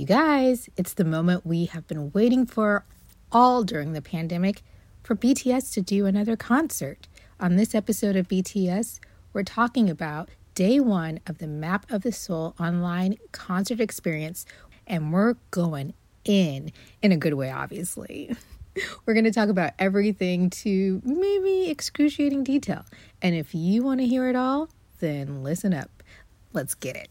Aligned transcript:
You 0.00 0.06
guys, 0.06 0.70
it's 0.78 0.94
the 0.94 1.04
moment 1.04 1.44
we 1.44 1.66
have 1.66 1.86
been 1.86 2.10
waiting 2.12 2.46
for 2.46 2.86
all 3.30 3.64
during 3.64 3.92
the 3.92 4.00
pandemic 4.00 4.62
for 5.02 5.14
BTS 5.14 5.74
to 5.74 5.82
do 5.82 6.06
another 6.06 6.36
concert. 6.36 7.06
On 7.38 7.56
this 7.56 7.74
episode 7.74 8.16
of 8.16 8.26
BTS, 8.26 8.98
we're 9.34 9.42
talking 9.42 9.90
about 9.90 10.30
day 10.54 10.80
one 10.80 11.20
of 11.26 11.36
the 11.36 11.46
Map 11.46 11.84
of 11.92 12.00
the 12.00 12.12
Soul 12.12 12.54
online 12.58 13.18
concert 13.32 13.78
experience, 13.78 14.46
and 14.86 15.12
we're 15.12 15.34
going 15.50 15.92
in, 16.24 16.72
in 17.02 17.12
a 17.12 17.18
good 17.18 17.34
way, 17.34 17.50
obviously. 17.50 18.34
We're 19.04 19.14
going 19.14 19.24
to 19.24 19.32
talk 19.32 19.50
about 19.50 19.72
everything 19.78 20.48
to 20.48 21.02
maybe 21.04 21.68
excruciating 21.68 22.44
detail. 22.44 22.86
And 23.20 23.34
if 23.34 23.54
you 23.54 23.82
want 23.82 24.00
to 24.00 24.06
hear 24.06 24.30
it 24.30 24.36
all, 24.36 24.70
then 25.00 25.42
listen 25.42 25.74
up. 25.74 26.02
Let's 26.54 26.74
get 26.74 26.96
it. 26.96 27.10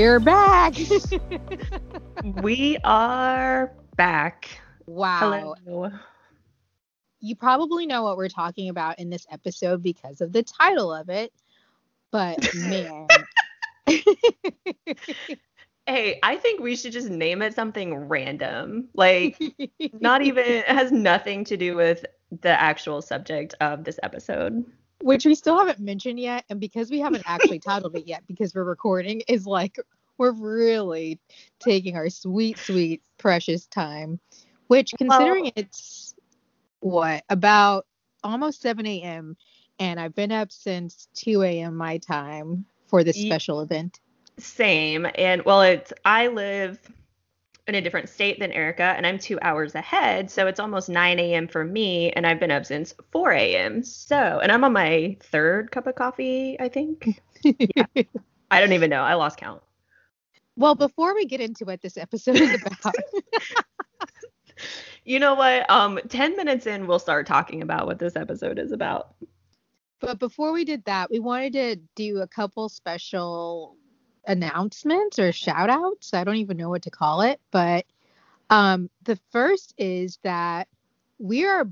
We're 0.00 0.18
back. 0.18 0.76
we 2.24 2.78
are 2.84 3.70
back. 3.96 4.48
Wow. 4.86 5.54
Hello. 5.62 5.90
You 7.20 7.36
probably 7.36 7.84
know 7.84 8.02
what 8.04 8.16
we're 8.16 8.30
talking 8.30 8.70
about 8.70 8.98
in 8.98 9.10
this 9.10 9.26
episode 9.30 9.82
because 9.82 10.22
of 10.22 10.32
the 10.32 10.42
title 10.42 10.90
of 10.90 11.10
it. 11.10 11.34
But 12.10 12.38
man. 12.54 13.08
hey, 15.86 16.18
I 16.22 16.36
think 16.36 16.60
we 16.62 16.76
should 16.76 16.92
just 16.92 17.10
name 17.10 17.42
it 17.42 17.54
something 17.54 17.94
random. 17.94 18.88
Like 18.94 19.38
not 20.00 20.22
even 20.22 20.46
it 20.46 20.64
has 20.64 20.90
nothing 20.90 21.44
to 21.44 21.58
do 21.58 21.76
with 21.76 22.06
the 22.40 22.58
actual 22.58 23.02
subject 23.02 23.54
of 23.60 23.84
this 23.84 24.00
episode 24.02 24.64
which 25.02 25.24
we 25.24 25.34
still 25.34 25.58
haven't 25.58 25.80
mentioned 25.80 26.18
yet 26.18 26.44
and 26.48 26.60
because 26.60 26.90
we 26.90 27.00
haven't 27.00 27.24
actually 27.26 27.58
titled 27.66 27.96
it 27.96 28.06
yet 28.06 28.22
because 28.26 28.54
we're 28.54 28.64
recording 28.64 29.22
is 29.28 29.46
like 29.46 29.78
we're 30.18 30.32
really 30.32 31.18
taking 31.58 31.96
our 31.96 32.10
sweet 32.10 32.58
sweet 32.58 33.02
precious 33.18 33.66
time 33.66 34.20
which 34.68 34.92
considering 34.98 35.44
well, 35.44 35.52
it's 35.56 36.14
what 36.80 37.24
about 37.28 37.86
almost 38.22 38.60
7 38.60 38.86
a.m 38.86 39.36
and 39.78 39.98
i've 39.98 40.14
been 40.14 40.32
up 40.32 40.52
since 40.52 41.08
2 41.14 41.42
a.m 41.42 41.76
my 41.76 41.98
time 41.98 42.64
for 42.86 43.04
this 43.04 43.16
special 43.16 43.60
event. 43.60 44.00
Same 44.38 45.06
and 45.14 45.44
well 45.44 45.62
it's 45.62 45.92
i 46.04 46.26
live 46.28 46.78
in 47.70 47.76
a 47.76 47.80
different 47.80 48.08
state 48.08 48.40
than 48.40 48.50
Erica, 48.52 48.82
and 48.82 49.06
I'm 49.06 49.18
two 49.18 49.38
hours 49.42 49.76
ahead. 49.76 50.30
So 50.30 50.48
it's 50.48 50.58
almost 50.58 50.88
9 50.88 51.18
a.m. 51.20 51.46
for 51.46 51.64
me, 51.64 52.10
and 52.10 52.26
I've 52.26 52.40
been 52.40 52.50
up 52.50 52.66
since 52.66 52.92
4 53.12 53.32
a.m. 53.32 53.82
So, 53.84 54.40
and 54.42 54.50
I'm 54.50 54.64
on 54.64 54.72
my 54.72 55.16
third 55.20 55.70
cup 55.70 55.86
of 55.86 55.94
coffee, 55.94 56.58
I 56.60 56.68
think. 56.68 57.22
yeah. 57.44 57.84
I 58.50 58.60
don't 58.60 58.72
even 58.72 58.90
know. 58.90 59.02
I 59.02 59.14
lost 59.14 59.38
count. 59.38 59.62
Well, 60.56 60.74
before 60.74 61.14
we 61.14 61.26
get 61.26 61.40
into 61.40 61.64
what 61.64 61.80
this 61.80 61.96
episode 61.96 62.36
is 62.36 62.60
about. 62.60 62.94
you 65.04 65.20
know 65.20 65.34
what? 65.34 65.70
Um, 65.70 66.00
10 66.08 66.36
minutes 66.36 66.66
in, 66.66 66.88
we'll 66.88 66.98
start 66.98 67.26
talking 67.26 67.62
about 67.62 67.86
what 67.86 68.00
this 68.00 68.16
episode 68.16 68.58
is 68.58 68.72
about. 68.72 69.14
But 70.00 70.18
before 70.18 70.50
we 70.52 70.64
did 70.64 70.84
that, 70.86 71.08
we 71.08 71.20
wanted 71.20 71.52
to 71.52 71.76
do 71.94 72.18
a 72.18 72.26
couple 72.26 72.68
special 72.68 73.76
announcements 74.26 75.18
or 75.18 75.32
shout 75.32 75.70
outs. 75.70 76.14
I 76.14 76.24
don't 76.24 76.36
even 76.36 76.56
know 76.56 76.68
what 76.68 76.82
to 76.82 76.90
call 76.90 77.22
it. 77.22 77.40
But 77.50 77.86
um, 78.48 78.90
the 79.04 79.18
first 79.30 79.74
is 79.78 80.18
that 80.22 80.68
we 81.18 81.46
are 81.46 81.68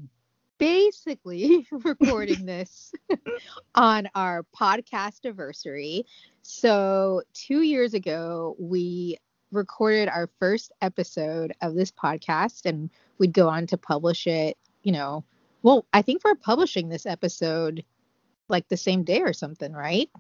basically 0.59 1.67
recording 1.73 2.47
this 2.47 2.93
on 3.75 4.09
our 4.15 4.45
podcast 4.59 5.25
anniversary. 5.25 6.05
So, 6.43 7.23
two 7.35 7.63
years 7.63 7.95
ago, 7.95 8.57
we 8.59 9.19
recorded 9.51 10.09
our 10.09 10.29
first 10.39 10.73
episode 10.83 11.55
of 11.63 11.75
this 11.75 11.91
podcast 11.91 12.67
and 12.67 12.91
we'd 13.19 13.33
go 13.33 13.49
on 13.49 13.67
to 13.69 13.79
publish 13.79 14.27
it, 14.27 14.57
you 14.83 14.93
know. 14.93 15.25
Well, 15.63 15.87
I 15.93 16.03
think 16.03 16.23
we're 16.25 16.35
publishing 16.35 16.89
this 16.89 17.07
episode 17.07 17.85
like 18.49 18.69
the 18.69 18.77
same 18.77 19.05
day 19.05 19.23
or 19.23 19.33
something, 19.33 19.73
right? 19.73 20.11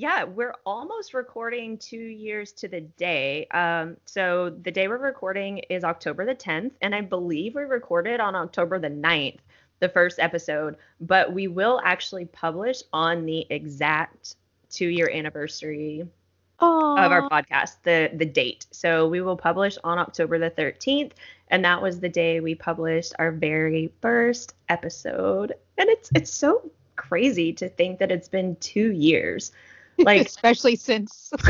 Yeah, 0.00 0.24
we're 0.24 0.54
almost 0.64 1.12
recording 1.12 1.76
two 1.76 1.98
years 1.98 2.52
to 2.52 2.68
the 2.68 2.80
day. 2.80 3.46
Um, 3.48 3.98
so 4.06 4.48
the 4.48 4.70
day 4.70 4.88
we're 4.88 4.96
recording 4.96 5.58
is 5.68 5.84
October 5.84 6.24
the 6.24 6.34
10th, 6.34 6.70
and 6.80 6.94
I 6.94 7.02
believe 7.02 7.54
we 7.54 7.64
recorded 7.64 8.18
on 8.18 8.34
October 8.34 8.78
the 8.78 8.88
9th, 8.88 9.40
the 9.78 9.90
first 9.90 10.18
episode, 10.18 10.76
but 11.02 11.34
we 11.34 11.48
will 11.48 11.82
actually 11.84 12.24
publish 12.24 12.82
on 12.94 13.26
the 13.26 13.46
exact 13.50 14.36
two 14.70 14.86
year 14.86 15.10
anniversary 15.12 16.08
Aww. 16.62 17.04
of 17.04 17.12
our 17.12 17.28
podcast, 17.28 17.82
the 17.82 18.10
the 18.14 18.24
date. 18.24 18.68
So 18.70 19.06
we 19.06 19.20
will 19.20 19.36
publish 19.36 19.76
on 19.84 19.98
October 19.98 20.38
the 20.38 20.50
13th, 20.50 21.12
and 21.48 21.62
that 21.66 21.82
was 21.82 22.00
the 22.00 22.08
day 22.08 22.40
we 22.40 22.54
published 22.54 23.12
our 23.18 23.32
very 23.32 23.92
first 24.00 24.54
episode. 24.70 25.52
And 25.76 25.90
it's 25.90 26.10
it's 26.14 26.32
so 26.32 26.70
crazy 26.96 27.52
to 27.52 27.68
think 27.68 27.98
that 27.98 28.10
it's 28.10 28.28
been 28.28 28.56
two 28.56 28.92
years. 28.92 29.52
Like 30.04 30.20
especially 30.26 30.76
since 30.76 31.32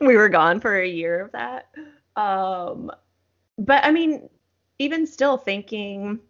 we 0.00 0.16
were 0.16 0.28
gone 0.28 0.60
for 0.60 0.80
a 0.80 0.88
year 0.88 1.20
of 1.20 1.32
that. 1.32 1.68
Um 2.16 2.90
but 3.58 3.84
I 3.84 3.90
mean, 3.90 4.28
even 4.78 5.06
still 5.06 5.36
thinking 5.36 6.20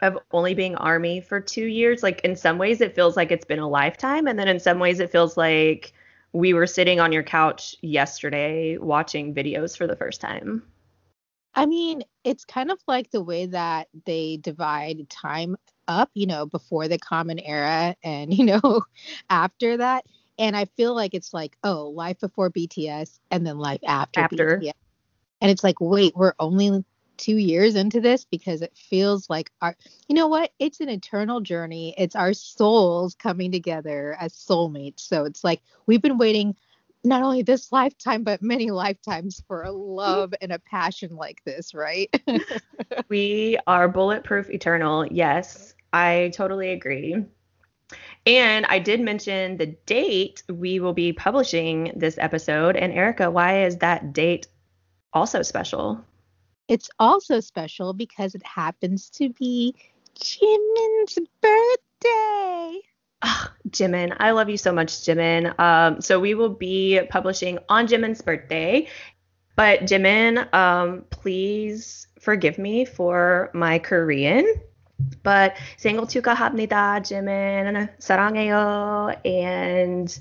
of 0.00 0.18
only 0.32 0.54
being 0.54 0.74
army 0.76 1.20
for 1.20 1.40
2 1.40 1.66
years, 1.66 2.02
like 2.02 2.20
in 2.22 2.36
some 2.36 2.58
ways 2.58 2.80
it 2.80 2.94
feels 2.94 3.16
like 3.16 3.30
it's 3.30 3.44
been 3.44 3.58
a 3.58 3.68
lifetime 3.68 4.26
and 4.26 4.38
then 4.38 4.48
in 4.48 4.60
some 4.60 4.78
ways 4.78 5.00
it 5.00 5.10
feels 5.10 5.36
like 5.36 5.92
we 6.32 6.52
were 6.52 6.66
sitting 6.66 6.98
on 6.98 7.12
your 7.12 7.22
couch 7.22 7.76
yesterday 7.80 8.76
watching 8.76 9.34
videos 9.34 9.76
for 9.76 9.86
the 9.86 9.96
first 9.96 10.20
time. 10.20 10.62
I 11.54 11.66
mean, 11.66 12.02
it's 12.24 12.44
kind 12.44 12.72
of 12.72 12.78
like 12.88 13.10
the 13.10 13.22
way 13.22 13.46
that 13.46 13.88
they 14.04 14.38
divide 14.38 15.08
time 15.08 15.56
up, 15.88 16.10
you 16.14 16.26
know, 16.26 16.46
before 16.46 16.88
the 16.88 16.98
common 16.98 17.38
era 17.38 17.96
and, 18.02 18.32
you 18.38 18.44
know, 18.44 18.82
after 19.30 19.78
that. 19.78 20.04
And 20.38 20.56
I 20.56 20.64
feel 20.64 20.94
like 20.94 21.14
it's 21.14 21.32
like, 21.32 21.56
oh, 21.62 21.88
life 21.88 22.18
before 22.20 22.50
BTS 22.50 23.18
and 23.30 23.46
then 23.46 23.58
life 23.58 23.80
after, 23.86 24.20
after. 24.20 24.58
BTS. 24.58 24.72
And 25.40 25.50
it's 25.50 25.62
like, 25.62 25.80
wait, 25.80 26.16
we're 26.16 26.34
only 26.40 26.84
two 27.16 27.36
years 27.36 27.76
into 27.76 28.00
this 28.00 28.24
because 28.24 28.62
it 28.62 28.76
feels 28.76 29.30
like 29.30 29.50
our, 29.60 29.76
you 30.08 30.16
know 30.16 30.26
what? 30.26 30.50
It's 30.58 30.80
an 30.80 30.88
eternal 30.88 31.40
journey. 31.40 31.94
It's 31.96 32.16
our 32.16 32.32
souls 32.32 33.14
coming 33.14 33.52
together 33.52 34.16
as 34.18 34.32
soulmates. 34.32 35.00
So 35.00 35.24
it's 35.24 35.44
like 35.44 35.62
we've 35.86 36.02
been 36.02 36.18
waiting 36.18 36.56
not 37.04 37.22
only 37.22 37.42
this 37.42 37.70
lifetime 37.70 38.24
but 38.24 38.42
many 38.42 38.70
lifetimes 38.70 39.42
for 39.46 39.62
a 39.62 39.70
love 39.70 40.32
and 40.40 40.50
a 40.50 40.58
passion 40.58 41.14
like 41.14 41.42
this 41.44 41.74
right 41.74 42.08
we 43.08 43.58
are 43.66 43.88
bulletproof 43.88 44.50
eternal 44.50 45.06
yes 45.06 45.73
i 45.94 46.30
totally 46.34 46.70
agree 46.70 47.24
and 48.26 48.66
i 48.66 48.78
did 48.78 49.00
mention 49.00 49.56
the 49.56 49.66
date 49.86 50.42
we 50.48 50.80
will 50.80 50.92
be 50.92 51.12
publishing 51.12 51.92
this 51.94 52.18
episode 52.18 52.76
and 52.76 52.92
erica 52.92 53.30
why 53.30 53.64
is 53.64 53.76
that 53.78 54.12
date 54.12 54.48
also 55.12 55.42
special 55.42 56.04
it's 56.66 56.90
also 56.98 57.40
special 57.40 57.92
because 57.92 58.34
it 58.34 58.44
happens 58.44 59.08
to 59.08 59.28
be 59.30 59.74
jimin's 60.18 61.18
birthday 61.40 62.80
Oh, 63.26 63.48
Jimin, 63.70 64.14
I 64.18 64.32
love 64.32 64.50
you 64.50 64.58
so 64.58 64.70
much, 64.70 64.88
Jimin. 64.88 65.58
Um, 65.58 66.02
so 66.02 66.20
we 66.20 66.34
will 66.34 66.50
be 66.50 67.00
publishing 67.08 67.58
on 67.70 67.86
Jimin's 67.86 68.20
birthday. 68.20 68.86
But 69.56 69.80
Jimin, 69.82 70.52
um, 70.52 71.04
please 71.10 72.06
forgive 72.20 72.58
me 72.58 72.84
for 72.84 73.50
my 73.54 73.78
Korean. 73.78 74.44
But 75.23 75.55
생일 75.77 76.07
축하합니다, 76.07 77.01
Jimin. 77.01 77.89
사랑해요. 77.99 79.15
And 79.25 80.19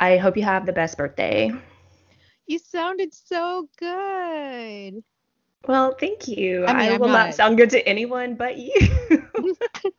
I 0.00 0.16
hope 0.16 0.36
you 0.36 0.44
have 0.44 0.66
the 0.66 0.72
best 0.72 0.96
birthday. 0.96 1.52
You 2.46 2.58
sounded 2.58 3.12
so 3.14 3.68
good. 3.78 5.02
Well, 5.66 5.94
thank 5.98 6.28
you. 6.28 6.64
I, 6.66 6.72
mean, 6.72 6.92
I 6.92 6.96
will 6.96 7.08
not... 7.08 7.26
not 7.26 7.34
sound 7.34 7.58
good 7.58 7.70
to 7.70 7.86
anyone 7.86 8.36
but 8.36 8.56
you. 8.56 8.72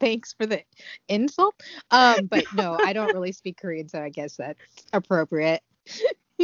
thanks 0.00 0.32
for 0.32 0.46
the 0.46 0.62
insult. 1.08 1.54
Um, 1.90 2.26
but 2.26 2.44
no, 2.54 2.78
I 2.82 2.92
don't 2.92 3.12
really 3.14 3.32
speak 3.32 3.58
Korean, 3.60 3.88
so 3.88 4.02
I 4.02 4.08
guess 4.08 4.36
that's 4.36 4.58
appropriate. 4.92 5.62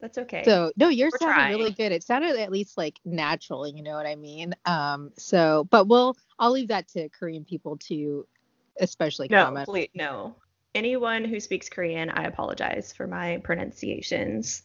that's 0.00 0.18
okay. 0.18 0.42
So 0.44 0.72
no, 0.76 0.88
yours 0.88 1.12
We're 1.12 1.26
sounded 1.26 1.34
trying. 1.34 1.58
really 1.58 1.72
good. 1.72 1.92
It 1.92 2.02
sounded 2.02 2.36
at 2.36 2.50
least 2.50 2.78
like 2.78 2.98
natural, 3.04 3.68
you 3.68 3.82
know 3.82 3.94
what 3.94 4.06
I 4.06 4.16
mean? 4.16 4.54
Um, 4.64 5.12
so 5.16 5.66
but 5.70 5.88
we'll 5.88 6.16
I'll 6.38 6.52
leave 6.52 6.68
that 6.68 6.88
to 6.88 7.08
Korean 7.10 7.44
people 7.44 7.76
to 7.88 8.26
especially 8.80 9.28
no, 9.28 9.44
comment. 9.44 9.66
Please, 9.66 9.90
no. 9.94 10.36
anyone 10.74 11.24
who 11.24 11.38
speaks 11.38 11.68
Korean, 11.68 12.10
I 12.10 12.24
apologize 12.24 12.92
for 12.92 13.06
my 13.06 13.40
pronunciations. 13.44 14.62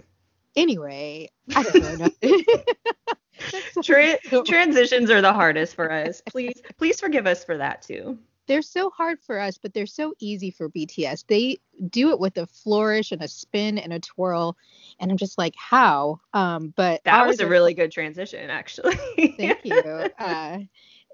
Anyway, 0.55 1.29
I 1.53 1.63
don't 1.63 1.99
know. 1.99 2.09
Tra- 3.83 4.43
transitions 4.45 5.09
are 5.09 5.21
the 5.21 5.33
hardest 5.33 5.75
for 5.75 5.91
us. 5.91 6.21
Please, 6.25 6.61
please 6.77 6.99
forgive 6.99 7.27
us 7.27 7.43
for 7.43 7.57
that 7.57 7.81
too. 7.81 8.17
They're 8.47 8.61
so 8.61 8.89
hard 8.89 9.19
for 9.21 9.39
us, 9.39 9.57
but 9.57 9.73
they're 9.73 9.85
so 9.85 10.13
easy 10.19 10.51
for 10.51 10.69
BTS. 10.69 11.25
They 11.27 11.59
do 11.89 12.11
it 12.11 12.19
with 12.19 12.37
a 12.37 12.45
flourish 12.45 13.11
and 13.11 13.21
a 13.21 13.27
spin 13.27 13.77
and 13.77 13.93
a 13.93 13.99
twirl, 13.99 14.57
and 14.99 15.11
I'm 15.11 15.17
just 15.17 15.37
like, 15.37 15.55
how? 15.57 16.19
Um, 16.33 16.73
but 16.75 17.03
that 17.05 17.27
was 17.27 17.39
a 17.39 17.47
really 17.47 17.73
good 17.73 17.91
transition, 17.91 18.49
actually. 18.49 18.95
thank 19.37 19.63
you. 19.63 20.09
Uh, 20.19 20.59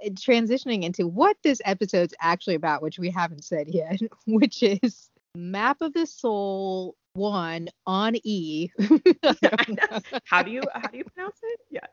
transitioning 0.09 0.83
into 0.83 1.07
what 1.07 1.37
this 1.43 1.61
episode's 1.65 2.13
actually 2.19 2.55
about, 2.55 2.81
which 2.81 2.97
we 2.97 3.09
haven't 3.09 3.43
said 3.43 3.67
yet, 3.69 3.99
which 4.27 4.63
is 4.63 5.09
Map 5.35 5.81
of 5.81 5.93
the 5.93 6.05
Soul 6.05 6.95
one 7.13 7.69
on 7.85 8.15
E. 8.23 8.69
how 10.25 10.41
do 10.41 10.51
you 10.51 10.63
how 10.73 10.87
do 10.87 10.97
you 10.97 11.03
pronounce 11.03 11.39
it? 11.43 11.59
Yeah. 11.69 11.87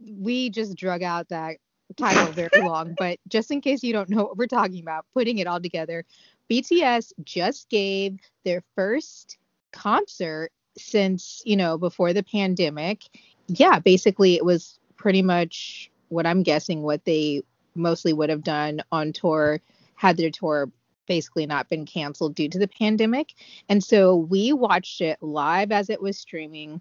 We 0.00 0.50
just 0.50 0.76
drug 0.76 1.02
out 1.02 1.28
that 1.28 1.58
title 1.94 2.26
very 2.32 2.60
long, 2.60 2.94
but 2.98 3.18
just 3.28 3.50
in 3.50 3.60
case 3.60 3.82
you 3.82 3.92
don't 3.92 4.08
know 4.08 4.24
what 4.24 4.36
we're 4.36 4.46
talking 4.46 4.80
about, 4.80 5.06
putting 5.14 5.38
it 5.38 5.46
all 5.46 5.60
together, 5.60 6.04
BTS 6.50 7.12
just 7.24 7.68
gave 7.68 8.18
their 8.44 8.62
first 8.74 9.38
concert 9.72 10.50
since, 10.76 11.42
you 11.44 11.56
know, 11.56 11.76
before 11.78 12.12
the 12.12 12.22
pandemic. 12.22 13.02
Yeah, 13.48 13.78
basically 13.78 14.36
it 14.36 14.44
was 14.44 14.78
pretty 14.96 15.22
much 15.22 15.90
what 16.08 16.26
I'm 16.26 16.42
guessing 16.42 16.82
what 16.82 17.04
they 17.04 17.42
mostly 17.74 18.12
would 18.12 18.30
have 18.30 18.42
done 18.42 18.82
on 18.90 19.12
tour 19.12 19.60
had 19.94 20.16
their 20.16 20.30
tour 20.30 20.70
basically 21.06 21.46
not 21.46 21.68
been 21.68 21.86
canceled 21.86 22.34
due 22.34 22.48
to 22.48 22.58
the 22.58 22.68
pandemic. 22.68 23.34
And 23.68 23.82
so 23.82 24.16
we 24.16 24.52
watched 24.52 25.00
it 25.00 25.18
live 25.22 25.72
as 25.72 25.90
it 25.90 26.00
was 26.00 26.18
streaming. 26.18 26.80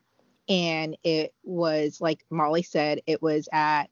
And 0.50 0.98
it 1.04 1.34
was, 1.44 2.00
like 2.00 2.24
Molly 2.30 2.64
said, 2.64 3.02
it 3.06 3.22
was 3.22 3.50
at 3.52 3.90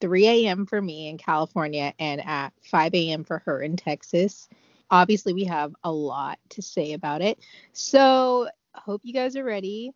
3 0.00 0.26
a.m. 0.26 0.66
for 0.66 0.80
me 0.80 1.08
in 1.08 1.18
California 1.18 1.92
and 1.98 2.24
at 2.24 2.52
5 2.62 2.94
a.m. 2.94 3.24
for 3.24 3.38
her 3.40 3.62
in 3.62 3.76
Texas. 3.76 4.48
Obviously, 4.90 5.32
we 5.32 5.44
have 5.44 5.74
a 5.82 5.90
lot 5.90 6.38
to 6.50 6.62
say 6.62 6.92
about 6.92 7.22
it. 7.22 7.38
So, 7.72 8.48
hope 8.74 9.00
you 9.04 9.12
guys 9.12 9.36
are 9.36 9.44
ready. 9.44 9.92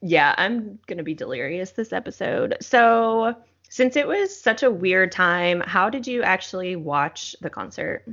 Yeah, 0.00 0.34
I'm 0.36 0.78
going 0.86 0.98
to 0.98 1.04
be 1.04 1.14
delirious 1.14 1.70
this 1.72 1.92
episode. 1.92 2.56
So, 2.60 3.34
since 3.68 3.96
it 3.96 4.06
was 4.06 4.38
such 4.38 4.62
a 4.62 4.70
weird 4.70 5.12
time, 5.12 5.62
how 5.64 5.88
did 5.88 6.06
you 6.06 6.22
actually 6.22 6.76
watch 6.76 7.36
the 7.40 7.50
concert? 7.50 8.04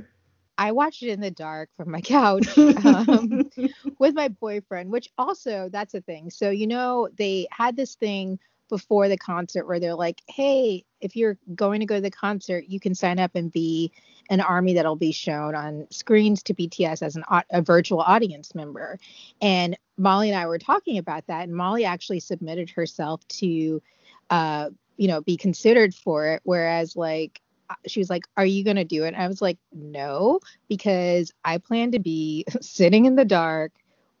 I 0.56 0.72
watched 0.72 1.02
it 1.02 1.08
in 1.08 1.20
the 1.20 1.30
dark 1.30 1.70
from 1.76 1.90
my 1.90 2.00
couch 2.02 2.56
um, 2.56 3.50
with 3.98 4.14
my 4.14 4.28
boyfriend, 4.28 4.90
which 4.90 5.08
also 5.18 5.68
that's 5.72 5.94
a 5.94 6.00
thing. 6.00 6.30
So, 6.30 6.50
you 6.50 6.66
know, 6.66 7.08
they 7.16 7.46
had 7.50 7.76
this 7.76 7.94
thing 7.94 8.38
before 8.70 9.08
the 9.08 9.18
concert 9.18 9.66
where 9.66 9.78
they're 9.78 9.94
like, 9.94 10.22
hey, 10.28 10.84
if 11.00 11.16
you're 11.16 11.36
going 11.54 11.80
to 11.80 11.86
go 11.86 11.96
to 11.96 12.00
the 12.00 12.10
concert, 12.10 12.64
you 12.68 12.80
can 12.80 12.94
sign 12.94 13.18
up 13.18 13.32
and 13.34 13.52
be 13.52 13.92
an 14.30 14.40
army 14.40 14.74
that'll 14.74 14.96
be 14.96 15.12
shown 15.12 15.54
on 15.54 15.86
screens 15.90 16.42
to 16.44 16.54
BTS 16.54 17.02
as 17.02 17.16
an, 17.16 17.24
a 17.50 17.60
virtual 17.60 18.00
audience 18.00 18.54
member. 18.54 18.98
And 19.42 19.76
Molly 19.98 20.30
and 20.30 20.38
I 20.38 20.46
were 20.46 20.58
talking 20.58 20.96
about 20.98 21.26
that, 21.26 21.42
and 21.42 21.54
Molly 21.54 21.84
actually 21.84 22.20
submitted 22.20 22.70
herself 22.70 23.26
to, 23.28 23.82
uh, 24.30 24.70
you 24.96 25.08
know, 25.08 25.20
be 25.20 25.36
considered 25.36 25.94
for 25.94 26.28
it. 26.28 26.40
Whereas, 26.44 26.96
like, 26.96 27.40
uh, 27.68 27.74
she 27.86 28.00
was 28.00 28.08
like, 28.08 28.24
Are 28.36 28.46
you 28.46 28.64
going 28.64 28.76
to 28.76 28.84
do 28.84 29.04
it? 29.04 29.08
And 29.08 29.16
I 29.16 29.26
was 29.26 29.42
like, 29.42 29.58
No, 29.72 30.40
because 30.68 31.32
I 31.44 31.58
plan 31.58 31.92
to 31.92 31.98
be 31.98 32.44
sitting 32.60 33.06
in 33.06 33.16
the 33.16 33.24
dark 33.24 33.72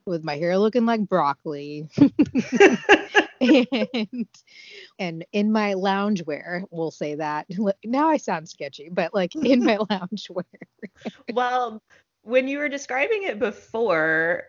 with 0.06 0.24
my 0.24 0.36
hair 0.36 0.58
looking 0.58 0.86
like 0.86 1.08
broccoli 1.08 1.88
and 3.40 4.26
and 4.98 5.24
in 5.32 5.52
my 5.52 5.74
loungewear 5.74 6.64
we'll 6.70 6.90
say 6.90 7.14
that 7.14 7.46
now 7.84 8.08
i 8.08 8.16
sound 8.16 8.48
sketchy 8.48 8.88
but 8.90 9.14
like 9.14 9.34
in 9.34 9.64
my 9.64 9.76
loungewear 9.90 10.44
well 11.32 11.82
when 12.22 12.48
you 12.48 12.58
were 12.58 12.68
describing 12.68 13.22
it 13.22 13.38
before 13.38 14.44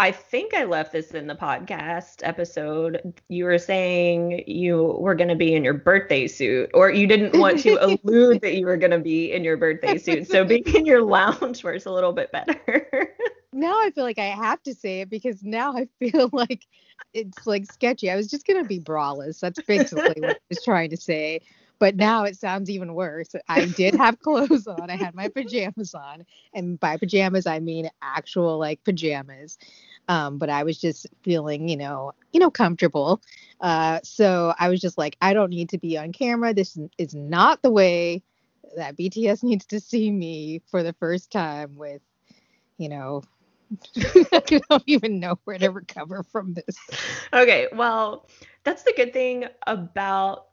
I 0.00 0.12
think 0.12 0.54
I 0.54 0.62
left 0.62 0.92
this 0.92 1.10
in 1.10 1.26
the 1.26 1.34
podcast 1.34 2.18
episode. 2.22 3.20
You 3.28 3.46
were 3.46 3.58
saying 3.58 4.44
you 4.46 4.96
were 5.00 5.16
going 5.16 5.28
to 5.28 5.34
be 5.34 5.54
in 5.56 5.64
your 5.64 5.74
birthday 5.74 6.28
suit, 6.28 6.70
or 6.72 6.88
you 6.92 7.08
didn't 7.08 7.36
want 7.36 7.58
to 7.60 7.84
allude 7.84 8.40
that 8.42 8.54
you 8.54 8.66
were 8.66 8.76
going 8.76 8.92
to 8.92 9.00
be 9.00 9.32
in 9.32 9.42
your 9.42 9.56
birthday 9.56 9.98
suit. 9.98 10.28
So 10.28 10.44
being 10.44 10.62
in 10.72 10.86
your 10.86 11.02
lounge 11.02 11.64
is 11.64 11.86
a 11.86 11.90
little 11.90 12.12
bit 12.12 12.30
better. 12.30 13.12
now 13.52 13.80
I 13.80 13.90
feel 13.94 14.04
like 14.04 14.18
I 14.18 14.26
have 14.26 14.62
to 14.64 14.74
say 14.74 15.00
it 15.00 15.10
because 15.10 15.42
now 15.42 15.74
I 15.76 15.88
feel 15.98 16.30
like 16.32 16.66
it's 17.14 17.46
like 17.46 17.70
sketchy. 17.70 18.10
I 18.10 18.16
was 18.16 18.28
just 18.28 18.46
to 18.46 18.64
be 18.64 18.80
braless. 18.80 19.40
That's 19.40 19.60
basically 19.60 20.20
what 20.20 20.36
I 20.36 20.40
was 20.50 20.62
trying 20.62 20.90
to 20.90 20.96
say. 20.96 21.40
But 21.80 21.94
now 21.94 22.24
it 22.24 22.36
sounds 22.36 22.70
even 22.70 22.94
worse. 22.94 23.34
I 23.48 23.66
did 23.66 23.94
have 23.94 24.18
clothes 24.22 24.66
on. 24.66 24.90
I 24.90 24.96
had 24.96 25.14
my 25.14 25.28
pajamas 25.28 25.94
on. 25.94 26.24
And 26.52 26.78
by 26.78 26.96
pajamas, 26.96 27.46
I 27.46 27.60
mean 27.60 27.88
actual 28.02 28.58
like 28.58 28.82
pajamas. 28.84 29.58
Um, 30.08 30.38
but 30.38 30.50
I 30.50 30.64
was 30.64 30.78
just 30.78 31.06
feeling, 31.22 31.68
you 31.68 31.76
know, 31.76 32.12
you 32.32 32.40
know, 32.40 32.50
comfortable. 32.50 33.22
Uh, 33.60 34.00
so 34.02 34.54
I 34.58 34.68
was 34.68 34.80
just 34.80 34.98
like, 34.98 35.16
I 35.20 35.34
don't 35.34 35.50
need 35.50 35.68
to 35.70 35.78
be 35.78 35.96
on 35.98 36.12
camera. 36.12 36.52
This 36.52 36.78
is 36.98 37.14
not 37.14 37.62
the 37.62 37.70
way 37.70 38.22
that 38.76 38.96
BTS 38.96 39.44
needs 39.44 39.66
to 39.66 39.80
see 39.80 40.10
me 40.10 40.62
for 40.70 40.82
the 40.82 40.94
first 40.94 41.30
time 41.30 41.76
with, 41.76 42.02
you 42.78 42.88
know, 42.88 43.22
I 44.32 44.60
don't 44.70 44.82
even 44.86 45.20
know 45.20 45.38
where 45.44 45.58
to 45.58 45.68
recover 45.68 46.22
from 46.22 46.54
this. 46.54 46.78
Okay, 47.32 47.68
well, 47.72 48.26
that's 48.64 48.82
the 48.82 48.92
good 48.96 49.12
thing 49.12 49.46
about 49.66 50.46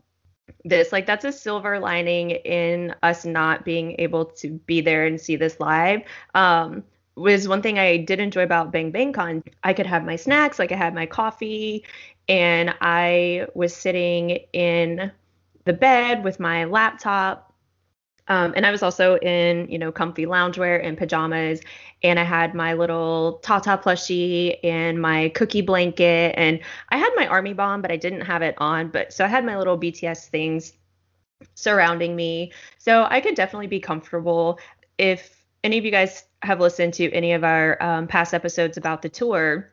this. 0.64 0.92
Like, 0.92 1.06
that's 1.06 1.26
a 1.26 1.32
silver 1.32 1.80
lining 1.80 2.32
in 2.32 2.94
us 3.04 3.26
not 3.26 3.66
being 3.66 3.96
able 4.00 4.26
to 4.26 4.52
be 4.66 4.82
there 4.82 5.06
and 5.06 5.20
see 5.20 5.36
this 5.36 5.60
live. 5.60 6.02
Um, 6.34 6.84
was 7.16 7.48
one 7.48 7.62
thing 7.62 7.80
I 7.80 7.98
did 7.98 8.20
enjoy 8.20 8.44
about 8.44 8.72
Bang 8.72 8.92
Bang 8.92 9.14
Con. 9.14 9.44
I 9.64 9.74
could 9.74 9.86
have 9.86 10.04
my 10.04 10.16
snacks, 10.18 10.60
like 10.60 10.72
I 10.72 10.76
had 10.76 10.94
my 10.94 11.06
coffee, 11.06 11.86
and 12.28 12.74
I 12.82 13.48
was 13.54 13.74
sitting 13.76 14.32
in 14.54 15.12
the 15.64 15.74
bed 15.74 16.24
with 16.24 16.40
my 16.40 16.66
laptop. 16.66 17.45
Um, 18.28 18.54
and 18.56 18.66
I 18.66 18.72
was 18.72 18.82
also 18.82 19.18
in, 19.18 19.68
you 19.70 19.78
know, 19.78 19.92
comfy 19.92 20.26
loungewear 20.26 20.84
and 20.84 20.98
pajamas. 20.98 21.62
And 22.04 22.20
I 22.20 22.24
had 22.24 22.54
my 22.56 22.74
little 22.74 23.40
Tata 23.44 23.80
plushie 23.84 24.58
and 24.64 25.02
my 25.02 25.30
cookie 25.30 25.62
blanket. 25.62 26.34
And 26.38 26.60
I 26.90 26.98
had 26.98 27.12
my 27.16 27.28
army 27.28 27.54
bomb, 27.54 27.82
but 27.82 27.92
I 27.92 27.98
didn't 27.98 28.22
have 28.22 28.42
it 28.42 28.56
on. 28.58 28.90
But 28.90 29.14
so 29.14 29.24
I 29.26 29.28
had 29.28 29.46
my 29.46 29.58
little 29.58 29.78
BTS 29.78 30.28
things 30.28 30.74
surrounding 31.54 32.16
me. 32.16 32.52
So 32.80 33.06
I 33.10 33.22
could 33.22 33.36
definitely 33.36 33.68
be 33.68 33.80
comfortable. 33.80 34.60
If 34.98 35.46
any 35.64 35.78
of 35.78 35.86
you 35.86 35.92
guys 35.92 36.24
have 36.42 36.60
listened 36.60 36.94
to 36.96 37.12
any 37.12 37.34
of 37.34 37.44
our 37.44 37.82
um, 37.82 38.08
past 38.08 38.34
episodes 38.34 38.78
about 38.78 39.02
the 39.02 39.10
tour, 39.10 39.72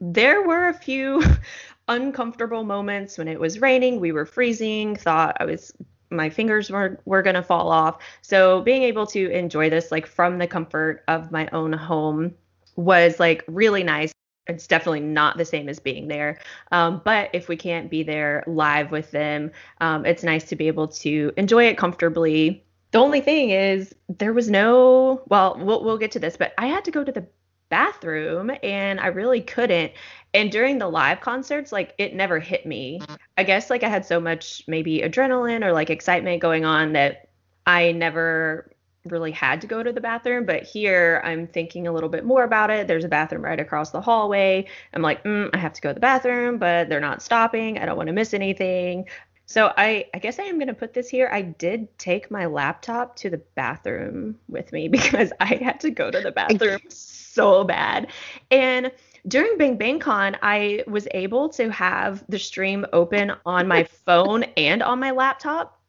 there 0.00 0.42
were 0.42 0.68
a 0.68 0.74
few 0.74 1.22
uncomfortable 1.88 2.64
moments 2.64 3.18
when 3.18 3.28
it 3.28 3.38
was 3.38 3.60
raining. 3.60 4.00
We 4.00 4.12
were 4.12 4.26
freezing, 4.26 4.96
thought 4.96 5.36
I 5.40 5.44
was 5.44 5.72
my 6.16 6.30
fingers 6.30 6.70
were 6.70 7.00
were 7.04 7.22
going 7.22 7.34
to 7.34 7.42
fall 7.42 7.70
off. 7.70 7.98
So 8.22 8.62
being 8.62 8.82
able 8.82 9.06
to 9.08 9.30
enjoy 9.30 9.70
this 9.70 9.90
like 9.90 10.06
from 10.06 10.38
the 10.38 10.46
comfort 10.46 11.04
of 11.08 11.30
my 11.30 11.48
own 11.52 11.72
home 11.72 12.34
was 12.76 13.20
like 13.20 13.44
really 13.46 13.82
nice. 13.82 14.12
It's 14.46 14.66
definitely 14.66 15.00
not 15.00 15.38
the 15.38 15.44
same 15.44 15.68
as 15.68 15.78
being 15.80 16.08
there. 16.08 16.38
Um, 16.70 17.00
but 17.04 17.30
if 17.32 17.48
we 17.48 17.56
can't 17.56 17.90
be 17.90 18.02
there 18.02 18.44
live 18.46 18.90
with 18.90 19.10
them, 19.10 19.52
um, 19.80 20.04
it's 20.04 20.22
nice 20.22 20.44
to 20.44 20.56
be 20.56 20.66
able 20.68 20.88
to 20.88 21.32
enjoy 21.36 21.64
it 21.64 21.78
comfortably 21.78 22.64
the 22.94 23.00
only 23.00 23.20
thing 23.20 23.50
is 23.50 23.92
there 24.08 24.32
was 24.32 24.48
no 24.48 25.24
well, 25.26 25.56
we'll 25.58 25.82
we'll 25.82 25.98
get 25.98 26.12
to 26.12 26.20
this, 26.20 26.36
but 26.36 26.54
I 26.56 26.68
had 26.68 26.84
to 26.84 26.92
go 26.92 27.02
to 27.02 27.10
the 27.10 27.26
bathroom 27.68 28.52
and 28.62 29.00
I 29.00 29.08
really 29.08 29.40
couldn't. 29.40 29.90
And 30.34 30.50
during 30.50 30.78
the 30.78 30.88
live 30.88 31.20
concerts, 31.20 31.72
like 31.72 31.94
it 31.96 32.14
never 32.14 32.40
hit 32.40 32.66
me. 32.66 33.00
I 33.38 33.44
guess 33.44 33.70
like 33.70 33.84
I 33.84 33.88
had 33.88 34.04
so 34.04 34.20
much 34.20 34.64
maybe 34.66 34.98
adrenaline 34.98 35.64
or 35.64 35.72
like 35.72 35.90
excitement 35.90 36.42
going 36.42 36.64
on 36.64 36.92
that 36.92 37.28
I 37.66 37.92
never 37.92 38.70
really 39.06 39.30
had 39.30 39.60
to 39.60 39.66
go 39.66 39.82
to 39.82 39.92
the 39.92 40.00
bathroom. 40.00 40.44
But 40.44 40.64
here 40.64 41.22
I'm 41.24 41.46
thinking 41.46 41.86
a 41.86 41.92
little 41.92 42.08
bit 42.08 42.24
more 42.24 42.42
about 42.42 42.70
it. 42.70 42.88
There's 42.88 43.04
a 43.04 43.08
bathroom 43.08 43.44
right 43.44 43.60
across 43.60 43.90
the 43.90 44.00
hallway. 44.00 44.66
I'm 44.92 45.02
like, 45.02 45.22
mm, 45.24 45.50
I 45.52 45.58
have 45.58 45.74
to 45.74 45.80
go 45.80 45.90
to 45.90 45.94
the 45.94 46.00
bathroom, 46.00 46.58
but 46.58 46.88
they're 46.88 47.00
not 47.00 47.22
stopping. 47.22 47.78
I 47.78 47.86
don't 47.86 47.96
want 47.96 48.08
to 48.08 48.12
miss 48.12 48.34
anything. 48.34 49.06
So 49.46 49.72
I, 49.76 50.06
I 50.14 50.18
guess 50.18 50.38
I 50.38 50.44
am 50.44 50.56
going 50.56 50.68
to 50.68 50.74
put 50.74 50.94
this 50.94 51.08
here. 51.08 51.28
I 51.30 51.42
did 51.42 51.96
take 51.98 52.30
my 52.30 52.46
laptop 52.46 53.16
to 53.16 53.30
the 53.30 53.42
bathroom 53.54 54.36
with 54.48 54.72
me 54.72 54.88
because 54.98 55.32
I 55.38 55.54
had 55.56 55.80
to 55.80 55.90
go 55.90 56.10
to 56.10 56.20
the 56.20 56.32
bathroom 56.32 56.80
so 56.88 57.64
bad. 57.64 58.08
And 58.50 58.90
during 59.26 59.56
Bang 59.56 59.76
Bang 59.76 59.98
Con, 59.98 60.36
I 60.42 60.84
was 60.86 61.08
able 61.12 61.48
to 61.50 61.70
have 61.70 62.24
the 62.28 62.38
stream 62.38 62.84
open 62.92 63.32
on 63.46 63.66
my 63.66 63.84
phone 64.06 64.44
and 64.56 64.82
on 64.82 65.00
my 65.00 65.12
laptop. 65.12 65.80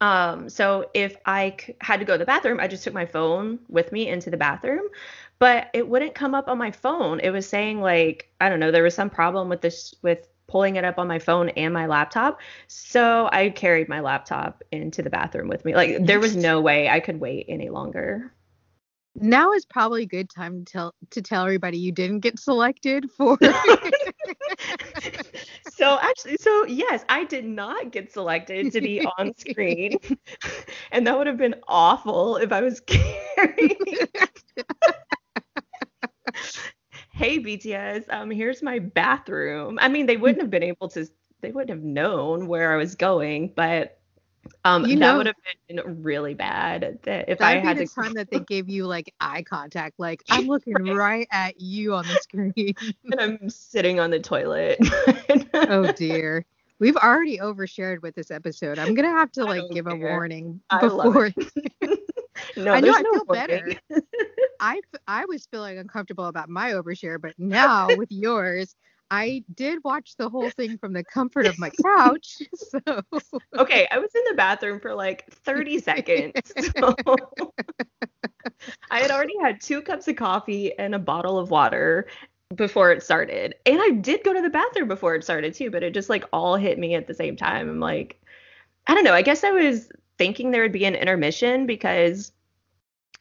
Um, 0.00 0.48
so 0.48 0.88
if 0.94 1.16
I 1.26 1.56
c- 1.60 1.74
had 1.80 2.00
to 2.00 2.06
go 2.06 2.14
to 2.14 2.18
the 2.18 2.24
bathroom, 2.24 2.58
I 2.60 2.68
just 2.68 2.84
took 2.84 2.94
my 2.94 3.06
phone 3.06 3.58
with 3.68 3.92
me 3.92 4.08
into 4.08 4.30
the 4.30 4.36
bathroom, 4.36 4.88
but 5.38 5.68
it 5.74 5.86
wouldn't 5.86 6.14
come 6.14 6.34
up 6.34 6.48
on 6.48 6.56
my 6.58 6.70
phone. 6.70 7.20
It 7.20 7.30
was 7.30 7.46
saying 7.46 7.80
like, 7.80 8.32
I 8.40 8.48
don't 8.48 8.60
know, 8.60 8.70
there 8.70 8.82
was 8.82 8.94
some 8.94 9.10
problem 9.10 9.48
with 9.48 9.60
this 9.60 9.94
with 10.02 10.26
pulling 10.46 10.76
it 10.76 10.84
up 10.84 10.98
on 10.98 11.06
my 11.06 11.18
phone 11.18 11.50
and 11.50 11.72
my 11.72 11.86
laptop. 11.86 12.40
So 12.66 13.28
I 13.32 13.50
carried 13.50 13.88
my 13.88 14.00
laptop 14.00 14.62
into 14.72 15.02
the 15.02 15.10
bathroom 15.10 15.48
with 15.48 15.64
me. 15.64 15.74
Like 15.74 16.04
there 16.04 16.18
was 16.18 16.34
no 16.34 16.60
way 16.60 16.88
I 16.88 17.00
could 17.00 17.20
wait 17.20 17.46
any 17.48 17.68
longer. 17.68 18.32
Now 19.16 19.52
is 19.52 19.64
probably 19.64 20.04
a 20.04 20.06
good 20.06 20.30
time 20.30 20.64
to 20.64 20.72
tell 20.72 20.94
to 21.10 21.22
tell 21.22 21.42
everybody 21.44 21.78
you 21.78 21.92
didn't 21.92 22.20
get 22.20 22.38
selected 22.38 23.10
for 23.10 23.36
so 25.70 25.98
actually 26.02 26.36
so 26.38 26.64
yes 26.66 27.04
i 27.08 27.24
did 27.24 27.44
not 27.44 27.90
get 27.90 28.12
selected 28.12 28.72
to 28.72 28.80
be 28.80 29.04
on 29.18 29.32
screen. 29.36 29.98
And 30.92 31.06
that 31.06 31.16
would 31.16 31.26
have 31.26 31.36
been 31.38 31.54
awful 31.68 32.36
if 32.36 32.52
i 32.52 32.60
was 32.60 32.80
carrying 32.80 33.76
hey 37.12 37.38
bts 37.38 38.04
um 38.10 38.30
here's 38.30 38.62
my 38.62 38.78
bathroom. 38.78 39.78
I 39.80 39.88
mean 39.88 40.06
they 40.06 40.16
wouldn't 40.16 40.40
have 40.40 40.50
been 40.50 40.62
able 40.62 40.88
to 40.90 41.06
they 41.40 41.52
wouldn't 41.52 41.70
have 41.70 41.82
known 41.82 42.46
where 42.46 42.72
i 42.72 42.76
was 42.76 42.94
going 42.94 43.52
but 43.54 43.99
um, 44.64 44.84
you 44.86 44.96
know, 44.96 45.06
that 45.06 45.16
would 45.16 45.26
have 45.26 45.36
been 45.68 46.02
really 46.02 46.34
bad 46.34 46.98
if 47.06 47.40
I 47.40 47.58
had 47.58 47.78
the 47.78 47.86
to. 47.86 47.94
time 47.94 48.12
that 48.14 48.30
they 48.30 48.40
gave 48.40 48.68
you 48.68 48.86
like 48.86 49.12
eye 49.20 49.42
contact, 49.42 49.98
like 49.98 50.22
I'm 50.30 50.46
looking 50.46 50.74
right. 50.74 50.94
right 50.94 51.28
at 51.30 51.60
you 51.60 51.94
on 51.94 52.06
the 52.06 52.14
screen, 52.16 52.74
and 53.04 53.20
I'm 53.20 53.48
sitting 53.48 54.00
on 54.00 54.10
the 54.10 54.20
toilet. 54.20 54.78
oh 55.54 55.92
dear, 55.96 56.44
we've 56.78 56.96
already 56.96 57.38
overshared 57.38 58.02
with 58.02 58.14
this 58.14 58.30
episode. 58.30 58.78
I'm 58.78 58.94
gonna 58.94 59.08
have 59.10 59.32
to 59.32 59.44
like 59.44 59.62
give 59.70 59.86
care. 59.86 59.96
a 59.96 59.98
warning 59.98 60.60
before. 60.80 61.32
no, 62.56 62.72
I 62.72 62.80
know 62.80 62.94
I 62.94 63.00
no 63.00 63.12
feel 63.14 63.24
better. 63.24 63.72
I 64.60 64.80
I 65.08 65.24
was 65.24 65.46
feeling 65.46 65.78
uncomfortable 65.78 66.26
about 66.26 66.50
my 66.50 66.72
overshare, 66.72 67.18
but 67.18 67.32
now 67.38 67.88
with 67.96 68.12
yours, 68.12 68.76
I 69.10 69.44
did 69.54 69.80
watch 69.84 70.16
the 70.16 70.28
whole 70.28 70.50
thing 70.50 70.78
from 70.78 70.92
the 70.92 71.02
comfort 71.04 71.46
of 71.46 71.58
my 71.58 71.70
couch. 71.70 72.42
So 72.54 72.80
Okay, 73.58 73.88
I 73.90 73.98
was 73.98 74.10
in 74.14 74.22
the 74.28 74.34
bathroom 74.36 74.80
for 74.80 74.94
like 74.94 75.30
30 75.32 75.78
seconds. 75.80 76.34
So 76.78 76.94
I 78.90 79.00
had 79.00 79.10
already 79.10 79.38
had 79.40 79.60
two 79.60 79.80
cups 79.82 80.06
of 80.08 80.16
coffee 80.16 80.76
and 80.78 80.94
a 80.94 80.98
bottle 80.98 81.38
of 81.38 81.50
water 81.50 82.06
before 82.54 82.92
it 82.92 83.02
started. 83.02 83.54
And 83.66 83.80
I 83.80 83.90
did 83.90 84.22
go 84.24 84.32
to 84.32 84.42
the 84.42 84.50
bathroom 84.50 84.88
before 84.88 85.14
it 85.14 85.24
started 85.24 85.54
too, 85.54 85.70
but 85.70 85.82
it 85.82 85.94
just 85.94 86.10
like 86.10 86.24
all 86.32 86.56
hit 86.56 86.78
me 86.78 86.94
at 86.94 87.06
the 87.06 87.14
same 87.14 87.36
time. 87.36 87.68
I'm 87.68 87.80
like 87.80 88.20
I 88.86 88.94
don't 88.94 89.04
know. 89.04 89.14
I 89.14 89.22
guess 89.22 89.44
I 89.44 89.50
was 89.50 89.90
thinking 90.18 90.50
there 90.50 90.62
would 90.62 90.72
be 90.72 90.84
an 90.84 90.94
intermission 90.94 91.66
because 91.66 92.32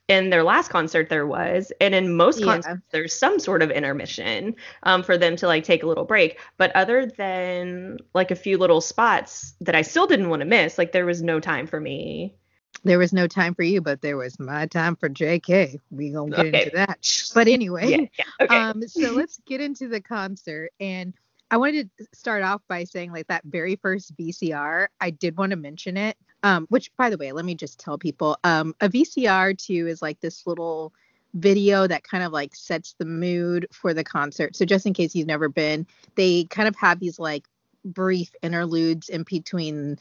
in 0.09 0.31
their 0.31 0.43
last 0.43 0.69
concert 0.69 1.07
there 1.07 1.27
was 1.27 1.71
and 1.79 1.95
in 1.95 2.13
most 2.15 2.39
yeah. 2.39 2.45
concerts 2.47 2.81
there's 2.91 3.13
some 3.13 3.39
sort 3.39 3.61
of 3.61 3.69
intermission 3.69 4.55
um, 4.83 5.03
for 5.03 5.17
them 5.17 5.35
to 5.37 5.47
like 5.47 5.63
take 5.63 5.83
a 5.83 5.85
little 5.85 6.03
break 6.03 6.39
but 6.57 6.75
other 6.75 7.05
than 7.05 7.97
like 8.13 8.31
a 8.31 8.35
few 8.35 8.57
little 8.57 8.81
spots 8.81 9.53
that 9.61 9.75
i 9.75 9.81
still 9.81 10.07
didn't 10.07 10.29
want 10.29 10.41
to 10.41 10.45
miss 10.45 10.77
like 10.77 10.91
there 10.91 11.05
was 11.05 11.21
no 11.21 11.39
time 11.39 11.67
for 11.67 11.79
me 11.79 12.35
there 12.83 12.97
was 12.97 13.13
no 13.13 13.27
time 13.27 13.53
for 13.53 13.63
you 13.63 13.81
but 13.81 14.01
there 14.01 14.17
was 14.17 14.39
my 14.39 14.65
time 14.65 14.95
for 14.95 15.07
jk 15.07 15.79
we 15.91 16.09
gonna 16.09 16.31
get 16.31 16.45
okay. 16.47 16.63
into 16.63 16.75
that 16.75 17.29
but 17.35 17.47
anyway 17.47 17.89
yeah, 17.89 18.05
yeah. 18.17 18.45
Okay. 18.45 18.55
um 18.55 18.87
so 18.87 19.11
let's 19.11 19.39
get 19.45 19.61
into 19.61 19.87
the 19.87 20.01
concert 20.01 20.71
and 20.79 21.13
I 21.51 21.57
wanted 21.57 21.89
to 21.97 22.05
start 22.13 22.43
off 22.43 22.61
by 22.67 22.83
saying 22.83 23.11
like 23.11 23.25
that 23.27 23.43
very 23.43 23.75
first 23.77 24.15
VCR, 24.15 24.85
I 25.01 25.09
did 25.09 25.35
want 25.35 25.49
to 25.49 25.55
mention 25.55 25.97
it. 25.97 26.15
Um, 26.43 26.67
which 26.69 26.95
by 26.95 27.09
the 27.09 27.17
way, 27.17 27.31
let 27.31 27.45
me 27.45 27.55
just 27.55 27.79
tell 27.79 27.97
people, 27.97 28.37
um, 28.43 28.73
a 28.79 28.87
VCR 28.87 29.57
too 29.57 29.87
is 29.87 30.01
like 30.01 30.19
this 30.21 30.47
little 30.47 30.93
video 31.33 31.85
that 31.85 32.03
kind 32.03 32.23
of 32.23 32.31
like 32.31 32.55
sets 32.55 32.95
the 32.97 33.05
mood 33.05 33.67
for 33.71 33.93
the 33.93 34.03
concert. 34.03 34.55
So 34.55 34.65
just 34.65 34.85
in 34.85 34.93
case 34.93 35.13
you've 35.15 35.27
never 35.27 35.49
been, 35.49 35.85
they 36.15 36.45
kind 36.45 36.67
of 36.67 36.75
have 36.77 36.99
these 36.99 37.19
like 37.19 37.45
brief 37.85 38.33
interludes 38.41 39.09
in 39.09 39.23
between 39.23 39.97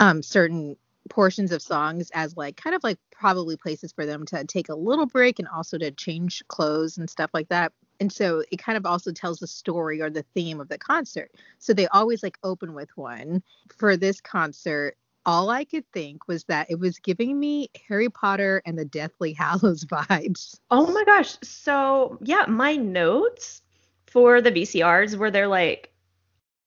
um 0.00 0.22
certain 0.22 0.76
portions 1.08 1.52
of 1.52 1.62
songs 1.62 2.10
as 2.14 2.36
like 2.36 2.56
kind 2.56 2.74
of 2.74 2.82
like 2.82 2.98
probably 3.10 3.56
places 3.56 3.92
for 3.92 4.04
them 4.04 4.26
to 4.26 4.44
take 4.44 4.68
a 4.68 4.74
little 4.74 5.06
break 5.06 5.38
and 5.38 5.48
also 5.48 5.78
to 5.78 5.90
change 5.92 6.42
clothes 6.48 6.98
and 6.98 7.08
stuff 7.08 7.30
like 7.32 7.48
that 7.48 7.72
and 8.00 8.12
so 8.12 8.42
it 8.50 8.58
kind 8.58 8.76
of 8.76 8.84
also 8.84 9.12
tells 9.12 9.38
the 9.38 9.46
story 9.46 10.02
or 10.02 10.10
the 10.10 10.24
theme 10.34 10.60
of 10.60 10.68
the 10.68 10.78
concert 10.78 11.30
so 11.58 11.72
they 11.72 11.86
always 11.88 12.22
like 12.22 12.36
open 12.42 12.74
with 12.74 12.90
one 12.96 13.42
for 13.76 13.96
this 13.96 14.20
concert 14.20 14.96
all 15.26 15.50
i 15.50 15.64
could 15.64 15.84
think 15.92 16.26
was 16.26 16.44
that 16.44 16.70
it 16.70 16.78
was 16.78 16.98
giving 17.00 17.38
me 17.38 17.68
harry 17.88 18.08
potter 18.08 18.62
and 18.64 18.78
the 18.78 18.84
deathly 18.84 19.32
hallows 19.38 19.84
vibes 19.84 20.58
oh 20.70 20.86
my 20.92 21.04
gosh 21.04 21.36
so 21.42 22.18
yeah 22.22 22.46
my 22.48 22.76
notes 22.76 23.62
for 24.06 24.40
the 24.40 24.52
vcrs 24.52 25.16
were 25.16 25.30
they're 25.30 25.48
like 25.48 25.92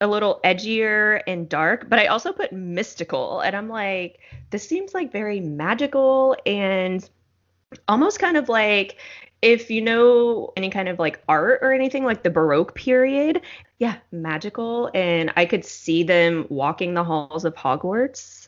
a 0.02 0.08
little 0.08 0.40
edgier 0.46 1.22
and 1.28 1.50
dark, 1.50 1.90
but 1.90 2.00
I 2.00 2.06
also 2.06 2.32
put 2.32 2.54
mystical. 2.54 3.42
And 3.42 3.54
I'm 3.54 3.68
like, 3.68 4.20
this 4.50 4.66
seems 4.66 4.94
like 4.94 5.12
very 5.12 5.42
magical 5.42 6.38
and 6.46 7.08
almost 7.88 8.20
kind 8.20 8.38
of 8.38 8.50
like 8.50 8.98
if 9.42 9.70
you 9.70 9.82
know 9.82 10.52
any 10.58 10.70
kind 10.70 10.90
of 10.90 11.00
like 11.00 11.22
art 11.28 11.60
or 11.62 11.72
anything 11.72 12.04
like 12.04 12.24
the 12.24 12.30
baroque 12.30 12.76
period 12.76 13.42
yeah 13.78 13.96
magical 14.12 14.90
and 14.94 15.32
i 15.38 15.46
could 15.46 15.64
see 15.64 16.04
them 16.04 16.46
walking 16.50 16.94
the 16.94 17.04
halls 17.04 17.46
of 17.46 17.56
hogwarts 17.56 18.39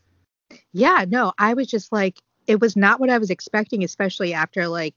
yeah 0.74 1.06
no 1.08 1.32
i 1.38 1.54
was 1.54 1.68
just 1.68 1.92
like 1.92 2.20
it 2.48 2.60
was 2.60 2.76
not 2.76 3.00
what 3.00 3.10
i 3.10 3.18
was 3.18 3.30
expecting 3.30 3.84
especially 3.84 4.34
after 4.34 4.68
like 4.68 4.96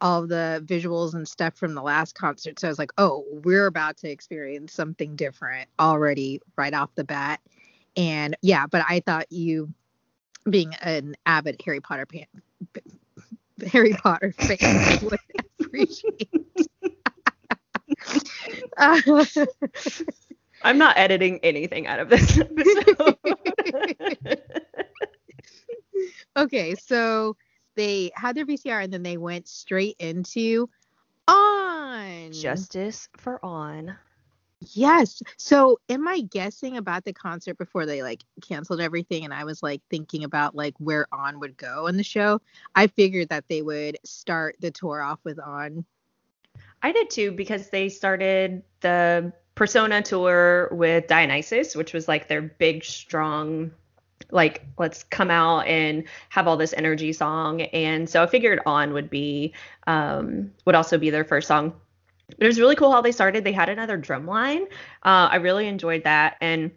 all 0.00 0.26
the 0.26 0.62
visuals 0.66 1.14
and 1.14 1.26
stuff 1.26 1.54
from 1.54 1.74
the 1.74 1.82
last 1.82 2.14
concert 2.14 2.58
so 2.58 2.68
i 2.68 2.70
was 2.70 2.78
like 2.78 2.92
oh 2.98 3.24
we're 3.44 3.66
about 3.66 3.96
to 3.96 4.10
experience 4.10 4.72
something 4.72 5.16
different 5.16 5.68
already 5.78 6.40
right 6.56 6.74
off 6.74 6.94
the 6.94 7.04
bat 7.04 7.40
and 7.96 8.36
yeah 8.42 8.66
but 8.66 8.84
i 8.88 9.00
thought 9.00 9.30
you 9.30 9.72
being 10.50 10.74
an 10.82 11.14
avid 11.26 11.60
harry 11.64 11.80
potter 11.80 12.06
fan 12.12 12.26
Harry 13.72 13.94
Potter 13.94 14.32
fan 14.38 14.98
would 15.02 15.18
appreciate. 15.60 16.28
uh, 18.76 19.00
I'm 20.62 20.78
not 20.78 20.96
editing 20.96 21.40
anything 21.42 21.86
out 21.86 22.00
of 22.00 22.08
this 22.08 22.38
episode. 22.38 23.16
okay, 26.36 26.74
so 26.74 27.36
they 27.76 28.10
had 28.14 28.36
their 28.36 28.46
VCR 28.46 28.84
and 28.84 28.92
then 28.92 29.02
they 29.02 29.16
went 29.16 29.48
straight 29.48 29.96
into 29.98 30.68
on 31.26 32.32
justice 32.32 33.08
for 33.16 33.44
on. 33.44 33.96
Yes. 34.72 35.22
So 35.36 35.78
am 35.88 36.08
I 36.08 36.20
guessing 36.20 36.76
about 36.76 37.04
the 37.04 37.12
concert 37.12 37.58
before 37.58 37.86
they 37.86 38.02
like 38.02 38.22
canceled 38.46 38.80
everything 38.80 39.24
and 39.24 39.34
I 39.34 39.44
was 39.44 39.62
like 39.62 39.82
thinking 39.90 40.24
about 40.24 40.54
like 40.54 40.74
where 40.78 41.06
On 41.12 41.40
would 41.40 41.56
go 41.56 41.86
in 41.86 41.96
the 41.96 42.02
show? 42.02 42.40
I 42.74 42.86
figured 42.86 43.28
that 43.28 43.46
they 43.48 43.62
would 43.62 43.98
start 44.04 44.56
the 44.60 44.70
tour 44.70 45.02
off 45.02 45.20
with 45.24 45.38
On. 45.38 45.84
I 46.82 46.92
did 46.92 47.10
too 47.10 47.32
because 47.32 47.70
they 47.70 47.88
started 47.88 48.62
the 48.80 49.32
Persona 49.54 50.02
tour 50.02 50.68
with 50.72 51.06
Dionysus, 51.06 51.76
which 51.76 51.92
was 51.92 52.08
like 52.08 52.28
their 52.28 52.42
big 52.42 52.84
strong 52.84 53.72
like 54.34 54.66
let's 54.78 55.04
come 55.04 55.30
out 55.30 55.60
and 55.60 56.04
have 56.28 56.46
all 56.46 56.56
this 56.56 56.74
energy 56.74 57.12
song 57.12 57.62
and 57.62 58.10
so 58.10 58.22
i 58.22 58.26
figured 58.26 58.60
on 58.66 58.92
would 58.92 59.08
be 59.08 59.54
um 59.86 60.50
would 60.66 60.74
also 60.74 60.98
be 60.98 61.08
their 61.08 61.24
first 61.24 61.48
song 61.48 61.72
it 62.38 62.46
was 62.46 62.58
really 62.58 62.76
cool 62.76 62.90
how 62.90 63.00
they 63.00 63.12
started. 63.12 63.44
They 63.44 63.52
had 63.52 63.68
another 63.68 63.96
drum 63.96 64.26
line. 64.26 64.64
Uh, 65.02 65.28
I 65.30 65.36
really 65.36 65.66
enjoyed 65.66 66.04
that. 66.04 66.36
And 66.40 66.70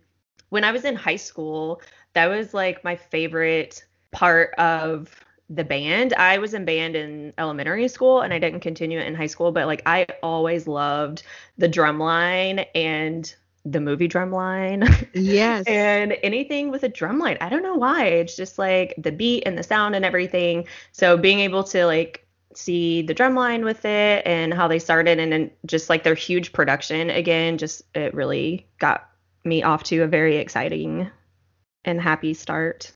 when 0.49 0.63
I 0.63 0.71
was 0.71 0.85
in 0.85 0.95
high 0.95 1.15
school, 1.15 1.81
that 2.13 2.27
was 2.27 2.53
like 2.53 2.83
my 2.83 2.95
favorite 2.95 3.83
part 4.11 4.53
of 4.55 5.13
the 5.49 5.63
band. 5.63 6.13
I 6.13 6.37
was 6.39 6.53
in 6.53 6.65
band 6.65 6.95
in 6.95 7.33
elementary 7.37 7.87
school 7.87 8.21
and 8.21 8.33
I 8.33 8.39
didn't 8.39 8.59
continue 8.59 8.99
it 8.99 9.07
in 9.07 9.15
high 9.15 9.27
school, 9.27 9.51
but 9.51 9.65
like 9.67 9.81
I 9.85 10.05
always 10.21 10.67
loved 10.67 11.23
the 11.57 11.67
drum 11.67 11.99
line 11.99 12.59
and 12.75 13.33
the 13.71 13.81
movie 13.81 14.07
drum 14.07 14.31
line. 14.31 14.83
Yes. 15.13 15.65
and 15.67 16.15
anything 16.23 16.69
with 16.69 16.83
a 16.83 16.89
drum 16.89 17.19
line. 17.19 17.37
I 17.41 17.49
don't 17.49 17.63
know 17.63 17.75
why. 17.75 18.05
It's 18.05 18.35
just 18.35 18.57
like 18.57 18.93
the 18.97 19.11
beat 19.11 19.43
and 19.45 19.57
the 19.57 19.63
sound 19.63 19.95
and 19.95 20.05
everything. 20.05 20.67
So 20.91 21.17
being 21.17 21.39
able 21.39 21.63
to 21.65 21.85
like 21.85 22.27
see 22.57 23.03
the 23.03 23.13
drumline 23.13 23.63
with 23.63 23.85
it 23.85 24.25
and 24.25 24.53
how 24.53 24.67
they 24.67 24.79
started 24.79 25.19
and 25.19 25.31
then 25.31 25.51
just 25.65 25.89
like 25.89 26.03
their 26.03 26.15
huge 26.15 26.53
production 26.53 27.09
again 27.11 27.57
just 27.57 27.83
it 27.93 28.13
really 28.15 28.67
got 28.79 29.09
me 29.43 29.61
off 29.61 29.83
to 29.83 30.01
a 30.01 30.07
very 30.07 30.37
exciting 30.37 31.09
and 31.85 32.01
happy 32.01 32.33
start 32.33 32.91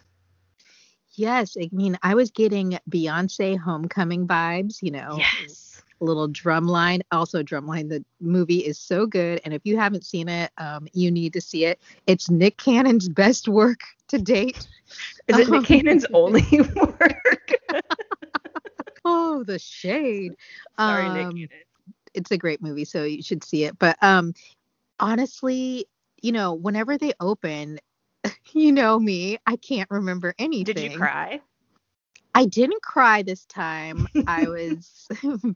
yes 1.12 1.56
i 1.62 1.70
mean 1.72 1.98
i 2.02 2.16
was 2.16 2.32
getting 2.32 2.80
beyonce 2.90 3.58
homecoming 3.58 4.28
vibes 4.28 4.82
you 4.82 4.90
know 4.90 5.16
yes 5.18 5.71
little 6.02 6.28
drumline 6.30 7.02
also 7.12 7.44
drumline 7.44 7.90
the 7.90 8.04
movie 8.20 8.60
is 8.60 8.80
so 8.80 9.06
good 9.06 9.40
and 9.46 9.54
if 9.54 9.62
you 9.66 9.78
haven't 9.78 10.04
seen 10.06 10.28
it 10.28 10.52
um, 10.58 10.88
you 10.94 11.12
need 11.12 11.34
to 11.34 11.42
see 11.42 11.66
it 11.66 11.80
it's 12.08 12.30
nick 12.30 12.58
cannon's 12.58 13.08
best 13.10 13.48
work 13.48 13.82
to 14.08 14.18
date 14.20 14.68
Is 15.28 15.38
it 15.38 15.50
Nick 15.50 15.64
Cannon's 15.66 16.06
only 16.14 16.46
work? 16.76 17.52
oh, 19.06 19.44
the 19.44 19.60
shade. 19.60 20.34
Sorry, 20.80 21.08
um, 21.08 21.14
Nick 21.14 21.32
Cannon. 21.32 21.50
It's 22.14 22.32
a 22.32 22.38
great 22.38 22.62
movie, 22.62 22.86
so 22.86 23.04
you 23.04 23.22
should 23.24 23.44
see 23.44 23.64
it. 23.64 23.78
But 23.80 23.98
um, 24.02 24.34
honestly, 25.00 25.86
you 26.22 26.32
know, 26.32 26.54
whenever 26.54 26.98
they 26.98 27.14
open, 27.20 27.80
you 28.54 28.72
know 28.72 29.00
me, 29.00 29.38
I 29.46 29.56
can't 29.56 29.90
remember 29.90 30.34
anything. 30.38 30.74
Did 30.74 30.94
you 30.94 30.98
cry? 30.98 31.42
I 32.34 32.46
didn't 32.46 32.82
cry 32.82 33.24
this 33.24 33.46
time. 33.46 34.08
I 34.28 34.48
was. 34.48 35.08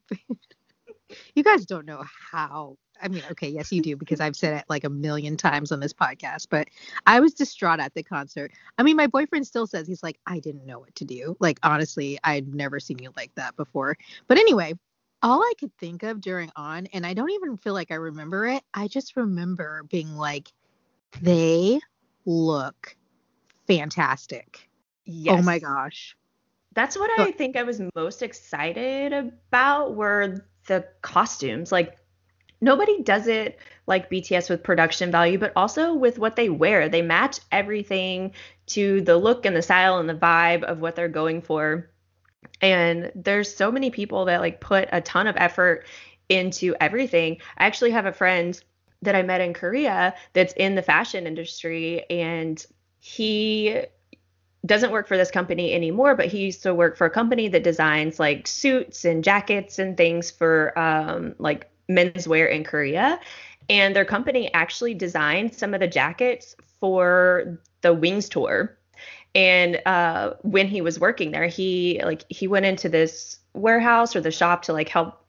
you 1.35 1.43
guys 1.43 1.65
don't 1.65 1.85
know 1.85 2.03
how. 2.31 2.77
I 3.01 3.09
mean, 3.09 3.23
okay, 3.31 3.49
yes, 3.49 3.71
you 3.71 3.81
do 3.81 3.97
because 3.97 4.21
I've 4.21 4.35
said 4.35 4.57
it 4.57 4.65
like 4.69 4.85
a 4.85 4.89
million 4.89 5.35
times 5.35 5.71
on 5.71 5.81
this 5.81 5.93
podcast, 5.93 6.47
but 6.49 6.69
I 7.05 7.19
was 7.19 7.33
distraught 7.33 7.79
at 7.79 7.93
the 7.93 8.03
concert. 8.03 8.51
I 8.77 8.83
mean, 8.83 8.95
my 8.95 9.07
boyfriend 9.07 9.45
still 9.45 9.67
says 9.67 9.87
he's 9.87 10.01
like, 10.01 10.17
I 10.25 10.39
didn't 10.39 10.65
know 10.65 10.79
what 10.79 10.95
to 10.95 11.05
do. 11.05 11.35
Like, 11.39 11.59
honestly, 11.61 12.17
I'd 12.23 12.53
never 12.53 12.79
seen 12.79 12.99
you 12.99 13.11
like 13.17 13.35
that 13.35 13.55
before. 13.57 13.97
But 14.27 14.37
anyway, 14.37 14.75
all 15.21 15.41
I 15.41 15.53
could 15.59 15.75
think 15.77 16.03
of 16.03 16.21
during 16.21 16.51
On, 16.55 16.87
and 16.93 17.05
I 17.05 17.13
don't 17.13 17.31
even 17.31 17.57
feel 17.57 17.73
like 17.73 17.91
I 17.91 17.95
remember 17.95 18.47
it, 18.47 18.63
I 18.73 18.87
just 18.87 19.17
remember 19.17 19.83
being 19.89 20.15
like, 20.15 20.51
they 21.21 21.81
look 22.25 22.95
fantastic. 23.67 24.69
Yes. 25.03 25.37
Oh 25.37 25.43
my 25.43 25.59
gosh. 25.59 26.15
That's 26.75 26.97
what 26.97 27.09
I 27.19 27.31
think 27.31 27.55
I 27.55 27.63
was 27.63 27.81
most 27.95 28.21
excited 28.21 29.13
about 29.13 29.95
were 29.95 30.45
the 30.67 30.85
costumes. 31.01 31.71
Like 31.71 31.97
nobody 32.59 33.01
does 33.01 33.27
it 33.27 33.57
like 33.87 34.09
BTS 34.09 34.49
with 34.49 34.61
production 34.61 35.09
value, 35.09 35.37
but 35.37 35.53
also 35.55 35.93
with 35.93 36.19
what 36.19 36.35
they 36.35 36.49
wear. 36.49 36.89
They 36.89 37.01
match 37.01 37.39
everything 37.51 38.33
to 38.67 39.01
the 39.01 39.15
look 39.15 39.45
and 39.45 39.55
the 39.55 39.61
style 39.61 39.99
and 39.99 40.09
the 40.09 40.15
vibe 40.15 40.63
of 40.63 40.79
what 40.79 40.95
they're 40.97 41.07
going 41.07 41.41
for. 41.41 41.89
And 42.61 43.11
there's 43.15 43.55
so 43.55 43.71
many 43.71 43.89
people 43.89 44.25
that 44.25 44.41
like 44.41 44.59
put 44.59 44.89
a 44.91 44.99
ton 44.99 45.27
of 45.27 45.37
effort 45.37 45.85
into 46.27 46.75
everything. 46.81 47.37
I 47.57 47.67
actually 47.67 47.91
have 47.91 48.05
a 48.05 48.11
friend 48.11 48.61
that 49.01 49.15
I 49.15 49.21
met 49.21 49.41
in 49.41 49.53
Korea 49.53 50.13
that's 50.33 50.53
in 50.53 50.75
the 50.75 50.81
fashion 50.81 51.25
industry 51.25 52.03
and 52.09 52.63
he 52.99 53.85
doesn't 54.65 54.91
work 54.91 55.07
for 55.07 55.17
this 55.17 55.31
company 55.31 55.73
anymore, 55.73 56.15
but 56.15 56.27
he 56.27 56.39
used 56.39 56.63
to 56.63 56.73
work 56.73 56.97
for 56.97 57.05
a 57.05 57.09
company 57.09 57.47
that 57.49 57.63
designs 57.63 58.19
like 58.19 58.47
suits 58.47 59.05
and 59.05 59.23
jackets 59.23 59.79
and 59.79 59.97
things 59.97 60.31
for 60.31 60.77
um, 60.77 61.35
like 61.37 61.69
menswear 61.89 62.49
in 62.49 62.63
Korea. 62.63 63.19
And 63.69 63.95
their 63.95 64.05
company 64.05 64.53
actually 64.53 64.93
designed 64.93 65.53
some 65.53 65.73
of 65.73 65.79
the 65.79 65.87
jackets 65.87 66.55
for 66.79 67.59
the 67.81 67.93
Wings 67.93 68.29
tour. 68.29 68.77
And 69.33 69.81
uh, 69.85 70.33
when 70.43 70.67
he 70.67 70.81
was 70.81 70.99
working 70.99 71.31
there, 71.31 71.47
he 71.47 72.01
like 72.03 72.23
he 72.29 72.47
went 72.47 72.65
into 72.65 72.87
this 72.87 73.39
warehouse 73.53 74.15
or 74.15 74.21
the 74.21 74.31
shop 74.31 74.63
to 74.63 74.73
like 74.73 74.89
help 74.89 75.21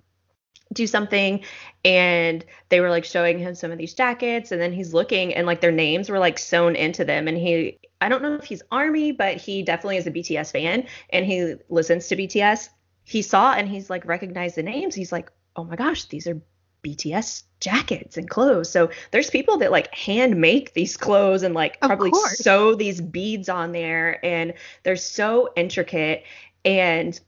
do 0.73 0.87
something 0.87 1.43
and 1.85 2.45
they 2.69 2.81
were 2.81 2.91
like 2.91 3.05
showing 3.05 3.39
him 3.39 3.55
some 3.55 3.71
of 3.71 3.79
these 3.79 3.95
jackets 3.95 4.51
and 4.51 4.61
then 4.61 4.73
he's 4.73 4.93
looking 4.93 5.33
and 5.33 5.47
like 5.47 5.61
their 5.61 5.73
names 5.73 6.11
were 6.11 6.19
like 6.19 6.39
sewn 6.39 6.75
into 6.75 7.05
them 7.05 7.29
and 7.29 7.39
he 7.39 7.79
I 8.01 8.09
don't 8.09 8.23
know 8.23 8.35
if 8.35 8.45
he's 8.45 8.63
army 8.71 9.13
but 9.13 9.37
he 9.37 9.63
definitely 9.63 9.97
is 9.97 10.07
a 10.07 10.11
BTS 10.11 10.53
fan 10.53 10.87
and 11.11 11.25
he 11.27 11.55
listens 11.69 12.09
to 12.09 12.17
BTS 12.17 12.69
he 13.05 13.23
saw 13.23 13.53
and 13.53 13.69
he's 13.69 13.89
like 13.89 14.05
recognized 14.05 14.57
the 14.57 14.63
names. 14.63 14.95
He's 14.95 15.13
like 15.13 15.31
oh 15.55 15.65
my 15.65 15.77
gosh 15.77 16.05
these 16.07 16.27
are 16.27 16.41
BTS 16.87 17.45
jackets 17.61 18.17
and 18.17 18.29
clothes. 18.29 18.71
So 18.71 18.91
there's 19.11 19.31
people 19.31 19.59
that 19.59 19.73
like 19.73 19.93
hand 19.95 20.41
make 20.41 20.75
these 20.75 20.97
clothes 20.97 21.43
and 21.43 21.55
like 21.55 21.79
of 21.83 21.89
probably 21.89 22.11
course. 22.11 22.39
sew 22.39 22.75
these 22.75 23.01
beads 23.01 23.49
on 23.49 23.73
there 23.73 24.25
and 24.25 24.55
they're 24.83 24.97
so 24.97 25.51
intricate. 25.57 26.25
And 26.65 27.19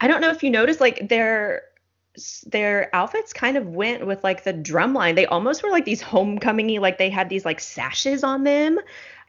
I 0.00 0.08
don't 0.08 0.20
know 0.20 0.30
if 0.30 0.42
you 0.42 0.50
noticed 0.50 0.80
like 0.80 1.08
they're 1.08 1.62
their 2.46 2.94
outfits 2.94 3.32
kind 3.32 3.56
of 3.56 3.66
went 3.66 4.06
with 4.06 4.22
like 4.22 4.44
the 4.44 4.52
drum 4.52 4.92
line. 4.94 5.14
They 5.14 5.26
almost 5.26 5.62
were 5.62 5.70
like 5.70 5.84
these 5.84 6.02
homecomingy, 6.02 6.78
like 6.78 6.98
they 6.98 7.10
had 7.10 7.28
these 7.28 7.44
like 7.44 7.60
sashes 7.60 8.22
on 8.22 8.44
them, 8.44 8.78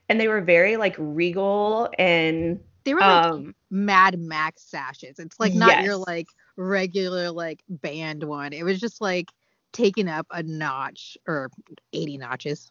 and 0.10 0.20
they 0.20 0.28
were 0.28 0.42
very 0.42 0.78
like 0.78 0.96
regal 0.98 1.90
and 1.98 2.60
they 2.84 2.94
were 2.94 3.00
like 3.00 3.26
um, 3.26 3.56
Mad 3.70 4.20
Max 4.20 4.64
sashes. 4.64 5.20
It's 5.20 5.40
like 5.40 5.54
not 5.54 5.70
yes. 5.70 5.86
your 5.86 5.96
like 5.96 6.28
regular 6.58 7.32
like 7.32 7.62
band 7.70 8.24
one. 8.24 8.54
It 8.54 8.64
was 8.64 8.80
just 8.80 9.00
like 9.02 9.32
taking 9.72 10.08
up 10.08 10.28
a 10.32 10.44
notch 10.44 11.18
or 11.28 11.50
80 11.94 12.18
notches. 12.18 12.70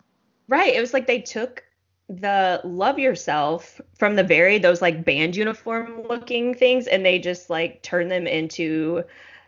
Right. 0.49 0.75
It 0.75 0.81
was 0.81 0.93
like 0.93 1.07
they 1.07 1.21
took 1.21 1.65
the 2.09 2.61
love 2.65 2.99
yourself 2.99 3.81
from 3.99 4.17
the 4.17 4.25
very 4.25 4.59
those 4.59 4.83
like 4.83 5.05
band 5.05 5.35
uniform 5.35 6.03
looking 6.09 6.55
things 6.55 6.87
and 6.87 7.07
they 7.07 7.19
just 7.19 7.49
like 7.49 7.83
turned 7.83 8.11
them 8.11 8.27
into 8.27 9.03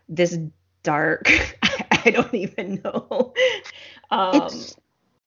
this 0.08 0.38
dark 0.82 1.30
I 2.04 2.10
don't 2.10 2.34
even 2.34 2.80
know. 2.84 3.32
Um, 4.10 4.46
it's 4.46 4.76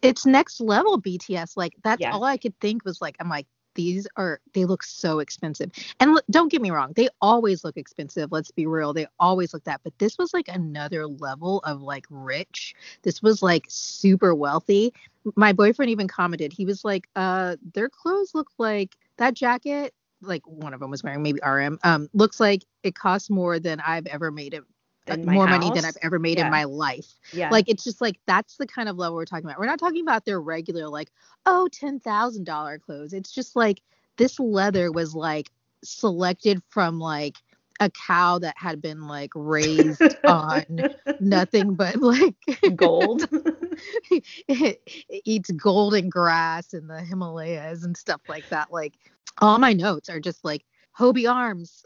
it's 0.01 0.25
next 0.25 0.59
level 0.61 1.01
BTS. 1.01 1.57
Like 1.57 1.73
that's 1.83 2.01
all 2.11 2.23
I 2.23 2.37
could 2.37 2.59
think 2.59 2.85
was 2.85 3.01
like 3.01 3.15
I'm 3.19 3.29
like 3.29 3.47
these 3.75 4.07
are 4.17 4.41
they 4.53 4.65
look 4.65 4.83
so 4.83 5.19
expensive. 5.19 5.71
And 5.99 6.13
look, 6.13 6.25
don't 6.29 6.51
get 6.51 6.61
me 6.61 6.71
wrong, 6.71 6.93
they 6.95 7.09
always 7.21 7.63
look 7.63 7.77
expensive. 7.77 8.31
Let's 8.31 8.51
be 8.51 8.65
real, 8.65 8.91
they 8.91 9.07
always 9.19 9.53
look 9.53 9.63
that. 9.65 9.81
But 9.83 9.97
this 9.99 10.17
was 10.17 10.33
like 10.33 10.47
another 10.47 11.07
level 11.07 11.59
of 11.59 11.81
like 11.81 12.05
rich. 12.09 12.73
This 13.03 13.21
was 13.21 13.41
like 13.41 13.65
super 13.69 14.33
wealthy. 14.33 14.93
My 15.35 15.53
boyfriend 15.53 15.91
even 15.91 16.07
commented. 16.07 16.51
He 16.53 16.65
was 16.65 16.83
like, 16.83 17.07
"Uh, 17.15 17.57
their 17.73 17.89
clothes 17.89 18.33
look 18.33 18.49
like 18.57 18.95
that 19.17 19.33
jacket 19.33 19.93
like 20.21 20.41
one 20.47 20.73
of 20.73 20.79
them 20.79 20.89
was 20.89 21.03
wearing 21.03 21.21
maybe 21.21 21.39
RM 21.45 21.77
um 21.83 22.09
looks 22.13 22.39
like 22.39 22.63
it 22.81 22.95
costs 22.95 23.29
more 23.29 23.59
than 23.59 23.79
I've 23.79 24.07
ever 24.07 24.31
made 24.31 24.55
it 24.55 24.63
uh, 25.09 25.17
more 25.17 25.47
house. 25.47 25.59
money 25.59 25.75
than 25.75 25.85
I've 25.85 25.97
ever 26.01 26.19
made 26.19 26.37
yeah. 26.37 26.45
in 26.45 26.51
my 26.51 26.63
life. 26.63 27.13
Yeah. 27.33 27.49
Like 27.49 27.69
it's 27.69 27.83
just 27.83 28.01
like 28.01 28.19
that's 28.25 28.57
the 28.57 28.67
kind 28.67 28.89
of 28.89 28.97
level 28.97 29.15
we're 29.15 29.25
talking 29.25 29.45
about. 29.45 29.59
We're 29.59 29.65
not 29.65 29.79
talking 29.79 30.01
about 30.01 30.25
their 30.25 30.41
regular 30.41 30.87
like 30.87 31.11
oh 31.45 31.67
ten 31.71 31.99
thousand 31.99 32.45
dollar 32.45 32.79
clothes. 32.79 33.13
It's 33.13 33.31
just 33.31 33.55
like 33.55 33.81
this 34.17 34.39
leather 34.39 34.91
was 34.91 35.15
like 35.15 35.49
selected 35.83 36.61
from 36.69 36.99
like 36.99 37.37
a 37.79 37.89
cow 37.91 38.39
that 38.39 38.55
had 38.57 38.81
been 38.81 39.07
like 39.07 39.31
raised 39.35 40.01
on 40.25 40.65
nothing 41.19 41.75
but 41.75 41.97
like 41.97 42.35
gold. 42.75 43.27
it, 44.11 44.23
it 44.47 45.21
eats 45.25 45.51
golden 45.51 46.09
grass 46.09 46.73
in 46.73 46.87
the 46.87 47.01
Himalayas 47.01 47.83
and 47.83 47.95
stuff 47.95 48.21
like 48.27 48.47
that. 48.49 48.71
Like 48.71 48.95
all 49.39 49.59
my 49.59 49.73
notes 49.73 50.09
are 50.09 50.19
just 50.19 50.43
like 50.43 50.65
Hobie 50.97 51.31
arms. 51.31 51.83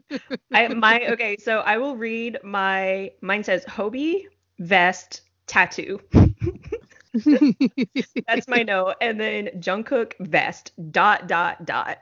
I 0.52 0.68
my 0.68 1.06
okay, 1.10 1.36
so 1.36 1.60
I 1.60 1.78
will 1.78 1.96
read 1.96 2.38
my 2.42 3.12
mine 3.20 3.44
says 3.44 3.64
Hobie 3.64 4.26
vest 4.58 5.22
tattoo. 5.46 6.00
that's 8.26 8.48
my 8.48 8.62
note. 8.62 8.96
And 9.00 9.20
then 9.20 9.48
Jungkook 9.60 10.14
vest 10.20 10.72
dot 10.90 11.28
dot 11.28 11.64
dot. 11.64 11.98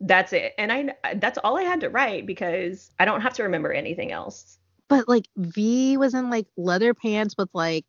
That's 0.00 0.32
it. 0.32 0.54
And 0.58 0.72
I 0.72 1.14
that's 1.16 1.38
all 1.38 1.58
I 1.58 1.62
had 1.62 1.80
to 1.80 1.90
write 1.90 2.26
because 2.26 2.90
I 2.98 3.04
don't 3.04 3.20
have 3.20 3.34
to 3.34 3.42
remember 3.42 3.72
anything 3.72 4.10
else. 4.12 4.58
But 4.88 5.08
like 5.08 5.26
V 5.36 5.98
was 5.98 6.14
in 6.14 6.30
like 6.30 6.46
leather 6.56 6.94
pants 6.94 7.34
with 7.36 7.50
like 7.52 7.84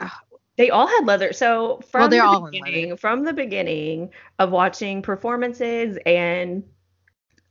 uh, 0.00 0.08
they 0.56 0.70
all 0.70 0.86
had 0.86 1.06
leather. 1.06 1.32
So 1.32 1.80
from 1.90 2.10
well, 2.10 2.40
the 2.40 2.50
beginning, 2.50 2.96
from 2.96 3.24
the 3.24 3.34
beginning 3.34 4.10
of 4.38 4.50
watching 4.50 5.02
performances 5.02 5.98
and 6.06 6.64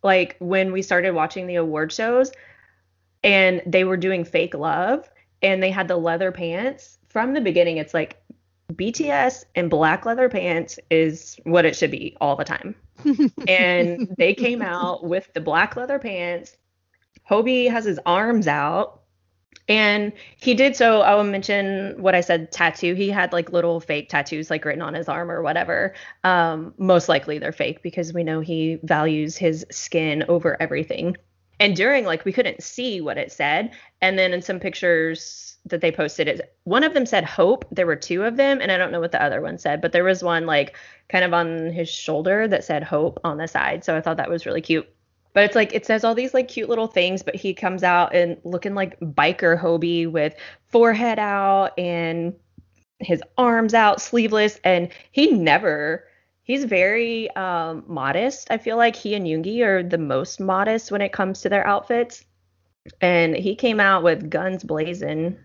like 0.08 0.36
when 0.40 0.72
we 0.72 0.82
started 0.82 1.12
watching 1.12 1.46
the 1.46 1.56
award 1.56 1.92
shows 1.92 2.32
and 3.24 3.62
they 3.68 3.84
were 3.84 3.98
doing 3.98 4.24
fake 4.26 4.56
love 4.56 5.08
and 5.44 5.62
they 5.62 5.70
had 5.70 5.88
the 5.88 5.98
leather 5.98 6.32
pants 6.32 6.98
from 7.10 7.34
the 7.34 7.42
beginning 7.42 7.78
it's 7.78 7.94
like 7.94 8.20
BTS 8.74 9.46
and 9.56 9.70
black 9.70 10.06
leather 10.06 10.30
pants 10.30 10.80
is 10.90 11.40
what 11.44 11.66
it 11.66 11.76
should 11.76 11.92
be 11.92 12.18
all 12.20 12.36
the 12.36 12.44
time. 12.44 12.76
and 13.48 14.14
they 14.18 14.34
came 14.34 14.62
out 14.62 15.06
with 15.06 15.32
the 15.34 15.40
black 15.42 15.76
leather 15.76 16.00
pants. 16.00 16.58
Hobie 17.30 17.70
has 17.70 17.86
his 17.86 18.00
arms 18.06 18.48
out 18.48 19.02
and 19.68 20.14
he 20.38 20.54
did 20.54 20.76
so. 20.76 21.02
I 21.02 21.16
will 21.16 21.24
mention 21.24 22.02
what 22.02 22.16
I 22.16 22.22
said 22.22 22.52
tattoo. 22.52 22.94
He 22.94 23.10
had 23.10 23.34
like 23.34 23.52
little 23.52 23.80
fake 23.80 24.10
tattoos 24.10 24.50
like 24.50 24.64
written 24.64 24.82
on 24.82 24.94
his 24.94 25.10
arm 25.10 25.30
or 25.30 25.42
whatever. 25.42 25.94
Um, 26.24 26.74
most 26.78 27.10
likely 27.10 27.38
they're 27.38 27.52
fake 27.52 27.82
because 27.84 28.14
we 28.14 28.24
know 28.24 28.40
he 28.40 28.80
values 28.84 29.36
his 29.36 29.66
skin 29.70 30.24
over 30.30 30.56
everything. 30.62 31.18
And 31.60 31.76
during 31.76 32.06
like 32.06 32.24
we 32.24 32.32
couldn't 32.32 32.64
see 32.64 33.02
what 33.02 33.18
it 33.18 33.32
said. 33.32 33.72
And 34.02 34.18
then 34.18 34.32
in 34.32 34.42
some 34.42 34.60
pictures 34.60 35.58
that 35.66 35.82
they 35.82 35.92
posted, 35.92 36.28
it 36.30 36.56
one 36.64 36.84
of 36.84 36.94
them 36.94 37.06
said 37.06 37.26
hope. 37.26 37.66
There 37.72 37.88
were 37.88 37.96
two 37.96 38.24
of 38.24 38.38
them, 38.38 38.62
and 38.62 38.72
I 38.72 38.78
don't 38.78 38.92
know 38.92 39.02
what 39.02 39.12
the 39.12 39.22
other 39.22 39.42
one 39.42 39.58
said, 39.58 39.82
but 39.82 39.92
there 39.92 40.04
was 40.04 40.24
one 40.24 40.46
like 40.46 40.78
kind 41.10 41.26
of 41.26 41.34
on 41.34 41.72
his 41.72 41.90
shoulder 41.90 42.48
that 42.48 42.64
said 42.64 42.84
hope 42.84 43.20
on 43.24 43.38
the 43.38 43.48
side. 43.48 43.84
So 43.84 43.98
I 43.98 44.02
thought 44.02 44.18
that 44.18 44.30
was 44.30 44.46
really 44.46 44.62
cute. 44.62 44.88
But 45.38 45.44
it's 45.44 45.56
like 45.56 45.72
it 45.72 45.86
says 45.86 46.04
all 46.04 46.16
these 46.16 46.34
like 46.34 46.48
cute 46.48 46.68
little 46.68 46.88
things, 46.88 47.22
but 47.22 47.36
he 47.36 47.54
comes 47.54 47.84
out 47.84 48.16
and 48.16 48.38
looking 48.44 48.74
like 48.74 49.00
biker 49.00 49.56
Hobie 49.56 50.12
with 50.12 50.34
forehead 50.66 51.20
out 51.20 51.78
and 51.78 52.34
his 52.98 53.22
arms 53.38 53.76
out, 53.76 54.02
sleeveless, 54.02 54.60
and 54.64 54.90
he 55.12 55.30
never 55.30 56.06
He's 56.42 56.64
very 56.64 57.30
um, 57.36 57.84
modest. 57.88 58.48
I 58.50 58.58
feel 58.58 58.78
like 58.78 58.96
he 58.96 59.14
and 59.14 59.28
Yoongi 59.28 59.64
are 59.64 59.84
the 59.84 60.00
most 60.00 60.40
modest 60.40 60.92
when 60.92 61.04
it 61.04 61.14
comes 61.14 61.42
to 61.42 61.50
their 61.50 61.68
outfits. 61.68 62.26
And 63.00 63.36
he 63.36 63.56
came 63.56 63.80
out 63.80 64.02
with 64.02 64.32
guns 64.32 64.64
blazing. 64.64 65.38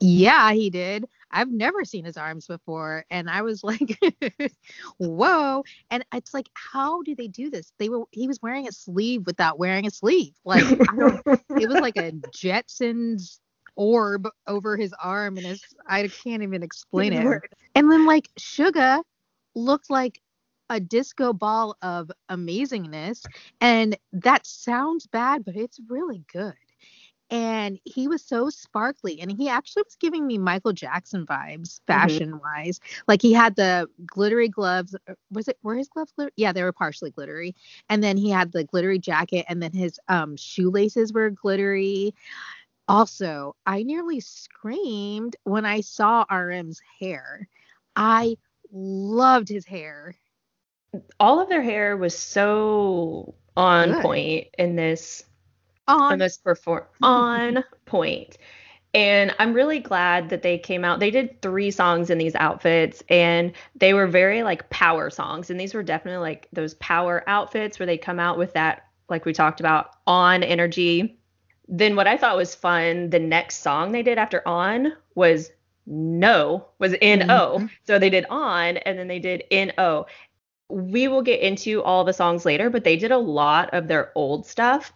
Yeah, 0.00 0.52
he 0.52 0.70
did. 0.70 1.04
I've 1.32 1.50
never 1.50 1.84
seen 1.84 2.04
his 2.04 2.16
arms 2.16 2.46
before. 2.46 3.04
And 3.10 3.28
I 3.30 3.42
was 3.42 3.64
like, 3.64 3.98
whoa. 4.98 5.64
And 5.90 6.04
it's 6.14 6.34
like, 6.34 6.48
how 6.54 7.02
do 7.02 7.14
they 7.14 7.28
do 7.28 7.50
this? 7.50 7.72
They 7.78 7.88
were 7.88 8.04
he 8.10 8.28
was 8.28 8.40
wearing 8.42 8.68
a 8.68 8.72
sleeve 8.72 9.26
without 9.26 9.58
wearing 9.58 9.86
a 9.86 9.90
sleeve. 9.90 10.34
Like 10.44 10.64
it 10.64 11.68
was 11.68 11.80
like 11.80 11.96
a 11.96 12.12
Jetsons 12.36 13.38
orb 13.74 14.28
over 14.46 14.76
his 14.76 14.92
arm 15.02 15.36
and 15.38 15.46
his 15.46 15.62
I 15.88 16.06
can't 16.08 16.42
even 16.42 16.62
explain 16.62 17.12
it. 17.12 17.42
And 17.74 17.90
then 17.90 18.06
like 18.06 18.28
Suga 18.38 19.02
looked 19.54 19.90
like 19.90 20.20
a 20.68 20.80
disco 20.80 21.32
ball 21.32 21.76
of 21.82 22.10
amazingness 22.30 23.26
and 23.60 23.96
that 24.12 24.46
sounds 24.46 25.06
bad 25.06 25.44
but 25.44 25.54
it's 25.54 25.78
really 25.88 26.24
good 26.32 26.54
and 27.32 27.80
he 27.84 28.06
was 28.06 28.22
so 28.22 28.48
sparkly 28.50 29.20
and 29.20 29.32
he 29.32 29.48
actually 29.48 29.82
was 29.82 29.96
giving 29.96 30.26
me 30.26 30.38
michael 30.38 30.72
jackson 30.72 31.26
vibes 31.26 31.80
fashion 31.86 32.38
wise 32.38 32.78
mm-hmm. 32.78 33.02
like 33.08 33.22
he 33.22 33.32
had 33.32 33.56
the 33.56 33.88
glittery 34.06 34.48
gloves 34.48 34.94
uh, 35.08 35.14
was 35.32 35.48
it 35.48 35.58
were 35.62 35.74
his 35.74 35.88
gloves 35.88 36.12
glitter 36.12 36.30
yeah 36.36 36.52
they 36.52 36.62
were 36.62 36.72
partially 36.72 37.10
glittery. 37.10 37.54
And 37.88 38.02
then 38.02 38.16
he 38.16 38.30
had 38.30 38.52
the 38.52 38.64
glittery 38.64 38.98
jacket 38.98 39.46
and 39.48 39.62
then 39.62 39.72
his 39.72 39.98
um 40.08 40.36
shoelaces 40.36 41.12
were 41.12 41.30
glittery. 41.30 42.14
Also 42.88 43.56
i 43.66 43.82
nearly 43.82 44.20
screamed 44.20 45.36
when 45.44 45.64
i 45.64 45.80
saw 45.80 46.24
rm's 46.30 46.80
hair. 47.00 47.48
I 47.94 48.36
loved 48.72 49.48
his 49.48 49.66
hair. 49.66 50.14
All 51.20 51.40
of 51.40 51.48
their 51.48 51.62
hair 51.62 51.96
was 51.96 52.16
so 52.18 53.34
on 53.56 53.92
Good. 53.92 54.02
point 54.02 54.46
in 54.58 54.76
this 54.76 55.24
on 55.88 56.20
perform 56.44 56.84
on 57.02 57.64
point. 57.86 58.38
And 58.94 59.34
I'm 59.38 59.54
really 59.54 59.78
glad 59.78 60.28
that 60.28 60.42
they 60.42 60.58
came 60.58 60.84
out. 60.84 61.00
They 61.00 61.10
did 61.10 61.40
three 61.40 61.70
songs 61.70 62.10
in 62.10 62.18
these 62.18 62.34
outfits 62.34 63.02
and 63.08 63.52
they 63.74 63.94
were 63.94 64.06
very 64.06 64.42
like 64.42 64.68
power 64.68 65.08
songs. 65.08 65.48
And 65.48 65.58
these 65.58 65.72
were 65.72 65.82
definitely 65.82 66.20
like 66.20 66.48
those 66.52 66.74
power 66.74 67.24
outfits 67.26 67.78
where 67.78 67.86
they 67.86 67.96
come 67.96 68.20
out 68.20 68.36
with 68.36 68.52
that, 68.52 68.82
like 69.08 69.24
we 69.24 69.32
talked 69.32 69.60
about, 69.60 69.90
on 70.06 70.42
energy. 70.42 71.18
Then 71.68 71.96
what 71.96 72.06
I 72.06 72.18
thought 72.18 72.36
was 72.36 72.54
fun, 72.54 73.08
the 73.08 73.18
next 73.18 73.62
song 73.62 73.92
they 73.92 74.02
did 74.02 74.18
after 74.18 74.46
on 74.46 74.92
was 75.14 75.50
no, 75.86 76.66
was 76.78 76.94
N 77.00 77.30
O. 77.30 77.56
Mm-hmm. 77.56 77.66
So 77.84 77.98
they 77.98 78.10
did 78.10 78.26
on 78.28 78.76
and 78.76 78.98
then 78.98 79.08
they 79.08 79.18
did 79.18 79.44
in 79.50 79.70
N 79.70 79.74
O 79.78 80.06
we 80.68 81.06
will 81.06 81.20
get 81.20 81.40
into 81.40 81.82
all 81.82 82.02
the 82.02 82.14
songs 82.14 82.46
later, 82.46 82.70
but 82.70 82.82
they 82.82 82.96
did 82.96 83.12
a 83.12 83.18
lot 83.18 83.68
of 83.74 83.88
their 83.88 84.10
old 84.14 84.46
stuff 84.46 84.90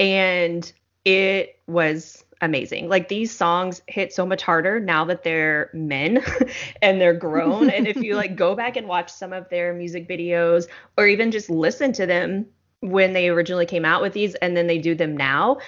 and 0.00 0.72
it 1.04 1.60
was 1.66 2.24
amazing. 2.40 2.88
Like 2.88 3.08
these 3.08 3.30
songs 3.30 3.82
hit 3.86 4.12
so 4.12 4.24
much 4.24 4.42
harder 4.42 4.80
now 4.80 5.04
that 5.04 5.22
they're 5.22 5.70
men 5.74 6.24
and 6.82 7.00
they're 7.00 7.14
grown. 7.14 7.70
and 7.70 7.86
if 7.86 7.96
you 7.98 8.16
like 8.16 8.34
go 8.34 8.56
back 8.56 8.76
and 8.76 8.88
watch 8.88 9.12
some 9.12 9.32
of 9.32 9.48
their 9.50 9.74
music 9.74 10.08
videos 10.08 10.66
or 10.96 11.06
even 11.06 11.30
just 11.30 11.50
listen 11.50 11.92
to 11.92 12.06
them 12.06 12.46
when 12.80 13.12
they 13.12 13.28
originally 13.28 13.66
came 13.66 13.84
out 13.84 14.00
with 14.00 14.14
these 14.14 14.34
and 14.36 14.56
then 14.56 14.66
they 14.66 14.78
do 14.78 14.94
them 14.94 15.16
now, 15.16 15.58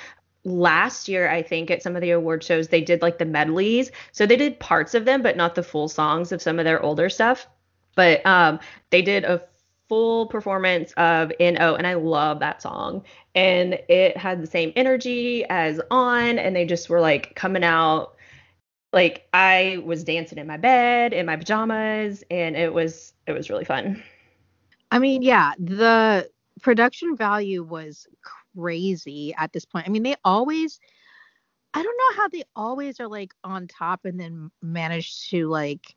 last 0.45 1.09
year 1.09 1.31
i 1.31 1.40
think 1.40 1.71
at 1.71 1.85
some 1.85 1.95
of 1.95 2.03
the 2.03 2.11
award 2.11 2.42
shows 2.42 2.66
they 2.66 2.81
did 2.81 3.01
like 3.01 3.16
the 3.18 3.25
medleys 3.25 3.92
so 4.11 4.27
they 4.27 4.35
did 4.35 4.59
parts 4.59 4.92
of 4.92 5.05
them 5.05 5.23
but 5.23 5.37
not 5.37 5.55
the 5.55 5.62
full 5.62 5.88
songs 5.88 6.33
of 6.33 6.42
some 6.42 6.59
of 6.59 6.64
their 6.64 6.83
older 6.83 7.09
stuff 7.09 7.47
but 7.95 8.25
um, 8.27 8.59
they 8.90 9.03
did 9.03 9.23
a 9.23 9.40
full 9.92 10.24
performance 10.24 10.90
of 10.96 11.31
NO, 11.38 11.74
and 11.74 11.87
I 11.87 11.92
love 11.92 12.38
that 12.38 12.62
song. 12.62 13.05
And 13.35 13.74
it 13.90 14.16
had 14.16 14.42
the 14.42 14.46
same 14.46 14.72
energy 14.74 15.44
as 15.50 15.83
On, 15.90 16.38
and 16.38 16.57
they 16.57 16.64
just 16.64 16.88
were 16.88 16.98
like 16.98 17.35
coming 17.35 17.62
out. 17.62 18.16
Like 18.94 19.28
I 19.35 19.83
was 19.85 20.02
dancing 20.02 20.38
in 20.38 20.46
my 20.46 20.57
bed 20.57 21.12
in 21.12 21.26
my 21.26 21.37
pajamas, 21.37 22.24
and 22.31 22.57
it 22.57 22.72
was 22.72 23.12
it 23.26 23.33
was 23.33 23.50
really 23.50 23.66
fun. 23.66 24.02
I 24.90 24.98
mean, 24.98 25.20
yeah, 25.20 25.52
the 25.59 26.31
production 26.62 27.14
value 27.14 27.62
was 27.62 28.07
crazy 28.57 29.35
at 29.37 29.52
this 29.52 29.66
point. 29.66 29.87
I 29.87 29.90
mean, 29.90 30.05
they 30.05 30.16
always 30.24 30.81
I 31.74 31.83
don't 31.83 31.98
know 31.98 32.22
how 32.22 32.28
they 32.28 32.44
always 32.57 32.98
are 32.98 33.09
like 33.09 33.35
on 33.44 33.68
top 33.68 34.07
and 34.07 34.18
then 34.18 34.50
manage 34.62 35.28
to 35.28 35.50
like 35.50 35.94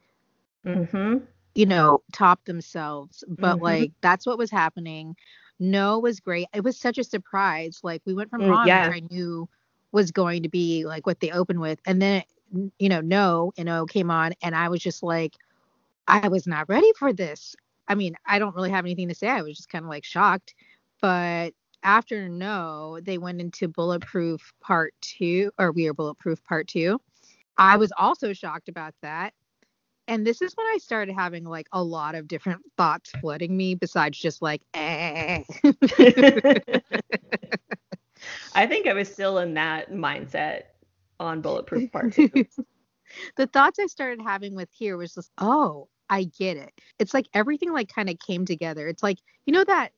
mm-hmm 0.66 1.20
you 1.56 1.66
know, 1.66 2.04
top 2.12 2.44
themselves. 2.46 3.24
But 3.28 3.56
mm-hmm. 3.56 3.64
like 3.64 3.92
that's 4.02 4.26
what 4.26 4.38
was 4.38 4.52
happening. 4.52 5.16
No 5.58 6.00
was 6.00 6.20
great. 6.20 6.48
It 6.54 6.64
was 6.64 6.78
such 6.78 6.98
a 6.98 7.04
surprise. 7.04 7.80
Like 7.82 8.02
we 8.06 8.14
went 8.14 8.30
from 8.30 8.42
mm, 8.42 8.52
Ron, 8.52 8.68
yeah. 8.68 8.92
I 8.94 9.02
knew 9.10 9.50
was 9.94 10.12
going 10.12 10.44
to 10.44 10.50
be 10.50 10.86
like 10.86 11.08
what 11.08 11.22
they 11.22 11.32
opened 11.32 11.62
with, 11.62 11.80
and 11.86 12.02
then 12.02 12.22
it, 12.22 12.72
you 12.78 12.90
know, 12.90 13.02
no, 13.02 13.54
you 13.58 13.64
know, 13.64 13.86
came 13.86 14.12
on, 14.12 14.34
and 14.44 14.54
I 14.54 14.68
was 14.68 14.82
just 14.82 15.02
like, 15.02 15.34
I 16.08 16.28
was 16.28 16.46
not 16.46 16.70
ready 16.70 16.92
for 17.00 17.14
this. 17.14 17.56
I 17.88 17.96
mean, 17.96 18.16
I 18.26 18.38
don't 18.40 18.56
really 18.56 18.72
have 18.72 18.86
anything 18.86 19.08
to 19.08 19.16
say. 19.16 19.30
I 19.30 19.42
was 19.42 19.56
just 19.56 19.70
kind 19.70 19.86
of 19.86 19.90
like 19.90 20.04
shocked. 20.04 20.54
But 21.02 21.54
after 21.84 22.28
no, 22.28 23.00
they 23.02 23.18
went 23.18 23.40
into 23.40 23.70
Bulletproof 23.70 24.54
Part 24.60 24.94
Two, 25.00 25.52
or 25.58 25.72
We 25.72 25.88
Are 25.88 25.94
Bulletproof 25.94 26.44
Part 26.44 26.68
Two. 26.68 27.00
I 27.58 27.78
was 27.78 27.94
also 27.98 28.34
shocked 28.34 28.68
about 28.68 28.94
that 29.02 29.34
and 30.08 30.26
this 30.26 30.42
is 30.42 30.54
when 30.56 30.68
I 30.68 30.78
started 30.78 31.14
having 31.16 31.44
like 31.46 31.68
a 31.72 31.84
lot 31.84 32.16
of 32.16 32.28
different 32.28 32.62
thoughts 32.78 33.12
flooding 33.22 33.56
me 33.56 33.76
besides 33.76 34.18
just 34.18 34.42
like 34.42 34.62
eh. 34.74 35.44
I 38.56 38.68
think 38.68 38.88
I 38.88 38.94
was 38.94 39.12
still 39.12 39.38
in 39.40 39.54
that 39.56 39.92
mindset 39.92 40.64
on 41.20 41.42
Bulletproof 41.42 41.92
Part 41.92 42.14
2. 42.14 42.30
the 43.38 43.48
thoughts 43.48 43.80
I 43.80 43.88
started 43.88 44.22
having 44.22 44.56
with 44.56 44.70
here 44.72 44.98
was 44.98 45.14
just, 45.14 45.32
oh, 45.38 45.88
I 46.10 46.26
get 46.38 46.58
it. 46.58 46.72
It's 47.00 47.14
like 47.14 47.28
everything 47.34 47.72
like 47.74 47.94
kind 47.94 48.10
of 48.10 48.18
came 48.20 48.46
together. 48.46 48.88
It's 48.88 49.04
like, 49.04 49.18
you 49.46 49.54
know 49.54 49.64
that 49.64 49.92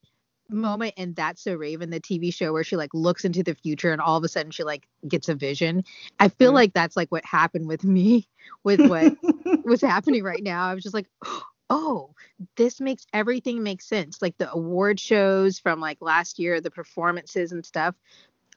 moment 0.50 0.94
in 0.98 1.14
That's 1.14 1.44
So 1.44 1.56
Raven, 1.56 1.90
the 1.90 2.00
TV 2.00 2.34
show 2.34 2.54
where 2.54 2.64
she 2.64 2.76
like 2.76 2.94
looks 2.94 3.26
into 3.26 3.44
the 3.44 3.56
future 3.56 3.92
and 3.92 4.02
all 4.02 4.18
of 4.18 4.24
a 4.24 4.28
sudden 4.28 4.52
she 4.52 4.64
like 4.64 4.88
gets 5.08 5.30
a 5.30 5.36
vision. 5.36 5.84
I 6.20 6.30
feel 6.30 6.50
mm-hmm. 6.50 6.56
like 6.56 6.74
that's 6.74 6.98
like 6.98 7.12
what 7.12 7.26
happened 7.26 7.68
with 7.68 7.84
me 7.84 8.28
with 8.64 8.82
what 8.82 9.16
was 9.66 9.82
happening 9.82 10.24
right 10.24 10.44
now. 10.44 10.66
I 10.66 10.74
was 10.74 10.84
just 10.84 10.96
like, 10.96 11.08
oh, 11.70 12.14
this 12.56 12.80
makes 12.80 13.06
everything 13.14 13.64
make 13.64 13.82
sense. 13.82 14.22
Like 14.22 14.38
the 14.38 14.52
award 14.52 15.00
shows 15.00 15.60
from 15.60 15.80
like 15.80 15.98
last 16.00 16.40
year, 16.40 16.62
the 16.62 16.72
performances 16.72 17.52
and 17.52 17.66
stuff. 17.66 17.96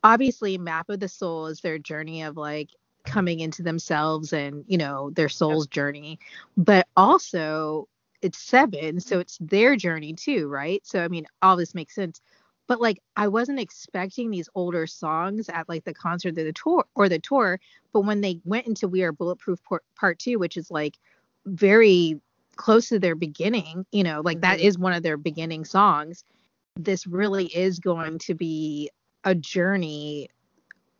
Obviously, 0.02 0.56
Map 0.58 0.88
of 0.88 1.00
the 1.00 1.08
Soul 1.08 1.46
is 1.46 1.60
their 1.60 1.78
journey 1.78 2.22
of 2.22 2.36
like 2.36 2.70
coming 3.04 3.40
into 3.40 3.62
themselves 3.62 4.32
and, 4.32 4.64
you 4.66 4.78
know, 4.78 5.10
their 5.10 5.28
soul's 5.28 5.66
journey. 5.66 6.18
But 6.56 6.86
also 6.96 7.88
it's 8.22 8.38
seven, 8.38 9.00
so 9.00 9.18
it's 9.18 9.38
their 9.38 9.76
journey 9.76 10.12
too, 10.12 10.48
right? 10.48 10.84
So 10.86 11.02
I 11.04 11.08
mean, 11.08 11.26
all 11.42 11.56
this 11.56 11.74
makes 11.74 11.94
sense. 11.94 12.20
But 12.66 12.80
like 12.80 13.02
I 13.16 13.28
wasn't 13.28 13.60
expecting 13.60 14.30
these 14.30 14.48
older 14.54 14.86
songs 14.86 15.48
at 15.48 15.68
like 15.68 15.84
the 15.84 15.94
concert 15.94 16.38
or 16.38 16.44
the 16.44 16.52
tour 16.52 16.84
or 16.94 17.08
the 17.08 17.18
tour, 17.18 17.58
but 17.92 18.02
when 18.02 18.20
they 18.20 18.40
went 18.44 18.66
into 18.66 18.88
We 18.88 19.02
Are 19.02 19.12
Bulletproof 19.12 19.60
Part 19.96 20.18
Two, 20.18 20.38
which 20.38 20.56
is 20.56 20.70
like 20.70 20.96
very 21.46 22.20
close 22.56 22.88
to 22.90 22.98
their 22.98 23.14
beginning, 23.14 23.86
you 23.90 24.04
know, 24.04 24.20
like 24.20 24.36
mm-hmm. 24.36 24.52
that 24.52 24.60
is 24.60 24.78
one 24.78 24.92
of 24.92 25.02
their 25.02 25.16
beginning 25.16 25.64
songs. 25.64 26.24
This 26.76 27.06
really 27.06 27.46
is 27.46 27.78
going 27.78 28.18
to 28.20 28.34
be 28.34 28.90
a 29.24 29.34
journey 29.34 30.28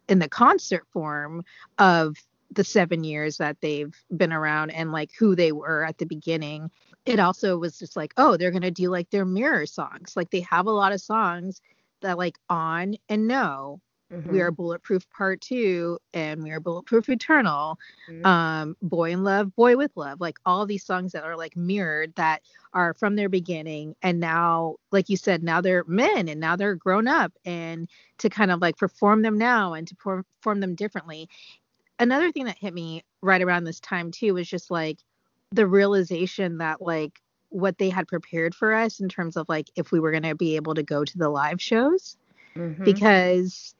in 0.08 0.18
the 0.18 0.28
concert 0.28 0.86
form 0.92 1.44
of 1.78 2.16
the 2.50 2.64
seven 2.64 3.04
years 3.04 3.36
that 3.36 3.60
they've 3.60 3.94
been 4.16 4.32
around 4.32 4.70
and 4.70 4.90
like 4.90 5.10
who 5.18 5.36
they 5.36 5.52
were 5.52 5.84
at 5.84 5.98
the 5.98 6.06
beginning 6.06 6.70
it 7.06 7.18
also 7.18 7.58
was 7.58 7.78
just 7.78 7.96
like, 7.96 8.12
oh, 8.16 8.36
they're 8.36 8.50
gonna 8.50 8.70
do 8.70 8.90
like 8.90 9.10
their 9.10 9.24
mirror 9.24 9.66
songs. 9.66 10.14
Like 10.16 10.30
they 10.30 10.40
have 10.40 10.66
a 10.66 10.70
lot 10.70 10.92
of 10.92 11.00
songs 11.00 11.60
that 12.02 12.18
like 12.18 12.36
on 12.48 12.96
and 13.08 13.26
no. 13.26 13.80
Mm-hmm. 14.12 14.32
We 14.32 14.40
are 14.40 14.50
bulletproof 14.50 15.08
part 15.10 15.40
two 15.40 15.98
and 16.12 16.42
we 16.42 16.50
are 16.50 16.58
bulletproof 16.58 17.08
eternal. 17.08 17.78
Mm-hmm. 18.10 18.26
Um, 18.26 18.76
boy 18.82 19.12
in 19.12 19.22
love, 19.22 19.54
boy 19.54 19.76
with 19.76 19.92
love, 19.94 20.20
like 20.20 20.38
all 20.44 20.66
these 20.66 20.84
songs 20.84 21.12
that 21.12 21.22
are 21.22 21.36
like 21.36 21.56
mirrored 21.56 22.14
that 22.16 22.42
are 22.74 22.92
from 22.94 23.14
their 23.14 23.28
beginning. 23.28 23.94
And 24.02 24.18
now, 24.18 24.76
like 24.90 25.08
you 25.08 25.16
said, 25.16 25.44
now 25.44 25.60
they're 25.60 25.84
men 25.86 26.28
and 26.28 26.40
now 26.40 26.56
they're 26.56 26.74
grown 26.74 27.06
up 27.06 27.32
and 27.44 27.88
to 28.18 28.28
kind 28.28 28.50
of 28.50 28.60
like 28.60 28.76
perform 28.76 29.22
them 29.22 29.38
now 29.38 29.74
and 29.74 29.86
to 29.86 29.94
perform 29.94 30.60
them 30.60 30.74
differently. 30.74 31.28
Another 32.00 32.32
thing 32.32 32.46
that 32.46 32.58
hit 32.58 32.74
me 32.74 33.04
right 33.22 33.42
around 33.42 33.64
this 33.64 33.78
time 33.78 34.10
too 34.10 34.34
was 34.34 34.48
just 34.48 34.72
like 34.72 34.98
the 35.52 35.66
realization 35.66 36.58
that 36.58 36.80
like 36.80 37.20
what 37.48 37.78
they 37.78 37.90
had 37.90 38.06
prepared 38.06 38.54
for 38.54 38.72
us 38.72 39.00
in 39.00 39.08
terms 39.08 39.36
of 39.36 39.48
like 39.48 39.68
if 39.76 39.90
we 39.90 39.98
were 39.98 40.12
going 40.12 40.22
to 40.22 40.34
be 40.34 40.56
able 40.56 40.74
to 40.74 40.82
go 40.82 41.04
to 41.04 41.18
the 41.18 41.28
live 41.28 41.60
shows 41.60 42.16
mm-hmm. 42.56 42.84
because 42.84 43.74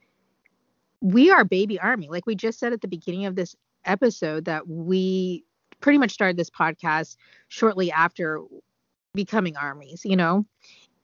we 0.99 1.31
are 1.31 1.45
baby 1.45 1.79
army 1.79 2.09
like 2.09 2.25
we 2.25 2.35
just 2.35 2.59
said 2.59 2.73
at 2.73 2.81
the 2.81 2.87
beginning 2.87 3.25
of 3.25 3.35
this 3.35 3.55
episode 3.85 4.45
that 4.45 4.67
we 4.67 5.43
pretty 5.79 5.97
much 5.97 6.11
started 6.11 6.37
this 6.37 6.49
podcast 6.49 7.17
shortly 7.47 7.91
after 7.91 8.41
becoming 9.13 9.57
armies, 9.57 10.01
you 10.05 10.15
know? 10.15 10.45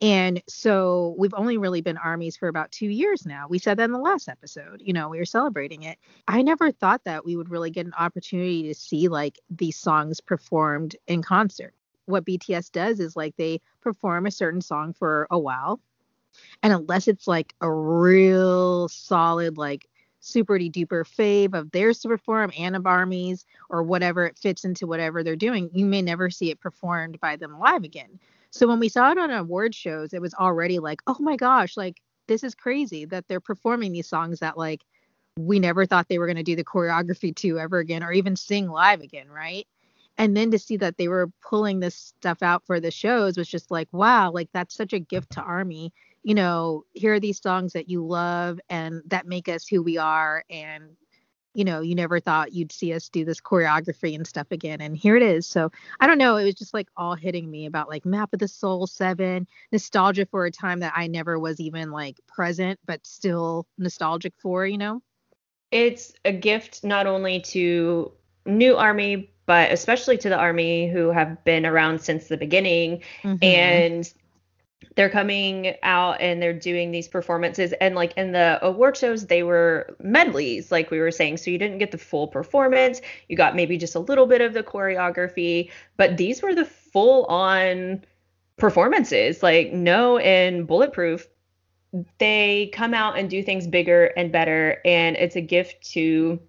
And 0.00 0.40
so 0.48 1.16
we've 1.18 1.34
only 1.34 1.58
really 1.58 1.80
been 1.80 1.96
armies 1.96 2.36
for 2.36 2.46
about 2.46 2.70
two 2.70 2.86
years 2.86 3.26
now. 3.26 3.46
We 3.48 3.58
said 3.58 3.78
that 3.78 3.84
in 3.84 3.92
the 3.92 3.98
last 3.98 4.28
episode, 4.28 4.80
you 4.84 4.92
know, 4.92 5.08
we 5.08 5.18
were 5.18 5.24
celebrating 5.24 5.82
it. 5.82 5.98
I 6.28 6.42
never 6.42 6.70
thought 6.70 7.02
that 7.04 7.24
we 7.24 7.36
would 7.36 7.50
really 7.50 7.70
get 7.70 7.86
an 7.86 7.94
opportunity 7.98 8.62
to 8.64 8.74
see 8.74 9.08
like 9.08 9.40
these 9.50 9.76
songs 9.76 10.20
performed 10.20 10.94
in 11.08 11.22
concert. 11.22 11.74
What 12.06 12.24
BTS 12.24 12.70
does 12.70 13.00
is 13.00 13.16
like 13.16 13.36
they 13.36 13.60
perform 13.80 14.26
a 14.26 14.30
certain 14.30 14.60
song 14.60 14.92
for 14.92 15.26
a 15.30 15.38
while. 15.38 15.80
And 16.62 16.72
unless 16.72 17.08
it's 17.08 17.26
like 17.26 17.54
a 17.60 17.70
real 17.70 18.88
solid, 18.88 19.58
like 19.58 19.88
super 20.20 20.58
duper 20.58 21.04
fave 21.04 21.54
of 21.54 21.72
theirs 21.72 21.98
to 22.00 22.08
perform 22.08 22.52
and 22.56 22.76
of 22.76 22.86
armies 22.86 23.44
or 23.68 23.82
whatever 23.82 24.26
it 24.26 24.38
fits 24.38 24.64
into 24.64 24.86
whatever 24.86 25.24
they're 25.24 25.36
doing, 25.36 25.70
you 25.72 25.84
may 25.84 26.02
never 26.02 26.30
see 26.30 26.50
it 26.50 26.60
performed 26.60 27.18
by 27.20 27.34
them 27.34 27.58
live 27.58 27.82
again. 27.82 28.20
So 28.50 28.66
when 28.66 28.80
we 28.80 28.88
saw 28.88 29.10
it 29.12 29.18
on 29.18 29.30
award 29.30 29.74
shows, 29.74 30.12
it 30.12 30.22
was 30.22 30.34
already 30.34 30.78
like, 30.78 31.02
oh 31.06 31.16
my 31.20 31.36
gosh, 31.36 31.76
like 31.76 32.00
this 32.26 32.44
is 32.44 32.54
crazy 32.54 33.04
that 33.06 33.26
they're 33.28 33.40
performing 33.40 33.92
these 33.92 34.08
songs 34.08 34.40
that 34.40 34.56
like 34.56 34.84
we 35.38 35.58
never 35.58 35.86
thought 35.86 36.08
they 36.08 36.18
were 36.18 36.26
going 36.26 36.36
to 36.36 36.42
do 36.42 36.56
the 36.56 36.64
choreography 36.64 37.34
to 37.36 37.58
ever 37.58 37.78
again 37.78 38.02
or 38.02 38.12
even 38.12 38.36
sing 38.36 38.68
live 38.68 39.00
again, 39.00 39.28
right? 39.28 39.66
And 40.16 40.36
then 40.36 40.50
to 40.50 40.58
see 40.58 40.76
that 40.78 40.96
they 40.96 41.06
were 41.06 41.30
pulling 41.48 41.78
this 41.78 41.94
stuff 41.94 42.42
out 42.42 42.66
for 42.66 42.80
the 42.80 42.90
shows 42.90 43.36
was 43.36 43.48
just 43.48 43.70
like, 43.70 43.88
wow, 43.92 44.32
like 44.32 44.48
that's 44.52 44.74
such 44.74 44.92
a 44.92 44.98
gift 44.98 45.30
to 45.32 45.40
Army. 45.40 45.92
You 46.24 46.34
know, 46.34 46.84
here 46.92 47.14
are 47.14 47.20
these 47.20 47.40
songs 47.40 47.72
that 47.74 47.88
you 47.88 48.04
love 48.04 48.60
and 48.68 49.02
that 49.06 49.28
make 49.28 49.48
us 49.48 49.66
who 49.68 49.82
we 49.82 49.96
are 49.96 50.44
and 50.50 50.96
you 51.58 51.64
know, 51.64 51.80
you 51.80 51.96
never 51.96 52.20
thought 52.20 52.52
you'd 52.52 52.70
see 52.70 52.92
us 52.92 53.08
do 53.08 53.24
this 53.24 53.40
choreography 53.40 54.14
and 54.14 54.24
stuff 54.24 54.46
again. 54.52 54.80
And 54.80 54.96
here 54.96 55.16
it 55.16 55.24
is. 55.24 55.44
So 55.44 55.72
I 55.98 56.06
don't 56.06 56.16
know. 56.16 56.36
It 56.36 56.44
was 56.44 56.54
just 56.54 56.72
like 56.72 56.86
all 56.96 57.16
hitting 57.16 57.50
me 57.50 57.66
about 57.66 57.88
like 57.88 58.06
Map 58.06 58.32
of 58.32 58.38
the 58.38 58.46
Soul 58.46 58.86
7, 58.86 59.44
nostalgia 59.72 60.24
for 60.26 60.46
a 60.46 60.52
time 60.52 60.78
that 60.80 60.92
I 60.94 61.08
never 61.08 61.36
was 61.36 61.58
even 61.58 61.90
like 61.90 62.20
present, 62.28 62.78
but 62.86 63.04
still 63.04 63.66
nostalgic 63.76 64.34
for, 64.38 64.68
you 64.68 64.78
know? 64.78 65.02
It's 65.72 66.12
a 66.24 66.32
gift 66.32 66.84
not 66.84 67.08
only 67.08 67.40
to 67.40 68.12
new 68.46 68.76
army, 68.76 69.32
but 69.46 69.72
especially 69.72 70.16
to 70.18 70.28
the 70.28 70.38
army 70.38 70.88
who 70.88 71.10
have 71.10 71.42
been 71.42 71.66
around 71.66 72.00
since 72.00 72.28
the 72.28 72.36
beginning. 72.36 73.02
Mm-hmm. 73.24 73.42
And 73.42 74.12
they're 74.94 75.10
coming 75.10 75.74
out 75.82 76.20
and 76.20 76.40
they're 76.40 76.52
doing 76.52 76.90
these 76.90 77.08
performances. 77.08 77.72
And 77.80 77.94
like 77.94 78.12
in 78.16 78.32
the 78.32 78.58
award 78.62 78.96
shows 78.96 79.26
they 79.26 79.42
were 79.42 79.96
medleys 80.00 80.70
like 80.70 80.90
we 80.90 80.98
were 80.98 81.10
saying. 81.10 81.38
So 81.38 81.50
you 81.50 81.58
didn't 81.58 81.78
get 81.78 81.90
the 81.90 81.98
full 81.98 82.28
performance. 82.28 83.00
You 83.28 83.36
got 83.36 83.56
maybe 83.56 83.76
just 83.76 83.94
a 83.94 84.00
little 84.00 84.26
bit 84.26 84.40
of 84.40 84.54
the 84.54 84.62
choreography. 84.62 85.70
But 85.96 86.16
these 86.16 86.42
were 86.42 86.54
the 86.54 86.64
full 86.64 87.24
on 87.26 88.04
performances. 88.56 89.42
Like 89.42 89.72
no 89.72 90.18
and 90.18 90.66
bulletproof. 90.66 91.28
They 92.18 92.70
come 92.72 92.92
out 92.92 93.18
and 93.18 93.30
do 93.30 93.42
things 93.42 93.66
bigger 93.66 94.06
and 94.16 94.30
better. 94.30 94.80
And 94.84 95.16
it's 95.16 95.36
a 95.36 95.40
gift 95.40 95.90
to 95.92 96.40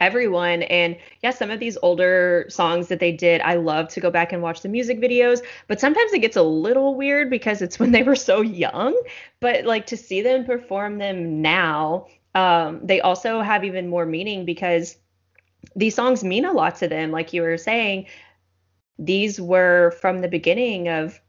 everyone. 0.00 0.62
And 0.64 0.96
yeah, 1.22 1.30
some 1.30 1.50
of 1.50 1.60
these 1.60 1.76
older 1.82 2.46
songs 2.48 2.88
that 2.88 3.00
they 3.00 3.12
did, 3.12 3.40
I 3.40 3.54
love 3.54 3.88
to 3.88 4.00
go 4.00 4.10
back 4.10 4.32
and 4.32 4.42
watch 4.42 4.62
the 4.62 4.68
music 4.68 5.00
videos, 5.00 5.42
but 5.66 5.80
sometimes 5.80 6.12
it 6.12 6.20
gets 6.20 6.36
a 6.36 6.42
little 6.42 6.94
weird 6.94 7.30
because 7.30 7.62
it's 7.62 7.78
when 7.80 7.92
they 7.92 8.02
were 8.02 8.16
so 8.16 8.40
young. 8.40 9.00
But 9.40 9.64
like 9.64 9.86
to 9.86 9.96
see 9.96 10.22
them 10.22 10.44
perform 10.44 10.98
them 10.98 11.42
now, 11.42 12.06
um, 12.34 12.80
they 12.84 13.00
also 13.00 13.40
have 13.40 13.64
even 13.64 13.88
more 13.88 14.06
meaning 14.06 14.44
because 14.44 14.96
these 15.74 15.94
songs 15.94 16.22
mean 16.22 16.44
a 16.44 16.52
lot 16.52 16.76
to 16.76 16.88
them. 16.88 17.10
Like 17.10 17.32
you 17.32 17.42
were 17.42 17.58
saying, 17.58 18.06
these 18.98 19.40
were 19.40 19.92
from 20.00 20.20
the 20.20 20.28
beginning 20.28 20.88
of 20.88 21.20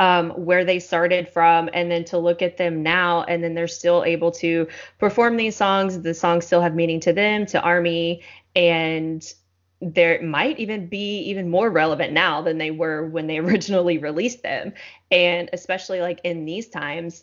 um, 0.00 0.30
where 0.30 0.64
they 0.64 0.78
started 0.78 1.28
from 1.28 1.68
and 1.74 1.90
then 1.90 2.04
to 2.06 2.18
look 2.18 2.40
at 2.40 2.56
them 2.56 2.82
now. 2.82 3.22
And 3.24 3.44
then 3.44 3.54
they're 3.54 3.68
still 3.68 4.02
able 4.02 4.32
to 4.32 4.66
perform 4.98 5.36
these 5.36 5.54
songs. 5.54 6.00
The 6.00 6.14
songs 6.14 6.46
still 6.46 6.62
have 6.62 6.74
meaning 6.74 7.00
to 7.00 7.12
them 7.12 7.44
to 7.46 7.60
army. 7.60 8.22
And 8.56 9.22
there 9.82 10.20
might 10.22 10.58
even 10.58 10.86
be 10.86 11.18
even 11.24 11.50
more 11.50 11.70
relevant 11.70 12.14
now 12.14 12.40
than 12.40 12.56
they 12.56 12.70
were 12.70 13.06
when 13.06 13.26
they 13.26 13.38
originally 13.40 13.98
released 13.98 14.42
them. 14.42 14.72
And 15.10 15.50
especially 15.52 16.00
like 16.00 16.22
in 16.24 16.46
these 16.46 16.68
times. 16.68 17.22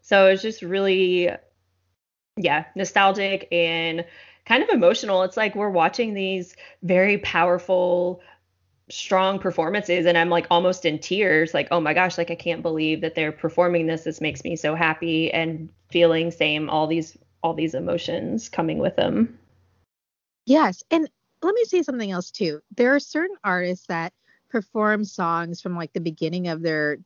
So 0.00 0.26
it's 0.26 0.42
just 0.42 0.62
really 0.62 1.30
yeah 2.36 2.66
nostalgic 2.76 3.48
and 3.50 4.04
kind 4.46 4.62
of 4.62 4.68
emotional. 4.68 5.24
It's 5.24 5.36
like 5.36 5.56
we're 5.56 5.68
watching 5.68 6.14
these 6.14 6.54
very 6.82 7.18
powerful 7.18 8.20
strong 8.90 9.38
performances 9.38 10.06
and 10.06 10.16
I'm 10.16 10.30
like 10.30 10.46
almost 10.50 10.84
in 10.84 10.98
tears 10.98 11.52
like 11.52 11.68
oh 11.70 11.80
my 11.80 11.92
gosh 11.92 12.16
like 12.16 12.30
I 12.30 12.34
can't 12.34 12.62
believe 12.62 13.02
that 13.02 13.14
they're 13.14 13.32
performing 13.32 13.86
this 13.86 14.04
this 14.04 14.20
makes 14.20 14.44
me 14.44 14.56
so 14.56 14.74
happy 14.74 15.30
and 15.30 15.68
feeling 15.90 16.30
same 16.30 16.70
all 16.70 16.86
these 16.86 17.16
all 17.42 17.54
these 17.54 17.74
emotions 17.74 18.48
coming 18.48 18.78
with 18.78 18.96
them. 18.96 19.38
Yes, 20.46 20.82
and 20.90 21.08
let 21.42 21.54
me 21.54 21.64
say 21.64 21.82
something 21.82 22.10
else 22.10 22.30
too. 22.30 22.60
There 22.76 22.94
are 22.94 23.00
certain 23.00 23.36
artists 23.44 23.86
that 23.86 24.12
perform 24.48 25.04
songs 25.04 25.60
from 25.60 25.76
like 25.76 25.92
the 25.92 26.00
beginning 26.00 26.48
of 26.48 26.62
their 26.62 26.98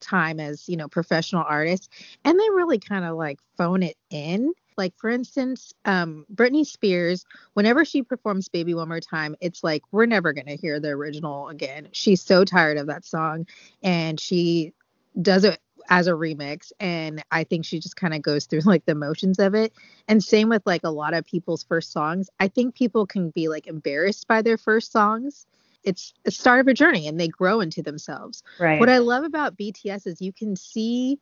time 0.00 0.40
as, 0.40 0.68
you 0.68 0.76
know, 0.76 0.88
professional 0.88 1.44
artists 1.46 1.88
and 2.24 2.38
they 2.38 2.50
really 2.50 2.78
kind 2.78 3.04
of 3.04 3.16
like 3.16 3.38
phone 3.56 3.82
it 3.82 3.96
in 4.10 4.52
like 4.76 4.96
for 4.96 5.10
instance, 5.10 5.72
um, 5.84 6.26
Britney 6.34 6.66
Spears, 6.66 7.24
whenever 7.54 7.84
she 7.84 8.02
performs 8.02 8.48
Baby 8.48 8.74
One 8.74 8.88
More 8.88 9.00
Time, 9.00 9.36
it's 9.40 9.62
like 9.64 9.82
we're 9.92 10.06
never 10.06 10.32
gonna 10.32 10.56
hear 10.56 10.80
the 10.80 10.90
original 10.90 11.48
again. 11.48 11.88
She's 11.92 12.22
so 12.22 12.44
tired 12.44 12.78
of 12.78 12.86
that 12.86 13.04
song, 13.04 13.46
and 13.82 14.18
she 14.18 14.72
does 15.20 15.44
it 15.44 15.58
as 15.88 16.06
a 16.06 16.12
remix 16.12 16.70
and 16.78 17.22
i 17.32 17.42
think 17.42 17.64
she 17.64 17.80
just 17.80 17.96
kind 17.96 18.14
of 18.14 18.22
goes 18.22 18.46
through 18.46 18.60
like 18.64 18.84
the 18.86 18.94
motions 18.94 19.38
of 19.38 19.54
it. 19.54 19.72
And 20.08 20.22
same 20.22 20.48
with 20.48 20.62
like 20.64 20.82
a 20.84 20.90
lot 20.90 21.14
of 21.14 21.26
people's 21.26 21.64
first 21.64 21.92
songs. 21.92 22.30
I 22.38 22.48
think 22.48 22.74
people 22.74 23.06
can 23.06 23.30
be 23.30 23.48
like 23.48 23.66
embarrassed 23.66 24.26
by 24.26 24.42
their 24.42 24.56
first 24.56 24.92
songs. 24.92 25.46
It's 25.82 26.14
a 26.26 26.30
start 26.30 26.60
of 26.60 26.68
a 26.68 26.74
journey 26.74 27.08
and 27.08 27.18
they 27.18 27.28
grow 27.28 27.60
into 27.60 27.82
themselves. 27.82 28.42
Right. 28.58 28.78
What 28.78 28.88
i 28.88 28.98
love 28.98 29.24
about 29.24 29.56
bts 29.56 30.06
is 30.06 30.20
you 30.20 30.32
can 30.32 30.56
see 30.56 31.18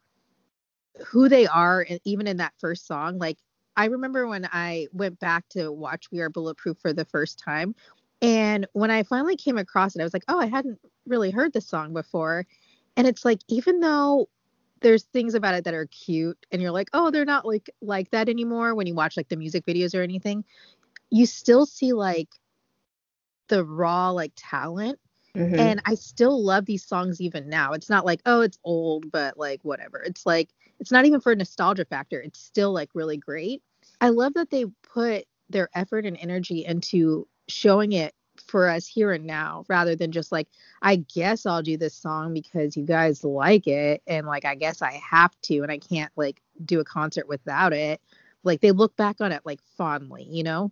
who 1.07 1.29
they 1.29 1.47
are 1.47 1.87
even 2.05 2.27
in 2.27 2.39
that 2.39 2.53
first 2.59 2.87
song 2.87 3.19
like 3.19 3.39
I 3.79 3.85
remember 3.85 4.27
when 4.27 4.49
I 4.53 4.89
went 4.93 5.21
back 5.21 5.49
to 5.51 5.71
watch 5.71 6.11
We 6.11 6.19
Are 6.19 6.29
Bulletproof 6.29 6.79
for 6.79 6.93
the 6.93 7.05
first 7.05 7.39
time. 7.39 7.77
And 8.21 8.67
when 8.73 8.91
I 8.91 9.05
finally 9.05 9.37
came 9.37 9.57
across 9.57 9.95
it, 9.95 10.01
I 10.01 10.03
was 10.03 10.13
like, 10.13 10.25
oh, 10.27 10.41
I 10.41 10.47
hadn't 10.47 10.81
really 11.07 11.31
heard 11.31 11.53
this 11.53 11.69
song 11.69 11.93
before. 11.93 12.45
And 12.97 13.07
it's 13.07 13.25
like, 13.25 13.39
even 13.47 13.79
though 13.79 14.29
there's 14.81 15.05
things 15.05 15.35
about 15.35 15.55
it 15.55 15.63
that 15.63 15.75
are 15.75 15.87
cute 15.87 16.45
and 16.51 16.61
you're 16.61 16.73
like, 16.73 16.89
oh, 16.93 17.13
they're 17.13 17.25
not 17.25 17.47
like 17.47 17.71
like 17.81 18.11
that 18.11 18.29
anymore 18.29 18.75
when 18.75 18.89
you 18.89 18.95
watch 18.95 19.17
like 19.17 19.29
the 19.29 19.37
music 19.37 19.65
videos 19.65 19.97
or 19.97 20.03
anything, 20.03 20.45
you 21.11 21.25
still 21.25 21.65
see 21.65 21.93
like 21.93 22.31
the 23.47 23.65
raw 23.65 24.11
like 24.11 24.33
talent. 24.35 24.99
Mm-hmm. 25.37 25.55
And 25.55 25.83
I 25.85 25.95
still 25.95 26.43
love 26.43 26.67
these 26.67 26.85
songs 26.85 27.21
even 27.21 27.49
now. 27.49 27.75
It's 27.75 27.89
not 27.89 28.05
like, 28.05 28.23
oh, 28.27 28.41
it's 28.41 28.59
old, 28.65 29.13
but 29.13 29.39
like 29.39 29.61
whatever. 29.63 30.03
It's 30.03 30.27
like 30.27 30.49
it's 30.81 30.93
not 30.93 31.05
even 31.05 31.21
for 31.21 31.33
a 31.33 31.37
nostalgia 31.37 31.85
factor. 31.85 32.21
It's 32.21 32.39
still 32.39 32.73
like 32.73 32.91
really 32.95 33.17
great. 33.17 33.63
I 34.01 34.11
love 34.11 34.35
that 34.35 34.51
they 34.51 34.67
put 34.83 35.25
their 35.51 35.69
effort 35.75 36.05
and 36.07 36.17
energy 36.21 36.65
into 36.65 37.27
showing 37.49 37.93
it 37.93 38.15
for 38.47 38.69
us 38.69 38.87
here 38.87 39.13
and 39.13 39.25
now 39.27 39.65
rather 39.69 39.97
than 39.97 40.13
just 40.13 40.31
like 40.31 40.47
I 40.81 40.97
guess 40.97 41.45
I'll 41.45 41.63
do 41.63 41.77
this 41.77 41.95
song 41.95 42.33
because 42.33 42.77
you 42.77 42.85
guys 42.85 43.25
like 43.25 43.67
it 43.67 44.03
and 44.07 44.27
like 44.27 44.45
I 44.45 44.55
guess 44.55 44.81
I 44.81 44.93
have 44.93 45.33
to 45.43 45.63
and 45.63 45.73
I 45.73 45.79
can't 45.79 46.13
like 46.17 46.41
do 46.65 46.81
a 46.81 46.85
concert 46.85 47.29
without 47.29 47.73
it. 47.73 48.01
Like 48.45 48.61
they 48.61 48.71
look 48.71 48.97
back 48.97 49.17
on 49.21 49.33
it 49.33 49.43
like 49.45 49.61
fondly, 49.77 50.27
you 50.31 50.45
know? 50.45 50.71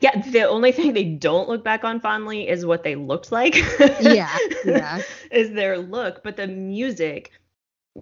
Yeah, 0.00 0.20
the 0.20 0.48
only 0.48 0.72
thing 0.72 0.92
they 0.92 1.04
don't 1.04 1.48
look 1.48 1.64
back 1.64 1.84
on 1.84 2.00
fondly 2.00 2.48
is 2.48 2.66
what 2.66 2.82
they 2.82 2.94
looked 2.94 3.32
like. 3.32 3.56
yeah, 4.00 4.36
yeah. 4.64 5.00
is 5.30 5.52
their 5.52 5.78
look, 5.78 6.22
but 6.22 6.36
the 6.36 6.46
music 6.46 7.30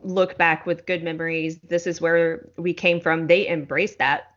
look 0.02 0.38
back 0.38 0.66
with 0.66 0.86
good 0.86 1.02
memories. 1.02 1.58
This 1.68 1.86
is 1.86 2.00
where 2.00 2.48
we 2.56 2.72
came 2.72 3.00
from. 3.00 3.26
They 3.26 3.46
embrace 3.46 3.96
that. 3.96 4.28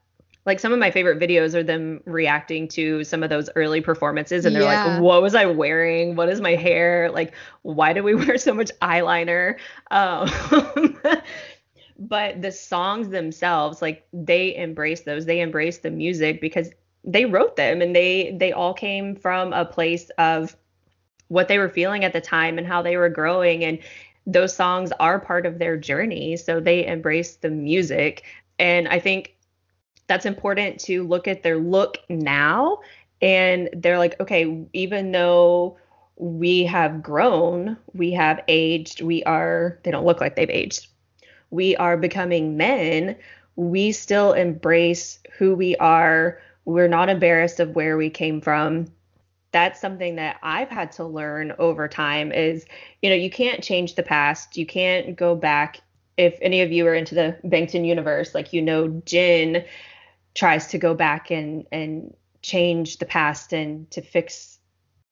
Like 0.46 0.60
some 0.60 0.72
of 0.72 0.78
my 0.80 0.92
favorite 0.92 1.20
videos 1.20 1.56
are 1.56 1.64
them 1.64 2.02
reacting 2.06 2.68
to 2.70 3.04
some 3.04 3.24
of 3.24 3.30
those 3.30 3.50
early 3.56 3.82
performances 3.82 4.46
and 4.46 4.56
they're 4.56 4.64
yeah. 4.64 4.86
like, 4.86 5.02
what 5.02 5.22
was 5.22 5.34
I 5.34 5.46
wearing? 5.46 6.16
What 6.16 6.30
is 6.30 6.40
my 6.40 6.56
hair? 6.56 7.10
Like, 7.12 7.34
why 7.64 7.94
do 7.94 8.04
we 8.04 8.14
wear 8.16 8.38
so 8.38 8.54
much 8.54 8.70
eyeliner? 8.82 9.58
Um, 9.90 11.00
but 11.98 12.42
the 12.42 12.52
songs 12.52 13.10
themselves, 13.10 13.82
like 13.82 14.06
they 14.14 14.56
embrace 14.56 15.02
those. 15.02 15.26
They 15.26 15.40
embrace 15.40 15.80
the 15.80 15.90
music 15.90 16.42
because 16.42 16.70
they 17.04 17.26
wrote 17.26 17.56
them 17.56 17.82
and 17.82 17.96
they 17.96 18.36
they 18.40 18.52
all 18.52 18.74
came 18.74 19.16
from 19.16 19.54
a 19.54 19.64
place 19.64 20.10
of 20.18 20.56
what 21.28 21.48
they 21.48 21.58
were 21.58 21.70
feeling 21.70 22.04
at 22.04 22.14
the 22.14 22.22
time 22.22 22.58
and 22.58 22.68
how 22.68 22.82
they 22.82 22.98
were 22.98 23.10
growing 23.10 23.64
and 23.64 23.80
those 24.26 24.56
songs 24.56 24.92
are 25.00 25.20
part 25.20 25.46
of 25.46 25.60
their 25.60 25.78
journey. 25.78 26.38
So 26.38 26.60
they 26.60 26.86
embrace 26.86 27.36
the 27.36 27.50
music. 27.50 28.24
And 28.60 28.88
I 28.88 29.00
think 29.00 29.36
that's 30.08 30.26
important 30.26 30.80
to 30.82 31.04
look 31.04 31.28
at 31.28 31.44
their 31.44 31.58
look 31.58 31.98
now. 32.10 32.80
And 33.22 33.70
they're 33.74 34.00
like, 34.00 34.20
okay, 34.20 34.66
even 34.74 35.12
though 35.12 35.78
we 36.18 36.64
have 36.66 37.04
grown, 37.04 37.78
we 37.94 38.12
have 38.12 38.42
aged, 38.48 39.02
we 39.02 39.24
are, 39.24 39.80
they 39.84 39.92
don't 39.92 40.06
look 40.06 40.22
like 40.22 40.36
they've 40.36 40.50
aged. 40.50 40.88
We 41.50 41.76
are 41.76 41.98
becoming 41.98 42.58
men. 42.58 43.16
We 43.56 43.92
still 43.92 44.34
embrace 44.34 45.20
who 45.38 45.56
we 45.56 45.76
are. 45.78 46.40
We're 46.66 46.88
not 46.88 47.10
embarrassed 47.10 47.60
of 47.60 47.76
where 47.76 47.98
we 47.98 48.10
came 48.10 48.42
from. 48.42 48.88
That's 49.56 49.80
something 49.80 50.18
that 50.18 50.36
I've 50.44 50.68
had 50.68 50.92
to 50.94 51.06
learn 51.06 51.54
over 51.60 51.88
time 51.88 52.34
is, 52.34 52.66
you 53.02 53.10
know, 53.10 53.16
you 53.16 53.30
can't 53.30 53.64
change 53.64 53.96
the 53.96 54.04
past. 54.04 54.58
You 54.58 54.66
can't 54.66 55.16
go 55.16 55.34
back. 55.34 55.80
If 56.18 56.38
any 56.42 56.60
of 56.62 56.74
you 56.74 56.86
are 56.88 56.94
into 56.94 57.16
the 57.16 57.38
Bangtan 57.46 57.88
universe, 57.88 58.36
like 58.36 58.52
you 58.52 58.62
know, 58.62 59.02
Jin 59.06 59.64
tries 60.34 60.68
to 60.68 60.78
go 60.78 60.94
back 60.94 61.32
and 61.32 61.66
and 61.72 62.14
change 62.42 62.98
the 62.98 63.06
past 63.06 63.54
and 63.54 63.90
to 63.92 64.02
fix 64.02 64.60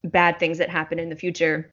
bad 0.04 0.40
things 0.40 0.58
that 0.58 0.70
happen 0.70 1.00
in 1.00 1.08
the 1.08 1.16
future 1.16 1.72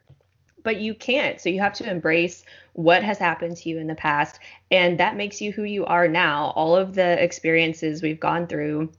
but 0.63 0.81
you 0.81 0.95
can't. 0.95 1.41
So 1.41 1.49
you 1.49 1.61
have 1.61 1.73
to 1.75 1.91
embrace 1.91 2.45
what 2.75 3.03
has 3.03 3.19
happened 3.19 3.57
to 3.59 3.69
you 3.69 3.79
in 3.79 3.87
the 3.87 3.95
past. 3.95 4.39
And 4.71 4.99
that 5.01 5.17
makes 5.17 5.41
you 5.41 5.53
who 5.53 5.65
you 5.65 5.85
are 5.87 6.09
now. 6.09 6.53
All 6.55 6.77
of 6.77 6.95
the 6.95 7.23
experiences 7.23 8.03
we've 8.03 8.21
gone 8.21 8.47
through, 8.47 8.93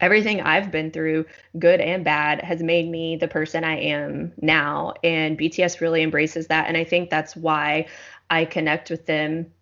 everything 0.00 0.40
I've 0.40 0.70
been 0.70 0.90
through, 0.90 1.26
good 1.58 1.80
and 1.80 2.04
bad, 2.04 2.42
has 2.42 2.62
made 2.62 2.88
me 2.88 3.16
the 3.16 3.28
person 3.28 3.64
I 3.64 3.78
am 3.78 4.32
now. 4.40 4.94
And 5.04 5.38
BTS 5.38 5.80
really 5.80 6.02
embraces 6.02 6.46
that. 6.48 6.68
And 6.68 6.76
I 6.76 6.84
think 6.84 7.10
that's 7.10 7.36
why 7.36 7.86
I 8.28 8.44
connect 8.44 8.90
with 8.90 9.06
them 9.06 9.52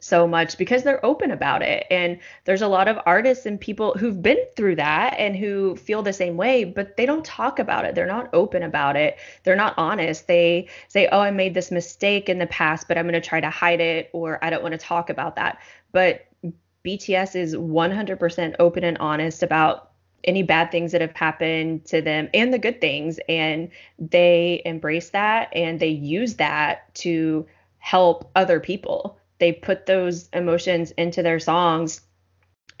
so 0.00 0.26
much 0.26 0.56
because 0.58 0.82
they're 0.82 1.04
open 1.04 1.30
about 1.30 1.62
it. 1.62 1.86
And 1.90 2.18
there's 2.44 2.62
a 2.62 2.68
lot 2.68 2.88
of 2.88 2.98
artists 3.06 3.46
and 3.46 3.60
people 3.60 3.94
who've 3.98 4.20
been 4.20 4.38
through 4.56 4.76
that 4.76 5.14
and 5.18 5.36
who 5.36 5.76
feel 5.76 6.02
the 6.02 6.12
same 6.12 6.36
way, 6.36 6.64
but 6.64 6.96
they 6.96 7.06
don't 7.06 7.24
talk 7.24 7.58
about 7.58 7.84
it. 7.84 7.94
They're 7.94 8.06
not 8.06 8.30
open 8.32 8.62
about 8.62 8.96
it. 8.96 9.18
They're 9.44 9.56
not 9.56 9.74
honest. 9.76 10.26
They 10.26 10.68
say, 10.88 11.08
Oh, 11.12 11.20
I 11.20 11.30
made 11.30 11.54
this 11.54 11.70
mistake 11.70 12.28
in 12.28 12.38
the 12.38 12.46
past, 12.46 12.88
but 12.88 12.98
I'm 12.98 13.04
going 13.04 13.20
to 13.20 13.20
try 13.20 13.40
to 13.40 13.50
hide 13.50 13.80
it, 13.80 14.10
or 14.12 14.42
I 14.42 14.50
don't 14.50 14.62
want 14.62 14.72
to 14.72 14.78
talk 14.78 15.10
about 15.10 15.36
that. 15.36 15.58
But 15.92 16.26
BTS 16.84 17.36
is 17.36 17.54
100% 17.54 18.56
open 18.58 18.84
and 18.84 18.98
honest 18.98 19.42
about 19.42 19.90
any 20.24 20.42
bad 20.42 20.70
things 20.70 20.92
that 20.92 21.00
have 21.00 21.16
happened 21.16 21.84
to 21.86 22.02
them 22.02 22.28
and 22.34 22.52
the 22.52 22.58
good 22.58 22.80
things. 22.80 23.18
And 23.28 23.70
they 23.98 24.62
embrace 24.64 25.10
that 25.10 25.48
and 25.54 25.80
they 25.80 25.88
use 25.88 26.34
that 26.36 26.94
to 26.96 27.46
help 27.78 28.30
other 28.34 28.60
people 28.60 29.18
they 29.40 29.52
put 29.52 29.86
those 29.86 30.28
emotions 30.32 30.92
into 30.92 31.22
their 31.22 31.40
songs 31.40 32.02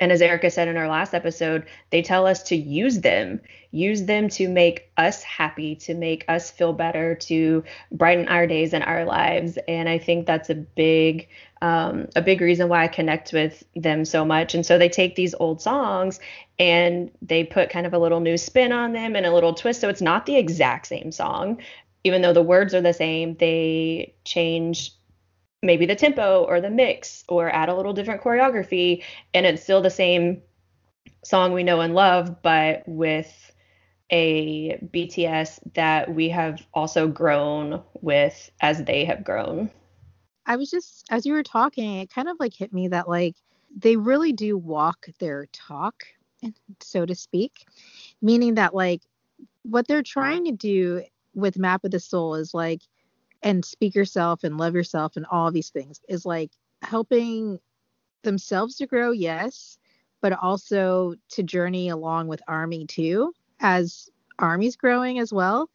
and 0.00 0.10
as 0.10 0.22
Erica 0.22 0.50
said 0.50 0.66
in 0.66 0.78
our 0.78 0.88
last 0.88 1.12
episode, 1.12 1.66
they 1.90 2.00
tell 2.00 2.26
us 2.26 2.42
to 2.44 2.56
use 2.56 3.00
them, 3.00 3.38
use 3.70 4.04
them 4.04 4.30
to 4.30 4.48
make 4.48 4.90
us 4.96 5.22
happy, 5.22 5.76
to 5.76 5.94
make 5.94 6.24
us 6.26 6.50
feel 6.50 6.72
better, 6.72 7.14
to 7.16 7.62
brighten 7.92 8.26
our 8.28 8.46
days 8.46 8.72
and 8.72 8.82
our 8.82 9.04
lives. 9.04 9.58
And 9.68 9.90
I 9.90 9.98
think 9.98 10.26
that's 10.26 10.48
a 10.48 10.54
big, 10.54 11.28
um, 11.62 12.08
a 12.16 12.22
big 12.22 12.40
reason 12.40 12.68
why 12.68 12.84
I 12.84 12.88
connect 12.88 13.32
with 13.32 13.62
them 13.76 14.04
so 14.04 14.24
much. 14.24 14.54
And 14.54 14.64
so 14.64 14.78
they 14.78 14.88
take 14.88 15.14
these 15.14 15.34
old 15.38 15.60
songs 15.60 16.18
and 16.58 17.10
they 17.22 17.44
put 17.44 17.70
kind 17.70 17.86
of 17.86 17.92
a 17.92 17.98
little 17.98 18.20
new 18.20 18.38
spin 18.38 18.72
on 18.72 18.92
them 18.92 19.14
and 19.14 19.26
a 19.26 19.32
little 19.32 19.54
twist. 19.54 19.80
So 19.80 19.88
it's 19.88 20.02
not 20.02 20.26
the 20.26 20.36
exact 20.36 20.86
same 20.86 21.12
song, 21.12 21.60
even 22.04 22.22
though 22.22 22.32
the 22.32 22.42
words 22.42 22.74
are 22.74 22.80
the 22.80 22.94
same. 22.94 23.36
They 23.36 24.14
change 24.24 24.92
maybe 25.62 25.86
the 25.86 25.96
tempo 25.96 26.44
or 26.44 26.60
the 26.60 26.70
mix 26.70 27.24
or 27.28 27.54
add 27.54 27.68
a 27.68 27.74
little 27.74 27.92
different 27.92 28.22
choreography 28.22 29.02
and 29.34 29.44
it's 29.44 29.62
still 29.62 29.82
the 29.82 29.90
same 29.90 30.40
song 31.22 31.52
we 31.52 31.62
know 31.62 31.80
and 31.80 31.94
love 31.94 32.40
but 32.42 32.82
with 32.86 33.52
a 34.10 34.78
BTS 34.92 35.60
that 35.74 36.12
we 36.14 36.30
have 36.30 36.66
also 36.74 37.06
grown 37.06 37.82
with 38.00 38.50
as 38.60 38.82
they 38.84 39.04
have 39.04 39.22
grown. 39.22 39.70
I 40.50 40.56
was 40.56 40.70
just 40.70 41.06
as 41.10 41.24
you 41.24 41.32
were 41.32 41.42
talking 41.42 41.98
it 41.98 42.12
kind 42.12 42.28
of 42.28 42.36
like 42.40 42.54
hit 42.54 42.72
me 42.72 42.88
that 42.88 43.08
like 43.08 43.36
they 43.76 43.96
really 43.96 44.32
do 44.32 44.58
walk 44.58 45.06
their 45.20 45.46
talk 45.52 46.04
so 46.80 47.06
to 47.06 47.14
speak 47.14 47.66
meaning 48.20 48.54
that 48.54 48.74
like 48.74 49.02
what 49.62 49.86
they're 49.86 50.02
trying 50.02 50.44
to 50.46 50.52
do 50.52 51.02
with 51.34 51.58
map 51.58 51.84
of 51.84 51.92
the 51.92 52.00
soul 52.00 52.34
is 52.34 52.52
like 52.52 52.82
and 53.42 53.64
speak 53.64 53.94
yourself 53.94 54.44
and 54.44 54.58
love 54.58 54.74
yourself 54.74 55.16
and 55.16 55.26
all 55.30 55.50
these 55.50 55.70
things 55.70 56.00
is 56.08 56.26
like 56.26 56.50
helping 56.82 57.58
themselves 58.22 58.76
to 58.76 58.86
grow, 58.86 59.12
yes, 59.12 59.78
but 60.20 60.32
also 60.32 61.14
to 61.30 61.42
journey 61.42 61.88
along 61.88 62.28
with 62.28 62.42
Army 62.46 62.86
too, 62.86 63.32
as 63.60 64.10
Army's 64.38 64.76
growing 64.76 65.18
as 65.18 65.32
well. 65.32 65.70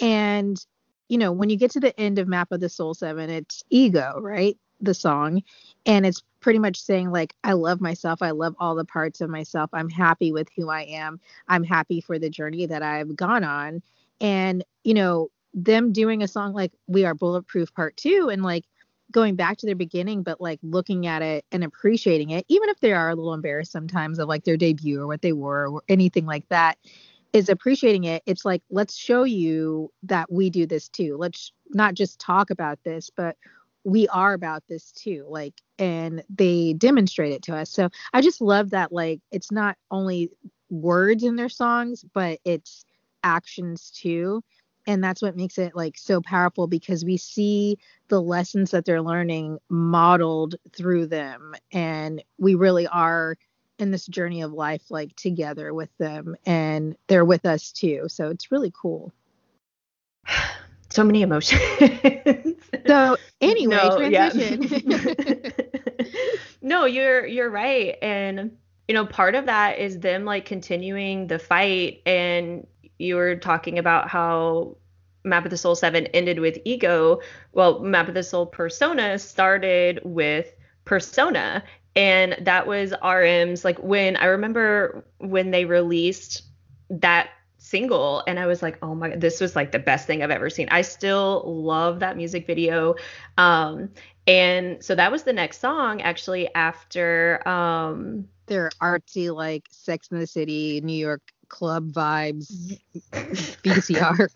And, 0.00 0.64
you 1.08 1.18
know, 1.18 1.32
when 1.32 1.50
you 1.50 1.56
get 1.56 1.70
to 1.72 1.80
the 1.80 1.98
end 1.98 2.18
of 2.18 2.28
Map 2.28 2.52
of 2.52 2.60
the 2.60 2.68
Soul 2.68 2.94
7, 2.94 3.30
it's 3.30 3.64
ego, 3.70 4.18
right? 4.20 4.56
The 4.80 4.94
song. 4.94 5.42
And 5.86 6.06
it's 6.06 6.22
pretty 6.40 6.58
much 6.58 6.80
saying, 6.80 7.10
like, 7.10 7.34
I 7.42 7.52
love 7.54 7.80
myself. 7.80 8.22
I 8.22 8.30
love 8.30 8.54
all 8.58 8.74
the 8.74 8.84
parts 8.84 9.20
of 9.20 9.30
myself. 9.30 9.70
I'm 9.72 9.88
happy 9.88 10.32
with 10.32 10.48
who 10.56 10.68
I 10.70 10.82
am. 10.82 11.20
I'm 11.48 11.64
happy 11.64 12.00
for 12.00 12.18
the 12.18 12.30
journey 12.30 12.66
that 12.66 12.82
I've 12.82 13.16
gone 13.16 13.44
on. 13.44 13.82
And, 14.20 14.64
you 14.84 14.94
know, 14.94 15.30
them 15.54 15.92
doing 15.92 16.22
a 16.22 16.28
song 16.28 16.52
like 16.52 16.72
We 16.86 17.04
Are 17.04 17.14
Bulletproof 17.14 17.74
Part 17.74 17.96
2 17.96 18.28
and 18.30 18.42
like 18.42 18.64
going 19.10 19.36
back 19.36 19.56
to 19.58 19.66
their 19.66 19.74
beginning, 19.74 20.22
but 20.22 20.40
like 20.40 20.60
looking 20.62 21.06
at 21.06 21.22
it 21.22 21.44
and 21.50 21.64
appreciating 21.64 22.30
it, 22.30 22.44
even 22.48 22.68
if 22.68 22.78
they 22.80 22.92
are 22.92 23.08
a 23.08 23.14
little 23.14 23.34
embarrassed 23.34 23.72
sometimes 23.72 24.18
of 24.18 24.28
like 24.28 24.44
their 24.44 24.56
debut 24.56 25.00
or 25.00 25.06
what 25.06 25.22
they 25.22 25.32
were 25.32 25.68
or 25.68 25.82
anything 25.88 26.26
like 26.26 26.46
that, 26.50 26.76
is 27.32 27.48
appreciating 27.48 28.04
it. 28.04 28.22
It's 28.26 28.44
like, 28.44 28.62
let's 28.70 28.96
show 28.96 29.24
you 29.24 29.92
that 30.04 30.30
we 30.30 30.50
do 30.50 30.66
this 30.66 30.88
too. 30.88 31.16
Let's 31.18 31.52
not 31.70 31.94
just 31.94 32.18
talk 32.18 32.50
about 32.50 32.78
this, 32.84 33.10
but 33.14 33.36
we 33.84 34.08
are 34.08 34.34
about 34.34 34.64
this 34.68 34.92
too. 34.92 35.26
Like, 35.28 35.54
and 35.78 36.22
they 36.34 36.74
demonstrate 36.74 37.32
it 37.32 37.42
to 37.42 37.56
us. 37.56 37.70
So 37.70 37.90
I 38.12 38.20
just 38.20 38.40
love 38.40 38.70
that, 38.70 38.92
like, 38.92 39.20
it's 39.30 39.52
not 39.52 39.76
only 39.90 40.30
words 40.70 41.22
in 41.22 41.36
their 41.36 41.48
songs, 41.48 42.04
but 42.12 42.38
it's 42.44 42.84
actions 43.22 43.90
too 43.90 44.42
and 44.88 45.04
that's 45.04 45.20
what 45.20 45.36
makes 45.36 45.58
it 45.58 45.76
like 45.76 45.98
so 45.98 46.22
powerful 46.22 46.66
because 46.66 47.04
we 47.04 47.18
see 47.18 47.76
the 48.08 48.22
lessons 48.22 48.70
that 48.70 48.86
they're 48.86 49.02
learning 49.02 49.58
modeled 49.68 50.56
through 50.74 51.06
them 51.06 51.54
and 51.72 52.24
we 52.38 52.54
really 52.54 52.86
are 52.86 53.36
in 53.78 53.90
this 53.90 54.06
journey 54.06 54.42
of 54.42 54.52
life 54.52 54.90
like 54.90 55.14
together 55.16 55.72
with 55.72 55.90
them 55.98 56.36
and 56.46 56.96
they're 57.06 57.24
with 57.24 57.46
us 57.46 57.72
too 57.72 58.06
so 58.08 58.28
it's 58.30 58.50
really 58.50 58.72
cool 58.74 59.12
so 60.90 61.04
many 61.04 61.22
emotions 61.22 61.60
so 62.86 63.16
anyway 63.40 63.76
no, 63.76 63.96
transition 63.96 64.62
yeah. 64.86 65.50
no 66.62 66.84
you're 66.84 67.26
you're 67.26 67.50
right 67.50 67.96
and 68.02 68.56
you 68.88 68.94
know 68.94 69.04
part 69.04 69.34
of 69.34 69.46
that 69.46 69.78
is 69.78 69.98
them 70.00 70.24
like 70.24 70.44
continuing 70.44 71.26
the 71.26 71.38
fight 71.38 72.00
and 72.06 72.66
you 72.98 73.16
were 73.16 73.36
talking 73.36 73.78
about 73.78 74.08
how 74.08 74.76
Map 75.24 75.44
of 75.44 75.50
the 75.50 75.56
Soul 75.56 75.74
7 75.74 76.06
ended 76.08 76.38
with 76.40 76.58
ego. 76.64 77.20
Well, 77.52 77.80
Map 77.80 78.08
of 78.08 78.14
the 78.14 78.22
Soul 78.22 78.46
persona 78.46 79.18
started 79.18 80.00
with 80.04 80.54
persona. 80.84 81.62
And 81.96 82.36
that 82.40 82.66
was 82.66 82.92
RM's 83.02 83.64
like 83.64 83.78
when 83.78 84.16
I 84.16 84.26
remember 84.26 85.04
when 85.18 85.50
they 85.50 85.64
released 85.64 86.42
that 86.90 87.30
single 87.58 88.22
and 88.26 88.38
I 88.38 88.46
was 88.46 88.62
like, 88.62 88.78
"Oh 88.82 88.94
my 88.94 89.10
god, 89.10 89.20
this 89.20 89.40
was 89.40 89.56
like 89.56 89.72
the 89.72 89.78
best 89.78 90.06
thing 90.06 90.22
I've 90.22 90.30
ever 90.30 90.48
seen." 90.48 90.68
I 90.70 90.82
still 90.82 91.42
love 91.44 92.00
that 92.00 92.16
music 92.16 92.46
video. 92.46 92.94
Um 93.36 93.90
and 94.26 94.82
so 94.84 94.94
that 94.94 95.10
was 95.10 95.24
the 95.24 95.32
next 95.32 95.60
song 95.60 96.02
actually 96.02 96.54
after 96.54 97.46
um 97.48 98.28
their 98.46 98.70
artsy 98.80 99.34
like 99.34 99.64
Sex 99.70 100.08
in 100.08 100.18
the 100.18 100.26
City, 100.26 100.80
New 100.82 100.92
York 100.96 101.22
club 101.48 101.90
vibes 101.92 102.78
VCR. 103.12 104.28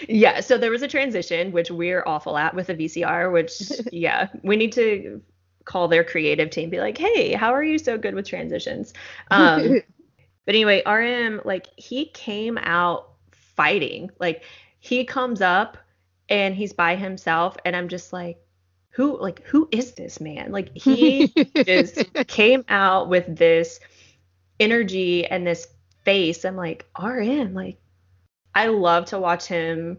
yeah, 0.08 0.40
so 0.40 0.58
there 0.58 0.70
was 0.70 0.82
a 0.82 0.88
transition, 0.88 1.52
which 1.52 1.70
we're 1.70 2.02
awful 2.06 2.36
at 2.36 2.54
with 2.54 2.68
a 2.68 2.74
VCR, 2.74 3.32
which, 3.32 3.60
yeah, 3.92 4.28
we 4.42 4.56
need 4.56 4.72
to 4.72 5.20
call 5.64 5.88
their 5.88 6.04
creative 6.04 6.50
team, 6.50 6.70
be 6.70 6.80
like, 6.80 6.98
hey, 6.98 7.32
how 7.32 7.52
are 7.52 7.62
you 7.62 7.78
so 7.78 7.98
good 7.98 8.14
with 8.14 8.26
transitions? 8.26 8.92
Um, 9.30 9.80
but 10.46 10.54
anyway, 10.54 10.82
RM, 10.86 11.40
like, 11.44 11.68
he 11.76 12.06
came 12.06 12.58
out 12.58 13.10
fighting. 13.32 14.10
Like, 14.18 14.44
he 14.78 15.04
comes 15.04 15.40
up 15.40 15.76
and 16.28 16.54
he's 16.54 16.72
by 16.72 16.96
himself, 16.96 17.56
and 17.64 17.76
I'm 17.76 17.88
just 17.88 18.12
like, 18.12 18.38
who 18.92 19.20
like 19.20 19.40
who 19.44 19.68
is 19.70 19.92
this 19.92 20.20
man 20.20 20.50
like 20.50 20.76
he 20.76 21.32
just 21.64 22.12
came 22.26 22.64
out 22.68 23.08
with 23.08 23.36
this 23.36 23.78
energy 24.60 25.26
and 25.26 25.46
this 25.46 25.66
face. 26.04 26.44
I'm 26.44 26.56
like, 26.56 26.86
RM, 27.00 27.54
like, 27.54 27.78
I 28.54 28.68
love 28.68 29.06
to 29.06 29.18
watch 29.18 29.46
him 29.46 29.98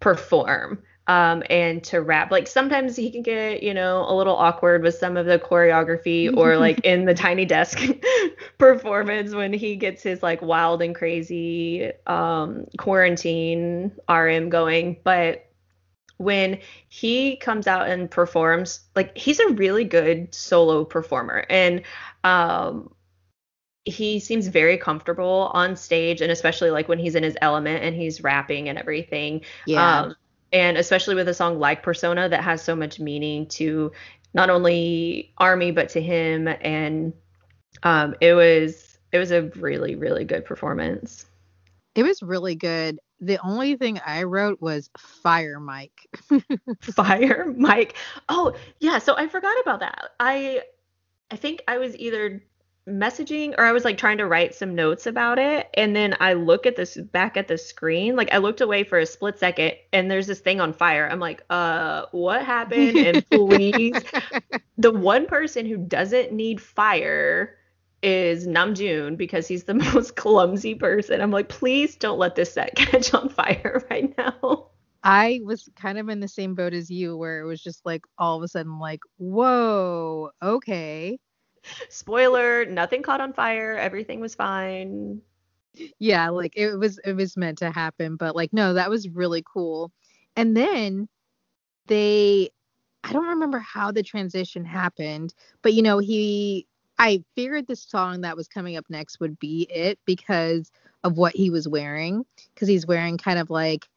perform. 0.00 0.82
Um, 1.10 1.42
and 1.50 1.82
to 1.82 2.00
rap. 2.00 2.30
Like 2.30 2.46
sometimes 2.46 2.94
he 2.94 3.10
can 3.10 3.22
get, 3.22 3.64
you 3.64 3.74
know, 3.74 4.04
a 4.08 4.14
little 4.14 4.36
awkward 4.36 4.84
with 4.84 4.94
some 4.94 5.16
of 5.16 5.26
the 5.26 5.40
choreography 5.40 6.32
or 6.34 6.56
like 6.58 6.84
in 6.84 7.04
the 7.04 7.14
tiny 7.14 7.44
desk 7.44 7.80
performance 8.58 9.34
when 9.34 9.52
he 9.52 9.74
gets 9.74 10.04
his 10.04 10.22
like 10.22 10.40
wild 10.40 10.82
and 10.82 10.94
crazy 10.94 11.90
um, 12.06 12.66
quarantine 12.78 13.90
RM 14.08 14.50
going. 14.50 14.98
But 15.02 15.48
when 16.18 16.60
he 16.88 17.36
comes 17.38 17.66
out 17.66 17.88
and 17.88 18.08
performs, 18.08 18.78
like 18.94 19.18
he's 19.18 19.40
a 19.40 19.48
really 19.48 19.82
good 19.82 20.32
solo 20.32 20.84
performer. 20.84 21.44
And 21.50 21.82
um, 22.22 22.94
he 23.84 24.20
seems 24.20 24.46
very 24.46 24.78
comfortable 24.78 25.50
on 25.54 25.74
stage 25.74 26.20
and 26.20 26.30
especially 26.30 26.70
like 26.70 26.86
when 26.86 27.00
he's 27.00 27.16
in 27.16 27.24
his 27.24 27.36
element 27.42 27.82
and 27.82 27.96
he's 27.96 28.22
rapping 28.22 28.68
and 28.68 28.78
everything. 28.78 29.40
Yeah. 29.66 30.02
Um, 30.02 30.14
and 30.52 30.76
especially 30.76 31.14
with 31.14 31.28
a 31.28 31.34
song 31.34 31.58
like 31.58 31.82
Persona 31.82 32.28
that 32.28 32.42
has 32.42 32.62
so 32.62 32.74
much 32.74 32.98
meaning 32.98 33.46
to 33.46 33.92
not 34.34 34.50
only 34.50 35.32
Army 35.38 35.70
but 35.70 35.88
to 35.90 36.00
him 36.00 36.48
and 36.48 37.12
um, 37.82 38.14
it 38.20 38.34
was 38.34 38.98
it 39.12 39.18
was 39.18 39.30
a 39.30 39.42
really 39.56 39.94
really 39.94 40.24
good 40.24 40.44
performance. 40.44 41.26
It 41.94 42.04
was 42.04 42.22
really 42.22 42.54
good. 42.54 42.98
The 43.20 43.38
only 43.44 43.76
thing 43.76 44.00
I 44.04 44.22
wrote 44.22 44.60
was 44.60 44.88
fire 44.96 45.60
Mike. 45.60 46.08
fire 46.80 47.52
Mike. 47.56 47.96
Oh, 48.28 48.54
yeah, 48.78 48.98
so 48.98 49.16
I 49.16 49.26
forgot 49.26 49.60
about 49.60 49.80
that. 49.80 50.10
I 50.18 50.62
I 51.30 51.36
think 51.36 51.62
I 51.68 51.78
was 51.78 51.96
either 51.96 52.42
messaging 52.88 53.54
or 53.58 53.64
I 53.64 53.72
was 53.72 53.84
like 53.84 53.98
trying 53.98 54.18
to 54.18 54.26
write 54.26 54.54
some 54.54 54.74
notes 54.74 55.06
about 55.06 55.38
it 55.38 55.68
and 55.74 55.94
then 55.94 56.16
I 56.18 56.32
look 56.32 56.66
at 56.66 56.76
this 56.76 56.96
back 56.96 57.36
at 57.36 57.46
the 57.46 57.58
screen 57.58 58.16
like 58.16 58.32
I 58.32 58.38
looked 58.38 58.60
away 58.60 58.84
for 58.84 58.98
a 58.98 59.06
split 59.06 59.38
second 59.38 59.72
and 59.92 60.10
there's 60.10 60.26
this 60.26 60.40
thing 60.40 60.60
on 60.60 60.72
fire. 60.72 61.08
I'm 61.08 61.20
like 61.20 61.42
uh 61.50 62.06
what 62.12 62.44
happened? 62.44 62.96
And 62.96 63.26
please 63.30 64.02
the 64.78 64.92
one 64.92 65.26
person 65.26 65.66
who 65.66 65.76
doesn't 65.76 66.32
need 66.32 66.60
fire 66.60 67.56
is 68.02 68.46
Namjoon 68.46 69.16
because 69.18 69.46
he's 69.46 69.64
the 69.64 69.74
most 69.92 70.16
clumsy 70.16 70.74
person. 70.74 71.20
I'm 71.20 71.30
like 71.30 71.48
please 71.48 71.96
don't 71.96 72.18
let 72.18 72.34
this 72.34 72.54
set 72.54 72.74
catch 72.76 73.12
on 73.12 73.28
fire 73.28 73.86
right 73.90 74.16
now. 74.16 74.68
I 75.02 75.40
was 75.44 75.68
kind 75.76 75.98
of 75.98 76.08
in 76.08 76.20
the 76.20 76.28
same 76.28 76.54
boat 76.54 76.74
as 76.74 76.90
you 76.90 77.16
where 77.16 77.40
it 77.40 77.46
was 77.46 77.62
just 77.62 77.84
like 77.84 78.02
all 78.18 78.36
of 78.36 78.42
a 78.42 78.48
sudden 78.48 78.78
like 78.78 79.00
whoa 79.18 80.30
okay 80.42 81.18
Spoiler, 81.88 82.64
nothing 82.64 83.02
caught 83.02 83.20
on 83.20 83.32
fire. 83.32 83.76
Everything 83.76 84.20
was 84.20 84.34
fine. 84.34 85.20
Yeah, 85.98 86.28
like 86.30 86.54
it 86.56 86.74
was 86.76 86.98
it 87.04 87.14
was 87.14 87.36
meant 87.36 87.58
to 87.58 87.70
happen, 87.70 88.16
but 88.16 88.34
like 88.34 88.52
no, 88.52 88.74
that 88.74 88.90
was 88.90 89.08
really 89.08 89.42
cool. 89.46 89.92
And 90.36 90.56
then 90.56 91.08
they 91.86 92.50
I 93.04 93.12
don't 93.12 93.28
remember 93.28 93.58
how 93.58 93.90
the 93.90 94.02
transition 94.02 94.64
happened, 94.64 95.34
but 95.62 95.74
you 95.74 95.82
know, 95.82 95.98
he 95.98 96.66
I 96.98 97.24
figured 97.34 97.66
the 97.66 97.76
song 97.76 98.22
that 98.22 98.36
was 98.36 98.48
coming 98.48 98.76
up 98.76 98.84
next 98.90 99.20
would 99.20 99.38
be 99.38 99.66
it 99.70 99.98
because 100.04 100.70
of 101.02 101.16
what 101.16 101.34
he 101.34 101.50
was 101.50 101.66
wearing 101.66 102.24
because 102.54 102.68
he's 102.68 102.86
wearing 102.86 103.16
kind 103.16 103.38
of 103.38 103.50
like 103.50 103.88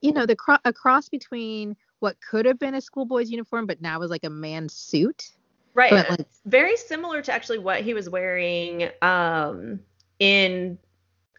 you 0.00 0.12
know, 0.12 0.26
the 0.26 0.36
cro- 0.36 0.58
a 0.64 0.72
cross 0.72 1.08
between 1.08 1.76
what 1.98 2.16
could 2.20 2.46
have 2.46 2.58
been 2.58 2.74
a 2.74 2.80
schoolboy's 2.80 3.30
uniform 3.30 3.66
but 3.66 3.82
now 3.82 4.00
is 4.02 4.10
like 4.10 4.24
a 4.24 4.30
man's 4.30 4.74
suit. 4.74 5.32
Right. 5.78 5.92
Like, 5.92 6.26
Very 6.44 6.76
similar 6.76 7.22
to 7.22 7.32
actually 7.32 7.58
what 7.58 7.82
he 7.82 7.94
was 7.94 8.10
wearing 8.10 8.90
um, 9.00 9.78
in. 10.18 10.76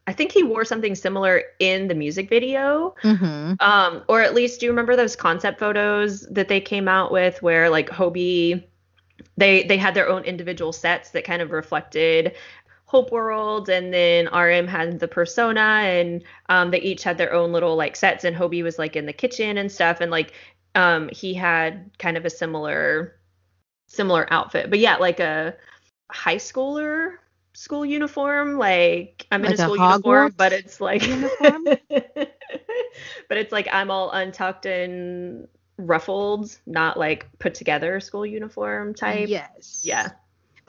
I 0.08 0.14
think 0.14 0.32
he 0.32 0.44
wore 0.44 0.64
something 0.64 0.96
similar 0.96 1.44
in 1.60 1.90
the 1.90 1.94
music 1.94 2.30
video. 2.30 2.96
Mm-hmm. 3.04 3.56
Um, 3.60 4.04
or 4.08 4.22
at 4.22 4.34
least, 4.34 4.62
do 4.62 4.66
you 4.66 4.72
remember 4.72 4.96
those 4.96 5.18
concept 5.18 5.60
photos 5.60 6.22
that 6.32 6.48
they 6.48 6.62
came 6.62 6.88
out 6.88 7.12
with 7.12 7.44
where 7.44 7.70
like 7.70 7.90
Hobi, 7.90 8.64
they 9.36 9.64
they 9.64 9.78
had 9.78 9.94
their 9.94 10.08
own 10.08 10.24
individual 10.24 10.72
sets 10.72 11.10
that 11.10 11.26
kind 11.26 11.42
of 11.42 11.52
reflected 11.52 12.34
Hope 12.86 13.12
World, 13.12 13.68
and 13.68 13.94
then 13.94 14.28
RM 14.34 14.70
had 14.70 15.02
the 15.02 15.08
persona, 15.10 15.60
and 15.60 16.24
um, 16.48 16.72
they 16.72 16.80
each 16.80 17.04
had 17.04 17.18
their 17.18 17.34
own 17.34 17.52
little 17.52 17.76
like 17.76 17.98
sets, 17.98 18.24
and 18.24 18.38
Hobi 18.38 18.64
was 18.64 18.80
like 18.80 18.96
in 18.96 19.06
the 19.06 19.12
kitchen 19.12 19.58
and 19.58 19.70
stuff, 19.70 20.00
and 20.00 20.10
like 20.10 20.32
um, 20.76 21.10
he 21.12 21.34
had 21.34 21.92
kind 22.00 22.16
of 22.16 22.24
a 22.24 22.30
similar 22.30 23.19
similar 23.90 24.26
outfit. 24.32 24.70
But 24.70 24.80
yeah, 24.80 24.96
like 24.96 25.20
a 25.20 25.56
high 26.10 26.38
schooler 26.38 27.16
school 27.54 27.86
uniform. 27.86 28.58
Like 28.58 29.28
I'm 29.32 29.42
like 29.42 29.56
in 29.56 29.60
a 29.60 29.64
school 29.64 29.78
uniform, 29.78 30.34
but 30.38 30.54
it's 30.54 30.80
like 30.80 31.06
uniform. 31.06 31.66
but 31.90 33.38
it's 33.38 33.52
like 33.52 33.68
I'm 33.72 33.92
all 33.92 34.12
untucked 34.12 34.66
and 34.66 35.48
ruffled, 35.78 36.58
not 36.66 36.98
like 36.98 37.28
put 37.40 37.54
together 37.56 38.00
school 38.00 38.26
uniform 38.26 38.94
type. 38.94 39.28
Yes. 39.28 39.82
Yeah. 39.84 40.10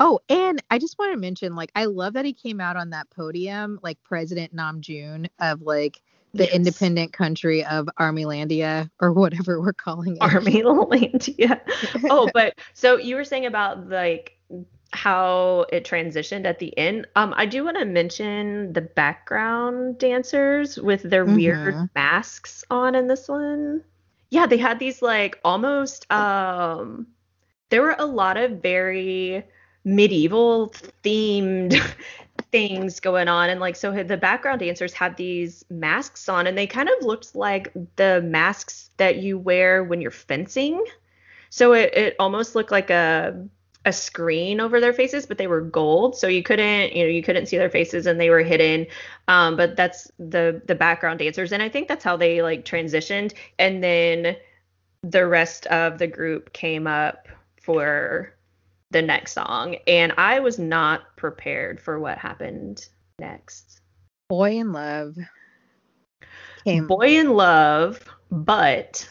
Oh, 0.02 0.18
and 0.30 0.62
I 0.70 0.78
just 0.78 0.98
want 0.98 1.12
to 1.12 1.18
mention, 1.18 1.54
like, 1.54 1.70
I 1.74 1.84
love 1.84 2.14
that 2.14 2.24
he 2.24 2.32
came 2.32 2.58
out 2.58 2.78
on 2.78 2.88
that 2.90 3.10
podium, 3.10 3.78
like 3.82 4.02
President 4.02 4.56
Namjoon 4.56 5.28
of 5.38 5.60
like 5.60 6.00
the 6.32 6.44
yes. 6.44 6.54
independent 6.54 7.12
country 7.12 7.64
of 7.64 7.88
Armylandia 7.98 8.90
or 9.00 9.12
whatever 9.12 9.60
we're 9.60 9.72
calling 9.72 10.16
it. 10.16 10.20
Armylandia. 10.20 11.60
oh, 12.10 12.30
but 12.32 12.54
so 12.74 12.96
you 12.96 13.16
were 13.16 13.24
saying 13.24 13.46
about 13.46 13.88
like 13.88 14.36
how 14.92 15.66
it 15.72 15.84
transitioned 15.84 16.46
at 16.46 16.58
the 16.58 16.76
end. 16.76 17.06
Um, 17.16 17.32
I 17.36 17.46
do 17.46 17.64
want 17.64 17.78
to 17.78 17.84
mention 17.84 18.72
the 18.72 18.80
background 18.80 19.98
dancers 19.98 20.78
with 20.78 21.02
their 21.02 21.24
mm-hmm. 21.24 21.36
weird 21.36 21.90
masks 21.94 22.64
on 22.70 22.94
in 22.94 23.06
this 23.06 23.28
one. 23.28 23.84
Yeah, 24.30 24.46
they 24.46 24.58
had 24.58 24.78
these 24.78 25.02
like 25.02 25.38
almost 25.44 26.10
um 26.12 27.06
there 27.70 27.82
were 27.82 27.96
a 27.98 28.06
lot 28.06 28.36
of 28.36 28.62
very 28.62 29.44
medieval 29.84 30.72
themed 31.02 31.80
things 32.52 33.00
going 33.00 33.28
on. 33.28 33.50
And 33.50 33.60
like 33.60 33.76
so 33.76 34.02
the 34.02 34.16
background 34.16 34.60
dancers 34.60 34.92
had 34.92 35.16
these 35.16 35.64
masks 35.70 36.28
on 36.28 36.46
and 36.46 36.56
they 36.56 36.66
kind 36.66 36.88
of 36.88 37.04
looked 37.04 37.34
like 37.34 37.72
the 37.96 38.22
masks 38.22 38.90
that 38.96 39.16
you 39.16 39.38
wear 39.38 39.84
when 39.84 40.00
you're 40.00 40.10
fencing. 40.10 40.84
So 41.50 41.72
it, 41.72 41.94
it 41.94 42.16
almost 42.18 42.54
looked 42.54 42.70
like 42.70 42.90
a 42.90 43.46
a 43.86 43.92
screen 43.94 44.60
over 44.60 44.78
their 44.78 44.92
faces 44.92 45.24
but 45.24 45.38
they 45.38 45.46
were 45.46 45.62
gold. 45.62 46.16
So 46.16 46.26
you 46.26 46.42
couldn't 46.42 46.94
you 46.94 47.04
know 47.04 47.08
you 47.08 47.22
couldn't 47.22 47.46
see 47.46 47.56
their 47.56 47.70
faces 47.70 48.06
and 48.06 48.20
they 48.20 48.30
were 48.30 48.42
hidden. 48.42 48.86
Um, 49.28 49.56
but 49.56 49.76
that's 49.76 50.10
the 50.18 50.60
the 50.66 50.74
background 50.74 51.18
dancers. 51.20 51.52
And 51.52 51.62
i 51.62 51.68
think 51.68 51.88
that's 51.88 52.04
how 52.04 52.16
they 52.16 52.42
like 52.42 52.64
transitioned. 52.64 53.34
And 53.58 53.82
then 53.82 54.36
the 55.02 55.26
rest 55.26 55.66
of 55.66 55.98
the 55.98 56.06
group 56.06 56.52
came 56.52 56.86
up 56.86 57.28
for 57.60 58.34
the 58.90 59.02
next 59.02 59.32
song 59.32 59.76
and 59.86 60.12
I 60.18 60.40
was 60.40 60.58
not 60.58 61.16
prepared 61.16 61.80
for 61.80 61.98
what 61.98 62.18
happened 62.18 62.88
next. 63.18 63.80
Boy 64.28 64.58
in 64.58 64.72
Love 64.72 65.16
came. 66.64 66.86
Boy 66.86 67.18
in 67.18 67.30
Love, 67.30 68.04
but 68.30 69.08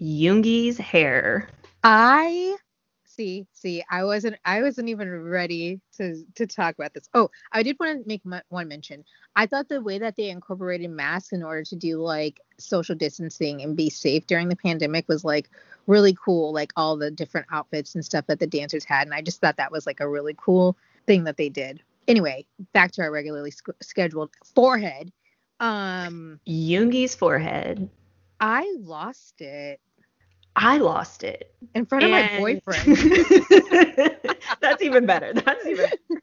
Yoongi's 0.00 0.78
hair. 0.78 1.48
I 1.82 2.56
see, 3.04 3.46
see, 3.52 3.82
I 3.90 4.04
wasn't 4.04 4.36
I 4.44 4.62
wasn't 4.62 4.88
even 4.88 5.10
ready 5.22 5.80
to 5.96 6.24
to 6.36 6.46
talk 6.46 6.74
about 6.74 6.94
this. 6.94 7.08
Oh, 7.14 7.30
I 7.52 7.62
did 7.62 7.76
want 7.78 8.02
to 8.02 8.08
make 8.08 8.24
my, 8.24 8.42
one 8.48 8.68
mention. 8.68 9.04
I 9.36 9.46
thought 9.46 9.68
the 9.68 9.82
way 9.82 9.98
that 9.98 10.16
they 10.16 10.30
incorporated 10.30 10.90
masks 10.90 11.32
in 11.32 11.42
order 11.42 11.64
to 11.64 11.76
do 11.76 12.00
like 12.00 12.40
social 12.58 12.94
distancing 12.94 13.62
and 13.62 13.76
be 13.76 13.90
safe 13.90 14.26
during 14.26 14.48
the 14.48 14.56
pandemic 14.56 15.08
was 15.08 15.24
like 15.24 15.50
really 15.90 16.16
cool, 16.24 16.52
like 16.52 16.72
all 16.76 16.96
the 16.96 17.10
different 17.10 17.48
outfits 17.50 17.94
and 17.94 18.04
stuff 18.04 18.26
that 18.28 18.38
the 18.38 18.46
dancers 18.46 18.84
had. 18.84 19.06
And 19.06 19.14
I 19.14 19.20
just 19.20 19.40
thought 19.40 19.56
that 19.56 19.72
was 19.72 19.86
like 19.86 20.00
a 20.00 20.08
really 20.08 20.34
cool 20.38 20.76
thing 21.06 21.24
that 21.24 21.36
they 21.36 21.48
did. 21.48 21.82
Anyway, 22.08 22.46
back 22.72 22.92
to 22.92 23.02
our 23.02 23.10
regularly 23.10 23.50
sc- 23.50 23.82
scheduled 23.82 24.30
forehead. 24.54 25.12
Um, 25.58 26.40
Yoongi's 26.46 27.14
forehead. 27.14 27.90
I 28.40 28.74
lost 28.80 29.40
it. 29.42 29.80
I 30.56 30.78
lost 30.78 31.24
it 31.24 31.54
in 31.74 31.86
front 31.86 32.04
and... 32.04 32.14
of 32.14 32.32
my 32.32 32.38
boyfriend. 32.38 32.96
That's 34.60 34.82
even 34.82 35.06
better. 35.06 35.32
That's 35.34 35.66
even. 35.66 35.86
Better. 35.86 36.22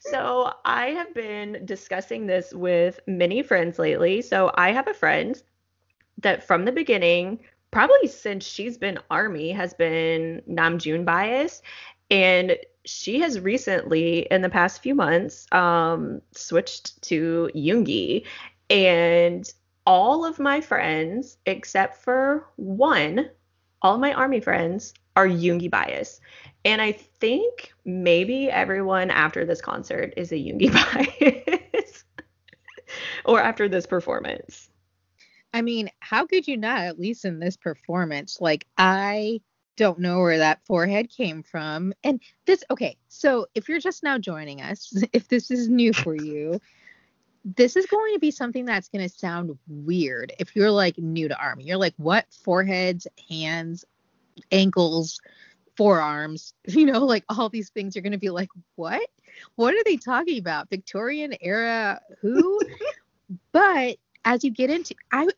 So 0.00 0.52
I 0.64 0.88
have 0.88 1.14
been 1.14 1.64
discussing 1.64 2.26
this 2.26 2.52
with 2.52 3.00
many 3.06 3.42
friends 3.42 3.78
lately. 3.78 4.20
So 4.20 4.50
I 4.54 4.72
have 4.72 4.88
a 4.88 4.94
friend 4.94 5.40
that 6.18 6.46
from 6.46 6.64
the 6.64 6.72
beginning 6.72 7.40
probably 7.72 8.06
since 8.06 8.44
she's 8.44 8.78
been 8.78 8.98
army 9.10 9.50
has 9.50 9.74
been 9.74 10.42
Namjoon 10.48 11.04
bias. 11.04 11.62
And 12.10 12.56
she 12.84 13.18
has 13.20 13.40
recently 13.40 14.20
in 14.30 14.42
the 14.42 14.48
past 14.48 14.82
few 14.82 14.94
months 14.94 15.46
um, 15.50 16.20
switched 16.32 17.02
to 17.02 17.50
Yoongi. 17.56 18.26
And 18.70 19.50
all 19.84 20.24
of 20.24 20.38
my 20.38 20.60
friends 20.60 21.38
except 21.44 21.96
for 21.96 22.46
one 22.56 23.28
all 23.82 23.98
my 23.98 24.12
army 24.12 24.38
friends 24.38 24.94
are 25.16 25.26
Yoongi 25.26 25.68
bias. 25.68 26.20
And 26.64 26.80
I 26.80 26.92
think 26.92 27.72
maybe 27.84 28.48
everyone 28.48 29.10
after 29.10 29.44
this 29.44 29.60
concert 29.60 30.14
is 30.16 30.30
a 30.30 30.36
Yoongi 30.36 30.72
bias. 31.74 32.04
Or 33.24 33.40
after 33.40 33.68
this 33.68 33.86
performance 33.86 34.68
I 35.54 35.62
mean, 35.62 35.90
how 36.00 36.26
could 36.26 36.46
you 36.46 36.56
not, 36.56 36.82
at 36.82 36.98
least 36.98 37.24
in 37.24 37.38
this 37.38 37.56
performance? 37.56 38.40
Like, 38.40 38.66
I 38.78 39.40
don't 39.76 39.98
know 39.98 40.20
where 40.20 40.38
that 40.38 40.64
forehead 40.66 41.10
came 41.10 41.42
from. 41.42 41.92
And 42.04 42.20
this, 42.46 42.64
okay, 42.70 42.96
so 43.08 43.46
if 43.54 43.68
you're 43.68 43.80
just 43.80 44.02
now 44.02 44.18
joining 44.18 44.62
us, 44.62 44.92
if 45.12 45.28
this 45.28 45.50
is 45.50 45.68
new 45.68 45.92
for 45.92 46.14
you, 46.22 46.60
this 47.44 47.76
is 47.76 47.86
going 47.86 48.14
to 48.14 48.20
be 48.20 48.30
something 48.30 48.64
that's 48.64 48.88
going 48.88 49.06
to 49.06 49.14
sound 49.14 49.58
weird 49.66 50.32
if 50.38 50.54
you're 50.54 50.70
like 50.70 50.96
new 50.98 51.28
to 51.28 51.36
army. 51.36 51.64
You're 51.64 51.76
like, 51.76 51.94
what? 51.96 52.26
Foreheads, 52.44 53.06
hands, 53.28 53.84
ankles, 54.52 55.20
forearms, 55.76 56.54
you 56.66 56.86
know, 56.86 57.04
like 57.04 57.24
all 57.28 57.48
these 57.48 57.70
things. 57.70 57.94
You're 57.94 58.02
going 58.02 58.12
to 58.12 58.18
be 58.18 58.30
like, 58.30 58.48
what? 58.76 59.08
What 59.56 59.74
are 59.74 59.84
they 59.84 59.96
talking 59.96 60.38
about? 60.38 60.70
Victorian 60.70 61.34
era 61.40 62.00
who? 62.20 62.60
but 63.50 63.96
as 64.24 64.44
you 64.44 64.50
get 64.50 64.70
into, 64.70 64.94
I 65.10 65.28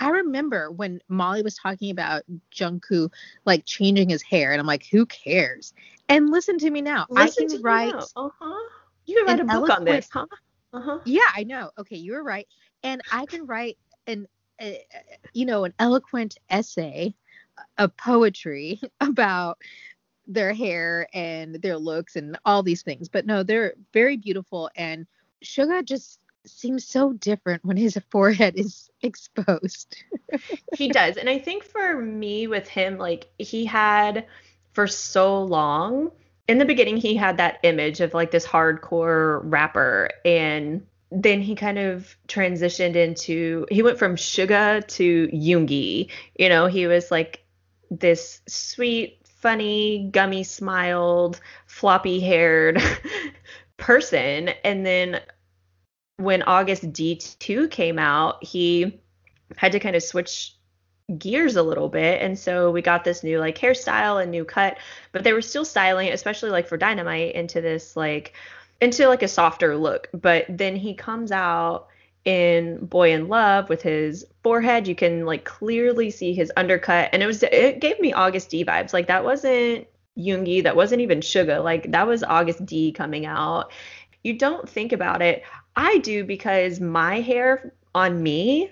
I 0.00 0.08
remember 0.08 0.70
when 0.70 1.00
Molly 1.08 1.42
was 1.42 1.54
talking 1.54 1.90
about 1.90 2.22
Jungkook 2.52 3.12
like 3.44 3.64
changing 3.66 4.08
his 4.08 4.22
hair, 4.22 4.50
and 4.52 4.60
I'm 4.60 4.66
like, 4.66 4.86
who 4.90 5.06
cares? 5.06 5.72
And 6.08 6.30
listen 6.30 6.58
to 6.58 6.70
me 6.70 6.80
now. 6.80 7.06
Listen 7.10 7.46
I 7.46 7.54
can 7.54 7.62
write. 7.62 7.94
Uh 8.16 8.28
huh. 8.40 8.68
You 9.06 9.16
can 9.16 9.26
write 9.26 9.40
a 9.40 9.44
book 9.44 9.70
on 9.70 9.84
this, 9.84 10.08
huh? 10.12 10.26
Uh-huh. 10.72 10.98
Yeah, 11.04 11.20
I 11.34 11.44
know. 11.44 11.70
Okay, 11.78 11.96
you 11.96 12.12
were 12.12 12.22
right. 12.22 12.46
And 12.82 13.02
I 13.12 13.26
can 13.26 13.46
write 13.46 13.76
an, 14.06 14.26
uh, 14.60 14.70
you 15.32 15.44
know, 15.44 15.64
an 15.64 15.74
eloquent 15.78 16.38
essay 16.48 17.14
of 17.78 17.96
poetry 17.96 18.80
about 19.00 19.58
their 20.26 20.52
hair 20.54 21.08
and 21.12 21.56
their 21.56 21.76
looks 21.76 22.16
and 22.16 22.38
all 22.44 22.62
these 22.62 22.82
things. 22.82 23.08
But 23.08 23.26
no, 23.26 23.42
they're 23.42 23.74
very 23.92 24.16
beautiful. 24.16 24.70
And 24.76 25.06
Suga 25.44 25.84
just 25.84 26.20
seems 26.46 26.86
so 26.86 27.12
different 27.12 27.64
when 27.64 27.76
his 27.76 27.98
forehead 28.10 28.56
is 28.56 28.90
exposed. 29.02 29.96
he 30.74 30.88
does. 30.88 31.16
And 31.16 31.28
I 31.28 31.38
think 31.38 31.64
for 31.64 32.00
me 32.00 32.46
with 32.46 32.68
him, 32.68 32.98
like 32.98 33.28
he 33.38 33.64
had 33.64 34.26
for 34.72 34.86
so 34.86 35.42
long 35.42 36.10
in 36.50 36.58
the 36.58 36.64
beginning 36.64 36.96
he 36.96 37.14
had 37.14 37.36
that 37.36 37.60
image 37.62 38.00
of 38.00 38.12
like 38.12 38.32
this 38.32 38.44
hardcore 38.44 39.40
rapper 39.44 40.10
and 40.24 40.84
then 41.12 41.40
he 41.40 41.54
kind 41.54 41.78
of 41.78 42.16
transitioned 42.28 42.96
into 42.96 43.66
he 43.70 43.82
went 43.82 43.98
from 43.98 44.16
Suga 44.16 44.86
to 44.88 45.28
Yoongi. 45.28 46.08
You 46.38 46.48
know, 46.48 46.66
he 46.66 46.86
was 46.86 47.10
like 47.10 47.44
this 47.90 48.40
sweet, 48.48 49.18
funny, 49.24 50.08
gummy 50.12 50.44
smiled, 50.44 51.40
floppy 51.66 52.20
haired 52.20 52.80
person. 53.76 54.50
And 54.64 54.86
then 54.86 55.20
when 56.20 56.42
Agust 56.42 56.92
D2 56.92 57.70
came 57.70 57.98
out, 57.98 58.44
he 58.44 59.00
had 59.56 59.72
to 59.72 59.80
kind 59.80 59.96
of 59.96 60.02
switch 60.02 60.54
gears 61.18 61.56
a 61.56 61.62
little 61.62 61.88
bit. 61.88 62.22
And 62.22 62.38
so 62.38 62.70
we 62.70 62.82
got 62.82 63.04
this 63.04 63.24
new 63.24 63.38
like 63.38 63.58
hairstyle 63.58 64.22
and 64.22 64.30
new 64.30 64.44
cut 64.44 64.78
but 65.12 65.24
they 65.24 65.32
were 65.32 65.42
still 65.42 65.64
styling 65.64 66.10
especially 66.10 66.50
like 66.50 66.68
for 66.68 66.76
dynamite 66.76 67.34
into 67.34 67.60
this 67.60 67.96
like 67.96 68.32
into 68.80 69.08
like 69.08 69.22
a 69.22 69.28
softer 69.28 69.76
look. 69.76 70.08
But 70.12 70.46
then 70.48 70.76
he 70.76 70.94
comes 70.94 71.32
out 71.32 71.88
in 72.24 72.84
boy 72.84 73.12
in 73.12 73.28
love 73.28 73.68
with 73.68 73.82
his 73.82 74.24
forehead. 74.42 74.86
You 74.86 74.94
can 74.94 75.26
like 75.26 75.44
clearly 75.44 76.10
see 76.10 76.34
his 76.34 76.52
undercut. 76.56 77.10
And 77.12 77.22
it 77.22 77.26
was 77.26 77.42
it 77.42 77.80
gave 77.80 77.98
me 78.00 78.12
Agust 78.12 78.48
D 78.48 78.64
vibes. 78.64 78.92
Like 78.92 79.08
that 79.08 79.24
wasn't 79.24 79.86
yoongi. 80.18 80.62
That 80.62 80.76
wasn't 80.76 81.00
even 81.00 81.20
Suga. 81.20 81.62
Like 81.62 81.90
that 81.92 82.06
was 82.06 82.22
Agust 82.22 82.64
D 82.64 82.92
coming 82.92 83.26
out. 83.26 83.72
You 84.22 84.38
don't 84.38 84.68
think 84.68 84.92
about 84.92 85.22
it 85.22 85.42
i 85.80 85.98
do 85.98 86.24
because 86.24 86.80
my 86.80 87.20
hair 87.20 87.72
on 87.94 88.22
me 88.22 88.70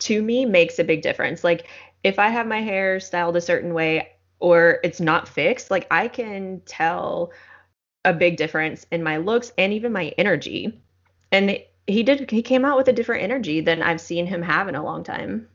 to 0.00 0.22
me 0.22 0.44
makes 0.44 0.78
a 0.78 0.84
big 0.84 1.02
difference. 1.02 1.44
Like 1.44 1.66
if 2.02 2.18
I 2.18 2.28
have 2.28 2.46
my 2.46 2.60
hair 2.60 2.98
styled 3.00 3.36
a 3.36 3.40
certain 3.40 3.74
way 3.74 4.08
or 4.40 4.80
it's 4.82 5.00
not 5.00 5.28
fixed, 5.28 5.70
like 5.70 5.86
I 5.90 6.08
can 6.08 6.62
tell 6.66 7.32
a 8.04 8.12
big 8.12 8.36
difference 8.36 8.86
in 8.90 9.02
my 9.02 9.18
looks 9.18 9.52
and 9.58 9.72
even 9.72 9.92
my 9.92 10.14
energy. 10.18 10.80
And 11.30 11.58
he 11.86 12.02
did 12.02 12.30
he 12.30 12.42
came 12.42 12.64
out 12.64 12.76
with 12.76 12.88
a 12.88 12.92
different 12.92 13.22
energy 13.22 13.60
than 13.60 13.82
I've 13.82 14.00
seen 14.00 14.26
him 14.26 14.42
have 14.42 14.68
in 14.68 14.74
a 14.74 14.84
long 14.84 15.04
time. 15.04 15.48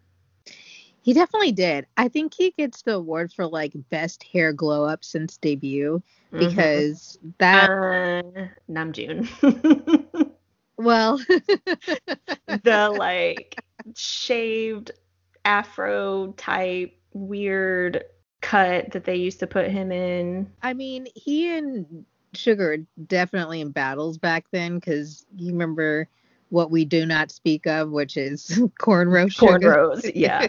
He 1.02 1.14
definitely 1.14 1.52
did. 1.52 1.86
I 1.98 2.08
think 2.08 2.34
he 2.34 2.52
gets 2.52 2.82
the 2.82 2.96
award 2.96 3.32
for 3.32 3.46
like 3.46 3.74
best 3.90 4.24
hair 4.24 4.54
glow 4.54 4.86
up 4.86 5.04
since 5.04 5.38
debut 5.38 6.02
mm-hmm. 6.32 6.48
because 6.48 7.20
mm-hmm. 7.20 7.30
that 7.38 7.70
uh, 7.70 8.48
Namjoon. 8.72 9.28
well, 10.78 11.18
the 12.48 12.96
like 12.98 13.56
shaved 13.96 14.92
afro 15.44 16.34
type 16.38 16.98
weird 17.14 18.04
cut 18.42 18.92
that 18.92 19.06
they 19.06 19.16
used 19.16 19.40
to 19.40 19.48
put 19.48 19.70
him 19.70 19.92
in. 19.92 20.52
I 20.62 20.74
mean, 20.74 21.08
he 21.16 21.56
and 21.56 22.06
Suga 22.34 22.86
definitely 23.08 23.62
in 23.62 23.72
battles 23.72 24.18
back 24.18 24.46
then 24.52 24.76
because 24.76 25.26
you 25.36 25.52
remember 25.52 26.08
what 26.50 26.70
we 26.72 26.86
do 26.86 27.06
not 27.06 27.32
speak 27.32 27.66
of, 27.66 27.90
which 27.90 28.18
is 28.18 28.48
cornrow 28.80 29.28
Cornrows, 29.28 30.12
yeah. 30.16 30.48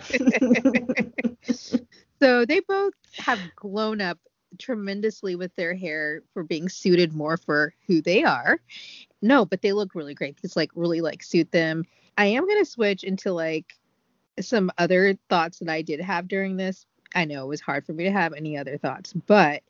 so 2.21 2.45
they 2.45 2.61
both 2.61 2.93
have 3.17 3.39
grown 3.57 4.01
up 4.01 4.19
tremendously 4.59 5.35
with 5.35 5.55
their 5.57 5.75
hair 5.75 6.23
for 6.33 6.43
being 6.43 6.69
suited 6.69 7.13
more 7.13 7.37
for 7.37 7.75
who 7.87 8.01
they 8.01 8.25
are. 8.25 8.61
No, 9.23 9.45
but 9.45 9.63
they 9.63 9.73
look 9.73 9.95
really 9.95 10.15
great. 10.15 10.39
It's 10.43 10.57
like 10.57 10.71
really 10.75 11.01
like 11.01 11.23
suit 11.23 11.51
them. 11.51 11.85
I 12.19 12.27
am 12.27 12.47
going 12.47 12.59
to 12.59 12.71
switch 12.71 13.05
into 13.05 13.33
like 13.33 13.75
some 14.41 14.71
other 14.79 15.17
thoughts 15.29 15.59
that 15.59 15.69
I 15.69 15.83
did 15.83 16.01
have 16.01 16.29
during 16.29 16.57
this. 16.57 16.87
I 17.15 17.25
know 17.25 17.45
it 17.45 17.49
was 17.49 17.61
hard 17.61 17.87
for 17.87 17.93
me 17.93 18.05
to 18.05 18.11
have 18.11 18.35
any 18.35 18.59
other 18.59 18.77
thoughts, 18.79 19.13
but 19.13 19.63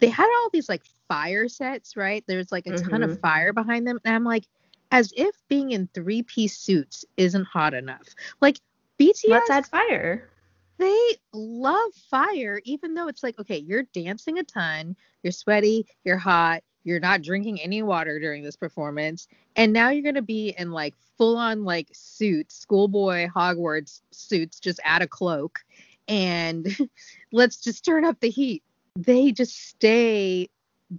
they 0.00 0.08
had 0.08 0.26
all 0.26 0.50
these 0.52 0.68
like 0.68 0.82
fire 1.08 1.48
sets, 1.48 1.96
right? 1.96 2.24
There's 2.26 2.52
like 2.52 2.66
a 2.66 2.70
mm-hmm. 2.70 2.88
ton 2.88 3.02
of 3.02 3.10
mm-hmm. 3.10 3.20
fire 3.20 3.52
behind 3.52 3.86
them. 3.86 3.98
And 4.04 4.14
I'm 4.14 4.24
like, 4.24 4.46
as 4.90 5.12
if 5.16 5.34
being 5.48 5.72
in 5.72 5.88
three 5.92 6.22
piece 6.22 6.56
suits 6.56 7.04
isn't 7.16 7.46
hot 7.46 7.74
enough. 7.74 8.06
Like 8.40 8.60
BTS. 9.00 9.28
Let's 9.28 9.50
add 9.50 9.66
fire. 9.66 10.30
They 10.78 11.16
love 11.32 11.92
fire, 12.10 12.60
even 12.64 12.94
though 12.94 13.08
it's 13.08 13.22
like, 13.22 13.38
okay, 13.38 13.58
you're 13.58 13.84
dancing 13.94 14.38
a 14.38 14.44
ton, 14.44 14.96
you're 15.22 15.32
sweaty, 15.32 15.86
you're 16.04 16.18
hot, 16.18 16.62
you're 16.84 17.00
not 17.00 17.22
drinking 17.22 17.60
any 17.60 17.82
water 17.82 18.20
during 18.20 18.42
this 18.42 18.56
performance, 18.56 19.26
and 19.56 19.72
now 19.72 19.88
you're 19.88 20.04
gonna 20.04 20.22
be 20.22 20.54
in 20.56 20.70
like 20.70 20.94
full 21.18 21.36
on 21.36 21.64
like 21.64 21.88
suits, 21.92 22.56
schoolboy 22.56 23.28
Hogwarts 23.28 24.02
suits, 24.10 24.60
just 24.60 24.80
add 24.84 25.02
a 25.02 25.08
cloak, 25.08 25.60
and 26.08 26.76
let's 27.32 27.56
just 27.56 27.84
turn 27.84 28.04
up 28.04 28.20
the 28.20 28.30
heat. 28.30 28.62
They 28.96 29.32
just 29.32 29.68
stay 29.68 30.48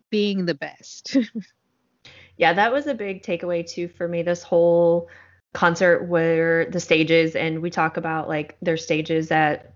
being 0.09 0.45
the 0.45 0.55
best. 0.55 1.17
yeah, 2.37 2.53
that 2.53 2.73
was 2.73 2.87
a 2.87 2.93
big 2.93 3.23
takeaway 3.23 3.65
too 3.65 3.87
for 3.87 4.07
me. 4.07 4.23
This 4.23 4.43
whole 4.43 5.07
concert 5.53 6.07
where 6.07 6.65
the 6.65 6.79
stages 6.79 7.35
and 7.35 7.61
we 7.61 7.69
talk 7.69 7.95
about 7.95 8.27
like 8.27 8.57
their 8.61 8.75
stages 8.75 9.31
at 9.31 9.73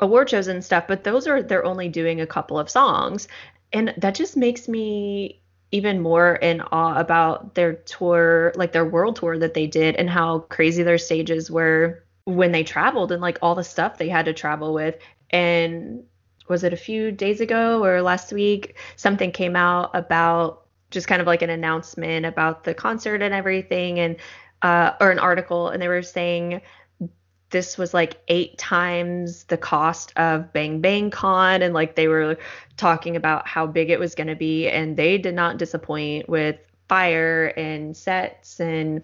award 0.00 0.30
shows 0.30 0.46
and 0.46 0.64
stuff, 0.64 0.84
but 0.86 1.04
those 1.04 1.26
are 1.26 1.42
they're 1.42 1.64
only 1.64 1.88
doing 1.88 2.20
a 2.20 2.26
couple 2.26 2.58
of 2.58 2.70
songs. 2.70 3.26
And 3.72 3.94
that 3.98 4.14
just 4.14 4.36
makes 4.36 4.68
me 4.68 5.42
even 5.70 6.00
more 6.00 6.34
in 6.36 6.60
awe 6.60 6.98
about 6.98 7.54
their 7.54 7.74
tour, 7.74 8.52
like 8.56 8.72
their 8.72 8.86
world 8.86 9.16
tour 9.16 9.38
that 9.38 9.54
they 9.54 9.66
did 9.66 9.96
and 9.96 10.08
how 10.08 10.40
crazy 10.40 10.82
their 10.82 10.98
stages 10.98 11.50
were 11.50 12.02
when 12.24 12.52
they 12.52 12.64
traveled 12.64 13.12
and 13.12 13.20
like 13.20 13.38
all 13.42 13.54
the 13.54 13.64
stuff 13.64 13.98
they 13.98 14.08
had 14.08 14.24
to 14.26 14.32
travel 14.32 14.72
with. 14.72 14.96
And 15.30 16.04
was 16.48 16.64
it 16.64 16.72
a 16.72 16.76
few 16.78 17.12
days 17.12 17.40
ago 17.40 17.84
or 17.84 18.00
last 18.00 18.32
week 18.32 18.76
something 18.96 19.30
came 19.30 19.56
out 19.56 19.90
about 19.94 20.66
just 20.90 21.06
kind 21.06 21.20
of 21.20 21.26
like 21.26 21.42
an 21.42 21.50
announcement 21.50 22.24
about 22.24 22.64
the 22.64 22.72
concert 22.72 23.20
and 23.20 23.34
everything 23.34 23.98
and 23.98 24.16
uh, 24.62 24.92
or 25.00 25.10
an 25.10 25.18
article, 25.18 25.68
and 25.68 25.80
they 25.80 25.88
were 25.88 26.02
saying 26.02 26.60
this 27.50 27.78
was 27.78 27.94
like 27.94 28.20
eight 28.28 28.58
times 28.58 29.44
the 29.44 29.56
cost 29.56 30.12
of 30.16 30.52
Bang 30.52 30.80
Bang 30.80 31.10
Con, 31.10 31.62
and 31.62 31.72
like 31.74 31.94
they 31.94 32.08
were 32.08 32.36
talking 32.76 33.16
about 33.16 33.48
how 33.48 33.66
big 33.66 33.90
it 33.90 33.98
was 33.98 34.14
going 34.14 34.26
to 34.26 34.36
be, 34.36 34.68
and 34.68 34.96
they 34.96 35.18
did 35.18 35.34
not 35.34 35.56
disappoint 35.56 36.28
with 36.28 36.58
fire 36.88 37.52
and 37.56 37.96
sets 37.96 38.60
and 38.60 39.02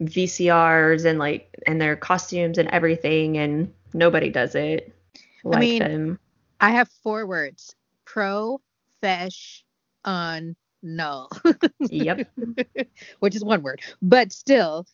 VCRs 0.00 1.04
and 1.04 1.18
like 1.18 1.54
and 1.66 1.80
their 1.80 1.96
costumes 1.96 2.58
and 2.58 2.68
everything, 2.68 3.38
and 3.38 3.72
nobody 3.94 4.30
does 4.30 4.54
it 4.54 4.92
like 5.44 5.56
I 5.56 5.60
mean, 5.60 5.78
them. 5.78 6.18
I 6.60 6.70
have 6.70 6.88
four 7.02 7.26
words: 7.26 7.74
pro, 8.04 8.60
fesh, 9.02 9.62
on, 10.04 10.56
null. 10.82 11.30
yep. 11.80 12.28
Which 13.20 13.34
is 13.34 13.44
one 13.44 13.62
word, 13.62 13.80
but 14.02 14.32
still 14.32 14.86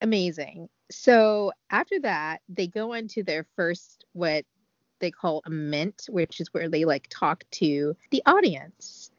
amazing. 0.00 0.68
So 0.92 1.52
after 1.70 1.98
that, 2.00 2.42
they 2.48 2.66
go 2.66 2.92
into 2.92 3.22
their 3.22 3.46
first 3.56 4.04
what 4.12 4.44
they 5.00 5.10
call 5.10 5.42
a 5.46 5.50
ment, 5.50 6.06
which 6.08 6.40
is 6.40 6.52
where 6.52 6.68
they 6.68 6.84
like 6.84 7.06
talk 7.10 7.44
to 7.52 7.96
the 8.10 8.22
audience. 8.26 9.10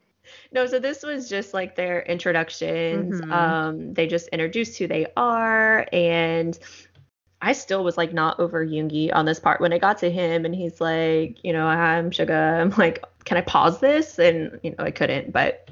No, 0.52 0.66
so 0.66 0.78
this 0.78 1.02
was 1.02 1.28
just 1.28 1.52
like 1.52 1.76
their 1.76 2.00
introductions. 2.02 3.20
Mm-hmm. 3.20 3.32
Um, 3.32 3.92
they 3.92 4.06
just 4.06 4.28
introduced 4.28 4.78
who 4.78 4.86
they 4.86 5.06
are 5.16 5.86
and 5.92 6.58
I 7.42 7.52
still 7.52 7.84
was 7.84 7.98
like 7.98 8.14
not 8.14 8.40
over 8.40 8.64
Yoongi 8.64 9.10
on 9.12 9.26
this 9.26 9.38
part. 9.38 9.60
When 9.60 9.70
I 9.74 9.78
got 9.78 9.98
to 9.98 10.10
him 10.10 10.46
and 10.46 10.54
he's 10.54 10.80
like, 10.80 11.44
you 11.44 11.52
know, 11.52 11.66
I'm 11.66 12.10
Suga. 12.10 12.58
I'm 12.58 12.70
like, 12.78 13.04
can 13.24 13.36
I 13.36 13.42
pause 13.42 13.80
this? 13.80 14.18
And 14.18 14.58
you 14.62 14.70
know, 14.70 14.84
I 14.84 14.90
couldn't, 14.90 15.30
but 15.30 15.68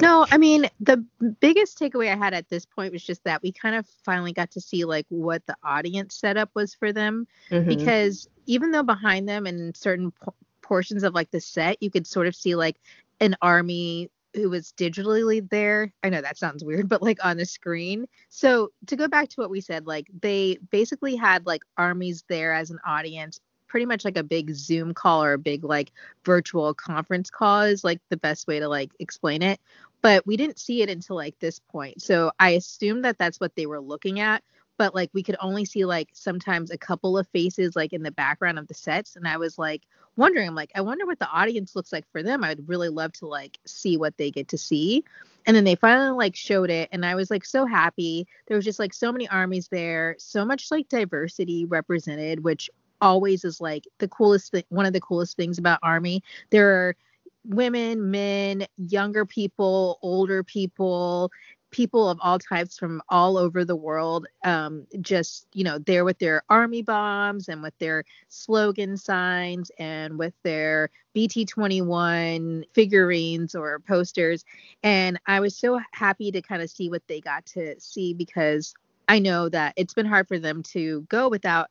no, 0.00 0.26
I 0.30 0.38
mean 0.38 0.68
the 0.80 1.04
biggest 1.40 1.78
takeaway 1.78 2.12
I 2.12 2.16
had 2.16 2.34
at 2.34 2.48
this 2.48 2.64
point 2.64 2.92
was 2.92 3.02
just 3.02 3.24
that 3.24 3.42
we 3.42 3.52
kind 3.52 3.74
of 3.74 3.86
finally 4.04 4.32
got 4.32 4.50
to 4.52 4.60
see 4.60 4.84
like 4.84 5.06
what 5.08 5.44
the 5.46 5.56
audience 5.62 6.16
setup 6.16 6.50
was 6.54 6.74
for 6.74 6.92
them 6.92 7.26
mm-hmm. 7.50 7.68
because 7.68 8.28
even 8.46 8.70
though 8.70 8.82
behind 8.82 9.28
them 9.28 9.46
and 9.46 9.76
certain 9.76 10.10
po- 10.10 10.34
portions 10.62 11.02
of 11.02 11.14
like 11.14 11.30
the 11.30 11.40
set 11.40 11.82
you 11.82 11.90
could 11.90 12.06
sort 12.06 12.26
of 12.26 12.36
see 12.36 12.54
like 12.54 12.76
an 13.20 13.36
army 13.42 14.10
who 14.34 14.48
was 14.48 14.72
digitally 14.76 15.48
there. 15.50 15.92
I 16.02 16.08
know 16.08 16.20
that 16.20 16.38
sounds 16.38 16.64
weird, 16.64 16.88
but 16.88 17.02
like 17.02 17.24
on 17.24 17.36
the 17.36 17.44
screen. 17.44 18.06
So 18.28 18.70
to 18.86 18.96
go 18.96 19.08
back 19.08 19.28
to 19.30 19.40
what 19.40 19.50
we 19.50 19.60
said, 19.60 19.86
like 19.86 20.06
they 20.20 20.58
basically 20.70 21.16
had 21.16 21.46
like 21.46 21.62
armies 21.76 22.24
there 22.28 22.52
as 22.52 22.70
an 22.70 22.78
audience, 22.86 23.40
pretty 23.70 23.86
much 23.86 24.04
like 24.04 24.18
a 24.18 24.24
big 24.24 24.52
Zoom 24.52 24.92
call 24.92 25.22
or 25.22 25.34
a 25.34 25.38
big 25.38 25.62
like 25.62 25.92
virtual 26.24 26.74
conference 26.74 27.30
call 27.30 27.62
is 27.62 27.84
like 27.84 28.00
the 28.08 28.16
best 28.16 28.48
way 28.48 28.58
to 28.58 28.68
like 28.68 28.90
explain 28.98 29.42
it. 29.42 29.60
But 30.02 30.26
we 30.26 30.36
didn't 30.36 30.58
see 30.58 30.82
it 30.82 30.90
until 30.90 31.16
like 31.16 31.38
this 31.38 31.60
point. 31.60 32.02
So 32.02 32.32
I 32.40 32.50
assumed 32.50 33.04
that 33.04 33.16
that's 33.16 33.38
what 33.38 33.54
they 33.54 33.66
were 33.66 33.80
looking 33.80 34.18
at. 34.18 34.42
But 34.76 34.94
like 34.94 35.10
we 35.12 35.22
could 35.22 35.36
only 35.40 35.64
see 35.64 35.84
like 35.84 36.08
sometimes 36.14 36.70
a 36.70 36.78
couple 36.78 37.16
of 37.16 37.28
faces 37.28 37.76
like 37.76 37.92
in 37.92 38.02
the 38.02 38.10
background 38.10 38.58
of 38.58 38.66
the 38.66 38.74
sets. 38.74 39.14
And 39.14 39.28
I 39.28 39.36
was 39.36 39.56
like 39.56 39.82
wondering, 40.16 40.48
I'm 40.48 40.54
like, 40.54 40.72
I 40.74 40.80
wonder 40.80 41.06
what 41.06 41.18
the 41.18 41.28
audience 41.28 41.76
looks 41.76 41.92
like 41.92 42.10
for 42.10 42.22
them. 42.22 42.42
I'd 42.42 42.68
really 42.68 42.88
love 42.88 43.12
to 43.14 43.26
like 43.26 43.58
see 43.66 43.96
what 43.96 44.16
they 44.16 44.30
get 44.30 44.48
to 44.48 44.58
see. 44.58 45.04
And 45.46 45.56
then 45.56 45.64
they 45.64 45.74
finally 45.74 46.16
like 46.16 46.34
showed 46.34 46.70
it. 46.70 46.88
And 46.92 47.04
I 47.04 47.14
was 47.14 47.30
like 47.30 47.44
so 47.44 47.66
happy. 47.66 48.26
There 48.46 48.56
was 48.56 48.64
just 48.64 48.78
like 48.78 48.94
so 48.94 49.12
many 49.12 49.28
armies 49.28 49.68
there, 49.68 50.16
so 50.18 50.44
much 50.44 50.70
like 50.70 50.88
diversity 50.88 51.66
represented, 51.66 52.42
which 52.42 52.70
always 53.00 53.44
is 53.44 53.60
like 53.60 53.86
the 53.98 54.08
coolest 54.08 54.52
thing 54.52 54.64
one 54.68 54.86
of 54.86 54.92
the 54.92 55.00
coolest 55.00 55.36
things 55.36 55.58
about 55.58 55.78
army. 55.82 56.22
There 56.50 56.70
are 56.70 56.96
women 57.44 58.10
men 58.10 58.66
younger 58.76 59.24
people 59.24 59.98
older 60.02 60.42
people 60.44 61.30
people 61.70 62.08
of 62.08 62.18
all 62.20 62.38
types 62.38 62.78
from 62.78 63.00
all 63.08 63.36
over 63.36 63.64
the 63.64 63.76
world 63.76 64.26
um, 64.44 64.86
just 65.00 65.46
you 65.52 65.64
know 65.64 65.78
there 65.78 66.04
with 66.04 66.18
their 66.18 66.42
army 66.50 66.82
bombs 66.82 67.48
and 67.48 67.62
with 67.62 67.76
their 67.78 68.04
slogan 68.28 68.96
signs 68.96 69.70
and 69.78 70.18
with 70.18 70.34
their 70.42 70.90
bt21 71.16 72.64
figurines 72.72 73.54
or 73.54 73.78
posters. 73.80 74.44
And 74.82 75.18
i 75.26 75.40
was 75.40 75.56
so 75.56 75.80
happy 75.92 76.30
to 76.32 76.42
kind 76.42 76.62
of 76.62 76.70
see 76.70 76.90
what 76.90 77.06
they 77.06 77.20
got 77.20 77.46
to 77.46 77.78
see 77.80 78.14
because 78.14 78.74
i 79.08 79.18
know 79.18 79.48
that 79.48 79.72
it's 79.76 79.94
been 79.94 80.06
hard 80.06 80.28
for 80.28 80.38
them 80.38 80.62
to 80.64 81.02
go 81.08 81.28
without 81.28 81.70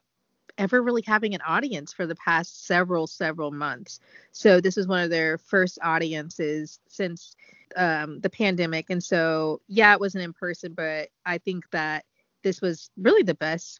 ever 0.60 0.84
really 0.84 1.02
having 1.08 1.34
an 1.34 1.42
audience 1.42 1.92
for 1.92 2.06
the 2.06 2.16
past 2.16 2.68
several 2.68 3.08
several 3.08 3.50
months. 3.50 4.00
So 4.32 4.62
this 4.62 4.78
is 4.78 4.88
one 4.88 5.04
of 5.04 5.10
their 5.10 5.40
first 5.40 5.80
audiences 5.82 6.80
since 6.88 7.36
um, 7.76 8.20
the 8.20 8.30
pandemic. 8.30 8.90
And 8.90 9.04
so 9.04 9.62
yeah 9.68 9.94
it 9.94 10.00
wasn't 10.00 10.24
in 10.24 10.34
person 10.34 10.74
but 10.74 11.10
i 11.26 11.38
think 11.38 11.64
that 11.72 12.06
this 12.44 12.62
was 12.62 12.90
really 12.98 13.24
the 13.24 13.36
best 13.36 13.80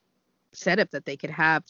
setup 0.52 0.90
that 0.92 1.06
they 1.06 1.18
could 1.18 1.30
have 1.30 1.64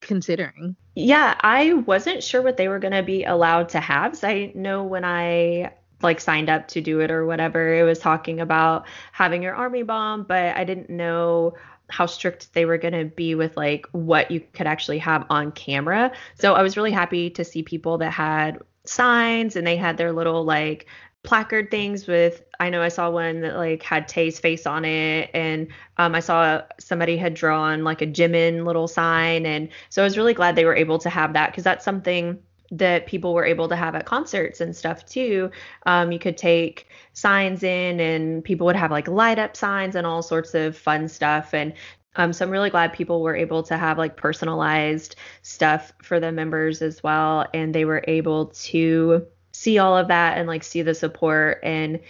considering. 0.00 0.76
Yeah 0.94 1.38
i 1.40 1.74
wasn't 1.74 2.22
sure 2.22 2.42
what 2.42 2.56
they 2.56 2.68
were 2.68 2.78
going 2.78 2.92
to 2.92 3.02
be 3.02 3.24
allowed 3.24 3.70
to 3.70 3.80
have. 3.80 4.16
So 4.16 4.28
i 4.28 4.52
know 4.54 4.82
when 4.84 5.04
i 5.04 5.72
like 6.02 6.20
signed 6.20 6.48
up 6.48 6.66
to 6.68 6.80
do 6.80 7.00
it 7.00 7.10
or 7.10 7.26
whatever 7.26 7.74
it 7.74 7.82
was 7.82 7.98
talking 7.98 8.40
about 8.40 8.86
having 9.12 9.42
your 9.42 9.54
army 9.54 9.82
bomb 9.82 10.22
but 10.22 10.56
i 10.56 10.64
didn't 10.64 10.88
know 10.88 11.52
how 11.90 12.06
strict 12.06 12.52
they 12.54 12.64
were 12.64 12.78
going 12.78 12.94
to 12.94 13.04
be 13.04 13.34
with 13.34 13.56
like 13.56 13.86
what 13.92 14.30
you 14.30 14.40
could 14.40 14.66
actually 14.66 14.98
have 14.98 15.26
on 15.30 15.52
camera. 15.52 16.12
So 16.38 16.54
I 16.54 16.62
was 16.62 16.76
really 16.76 16.92
happy 16.92 17.30
to 17.30 17.44
see 17.44 17.62
people 17.62 17.98
that 17.98 18.12
had 18.12 18.60
signs 18.84 19.56
and 19.56 19.66
they 19.66 19.76
had 19.76 19.96
their 19.96 20.12
little 20.12 20.44
like 20.44 20.86
placard 21.22 21.70
things 21.70 22.06
with 22.06 22.42
I 22.58 22.70
know 22.70 22.80
I 22.80 22.88
saw 22.88 23.10
one 23.10 23.42
that 23.42 23.56
like 23.56 23.82
had 23.82 24.08
Tae's 24.08 24.40
face 24.40 24.66
on 24.66 24.86
it 24.86 25.30
and 25.34 25.68
um, 25.98 26.14
I 26.14 26.20
saw 26.20 26.62
somebody 26.78 27.16
had 27.16 27.34
drawn 27.34 27.84
like 27.84 28.00
a 28.00 28.06
Jimin 28.06 28.64
little 28.64 28.88
sign 28.88 29.44
and 29.44 29.68
so 29.90 30.02
I 30.02 30.04
was 30.04 30.16
really 30.16 30.32
glad 30.32 30.56
they 30.56 30.64
were 30.64 30.74
able 30.74 30.98
to 31.00 31.10
have 31.10 31.34
that 31.34 31.50
because 31.50 31.64
that's 31.64 31.84
something 31.84 32.38
that 32.70 33.06
people 33.06 33.34
were 33.34 33.44
able 33.44 33.68
to 33.68 33.76
have 33.76 33.94
at 33.94 34.06
concerts 34.06 34.60
and 34.60 34.74
stuff 34.76 35.04
too. 35.06 35.50
Um, 35.86 36.12
you 36.12 36.18
could 36.18 36.36
take 36.36 36.86
signs 37.12 37.62
in, 37.62 38.00
and 38.00 38.44
people 38.44 38.66
would 38.66 38.76
have 38.76 38.90
like 38.90 39.08
light 39.08 39.38
up 39.38 39.56
signs 39.56 39.96
and 39.96 40.06
all 40.06 40.22
sorts 40.22 40.54
of 40.54 40.76
fun 40.76 41.08
stuff. 41.08 41.52
And 41.52 41.72
um, 42.16 42.32
so 42.32 42.44
I'm 42.44 42.50
really 42.50 42.70
glad 42.70 42.92
people 42.92 43.22
were 43.22 43.36
able 43.36 43.62
to 43.64 43.76
have 43.76 43.98
like 43.98 44.16
personalized 44.16 45.16
stuff 45.42 45.92
for 46.02 46.20
the 46.20 46.32
members 46.32 46.82
as 46.82 47.02
well, 47.02 47.46
and 47.54 47.74
they 47.74 47.84
were 47.84 48.04
able 48.06 48.46
to 48.46 49.26
see 49.52 49.78
all 49.78 49.96
of 49.96 50.08
that 50.08 50.38
and 50.38 50.46
like 50.48 50.62
see 50.62 50.82
the 50.82 50.94
support 50.94 51.58
and 51.62 52.00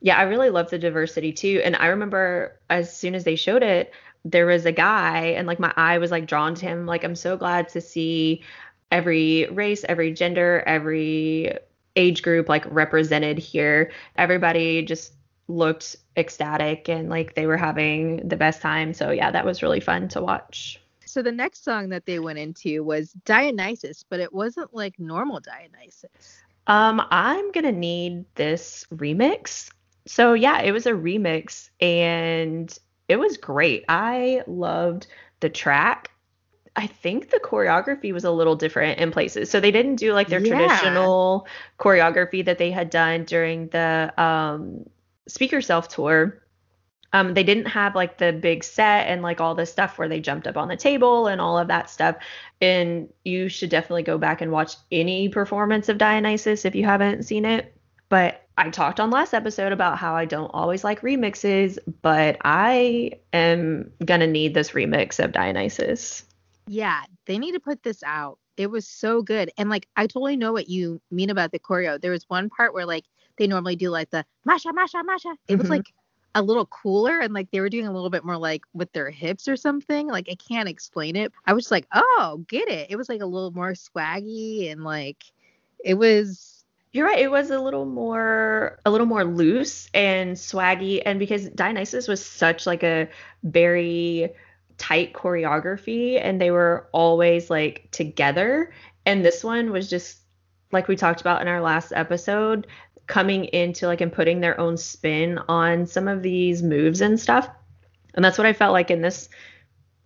yeah, 0.00 0.18
I 0.18 0.22
really 0.22 0.50
love 0.50 0.70
the 0.70 0.78
diversity 0.78 1.32
too. 1.32 1.60
And 1.64 1.74
I 1.76 1.86
remember 1.86 2.60
as 2.70 2.96
soon 2.96 3.14
as 3.14 3.24
they 3.24 3.34
showed 3.34 3.62
it, 3.62 3.92
there 4.24 4.46
was 4.46 4.66
a 4.66 4.72
guy 4.72 5.18
and 5.36 5.46
like 5.46 5.58
my 5.58 5.72
eye 5.76 5.98
was 5.98 6.10
like 6.10 6.26
drawn 6.26 6.54
to 6.54 6.66
him. 6.66 6.86
Like 6.86 7.04
I'm 7.04 7.14
so 7.14 7.36
glad 7.36 7.68
to 7.70 7.80
see 7.80 8.42
every 8.90 9.46
race, 9.50 9.84
every 9.88 10.12
gender, 10.12 10.62
every 10.66 11.52
age 11.96 12.22
group 12.22 12.48
like 12.48 12.64
represented 12.70 13.38
here. 13.38 13.90
Everybody 14.16 14.82
just 14.82 15.12
looked 15.48 15.96
ecstatic 16.16 16.88
and 16.88 17.08
like 17.08 17.34
they 17.34 17.46
were 17.46 17.56
having 17.56 18.26
the 18.28 18.36
best 18.36 18.60
time. 18.60 18.92
So 18.92 19.10
yeah, 19.10 19.30
that 19.30 19.44
was 19.44 19.62
really 19.62 19.80
fun 19.80 20.08
to 20.08 20.22
watch. 20.22 20.80
So 21.04 21.22
the 21.22 21.32
next 21.32 21.64
song 21.64 21.88
that 21.90 22.04
they 22.04 22.18
went 22.18 22.38
into 22.38 22.84
was 22.84 23.12
Dionysus, 23.24 24.04
but 24.08 24.20
it 24.20 24.32
wasn't 24.32 24.74
like 24.74 24.98
normal 24.98 25.40
Dionysus. 25.40 26.42
Um, 26.66 27.00
I'm 27.10 27.52
gonna 27.52 27.72
need 27.72 28.24
this 28.34 28.86
remix. 28.92 29.70
So 30.06 30.34
yeah, 30.34 30.60
it 30.60 30.72
was 30.72 30.86
a 30.86 30.92
remix 30.92 31.70
and 31.80 32.76
it 33.08 33.16
was 33.16 33.36
great. 33.36 33.84
I 33.88 34.42
loved 34.46 35.06
the 35.40 35.48
track. 35.48 36.10
I 36.76 36.86
think 36.86 37.30
the 37.30 37.40
choreography 37.40 38.12
was 38.12 38.24
a 38.24 38.30
little 38.30 38.54
different 38.54 38.98
in 38.98 39.10
places. 39.10 39.50
So 39.50 39.60
they 39.60 39.70
didn't 39.70 39.96
do 39.96 40.12
like 40.12 40.28
their 40.28 40.44
yeah. 40.44 40.56
traditional 40.56 41.46
choreography 41.80 42.44
that 42.44 42.58
they 42.58 42.70
had 42.70 42.90
done 42.90 43.24
during 43.24 43.68
the 43.68 44.12
um, 44.18 44.84
Speak 45.26 45.52
Yourself 45.52 45.88
tour. 45.88 46.42
Um, 47.14 47.32
they 47.32 47.44
didn't 47.44 47.66
have 47.66 47.94
like 47.94 48.18
the 48.18 48.32
big 48.32 48.62
set 48.62 49.06
and 49.08 49.22
like 49.22 49.40
all 49.40 49.54
the 49.54 49.64
stuff 49.64 49.96
where 49.96 50.08
they 50.08 50.20
jumped 50.20 50.46
up 50.46 50.58
on 50.58 50.68
the 50.68 50.76
table 50.76 51.28
and 51.28 51.40
all 51.40 51.58
of 51.58 51.68
that 51.68 51.88
stuff. 51.88 52.16
And 52.60 53.08
you 53.24 53.48
should 53.48 53.70
definitely 53.70 54.02
go 54.02 54.18
back 54.18 54.42
and 54.42 54.52
watch 54.52 54.74
any 54.92 55.30
performance 55.30 55.88
of 55.88 55.96
Dionysus 55.96 56.66
if 56.66 56.74
you 56.74 56.84
haven't 56.84 57.22
seen 57.22 57.46
it. 57.46 57.74
But 58.10 58.46
I 58.58 58.68
talked 58.68 59.00
on 59.00 59.10
last 59.10 59.32
episode 59.32 59.72
about 59.72 59.96
how 59.96 60.14
I 60.14 60.26
don't 60.26 60.50
always 60.52 60.84
like 60.84 61.00
remixes, 61.00 61.78
but 62.02 62.36
I 62.42 63.12
am 63.32 63.90
gonna 64.04 64.26
need 64.26 64.52
this 64.52 64.72
remix 64.72 65.22
of 65.22 65.32
Dionysus. 65.32 66.22
Yeah, 66.66 67.02
they 67.26 67.38
need 67.38 67.52
to 67.52 67.60
put 67.60 67.82
this 67.82 68.02
out. 68.02 68.38
It 68.56 68.70
was 68.70 68.86
so 68.86 69.22
good. 69.22 69.50
And 69.58 69.68
like 69.68 69.86
I 69.96 70.06
totally 70.06 70.36
know 70.36 70.52
what 70.52 70.68
you 70.68 71.00
mean 71.10 71.30
about 71.30 71.52
the 71.52 71.58
choreo. 71.58 72.00
There 72.00 72.10
was 72.10 72.24
one 72.28 72.48
part 72.48 72.74
where 72.74 72.86
like 72.86 73.04
they 73.36 73.46
normally 73.46 73.76
do 73.76 73.90
like 73.90 74.10
the 74.10 74.24
Masha, 74.44 74.72
Masha, 74.72 75.02
Masha. 75.04 75.36
It 75.46 75.52
mm-hmm. 75.52 75.60
was 75.60 75.70
like 75.70 75.92
a 76.34 76.42
little 76.42 76.66
cooler 76.66 77.20
and 77.20 77.32
like 77.32 77.50
they 77.50 77.60
were 77.60 77.70
doing 77.70 77.86
a 77.86 77.92
little 77.92 78.10
bit 78.10 78.24
more 78.24 78.36
like 78.36 78.62
with 78.74 78.92
their 78.92 79.10
hips 79.10 79.48
or 79.48 79.56
something. 79.56 80.08
Like 80.08 80.28
I 80.30 80.34
can't 80.34 80.68
explain 80.68 81.16
it. 81.16 81.32
I 81.46 81.52
was 81.52 81.70
like, 81.70 81.86
oh, 81.94 82.44
get 82.48 82.68
it. 82.68 82.90
It 82.90 82.96
was 82.96 83.08
like 83.08 83.22
a 83.22 83.26
little 83.26 83.52
more 83.52 83.72
swaggy 83.72 84.70
and 84.70 84.84
like 84.84 85.24
it 85.84 85.94
was 85.94 86.64
you're 86.92 87.06
right. 87.06 87.18
It 87.18 87.30
was 87.30 87.50
a 87.50 87.58
little 87.60 87.84
more 87.84 88.80
a 88.86 88.90
little 88.90 89.06
more 89.06 89.24
loose 89.24 89.88
and 89.92 90.36
swaggy 90.36 91.02
and 91.04 91.18
because 91.18 91.48
Dionysus 91.50 92.08
was 92.08 92.24
such 92.24 92.66
like 92.66 92.82
a 92.82 93.08
very 93.42 94.34
tight 94.78 95.12
choreography 95.12 96.20
and 96.22 96.40
they 96.40 96.50
were 96.50 96.88
always 96.92 97.50
like 97.50 97.88
together. 97.90 98.72
And 99.04 99.24
this 99.24 99.42
one 99.42 99.70
was 99.70 99.88
just 99.88 100.18
like 100.72 100.88
we 100.88 100.96
talked 100.96 101.20
about 101.20 101.42
in 101.42 101.48
our 101.48 101.60
last 101.60 101.92
episode, 101.94 102.66
coming 103.06 103.44
into 103.46 103.86
like 103.86 104.00
and 104.00 104.12
putting 104.12 104.40
their 104.40 104.58
own 104.60 104.76
spin 104.76 105.38
on 105.48 105.86
some 105.86 106.08
of 106.08 106.22
these 106.22 106.62
moves 106.62 107.00
and 107.00 107.18
stuff. 107.18 107.48
And 108.14 108.24
that's 108.24 108.38
what 108.38 108.46
I 108.46 108.52
felt 108.52 108.72
like 108.72 108.90
in 108.90 109.02
this 109.02 109.28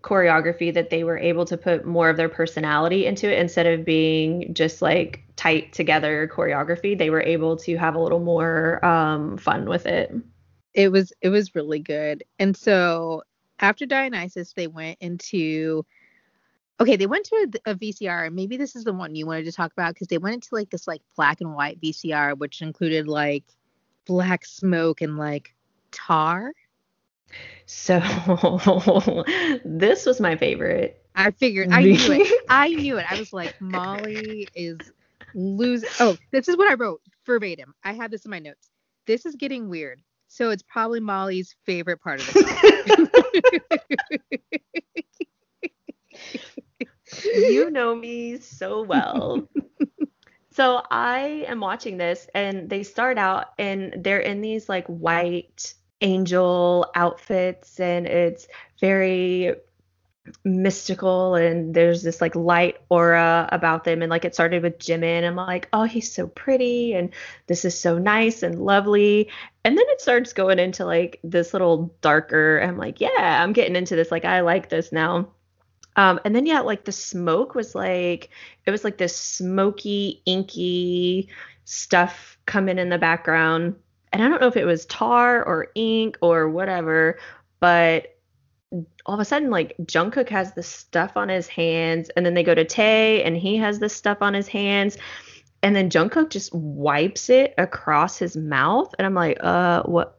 choreography 0.02 0.72
that 0.72 0.90
they 0.90 1.04
were 1.04 1.18
able 1.18 1.44
to 1.44 1.56
put 1.56 1.84
more 1.84 2.08
of 2.08 2.16
their 2.16 2.28
personality 2.28 3.06
into 3.06 3.30
it 3.30 3.38
instead 3.38 3.66
of 3.66 3.84
being 3.84 4.52
just 4.54 4.82
like 4.82 5.22
tight 5.36 5.72
together 5.72 6.30
choreography. 6.32 6.96
They 6.96 7.10
were 7.10 7.22
able 7.22 7.56
to 7.58 7.76
have 7.76 7.94
a 7.94 8.00
little 8.00 8.20
more 8.20 8.84
um, 8.84 9.36
fun 9.36 9.68
with 9.68 9.86
it. 9.86 10.12
It 10.74 10.92
was 10.92 11.12
it 11.20 11.30
was 11.30 11.54
really 11.54 11.80
good. 11.80 12.24
And 12.38 12.56
so 12.56 13.22
after 13.60 13.86
Dionysus, 13.86 14.52
they 14.54 14.66
went 14.66 14.98
into 15.00 15.84
okay, 16.80 16.96
they 16.96 17.06
went 17.06 17.26
to 17.26 17.36
a, 17.66 17.72
a, 17.72 17.74
VCR. 17.74 18.32
Maybe 18.32 18.56
this 18.56 18.74
is 18.74 18.84
the 18.84 18.92
one 18.92 19.14
you 19.14 19.26
wanted 19.26 19.44
to 19.44 19.52
talk 19.52 19.70
about 19.72 19.94
because 19.94 20.08
they 20.08 20.18
went 20.18 20.34
into 20.34 20.48
like 20.52 20.70
this 20.70 20.88
like 20.88 21.02
black 21.14 21.40
and 21.42 21.54
white 21.54 21.80
VCR, 21.80 22.38
which 22.38 22.62
included 22.62 23.06
like 23.06 23.44
black 24.06 24.46
smoke 24.46 25.02
and 25.02 25.18
like 25.18 25.54
tar. 25.90 26.52
So 27.66 28.00
this 29.64 30.06
was 30.06 30.20
my 30.20 30.36
favorite. 30.36 31.04
I 31.14 31.30
figured 31.32 31.70
I 31.70 31.82
knew 31.82 32.12
it. 32.12 32.44
I 32.48 32.68
knew 32.68 32.96
it. 32.96 33.06
I 33.10 33.18
was 33.18 33.32
like, 33.32 33.60
Molly 33.60 34.48
is 34.54 34.78
losing. 35.34 35.88
Oh, 36.00 36.16
this 36.30 36.48
is 36.48 36.56
what 36.56 36.70
I 36.70 36.74
wrote 36.74 37.02
verbatim. 37.26 37.74
I 37.84 37.92
have 37.92 38.10
this 38.10 38.24
in 38.24 38.30
my 38.30 38.38
notes. 38.38 38.70
This 39.06 39.26
is 39.26 39.36
getting 39.36 39.68
weird. 39.68 40.00
So 40.32 40.50
it's 40.50 40.62
probably 40.62 41.00
Molly's 41.00 41.56
favorite 41.66 42.00
part 42.00 42.20
of 42.20 42.26
the 42.28 43.10
you 47.24 47.68
know 47.70 47.96
me 47.96 48.38
so 48.38 48.82
well. 48.82 49.48
so 50.52 50.82
I 50.88 51.44
am 51.48 51.58
watching 51.60 51.96
this 51.96 52.28
and 52.32 52.70
they 52.70 52.84
start 52.84 53.18
out 53.18 53.46
and 53.58 53.92
they're 53.98 54.20
in 54.20 54.40
these 54.40 54.68
like 54.68 54.86
white 54.86 55.74
angel 56.00 56.86
outfits 56.94 57.80
and 57.80 58.06
it's 58.06 58.46
very 58.80 59.54
mystical 60.44 61.34
and 61.34 61.74
there's 61.74 62.02
this 62.02 62.20
like 62.20 62.34
light 62.34 62.76
aura 62.88 63.48
about 63.52 63.84
them 63.84 64.02
and 64.02 64.10
like 64.10 64.24
it 64.24 64.34
started 64.34 64.62
with 64.62 64.78
Jimin 64.78 65.26
I'm 65.26 65.36
like 65.36 65.68
oh 65.72 65.84
he's 65.84 66.12
so 66.12 66.26
pretty 66.26 66.92
and 66.94 67.10
this 67.46 67.64
is 67.64 67.78
so 67.78 67.98
nice 67.98 68.42
and 68.42 68.58
lovely 68.58 69.30
and 69.64 69.76
then 69.76 69.84
it 69.88 70.00
starts 70.00 70.32
going 70.32 70.58
into 70.58 70.84
like 70.84 71.20
this 71.24 71.52
little 71.52 71.94
darker 72.00 72.58
I'm 72.58 72.76
like 72.76 73.00
yeah 73.00 73.42
I'm 73.42 73.52
getting 73.52 73.76
into 73.76 73.96
this 73.96 74.10
like 74.10 74.24
I 74.24 74.40
like 74.40 74.68
this 74.68 74.92
now 74.92 75.28
um, 75.96 76.20
and 76.24 76.34
then 76.34 76.46
yeah, 76.46 76.60
like 76.60 76.84
the 76.84 76.92
smoke 76.92 77.54
was 77.54 77.74
like 77.74 78.30
it 78.64 78.70
was 78.70 78.84
like 78.84 78.98
this 78.98 79.16
smoky, 79.16 80.22
inky 80.24 81.28
stuff 81.64 82.38
coming 82.46 82.78
in 82.78 82.88
the 82.88 82.98
background. 82.98 83.76
And 84.12 84.22
I 84.22 84.28
don't 84.28 84.40
know 84.40 84.48
if 84.48 84.56
it 84.56 84.64
was 84.64 84.86
tar 84.86 85.44
or 85.44 85.68
ink 85.74 86.18
or 86.20 86.48
whatever, 86.48 87.18
but 87.60 88.18
all 89.06 89.14
of 89.14 89.20
a 89.20 89.24
sudden 89.24 89.50
like 89.50 89.74
Jungkook 89.82 90.28
has 90.28 90.54
this 90.54 90.68
stuff 90.68 91.16
on 91.16 91.28
his 91.28 91.48
hands 91.48 92.08
and 92.10 92.24
then 92.24 92.34
they 92.34 92.42
go 92.42 92.54
to 92.54 92.64
Tae 92.64 93.22
and 93.22 93.36
he 93.36 93.56
has 93.56 93.78
this 93.78 93.94
stuff 93.94 94.18
on 94.20 94.34
his 94.34 94.46
hands 94.46 94.96
and 95.62 95.74
then 95.74 95.90
Jungkook 95.90 96.30
just 96.30 96.54
wipes 96.54 97.28
it 97.30 97.54
across 97.58 98.16
his 98.16 98.36
mouth 98.36 98.94
and 98.98 99.06
I'm 99.06 99.14
like 99.14 99.38
uh 99.40 99.82
what 99.82 100.18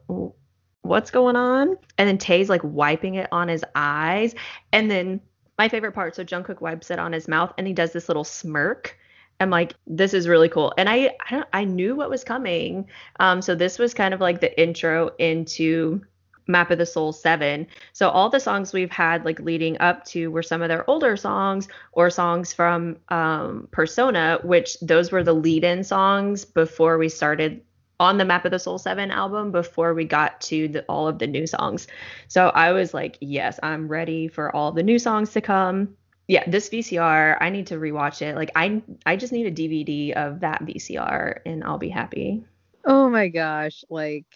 what's 0.82 1.10
going 1.10 1.36
on 1.36 1.76
and 1.96 2.08
then 2.08 2.18
Tae's 2.18 2.48
like 2.48 2.60
wiping 2.62 3.14
it 3.14 3.28
on 3.32 3.48
his 3.48 3.64
eyes 3.74 4.34
and 4.72 4.90
then 4.90 5.20
my 5.58 5.68
favorite 5.68 5.92
part. 5.92 6.16
So 6.16 6.24
Jungkook 6.24 6.60
wipes 6.60 6.90
it 6.90 6.98
on 6.98 7.12
his 7.12 7.28
mouth 7.28 7.52
and 7.56 7.66
he 7.66 7.72
does 7.72 7.92
this 7.92 8.08
little 8.08 8.24
smirk. 8.24 8.98
I'm 9.40 9.50
like, 9.50 9.74
this 9.86 10.14
is 10.14 10.28
really 10.28 10.48
cool. 10.48 10.72
And 10.76 10.88
I 10.88 11.14
I, 11.20 11.44
I 11.52 11.64
knew 11.64 11.94
what 11.94 12.10
was 12.10 12.24
coming. 12.24 12.88
Um, 13.18 13.40
so 13.42 13.54
this 13.54 13.78
was 13.78 13.94
kind 13.94 14.12
of 14.12 14.20
like 14.20 14.40
the 14.40 14.60
intro 14.60 15.10
into 15.18 16.02
Map 16.46 16.70
of 16.70 16.78
the 16.78 16.86
Soul 16.86 17.12
7. 17.12 17.66
So 17.92 18.08
all 18.08 18.28
the 18.28 18.40
songs 18.40 18.72
we've 18.72 18.90
had 18.90 19.24
like 19.24 19.40
leading 19.40 19.78
up 19.80 20.04
to 20.06 20.30
were 20.30 20.42
some 20.42 20.62
of 20.62 20.68
their 20.68 20.88
older 20.88 21.16
songs 21.16 21.68
or 21.92 22.10
songs 22.10 22.52
from 22.52 22.96
um, 23.08 23.68
Persona, 23.70 24.38
which 24.42 24.78
those 24.80 25.12
were 25.12 25.22
the 25.22 25.34
lead-in 25.34 25.84
songs 25.84 26.44
before 26.44 26.98
we 26.98 27.08
started 27.08 27.62
on 28.00 28.18
the 28.18 28.24
Map 28.24 28.44
of 28.44 28.50
the 28.50 28.58
Soul 28.58 28.78
7 28.78 29.10
album 29.10 29.52
before 29.52 29.94
we 29.94 30.04
got 30.04 30.40
to 30.42 30.68
the, 30.68 30.82
all 30.86 31.06
of 31.06 31.18
the 31.18 31.26
new 31.26 31.46
songs. 31.46 31.86
So 32.26 32.48
I 32.48 32.72
was 32.72 32.92
like, 32.92 33.16
yes, 33.20 33.60
I'm 33.62 33.86
ready 33.86 34.26
for 34.26 34.54
all 34.54 34.72
the 34.72 34.82
new 34.82 34.98
songs 34.98 35.32
to 35.34 35.40
come. 35.40 35.96
Yeah, 36.26 36.48
this 36.48 36.68
VCR, 36.68 37.36
I 37.40 37.50
need 37.50 37.68
to 37.68 37.76
rewatch 37.76 38.22
it. 38.22 38.34
Like 38.36 38.50
I 38.56 38.82
I 39.04 39.16
just 39.16 39.32
need 39.32 39.46
a 39.46 39.50
DVD 39.50 40.12
of 40.12 40.40
that 40.40 40.62
VCR 40.62 41.40
and 41.44 41.62
I'll 41.62 41.78
be 41.78 41.90
happy. 41.90 42.44
Oh 42.84 43.08
my 43.08 43.28
gosh, 43.28 43.84
like 43.90 44.26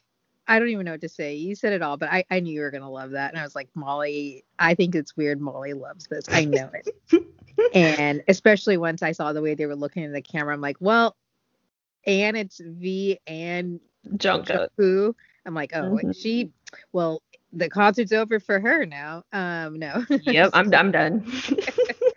I 0.48 0.58
don't 0.58 0.68
even 0.68 0.84
know 0.84 0.92
what 0.92 1.00
to 1.00 1.08
say. 1.08 1.34
You 1.34 1.54
said 1.54 1.72
it 1.72 1.82
all, 1.82 1.96
but 1.96 2.10
I, 2.10 2.24
I 2.30 2.40
knew 2.40 2.52
you 2.52 2.60
were 2.60 2.70
gonna 2.70 2.90
love 2.90 3.12
that. 3.12 3.32
And 3.32 3.40
I 3.40 3.42
was 3.42 3.54
like, 3.54 3.68
Molly, 3.74 4.44
I 4.58 4.74
think 4.74 4.94
it's 4.94 5.16
weird 5.16 5.40
Molly 5.40 5.72
loves 5.72 6.06
this. 6.06 6.24
I 6.28 6.44
know 6.44 6.70
it. 6.72 7.26
and 7.74 8.22
especially 8.28 8.76
once 8.76 9.02
I 9.02 9.12
saw 9.12 9.32
the 9.32 9.42
way 9.42 9.54
they 9.54 9.66
were 9.66 9.76
looking 9.76 10.04
at 10.04 10.12
the 10.12 10.22
camera, 10.22 10.54
I'm 10.54 10.60
like, 10.60 10.76
well, 10.80 11.16
and 12.06 12.36
it's 12.36 12.60
V 12.60 13.18
and 13.26 13.80
Jungkook. 14.14 15.14
I'm 15.44 15.54
like, 15.54 15.72
oh, 15.74 15.82
mm-hmm. 15.82 16.12
she, 16.12 16.50
well, 16.92 17.22
the 17.52 17.68
concert's 17.68 18.12
over 18.12 18.40
for 18.40 18.60
her 18.60 18.84
now. 18.84 19.24
Um, 19.32 19.78
no. 19.78 20.04
yep, 20.08 20.50
I'm 20.52 20.72
I'm 20.74 20.90
done. 20.90 21.30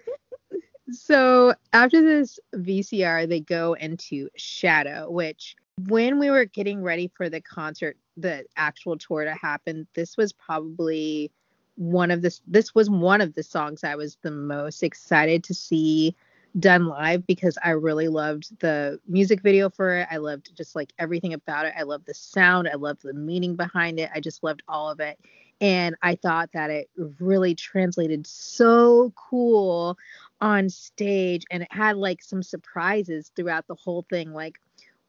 so 0.92 1.54
after 1.74 2.02
this 2.02 2.40
VCR, 2.56 3.28
they 3.28 3.40
go 3.40 3.74
into 3.74 4.30
Shadow, 4.36 5.10
which 5.10 5.56
when 5.88 6.20
we 6.20 6.30
were 6.30 6.46
getting 6.46 6.82
ready 6.82 7.12
for 7.16 7.30
the 7.30 7.42
concert, 7.42 7.98
the 8.18 8.46
actual 8.58 8.98
tour 8.98 9.24
to 9.24 9.34
happen, 9.34 9.88
this 9.94 10.18
was 10.18 10.34
probably 10.34 11.32
one 11.76 12.12
of 12.12 12.22
this. 12.22 12.42
This 12.48 12.76
was 12.76 12.90
one 12.90 13.22
of 13.22 13.36
the 13.36 13.44
songs 13.44 13.84
I 13.84 13.96
was 13.96 14.18
the 14.22 14.32
most 14.32 14.84
excited 14.84 15.44
to 15.46 15.54
see 15.54 16.16
done 16.58 16.88
live 16.88 17.28
because 17.28 17.58
I 17.64 17.72
really 17.72 18.08
loved 18.08 18.60
the 18.60 19.00
music 19.08 19.42
video 19.42 19.70
for 19.70 19.98
it. 19.98 20.08
I 20.10 20.18
loved 20.18 20.56
just 20.56 20.76
like 20.76 20.92
everything 20.98 21.34
about 21.34 21.66
it. 21.66 21.74
I 21.78 21.84
loved 21.84 22.08
the 22.08 22.14
sound. 22.14 22.68
I 22.68 22.76
loved 22.76 23.04
the 23.04 23.14
meaning 23.14 23.56
behind 23.56 24.00
it. 24.00 24.10
I 24.14 24.20
just 24.20 24.44
loved 24.44 24.64
all 24.68 24.90
of 24.90 25.00
it. 25.00 25.20
And 25.62 25.96
I 26.02 26.16
thought 26.16 26.50
that 26.54 26.72
it 26.72 26.90
really 27.20 27.54
translated 27.54 28.26
so 28.26 29.14
cool 29.16 29.98
on 30.42 30.70
stage 30.70 31.44
and 31.52 31.64
it 31.64 31.72
had 31.72 31.98
like 31.98 32.24
some 32.24 32.42
surprises 32.42 33.32
throughout 33.36 33.68
the 33.68 33.76
whole 33.76 34.06
thing. 34.10 34.34
Like 34.34 34.60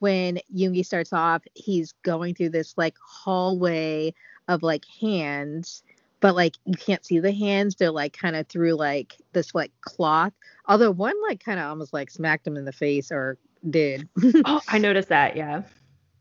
when 0.01 0.39
Yoongi 0.53 0.85
starts 0.85 1.13
off, 1.13 1.43
he's 1.53 1.93
going 2.03 2.35
through 2.35 2.49
this 2.49 2.73
like 2.77 2.95
hallway 2.99 4.13
of 4.47 4.63
like 4.63 4.83
hands 4.99 5.83
but 6.21 6.35
like 6.35 6.55
you 6.65 6.75
can't 6.75 7.03
see 7.03 7.19
the 7.19 7.33
hands. 7.33 7.75
They're 7.75 7.91
like 7.91 8.13
kind 8.13 8.35
of 8.35 8.47
through 8.47 8.75
like 8.75 9.17
this 9.33 9.53
like 9.53 9.71
cloth. 9.81 10.33
Although 10.67 10.91
one 10.91 11.15
like 11.27 11.43
kind 11.43 11.59
of 11.59 11.65
almost 11.65 11.93
like 11.93 12.09
smacked 12.09 12.47
him 12.47 12.55
in 12.55 12.63
the 12.63 12.71
face 12.71 13.11
or 13.11 13.37
did. 13.69 14.07
Oh 14.45 14.61
i 14.69 14.77
noticed 14.77 15.09
that 15.09 15.35
yeah. 15.35 15.63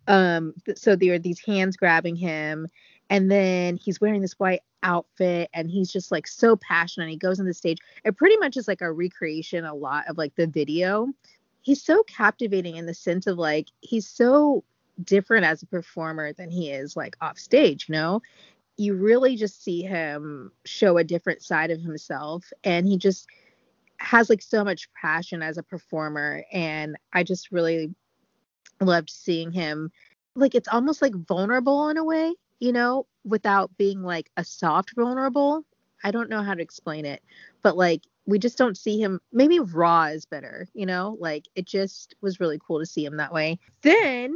Um 0.09 0.55
so 0.75 0.97
there 0.97 1.15
are 1.15 1.19
these 1.19 1.41
hands 1.41 1.77
grabbing 1.77 2.17
him 2.17 2.67
and 3.11 3.31
then 3.31 3.77
he's 3.77 4.01
wearing 4.01 4.23
this 4.23 4.39
white 4.41 4.63
outfit 4.83 5.51
and 5.53 5.71
he's 5.71 5.93
just 5.93 6.11
like 6.11 6.27
so 6.27 6.57
passionate. 6.57 7.11
He 7.11 7.17
goes 7.17 7.39
on 7.39 7.47
the 7.47 7.55
stage. 7.55 7.79
It 8.05 8.17
pretty 8.17 8.39
much 8.39 8.57
is 8.57 8.67
like 8.67 8.81
a 8.81 8.91
recreation 8.91 9.65
a 9.65 9.75
lot 9.75 10.05
of 10.09 10.17
like 10.17 10.35
the 10.35 10.47
video 10.47 11.09
he's 11.63 11.83
so 11.83 12.03
captivating 12.05 12.77
in 12.77 12.87
the 12.87 12.95
sense 12.95 13.27
of 13.27 13.39
like 13.39 13.69
he's 13.81 14.09
so 14.09 14.65
different 15.03 15.45
as 15.45 15.63
a 15.63 15.67
performer 15.67 16.33
than 16.33 16.51
he 16.51 16.71
is 16.71 16.97
like 16.97 17.17
off 17.21 17.39
stage 17.39 17.87
you 17.89 17.95
know? 17.95 18.21
You 18.77 18.95
really 18.95 19.37
just 19.37 19.63
see 19.63 19.83
him 19.83 20.53
show 20.65 20.97
a 20.97 21.05
different 21.05 21.43
side 21.43 21.71
of 21.71 21.81
himself 21.81 22.51
and 22.65 22.87
he 22.87 22.97
just 22.97 23.27
has 23.99 24.31
like 24.31 24.41
so 24.41 24.65
much 24.65 24.89
passion 24.95 25.43
as 25.43 25.59
a 25.59 25.63
performer 25.63 26.43
and 26.53 26.97
i 27.13 27.23
just 27.23 27.53
really 27.53 27.95
loved 28.81 29.11
seeing 29.11 29.53
him 29.53 29.93
like 30.35 30.55
it's 30.55 30.69
almost 30.69 31.03
like 31.03 31.15
vulnerable 31.15 31.89
in 31.91 31.99
a 31.99 32.05
way 32.05 32.33
you 32.61 32.73
know 32.73 33.07
without 33.25 33.77
being 33.77 34.03
like 34.03 34.31
a 34.39 34.45
soft 34.45 34.95
vulnerable. 34.97 35.67
I 36.03 36.11
don't 36.11 36.31
know 36.31 36.43
how 36.43 36.55
to 36.55 36.63
explain 36.63 37.05
it 37.05 37.23
but 37.63 37.77
like 37.77 38.03
we 38.31 38.39
just 38.39 38.59
don't 38.59 38.79
see 38.79 39.01
him 39.01 39.21
maybe 39.33 39.61
raw 39.61 40.05
is 40.05 40.25
better 40.25 40.69
you 40.73 40.87
know 40.87 41.17
like 41.21 41.47
it 41.55 41.67
just 41.67 42.15
was 42.21 42.41
really 42.41 42.59
cool 42.65 42.79
to 42.79 42.87
see 42.87 43.05
him 43.05 43.17
that 43.17 43.33
way 43.33 43.59
then 43.83 44.35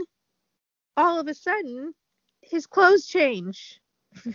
all 0.97 1.18
of 1.18 1.28
a 1.28 1.34
sudden 1.34 1.95
his 2.42 2.66
clothes 2.66 3.07
change 3.07 3.80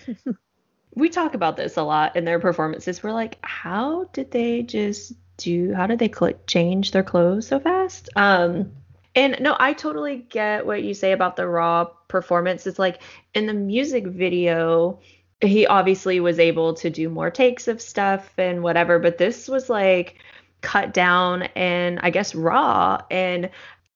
we 0.96 1.10
talk 1.10 1.34
about 1.34 1.58
this 1.58 1.78
a 1.78 1.84
lot 1.84 2.16
in 2.16 2.26
their 2.26 2.40
performances. 2.40 3.04
We're 3.04 3.14
like, 3.14 3.38
how 3.42 4.06
did 4.14 4.32
they 4.32 4.64
just 4.64 5.14
do? 5.38 5.74
How 5.74 5.88
did 5.88 6.00
they 6.00 6.12
cl- 6.12 6.40
change 6.48 6.92
their 6.92 7.04
clothes 7.04 7.48
so 7.48 7.60
fast? 7.60 8.10
Um, 8.16 8.72
and 9.16 9.38
no, 9.40 9.56
I 9.60 9.74
totally 9.74 10.18
get 10.18 10.66
what 10.66 10.84
you 10.84 10.94
say 10.94 11.12
about 11.12 11.36
the 11.36 11.48
raw 11.48 11.86
performance. 12.08 12.68
It's 12.68 12.80
like 12.80 13.02
in 13.34 13.46
the 13.46 13.54
music 13.54 14.08
video, 14.08 15.00
he 15.42 15.66
obviously 15.66 16.20
was 16.20 16.40
able 16.40 16.74
to 16.76 16.90
do 16.90 17.10
more 17.10 17.32
takes 17.32 17.68
of 17.68 17.82
stuff 17.82 18.32
and 18.38 18.62
whatever, 18.62 19.00
but 19.00 19.18
this 19.18 19.48
was 19.48 19.70
like 19.70 20.18
cut 20.62 20.94
down 20.94 21.44
and 21.56 22.00
I 22.02 22.10
guess 22.10 22.36
raw. 22.36 23.02
And 23.10 23.50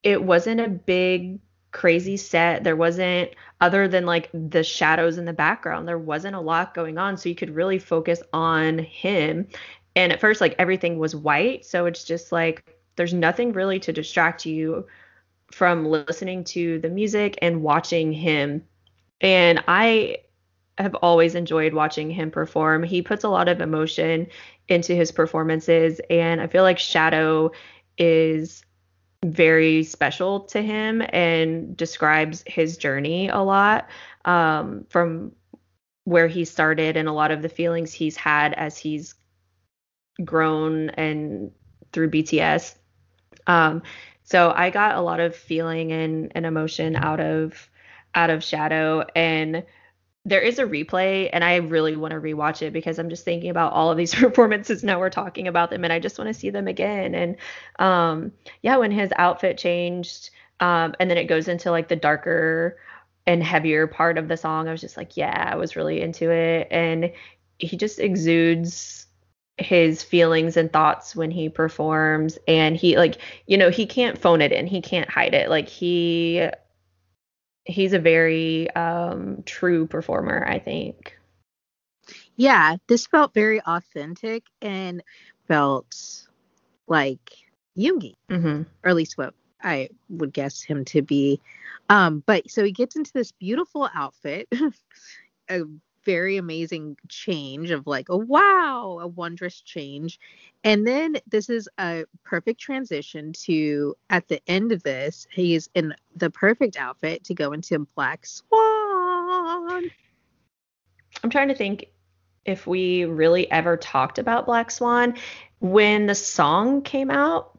it 0.04 0.24
wasn't 0.24 0.62
a 0.62 0.70
big 0.70 1.40
crazy 1.72 2.16
set. 2.18 2.64
There 2.64 2.76
wasn't 2.76 3.32
other 3.60 3.88
than 3.88 4.06
like 4.06 4.30
the 4.34 4.64
shadows 4.64 5.18
in 5.18 5.26
the 5.26 5.34
background, 5.34 5.88
there 5.88 5.98
wasn't 5.98 6.36
a 6.36 6.40
lot 6.40 6.74
going 6.74 6.98
on 6.98 7.18
so 7.18 7.30
you 7.30 7.36
could 7.36 7.54
really 7.56 7.80
focus 7.80 8.22
on 8.32 8.80
him. 8.80 9.48
And 9.96 10.14
at 10.14 10.22
first 10.22 10.40
like 10.40 10.56
everything 10.58 10.98
was 10.98 11.16
white, 11.16 11.66
so 11.66 11.86
it's 11.86 12.04
just 12.04 12.32
like 12.32 12.64
there's 12.96 13.14
nothing 13.14 13.54
really 13.54 13.80
to 13.80 13.92
distract 13.92 14.46
you 14.46 14.88
from 15.52 15.86
listening 15.86 16.44
to 16.44 16.80
the 16.80 16.90
music 16.90 17.38
and 17.42 17.62
watching 17.62 18.14
him. 18.14 18.64
And 19.22 19.64
I 19.68 20.18
have 20.78 20.96
always 20.96 21.36
enjoyed 21.36 21.74
watching 21.74 22.10
him 22.10 22.32
perform. 22.32 22.84
He 22.84 23.02
puts 23.02 23.24
a 23.24 23.30
lot 23.30 23.48
of 23.48 23.62
emotion 23.62 24.28
into 24.68 24.96
his 24.96 25.12
performances 25.12 26.02
and 26.10 26.42
I 26.42 26.48
feel 26.48 26.64
like 26.64 26.80
Shadow 26.80 27.52
is 27.98 28.64
very 29.24 29.84
special 29.84 30.42
to 30.42 30.62
him 30.62 31.02
and 31.10 31.78
describes 31.78 32.44
his 32.46 32.78
journey 32.78 33.30
a 33.30 33.40
lot 33.40 33.88
um, 34.26 34.86
from 34.90 35.34
where 36.06 36.28
he 36.28 36.44
started 36.44 36.98
and 36.98 37.08
a 37.08 37.14
lot 37.14 37.32
of 37.32 37.42
the 37.42 37.50
feelings 37.50 37.94
he's 37.94 38.18
had 38.18 38.54
as 38.54 38.78
he's 38.78 39.16
grown 40.24 40.90
and 40.92 41.52
through 41.92 42.10
BTS. 42.10 42.76
Um, 43.48 43.84
so 44.24 44.52
I 44.56 44.70
got 44.70 44.96
a 44.96 45.02
lot 45.02 45.20
of 45.20 45.36
feeling 45.36 45.92
and, 45.92 46.32
and 46.36 46.46
emotion 46.46 46.96
out 46.96 47.20
of 47.20 47.70
out 48.16 48.30
of 48.30 48.44
Shadow 48.44 49.06
and 49.16 49.64
there 50.26 50.42
is 50.42 50.58
a 50.58 50.64
replay 50.64 51.30
and 51.34 51.44
I 51.44 51.58
really 51.58 51.96
want 51.98 52.12
to 52.12 52.20
rewatch 52.20 52.62
it 52.62 52.72
because 52.72 52.98
I'm 52.98 53.10
just 53.10 53.26
thinking 53.26 53.50
about 53.50 53.74
all 53.74 53.92
of 53.92 53.98
these 53.98 54.16
performances 54.16 54.84
now 54.84 55.00
we're 55.00 55.10
talking 55.10 55.48
about 55.48 55.70
them 55.70 55.84
and 55.84 55.92
I 55.92 56.00
just 56.00 56.18
want 56.18 56.30
to 56.30 56.34
see 56.34 56.50
them 56.50 56.68
again. 56.68 57.14
And 57.16 57.36
um 57.80 58.32
yeah 58.62 58.78
when 58.78 58.92
his 58.92 59.12
outfit 59.18 59.58
changed 59.58 60.30
um 60.60 60.96
and 61.00 61.10
then 61.10 61.18
it 61.18 61.26
goes 61.26 61.48
into 61.48 61.72
like 61.72 61.90
the 61.90 61.96
darker 61.96 62.78
and 63.26 63.44
heavier 63.44 63.88
part 63.88 64.18
of 64.18 64.28
the 64.28 64.38
song 64.38 64.68
I 64.68 64.72
was 64.72 64.82
just 64.82 64.98
like 64.98 65.18
yeah 65.18 65.50
I 65.52 65.56
was 65.56 65.76
really 65.76 66.02
into 66.02 66.32
it. 66.32 66.68
And 66.72 67.12
he 67.60 67.76
just 67.78 68.00
exudes 68.00 69.08
his 69.58 70.02
feelings 70.04 70.58
and 70.58 70.74
thoughts 70.74 71.16
when 71.16 71.30
he 71.30 71.48
performs 71.48 72.40
and 72.48 72.76
he 72.76 72.98
like 72.98 73.18
you 73.46 73.58
know 73.58 73.70
he 73.70 73.86
can't 73.86 74.18
phone 74.18 74.42
it 74.42 74.54
in. 74.54 74.68
He 74.68 74.82
can't 74.82 75.10
hide 75.10 75.34
it. 75.34 75.50
Like 75.50 75.68
he 75.68 76.48
he's 77.66 77.94
a 77.94 78.00
very 78.00 78.70
um 78.72 79.44
true 79.46 79.88
performer 79.88 80.46
i 80.48 80.60
think 80.60 81.18
yeah 82.36 82.76
this 82.88 83.08
felt 83.08 83.34
very 83.34 83.62
authentic 83.62 84.44
and 84.62 85.04
felt 85.48 86.28
like 86.88 87.32
Yoongi, 87.78 88.14
mm-hmm. 88.30 88.64
or 88.84 88.90
at 88.90 88.96
least 88.96 89.18
what 89.18 89.34
I 89.62 89.90
would 90.10 90.34
guess 90.34 90.62
him 90.62 90.86
to 90.86 91.02
be. 91.02 91.40
Um, 91.90 92.24
but 92.26 92.50
so 92.50 92.64
he 92.64 92.72
gets 92.72 92.96
into 92.96 93.12
this 93.14 93.32
beautiful 93.32 93.90
outfit, 93.94 94.48
a 95.50 95.62
very 96.06 96.38
amazing 96.38 96.98
change 97.08 97.72
of 97.72 97.88
like 97.88 98.10
a 98.10 98.18
wow, 98.18 99.00
a 99.02 99.08
wondrous 99.08 99.62
change. 99.62 100.20
And 100.64 100.88
then 100.88 101.18
this 101.28 101.50
is 101.50 101.68
a 101.80 102.06
perfect 102.24 102.60
transition 102.60 103.34
to 103.44 103.96
at 104.10 104.28
the 104.28 104.42
end 104.48 104.72
of 104.72 104.84
this, 104.84 105.28
he's 105.32 105.70
in 105.74 105.94
the 106.16 106.30
perfect 106.30 106.78
outfit 106.78 107.24
to 107.26 107.34
go 107.34 107.52
into 107.54 107.88
Black 107.96 108.26
Swan. 108.26 109.90
I'm 111.24 111.30
trying 111.30 111.50
to 111.50 111.56
think 111.56 111.88
if 112.46 112.68
we 112.68 113.06
really 113.06 113.50
ever 113.52 113.78
talked 113.78 114.20
about 114.20 114.46
Black 114.46 114.72
Swan. 114.72 115.16
When 115.60 116.08
the 116.08 116.16
song 116.16 116.82
came 116.82 117.10
out, 117.10 117.58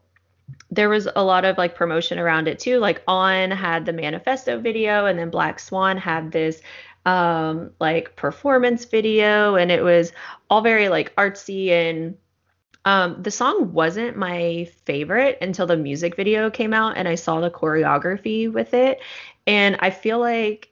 there 0.70 0.88
was 0.88 1.08
a 1.16 1.24
lot 1.24 1.44
of 1.44 1.56
like 1.56 1.74
promotion 1.74 2.18
around 2.18 2.48
it 2.48 2.58
too. 2.58 2.78
Like 2.78 3.02
On 3.08 3.50
had 3.50 3.86
the 3.86 3.92
manifesto 3.92 4.58
video, 4.60 5.06
and 5.06 5.18
then 5.18 5.30
Black 5.30 5.58
Swan 5.58 5.96
had 5.96 6.32
this 6.32 6.60
um, 7.04 7.70
like 7.80 8.16
performance 8.16 8.84
video, 8.84 9.56
and 9.56 9.70
it 9.70 9.82
was 9.82 10.12
all 10.50 10.60
very 10.60 10.88
like 10.88 11.14
artsy 11.16 11.70
and 11.70 12.16
um, 12.86 13.22
the 13.22 13.30
song 13.30 13.72
wasn't 13.72 14.16
my 14.16 14.68
favorite 14.84 15.38
until 15.40 15.66
the 15.66 15.76
music 15.76 16.16
video 16.16 16.50
came 16.50 16.74
out 16.74 16.98
and 16.98 17.08
I 17.08 17.14
saw 17.14 17.40
the 17.40 17.50
choreography 17.50 18.52
with 18.52 18.74
it. 18.74 19.00
And 19.46 19.76
I 19.80 19.90
feel 19.90 20.18
like 20.18 20.68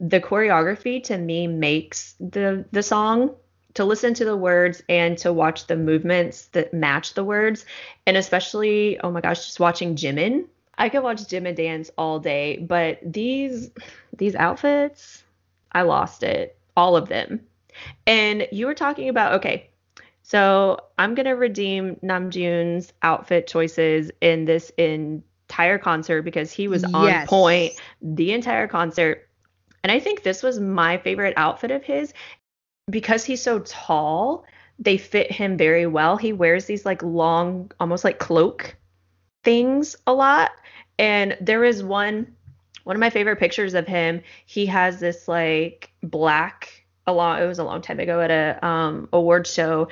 the 0.00 0.20
choreography 0.20 1.02
to 1.04 1.16
me 1.16 1.46
makes 1.46 2.14
the 2.18 2.64
the 2.72 2.82
song 2.82 3.34
to 3.74 3.84
listen 3.84 4.14
to 4.14 4.24
the 4.24 4.36
words 4.36 4.82
and 4.88 5.16
to 5.18 5.32
watch 5.32 5.66
the 5.66 5.76
movements 5.76 6.46
that 6.48 6.74
match 6.74 7.14
the 7.14 7.24
words 7.24 7.64
and 8.06 8.16
especially 8.16 8.98
oh 9.00 9.10
my 9.10 9.20
gosh 9.20 9.44
just 9.44 9.60
watching 9.60 9.94
Jimin 9.94 10.46
I 10.76 10.88
could 10.88 11.04
watch 11.04 11.22
Jimin 11.22 11.54
dance 11.54 11.90
all 11.96 12.18
day 12.18 12.56
but 12.56 12.98
these 13.04 13.70
these 14.16 14.34
outfits 14.34 15.22
I 15.72 15.82
lost 15.82 16.22
it. 16.22 16.58
All 16.76 16.96
of 16.96 17.08
them. 17.08 17.40
And 18.06 18.46
you 18.52 18.66
were 18.66 18.74
talking 18.74 19.08
about, 19.08 19.34
okay, 19.34 19.70
so 20.22 20.78
I'm 20.98 21.14
going 21.14 21.26
to 21.26 21.32
redeem 21.32 21.96
Namjoon's 21.96 22.92
outfit 23.02 23.46
choices 23.46 24.10
in 24.20 24.44
this 24.44 24.70
entire 24.78 25.78
concert 25.78 26.22
because 26.22 26.52
he 26.52 26.68
was 26.68 26.84
on 26.84 27.06
yes. 27.06 27.28
point 27.28 27.72
the 28.00 28.32
entire 28.32 28.68
concert. 28.68 29.28
And 29.82 29.90
I 29.90 29.98
think 29.98 30.22
this 30.22 30.42
was 30.42 30.60
my 30.60 30.98
favorite 30.98 31.34
outfit 31.36 31.70
of 31.70 31.82
his 31.82 32.14
because 32.88 33.24
he's 33.24 33.42
so 33.42 33.60
tall. 33.60 34.44
They 34.78 34.96
fit 34.96 35.30
him 35.30 35.56
very 35.56 35.86
well. 35.86 36.16
He 36.16 36.32
wears 36.32 36.66
these 36.66 36.86
like 36.86 37.02
long, 37.02 37.70
almost 37.80 38.04
like 38.04 38.18
cloak 38.18 38.76
things 39.44 39.96
a 40.06 40.12
lot. 40.12 40.52
And 40.98 41.36
there 41.40 41.64
is 41.64 41.82
one 41.82 42.34
one 42.84 42.96
of 42.96 43.00
my 43.00 43.10
favorite 43.10 43.38
pictures 43.38 43.74
of 43.74 43.86
him, 43.86 44.22
he 44.46 44.66
has 44.66 45.00
this 45.00 45.28
like 45.28 45.92
black 46.02 46.84
a 47.06 47.12
long 47.12 47.42
it 47.42 47.46
was 47.46 47.58
a 47.58 47.64
long 47.64 47.82
time 47.82 48.00
ago 48.00 48.20
at 48.20 48.30
a 48.30 48.64
um 48.66 49.08
award 49.12 49.46
show. 49.46 49.88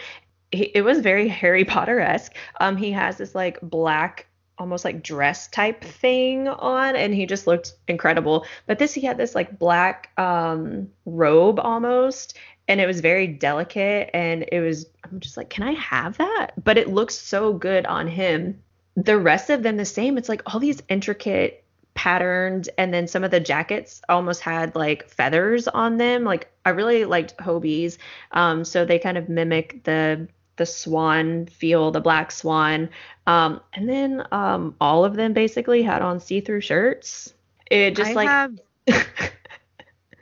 He, 0.53 0.64
it 0.64 0.82
was 0.82 0.99
very 0.99 1.28
Harry 1.28 1.64
Potter 1.64 2.01
esque. 2.01 2.34
Um, 2.61 2.76
he 2.76 2.93
has 2.93 3.16
this 3.18 3.34
like 3.34 3.61
black 3.62 4.26
almost 4.61 4.84
like 4.84 5.03
dress 5.03 5.49
type 5.49 5.82
thing 5.82 6.47
on 6.47 6.95
and 6.95 7.14
he 7.14 7.24
just 7.24 7.47
looked 7.47 7.72
incredible 7.88 8.45
but 8.66 8.78
this 8.78 8.93
he 8.93 9.01
had 9.01 9.16
this 9.16 9.34
like 9.34 9.59
black 9.59 10.11
um 10.18 10.86
robe 11.07 11.59
almost 11.59 12.36
and 12.68 12.78
it 12.78 12.86
was 12.86 13.01
very 13.01 13.26
delicate 13.26 14.11
and 14.12 14.45
it 14.53 14.61
was 14.61 14.84
i'm 15.03 15.18
just 15.18 15.38
like 15.38 15.49
can 15.49 15.64
i 15.66 15.72
have 15.72 16.18
that 16.18 16.53
but 16.62 16.76
it 16.76 16.88
looks 16.88 17.14
so 17.14 17.55
good 17.55 17.86
on 17.86 18.07
him 18.07 18.62
the 18.97 19.18
rest 19.18 19.49
of 19.49 19.62
them 19.62 19.78
the 19.78 19.84
same 19.86 20.18
it's 20.18 20.28
like 20.28 20.43
all 20.45 20.61
these 20.61 20.82
intricate 20.91 21.64
patterned 21.95 22.68
and 22.78 22.95
then 22.95 23.07
some 23.07 23.24
of 23.24 23.30
the 23.30 23.41
jackets 23.41 24.01
almost 24.09 24.41
had 24.41 24.74
like 24.74 25.09
feathers 25.09 25.68
on 25.68 25.97
them. 25.97 26.24
Like 26.24 26.51
i 26.64 26.70
really 26.70 27.05
liked 27.05 27.36
Hobi's 27.38 27.99
um 28.32 28.64
so 28.64 28.84
they 28.84 28.99
kind 28.99 29.18
of 29.18 29.28
mimic 29.28 29.84
the 29.84 30.28
the 30.57 30.66
swan 30.66 31.47
feel 31.47 31.91
the 31.91 32.01
black 32.01 32.30
swan. 32.30 32.88
Um 33.26 33.61
and 33.72 33.88
then 33.88 34.26
um 34.32 34.74
all 34.80 35.05
of 35.05 35.14
them 35.14 35.32
basically 35.32 35.82
had 35.82 36.03
on 36.03 36.20
see-through 36.20 36.61
shirts. 36.61 37.34
It 37.70 37.97
just 37.97 38.11
I 38.11 38.14
like 38.14 38.28
have, 38.28 38.59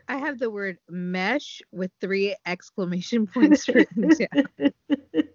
I 0.09 0.17
have 0.17 0.39
the 0.39 0.51
word 0.51 0.79
mesh 0.89 1.61
with 1.71 1.91
three 2.01 2.35
exclamation 2.47 3.27
points 3.27 3.69
written 3.69 4.09
down. 4.09 4.73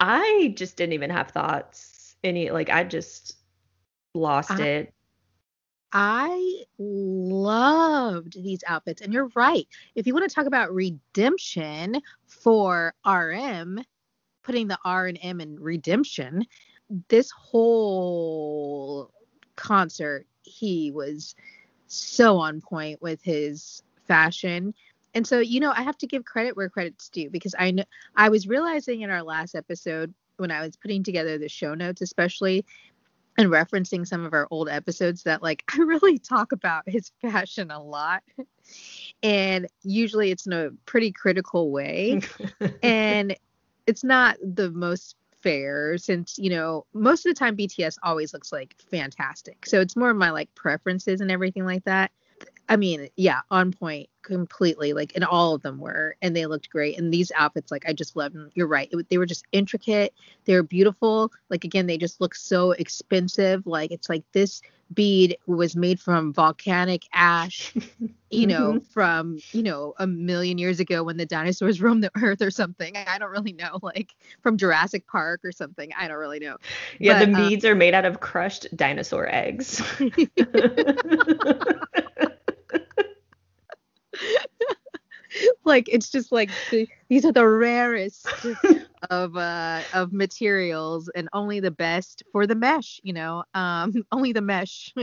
I 0.00 0.52
just 0.56 0.76
didn't 0.76 0.94
even 0.94 1.10
have 1.10 1.30
thoughts. 1.30 2.16
Any 2.24 2.50
like 2.50 2.70
I 2.70 2.84
just 2.84 3.36
lost 4.14 4.50
I, 4.50 4.62
it. 4.62 4.94
I 5.92 6.64
loved 6.78 8.42
these 8.42 8.64
outfits. 8.66 9.02
And 9.02 9.12
you're 9.12 9.30
right. 9.34 9.66
If 9.94 10.06
you 10.06 10.14
want 10.14 10.28
to 10.28 10.34
talk 10.34 10.46
about 10.46 10.72
redemption 10.72 12.00
for 12.26 12.94
RM, 13.06 13.80
putting 14.42 14.68
the 14.68 14.78
R 14.84 15.06
and 15.06 15.18
M 15.22 15.40
in 15.40 15.60
redemption, 15.60 16.46
this 17.08 17.30
whole 17.30 19.10
concert, 19.56 20.26
he 20.42 20.90
was 20.90 21.34
so 21.86 22.38
on 22.38 22.60
point 22.60 23.02
with 23.02 23.22
his 23.22 23.82
fashion. 24.06 24.74
And 25.14 25.26
so, 25.26 25.40
you 25.40 25.60
know, 25.60 25.72
I 25.76 25.82
have 25.82 25.98
to 25.98 26.06
give 26.06 26.24
credit 26.24 26.56
where 26.56 26.70
credit's 26.70 27.10
due 27.10 27.28
because 27.28 27.54
I 27.58 27.70
know 27.70 27.84
I 28.16 28.30
was 28.30 28.48
realizing 28.48 29.02
in 29.02 29.10
our 29.10 29.22
last 29.22 29.54
episode 29.54 30.14
when 30.38 30.50
I 30.50 30.62
was 30.62 30.74
putting 30.76 31.02
together 31.02 31.36
the 31.36 31.50
show 31.50 31.74
notes, 31.74 32.00
especially 32.00 32.64
and 33.38 33.48
referencing 33.48 34.06
some 34.06 34.24
of 34.24 34.32
our 34.34 34.46
old 34.50 34.68
episodes 34.68 35.22
that 35.24 35.42
like 35.42 35.64
I 35.72 35.78
really 35.78 36.18
talk 36.18 36.52
about 36.52 36.88
his 36.88 37.12
fashion 37.20 37.70
a 37.70 37.82
lot. 37.82 38.22
And 39.22 39.66
usually 39.82 40.30
it's 40.30 40.46
in 40.46 40.52
a 40.52 40.70
pretty 40.86 41.12
critical 41.12 41.70
way. 41.70 42.20
and 42.82 43.36
it's 43.86 44.04
not 44.04 44.36
the 44.42 44.70
most 44.70 45.16
fair 45.42 45.98
since, 45.98 46.38
you 46.38 46.50
know, 46.50 46.86
most 46.94 47.26
of 47.26 47.34
the 47.34 47.38
time 47.38 47.56
BTS 47.56 47.96
always 48.02 48.32
looks 48.32 48.52
like 48.52 48.76
fantastic. 48.90 49.66
So 49.66 49.80
it's 49.80 49.96
more 49.96 50.10
of 50.10 50.16
my 50.16 50.30
like 50.30 50.54
preferences 50.54 51.20
and 51.20 51.30
everything 51.30 51.64
like 51.64 51.84
that. 51.84 52.12
I 52.68 52.76
mean, 52.76 53.08
yeah, 53.16 53.40
on 53.50 53.72
point 53.72 54.08
completely. 54.22 54.92
Like, 54.92 55.12
and 55.14 55.24
all 55.24 55.54
of 55.54 55.62
them 55.62 55.78
were, 55.78 56.16
and 56.22 56.34
they 56.34 56.46
looked 56.46 56.70
great. 56.70 56.98
And 56.98 57.12
these 57.12 57.32
outfits, 57.36 57.70
like, 57.70 57.84
I 57.86 57.92
just 57.92 58.16
loved 58.16 58.34
them. 58.34 58.50
You're 58.54 58.66
right. 58.66 58.88
It, 58.90 59.08
they 59.10 59.18
were 59.18 59.26
just 59.26 59.44
intricate. 59.52 60.14
They 60.44 60.54
were 60.54 60.62
beautiful. 60.62 61.30
Like, 61.50 61.64
again, 61.64 61.86
they 61.86 61.98
just 61.98 62.20
look 62.20 62.34
so 62.34 62.72
expensive. 62.72 63.66
Like, 63.66 63.90
it's 63.90 64.08
like 64.08 64.24
this 64.32 64.62
bead 64.94 65.36
was 65.46 65.74
made 65.74 65.98
from 65.98 66.32
volcanic 66.34 67.02
ash, 67.14 67.74
you 68.30 68.46
know, 68.46 68.74
mm-hmm. 68.74 68.86
from, 68.90 69.38
you 69.52 69.62
know, 69.62 69.94
a 69.98 70.06
million 70.06 70.58
years 70.58 70.80
ago 70.80 71.02
when 71.02 71.16
the 71.16 71.26
dinosaurs 71.26 71.80
roamed 71.82 72.04
the 72.04 72.10
earth 72.22 72.42
or 72.42 72.50
something. 72.50 72.96
I 72.96 73.18
don't 73.18 73.30
really 73.30 73.52
know. 73.52 73.78
Like, 73.82 74.14
from 74.42 74.56
Jurassic 74.56 75.06
Park 75.06 75.40
or 75.44 75.52
something. 75.52 75.90
I 75.98 76.08
don't 76.08 76.18
really 76.18 76.40
know. 76.40 76.56
Yeah, 76.98 77.18
but, 77.18 77.26
the 77.26 77.34
um, 77.36 77.48
beads 77.48 77.64
um, 77.64 77.72
are 77.72 77.74
made 77.74 77.94
out 77.94 78.04
of 78.04 78.20
crushed 78.20 78.68
dinosaur 78.76 79.28
eggs. 79.28 79.82
like 85.64 85.88
it's 85.88 86.10
just 86.10 86.32
like 86.32 86.50
the, 86.70 86.88
these 87.08 87.24
are 87.24 87.32
the 87.32 87.46
rarest 87.46 88.26
of 89.10 89.36
uh 89.36 89.80
of 89.94 90.12
materials 90.12 91.10
and 91.14 91.28
only 91.32 91.60
the 91.60 91.70
best 91.70 92.22
for 92.32 92.46
the 92.46 92.54
mesh 92.54 93.00
you 93.02 93.12
know 93.12 93.44
um 93.54 93.92
only 94.12 94.32
the 94.32 94.42
mesh 94.42 94.94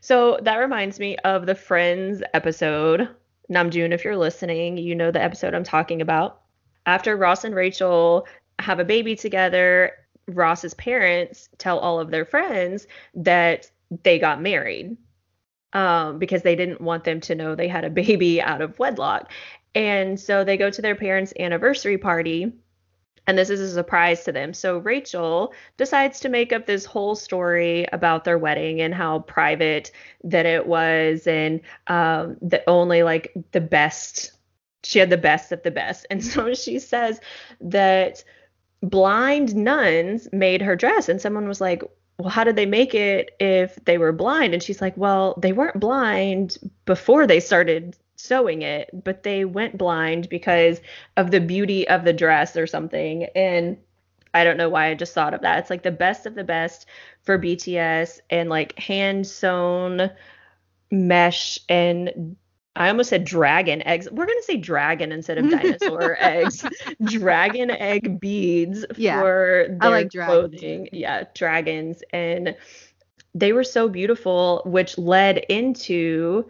So 0.00 0.38
that 0.42 0.56
reminds 0.56 1.00
me 1.00 1.16
of 1.18 1.46
the 1.46 1.54
Friends 1.54 2.22
episode. 2.32 3.08
Namjoon, 3.50 3.92
if 3.92 4.04
you're 4.04 4.16
listening, 4.16 4.78
you 4.78 4.94
know 4.94 5.10
the 5.10 5.22
episode 5.22 5.54
I'm 5.54 5.64
talking 5.64 6.00
about. 6.00 6.42
After 6.86 7.16
Ross 7.16 7.44
and 7.44 7.54
Rachel 7.54 8.26
have 8.60 8.78
a 8.78 8.84
baby 8.84 9.16
together, 9.16 9.92
Ross's 10.28 10.74
parents 10.74 11.48
tell 11.58 11.78
all 11.78 11.98
of 11.98 12.10
their 12.10 12.24
friends 12.24 12.86
that 13.14 13.70
they 14.02 14.18
got 14.18 14.40
married 14.40 14.96
um, 15.74 16.18
because 16.18 16.42
they 16.42 16.56
didn't 16.56 16.80
want 16.80 17.04
them 17.04 17.20
to 17.20 17.34
know 17.34 17.54
they 17.54 17.68
had 17.68 17.84
a 17.84 17.90
baby 18.02 18.40
out 18.40 18.62
of 18.62 18.78
wedlock. 18.78 19.30
And 19.74 20.18
so 20.18 20.44
they 20.44 20.56
go 20.56 20.70
to 20.70 20.80
their 20.80 20.94
parents' 20.94 21.32
anniversary 21.38 21.98
party 21.98 22.52
and 23.26 23.38
this 23.38 23.50
is 23.50 23.60
a 23.60 23.72
surprise 23.72 24.24
to 24.24 24.32
them. 24.32 24.52
So 24.52 24.78
Rachel 24.78 25.54
decides 25.76 26.20
to 26.20 26.28
make 26.28 26.52
up 26.52 26.66
this 26.66 26.84
whole 26.84 27.14
story 27.14 27.86
about 27.92 28.24
their 28.24 28.38
wedding 28.38 28.80
and 28.80 28.94
how 28.94 29.20
private 29.20 29.90
that 30.24 30.46
it 30.46 30.66
was, 30.66 31.26
and 31.26 31.60
um, 31.86 32.36
that 32.42 32.64
only 32.66 33.02
like 33.02 33.32
the 33.52 33.60
best, 33.60 34.32
she 34.82 34.98
had 34.98 35.10
the 35.10 35.16
best 35.16 35.52
of 35.52 35.62
the 35.62 35.70
best. 35.70 36.06
And 36.10 36.22
so 36.22 36.54
she 36.54 36.78
says 36.78 37.20
that 37.60 38.22
blind 38.82 39.56
nuns 39.56 40.28
made 40.32 40.60
her 40.60 40.76
dress, 40.76 41.08
and 41.08 41.20
someone 41.20 41.48
was 41.48 41.60
like, 41.60 41.82
well, 42.18 42.30
how 42.30 42.44
did 42.44 42.56
they 42.56 42.66
make 42.66 42.94
it 42.94 43.34
if 43.40 43.76
they 43.84 43.98
were 43.98 44.12
blind? 44.12 44.54
And 44.54 44.62
she's 44.62 44.80
like, 44.80 44.96
well, 44.96 45.34
they 45.38 45.52
weren't 45.52 45.80
blind 45.80 46.58
before 46.84 47.26
they 47.26 47.40
started 47.40 47.96
sewing 48.16 48.62
it, 48.62 48.88
but 49.04 49.24
they 49.24 49.44
went 49.44 49.76
blind 49.76 50.28
because 50.28 50.80
of 51.16 51.30
the 51.30 51.40
beauty 51.40 51.86
of 51.88 52.04
the 52.04 52.12
dress 52.12 52.56
or 52.56 52.66
something. 52.66 53.24
And 53.34 53.76
I 54.32 54.44
don't 54.44 54.56
know 54.56 54.68
why 54.68 54.88
I 54.88 54.94
just 54.94 55.12
thought 55.12 55.34
of 55.34 55.42
that. 55.42 55.58
It's 55.58 55.70
like 55.70 55.82
the 55.82 55.90
best 55.90 56.26
of 56.26 56.34
the 56.34 56.44
best 56.44 56.86
for 57.22 57.38
BTS 57.38 58.20
and 58.30 58.48
like 58.48 58.78
hand 58.78 59.26
sewn 59.26 60.10
mesh 60.90 61.58
and 61.68 62.36
I 62.76 62.88
almost 62.88 63.10
said 63.10 63.24
dragon 63.24 63.82
eggs. 63.86 64.08
We're 64.10 64.26
gonna 64.26 64.42
say 64.42 64.56
dragon 64.56 65.12
instead 65.12 65.38
of 65.38 65.48
dinosaur 65.48 66.16
eggs. 66.20 66.64
Dragon 67.04 67.70
egg 67.70 68.18
beads 68.20 68.84
yeah, 68.96 69.20
for 69.20 69.66
their 69.80 69.90
like 69.90 70.10
clothing. 70.10 70.88
Yeah, 70.92 71.24
dragons. 71.34 72.02
And 72.12 72.56
they 73.34 73.52
were 73.52 73.64
so 73.64 73.88
beautiful, 73.88 74.62
which 74.64 74.98
led 74.98 75.38
into 75.38 76.46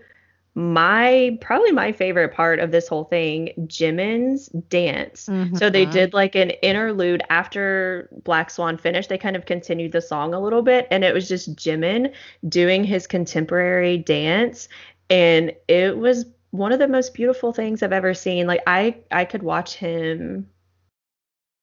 my 0.57 1.37
probably 1.41 1.72
my 1.72 1.91
favorite 1.91 2.33
part 2.33 2.61
of 2.61 2.70
this 2.70 2.87
whole 2.87 3.05
thing, 3.05 3.51
Jimin's 3.66 4.47
dance. 4.68 5.27
Mm-hmm. 5.27 5.57
So 5.57 5.68
they 5.68 5.85
did 5.85 6.14
like 6.14 6.37
an 6.37 6.51
interlude 6.51 7.22
after 7.29 8.09
Black 8.22 8.51
Swan 8.51 8.79
finished. 8.79 9.09
They 9.09 9.18
kind 9.18 9.35
of 9.35 9.47
continued 9.47 9.91
the 9.91 10.01
song 10.01 10.33
a 10.33 10.41
little 10.41 10.62
bit, 10.62 10.87
and 10.93 11.03
it 11.03 11.12
was 11.12 11.29
just 11.29 11.57
Jimin 11.57 12.12
doing 12.49 12.85
his 12.85 13.09
contemporary 13.09 13.99
dance, 13.99 14.68
and 15.11 15.53
it 15.69 15.97
was 15.97 16.27
one 16.51 16.73
of 16.73 16.79
the 16.79 16.89
most 16.89 17.15
beautiful 17.15 17.53
things 17.53 17.83
I've 17.83 17.93
ever 17.93 18.15
seen. 18.15 18.47
Like 18.47 18.63
I 18.67 18.97
I 19.11 19.25
could 19.25 19.43
watch 19.43 19.75
him 19.75 20.49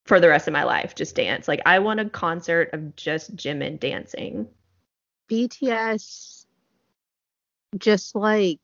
for 0.04 0.20
the 0.20 0.28
rest 0.28 0.48
of 0.48 0.52
my 0.52 0.64
life 0.64 0.94
just 0.94 1.14
dance. 1.14 1.48
Like 1.48 1.60
I 1.64 1.78
want 1.78 2.00
a 2.00 2.08
concert 2.08 2.70
of 2.72 2.94
just 2.96 3.34
Jimin 3.36 3.78
dancing. 3.80 4.48
BTS 5.30 6.46
just 7.78 8.14
like 8.14 8.60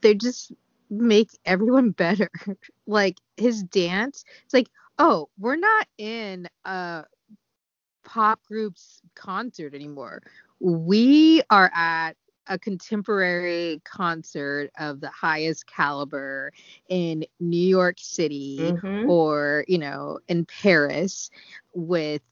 they 0.00 0.14
just 0.14 0.52
make 0.90 1.30
everyone 1.44 1.90
better. 1.90 2.30
like 2.86 3.18
his 3.36 3.62
dance, 3.62 4.24
it's 4.44 4.54
like, 4.54 4.68
oh, 4.98 5.28
we're 5.38 5.56
not 5.56 5.86
in 5.98 6.48
a 6.64 7.04
pop 8.04 8.40
group's 8.44 9.02
concert 9.14 9.74
anymore. 9.74 10.22
We 10.60 11.42
are 11.50 11.70
at 11.74 12.16
a 12.48 12.58
contemporary 12.58 13.80
concert 13.84 14.70
of 14.78 15.00
the 15.00 15.10
highest 15.10 15.66
caliber 15.66 16.52
in 16.88 17.24
New 17.40 17.56
York 17.56 17.96
City 17.98 18.58
mm-hmm. 18.60 19.08
or, 19.08 19.64
you 19.68 19.78
know, 19.78 20.18
in 20.28 20.46
Paris 20.46 21.30
with 21.74 22.22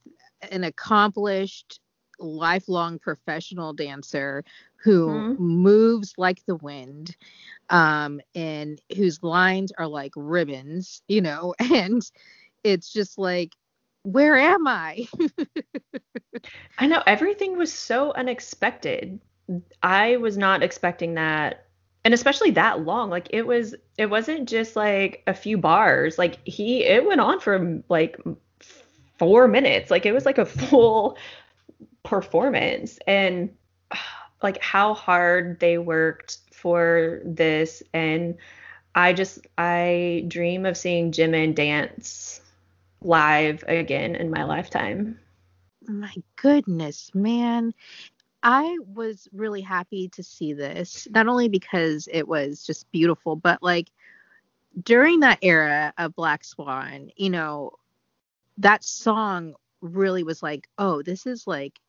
an 0.51 0.65
accomplished 0.65 1.81
lifelong 2.19 2.99
professional 2.99 3.73
dancer 3.73 4.45
who 4.77 5.09
mm-hmm. 5.09 5.43
moves 5.43 6.15
like 6.17 6.45
the 6.47 6.57
wind 6.57 7.17
um 7.71 8.21
and 8.35 8.81
whose 8.97 9.23
lines 9.23 9.73
are 9.77 9.87
like 9.87 10.13
ribbons 10.17 11.03
you 11.09 11.21
know 11.21 11.55
and 11.73 12.11
it's 12.65 12.93
just 12.93 13.19
like 13.19 13.53
where 14.03 14.37
am 14.37 14.67
i 14.67 15.07
i 16.79 16.87
know 16.87 17.03
everything 17.07 17.59
was 17.59 17.73
so 17.73 18.13
unexpected 18.13 19.21
i 19.83 20.17
was 20.17 20.37
not 20.37 20.63
expecting 20.63 21.15
that 21.15 21.67
and 22.07 22.15
especially 22.15 22.53
that 22.53 22.83
long. 22.85 23.11
Like 23.11 23.27
it 23.31 23.45
was 23.45 23.75
it 23.99 24.09
wasn't 24.09 24.49
just 24.49 24.77
like 24.77 25.25
a 25.27 25.35
few 25.35 25.59
bars. 25.59 26.19
Like 26.19 26.39
he 26.45 26.85
it 26.85 27.05
went 27.05 27.21
on 27.21 27.41
for 27.41 27.83
like 27.89 28.17
4 29.19 29.49
minutes. 29.49 29.91
Like 29.91 30.07
it 30.07 30.13
was 30.13 30.25
like 30.25 30.39
a 30.39 30.47
full 30.69 31.19
performance. 32.05 33.01
And 33.09 33.51
like 34.43 34.63
how 34.63 34.95
hard 34.95 35.59
they 35.59 35.79
worked 35.79 36.39
for 36.53 37.23
this. 37.25 37.83
And 37.93 38.37
I 38.95 39.13
just 39.13 39.41
I 39.59 40.27
dream 40.29 40.65
of 40.65 40.77
seeing 40.77 41.11
Jimin 41.11 41.57
dance 41.57 42.41
live 43.03 43.65
again 43.67 44.15
in 44.15 44.31
my 44.31 44.45
lifetime. 44.45 45.19
My 45.89 46.15
goodness, 46.37 47.11
man. 47.17 47.75
I 48.49 48.79
was 48.95 49.27
really 49.33 49.61
happy 49.61 50.09
to 50.11 50.23
see 50.23 50.53
this, 50.53 51.09
not 51.11 51.27
only 51.27 51.49
because 51.49 52.09
it 52.13 52.29
was 52.29 52.65
just 52.65 52.89
beautiful, 52.93 53.35
but 53.35 53.61
like 53.61 53.91
during 54.85 55.19
that 55.21 55.41
era 55.43 55.93
of 55.99 56.15
Black 56.15 56.45
Swan, 56.45 57.11
you 57.17 57.29
know, 57.29 57.73
that 58.59 58.85
song 58.85 59.55
really 59.81 60.23
was 60.23 60.45
like, 60.45 60.69
oh, 60.79 61.03
this 61.03 61.27
is 61.27 61.49
like 61.49 61.81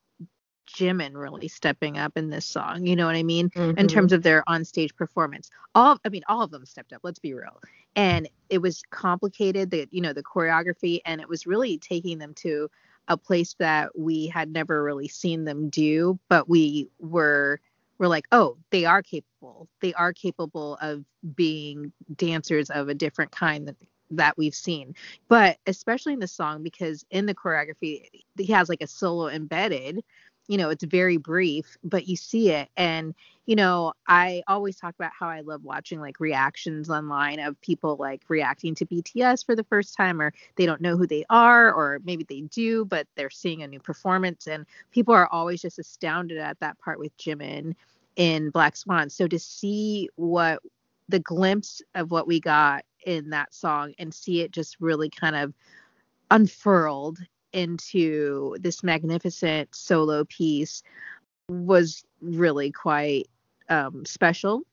Jimin 0.68 1.14
really 1.14 1.48
stepping 1.48 2.00
up 2.00 2.18
in 2.18 2.32
this 2.32 2.46
song. 2.46 2.88
You 2.88 2.96
know 2.96 3.06
what 3.06 3.16
I 3.16 3.22
mean? 3.22 3.52
Mm-hmm. 3.52 3.78
In 3.78 3.88
terms 3.88 4.12
of 4.12 4.24
their 4.24 4.44
onstage 4.50 4.96
performance. 4.96 5.52
All 5.76 6.00
I 6.06 6.10
mean, 6.10 6.24
all 6.28 6.42
of 6.42 6.50
them 6.50 6.66
stepped 6.66 6.92
up, 6.92 7.02
let's 7.04 7.20
be 7.20 7.36
real. 7.36 7.62
And 7.96 8.28
it 8.50 8.64
was 8.64 8.82
complicated, 8.90 9.70
the 9.70 9.88
you 9.92 10.02
know, 10.02 10.12
the 10.12 10.24
choreography, 10.24 11.02
and 11.06 11.22
it 11.22 11.30
was 11.30 11.46
really 11.46 11.78
taking 11.78 12.18
them 12.18 12.34
to 12.36 12.68
a 13.08 13.18
place 13.18 13.56
that 13.60 13.98
we 13.98 14.28
had 14.28 14.52
never 14.52 14.84
really 14.84 15.08
seen 15.08 15.46
them 15.46 15.70
do, 15.70 16.20
but 16.30 16.50
we 16.50 16.90
were 17.00 17.60
we're 18.00 18.08
like, 18.08 18.28
oh, 18.32 18.58
they 18.70 18.86
are 18.86 19.02
capable. 19.02 19.68
They 19.82 19.94
are 19.96 20.14
capable 20.14 20.78
of 20.82 21.04
being 21.36 21.92
dancers 22.16 22.70
of 22.70 22.90
a 22.90 22.94
different 22.94 23.32
kind 23.32 23.68
that 23.68 23.76
that 24.12 24.38
we've 24.38 24.56
seen. 24.56 24.96
But 25.28 25.58
especially 25.66 26.14
in 26.14 26.20
the 26.20 26.28
song, 26.28 26.64
because 26.64 27.06
in 27.10 27.26
the 27.26 27.36
choreography, 27.36 28.06
he 28.38 28.54
has 28.54 28.70
like 28.70 28.82
a 28.82 28.88
solo 28.88 29.28
embedded, 29.28 30.04
you 30.48 30.58
know 30.58 30.70
it's 30.70 30.84
very 30.84 31.18
brief 31.18 31.78
but 31.84 32.08
you 32.08 32.16
see 32.16 32.52
it. 32.52 32.70
And 32.78 33.14
you 33.46 33.56
know 33.56 33.94
i 34.08 34.44
always 34.48 34.76
talk 34.76 34.94
about 34.96 35.12
how 35.18 35.30
i 35.30 35.40
love 35.40 35.64
watching 35.64 36.02
like 36.02 36.20
reactions 36.20 36.90
online 36.90 37.40
of 37.40 37.60
people 37.62 37.96
like 37.98 38.22
reacting 38.28 38.76
to 38.76 38.86
bts 38.86 39.46
for 39.46 39.56
the 39.56 39.64
first 39.64 39.96
time 39.96 40.22
or 40.22 40.34
they 40.58 40.66
don't 40.66 40.82
know 40.82 40.98
who 40.98 41.08
they 41.08 41.24
are 41.30 41.72
or 41.74 42.00
maybe 42.04 42.26
they 42.28 42.42
do 42.42 42.84
but 42.86 43.08
they're 43.16 43.30
seeing 43.30 43.64
a 43.64 43.68
new 43.68 43.80
performance. 43.80 44.48
And 44.48 44.66
people 44.92 45.14
are 45.14 45.28
always 45.28 45.62
just 45.62 45.80
astounded 45.80 46.38
at 46.38 46.60
that 46.60 46.78
part 46.80 47.00
with 47.00 47.16
jimin 47.18 47.76
in 48.16 48.50
black 48.50 48.76
swan. 48.76 49.10
So 49.10 49.28
to 49.28 49.40
see 49.40 50.10
what 50.16 50.62
the 51.10 51.20
glimpse 51.20 51.82
of 51.96 52.12
what 52.12 52.28
we 52.28 52.40
got 52.40 52.84
in 53.06 53.30
that 53.30 53.54
song 53.54 53.94
and 54.00 54.14
see 54.14 54.42
it 54.42 54.52
just 54.52 54.78
really 54.80 55.10
kind 55.10 55.36
of 55.36 55.54
unfurled 56.32 57.20
into 57.54 58.56
this 58.60 58.84
magnificent 58.84 59.74
solo 59.74 60.26
piece 60.26 60.84
was 61.50 62.06
really 62.22 62.72
quite 62.72 63.28
um, 63.70 64.06
special. 64.06 64.64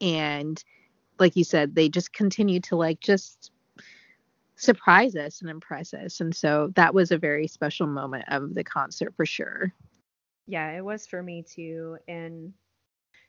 And 0.00 0.62
like 1.18 1.36
you 1.36 1.44
said, 1.44 1.74
they 1.74 1.88
just 1.88 2.12
continue 2.12 2.60
to 2.60 2.76
like 2.76 3.00
just 3.00 3.50
surprise 4.56 5.16
us 5.16 5.40
and 5.40 5.50
impress 5.50 5.92
us. 5.92 6.20
And 6.20 6.34
so 6.34 6.72
that 6.76 6.94
was 6.94 7.10
a 7.10 7.18
very 7.18 7.46
special 7.46 7.86
moment 7.86 8.24
of 8.28 8.54
the 8.54 8.64
concert 8.64 9.14
for 9.16 9.26
sure. 9.26 9.72
Yeah, 10.46 10.70
it 10.72 10.84
was 10.84 11.06
for 11.06 11.22
me 11.22 11.42
too. 11.42 11.98
And 12.08 12.52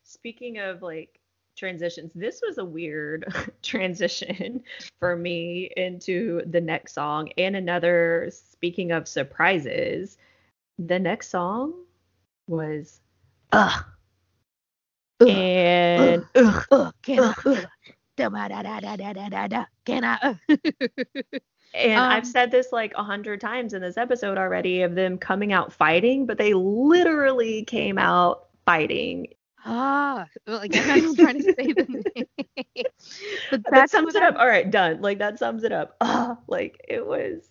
speaking 0.03 0.59
of 0.59 0.81
like 0.81 1.19
transitions. 1.55 2.11
This 2.15 2.41
was 2.45 2.57
a 2.57 2.65
weird 2.65 3.25
transition 3.63 4.63
for 4.99 5.15
me 5.15 5.71
into 5.77 6.41
the 6.47 6.61
next 6.61 6.93
song. 6.93 7.29
And 7.37 7.55
another, 7.55 8.29
speaking 8.31 8.91
of 8.91 9.07
surprises, 9.07 10.17
the 10.79 10.99
next 10.99 11.29
song 11.29 11.73
was 12.47 13.01
Ugh. 13.51 13.85
And 15.27 16.25
ugh, 16.35 16.65
ugh, 16.71 16.93
can 17.01 17.19
I, 17.23 17.33
ugh. 17.45 17.65
Can 19.85 20.03
I? 20.03 20.35
And 21.73 21.99
Um, 21.99 22.11
I've 22.11 22.27
said 22.27 22.51
this 22.51 22.71
like 22.71 22.93
a 22.95 23.03
hundred 23.03 23.41
times 23.41 23.73
in 23.73 23.81
this 23.81 23.97
episode 23.97 24.37
already 24.37 24.83
of 24.83 24.95
them 24.95 25.17
coming 25.17 25.53
out 25.53 25.73
fighting, 25.73 26.25
but 26.25 26.37
they 26.37 26.53
literally 26.53 27.63
came 27.63 27.97
out 27.97 28.47
fighting. 28.65 29.27
Ah, 29.65 30.27
well, 30.47 30.59
I 30.59 30.67
guess 30.67 30.87
I 30.89 30.99
was 30.99 31.15
trying 31.15 31.37
to 31.37 31.43
say 31.57 31.73
the 31.73 32.03
name. 32.15 32.25
but 33.49 33.61
That 33.71 33.89
sums 33.89 34.15
it 34.15 34.23
up. 34.23 34.35
All 34.37 34.47
right, 34.47 34.69
done. 34.69 35.01
Like 35.01 35.19
that 35.19 35.39
sums 35.39 35.63
it 35.63 35.71
up. 35.71 35.95
Ah, 36.01 36.37
like 36.47 36.79
it 36.87 37.05
was. 37.05 37.49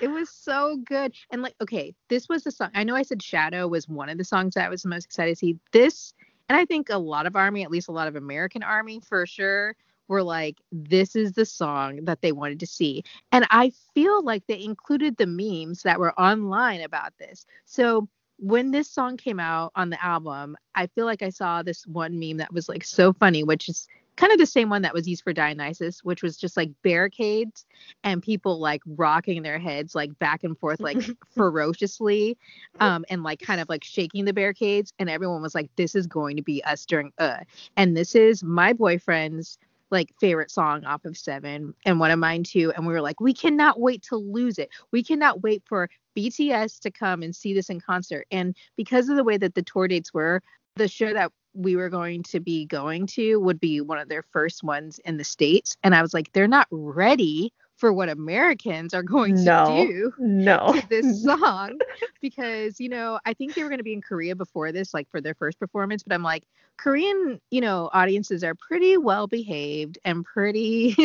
It 0.00 0.08
was 0.08 0.28
so 0.30 0.76
good. 0.84 1.14
And 1.30 1.42
like, 1.42 1.54
okay, 1.62 1.94
this 2.08 2.28
was 2.28 2.44
the 2.44 2.50
song. 2.50 2.70
I 2.74 2.84
know 2.84 2.94
I 2.94 3.02
said 3.02 3.22
Shadow 3.22 3.68
was 3.68 3.88
one 3.88 4.08
of 4.08 4.18
the 4.18 4.24
songs 4.24 4.54
that 4.54 4.66
I 4.66 4.68
was 4.68 4.82
the 4.82 4.88
most 4.88 5.04
excited 5.06 5.32
to 5.32 5.36
see. 5.36 5.58
This, 5.72 6.12
and 6.48 6.56
I 6.58 6.64
think 6.64 6.90
a 6.90 6.98
lot 6.98 7.26
of 7.26 7.36
Army, 7.36 7.62
at 7.62 7.70
least 7.70 7.88
a 7.88 7.92
lot 7.92 8.08
of 8.08 8.16
American 8.16 8.62
Army 8.62 9.00
for 9.00 9.26
sure, 9.26 9.76
were 10.08 10.22
like, 10.22 10.58
this 10.72 11.16
is 11.16 11.32
the 11.32 11.46
song 11.46 12.00
that 12.04 12.20
they 12.20 12.32
wanted 12.32 12.60
to 12.60 12.66
see. 12.66 13.02
And 13.32 13.46
I 13.50 13.72
feel 13.94 14.22
like 14.22 14.46
they 14.46 14.62
included 14.62 15.16
the 15.16 15.26
memes 15.26 15.82
that 15.82 15.98
were 16.00 16.18
online 16.20 16.80
about 16.82 17.12
this. 17.18 17.46
So 17.64 18.08
when 18.44 18.72
this 18.72 18.90
song 18.90 19.16
came 19.16 19.40
out 19.40 19.72
on 19.74 19.88
the 19.88 20.04
album, 20.04 20.54
I 20.74 20.86
feel 20.88 21.06
like 21.06 21.22
I 21.22 21.30
saw 21.30 21.62
this 21.62 21.86
one 21.86 22.18
meme 22.18 22.36
that 22.36 22.52
was 22.52 22.68
like 22.68 22.84
so 22.84 23.14
funny, 23.14 23.42
which 23.42 23.70
is 23.70 23.88
kind 24.16 24.32
of 24.32 24.38
the 24.38 24.44
same 24.44 24.68
one 24.68 24.82
that 24.82 24.92
was 24.92 25.08
used 25.08 25.24
for 25.24 25.32
Dionysus, 25.32 26.04
which 26.04 26.22
was 26.22 26.36
just 26.36 26.54
like 26.54 26.70
barricades 26.82 27.64
and 28.04 28.22
people 28.22 28.60
like 28.60 28.82
rocking 28.86 29.42
their 29.42 29.58
heads 29.58 29.94
like 29.94 30.16
back 30.18 30.44
and 30.44 30.58
forth 30.58 30.78
like 30.80 30.98
ferociously 31.34 32.36
um 32.80 33.04
and 33.08 33.22
like 33.22 33.40
kind 33.40 33.60
of 33.62 33.68
like 33.70 33.82
shaking 33.82 34.26
the 34.26 34.32
barricades 34.32 34.92
and 34.98 35.08
everyone 35.08 35.42
was 35.42 35.54
like 35.54 35.68
this 35.76 35.94
is 35.94 36.06
going 36.06 36.36
to 36.36 36.42
be 36.42 36.62
us 36.64 36.84
during 36.84 37.12
uh 37.18 37.38
and 37.76 37.96
this 37.96 38.14
is 38.14 38.44
my 38.44 38.72
boyfriend's 38.72 39.58
like 39.94 40.12
favorite 40.20 40.50
song 40.50 40.84
off 40.84 41.04
of 41.06 41.16
7 41.16 41.74
and 41.86 42.00
one 42.00 42.10
of 42.10 42.18
mine 42.18 42.44
too 42.44 42.72
and 42.76 42.86
we 42.86 42.92
were 42.92 43.00
like 43.00 43.20
we 43.20 43.32
cannot 43.32 43.80
wait 43.80 44.02
to 44.02 44.16
lose 44.16 44.58
it. 44.58 44.68
We 44.92 45.02
cannot 45.02 45.42
wait 45.42 45.62
for 45.64 45.88
BTS 46.16 46.80
to 46.80 46.90
come 46.90 47.22
and 47.22 47.34
see 47.34 47.54
this 47.54 47.70
in 47.70 47.80
concert. 47.80 48.26
And 48.30 48.54
because 48.76 49.08
of 49.08 49.16
the 49.16 49.24
way 49.24 49.36
that 49.38 49.54
the 49.54 49.62
tour 49.62 49.88
dates 49.88 50.12
were 50.12 50.42
the 50.76 50.88
show 50.88 51.12
that 51.12 51.32
we 51.54 51.76
were 51.76 51.88
going 51.88 52.22
to 52.24 52.40
be 52.40 52.66
going 52.66 53.06
to 53.06 53.36
would 53.36 53.60
be 53.60 53.80
one 53.80 53.98
of 53.98 54.08
their 54.08 54.24
first 54.32 54.64
ones 54.64 54.98
in 55.04 55.16
the 55.16 55.24
states 55.24 55.76
and 55.84 55.94
i 55.94 56.02
was 56.02 56.12
like 56.12 56.32
they're 56.32 56.48
not 56.48 56.66
ready 56.70 57.52
for 57.76 57.92
what 57.92 58.08
americans 58.08 58.94
are 58.94 59.02
going 59.02 59.34
No. 59.34 59.36
to 59.36 59.50
do 59.60 60.12
No. 60.18 60.74
to 60.74 60.82
this 60.88 61.08
song 61.22 61.80
because 62.20 62.80
you 62.80 62.88
know 62.88 63.18
i 63.24 63.32
think 63.34 63.54
they 63.54 63.62
were 63.62 63.68
going 63.68 63.78
to 63.78 63.84
be 63.84 63.92
in 63.92 64.00
korea 64.00 64.34
before 64.34 64.72
this 64.72 64.92
like 64.94 65.08
for 65.10 65.20
their 65.20 65.34
first 65.34 65.58
performance 65.58 66.02
but 66.02 66.14
i'm 66.14 66.22
like 66.22 66.44
korean 66.78 67.40
you 67.50 67.60
know 67.60 67.88
audiences 67.92 68.42
are 68.44 68.54
pretty 68.54 68.96
well 68.96 69.26
behaved 69.26 69.98
and 70.04 70.24
pretty 70.24 70.96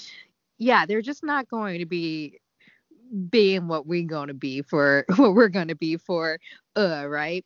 yeah 0.58 0.86
they're 0.86 1.02
just 1.02 1.24
not 1.24 1.48
going 1.48 1.78
to 1.78 1.86
be 1.86 2.38
being 3.30 3.68
what 3.68 3.86
we're 3.86 4.06
going 4.06 4.28
to 4.28 4.34
be 4.34 4.62
for 4.62 5.04
what 5.16 5.34
we're 5.34 5.48
going 5.48 5.68
to 5.68 5.76
be 5.76 5.96
for 5.96 6.38
uh 6.76 7.04
right 7.08 7.44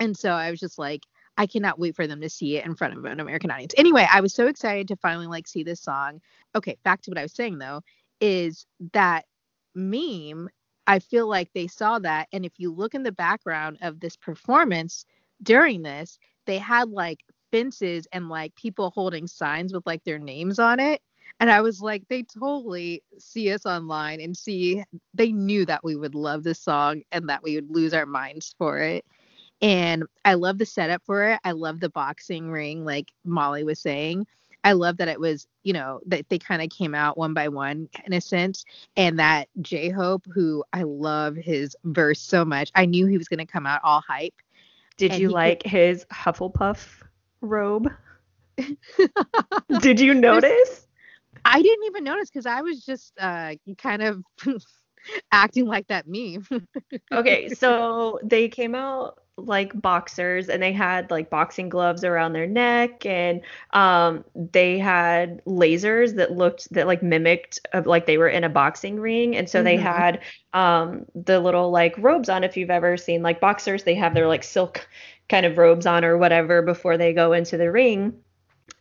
and 0.00 0.16
so 0.16 0.30
i 0.30 0.50
was 0.50 0.60
just 0.60 0.78
like 0.78 1.02
i 1.36 1.46
cannot 1.46 1.78
wait 1.78 1.96
for 1.96 2.06
them 2.06 2.20
to 2.20 2.28
see 2.28 2.56
it 2.56 2.66
in 2.66 2.74
front 2.74 2.96
of 2.96 3.04
an 3.04 3.20
american 3.20 3.50
audience. 3.50 3.74
Anyway 3.76 4.06
i 4.12 4.20
was 4.20 4.34
so 4.34 4.46
excited 4.46 4.88
to 4.88 4.96
finally 4.96 5.26
like 5.26 5.46
see 5.46 5.62
this 5.62 5.80
song. 5.80 6.20
Okay 6.54 6.76
back 6.84 7.02
to 7.02 7.10
what 7.10 7.18
i 7.18 7.22
was 7.22 7.32
saying 7.32 7.58
though 7.58 7.82
is 8.20 8.66
that 8.92 9.24
meme 9.74 10.48
i 10.86 10.98
feel 10.98 11.28
like 11.28 11.50
they 11.54 11.66
saw 11.66 11.98
that 11.98 12.28
and 12.32 12.44
if 12.44 12.52
you 12.58 12.72
look 12.72 12.94
in 12.94 13.02
the 13.02 13.12
background 13.12 13.78
of 13.82 14.00
this 14.00 14.16
performance 14.16 15.06
during 15.42 15.82
this 15.82 16.18
they 16.46 16.58
had 16.58 16.88
like 16.90 17.20
fences 17.50 18.06
and 18.12 18.28
like 18.28 18.54
people 18.54 18.90
holding 18.90 19.26
signs 19.26 19.72
with 19.72 19.86
like 19.86 20.02
their 20.04 20.18
names 20.18 20.58
on 20.58 20.78
it 20.80 21.00
and 21.40 21.50
i 21.50 21.60
was 21.60 21.80
like 21.80 22.02
they 22.08 22.22
totally 22.22 23.02
see 23.18 23.52
us 23.52 23.66
online 23.66 24.20
and 24.20 24.36
see 24.36 24.82
they 25.14 25.32
knew 25.32 25.64
that 25.64 25.82
we 25.82 25.96
would 25.96 26.14
love 26.14 26.42
this 26.42 26.60
song 26.60 27.02
and 27.12 27.28
that 27.28 27.42
we 27.42 27.54
would 27.54 27.70
lose 27.70 27.94
our 27.94 28.06
minds 28.06 28.54
for 28.58 28.78
it 28.78 29.04
and 29.62 30.04
i 30.24 30.34
love 30.34 30.58
the 30.58 30.66
setup 30.66 31.02
for 31.04 31.24
it 31.30 31.40
i 31.44 31.52
love 31.52 31.80
the 31.80 31.88
boxing 31.88 32.50
ring 32.50 32.84
like 32.84 33.10
molly 33.24 33.64
was 33.64 33.78
saying 33.80 34.26
i 34.64 34.72
love 34.72 34.96
that 34.98 35.08
it 35.08 35.18
was 35.20 35.46
you 35.62 35.72
know 35.72 36.00
that 36.06 36.28
they 36.28 36.38
kind 36.38 36.60
of 36.62 36.68
came 36.68 36.94
out 36.94 37.16
one 37.16 37.32
by 37.32 37.48
one 37.48 37.88
in 38.04 38.12
a 38.12 38.20
sense 38.20 38.64
and 38.96 39.18
that 39.18 39.48
j-hope 39.60 40.24
who 40.34 40.62
i 40.72 40.82
love 40.82 41.36
his 41.36 41.76
verse 41.84 42.20
so 42.20 42.44
much 42.44 42.70
i 42.74 42.84
knew 42.84 43.06
he 43.06 43.16
was 43.18 43.28
going 43.28 43.38
to 43.38 43.46
come 43.46 43.66
out 43.66 43.80
all 43.84 44.00
hype 44.00 44.34
Did 44.96 45.12
And 45.12 45.20
you 45.20 45.28
he 45.28 45.32
could- 45.32 45.34
like 45.34 45.62
his 45.62 46.04
Hufflepuff 46.12 47.02
robe? 47.40 47.88
Did 49.80 49.98
you 50.00 50.14
notice? 50.14 50.86
i 51.44 51.60
didn't 51.60 51.84
even 51.86 52.04
notice 52.04 52.28
because 52.30 52.46
i 52.46 52.60
was 52.60 52.84
just 52.84 53.12
uh 53.18 53.54
kind 53.78 54.02
of 54.02 54.22
acting 55.32 55.66
like 55.66 55.86
that 55.88 56.06
meme 56.06 56.46
okay, 57.12 57.48
so 57.48 58.18
they 58.24 58.48
came 58.48 58.74
out 58.74 59.18
like 59.38 59.80
boxers 59.80 60.48
and 60.50 60.62
they 60.62 60.72
had 60.72 61.10
like 61.10 61.30
boxing 61.30 61.70
gloves 61.70 62.04
around 62.04 62.34
their 62.34 62.46
neck 62.46 63.06
and 63.06 63.40
um 63.72 64.22
they 64.34 64.78
had 64.78 65.42
lasers 65.46 66.14
that 66.16 66.32
looked 66.32 66.70
that 66.72 66.86
like 66.86 67.02
mimicked 67.02 67.58
of 67.72 67.86
like 67.86 68.04
they 68.04 68.18
were 68.18 68.28
in 68.28 68.44
a 68.44 68.48
boxing 68.50 69.00
ring 69.00 69.34
and 69.34 69.48
so 69.48 69.62
they 69.62 69.76
Mhm. 69.76 69.78
had 69.78 70.20
um 70.52 71.06
the 71.14 71.40
little 71.40 71.70
like 71.70 71.96
robes 71.98 72.28
on 72.28 72.44
if 72.44 72.58
you've 72.58 72.70
ever 72.70 72.96
seen 72.98 73.22
like 73.22 73.40
boxers 73.40 73.84
they 73.84 73.94
have 73.94 74.12
their 74.14 74.28
like 74.28 74.44
silk 74.44 74.86
kind 75.30 75.46
of 75.46 75.56
robes 75.56 75.86
on 75.86 76.04
or 76.04 76.18
whatever 76.18 76.60
before 76.60 76.98
they 76.98 77.14
go 77.14 77.32
into 77.32 77.56
the 77.56 77.70
ring 77.72 78.12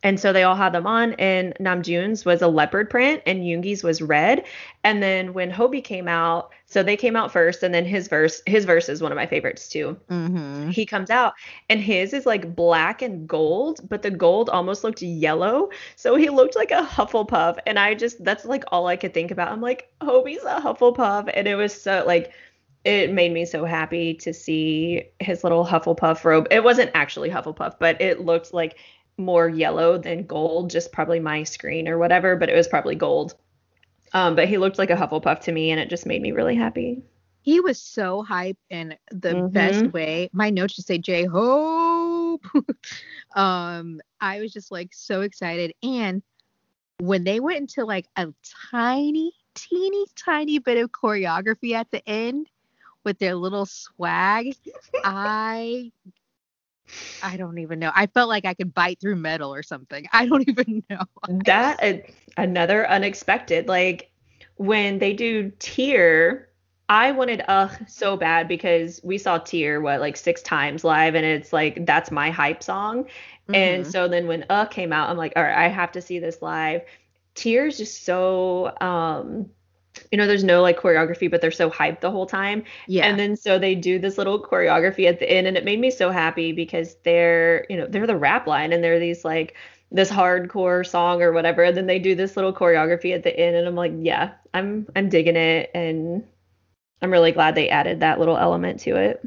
and 0.04 0.20
so 0.20 0.34
they 0.34 0.44
all 0.44 0.56
had 0.56 0.74
them 0.74 0.88
on, 0.88 1.14
and 1.14 1.54
Namjoon's 1.60 2.26
was 2.26 2.42
a 2.42 2.48
leopard 2.48 2.90
print, 2.90 3.22
and 3.28 3.42
Yoongi's 3.42 3.84
was 3.84 4.02
red. 4.02 4.46
And 4.84 5.04
then 5.04 5.34
when 5.34 5.52
Hobi 5.52 5.84
came 5.84 6.08
out, 6.08 6.52
so 6.66 6.82
they 6.82 6.98
came 6.98 7.16
out 7.16 7.32
first, 7.32 7.62
and 7.62 7.74
then 7.74 7.86
his 7.86 8.08
verse, 8.08 8.42
his 8.48 8.66
verse 8.66 8.90
is 8.90 9.02
one 9.02 9.12
of 9.12 9.16
my 9.16 9.28
favorites 9.28 9.70
too. 9.70 10.00
mm-hmm. 10.10 10.70
He 10.70 10.88
comes 10.88 11.12
out, 11.12 11.34
and 11.70 11.80
his 11.80 12.14
is 12.14 12.26
like 12.26 12.56
black 12.56 13.04
and 13.04 13.28
gold, 13.28 13.88
but 13.88 14.02
the 14.02 14.10
gold 14.10 14.50
almost 14.50 14.84
looked 14.84 15.04
yellow, 15.04 15.70
so 15.96 16.16
he 16.16 16.30
looked 16.30 16.56
like 16.56 16.72
a 16.72 16.82
Hufflepuff. 16.82 17.60
And 17.68 17.78
I 17.78 17.94
just, 17.94 18.24
that's 18.24 18.46
like 18.46 18.64
all 18.72 18.88
I 18.88 18.96
could 18.96 19.14
think 19.14 19.30
about. 19.30 19.52
I'm 19.52 19.62
like, 19.62 19.92
Hobi's 20.02 20.44
a 20.44 20.60
Hufflepuff, 20.62 21.30
and 21.34 21.48
it 21.48 21.56
was 21.56 21.80
so 21.80 22.04
like. 22.08 22.32
It 22.84 23.12
made 23.12 23.32
me 23.32 23.46
so 23.46 23.64
happy 23.64 24.16
to 24.16 24.34
see 24.34 25.04
his 25.20 25.44
little 25.44 25.64
Hufflepuff 25.64 26.26
robe. 26.26 26.48
It 26.50 26.64
wasn't 26.64 26.90
actually 26.96 27.30
Hufflepuff, 27.30 27.76
but 27.78 28.02
it 28.02 28.26
looked 28.26 28.56
like 28.56 28.80
more 29.22 29.48
yellow 29.50 29.98
than 29.98 30.26
gold, 30.26 30.70
just 30.72 30.92
probably 30.92 31.20
my 31.20 31.44
screen 31.44 31.88
or 31.88 31.98
whatever, 31.98 32.36
but 32.36 32.50
it 32.50 32.56
was 32.56 32.68
probably 32.68 32.96
gold. 32.96 33.36
Um, 34.14 34.36
but 34.36 34.48
he 34.48 34.58
looked 34.58 34.78
like 34.78 34.90
a 34.90 34.96
Hufflepuff 34.96 35.42
to 35.42 35.52
me, 35.52 35.72
and 35.72 35.80
it 35.80 35.90
just 35.90 36.06
made 36.06 36.22
me 36.22 36.32
really 36.32 36.56
happy. 36.56 37.04
he 37.44 37.60
was 37.60 37.82
so 37.82 38.24
hype 38.24 38.58
in 38.70 38.96
the 39.12 39.36
Mhm. 39.36 39.52
best 39.54 39.94
way. 39.94 40.30
My 40.34 40.50
notes 40.50 40.76
just 40.76 40.88
say 40.88 40.98
J 41.00 41.26
Hope. 41.26 42.44
um, 43.36 44.00
I 44.20 44.40
was 44.42 44.54
just 44.54 44.72
like 44.72 44.94
so 44.94 45.22
excited. 45.22 45.74
And 45.84 46.22
when 47.00 47.24
they 47.24 47.40
went 47.40 47.60
into 47.60 47.86
like 47.86 48.08
a 48.16 48.28
tiny, 48.72 49.34
teeny, 49.56 50.06
tiny 50.16 50.60
bit 50.60 50.78
of 50.78 50.92
choreography 50.92 51.74
at 51.74 51.90
the 51.92 52.08
end 52.08 52.48
with 53.04 53.18
their 53.20 53.36
little 53.36 53.66
swag, 53.66 54.56
I 55.04 55.92
I 57.22 57.38
don't 57.38 57.60
even 57.60 57.80
know. 57.80 57.92
I 57.94 58.08
felt 58.08 58.30
like 58.30 58.46
I 58.46 58.54
could 58.54 58.74
bite 58.74 59.00
through 59.00 59.16
metal 59.18 59.54
or 59.54 59.64
something. 59.64 60.08
I 60.14 60.26
don't 60.26 60.48
even 60.48 60.84
know. 60.90 61.06
That 61.28 61.82
another 62.38 62.88
unexpected. 62.90 63.68
Like 63.68 64.12
when 64.56 65.00
they 65.00 65.14
do 65.14 65.52
Tear, 65.60 66.50
I 66.90 67.12
wanted 67.12 67.44
uh 67.48 67.70
so 67.88 68.18
bad 68.18 68.48
because 68.48 69.00
we 69.04 69.18
saw 69.18 69.38
Tear 69.38 69.82
what 69.82 70.00
like 70.02 70.18
six 70.18 70.42
times 70.42 70.84
live, 70.84 71.16
and 71.16 71.26
it's 71.26 71.54
like 71.54 71.86
that's 71.86 72.12
my 72.12 72.30
hype 72.32 72.64
song. 72.64 73.08
And 73.54 73.86
Mhm. 73.86 73.88
so 73.88 74.08
then 74.08 74.28
when 74.28 74.46
uh 74.50 74.66
came 74.66 74.92
out, 74.94 75.10
I'm 75.10 75.18
like, 75.18 75.34
all 75.36 75.44
right, 75.44 75.66
I 75.66 75.68
have 75.70 75.92
to 75.94 76.02
see 76.02 76.20
this 76.20 76.42
live. 76.42 76.82
Tears 77.36 77.78
just 77.78 78.04
so 78.06 78.76
um 78.82 79.50
you 80.12 80.18
know, 80.18 80.28
there's 80.28 80.44
no 80.44 80.62
like 80.62 80.80
choreography, 80.80 81.30
but 81.30 81.42
they're 81.42 81.52
so 81.52 81.70
hyped 81.70 82.02
the 82.02 82.12
whole 82.12 82.26
time. 82.26 82.64
yeah. 82.88 83.06
And 83.06 83.20
then 83.20 83.36
so 83.36 83.60
they 83.60 83.76
do 83.76 84.00
this 84.00 84.18
little 84.18 84.42
choreography 84.42 85.08
at 85.08 85.20
the 85.20 85.30
end, 85.30 85.48
and 85.48 85.58
it 85.58 85.66
made 85.66 85.80
me 85.80 85.92
so 85.92 86.10
happy 86.12 86.52
because 86.52 86.96
they're, 87.04 87.66
you 87.70 87.78
know, 87.78 87.88
they're 87.88 88.08
the 88.08 88.18
rap 88.18 88.48
line 88.48 88.74
and 88.74 88.84
they're 88.84 89.00
these 89.00 89.24
like 89.26 89.56
this 89.92 90.10
hardcore 90.10 90.86
song 90.88 91.22
or 91.22 91.32
whatever. 91.34 91.64
And 91.64 91.76
then 91.76 91.88
they 91.88 92.00
do 92.00 92.16
this 92.16 92.36
little 92.36 92.54
choreography 92.54 93.14
at 93.14 93.24
the 93.24 93.38
end, 93.38 93.56
and 93.56 93.68
I'm 93.68 93.76
like, 93.76 93.94
yeah, 93.98 94.34
I'm 94.54 94.88
I'm 94.96 95.10
digging 95.10 95.36
it, 95.36 95.72
and 95.74 96.24
I'm 97.02 97.12
really 97.12 97.32
glad 97.32 97.56
they 97.56 97.70
added 97.70 98.00
that 98.02 98.20
little 98.20 98.38
element 98.38 98.80
to 98.82 98.96
it. 98.96 99.24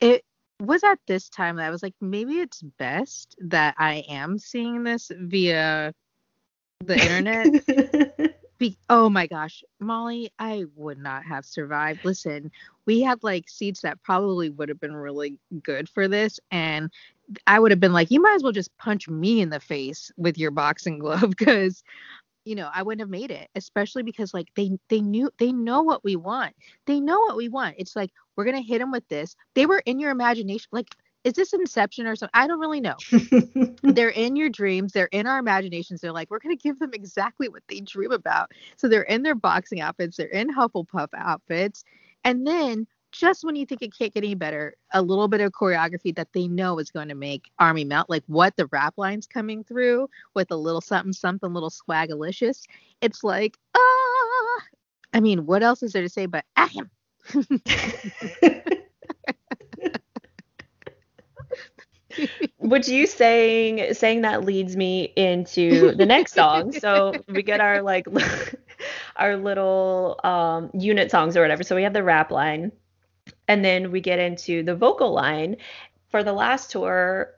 it 0.00 0.22
was 0.60 0.82
at 0.84 0.98
this 1.06 1.28
time 1.28 1.56
that 1.56 1.66
I 1.66 1.70
was 1.70 1.82
like, 1.82 1.94
maybe 2.00 2.40
it's 2.40 2.62
best 2.62 3.36
that 3.40 3.74
I 3.78 4.04
am 4.08 4.38
seeing 4.38 4.84
this 4.84 5.10
via 5.14 5.92
the 6.80 6.94
internet. 7.02 8.35
Be- 8.58 8.78
oh 8.88 9.10
my 9.10 9.26
gosh, 9.26 9.62
Molly, 9.80 10.30
I 10.38 10.64
would 10.76 10.98
not 10.98 11.24
have 11.24 11.44
survived. 11.44 12.04
Listen, 12.04 12.50
we 12.86 13.02
had 13.02 13.22
like 13.22 13.48
seats 13.48 13.82
that 13.82 14.02
probably 14.02 14.48
would 14.50 14.68
have 14.70 14.80
been 14.80 14.96
really 14.96 15.38
good 15.62 15.88
for 15.88 16.08
this, 16.08 16.40
and 16.50 16.90
I 17.46 17.58
would 17.58 17.70
have 17.72 17.80
been 17.80 17.92
like, 17.92 18.10
you 18.10 18.20
might 18.22 18.34
as 18.36 18.42
well 18.42 18.52
just 18.52 18.76
punch 18.78 19.08
me 19.08 19.40
in 19.40 19.50
the 19.50 19.60
face 19.60 20.10
with 20.16 20.38
your 20.38 20.50
boxing 20.50 20.98
glove 21.00 21.34
because 21.36 21.82
you 22.46 22.54
know, 22.54 22.70
I 22.72 22.82
wouldn't 22.82 23.00
have 23.00 23.10
made 23.10 23.32
it, 23.32 23.50
especially 23.56 24.04
because 24.04 24.32
like 24.32 24.48
they 24.54 24.78
they 24.88 25.00
knew 25.00 25.30
they 25.38 25.52
know 25.52 25.82
what 25.82 26.04
we 26.04 26.14
want. 26.14 26.54
They 26.86 27.00
know 27.00 27.18
what 27.18 27.36
we 27.36 27.48
want. 27.48 27.74
It's 27.76 27.96
like 27.96 28.12
we're 28.36 28.44
gonna 28.44 28.60
hit 28.62 28.78
them 28.78 28.92
with 28.92 29.06
this. 29.08 29.34
They 29.54 29.66
were 29.66 29.82
in 29.84 29.98
your 29.98 30.12
imagination. 30.12 30.68
Like, 30.70 30.94
is 31.26 31.32
this 31.32 31.52
Inception 31.52 32.06
or 32.06 32.14
something? 32.14 32.30
I 32.34 32.46
don't 32.46 32.60
really 32.60 32.80
know. 32.80 32.94
they're 33.82 34.10
in 34.10 34.36
your 34.36 34.48
dreams. 34.48 34.92
They're 34.92 35.08
in 35.10 35.26
our 35.26 35.40
imaginations. 35.40 36.00
They're 36.00 36.12
like, 36.12 36.30
we're 36.30 36.38
gonna 36.38 36.54
give 36.54 36.78
them 36.78 36.90
exactly 36.92 37.48
what 37.48 37.64
they 37.68 37.80
dream 37.80 38.12
about. 38.12 38.52
So 38.76 38.88
they're 38.88 39.02
in 39.02 39.24
their 39.24 39.34
boxing 39.34 39.80
outfits. 39.80 40.16
They're 40.16 40.28
in 40.28 40.54
Hufflepuff 40.54 41.08
outfits, 41.16 41.84
and 42.22 42.46
then 42.46 42.86
just 43.10 43.44
when 43.44 43.56
you 43.56 43.66
think 43.66 43.82
it 43.82 43.96
can't 43.96 44.14
get 44.14 44.22
any 44.22 44.36
better, 44.36 44.76
a 44.92 45.02
little 45.02 45.26
bit 45.26 45.40
of 45.40 45.50
choreography 45.50 46.14
that 46.14 46.28
they 46.32 46.46
know 46.46 46.78
is 46.78 46.90
going 46.90 47.08
to 47.08 47.14
make 47.14 47.50
Army 47.58 47.84
melt, 47.84 48.08
like 48.08 48.22
what 48.26 48.54
the 48.56 48.66
rap 48.66 48.94
lines 48.96 49.26
coming 49.26 49.64
through 49.64 50.08
with 50.34 50.50
a 50.50 50.56
little 50.56 50.80
something, 50.80 51.12
something, 51.12 51.52
little 51.52 51.70
swagalicious. 51.70 52.62
It's 53.00 53.24
like, 53.24 53.56
ah. 53.74 54.62
I 55.14 55.20
mean, 55.20 55.46
what 55.46 55.62
else 55.62 55.82
is 55.82 55.92
there 55.92 56.02
to 56.02 56.08
say 56.08 56.26
but 56.26 56.44
ahem? 56.56 56.90
Which 62.58 62.88
you 62.88 63.06
saying 63.06 63.94
saying 63.94 64.22
that 64.22 64.44
leads 64.44 64.76
me 64.76 65.12
into 65.16 65.94
the 65.94 66.06
next 66.06 66.34
song. 66.34 66.72
So 66.72 67.14
we 67.28 67.42
get 67.42 67.60
our 67.60 67.82
like 67.82 68.06
our 69.16 69.36
little 69.36 70.20
um, 70.24 70.70
unit 70.74 71.10
songs 71.10 71.36
or 71.36 71.42
whatever. 71.42 71.62
So 71.62 71.76
we 71.76 71.82
have 71.82 71.92
the 71.92 72.02
rap 72.02 72.30
line 72.30 72.72
and 73.48 73.64
then 73.64 73.90
we 73.90 74.00
get 74.00 74.18
into 74.18 74.62
the 74.62 74.74
vocal 74.74 75.12
line. 75.12 75.56
For 76.10 76.22
the 76.22 76.32
last 76.32 76.70
tour, 76.70 77.34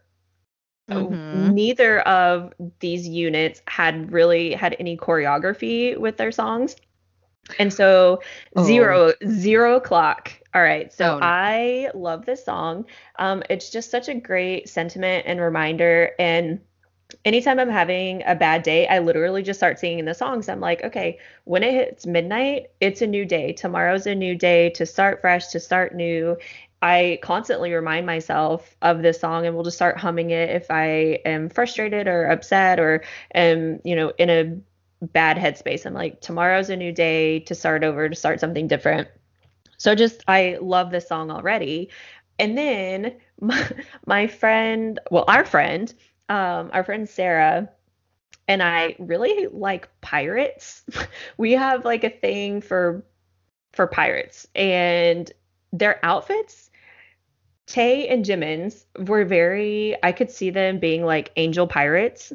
mm-hmm. 0.90 1.55
neither 1.55 2.00
of 2.00 2.52
these 2.80 3.09
units 3.09 3.62
had 3.66 4.12
really 4.12 4.52
had 4.52 4.76
any 4.78 4.96
choreography 4.96 5.96
with 5.96 6.16
their 6.16 6.32
songs. 6.32 6.76
And 7.59 7.73
so 7.73 8.20
oh. 8.57 8.65
zero 8.65 9.12
zero 9.27 9.77
o'clock. 9.77 10.33
All 10.55 10.62
right. 10.62 10.93
So 10.93 11.16
oh, 11.16 11.19
no. 11.19 11.27
I 11.27 11.91
love 11.95 12.27
this 12.27 12.45
song. 12.45 12.87
Um, 13.19 13.43
it's 13.51 13.70
just 13.70 13.91
such 13.91 14.09
a 14.09 14.15
great 14.15 14.69
sentiment 14.69 15.25
and 15.27 15.41
reminder. 15.41 16.12
And 16.19 16.61
anytime 17.25 17.59
I'm 17.59 17.69
having 17.69 18.23
a 18.27 18.35
bad 18.35 18.62
day, 18.62 18.87
I 18.87 18.99
literally 18.99 19.43
just 19.43 19.59
start 19.59 19.79
singing 19.79 20.05
the 20.05 20.15
songs. 20.15 20.49
I'm 20.49 20.61
like, 20.61 20.83
okay, 20.85 21.19
when 21.45 21.62
it 21.62 21.73
hits 21.73 22.07
midnight, 22.07 22.69
it's 22.81 23.03
a 23.03 23.07
new 23.07 23.25
day. 23.25 23.53
Tomorrow's 23.53 24.07
a 24.07 24.15
new 24.15 24.35
day 24.35 24.70
to 24.70 24.87
start 24.87 25.20
fresh, 25.20 25.49
to 25.49 25.61
start 25.61 25.95
new. 25.95 26.37
I 26.81 27.19
constantly 27.23 27.73
remind 27.73 28.07
myself 28.07 28.77
of 28.83 29.03
this 29.03 29.20
song 29.20 29.47
and 29.47 29.55
we'll 29.55 29.65
just 29.65 29.77
start 29.77 29.99
humming 29.99 30.31
it 30.31 30.51
if 30.51 30.70
I 30.70 31.20
am 31.25 31.49
frustrated 31.49 32.07
or 32.07 32.27
upset 32.27 32.79
or 32.79 33.03
am, 33.35 33.81
you 33.85 33.97
know, 33.97 34.12
in 34.19 34.31
a 34.31 34.57
bad 35.01 35.37
headspace. 35.37 35.87
I'm 35.87 35.95
like, 35.95 36.20
tomorrow's 36.20 36.70
a 36.70 36.77
new 36.77 36.93
day 36.93 37.41
to 37.41 37.55
start 37.55 37.85
over, 37.85 38.09
to 38.09 38.16
start 38.16 38.41
something 38.41 38.66
different. 38.66 39.09
So 39.77 39.95
just 39.95 40.25
I 40.27 40.59
love 40.61 40.91
this 40.91 41.09
song 41.09 41.31
already. 41.31 41.91
And 42.39 42.57
then 42.59 43.16
my, 43.41 43.69
my 44.07 44.27
friend, 44.27 44.99
well, 45.11 45.25
our 45.29 45.45
friend, 45.45 45.93
um, 46.29 46.70
our 46.73 46.85
friend 46.85 47.09
Sarah 47.09 47.70
and 48.49 48.62
I 48.62 48.97
really 48.99 49.47
like 49.47 49.89
pirates. 50.01 50.83
we 51.37 51.53
have 51.53 51.85
like 51.85 52.03
a 52.03 52.11
thing 52.11 52.61
for 52.61 53.05
for 53.73 53.87
pirates 53.87 54.47
and 54.55 55.31
their 55.73 56.05
outfits. 56.05 56.70
Tae 57.66 58.09
and 58.09 58.25
Jimin's 58.25 58.87
were 58.99 59.27
very 59.27 59.95
I 60.03 60.12
could 60.12 60.31
see 60.31 60.51
them 60.51 60.79
being 60.79 61.05
like 61.05 61.31
angel 61.37 61.66
pirates. 61.66 62.33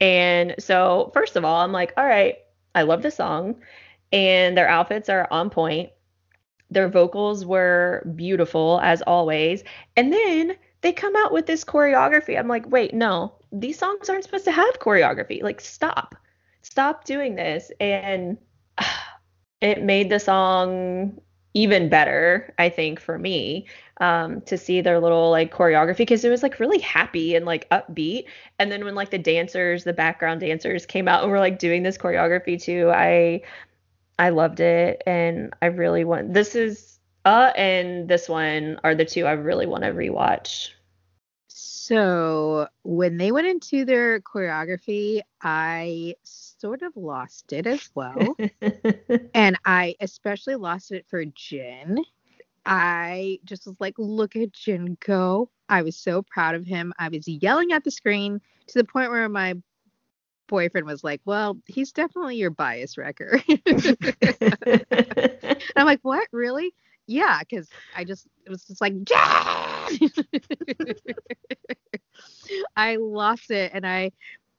And 0.00 0.54
so 0.58 1.10
first 1.14 1.36
of 1.36 1.44
all, 1.44 1.60
I'm 1.60 1.72
like, 1.72 1.92
all 1.96 2.06
right, 2.06 2.36
I 2.74 2.82
love 2.82 3.02
the 3.02 3.10
song 3.10 3.56
and 4.12 4.56
their 4.56 4.68
outfits 4.68 5.08
are 5.08 5.28
on 5.30 5.50
point. 5.50 5.90
Their 6.70 6.88
vocals 6.88 7.44
were 7.44 8.10
beautiful 8.16 8.80
as 8.82 9.02
always. 9.02 9.64
And 9.96 10.12
then 10.12 10.56
they 10.82 10.92
come 10.92 11.14
out 11.16 11.32
with 11.32 11.46
this 11.46 11.64
choreography. 11.64 12.38
I'm 12.38 12.48
like, 12.48 12.70
wait, 12.70 12.94
no, 12.94 13.34
these 13.52 13.78
songs 13.78 14.08
aren't 14.08 14.24
supposed 14.24 14.44
to 14.46 14.52
have 14.52 14.78
choreography. 14.78 15.42
Like, 15.42 15.60
stop, 15.60 16.14
stop 16.62 17.04
doing 17.04 17.34
this. 17.34 17.70
And 17.80 18.38
it 19.60 19.82
made 19.82 20.10
the 20.10 20.20
song 20.20 21.20
even 21.54 21.88
better, 21.88 22.54
I 22.58 22.68
think, 22.68 23.00
for 23.00 23.18
me 23.18 23.66
um, 24.00 24.40
to 24.42 24.56
see 24.56 24.80
their 24.80 25.00
little 25.00 25.30
like 25.30 25.52
choreography 25.52 25.98
because 25.98 26.24
it 26.24 26.30
was 26.30 26.42
like 26.42 26.60
really 26.60 26.78
happy 26.78 27.34
and 27.34 27.44
like 27.44 27.68
upbeat. 27.70 28.24
And 28.58 28.70
then 28.70 28.84
when 28.84 28.94
like 28.94 29.10
the 29.10 29.18
dancers, 29.18 29.84
the 29.84 29.92
background 29.92 30.40
dancers 30.40 30.86
came 30.86 31.08
out 31.08 31.22
and 31.22 31.30
were 31.30 31.38
like 31.38 31.58
doing 31.58 31.82
this 31.82 31.98
choreography 31.98 32.60
too, 32.60 32.90
I 32.90 33.42
I 34.18 34.30
loved 34.30 34.60
it 34.60 35.02
and 35.06 35.52
I 35.62 35.66
really 35.66 36.04
want 36.04 36.34
this 36.34 36.54
is 36.54 36.98
uh, 37.24 37.52
and 37.56 38.08
this 38.08 38.28
one 38.28 38.78
are 38.84 38.94
the 38.94 39.04
two 39.04 39.26
I 39.26 39.32
really 39.32 39.66
want 39.66 39.84
to 39.84 39.90
rewatch. 39.90 40.70
So 41.48 42.68
when 42.82 43.16
they 43.16 43.32
went 43.32 43.48
into 43.48 43.84
their 43.84 44.20
choreography, 44.20 45.20
I 45.42 46.14
sort 46.60 46.82
of 46.82 46.96
lost 46.96 47.52
it 47.52 47.66
as 47.66 47.90
well. 47.94 48.36
and 49.34 49.58
I 49.64 49.96
especially 50.00 50.56
lost 50.56 50.92
it 50.92 51.06
for 51.08 51.24
Jin. 51.24 52.04
I 52.66 53.38
just 53.44 53.66
was 53.66 53.76
like, 53.80 53.94
look 53.98 54.36
at 54.36 54.52
Jin 54.52 54.96
go. 55.04 55.50
I 55.68 55.82
was 55.82 55.96
so 55.96 56.22
proud 56.22 56.54
of 56.54 56.66
him. 56.66 56.92
I 56.98 57.08
was 57.08 57.26
yelling 57.26 57.72
at 57.72 57.84
the 57.84 57.90
screen 57.90 58.40
to 58.68 58.78
the 58.78 58.84
point 58.84 59.10
where 59.10 59.28
my 59.28 59.54
boyfriend 60.48 60.86
was 60.86 61.02
like, 61.02 61.20
Well, 61.24 61.58
he's 61.66 61.92
definitely 61.92 62.36
your 62.36 62.50
bias 62.50 62.98
wrecker. 62.98 63.40
and 63.48 64.06
I'm 65.76 65.86
like, 65.86 66.00
What? 66.02 66.28
Really? 66.32 66.74
yeah, 67.10 67.40
because 67.40 67.68
I 67.96 68.04
just 68.04 68.26
it 68.46 68.50
was 68.50 68.64
just 68.64 68.80
like 68.80 68.94
I 72.76 72.96
lost 72.96 73.50
it 73.50 73.72
and 73.74 73.84
I 73.86 74.12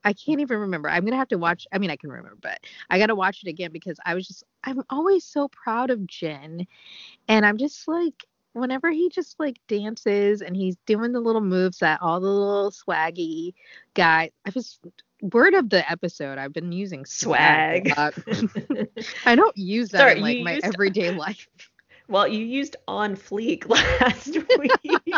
I 0.03 0.13
can't 0.13 0.41
even 0.41 0.59
remember. 0.59 0.89
I'm 0.89 1.05
gonna 1.05 1.17
have 1.17 1.29
to 1.29 1.37
watch. 1.37 1.67
I 1.71 1.77
mean, 1.77 1.89
I 1.89 1.95
can 1.95 2.09
remember, 2.09 2.37
but 2.41 2.59
I 2.89 2.99
gotta 2.99 3.15
watch 3.15 3.43
it 3.43 3.49
again 3.49 3.71
because 3.71 3.97
I 4.05 4.15
was 4.15 4.27
just 4.27 4.43
I'm 4.63 4.83
always 4.89 5.23
so 5.23 5.47
proud 5.47 5.89
of 5.89 6.05
Jin, 6.07 6.67
and 7.27 7.45
I'm 7.45 7.57
just 7.57 7.87
like 7.87 8.25
whenever 8.53 8.91
he 8.91 9.09
just 9.09 9.39
like 9.39 9.59
dances 9.67 10.41
and 10.41 10.55
he's 10.55 10.75
doing 10.85 11.11
the 11.13 11.19
little 11.21 11.41
moves 11.41 11.79
that 11.79 12.01
all 12.01 12.19
the 12.19 12.27
little 12.27 12.71
swaggy 12.71 13.53
guy. 13.93 14.31
I 14.45 14.51
was 14.53 14.79
word 15.21 15.53
of 15.53 15.69
the 15.69 15.89
episode. 15.89 16.37
I've 16.37 16.53
been 16.53 16.71
using 16.71 17.05
swag. 17.05 17.93
swag 17.93 18.87
I 19.25 19.35
don't 19.35 19.57
use 19.57 19.89
that 19.89 19.99
Sorry, 19.99 20.15
in 20.17 20.21
like 20.21 20.39
my 20.39 20.59
everyday 20.63 21.11
life. 21.15 21.47
Well, 22.07 22.27
you 22.27 22.43
used 22.43 22.75
on 22.87 23.15
fleek 23.15 23.69
last 24.01 24.37
week. 24.57 25.15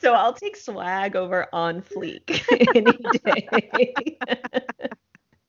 So 0.00 0.14
I'll 0.14 0.32
take 0.32 0.56
swag 0.56 1.16
over 1.16 1.46
on 1.52 1.82
fleek 1.82 2.42
any 2.74 2.96
day. 3.24 4.18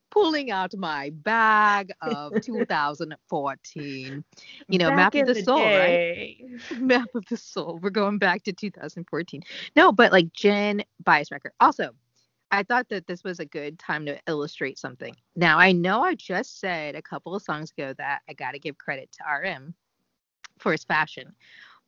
Pulling 0.09 0.51
out 0.51 0.75
my 0.75 1.11
bag 1.11 1.91
of 2.01 2.33
2014. 2.41 4.23
You 4.67 4.77
know, 4.77 4.89
back 4.89 4.95
Map 4.97 5.15
of 5.15 5.27
the, 5.27 5.33
the 5.33 5.43
Soul, 5.43 5.59
day. 5.59 6.37
right? 6.71 6.81
Map 6.81 7.07
of 7.15 7.25
the 7.29 7.37
Soul. 7.37 7.79
We're 7.81 7.91
going 7.91 8.17
back 8.17 8.43
to 8.43 8.53
2014. 8.53 9.41
No, 9.75 9.91
but 9.93 10.11
like 10.11 10.33
Jin 10.33 10.83
bias 11.03 11.31
wrecker. 11.31 11.53
Also, 11.61 11.91
I 12.51 12.63
thought 12.63 12.89
that 12.89 13.07
this 13.07 13.23
was 13.23 13.39
a 13.39 13.45
good 13.45 13.79
time 13.79 14.05
to 14.05 14.19
illustrate 14.27 14.77
something. 14.77 15.15
Now, 15.37 15.57
I 15.57 15.71
know 15.71 16.03
I 16.03 16.15
just 16.15 16.59
said 16.59 16.95
a 16.95 17.01
couple 17.01 17.33
of 17.33 17.41
songs 17.41 17.71
ago 17.71 17.93
that 17.97 18.21
I 18.27 18.33
got 18.33 18.51
to 18.51 18.59
give 18.59 18.77
credit 18.77 19.09
to 19.13 19.23
RM 19.33 19.73
for 20.59 20.73
his 20.73 20.83
fashion. 20.83 21.33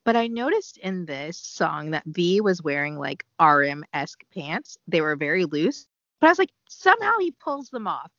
But 0.05 0.15
I 0.15 0.27
noticed 0.27 0.77
in 0.77 1.05
this 1.05 1.37
song 1.37 1.91
that 1.91 2.03
V 2.05 2.41
was 2.41 2.61
wearing 2.61 2.97
like 2.97 3.25
RM 3.41 3.85
esque 3.93 4.23
pants. 4.33 4.77
They 4.87 5.01
were 5.01 5.15
very 5.15 5.45
loose. 5.45 5.87
But 6.19 6.27
I 6.27 6.31
was 6.31 6.39
like, 6.39 6.51
somehow 6.69 7.17
he 7.19 7.31
pulls 7.31 7.69
them 7.69 7.87
off. 7.87 8.11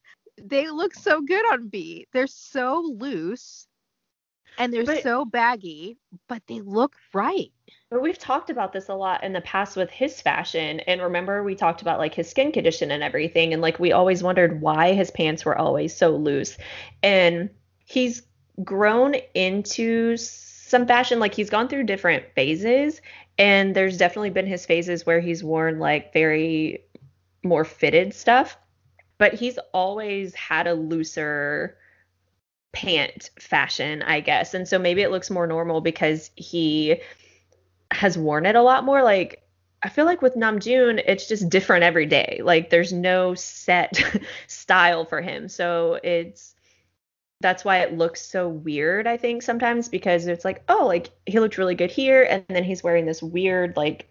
They 0.42 0.68
look 0.70 0.94
so 0.94 1.20
good 1.20 1.44
on 1.52 1.70
V. 1.70 2.06
They're 2.12 2.26
so 2.26 2.80
loose 2.98 3.66
and 4.58 4.72
they're 4.72 4.84
but, 4.84 5.02
so 5.02 5.24
baggy, 5.24 5.96
but 6.28 6.42
they 6.46 6.60
look 6.60 6.96
right. 7.12 7.50
But 7.90 8.02
we've 8.02 8.18
talked 8.18 8.50
about 8.50 8.72
this 8.72 8.88
a 8.88 8.94
lot 8.94 9.24
in 9.24 9.32
the 9.32 9.40
past 9.40 9.76
with 9.76 9.90
his 9.90 10.20
fashion. 10.20 10.80
And 10.80 11.02
remember, 11.02 11.42
we 11.42 11.54
talked 11.54 11.82
about 11.82 11.98
like 11.98 12.14
his 12.14 12.28
skin 12.28 12.52
condition 12.52 12.90
and 12.90 13.02
everything. 13.02 13.52
And 13.52 13.62
like 13.62 13.78
we 13.78 13.92
always 13.92 14.22
wondered 14.22 14.60
why 14.60 14.92
his 14.92 15.10
pants 15.10 15.44
were 15.44 15.58
always 15.58 15.96
so 15.96 16.16
loose. 16.16 16.56
And 17.02 17.50
he's 17.78 18.22
grown 18.62 19.14
into 19.34 20.16
some 20.66 20.86
fashion 20.86 21.18
like 21.18 21.34
he's 21.34 21.50
gone 21.50 21.68
through 21.68 21.84
different 21.84 22.24
phases 22.34 23.00
and 23.38 23.74
there's 23.74 23.98
definitely 23.98 24.30
been 24.30 24.46
his 24.46 24.64
phases 24.64 25.04
where 25.04 25.20
he's 25.20 25.44
worn 25.44 25.78
like 25.78 26.12
very 26.12 26.84
more 27.42 27.64
fitted 27.64 28.14
stuff 28.14 28.56
but 29.18 29.34
he's 29.34 29.58
always 29.72 30.34
had 30.34 30.66
a 30.66 30.74
looser 30.74 31.76
pant 32.72 33.30
fashion 33.38 34.02
i 34.02 34.20
guess 34.20 34.54
and 34.54 34.66
so 34.66 34.78
maybe 34.78 35.02
it 35.02 35.10
looks 35.10 35.30
more 35.30 35.46
normal 35.46 35.80
because 35.80 36.30
he 36.34 36.96
has 37.90 38.16
worn 38.16 38.46
it 38.46 38.56
a 38.56 38.62
lot 38.62 38.84
more 38.84 39.02
like 39.02 39.40
I 39.84 39.90
feel 39.90 40.06
like 40.06 40.22
with 40.22 40.34
Namjoon, 40.34 41.02
it's 41.06 41.28
just 41.28 41.50
different 41.50 41.84
every 41.84 42.06
day. 42.06 42.40
Like 42.42 42.70
there's 42.70 42.90
no 42.90 43.34
set 43.34 44.02
style 44.46 45.04
for 45.04 45.20
him. 45.20 45.46
So 45.50 46.00
it's 46.02 46.54
that's 47.44 47.62
why 47.62 47.80
it 47.80 47.98
looks 47.98 48.26
so 48.26 48.48
weird, 48.48 49.06
I 49.06 49.18
think, 49.18 49.42
sometimes 49.42 49.90
because 49.90 50.26
it's 50.26 50.46
like, 50.46 50.62
oh, 50.70 50.86
like 50.86 51.10
he 51.26 51.40
looked 51.40 51.58
really 51.58 51.74
good 51.74 51.90
here, 51.90 52.22
and 52.22 52.42
then 52.48 52.64
he's 52.64 52.82
wearing 52.82 53.04
this 53.04 53.22
weird, 53.22 53.76
like 53.76 54.08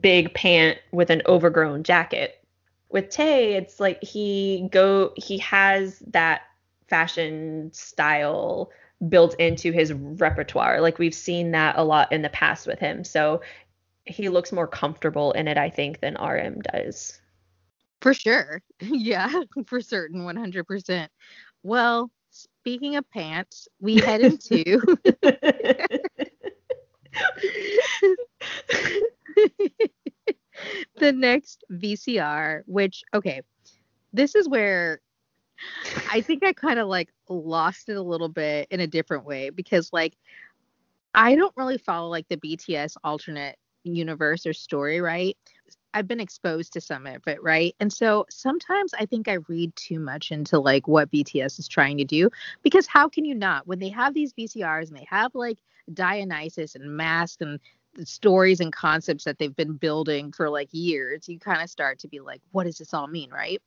big 0.00 0.34
pant 0.34 0.76
with 0.90 1.08
an 1.10 1.22
overgrown 1.26 1.84
jacket. 1.84 2.44
With 2.90 3.10
Tae 3.10 3.54
it's 3.54 3.78
like 3.78 4.02
he 4.02 4.68
go 4.72 5.12
he 5.16 5.38
has 5.38 6.00
that 6.08 6.42
fashion 6.88 7.70
style 7.72 8.72
built 9.08 9.34
into 9.38 9.70
his 9.70 9.92
repertoire. 9.92 10.80
Like 10.80 10.98
we've 10.98 11.14
seen 11.14 11.52
that 11.52 11.78
a 11.78 11.84
lot 11.84 12.10
in 12.10 12.22
the 12.22 12.28
past 12.28 12.66
with 12.66 12.80
him. 12.80 13.04
So 13.04 13.40
he 14.04 14.28
looks 14.28 14.50
more 14.50 14.66
comfortable 14.66 15.30
in 15.30 15.46
it, 15.46 15.58
I 15.58 15.70
think, 15.70 16.00
than 16.00 16.16
RM 16.20 16.60
does. 16.72 17.20
For 18.00 18.14
sure. 18.14 18.62
Yeah, 18.80 19.42
for 19.66 19.80
certain, 19.80 20.22
100%. 20.22 21.08
Well, 21.62 22.10
speaking 22.30 22.96
of 22.96 23.08
pants, 23.10 23.68
we 23.80 23.96
head 23.96 24.20
into 24.20 24.62
the 30.98 31.12
next 31.12 31.64
VCR, 31.72 32.62
which, 32.66 33.02
okay, 33.14 33.42
this 34.12 34.34
is 34.34 34.48
where 34.48 35.00
I 36.10 36.20
think 36.20 36.44
I 36.44 36.52
kind 36.52 36.78
of 36.78 36.88
like 36.88 37.10
lost 37.28 37.88
it 37.88 37.96
a 37.96 38.02
little 38.02 38.28
bit 38.28 38.68
in 38.70 38.80
a 38.80 38.86
different 38.86 39.24
way 39.24 39.50
because, 39.50 39.90
like, 39.92 40.16
I 41.14 41.34
don't 41.34 41.54
really 41.56 41.78
follow 41.78 42.08
like 42.08 42.28
the 42.28 42.36
BTS 42.36 42.96
alternate 43.02 43.56
universe 43.82 44.46
or 44.46 44.52
story, 44.52 45.00
right? 45.00 45.36
I've 45.94 46.06
been 46.06 46.20
exposed 46.20 46.72
to 46.74 46.80
some 46.80 47.06
of 47.06 47.26
it, 47.26 47.42
right? 47.42 47.74
And 47.80 47.92
so 47.92 48.26
sometimes 48.28 48.92
I 48.98 49.06
think 49.06 49.28
I 49.28 49.38
read 49.48 49.74
too 49.74 49.98
much 49.98 50.30
into 50.30 50.58
like 50.58 50.86
what 50.86 51.10
BTS 51.10 51.58
is 51.58 51.68
trying 51.68 51.98
to 51.98 52.04
do 52.04 52.30
because 52.62 52.86
how 52.86 53.08
can 53.08 53.24
you 53.24 53.34
not 53.34 53.66
when 53.66 53.78
they 53.78 53.88
have 53.88 54.14
these 54.14 54.32
VCRs 54.34 54.88
and 54.88 54.96
they 54.96 55.06
have 55.08 55.34
like 55.34 55.58
Dionysus 55.92 56.74
and 56.74 56.96
Mask 56.96 57.40
and 57.40 57.58
stories 58.04 58.60
and 58.60 58.72
concepts 58.72 59.24
that 59.24 59.38
they've 59.38 59.56
been 59.56 59.74
building 59.74 60.32
for 60.32 60.50
like 60.50 60.68
years, 60.72 61.28
you 61.28 61.38
kind 61.38 61.62
of 61.62 61.70
start 61.70 61.98
to 62.00 62.08
be 62.08 62.20
like, 62.20 62.40
what 62.52 62.64
does 62.64 62.78
this 62.78 62.94
all 62.94 63.06
mean, 63.06 63.30
right? 63.30 63.60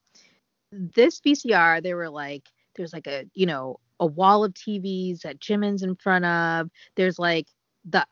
This 0.72 1.20
VCR, 1.20 1.84
they 1.84 1.94
were 1.94 2.10
like, 2.10 2.48
there's 2.76 2.94
like 2.94 3.08
a, 3.08 3.26
you 3.34 3.46
know, 3.46 3.80
a 4.00 4.06
wall 4.06 4.44
of 4.44 4.54
TVs 4.54 5.22
that 5.22 5.40
Jimin's 5.40 5.84
in 5.84 5.96
front 5.96 6.26
of. 6.26 6.70
There's 6.96 7.20
like 7.20 7.48
the 7.86 8.06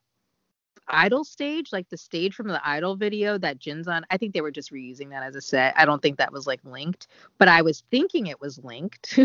idol 0.90 1.24
stage, 1.24 1.72
like 1.72 1.90
the 1.90 1.98
stage 1.98 2.36
from 2.36 2.48
the 2.48 2.62
idol 2.68 2.96
video 2.96 3.38
that 3.38 3.60
Jin's 3.60 3.88
on. 3.88 4.06
I 4.10 4.18
think 4.18 4.34
they 4.34 4.42
were 4.42 4.52
just 4.52 4.72
reusing 4.72 5.10
that 5.10 5.24
as 5.24 5.36
a 5.36 5.42
set. 5.42 5.74
I 5.78 5.86
don't 5.86 6.02
think 6.02 6.18
that 6.18 6.34
was 6.34 6.48
like 6.48 6.60
linked, 6.64 7.08
but 7.38 7.48
I 7.48 7.62
was 7.62 7.84
thinking 7.92 8.28
it 8.28 8.42
was 8.42 8.60
linked. 8.64 9.18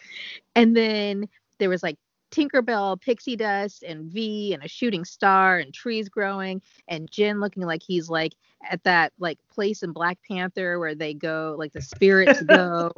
and 0.54 0.76
then 0.76 1.28
there 1.58 1.68
was 1.68 1.82
like 1.82 1.98
Tinkerbell, 2.32 3.00
pixie 3.00 3.36
dust, 3.36 3.82
and 3.82 4.10
V, 4.10 4.54
and 4.54 4.64
a 4.64 4.68
shooting 4.68 5.04
star, 5.04 5.58
and 5.58 5.72
trees 5.72 6.08
growing, 6.08 6.62
and 6.88 7.10
Jin 7.10 7.40
looking 7.40 7.62
like 7.64 7.82
he's 7.82 8.08
like 8.08 8.32
at 8.68 8.82
that 8.84 9.12
like 9.18 9.38
place 9.50 9.82
in 9.82 9.92
Black 9.92 10.18
Panther 10.26 10.78
where 10.78 10.94
they 10.94 11.14
go, 11.14 11.54
like 11.58 11.72
the 11.72 11.82
spirits 11.82 12.42
go, 12.48 12.90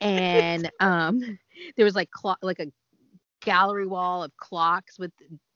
and 0.00 0.70
um, 0.80 1.38
there 1.76 1.84
was 1.84 1.96
like 1.96 2.10
clock, 2.10 2.38
like 2.40 2.60
a 2.60 2.72
gallery 3.40 3.86
wall 3.86 4.22
of 4.22 4.36
clocks 4.36 4.98
with 4.98 5.12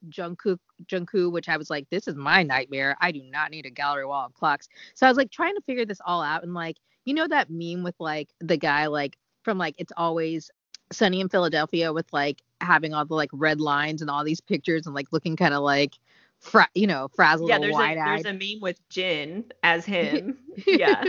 Jungkook, 0.09 0.59
Jungkook, 0.87 1.33
which 1.33 1.49
I 1.49 1.57
was 1.57 1.71
like, 1.71 1.89
this 1.91 2.09
is 2.09 2.15
my 2.15 2.43
nightmare. 2.43 2.97
I 3.01 3.13
do 3.13 3.23
not 3.23 3.51
need 3.51 3.67
a 3.67 3.71
gallery 3.71 4.07
wall 4.07 4.27
of 4.27 4.35
clocks. 4.35 4.69
So 4.95 5.07
I 5.07 5.11
was 5.11 5.17
like 5.17 5.31
trying 5.31 5.55
to 5.55 5.63
figure 5.63 5.85
this 5.85 6.01
all 6.05 6.23
out, 6.23 6.43
and 6.43 6.55
like, 6.55 6.77
you 7.05 7.15
know 7.15 7.27
that 7.29 7.51
meme 7.51 7.83
with 7.83 7.97
like 7.99 8.29
the 8.41 8.57
guy 8.57 8.87
like 8.87 9.17
from 9.43 9.59
like 9.59 9.75
it's 9.79 9.93
always 9.97 10.51
sunny 10.93 11.21
in 11.21 11.29
Philadelphia 11.29 11.93
with 11.93 12.07
like 12.13 12.43
having 12.61 12.95
all 12.95 13.05
the 13.05 13.15
like 13.15 13.31
red 13.33 13.61
lines 13.61 14.03
and 14.03 14.11
all 14.11 14.25
these 14.25 14.41
pictures 14.41 14.87
and 14.87 14.95
like 14.95 15.09
looking 15.11 15.37
kind 15.37 15.55
of 15.55 15.63
like 15.63 15.95
fra- 16.39 16.69
you 16.75 16.87
know 16.87 17.09
frazzled 17.15 17.49
yeah 17.49 17.59
there's 17.59 17.77
a, 17.77 17.95
there's 17.95 18.27
a 18.27 18.33
meme 18.33 18.61
with 18.61 18.89
Jin 18.89 19.45
as 19.63 19.85
him 19.87 20.39
yeah 20.67 21.05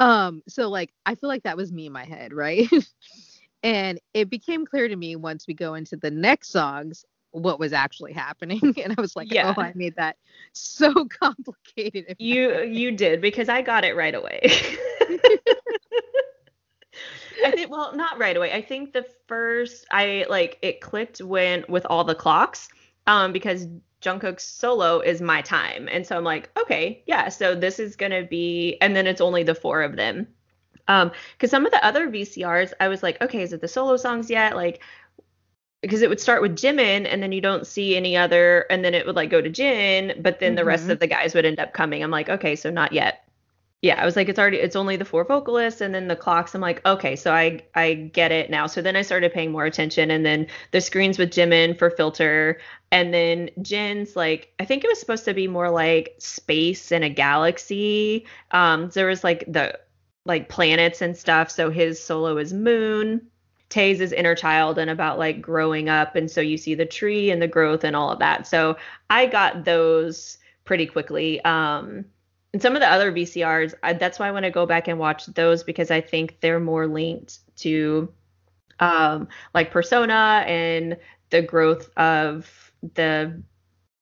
um 0.00 0.42
so 0.48 0.68
like 0.68 0.92
I 1.04 1.14
feel 1.14 1.28
like 1.28 1.42
that 1.42 1.56
was 1.56 1.72
me 1.72 1.86
in 1.86 1.92
my 1.92 2.04
head 2.04 2.32
right 2.32 2.68
and 3.66 4.00
it 4.14 4.30
became 4.30 4.64
clear 4.64 4.86
to 4.86 4.94
me 4.94 5.16
once 5.16 5.46
we 5.48 5.52
go 5.52 5.74
into 5.74 5.96
the 5.96 6.10
next 6.10 6.50
songs 6.50 7.04
what 7.32 7.58
was 7.58 7.72
actually 7.74 8.12
happening. 8.12 8.60
And 8.82 8.94
i 8.96 9.00
was 9.00 9.16
like 9.16 9.32
yeah. 9.32 9.52
oh 9.54 9.60
i 9.60 9.72
made 9.74 9.96
that 9.96 10.16
so 10.52 11.04
complicated 11.20 12.16
you 12.18 12.62
you 12.62 12.92
did 12.92 13.20
because 13.20 13.48
i 13.48 13.60
got 13.60 13.84
it 13.84 13.96
right 13.96 14.14
away. 14.14 14.40
I 17.44 17.50
think 17.50 17.70
well, 17.70 17.94
not 17.94 18.18
right 18.18 18.36
away. 18.36 18.52
I 18.52 18.62
think 18.62 18.92
the 18.92 19.06
first 19.28 19.86
I 19.90 20.24
like 20.28 20.58
it 20.62 20.80
clicked 20.80 21.20
when 21.20 21.64
with 21.68 21.86
all 21.86 22.02
the 22.02 22.14
clocks, 22.14 22.68
um, 23.06 23.32
because 23.32 23.66
Jungkook's 24.00 24.44
solo 24.44 25.00
is 25.00 25.20
my 25.20 25.42
time, 25.42 25.88
and 25.92 26.06
so 26.06 26.16
I'm 26.16 26.24
like, 26.24 26.50
okay, 26.58 27.02
yeah, 27.06 27.28
so 27.28 27.54
this 27.54 27.78
is 27.78 27.94
gonna 27.94 28.24
be, 28.24 28.78
and 28.80 28.96
then 28.96 29.06
it's 29.06 29.20
only 29.20 29.42
the 29.42 29.54
four 29.54 29.82
of 29.82 29.96
them, 29.96 30.26
um, 30.88 31.10
because 31.32 31.50
some 31.50 31.66
of 31.66 31.72
the 31.72 31.84
other 31.84 32.08
VCRs, 32.08 32.72
I 32.80 32.88
was 32.88 33.02
like, 33.02 33.20
okay, 33.22 33.42
is 33.42 33.52
it 33.52 33.60
the 33.60 33.68
solo 33.68 33.96
songs 33.96 34.30
yet? 34.30 34.56
Like, 34.56 34.82
because 35.82 36.02
it 36.02 36.08
would 36.08 36.20
start 36.20 36.42
with 36.42 36.56
Jimin 36.56 37.06
and 37.10 37.22
then 37.22 37.32
you 37.32 37.40
don't 37.40 37.66
see 37.66 37.96
any 37.96 38.16
other, 38.16 38.66
and 38.70 38.84
then 38.84 38.94
it 38.94 39.06
would 39.06 39.16
like 39.16 39.30
go 39.30 39.40
to 39.40 39.50
Jin, 39.50 40.20
but 40.22 40.40
then 40.40 40.50
mm-hmm. 40.50 40.56
the 40.56 40.64
rest 40.64 40.84
mm-hmm. 40.84 40.92
of 40.92 41.00
the 41.00 41.06
guys 41.06 41.34
would 41.34 41.44
end 41.44 41.60
up 41.60 41.72
coming. 41.72 42.02
I'm 42.02 42.10
like, 42.10 42.28
okay, 42.28 42.56
so 42.56 42.70
not 42.70 42.92
yet 42.92 43.26
yeah, 43.82 44.00
I 44.00 44.04
was 44.04 44.16
like, 44.16 44.28
it's 44.28 44.38
already, 44.38 44.56
it's 44.56 44.74
only 44.74 44.96
the 44.96 45.04
four 45.04 45.24
vocalists 45.24 45.80
and 45.80 45.94
then 45.94 46.08
the 46.08 46.16
clocks. 46.16 46.54
I'm 46.54 46.60
like, 46.60 46.84
okay, 46.86 47.14
so 47.14 47.32
I, 47.32 47.62
I 47.74 47.94
get 47.94 48.32
it 48.32 48.50
now. 48.50 48.66
So 48.66 48.80
then 48.80 48.96
I 48.96 49.02
started 49.02 49.32
paying 49.32 49.52
more 49.52 49.66
attention, 49.66 50.10
and 50.10 50.24
then 50.24 50.46
the 50.72 50.80
screens 50.80 51.18
with 51.18 51.30
Jimin 51.30 51.78
for 51.78 51.90
filter, 51.90 52.58
and 52.90 53.12
then 53.12 53.50
Jin's 53.60 54.16
like, 54.16 54.52
I 54.58 54.64
think 54.64 54.82
it 54.82 54.88
was 54.88 54.98
supposed 54.98 55.26
to 55.26 55.34
be 55.34 55.46
more 55.46 55.70
like 55.70 56.16
space 56.18 56.90
and 56.90 57.04
a 57.04 57.10
galaxy. 57.10 58.26
Um, 58.50 58.88
there 58.90 59.06
was 59.06 59.22
like 59.22 59.44
the 59.46 59.78
like 60.26 60.48
planets 60.48 61.00
and 61.00 61.16
stuff. 61.16 61.50
So 61.50 61.70
his 61.70 62.02
solo 62.02 62.36
is 62.36 62.52
Moon. 62.52 63.26
Tae's 63.68 64.00
is 64.00 64.12
inner 64.12 64.34
child 64.34 64.78
and 64.78 64.90
about 64.90 65.18
like 65.18 65.40
growing 65.40 65.88
up, 65.88 66.14
and 66.14 66.30
so 66.30 66.40
you 66.40 66.56
see 66.56 66.74
the 66.74 66.86
tree 66.86 67.30
and 67.30 67.42
the 67.42 67.48
growth 67.48 67.82
and 67.82 67.96
all 67.96 68.10
of 68.10 68.20
that. 68.20 68.46
So 68.46 68.76
I 69.10 69.26
got 69.26 69.64
those 69.64 70.38
pretty 70.64 70.86
quickly. 70.86 71.42
Um, 71.44 72.04
and 72.52 72.62
some 72.62 72.74
of 72.74 72.80
the 72.80 72.90
other 72.90 73.12
VCRs, 73.12 73.74
I, 73.82 73.94
that's 73.94 74.18
why 74.18 74.28
I 74.28 74.30
want 74.30 74.44
to 74.44 74.50
go 74.50 74.66
back 74.66 74.88
and 74.88 74.98
watch 74.98 75.26
those 75.26 75.64
because 75.64 75.90
I 75.90 76.00
think 76.00 76.38
they're 76.40 76.60
more 76.60 76.86
linked 76.86 77.38
to 77.56 78.12
um, 78.78 79.28
like 79.52 79.70
persona 79.70 80.44
and 80.46 80.96
the 81.30 81.42
growth 81.42 81.90
of 81.96 82.72
the 82.94 83.42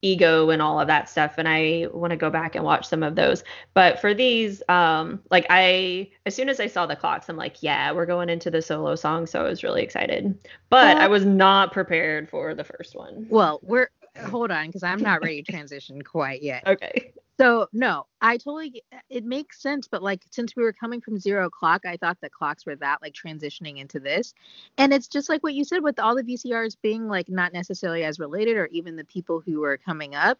ego 0.04 0.50
and 0.50 0.60
all 0.60 0.78
of 0.78 0.86
that 0.86 1.08
stuff 1.08 1.34
and 1.38 1.48
i 1.48 1.86
want 1.92 2.10
to 2.10 2.16
go 2.16 2.30
back 2.30 2.54
and 2.54 2.64
watch 2.64 2.86
some 2.86 3.02
of 3.02 3.14
those. 3.14 3.42
But 3.72 4.00
for 4.00 4.12
these 4.14 4.62
um 4.68 5.20
like 5.30 5.46
i 5.50 6.10
as 6.26 6.34
soon 6.34 6.48
as 6.48 6.60
i 6.60 6.66
saw 6.66 6.86
the 6.86 6.96
clocks 6.96 7.28
i'm 7.28 7.36
like 7.36 7.62
yeah 7.62 7.92
we're 7.92 8.06
going 8.06 8.28
into 8.28 8.50
the 8.50 8.62
solo 8.62 8.94
song 8.94 9.26
so 9.26 9.40
i 9.40 9.48
was 9.48 9.62
really 9.62 9.82
excited. 9.82 10.38
But 10.68 10.98
i 10.98 11.08
was 11.08 11.24
not 11.24 11.72
prepared 11.72 12.28
for 12.28 12.54
the 12.54 12.64
first 12.64 12.94
one. 12.94 13.26
Well 13.30 13.60
we're 13.62 13.90
hold 14.26 14.50
on 14.50 14.66
because 14.66 14.82
i'm 14.82 15.00
not 15.00 15.22
ready 15.22 15.42
to 15.42 15.52
transition 15.52 16.02
quite 16.02 16.42
yet 16.42 16.62
okay 16.66 17.12
so 17.38 17.68
no, 17.72 18.06
I 18.20 18.36
totally 18.36 18.84
it 19.10 19.24
makes 19.24 19.60
sense, 19.60 19.88
but 19.88 20.02
like 20.02 20.22
since 20.30 20.54
we 20.54 20.62
were 20.62 20.72
coming 20.72 21.00
from 21.00 21.18
zero 21.18 21.46
o'clock, 21.46 21.84
I 21.84 21.96
thought 21.96 22.18
the 22.20 22.30
clocks 22.30 22.64
were 22.64 22.76
that 22.76 23.02
like 23.02 23.14
transitioning 23.14 23.78
into 23.78 23.98
this. 23.98 24.34
And 24.78 24.92
it's 24.92 25.08
just 25.08 25.28
like 25.28 25.42
what 25.42 25.54
you 25.54 25.64
said 25.64 25.82
with 25.82 25.98
all 25.98 26.14
the 26.14 26.22
VCRs 26.22 26.76
being 26.80 27.08
like 27.08 27.28
not 27.28 27.52
necessarily 27.52 28.04
as 28.04 28.20
related 28.20 28.56
or 28.56 28.66
even 28.66 28.94
the 28.94 29.04
people 29.04 29.42
who 29.44 29.60
were 29.60 29.76
coming 29.76 30.14
up. 30.14 30.38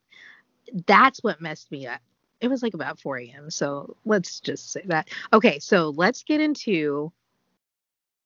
That's 0.87 1.23
what 1.23 1.41
messed 1.41 1.71
me 1.73 1.87
up. 1.87 2.01
It 2.41 2.49
was 2.49 2.63
like 2.63 2.75
about 2.75 3.01
4 3.01 3.19
a.m. 3.19 3.51
So 3.51 3.97
let's 4.05 4.39
just 4.41 4.73
say 4.73 4.83
that. 4.87 5.09
Okay, 5.33 5.59
so 5.59 5.91
let's 5.91 6.23
get 6.23 6.41
into 6.41 7.13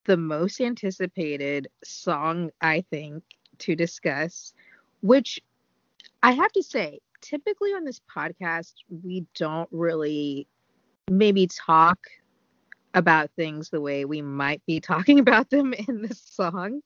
the 0.05 0.17
most 0.17 0.61
anticipated 0.61 1.69
song, 1.85 2.51
I 2.61 2.83
think, 2.91 3.23
to 3.59 3.75
discuss, 3.75 4.53
which 5.01 5.41
I 6.23 6.33
have 6.33 6.53
to 6.53 6.63
say, 6.63 7.01
typically 7.21 7.71
on 7.71 7.85
this 7.85 8.01
podcast, 8.15 8.75
we 8.89 9.27
don't 9.35 9.69
really 9.73 10.47
maybe 11.11 11.47
talk 11.47 11.99
about 12.95 13.31
things 13.37 13.71
the 13.71 13.81
way 13.81 14.05
we 14.05 14.23
might 14.23 14.65
be 14.67 14.81
talking 14.81 15.19
about 15.25 15.51
them 15.51 15.73
in 15.73 16.03
this 16.03 16.21
song. 16.21 16.81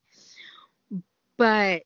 But 1.39 1.83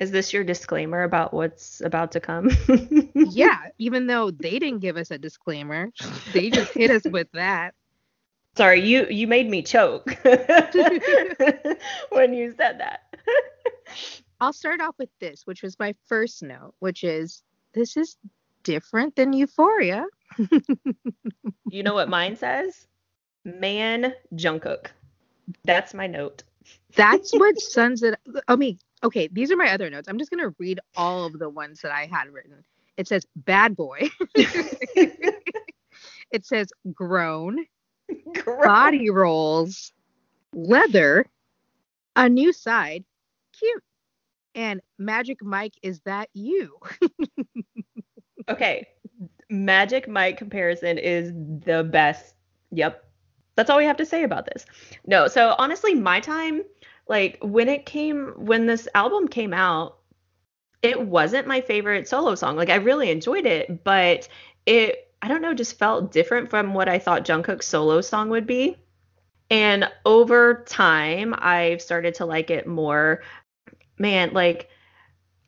is 0.00 0.10
this 0.10 0.32
your 0.32 0.44
disclaimer 0.44 1.02
about 1.02 1.34
what's 1.34 1.80
about 1.80 2.12
to 2.12 2.20
come? 2.20 2.50
yeah, 3.14 3.58
even 3.78 4.06
though 4.06 4.30
they 4.30 4.58
didn't 4.58 4.80
give 4.80 4.96
us 4.96 5.10
a 5.10 5.18
disclaimer, 5.18 5.90
they 6.32 6.50
just 6.50 6.72
hit 6.72 6.90
us 6.90 7.04
with 7.04 7.28
that. 7.32 7.74
Sorry, 8.56 8.80
you 8.84 9.06
you 9.08 9.26
made 9.28 9.48
me 9.48 9.62
choke 9.62 10.06
when 12.10 12.34
you 12.34 12.54
said 12.56 12.80
that. 12.80 13.02
I'll 14.40 14.52
start 14.52 14.80
off 14.80 14.94
with 14.98 15.10
this, 15.20 15.42
which 15.46 15.62
was 15.62 15.78
my 15.78 15.94
first 16.06 16.42
note, 16.42 16.74
which 16.78 17.04
is 17.04 17.42
this 17.74 17.96
is 17.96 18.16
different 18.62 19.16
than 19.16 19.32
Euphoria. 19.32 20.06
you 21.70 21.82
know 21.82 21.94
what 21.94 22.08
mine 22.08 22.36
says? 22.36 22.86
Man 23.44 24.14
Jungkook. 24.34 24.88
That's 25.64 25.94
my 25.94 26.06
note. 26.06 26.42
That's 26.94 27.32
what 27.32 27.58
sons 27.60 28.02
it. 28.02 28.18
I 28.46 28.56
mean, 28.56 28.78
okay, 29.02 29.28
these 29.32 29.50
are 29.50 29.56
my 29.56 29.72
other 29.72 29.90
notes. 29.90 30.08
I'm 30.08 30.18
just 30.18 30.30
gonna 30.30 30.54
read 30.58 30.80
all 30.96 31.24
of 31.24 31.38
the 31.38 31.48
ones 31.48 31.80
that 31.80 31.92
I 31.92 32.06
had 32.06 32.32
written. 32.32 32.64
It 32.96 33.08
says 33.08 33.26
bad 33.36 33.76
boy. 33.76 34.08
it 34.34 35.44
says 36.42 36.68
grown, 36.92 37.64
grown, 38.34 38.62
body 38.62 39.10
rolls, 39.10 39.92
leather, 40.52 41.26
a 42.16 42.28
new 42.28 42.52
side, 42.52 43.04
cute, 43.58 43.82
and 44.54 44.80
Magic 44.98 45.42
Mike. 45.42 45.74
Is 45.82 46.00
that 46.00 46.28
you? 46.34 46.78
okay, 48.48 48.86
Magic 49.50 50.08
Mike 50.08 50.36
comparison 50.38 50.98
is 50.98 51.32
the 51.32 51.84
best. 51.84 52.34
Yep. 52.70 53.04
That's 53.56 53.70
all 53.70 53.78
we 53.78 53.86
have 53.86 53.96
to 53.96 54.06
say 54.06 54.22
about 54.22 54.46
this. 54.46 54.66
No, 55.06 55.26
so 55.26 55.54
honestly, 55.58 55.94
my 55.94 56.20
time, 56.20 56.62
like 57.08 57.38
when 57.42 57.68
it 57.68 57.86
came, 57.86 58.32
when 58.36 58.66
this 58.66 58.86
album 58.94 59.28
came 59.28 59.52
out, 59.52 59.98
it 60.82 61.00
wasn't 61.00 61.48
my 61.48 61.60
favorite 61.60 62.08
solo 62.08 62.34
song. 62.34 62.56
Like 62.56 62.70
I 62.70 62.76
really 62.76 63.10
enjoyed 63.10 63.46
it, 63.46 63.82
but 63.82 64.28
it, 64.66 65.12
I 65.20 65.28
don't 65.28 65.42
know, 65.42 65.54
just 65.54 65.78
felt 65.78 66.12
different 66.12 66.50
from 66.50 66.74
what 66.74 66.88
I 66.88 66.98
thought 66.98 67.24
Jungkook's 67.24 67.66
solo 67.66 68.00
song 68.00 68.28
would 68.30 68.46
be. 68.46 68.76
And 69.50 69.90
over 70.04 70.62
time, 70.68 71.34
I've 71.36 71.82
started 71.82 72.14
to 72.16 72.26
like 72.26 72.50
it 72.50 72.66
more. 72.66 73.22
Man, 73.98 74.32
like 74.32 74.68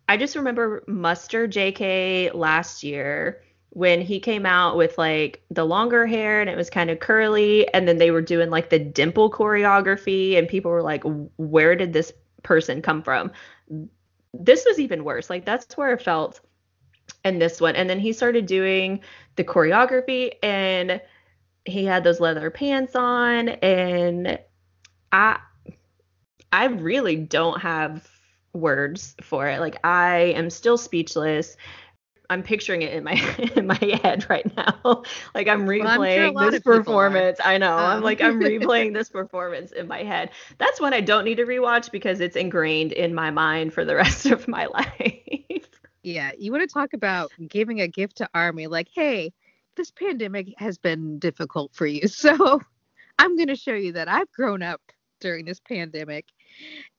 I 0.08 0.16
just 0.16 0.36
remember 0.36 0.82
Muster 0.86 1.46
JK 1.46 2.34
last 2.34 2.82
year 2.82 3.42
when 3.70 4.00
he 4.00 4.18
came 4.18 4.44
out 4.44 4.76
with 4.76 4.98
like 4.98 5.42
the 5.50 5.64
longer 5.64 6.06
hair 6.06 6.40
and 6.40 6.50
it 6.50 6.56
was 6.56 6.68
kind 6.68 6.90
of 6.90 6.98
curly 6.98 7.72
and 7.72 7.86
then 7.86 7.98
they 7.98 8.10
were 8.10 8.20
doing 8.20 8.50
like 8.50 8.70
the 8.70 8.78
dimple 8.78 9.30
choreography 9.30 10.36
and 10.36 10.48
people 10.48 10.70
were 10.70 10.82
like 10.82 11.04
where 11.36 11.76
did 11.76 11.92
this 11.92 12.12
person 12.42 12.82
come 12.82 13.02
from? 13.02 13.30
This 14.34 14.64
was 14.66 14.80
even 14.80 15.04
worse. 15.04 15.30
Like 15.30 15.44
that's 15.44 15.76
where 15.76 15.92
it 15.92 16.02
felt 16.02 16.40
in 17.24 17.38
this 17.38 17.60
one. 17.60 17.76
And 17.76 17.88
then 17.88 18.00
he 18.00 18.12
started 18.12 18.46
doing 18.46 19.00
the 19.36 19.44
choreography 19.44 20.32
and 20.42 21.00
he 21.64 21.84
had 21.84 22.04
those 22.04 22.20
leather 22.20 22.50
pants 22.50 22.94
on 22.96 23.48
and 23.48 24.38
i 25.12 25.38
i 26.52 26.66
really 26.66 27.16
don't 27.16 27.60
have 27.60 28.08
words 28.52 29.14
for 29.22 29.48
it 29.48 29.60
like 29.60 29.76
i 29.84 30.16
am 30.36 30.50
still 30.50 30.76
speechless 30.76 31.56
I'm 32.30 32.44
picturing 32.44 32.82
it 32.82 32.92
in 32.92 33.02
my 33.02 33.14
in 33.56 33.66
my 33.66 33.98
head 34.04 34.24
right 34.30 34.46
now. 34.56 35.02
like 35.34 35.48
I'm 35.48 35.66
replaying 35.66 36.34
well, 36.34 36.44
I'm 36.44 36.50
sure 36.50 36.50
this 36.52 36.60
performance. 36.60 37.40
I 37.44 37.58
know. 37.58 37.76
Um. 37.76 37.96
I'm 37.96 38.02
like 38.02 38.22
I'm 38.22 38.40
replaying 38.40 38.94
this 38.94 39.10
performance 39.10 39.72
in 39.72 39.88
my 39.88 40.04
head. 40.04 40.30
That's 40.58 40.80
one 40.80 40.94
I 40.94 41.00
don't 41.00 41.24
need 41.24 41.38
to 41.38 41.44
rewatch 41.44 41.90
because 41.90 42.20
it's 42.20 42.36
ingrained 42.36 42.92
in 42.92 43.14
my 43.14 43.32
mind 43.32 43.74
for 43.74 43.84
the 43.84 43.96
rest 43.96 44.26
of 44.26 44.46
my 44.46 44.66
life. 44.66 45.68
yeah, 46.04 46.30
you 46.38 46.52
want 46.52 46.62
to 46.62 46.72
talk 46.72 46.92
about 46.92 47.32
giving 47.48 47.80
a 47.80 47.88
gift 47.88 48.18
to 48.18 48.28
Army 48.32 48.68
like, 48.68 48.88
"Hey, 48.94 49.32
this 49.74 49.90
pandemic 49.90 50.54
has 50.56 50.78
been 50.78 51.18
difficult 51.18 51.74
for 51.74 51.86
you. 51.86 52.06
So, 52.06 52.60
I'm 53.18 53.36
going 53.36 53.48
to 53.48 53.56
show 53.56 53.74
you 53.74 53.92
that 53.92 54.08
I've 54.08 54.30
grown 54.32 54.62
up 54.62 54.80
during 55.20 55.44
this 55.44 55.60
pandemic 55.60 56.26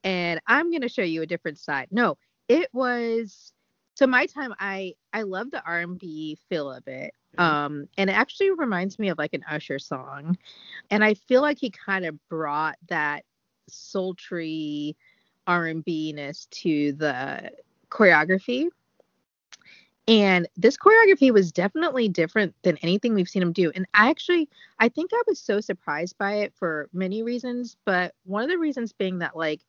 and 0.04 0.40
I'm 0.48 0.70
going 0.72 0.82
to 0.82 0.90
show 0.90 1.04
you 1.04 1.22
a 1.22 1.28
different 1.28 1.60
side." 1.60 1.88
No, 1.92 2.18
it 2.48 2.70
was 2.74 3.54
so 3.96 4.08
my 4.08 4.26
time 4.26 4.54
i 4.60 4.94
i 5.14 5.22
love 5.22 5.52
the 5.52 5.64
r&b 5.64 6.38
feel 6.50 6.72
of 6.72 6.88
it 6.88 7.14
um 7.38 7.88
and 7.98 8.10
it 8.10 8.14
actually 8.14 8.52
reminds 8.52 8.98
me 8.98 9.10
of 9.10 9.18
like 9.18 9.34
an 9.34 9.44
usher 9.50 9.80
song. 9.80 10.38
And 10.90 11.04
i 11.04 11.14
feel 11.14 11.42
like 11.42 11.60
he 11.60 11.70
kind 11.70 12.06
of 12.06 12.18
brought 12.30 12.78
that 12.88 13.24
sultry 13.70 14.98
r&b-ness 15.48 16.48
to 16.52 16.94
the 16.94 17.52
choreography 17.90 18.68
and 20.08 20.48
this 20.58 20.78
choreography 20.78 21.32
was 21.32 21.52
definitely 21.52 22.10
different 22.10 22.56
than 22.64 22.78
anything 22.78 23.14
we've 23.14 23.30
seen 23.30 23.42
him 23.42 23.54
do 23.54 23.72
and 23.76 23.86
i 23.94 24.10
actually 24.10 24.50
i 24.80 24.90
think 24.90 25.12
i 25.14 25.22
was 25.28 25.40
so 25.40 25.62
surprised 25.62 26.18
by 26.18 26.34
it 26.36 26.54
for 26.56 26.90
many 26.94 27.24
reasons 27.24 27.78
but 27.86 28.14
one 28.26 28.44
of 28.44 28.50
the 28.50 28.58
reasons 28.58 28.94
being 28.94 29.20
that 29.20 29.36
like 29.36 29.62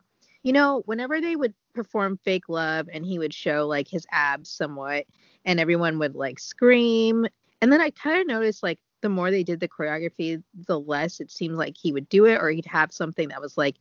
you 0.43 0.53
know, 0.53 0.83
whenever 0.87 1.21
they 1.21 1.37
would 1.37 1.55
perform 1.75 2.19
fake 2.25 2.49
love 2.49 2.89
and 2.93 3.07
he 3.07 3.19
would 3.19 3.33
show 3.33 3.67
like 3.67 3.89
his 3.89 4.07
abs 4.11 4.51
somewhat 4.51 5.07
and 5.45 5.61
everyone 5.61 5.99
would 5.99 6.15
like 6.15 6.39
scream. 6.39 7.27
And 7.61 7.73
then 7.73 7.81
I 7.81 7.91
kind 7.91 8.21
of 8.21 8.27
noticed 8.27 8.63
like 8.63 8.79
the 9.01 9.09
more 9.09 9.31
they 9.31 9.45
did 9.45 9.61
the 9.61 9.69
choreography, 9.69 10.43
the 10.67 10.79
less 10.79 11.21
it 11.21 11.31
seemed 11.31 11.57
like 11.57 11.77
he 11.77 11.93
would 11.93 12.09
do 12.09 12.27
it 12.27 12.41
or 12.41 12.51
he'd 12.51 12.67
have 12.67 12.93
something 12.93 13.29
that 13.29 13.41
was 13.41 13.57
like 13.57 13.77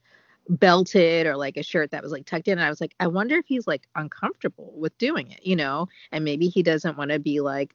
belted 0.51 1.25
or 1.25 1.37
like 1.37 1.57
a 1.57 1.63
shirt 1.63 1.91
that 1.91 2.03
was 2.03 2.11
like 2.11 2.25
tucked 2.25 2.47
in. 2.47 2.57
And 2.57 2.65
I 2.65 2.69
was 2.69 2.81
like, 2.81 2.93
I 2.99 3.07
wonder 3.07 3.37
if 3.37 3.45
he's 3.47 3.67
like 3.67 3.87
uncomfortable 3.95 4.73
with 4.75 4.97
doing 4.97 5.31
it, 5.31 5.45
you 5.45 5.55
know? 5.55 5.87
And 6.11 6.25
maybe 6.25 6.49
he 6.49 6.61
doesn't 6.61 6.97
want 6.97 7.11
to 7.11 7.19
be 7.19 7.39
like 7.39 7.73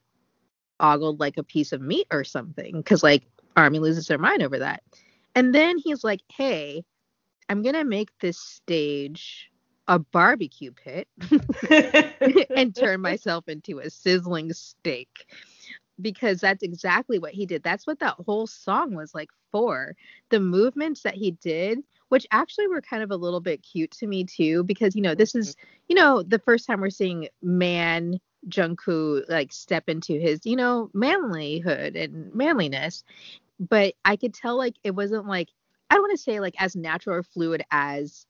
ogled 0.79 1.19
like 1.19 1.37
a 1.37 1.43
piece 1.43 1.71
of 1.73 1.81
meat 1.81 2.07
or 2.11 2.23
something 2.23 2.77
because 2.77 3.03
like 3.03 3.23
Army 3.55 3.79
loses 3.79 4.07
their 4.07 4.19
mind 4.19 4.43
over 4.43 4.59
that. 4.59 4.83
And 5.35 5.53
then 5.53 5.77
he's 5.77 6.03
like, 6.03 6.21
hey, 6.29 6.83
I'm 7.49 7.63
gonna 7.63 7.85
make 7.85 8.09
this 8.19 8.37
stage 8.37 9.49
a 9.87 9.97
barbecue 9.97 10.71
pit 10.71 11.07
and 12.55 12.75
turn 12.75 13.01
myself 13.01 13.47
into 13.47 13.79
a 13.79 13.89
sizzling 13.89 14.51
steak 14.53 15.25
because 16.01 16.41
that's 16.41 16.63
exactly 16.63 17.19
what 17.19 17.33
he 17.33 17.45
did. 17.45 17.63
That's 17.63 17.87
what 17.87 17.99
that 17.99 18.15
whole 18.25 18.47
song 18.47 18.93
was 18.93 19.15
like 19.15 19.29
for. 19.51 19.95
The 20.29 20.39
movements 20.39 21.01
that 21.03 21.15
he 21.15 21.31
did, 21.31 21.79
which 22.09 22.25
actually 22.31 22.67
were 22.67 22.81
kind 22.81 23.03
of 23.03 23.11
a 23.11 23.15
little 23.15 23.41
bit 23.41 23.63
cute 23.63 23.91
to 23.91 24.07
me 24.07 24.23
too, 24.23 24.63
because 24.63 24.95
you 24.95 25.01
know, 25.01 25.15
this 25.15 25.31
mm-hmm. 25.31 25.39
is, 25.39 25.55
you 25.87 25.95
know, 25.95 26.23
the 26.23 26.39
first 26.39 26.65
time 26.65 26.81
we're 26.81 26.89
seeing 26.89 27.27
man 27.41 28.19
Jungkook 28.47 29.29
like 29.29 29.51
step 29.51 29.89
into 29.89 30.19
his, 30.19 30.45
you 30.45 30.55
know, 30.55 30.89
manlyhood 30.93 32.01
and 32.01 32.33
manliness. 32.33 33.03
But 33.59 33.95
I 34.05 34.15
could 34.15 34.33
tell 34.33 34.57
like 34.57 34.75
it 34.83 34.91
wasn't 34.91 35.27
like 35.27 35.49
I 35.89 35.95
don't 35.95 36.03
want 36.03 36.17
to 36.17 36.23
say 36.23 36.39
like 36.39 36.55
as 36.59 36.75
natural 36.75 37.17
or 37.17 37.23
fluid 37.23 37.63
as 37.71 38.25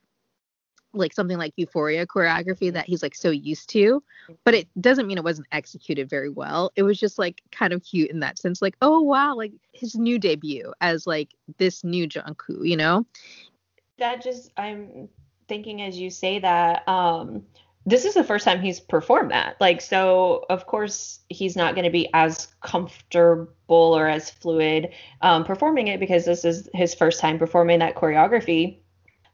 like 0.93 1.13
something 1.13 1.37
like 1.37 1.53
Euphoria 1.57 2.07
choreography 2.07 2.71
that 2.71 2.85
he's 2.85 3.03
like 3.03 3.13
so 3.13 3.29
used 3.29 3.69
to, 3.69 4.01
but 4.43 4.53
it 4.53 4.67
doesn't 4.79 5.05
mean 5.05 5.17
it 5.17 5.23
wasn't 5.23 5.47
executed 5.51 6.09
very 6.09 6.29
well. 6.29 6.71
It 6.75 6.83
was 6.83 6.99
just 6.99 7.19
like 7.19 7.41
kind 7.51 7.73
of 7.73 7.83
cute 7.83 8.09
in 8.09 8.21
that 8.21 8.39
sense, 8.39 8.61
like 8.61 8.77
oh 8.81 9.01
wow, 9.01 9.35
like 9.35 9.53
his 9.73 9.95
new 9.95 10.17
debut 10.17 10.73
as 10.81 11.05
like 11.05 11.33
this 11.57 11.83
new 11.83 12.07
Jungkook, 12.07 12.67
you 12.67 12.77
know? 12.77 13.05
That 13.99 14.21
just 14.21 14.51
I'm 14.57 15.09
thinking 15.47 15.81
as 15.81 15.97
you 15.97 16.09
say 16.09 16.39
that, 16.39 16.87
um, 16.87 17.43
this 17.85 18.03
is 18.03 18.13
the 18.13 18.23
first 18.23 18.43
time 18.43 18.59
he's 18.59 18.81
performed 18.81 19.31
that. 19.31 19.55
Like, 19.61 19.79
so 19.79 20.45
of 20.49 20.67
course 20.67 21.19
he's 21.29 21.55
not 21.55 21.73
going 21.73 21.85
to 21.85 21.89
be 21.89 22.09
as 22.13 22.47
comfortable 22.61 23.47
or 23.69 24.07
as 24.09 24.29
fluid 24.29 24.89
um, 25.21 25.45
performing 25.45 25.87
it 25.87 25.99
because 25.99 26.25
this 26.25 26.43
is 26.43 26.69
his 26.73 26.93
first 26.93 27.21
time 27.21 27.39
performing 27.39 27.79
that 27.79 27.95
choreography. 27.95 28.79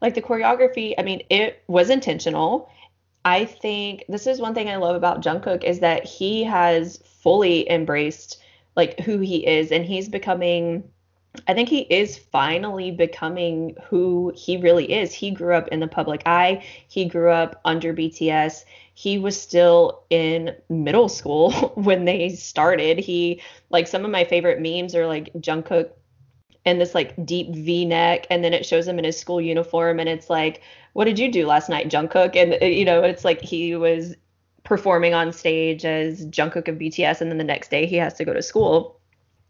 Like 0.02 0.14
the 0.14 0.22
choreography, 0.22 0.94
I 1.00 1.02
mean, 1.02 1.24
it 1.32 1.64
was 1.68 1.90
intentional. 1.90 2.70
I 3.26 3.46
think 3.46 4.04
this 4.08 4.28
is 4.28 4.40
one 4.40 4.54
thing 4.54 4.70
I 4.70 4.76
love 4.76 4.96
about 4.96 5.24
Jungkook 5.24 5.64
is 5.64 5.80
that 5.80 6.06
he 6.06 6.44
has 6.44 7.02
fully 7.22 7.68
embraced 7.72 8.40
like 8.76 9.00
who 9.00 9.18
he 9.20 9.48
is 9.48 9.72
and 9.72 9.84
he's 9.84 10.10
becoming 10.10 10.84
I 11.48 11.54
think 11.54 11.68
he 11.68 11.82
is 11.82 12.18
finally 12.18 12.92
becoming 12.92 13.76
who 13.86 14.32
he 14.36 14.58
really 14.58 14.94
is. 14.94 15.14
He 15.14 15.32
grew 15.32 15.56
up 15.56 15.68
in 15.70 15.80
the 15.80 15.88
public 15.88 16.22
eye. 16.26 16.64
He 16.88 17.06
grew 17.06 17.32
up 17.32 17.60
under 17.66 17.94
BTS. 17.94 18.66
He 18.94 19.18
was 19.18 19.40
still 19.40 20.04
in 20.10 20.56
middle 20.70 21.10
school 21.10 21.52
when 21.76 22.06
they 22.06 22.30
started. 22.30 23.00
He 23.00 23.42
like 23.72 23.88
some 23.88 24.06
of 24.06 24.12
my 24.12 24.24
favorite 24.24 24.62
memes 24.62 24.96
are 24.96 25.08
like 25.08 25.34
Jungkook 25.34 25.92
in 26.66 26.80
this 26.80 26.94
like 26.96 27.26
deep 27.26 27.54
V-neck, 27.54 28.28
and 28.30 28.44
then 28.44 28.54
it 28.54 28.66
shows 28.66 28.88
him 28.88 29.00
in 29.00 29.06
his 29.06 29.20
school 29.20 29.42
uniform, 29.42 30.00
and 30.00 30.08
it's 30.08 30.30
like, 30.30 30.62
"What 30.94 31.06
did 31.06 31.20
you 31.20 31.32
do 31.32 31.46
last 31.46 31.68
night, 31.68 31.90
Jungkook?" 31.90 32.36
And 32.36 32.58
uh, 32.62 32.66
you 32.66 32.86
know, 32.86 33.04
it's 33.04 33.26
like 33.26 33.42
he 33.42 33.76
was 33.76 34.16
performing 34.64 35.14
on 35.14 35.34
stage 35.34 35.84
as 35.84 36.26
Jungkook 36.28 36.68
of 36.68 36.78
BTS, 36.78 37.22
and 37.22 37.30
then 37.30 37.38
the 37.38 37.44
next 37.44 37.70
day 37.70 37.86
he 37.86 37.98
has 37.98 38.14
to 38.14 38.24
go 38.24 38.34
to 38.34 38.42
school 38.42 39.02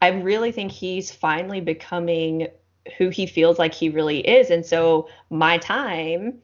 I 0.04 0.10
really 0.10 0.52
think 0.52 0.74
he's 0.74 1.14
finally 1.14 1.62
becoming 1.62 2.50
who 2.98 3.08
he 3.08 3.26
feels 3.26 3.58
like 3.58 3.74
he 3.74 3.88
really 3.88 4.20
is. 4.20 4.50
And 4.50 4.66
so 4.66 5.08
my 5.30 5.58
time 5.60 6.40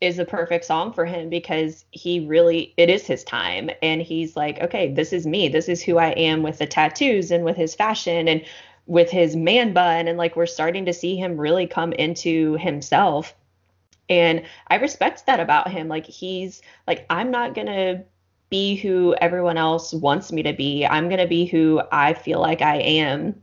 is 0.00 0.16
the 0.16 0.24
perfect 0.24 0.64
song 0.64 0.94
for 0.94 1.04
him 1.04 1.28
because 1.28 1.84
he 1.90 2.26
really 2.26 2.72
it 2.78 2.88
is 2.88 3.06
his 3.06 3.22
time. 3.22 3.68
And 3.82 4.00
he's 4.00 4.34
like 4.34 4.62
okay 4.62 4.94
this 4.94 5.12
is 5.12 5.26
me. 5.26 5.48
This 5.48 5.68
is 5.68 5.82
who 5.82 5.98
i 5.98 6.12
am 6.12 6.42
with 6.42 6.56
the 6.56 6.66
tattoos 6.66 7.30
and 7.30 7.44
with 7.44 7.54
his 7.54 7.74
fashion 7.74 8.28
and 8.28 8.46
with 8.86 9.10
his 9.10 9.36
man 9.36 9.74
bun. 9.74 10.08
And 10.08 10.16
like 10.16 10.34
we're 10.34 10.46
starting 10.46 10.86
to 10.86 10.94
see 10.94 11.14
him 11.16 11.36
really 11.36 11.66
come 11.66 11.92
into 11.92 12.56
himself. 12.56 13.34
And 14.08 14.44
i 14.68 14.76
respect 14.76 15.26
that 15.26 15.38
about 15.38 15.70
him. 15.70 15.86
Like 15.86 16.06
he's 16.06 16.62
like 16.86 17.04
i'm 17.10 17.30
not 17.30 17.54
going 17.54 17.66
to 17.66 18.04
be 18.52 18.76
who 18.76 19.14
everyone 19.14 19.56
else 19.56 19.94
wants 19.94 20.30
me 20.30 20.42
to 20.42 20.52
be. 20.52 20.86
I'm 20.86 21.08
going 21.08 21.20
to 21.20 21.26
be 21.26 21.46
who 21.46 21.80
I 21.90 22.12
feel 22.12 22.38
like 22.38 22.60
I 22.60 22.76
am. 22.76 23.34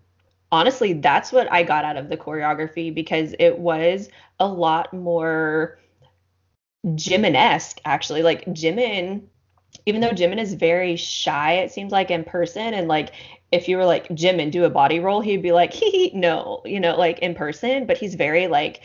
Honestly, 0.52 0.94
that's 0.94 1.32
what 1.32 1.52
I 1.52 1.64
got 1.64 1.84
out 1.84 1.98
of 1.98 2.10
the 2.10 2.16
choreography 2.16 2.94
because 2.94 3.34
it 3.40 3.58
was 3.58 4.10
a 4.40 4.48
lot 4.48 4.94
more 4.94 5.80
Jimin-esque 6.86 7.82
actually. 7.86 8.22
Like 8.22 8.46
Jimin, 8.46 9.24
even 9.88 10.00
though 10.00 10.12
Jimin 10.12 10.40
is 10.40 10.54
very 10.54 10.96
shy, 10.96 11.54
it 11.54 11.72
seems 11.72 11.92
like 11.92 12.12
in 12.12 12.24
person, 12.24 12.76
and 12.76 12.88
like 12.88 13.12
if 13.52 13.68
you 13.68 13.78
were 13.78 13.86
like 13.86 14.08
Jimin 14.10 14.52
do 14.52 14.64
a 14.64 14.70
body 14.70 15.00
roll, 15.00 15.22
he'd 15.22 15.42
be 15.42 15.52
like, 15.52 15.74
he 15.82 16.12
no, 16.14 16.62
you 16.66 16.80
know, 16.80 16.96
like 16.96 17.18
in 17.20 17.34
person, 17.34 17.88
but 17.88 17.98
he's 17.98 18.14
very 18.14 18.48
like 18.48 18.82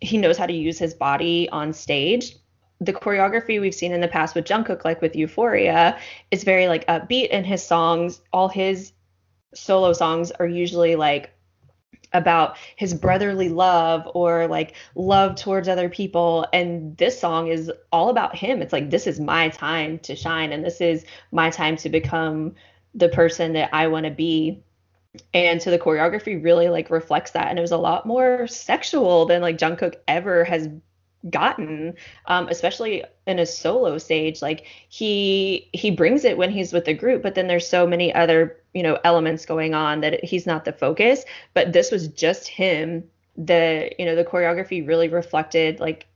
he 0.00 0.16
knows 0.16 0.38
how 0.38 0.46
to 0.46 0.52
use 0.52 0.78
his 0.78 0.94
body 0.94 1.46
on 1.50 1.74
stage. 1.74 2.36
The 2.80 2.92
choreography 2.92 3.60
we've 3.60 3.74
seen 3.74 3.92
in 3.92 4.00
the 4.00 4.08
past 4.08 4.34
with 4.34 4.44
Jungkook, 4.44 4.84
like 4.84 5.02
with 5.02 5.16
Euphoria, 5.16 5.98
is 6.30 6.44
very 6.44 6.68
like 6.68 6.86
upbeat, 6.86 7.28
and 7.32 7.44
his 7.44 7.62
songs, 7.62 8.20
all 8.32 8.48
his 8.48 8.92
solo 9.54 9.92
songs 9.92 10.30
are 10.30 10.46
usually 10.46 10.94
like 10.94 11.32
about 12.12 12.56
his 12.76 12.94
brotherly 12.94 13.48
love 13.48 14.08
or 14.14 14.46
like 14.46 14.74
love 14.94 15.36
towards 15.36 15.68
other 15.68 15.88
people. 15.88 16.46
And 16.52 16.96
this 16.96 17.18
song 17.18 17.48
is 17.48 17.70
all 17.92 18.08
about 18.08 18.36
him. 18.36 18.62
It's 18.62 18.72
like 18.72 18.90
this 18.90 19.06
is 19.06 19.20
my 19.20 19.48
time 19.50 19.98
to 20.00 20.16
shine 20.16 20.52
and 20.52 20.64
this 20.64 20.80
is 20.80 21.04
my 21.32 21.50
time 21.50 21.76
to 21.78 21.88
become 21.88 22.54
the 22.94 23.08
person 23.08 23.52
that 23.54 23.70
I 23.72 23.88
want 23.88 24.04
to 24.04 24.10
be. 24.10 24.62
And 25.34 25.60
so 25.60 25.70
the 25.70 25.78
choreography 25.78 26.42
really 26.42 26.68
like 26.68 26.90
reflects 26.90 27.32
that. 27.32 27.48
And 27.48 27.58
it 27.58 27.62
was 27.62 27.72
a 27.72 27.76
lot 27.76 28.06
more 28.06 28.46
sexual 28.46 29.26
than 29.26 29.42
like 29.42 29.58
Jungkook 29.58 29.96
ever 30.06 30.44
has 30.44 30.68
gotten 31.30 31.94
um, 32.26 32.48
especially 32.48 33.04
in 33.26 33.38
a 33.38 33.46
solo 33.46 33.98
stage 33.98 34.40
like 34.40 34.64
he 34.88 35.68
he 35.72 35.90
brings 35.90 36.24
it 36.24 36.38
when 36.38 36.50
he's 36.50 36.72
with 36.72 36.84
the 36.84 36.94
group 36.94 37.22
but 37.22 37.34
then 37.34 37.48
there's 37.48 37.66
so 37.66 37.86
many 37.86 38.14
other 38.14 38.56
you 38.74 38.82
know 38.84 38.98
elements 39.04 39.46
going 39.46 39.74
on 39.74 40.00
that 40.00 40.22
he's 40.24 40.46
not 40.46 40.64
the 40.64 40.72
focus. 40.72 41.24
But 41.52 41.72
this 41.72 41.90
was 41.90 42.08
just 42.08 42.46
him. 42.48 43.04
The 43.36 43.90
you 43.98 44.04
know 44.04 44.14
the 44.14 44.24
choreography 44.24 44.86
really 44.86 45.08
reflected 45.08 45.80
like 45.80 46.06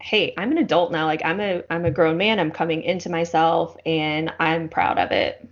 hey 0.00 0.34
i'm 0.36 0.52
an 0.52 0.58
adult 0.58 0.92
now. 0.92 1.06
Like 1.06 1.22
i'm 1.24 1.40
a 1.40 1.62
i'm 1.70 1.84
a 1.84 1.90
grown 1.90 2.16
man. 2.16 2.38
I'm 2.38 2.50
coming 2.50 2.82
into 2.82 3.08
myself 3.08 3.76
and 3.84 4.32
i'm 4.38 4.68
proud 4.68 4.98
of 4.98 5.10
it. 5.10 5.48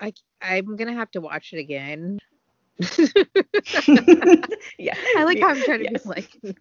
I 0.00 0.12
i'm 0.40 0.76
gonna 0.76 0.94
have 0.94 1.10
to 1.12 1.20
watch 1.20 1.52
it 1.52 1.58
again 1.58 2.18
yeah. 4.78 4.94
I 5.16 5.24
like 5.24 5.40
how 5.40 5.48
I'm 5.48 5.60
trying 5.62 5.80
to 5.80 5.88
yes. 5.90 6.02
be 6.04 6.08
like 6.08 6.30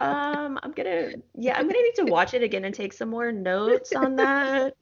um 0.00 0.58
I'm 0.62 0.72
gonna 0.72 1.12
yeah, 1.34 1.56
I'm 1.56 1.66
gonna 1.66 1.82
need 1.82 1.94
to 1.96 2.04
watch 2.04 2.34
it 2.34 2.42
again 2.42 2.64
and 2.64 2.74
take 2.74 2.92
some 2.92 3.08
more 3.08 3.32
notes 3.32 3.92
on 3.94 4.16
that. 4.16 4.74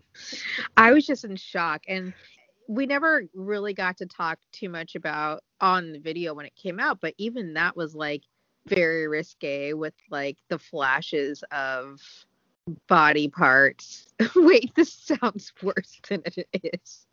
I 0.76 0.92
was 0.92 1.06
just 1.06 1.24
in 1.24 1.36
shock 1.36 1.82
and 1.88 2.12
we 2.68 2.84
never 2.84 3.24
really 3.34 3.72
got 3.72 3.96
to 3.98 4.06
talk 4.06 4.38
too 4.52 4.68
much 4.68 4.94
about 4.94 5.42
on 5.60 5.92
the 5.92 5.98
video 5.98 6.34
when 6.34 6.44
it 6.44 6.54
came 6.54 6.78
out, 6.78 7.00
but 7.00 7.14
even 7.16 7.54
that 7.54 7.74
was 7.74 7.94
like 7.94 8.22
very 8.66 9.08
risque 9.08 9.72
with 9.72 9.94
like 10.10 10.36
the 10.50 10.58
flashes 10.58 11.42
of 11.50 12.00
body 12.88 13.28
parts. 13.28 14.06
Wait, 14.36 14.72
this 14.74 14.92
sounds 14.92 15.52
worse 15.62 16.00
than 16.08 16.22
it 16.24 16.48
is. 16.74 17.06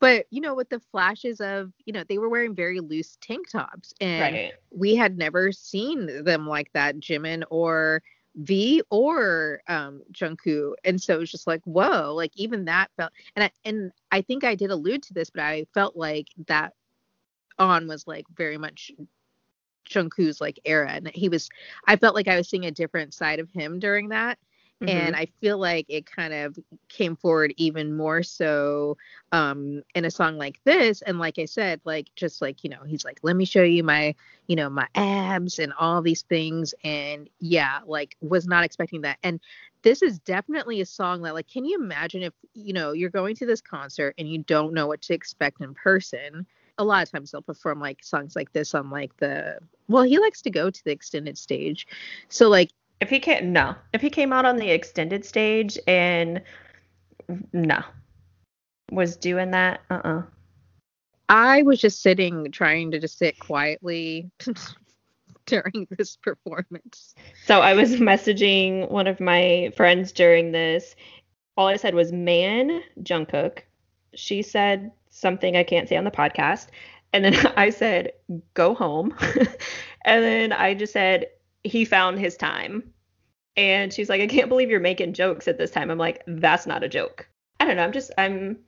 But 0.00 0.26
you 0.30 0.40
know, 0.40 0.54
with 0.54 0.68
the 0.68 0.80
flashes 0.80 1.40
of, 1.40 1.72
you 1.84 1.92
know, 1.92 2.04
they 2.04 2.18
were 2.18 2.28
wearing 2.28 2.54
very 2.54 2.80
loose 2.80 3.16
tank 3.20 3.48
tops, 3.50 3.94
and 4.00 4.40
Right. 4.40 4.54
we 4.70 4.94
had 4.96 5.16
never 5.18 5.52
seen 5.52 6.24
them 6.24 6.46
like 6.46 6.70
that, 6.72 6.96
Jimin 7.00 7.42
or 7.50 8.02
V 8.36 8.82
or 8.90 9.62
um 9.68 10.02
Jungkook. 10.12 10.74
And 10.84 11.00
so 11.00 11.16
it 11.16 11.20
was 11.20 11.30
just 11.30 11.46
like, 11.46 11.62
whoa, 11.64 12.14
like 12.14 12.32
even 12.36 12.64
that 12.66 12.90
felt 12.96 13.12
and 13.36 13.44
I 13.44 13.50
and 13.64 13.92
I 14.10 14.22
think 14.22 14.44
I 14.44 14.54
did 14.54 14.70
allude 14.70 15.02
to 15.04 15.14
this, 15.14 15.30
but 15.30 15.42
I 15.42 15.66
felt 15.74 15.96
like 15.96 16.28
that 16.46 16.74
on 17.58 17.86
was 17.88 18.06
like 18.06 18.26
very 18.34 18.58
much 18.58 18.90
Jungkook's 19.90 20.40
like 20.40 20.58
era. 20.64 20.90
And 20.92 21.08
he 21.14 21.28
was 21.28 21.48
I 21.86 21.96
felt 21.96 22.14
like 22.14 22.28
I 22.28 22.36
was 22.36 22.48
seeing 22.48 22.66
a 22.66 22.70
different 22.70 23.14
side 23.14 23.38
of 23.40 23.50
him 23.50 23.78
during 23.78 24.08
that 24.08 24.38
and 24.88 25.16
I 25.16 25.26
feel 25.40 25.58
like 25.58 25.86
it 25.88 26.06
kind 26.06 26.32
of 26.32 26.58
came 26.88 27.16
forward 27.16 27.54
even 27.56 27.96
more 27.96 28.22
so 28.22 28.96
um 29.32 29.82
in 29.94 30.04
a 30.04 30.10
song 30.10 30.36
like 30.36 30.60
this. 30.64 31.02
And 31.02 31.18
like 31.18 31.38
I 31.38 31.44
said 31.44 31.80
like 31.84 32.08
just 32.16 32.42
like 32.42 32.64
you 32.64 32.70
know 32.70 32.82
he's 32.86 33.04
like 33.04 33.18
let 33.22 33.36
me 33.36 33.44
show 33.44 33.62
you 33.62 33.84
my 33.84 34.14
you 34.46 34.56
know 34.56 34.68
my 34.68 34.86
abs 34.94 35.58
and 35.58 35.72
all 35.78 36.02
these 36.02 36.22
things. 36.22 36.74
And 36.84 37.28
yeah 37.40 37.80
like 37.86 38.16
was 38.20 38.46
not 38.46 38.64
expecting 38.64 39.02
that. 39.02 39.18
And 39.22 39.40
this 39.82 40.02
is 40.02 40.18
definitely 40.20 40.80
a 40.80 40.86
song 40.86 41.22
that 41.22 41.34
like 41.34 41.48
can 41.48 41.64
you 41.64 41.78
imagine 41.78 42.22
if 42.22 42.34
you 42.54 42.72
know 42.72 42.92
you're 42.92 43.10
going 43.10 43.36
to 43.36 43.46
this 43.46 43.60
concert 43.60 44.14
and 44.18 44.28
you 44.28 44.38
don't 44.38 44.74
know 44.74 44.86
what 44.86 45.02
to 45.02 45.14
expect 45.14 45.60
in 45.60 45.74
person? 45.74 46.46
A 46.78 46.84
lot 46.84 47.02
of 47.02 47.10
times 47.10 47.30
they'll 47.30 47.42
perform 47.42 47.80
like 47.80 48.02
songs 48.02 48.34
like 48.34 48.52
this 48.52 48.74
on 48.74 48.90
like 48.90 49.16
the 49.18 49.58
well 49.88 50.02
he 50.02 50.18
likes 50.18 50.42
to 50.42 50.50
go 50.50 50.70
to 50.70 50.84
the 50.84 50.90
extended 50.92 51.38
stage. 51.38 51.86
So 52.28 52.48
like 52.48 52.70
If 53.02 53.10
he 53.10 53.18
can't 53.18 53.46
no. 53.46 53.74
If 53.92 54.00
he 54.00 54.10
came 54.10 54.32
out 54.32 54.44
on 54.44 54.58
the 54.58 54.70
extended 54.70 55.24
stage 55.24 55.76
and 55.88 56.40
no 57.52 57.82
was 58.92 59.16
doing 59.16 59.50
that, 59.50 59.80
uh-uh. 59.90 60.22
I 61.28 61.62
was 61.62 61.80
just 61.80 62.00
sitting 62.00 62.52
trying 62.52 62.92
to 62.92 63.00
just 63.00 63.18
sit 63.18 63.40
quietly 63.40 64.30
during 65.46 65.88
this 65.98 66.14
performance. 66.14 67.16
So 67.44 67.60
I 67.60 67.74
was 67.74 67.94
messaging 67.96 68.88
one 68.88 69.08
of 69.08 69.18
my 69.18 69.72
friends 69.76 70.12
during 70.12 70.52
this. 70.52 70.94
All 71.56 71.66
I 71.66 71.78
said 71.78 71.96
was 71.96 72.12
man 72.12 72.82
Jungkook. 73.00 73.62
She 74.14 74.42
said 74.42 74.92
something 75.10 75.56
I 75.56 75.64
can't 75.64 75.88
say 75.88 75.96
on 75.96 76.04
the 76.04 76.12
podcast. 76.12 76.68
And 77.12 77.24
then 77.24 77.34
I 77.56 77.70
said, 77.70 78.12
go 78.54 78.74
home. 78.74 79.12
and 80.04 80.22
then 80.22 80.52
I 80.52 80.74
just 80.74 80.92
said, 80.92 81.26
he 81.64 81.84
found 81.84 82.18
his 82.18 82.36
time. 82.36 82.91
And 83.56 83.92
she's 83.92 84.08
like, 84.08 84.20
I 84.20 84.26
can't 84.26 84.48
believe 84.48 84.70
you're 84.70 84.80
making 84.80 85.12
jokes 85.12 85.46
at 85.48 85.58
this 85.58 85.70
time. 85.70 85.90
I'm 85.90 85.98
like, 85.98 86.22
that's 86.26 86.66
not 86.66 86.82
a 86.82 86.88
joke. 86.88 87.28
I 87.60 87.66
don't 87.66 87.76
know. 87.76 87.84
I'm 87.84 87.92
just, 87.92 88.10
I'm, 88.16 88.58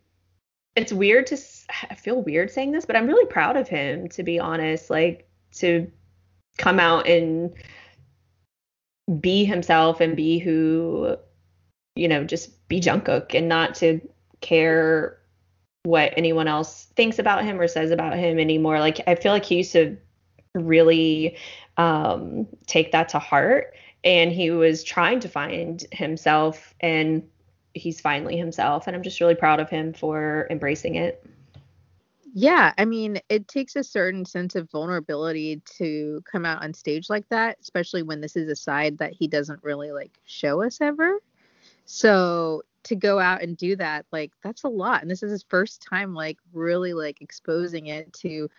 it's 0.77 0.93
weird 0.93 1.27
to, 1.29 1.39
I 1.91 1.95
feel 1.95 2.23
weird 2.23 2.51
saying 2.51 2.73
this, 2.73 2.85
but 2.85 2.97
I'm 2.97 3.07
really 3.07 3.27
proud 3.27 3.57
of 3.57 3.69
him, 3.69 4.09
to 4.11 4.23
be 4.23 4.39
honest. 4.39 4.91
Like, 4.91 5.29
to 5.55 5.91
come 6.59 6.79
out 6.79 7.09
and 7.09 7.53
be 9.21 9.45
himself 9.45 10.01
and 10.01 10.17
be 10.17 10.39
who 10.39 11.17
you 11.95 12.09
know 12.09 12.25
just 12.25 12.67
be 12.69 12.81
Jungkook 12.81 13.35
and 13.35 13.49
not 13.49 13.75
to 13.77 14.01
care 14.41 15.19
what 15.83 16.15
anyone 16.17 16.49
else 16.49 16.87
thinks 16.97 17.19
about 17.19 17.45
him 17.45 17.61
or 17.61 17.69
says 17.69 17.91
about 17.91 18.17
him 18.17 18.39
anymore 18.39 18.81
like 18.81 19.01
I 19.07 19.15
feel 19.15 19.33
like 19.33 19.45
he 19.45 19.57
used 19.59 19.73
to 19.73 19.97
really 20.55 21.37
um 21.77 22.47
take 22.67 22.93
that 22.93 23.11
to 23.11 23.19
heart 23.19 23.75
and 24.05 24.33
he 24.33 24.51
was 24.51 24.85
trying 24.85 25.21
to 25.21 25.29
find 25.29 25.85
himself 25.93 26.75
and 26.81 27.23
he's 27.75 28.01
finally 28.01 28.37
himself 28.37 28.87
and 28.87 28.95
I'm 28.95 29.03
just 29.03 29.21
really 29.21 29.35
proud 29.35 29.61
of 29.61 29.71
him 29.71 29.93
for 29.93 30.47
embracing 30.51 30.95
it 30.97 31.25
Yeah, 32.35 32.73
I 32.79 32.85
mean, 32.85 33.21
it 33.29 33.49
takes 33.49 33.77
a 33.77 33.85
certain 33.85 34.25
sense 34.25 34.57
of 34.57 34.71
vulnerability 34.71 35.63
to 35.79 36.23
come 36.31 36.45
out 36.45 36.63
on 36.63 36.75
stage 36.75 37.09
like 37.09 37.29
that, 37.29 37.59
especially 37.63 38.03
when 38.03 38.21
this 38.21 38.37
is 38.37 38.49
a 38.49 38.57
side 38.57 38.99
that 38.99 39.13
he 39.13 39.29
doesn't 39.29 39.63
really 39.63 39.93
like 39.93 40.13
show 40.27 40.63
us 40.63 40.81
ever. 40.81 41.21
So 41.87 42.63
to 42.85 42.97
go 42.97 43.19
out 43.21 43.43
and 43.43 43.57
do 43.57 43.77
that, 43.77 44.07
like 44.13 44.33
that's 44.43 44.65
a 44.65 44.69
lot. 44.69 45.03
And 45.03 45.11
this 45.11 45.23
is 45.23 45.31
his 45.31 45.45
first 45.49 45.83
time 45.83 46.15
like 46.15 46.39
really 46.53 46.93
like 46.93 47.21
exposing 47.21 47.87
it 47.87 48.13
to, 48.15 48.51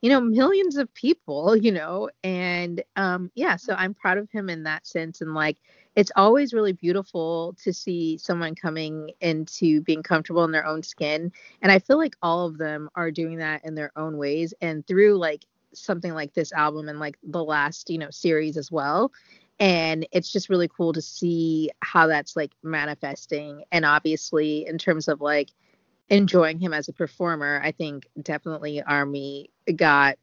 you 0.00 0.10
know, 0.10 0.20
millions 0.20 0.76
of 0.76 0.92
people, 0.94 1.56
you 1.56 1.72
know. 1.72 2.10
And 2.22 2.82
um 2.96 3.30
yeah, 3.34 3.56
so 3.56 3.74
I'm 3.74 3.94
proud 3.94 4.18
of 4.18 4.30
him 4.30 4.48
in 4.48 4.64
that 4.64 4.86
sense 4.86 5.20
and 5.20 5.34
like 5.34 5.58
it's 5.98 6.12
always 6.14 6.54
really 6.54 6.72
beautiful 6.72 7.56
to 7.64 7.72
see 7.72 8.16
someone 8.18 8.54
coming 8.54 9.10
into 9.20 9.80
being 9.82 10.04
comfortable 10.04 10.44
in 10.44 10.52
their 10.52 10.64
own 10.64 10.80
skin 10.82 11.32
and 11.60 11.72
i 11.72 11.78
feel 11.80 11.98
like 11.98 12.14
all 12.22 12.46
of 12.46 12.56
them 12.56 12.88
are 12.94 13.10
doing 13.10 13.38
that 13.38 13.64
in 13.64 13.74
their 13.74 13.90
own 13.96 14.16
ways 14.16 14.54
and 14.60 14.86
through 14.86 15.16
like 15.16 15.44
something 15.74 16.14
like 16.14 16.32
this 16.34 16.52
album 16.52 16.88
and 16.88 17.00
like 17.00 17.18
the 17.24 17.42
last 17.42 17.90
you 17.90 17.98
know 17.98 18.10
series 18.10 18.56
as 18.56 18.70
well 18.70 19.10
and 19.58 20.06
it's 20.12 20.32
just 20.32 20.48
really 20.48 20.68
cool 20.68 20.92
to 20.92 21.02
see 21.02 21.68
how 21.80 22.06
that's 22.06 22.36
like 22.36 22.52
manifesting 22.62 23.64
and 23.72 23.84
obviously 23.84 24.66
in 24.66 24.78
terms 24.78 25.08
of 25.08 25.20
like 25.20 25.50
enjoying 26.10 26.58
him 26.58 26.72
as 26.72 26.88
a 26.88 26.92
performer 26.92 27.60
i 27.64 27.70
think 27.72 28.08
definitely 28.22 28.82
army 28.82 29.50
got 29.76 30.16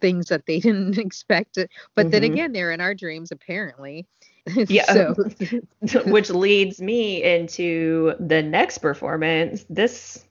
things 0.00 0.28
that 0.28 0.46
they 0.46 0.60
didn't 0.60 0.98
expect 0.98 1.58
but 1.94 2.10
then 2.10 2.22
Mhm. 2.22 2.24
again 2.24 2.52
they're 2.52 2.70
in 2.72 2.80
our 2.80 2.94
dreams 2.94 3.30
apparently 3.32 4.06
Yeah. 4.68 4.84
so 4.84 5.14
which 6.06 6.30
leads 6.30 6.80
me 6.80 7.22
into 7.22 8.14
the 8.20 8.42
next 8.42 8.78
performance. 8.78 9.64
This, 9.68 10.24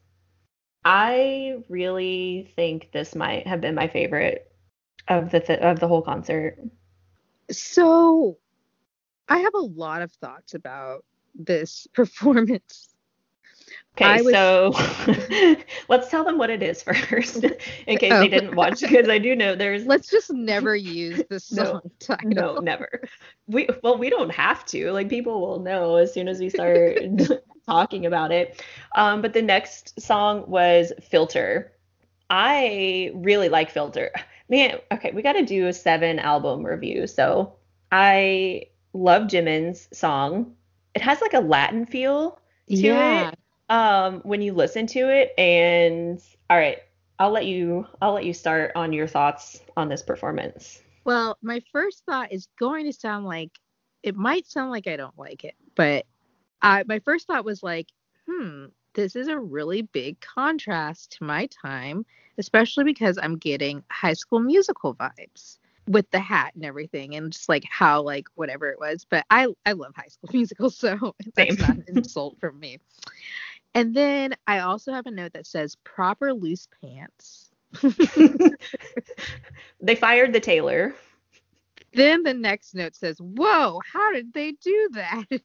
I 0.84 1.62
really 1.68 2.52
think 2.56 2.90
this 2.92 3.14
might 3.14 3.46
have 3.46 3.60
been 3.60 3.74
my 3.74 3.88
favorite 3.88 4.50
of 5.08 5.30
the 5.30 5.40
th- 5.40 5.60
of 5.60 5.80
the 5.80 5.88
whole 5.88 6.02
concert. 6.02 6.58
So 7.50 8.38
I 9.28 9.38
have 9.38 9.54
a 9.54 9.58
lot 9.58 10.02
of 10.02 10.12
thoughts 10.12 10.54
about 10.54 11.04
this 11.34 11.86
performance. 11.94 12.93
Okay, 13.96 14.22
was... 14.22 14.32
so 14.32 14.74
let's 15.88 16.10
tell 16.10 16.24
them 16.24 16.36
what 16.36 16.50
it 16.50 16.62
is 16.62 16.82
first, 17.10 17.44
in 17.86 17.98
case 17.98 18.12
oh. 18.12 18.20
they 18.20 18.28
didn't 18.28 18.56
watch, 18.56 18.80
because 18.80 19.08
I 19.08 19.18
do 19.18 19.36
know 19.36 19.54
there's. 19.54 19.86
Let's 19.86 20.10
just 20.10 20.32
never 20.32 20.74
use 20.74 21.22
the 21.30 21.38
song 21.40 21.80
no, 21.84 21.90
title. 22.00 22.30
No, 22.30 22.54
never. 22.56 23.02
We 23.46 23.68
well, 23.82 23.96
we 23.96 24.10
don't 24.10 24.30
have 24.30 24.64
to. 24.66 24.90
Like 24.90 25.08
people 25.08 25.40
will 25.40 25.60
know 25.60 25.96
as 25.96 26.12
soon 26.12 26.26
as 26.26 26.40
we 26.40 26.48
start 26.48 26.98
talking 27.66 28.04
about 28.04 28.32
it. 28.32 28.64
Um, 28.96 29.22
but 29.22 29.32
the 29.32 29.42
next 29.42 30.00
song 30.00 30.44
was 30.48 30.92
Filter. 31.00 31.72
I 32.28 33.12
really 33.14 33.48
like 33.48 33.70
Filter. 33.70 34.10
Man, 34.48 34.78
okay, 34.92 35.12
we 35.12 35.22
got 35.22 35.34
to 35.34 35.44
do 35.44 35.68
a 35.68 35.72
seven 35.72 36.18
album 36.18 36.66
review. 36.66 37.06
So 37.06 37.54
I 37.92 38.66
love 38.92 39.28
Jimin's 39.28 39.88
song. 39.96 40.56
It 40.94 41.02
has 41.02 41.20
like 41.20 41.34
a 41.34 41.40
Latin 41.40 41.86
feel 41.86 42.40
to 42.68 42.74
yeah. 42.74 43.28
it 43.28 43.38
um 43.74 44.20
when 44.22 44.40
you 44.40 44.52
listen 44.52 44.86
to 44.86 45.00
it 45.10 45.34
and 45.36 46.22
all 46.48 46.56
right 46.56 46.78
i'll 47.18 47.32
let 47.32 47.44
you 47.44 47.84
i'll 48.00 48.12
let 48.12 48.24
you 48.24 48.32
start 48.32 48.70
on 48.76 48.92
your 48.92 49.08
thoughts 49.08 49.60
on 49.76 49.88
this 49.88 50.02
performance. 50.02 50.80
Well 51.04 51.36
my 51.42 51.60
first 51.72 52.04
thought 52.06 52.32
is 52.32 52.48
going 52.58 52.86
to 52.86 52.92
sound 52.92 53.26
like 53.26 53.50
it 54.04 54.14
might 54.14 54.46
sound 54.46 54.70
like 54.70 54.86
i 54.86 54.96
don't 54.96 55.18
like 55.18 55.44
it 55.44 55.54
but 55.74 56.06
I, 56.62 56.84
my 56.86 57.00
first 57.00 57.26
thought 57.26 57.44
was 57.44 57.62
like 57.62 57.88
hmm 58.28 58.66
this 58.94 59.16
is 59.16 59.26
a 59.26 59.38
really 59.38 59.82
big 59.82 60.20
contrast 60.20 61.16
to 61.18 61.24
my 61.24 61.48
time 61.48 62.06
especially 62.38 62.84
because 62.84 63.18
i'm 63.20 63.36
getting 63.36 63.82
high 63.90 64.12
school 64.12 64.38
musical 64.38 64.94
vibes 64.94 65.58
with 65.86 66.10
the 66.12 66.18
hat 66.18 66.54
and 66.54 66.64
everything 66.64 67.14
and 67.14 67.32
just 67.32 67.48
like 67.48 67.64
how 67.68 68.00
like 68.00 68.26
whatever 68.36 68.70
it 68.70 68.78
was 68.78 69.04
but 69.10 69.26
i 69.30 69.46
i 69.66 69.72
love 69.72 69.94
high 69.94 70.06
school 70.08 70.30
musicals 70.32 70.78
so 70.78 71.14
that's 71.34 71.58
not 71.58 71.76
an 71.76 71.84
insult 71.88 72.38
from 72.40 72.58
me 72.58 72.78
and 73.74 73.94
then 73.94 74.34
I 74.46 74.60
also 74.60 74.92
have 74.92 75.06
a 75.06 75.10
note 75.10 75.32
that 75.32 75.46
says 75.46 75.76
proper 75.84 76.32
loose 76.32 76.68
pants. 76.80 77.50
they 79.80 79.96
fired 79.96 80.32
the 80.32 80.40
tailor. 80.40 80.94
Then 81.92 82.22
the 82.22 82.34
next 82.34 82.74
note 82.74 82.94
says, 82.94 83.18
Whoa, 83.18 83.80
how 83.92 84.12
did 84.12 84.32
they 84.32 84.52
do 84.52 84.88
that? 84.92 85.24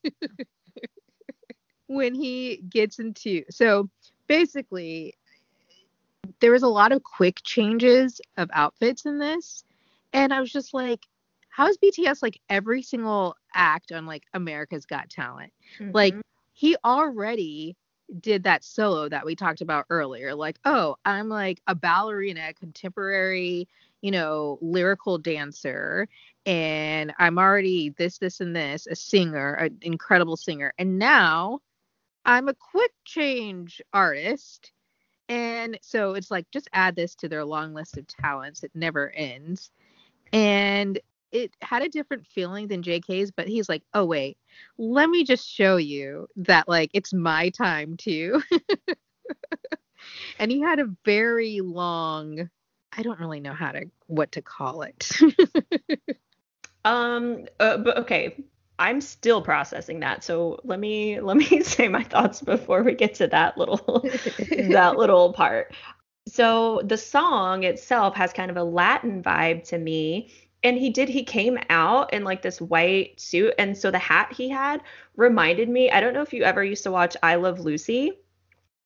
when 1.88 2.14
he 2.14 2.58
gets 2.70 3.00
into 3.00 3.44
so 3.50 3.90
basically 4.28 5.16
there 6.40 6.52
was 6.52 6.64
a 6.64 6.68
lot 6.68 6.92
of 6.92 7.04
quick 7.04 7.42
changes 7.44 8.22
of 8.38 8.50
outfits 8.54 9.06
in 9.06 9.18
this. 9.18 9.64
And 10.14 10.34
I 10.34 10.40
was 10.40 10.52
just 10.52 10.74
like, 10.74 11.06
how 11.50 11.68
is 11.68 11.78
BTS 11.78 12.22
like 12.22 12.40
every 12.50 12.82
single 12.82 13.36
act 13.54 13.92
on 13.92 14.06
like 14.06 14.24
America's 14.34 14.86
Got 14.86 15.10
Talent? 15.10 15.52
Mm-hmm. 15.80 15.92
Like 15.94 16.16
he 16.54 16.76
already 16.84 17.76
did 18.20 18.44
that 18.44 18.64
solo 18.64 19.08
that 19.10 19.26
we 19.26 19.36
talked 19.36 19.62
about 19.62 19.86
earlier 19.90 20.34
like 20.34 20.58
oh 20.66 20.96
i'm 21.06 21.30
like 21.30 21.62
a 21.68 21.76
ballerina 21.76 22.54
contemporary 22.54 23.68
you 24.02 24.12
know 24.12 24.58
lyrical 24.62 25.18
dancer 25.18 26.08
and 26.46 27.14
i'm 27.20 27.38
already 27.38 27.90
this 27.90 28.18
this 28.18 28.40
and 28.40 28.56
this 28.56 28.88
a 28.88 28.96
singer 28.96 29.54
an 29.54 29.78
incredible 29.82 30.38
singer 30.38 30.74
and 30.80 30.98
now 30.98 31.60
i'm 32.26 32.48
a 32.48 32.54
quick 32.54 32.92
change 33.06 33.82
artist. 33.94 34.72
And 35.28 35.78
so 35.82 36.16
it's 36.16 36.32
like 36.32 36.50
just 36.52 36.68
add 36.74 36.96
this 36.96 37.16
to 37.16 37.30
their 37.30 37.46
long 37.46 37.74
list 37.74 37.98
of 37.98 38.08
talents. 38.08 38.64
It 38.64 38.72
never 38.74 39.12
ends. 39.12 39.70
And 40.34 41.00
it 41.32 41.56
had 41.62 41.82
a 41.82 41.90
different 41.90 42.26
feeling 42.28 42.68
than 42.68 42.84
JK's, 42.84 43.32
but 43.32 43.48
he's 43.48 43.70
like, 43.70 43.84
oh 43.94 44.06
wait, 44.06 44.38
let 44.78 45.10
me 45.10 45.24
just 45.24 45.48
show 45.48 45.78
you 45.78 46.28
that 46.38 46.68
like 46.68 46.92
it's 46.94 47.14
my 47.14 47.50
time 47.50 47.98
too. 47.98 48.42
and 50.40 50.52
he 50.52 50.62
had 50.62 50.80
a 50.80 50.90
very 51.06 51.62
long 51.62 52.50
I 52.98 53.04
don't 53.04 53.20
really 53.20 53.40
know 53.40 53.54
how 53.54 53.72
to 53.72 53.86
what 54.08 54.32
to 54.34 54.42
call 54.42 54.82
it. 54.82 55.10
um 56.86 57.46
uh, 57.60 57.78
but 57.78 57.98
okay, 58.00 58.44
I'm 58.80 59.02
still 59.02 59.42
processing 59.42 60.00
that. 60.00 60.24
So 60.24 60.60
let 60.64 60.80
me 60.80 61.20
let 61.20 61.38
me 61.38 61.62
say 61.64 61.88
my 61.88 62.04
thoughts 62.04 62.42
before 62.42 62.84
we 62.84 62.96
get 62.96 63.16
to 63.16 63.28
that 63.28 63.58
little 63.58 64.04
that 64.70 64.98
little 64.98 65.34
part. 65.34 65.74
So 66.28 66.82
the 66.84 66.98
song 66.98 67.64
itself 67.64 68.16
has 68.16 68.34
kind 68.34 68.52
of 68.52 68.58
a 68.58 68.64
Latin 68.64 69.24
vibe 69.24 69.68
to 69.70 69.78
me 69.78 70.32
and 70.64 70.78
he 70.78 70.90
did 70.90 71.10
he 71.10 71.24
came 71.24 71.58
out 71.70 72.14
in 72.14 72.24
like 72.24 72.42
this 72.42 72.60
white 72.60 73.20
suit. 73.20 73.54
And 73.58 73.78
so 73.78 73.92
the 73.92 74.00
hat 74.00 74.34
he 74.34 74.50
had 74.50 74.82
reminded 75.16 75.68
me 75.70 75.92
i 75.92 76.00
don't 76.00 76.14
know 76.14 76.22
if 76.22 76.34
you 76.34 76.44
ever 76.44 76.64
used 76.64 76.84
to 76.84 76.92
watch 76.92 77.16
i 77.22 77.36
love 77.36 77.60
lucy 77.60 78.14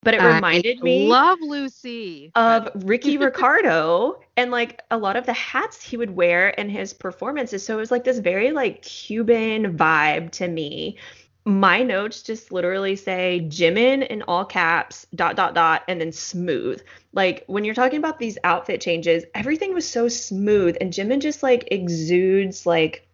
but 0.02 0.16
it 0.16 0.22
reminded 0.22 0.80
I 0.80 0.84
me 0.84 1.08
love 1.08 1.40
lucy. 1.42 2.32
of 2.36 2.70
ricky 2.84 3.18
ricardo 3.20 4.20
and 4.36 4.52
like 4.52 4.82
a 4.92 4.98
lot 4.98 5.16
of 5.16 5.26
the 5.26 5.34
hats 5.34 5.82
he 5.82 5.96
would 5.96 6.12
wear 6.12 6.50
in 6.50 6.70
his 6.70 6.94
performances. 6.94 7.66
So 7.66 7.76
it 7.76 7.80
was 7.80 7.92
like 7.92 8.04
this 8.04 8.20
very 8.20 8.52
like 8.52 8.82
cuban 8.82 9.78
vibe 9.78 10.32
to 10.32 10.48
me 10.48 10.98
my 11.46 11.84
notes 11.84 12.22
just 12.22 12.52
literally 12.52 12.96
say 12.96 13.46
Jimin 13.50 14.08
in 14.08 14.22
all 14.24 14.46
caps, 14.46 15.06
dot, 15.14 15.36
dot, 15.36 15.54
dot, 15.54 15.84
and 15.88 16.00
then 16.00 16.12
smooth. 16.12 16.82
Like 17.12 17.44
when 17.48 17.66
you're 17.66 17.76
talking 17.76 18.00
about 18.00 18.20
these 18.20 18.38
outfit 18.44 18.80
changes, 18.80 19.26
everything 19.36 19.74
was 19.74 19.88
so 19.88 20.08
smooth, 20.08 20.78
and 20.80 20.94
Jimin 20.94 21.22
just 21.22 21.44
like 21.44 21.68
exudes 21.72 22.66
like 22.66 23.08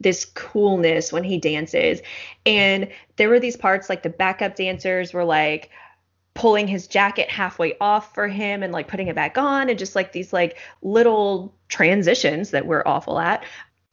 this 0.00 0.24
coolness 0.24 1.12
when 1.12 1.24
he 1.24 1.38
dances. 1.38 2.00
And 2.46 2.88
there 3.16 3.28
were 3.28 3.40
these 3.40 3.56
parts 3.56 3.88
like 3.88 4.02
the 4.02 4.10
backup 4.10 4.56
dancers 4.56 5.12
were 5.12 5.24
like, 5.24 5.70
pulling 6.38 6.68
his 6.68 6.86
jacket 6.86 7.28
halfway 7.28 7.76
off 7.80 8.14
for 8.14 8.28
him 8.28 8.62
and 8.62 8.72
like 8.72 8.86
putting 8.86 9.08
it 9.08 9.16
back 9.16 9.36
on 9.36 9.68
and 9.68 9.76
just 9.76 9.96
like 9.96 10.12
these 10.12 10.32
like 10.32 10.56
little 10.82 11.52
transitions 11.68 12.52
that 12.52 12.64
we're 12.64 12.84
awful 12.86 13.18
at 13.18 13.44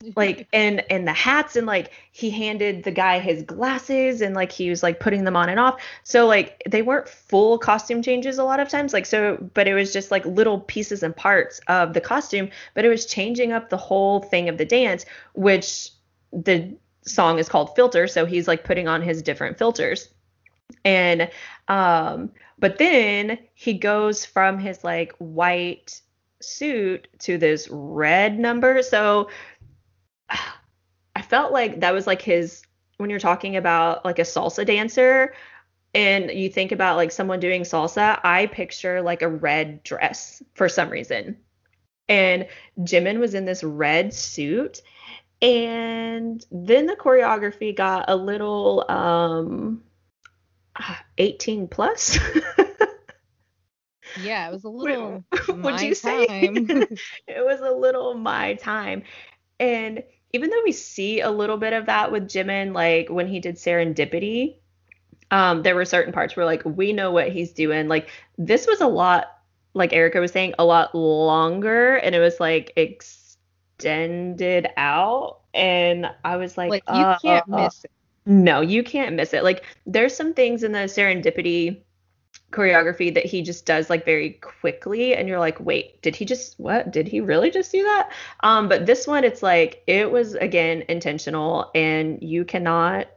like 0.16 0.48
and 0.54 0.84
and 0.92 1.08
the 1.08 1.14
hats 1.14 1.56
and 1.56 1.68
like 1.68 1.92
he 2.12 2.30
handed 2.30 2.84
the 2.84 2.92
guy 2.92 3.20
his 3.20 3.44
glasses 3.44 4.22
and 4.22 4.36
like 4.36 4.52
he 4.52 4.70
was 4.70 4.84
like 4.84 5.00
putting 5.00 5.24
them 5.24 5.36
on 5.36 5.50
and 5.50 5.60
off. 5.60 5.82
So 6.04 6.26
like 6.28 6.62
they 6.70 6.82
weren't 6.82 7.08
full 7.08 7.58
costume 7.58 8.02
changes 8.02 8.38
a 8.38 8.44
lot 8.44 8.60
of 8.60 8.70
times 8.70 8.94
like 8.94 9.06
so 9.06 9.38
but 9.54 9.68
it 9.68 9.74
was 9.74 9.94
just 9.94 10.12
like 10.12 10.26
little 10.26 10.60
pieces 10.62 11.04
and 11.04 11.16
parts 11.16 11.60
of 11.68 11.94
the 11.94 12.02
costume 12.02 12.50
but 12.74 12.86
it 12.86 12.90
was 12.90 13.06
changing 13.06 13.52
up 13.52 13.70
the 13.70 13.78
whole 13.78 14.22
thing 14.22 14.50
of 14.50 14.58
the 14.58 14.66
dance 14.66 15.06
which 15.34 15.92
the 16.32 16.76
song 17.04 17.40
is 17.40 17.48
called 17.48 17.76
filter 17.76 18.08
so 18.08 18.26
he's 18.26 18.48
like 18.48 18.64
putting 18.64 18.88
on 18.88 19.02
his 19.02 19.22
different 19.22 19.58
filters. 19.58 20.10
And 20.84 21.30
um 21.68 22.32
but 22.58 22.78
then 22.78 23.38
he 23.54 23.74
goes 23.74 24.26
from 24.26 24.60
his 24.60 24.84
like 24.84 25.14
white 25.18 26.02
suit 26.42 27.08
to 27.20 27.38
this 27.38 27.68
red 27.72 28.38
number 28.38 28.82
so 28.82 29.30
I 31.16 31.22
felt 31.22 31.52
like 31.52 31.80
that 31.80 31.94
was 31.94 32.08
like 32.08 32.22
his 32.22 32.62
when 32.98 33.10
you're 33.10 33.20
talking 33.20 33.56
about 33.58 34.06
like 34.06 34.20
a 34.20 34.24
salsa 34.24 34.66
dancer 34.66 35.34
and 35.94 36.30
you 36.32 36.50
think 36.50 36.72
about 36.72 36.98
like 36.98 37.12
someone 37.12 37.40
doing 37.40 37.64
salsa, 37.64 38.20
I 38.24 38.48
picture 38.48 39.02
like 39.02 39.22
a 39.22 39.30
red 39.30 39.84
dress 39.84 40.44
for 40.54 40.68
some 40.70 40.90
reason. 40.90 41.38
And 42.08 42.48
Jimin 42.80 43.20
was 43.20 43.34
in 43.34 43.46
this 43.46 43.64
red 43.64 44.14
suit 44.14 44.82
and 45.42 46.46
then 46.52 46.86
the 46.86 46.96
choreography 46.96 47.76
got 47.76 48.06
a 48.10 48.16
little 48.16 48.90
um 48.90 49.84
18 51.18 51.68
plus. 51.68 52.20
yeah, 54.20 54.48
it 54.48 54.52
was 54.52 54.64
a 54.64 54.70
little 54.70 55.24
would 55.50 55.82
you 55.82 55.96
say 55.96 56.26
it 56.30 57.46
was 57.46 57.60
a 57.62 57.72
little 57.72 58.14
my 58.14 58.56
time. 58.56 59.04
And 59.60 60.04
even 60.34 60.50
though 60.50 60.62
we 60.64 60.72
see 60.72 61.22
a 61.22 61.32
little 61.32 61.58
bit 61.58 61.74
of 61.74 61.86
that 61.86 62.12
with 62.12 62.28
Jimin, 62.28 62.74
like 62.74 63.10
when 63.10 63.28
he 63.28 63.40
did 63.40 63.56
Serendipity, 63.56 64.56
um, 65.32 65.64
there 65.64 65.76
were 65.76 65.86
certain 65.86 66.14
parts 66.14 66.36
where 66.36 66.46
like 66.46 66.64
we 66.66 66.94
know 66.94 67.12
what 67.12 67.30
he's 67.30 67.52
doing. 67.52 67.88
Like 67.88 68.10
this 68.38 68.68
was 68.68 68.82
a 68.82 68.88
lot, 68.88 69.28
like 69.74 69.94
Erica 69.94 70.20
was 70.20 70.32
saying, 70.32 70.54
a 70.60 70.66
lot 70.66 70.94
longer, 70.94 71.96
and 71.96 72.14
it 72.14 72.20
was 72.20 72.40
like 72.40 72.74
extended 72.76 74.68
out, 74.78 75.40
and 75.54 76.08
I 76.24 76.38
was 76.38 76.58
like, 76.58 76.70
like 76.70 76.84
you 76.90 77.04
uh, 77.04 77.18
can't 77.20 77.46
uh, 77.52 77.64
miss 77.64 77.86
it. 77.86 77.92
No, 78.26 78.62
you 78.62 78.84
can't 78.84 79.16
miss 79.16 79.34
it. 79.34 79.44
Like 79.44 79.64
there's 79.86 80.16
some 80.16 80.34
things 80.34 80.64
in 80.64 80.72
the 80.72 80.80
Serendipity 80.80 81.82
choreography 82.56 83.14
that 83.14 83.26
he 83.26 83.42
just 83.42 83.66
does 83.66 83.90
like 83.90 84.06
very 84.06 84.32
quickly 84.32 85.14
and 85.14 85.28
you're 85.28 85.40
like 85.40 85.60
wait 85.60 86.02
did 86.02 86.16
he 86.16 86.26
just 86.26 86.60
what? 86.60 86.92
Did 86.92 87.08
he 87.08 87.22
really 87.22 87.52
just 87.52 87.72
do 87.72 87.84
that? 87.84 88.12
Um 88.42 88.70
but 88.70 88.86
this 88.86 89.06
one 89.06 89.24
it's 89.24 89.44
like 89.44 89.84
it 89.88 90.10
was 90.12 90.36
again 90.36 90.84
intentional 90.88 91.72
and 91.76 92.22
you 92.22 92.46
cannot 92.46 93.08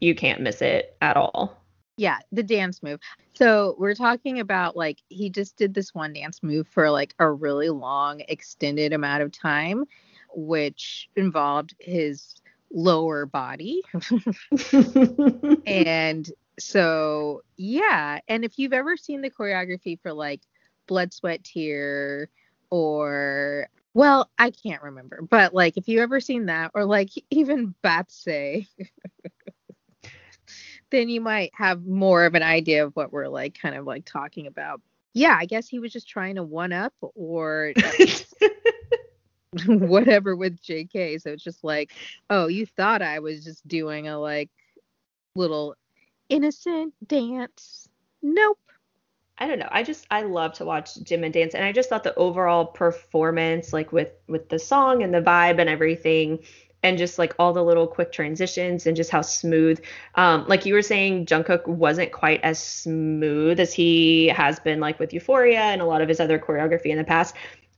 you 0.00 0.14
can't 0.14 0.42
miss 0.42 0.60
it 0.60 0.96
at 1.00 1.16
all. 1.16 1.62
Yeah 1.96 2.18
the 2.32 2.42
dance 2.42 2.82
move. 2.82 3.00
So 3.34 3.74
we're 3.78 3.94
talking 3.94 4.40
about 4.40 4.76
like 4.76 4.98
he 5.08 5.30
just 5.30 5.56
did 5.56 5.72
this 5.72 5.94
one 5.94 6.12
dance 6.12 6.42
move 6.42 6.68
for 6.68 6.90
like 6.90 7.14
a 7.18 7.30
really 7.30 7.70
long 7.70 8.20
extended 8.28 8.92
amount 8.92 9.22
of 9.22 9.32
time 9.32 9.84
which 10.34 11.08
involved 11.16 11.74
his 11.80 12.34
lower 12.70 13.26
body. 13.26 13.82
and 15.66 16.30
so, 16.58 17.42
yeah. 17.56 18.20
And 18.28 18.44
if 18.44 18.58
you've 18.58 18.72
ever 18.72 18.96
seen 18.96 19.20
the 19.20 19.30
choreography 19.30 20.00
for 20.00 20.12
like 20.12 20.40
Blood, 20.86 21.12
Sweat, 21.12 21.44
Tear, 21.44 22.28
or 22.70 23.68
well, 23.94 24.30
I 24.38 24.50
can't 24.50 24.82
remember, 24.82 25.22
but 25.22 25.54
like 25.54 25.76
if 25.76 25.88
you 25.88 26.00
ever 26.00 26.20
seen 26.20 26.46
that, 26.46 26.70
or 26.74 26.84
like 26.84 27.10
even 27.30 27.74
Baepsae, 27.82 28.66
then 30.90 31.08
you 31.08 31.20
might 31.20 31.50
have 31.54 31.84
more 31.86 32.26
of 32.26 32.34
an 32.34 32.42
idea 32.42 32.84
of 32.84 32.94
what 32.94 33.12
we're 33.12 33.28
like 33.28 33.58
kind 33.58 33.74
of 33.74 33.86
like 33.86 34.04
talking 34.04 34.46
about. 34.46 34.80
Yeah, 35.14 35.34
I 35.38 35.46
guess 35.46 35.66
he 35.66 35.78
was 35.78 35.92
just 35.92 36.08
trying 36.08 36.34
to 36.34 36.42
one 36.42 36.74
up 36.74 36.92
or 37.00 37.72
whatever 39.66 40.36
with 40.36 40.60
JK. 40.60 41.22
So 41.22 41.30
it's 41.30 41.42
just 41.42 41.64
like, 41.64 41.92
oh, 42.28 42.48
you 42.48 42.66
thought 42.66 43.00
I 43.00 43.20
was 43.20 43.42
just 43.42 43.66
doing 43.66 44.08
a 44.08 44.18
like 44.18 44.50
little 45.34 45.74
innocent 46.28 46.94
dance. 47.06 47.88
Nope. 48.22 48.58
I 49.38 49.46
don't 49.46 49.58
know. 49.58 49.68
I 49.70 49.82
just 49.82 50.06
I 50.10 50.22
love 50.22 50.54
to 50.54 50.64
watch 50.64 50.94
Jimin 50.94 51.32
dance 51.32 51.54
and 51.54 51.64
I 51.64 51.72
just 51.72 51.90
thought 51.90 52.04
the 52.04 52.14
overall 52.14 52.64
performance 52.64 53.72
like 53.72 53.92
with 53.92 54.12
with 54.26 54.48
the 54.48 54.58
song 54.58 55.02
and 55.02 55.12
the 55.12 55.20
vibe 55.20 55.60
and 55.60 55.68
everything 55.68 56.38
and 56.82 56.96
just 56.96 57.18
like 57.18 57.34
all 57.38 57.52
the 57.52 57.62
little 57.62 57.86
quick 57.86 58.12
transitions 58.12 58.86
and 58.86 58.96
just 58.96 59.10
how 59.10 59.20
smooth 59.20 59.82
um 60.14 60.46
like 60.48 60.64
you 60.64 60.72
were 60.72 60.82
saying 60.82 61.26
Jungkook 61.26 61.66
wasn't 61.66 62.12
quite 62.12 62.40
as 62.42 62.58
smooth 62.58 63.60
as 63.60 63.74
he 63.74 64.28
has 64.28 64.58
been 64.58 64.80
like 64.80 64.98
with 64.98 65.12
Euphoria 65.12 65.60
and 65.60 65.82
a 65.82 65.86
lot 65.86 66.00
of 66.00 66.08
his 66.08 66.20
other 66.20 66.38
choreography 66.38 66.86
in 66.86 66.96
the 66.96 67.04
past. 67.04 67.34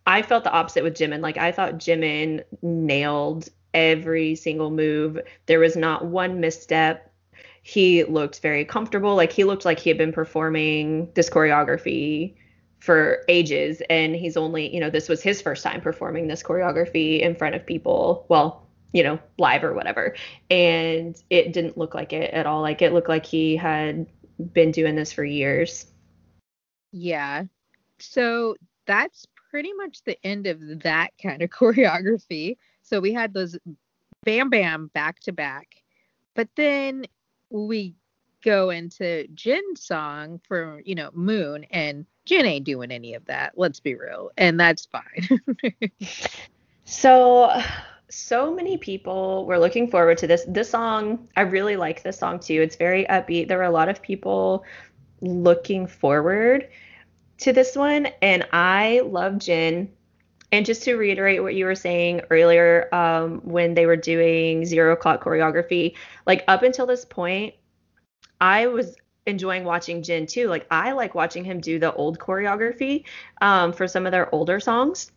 I 0.06 0.22
felt 0.22 0.44
the 0.44 0.52
opposite 0.52 0.84
with 0.84 0.94
Jimin. 0.94 1.20
Like 1.20 1.38
I 1.38 1.50
thought 1.50 1.74
Jimin 1.74 2.44
nailed 2.62 3.48
every 3.74 4.36
single 4.36 4.70
move. 4.70 5.18
There 5.46 5.60
was 5.60 5.76
not 5.76 6.06
one 6.06 6.40
misstep 6.40 7.07
he 7.68 8.02
looked 8.04 8.40
very 8.40 8.64
comfortable. 8.64 9.14
Like 9.14 9.30
he 9.30 9.44
looked 9.44 9.66
like 9.66 9.78
he 9.78 9.90
had 9.90 9.98
been 9.98 10.10
performing 10.10 11.12
this 11.12 11.28
choreography 11.28 12.34
for 12.78 13.22
ages 13.28 13.82
and 13.90 14.16
he's 14.16 14.38
only, 14.38 14.74
you 14.74 14.80
know, 14.80 14.88
this 14.88 15.06
was 15.06 15.22
his 15.22 15.42
first 15.42 15.62
time 15.62 15.82
performing 15.82 16.28
this 16.28 16.42
choreography 16.42 17.20
in 17.20 17.34
front 17.34 17.54
of 17.54 17.66
people. 17.66 18.24
Well, 18.30 18.66
you 18.94 19.02
know, 19.02 19.18
live 19.36 19.64
or 19.64 19.74
whatever. 19.74 20.16
And 20.48 21.22
it 21.28 21.52
didn't 21.52 21.76
look 21.76 21.94
like 21.94 22.14
it 22.14 22.32
at 22.32 22.46
all. 22.46 22.62
Like 22.62 22.80
it 22.80 22.94
looked 22.94 23.10
like 23.10 23.26
he 23.26 23.54
had 23.54 24.06
been 24.54 24.70
doing 24.70 24.96
this 24.96 25.12
for 25.12 25.22
years. 25.22 25.88
Yeah. 26.90 27.44
So 27.98 28.56
that's 28.86 29.26
pretty 29.50 29.74
much 29.74 30.04
the 30.04 30.16
end 30.24 30.46
of 30.46 30.84
that 30.84 31.10
kind 31.22 31.42
of 31.42 31.50
choreography. 31.60 32.56
So 32.80 32.98
we 32.98 33.12
had 33.12 33.34
those 33.34 33.58
bam 34.24 34.48
bam 34.48 34.86
back 34.94 35.20
to 35.20 35.32
back. 35.32 35.82
But 36.34 36.48
then 36.56 37.04
we 37.50 37.94
go 38.44 38.70
into 38.70 39.26
Jin's 39.28 39.84
song 39.84 40.40
for, 40.46 40.80
you 40.84 40.94
know, 40.94 41.10
Moon, 41.12 41.64
and 41.70 42.06
Jin 42.24 42.46
ain't 42.46 42.64
doing 42.64 42.90
any 42.90 43.14
of 43.14 43.24
that. 43.26 43.54
Let's 43.56 43.80
be 43.80 43.94
real. 43.94 44.30
And 44.36 44.58
that's 44.60 44.86
fine. 44.86 45.40
so, 46.84 47.60
so 48.10 48.54
many 48.54 48.76
people 48.76 49.46
were 49.46 49.58
looking 49.58 49.90
forward 49.90 50.18
to 50.18 50.26
this. 50.26 50.44
This 50.46 50.70
song, 50.70 51.28
I 51.36 51.42
really 51.42 51.76
like 51.76 52.02
this 52.02 52.18
song 52.18 52.38
too. 52.38 52.60
It's 52.62 52.76
very 52.76 53.04
upbeat. 53.06 53.48
There 53.48 53.58
were 53.58 53.64
a 53.64 53.70
lot 53.70 53.88
of 53.88 54.02
people 54.02 54.64
looking 55.20 55.86
forward 55.86 56.68
to 57.38 57.52
this 57.52 57.76
one, 57.76 58.08
and 58.22 58.46
I 58.52 59.00
love 59.04 59.38
Jin. 59.38 59.92
And 60.50 60.64
just 60.64 60.82
to 60.84 60.96
reiterate 60.96 61.42
what 61.42 61.54
you 61.54 61.66
were 61.66 61.74
saying 61.74 62.22
earlier, 62.30 62.88
um, 62.94 63.40
when 63.44 63.74
they 63.74 63.86
were 63.86 63.96
doing 63.96 64.64
zero 64.64 64.94
o'clock 64.94 65.22
choreography, 65.22 65.94
like 66.26 66.44
up 66.48 66.62
until 66.62 66.86
this 66.86 67.04
point, 67.04 67.54
I 68.40 68.66
was 68.66 68.96
enjoying 69.26 69.64
watching 69.64 70.02
Jin 70.02 70.26
too. 70.26 70.48
Like 70.48 70.66
I 70.70 70.92
like 70.92 71.14
watching 71.14 71.44
him 71.44 71.60
do 71.60 71.78
the 71.78 71.92
old 71.92 72.18
choreography 72.18 73.04
um, 73.42 73.72
for 73.72 73.86
some 73.86 74.06
of 74.06 74.12
their 74.12 74.34
older 74.34 74.58
songs 74.58 75.12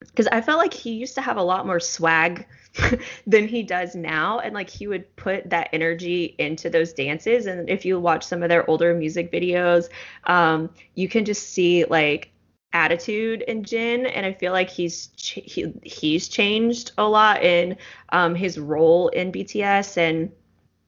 because 0.00 0.26
I 0.28 0.40
felt 0.40 0.58
like 0.58 0.74
he 0.74 0.92
used 0.92 1.14
to 1.14 1.20
have 1.20 1.36
a 1.36 1.42
lot 1.42 1.66
more 1.66 1.80
swag 1.80 2.46
than 3.26 3.48
he 3.48 3.62
does 3.62 3.94
now, 3.94 4.40
and 4.40 4.54
like 4.54 4.68
he 4.68 4.86
would 4.86 5.14
put 5.16 5.48
that 5.50 5.68
energy 5.72 6.34
into 6.38 6.70
those 6.70 6.92
dances. 6.92 7.46
And 7.46 7.68
if 7.68 7.84
you 7.84 7.98
watch 7.98 8.24
some 8.24 8.42
of 8.42 8.48
their 8.48 8.68
older 8.68 8.94
music 8.94 9.32
videos, 9.32 9.88
um, 10.24 10.70
you 10.94 11.08
can 11.08 11.24
just 11.24 11.50
see 11.50 11.84
like 11.84 12.30
attitude 12.74 13.42
in 13.42 13.64
Jin, 13.64 14.06
and 14.06 14.26
I 14.26 14.32
feel 14.32 14.52
like 14.52 14.68
he's 14.68 15.06
ch- 15.16 15.40
he, 15.44 15.72
he's 15.82 16.28
changed 16.28 16.92
a 16.98 17.08
lot 17.08 17.42
in 17.42 17.76
um, 18.10 18.34
his 18.34 18.58
role 18.58 19.08
in 19.08 19.32
BTS, 19.32 19.96
and 19.96 20.30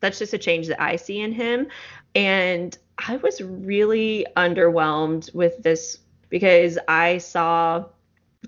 that's 0.00 0.18
just 0.18 0.34
a 0.34 0.38
change 0.38 0.66
that 0.66 0.82
I 0.82 0.96
see 0.96 1.20
in 1.20 1.32
him. 1.32 1.68
And 2.14 2.76
I 2.98 3.16
was 3.16 3.40
really 3.40 4.26
underwhelmed 4.36 5.32
with 5.34 5.62
this 5.62 5.98
because 6.28 6.78
I 6.88 7.18
saw 7.18 7.86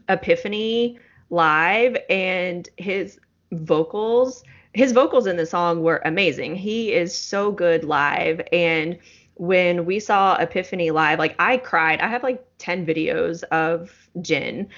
Epiphany 0.09 0.99
live, 1.31 1.97
and 2.11 2.69
his 2.77 3.19
vocals 3.53 4.45
his 4.75 4.93
vocals 4.93 5.27
in 5.27 5.37
the 5.37 5.47
song 5.47 5.83
were 5.83 6.03
amazing. 6.05 6.55
He 6.55 6.93
is 6.93 7.17
so 7.17 7.51
good 7.51 7.85
live 7.85 8.41
and 8.53 8.99
when 9.39 9.87
we 9.87 10.01
saw 10.01 10.37
Epiphany 10.37 10.91
live, 10.91 11.19
like 11.19 11.35
I 11.39 11.57
cried. 11.57 12.01
I 12.01 12.09
have 12.09 12.23
like 12.23 12.45
10 12.59 12.87
videos 12.87 13.43
of 13.45 14.11
Jin 14.21 14.69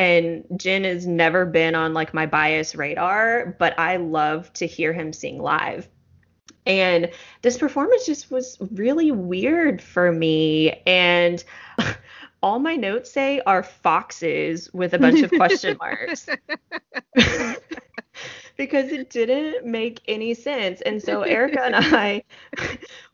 and 0.00 0.44
Jin 0.56 0.84
has 0.84 1.06
never 1.06 1.44
been 1.44 1.74
on 1.74 1.92
like 1.92 2.14
my 2.14 2.24
bias 2.24 2.74
radar, 2.74 3.54
but 3.58 3.78
I 3.78 3.96
love 3.96 4.50
to 4.54 4.66
hear 4.66 4.94
him 4.94 5.12
sing 5.12 5.38
live. 5.42 5.90
And 6.64 7.10
this 7.42 7.58
performance 7.58 8.06
just 8.06 8.30
was 8.30 8.56
really 8.72 9.10
weird 9.10 9.82
for 9.82 10.10
me. 10.10 10.82
And 10.86 11.44
all 12.42 12.60
my 12.60 12.76
notes 12.76 13.12
say 13.12 13.42
are 13.44 13.62
foxes 13.62 14.72
with 14.72 14.94
a 14.94 14.98
bunch 14.98 15.20
of 15.20 15.30
question 15.32 15.76
marks. 15.80 16.26
because 18.60 18.92
it 18.92 19.08
didn't 19.08 19.64
make 19.64 20.02
any 20.06 20.34
sense. 20.34 20.82
And 20.82 21.02
so 21.02 21.22
Erica 21.22 21.62
and 21.62 21.74
I 21.78 22.22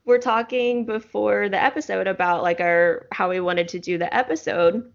were 0.03 0.19
talking 0.19 0.83
before 0.83 1.47
the 1.47 1.63
episode 1.63 2.05
about 2.05 2.43
like 2.43 2.59
our 2.59 3.07
how 3.13 3.29
we 3.29 3.39
wanted 3.39 3.69
to 3.69 3.79
do 3.79 3.97
the 3.97 4.13
episode. 4.13 4.91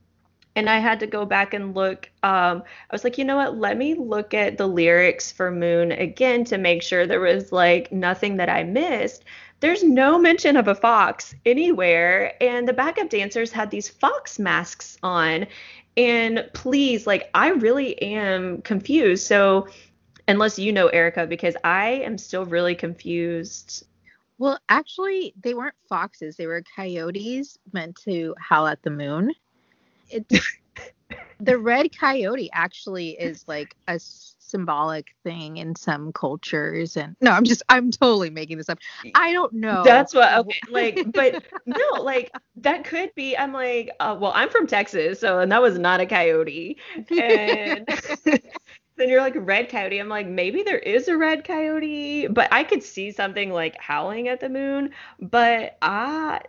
And 0.54 0.68
I 0.68 0.78
had 0.78 1.00
to 1.00 1.06
go 1.06 1.24
back 1.24 1.54
and 1.54 1.74
look. 1.74 2.10
Um, 2.22 2.64
I 2.90 2.92
was 2.92 3.02
like, 3.02 3.16
you 3.16 3.24
know 3.24 3.36
what? 3.36 3.56
Let 3.56 3.78
me 3.78 3.94
look 3.94 4.34
at 4.34 4.58
the 4.58 4.66
lyrics 4.66 5.32
for 5.32 5.50
Moon 5.50 5.90
again 5.90 6.44
to 6.44 6.58
make 6.58 6.82
sure 6.82 7.06
there 7.06 7.18
was 7.18 7.50
like 7.50 7.90
nothing 7.90 8.36
that 8.36 8.50
I 8.50 8.62
missed. 8.62 9.24
There's 9.60 9.82
no 9.82 10.18
mention 10.18 10.58
of 10.58 10.68
a 10.68 10.74
fox 10.74 11.34
anywhere. 11.46 12.34
And 12.42 12.68
the 12.68 12.74
backup 12.74 13.08
dancers 13.08 13.52
had 13.52 13.70
these 13.70 13.88
fox 13.88 14.38
masks 14.38 14.98
on. 15.02 15.46
And 15.96 16.46
please, 16.52 17.06
like, 17.06 17.30
I 17.32 17.48
really 17.48 18.00
am 18.02 18.60
confused. 18.60 19.26
So 19.26 19.68
unless 20.28 20.58
you 20.58 20.72
know 20.72 20.88
Erica, 20.88 21.26
because 21.26 21.56
I 21.64 21.90
am 22.04 22.18
still 22.18 22.44
really 22.44 22.74
confused. 22.74 23.86
Well, 24.38 24.58
actually, 24.68 25.34
they 25.42 25.54
weren't 25.54 25.74
foxes; 25.88 26.36
they 26.36 26.46
were 26.46 26.62
coyotes 26.76 27.58
meant 27.72 27.96
to 28.04 28.34
howl 28.38 28.66
at 28.66 28.82
the 28.82 28.90
moon. 28.90 29.32
It's 30.10 30.58
the 31.40 31.58
red 31.58 31.96
coyote 31.98 32.50
actually 32.52 33.10
is 33.10 33.44
like 33.48 33.74
a 33.88 33.98
symbolic 33.98 35.08
thing 35.24 35.56
in 35.56 35.74
some 35.74 36.12
cultures 36.12 36.96
and 36.96 37.16
no 37.20 37.30
i'm 37.30 37.42
just 37.42 37.62
i'm 37.70 37.90
totally 37.90 38.30
making 38.30 38.58
this 38.58 38.68
up 38.68 38.78
i 39.14 39.32
don't 39.32 39.52
know 39.52 39.82
that's 39.82 40.14
what 40.14 40.32
okay 40.38 40.60
like 40.70 41.02
but 41.14 41.42
no 41.66 42.02
like 42.02 42.30
that 42.56 42.84
could 42.84 43.12
be 43.14 43.36
i'm 43.36 43.52
like 43.52 43.90
uh, 43.98 44.16
well 44.18 44.32
i'm 44.34 44.50
from 44.50 44.66
texas 44.66 45.18
so 45.20 45.38
and 45.40 45.50
that 45.50 45.62
was 45.62 45.78
not 45.78 46.00
a 46.00 46.06
coyote 46.06 46.76
and 47.10 47.88
then 48.96 49.08
you're 49.08 49.20
like 49.20 49.34
red 49.36 49.68
coyote. 49.68 49.98
I'm 49.98 50.08
like, 50.08 50.26
maybe 50.26 50.62
there 50.62 50.78
is 50.78 51.08
a 51.08 51.16
red 51.16 51.44
coyote, 51.44 52.28
but 52.28 52.52
I 52.52 52.64
could 52.64 52.82
see 52.82 53.10
something 53.10 53.50
like 53.50 53.76
howling 53.80 54.28
at 54.28 54.40
the 54.40 54.48
moon. 54.48 54.90
But 55.20 55.78
I 55.82 56.42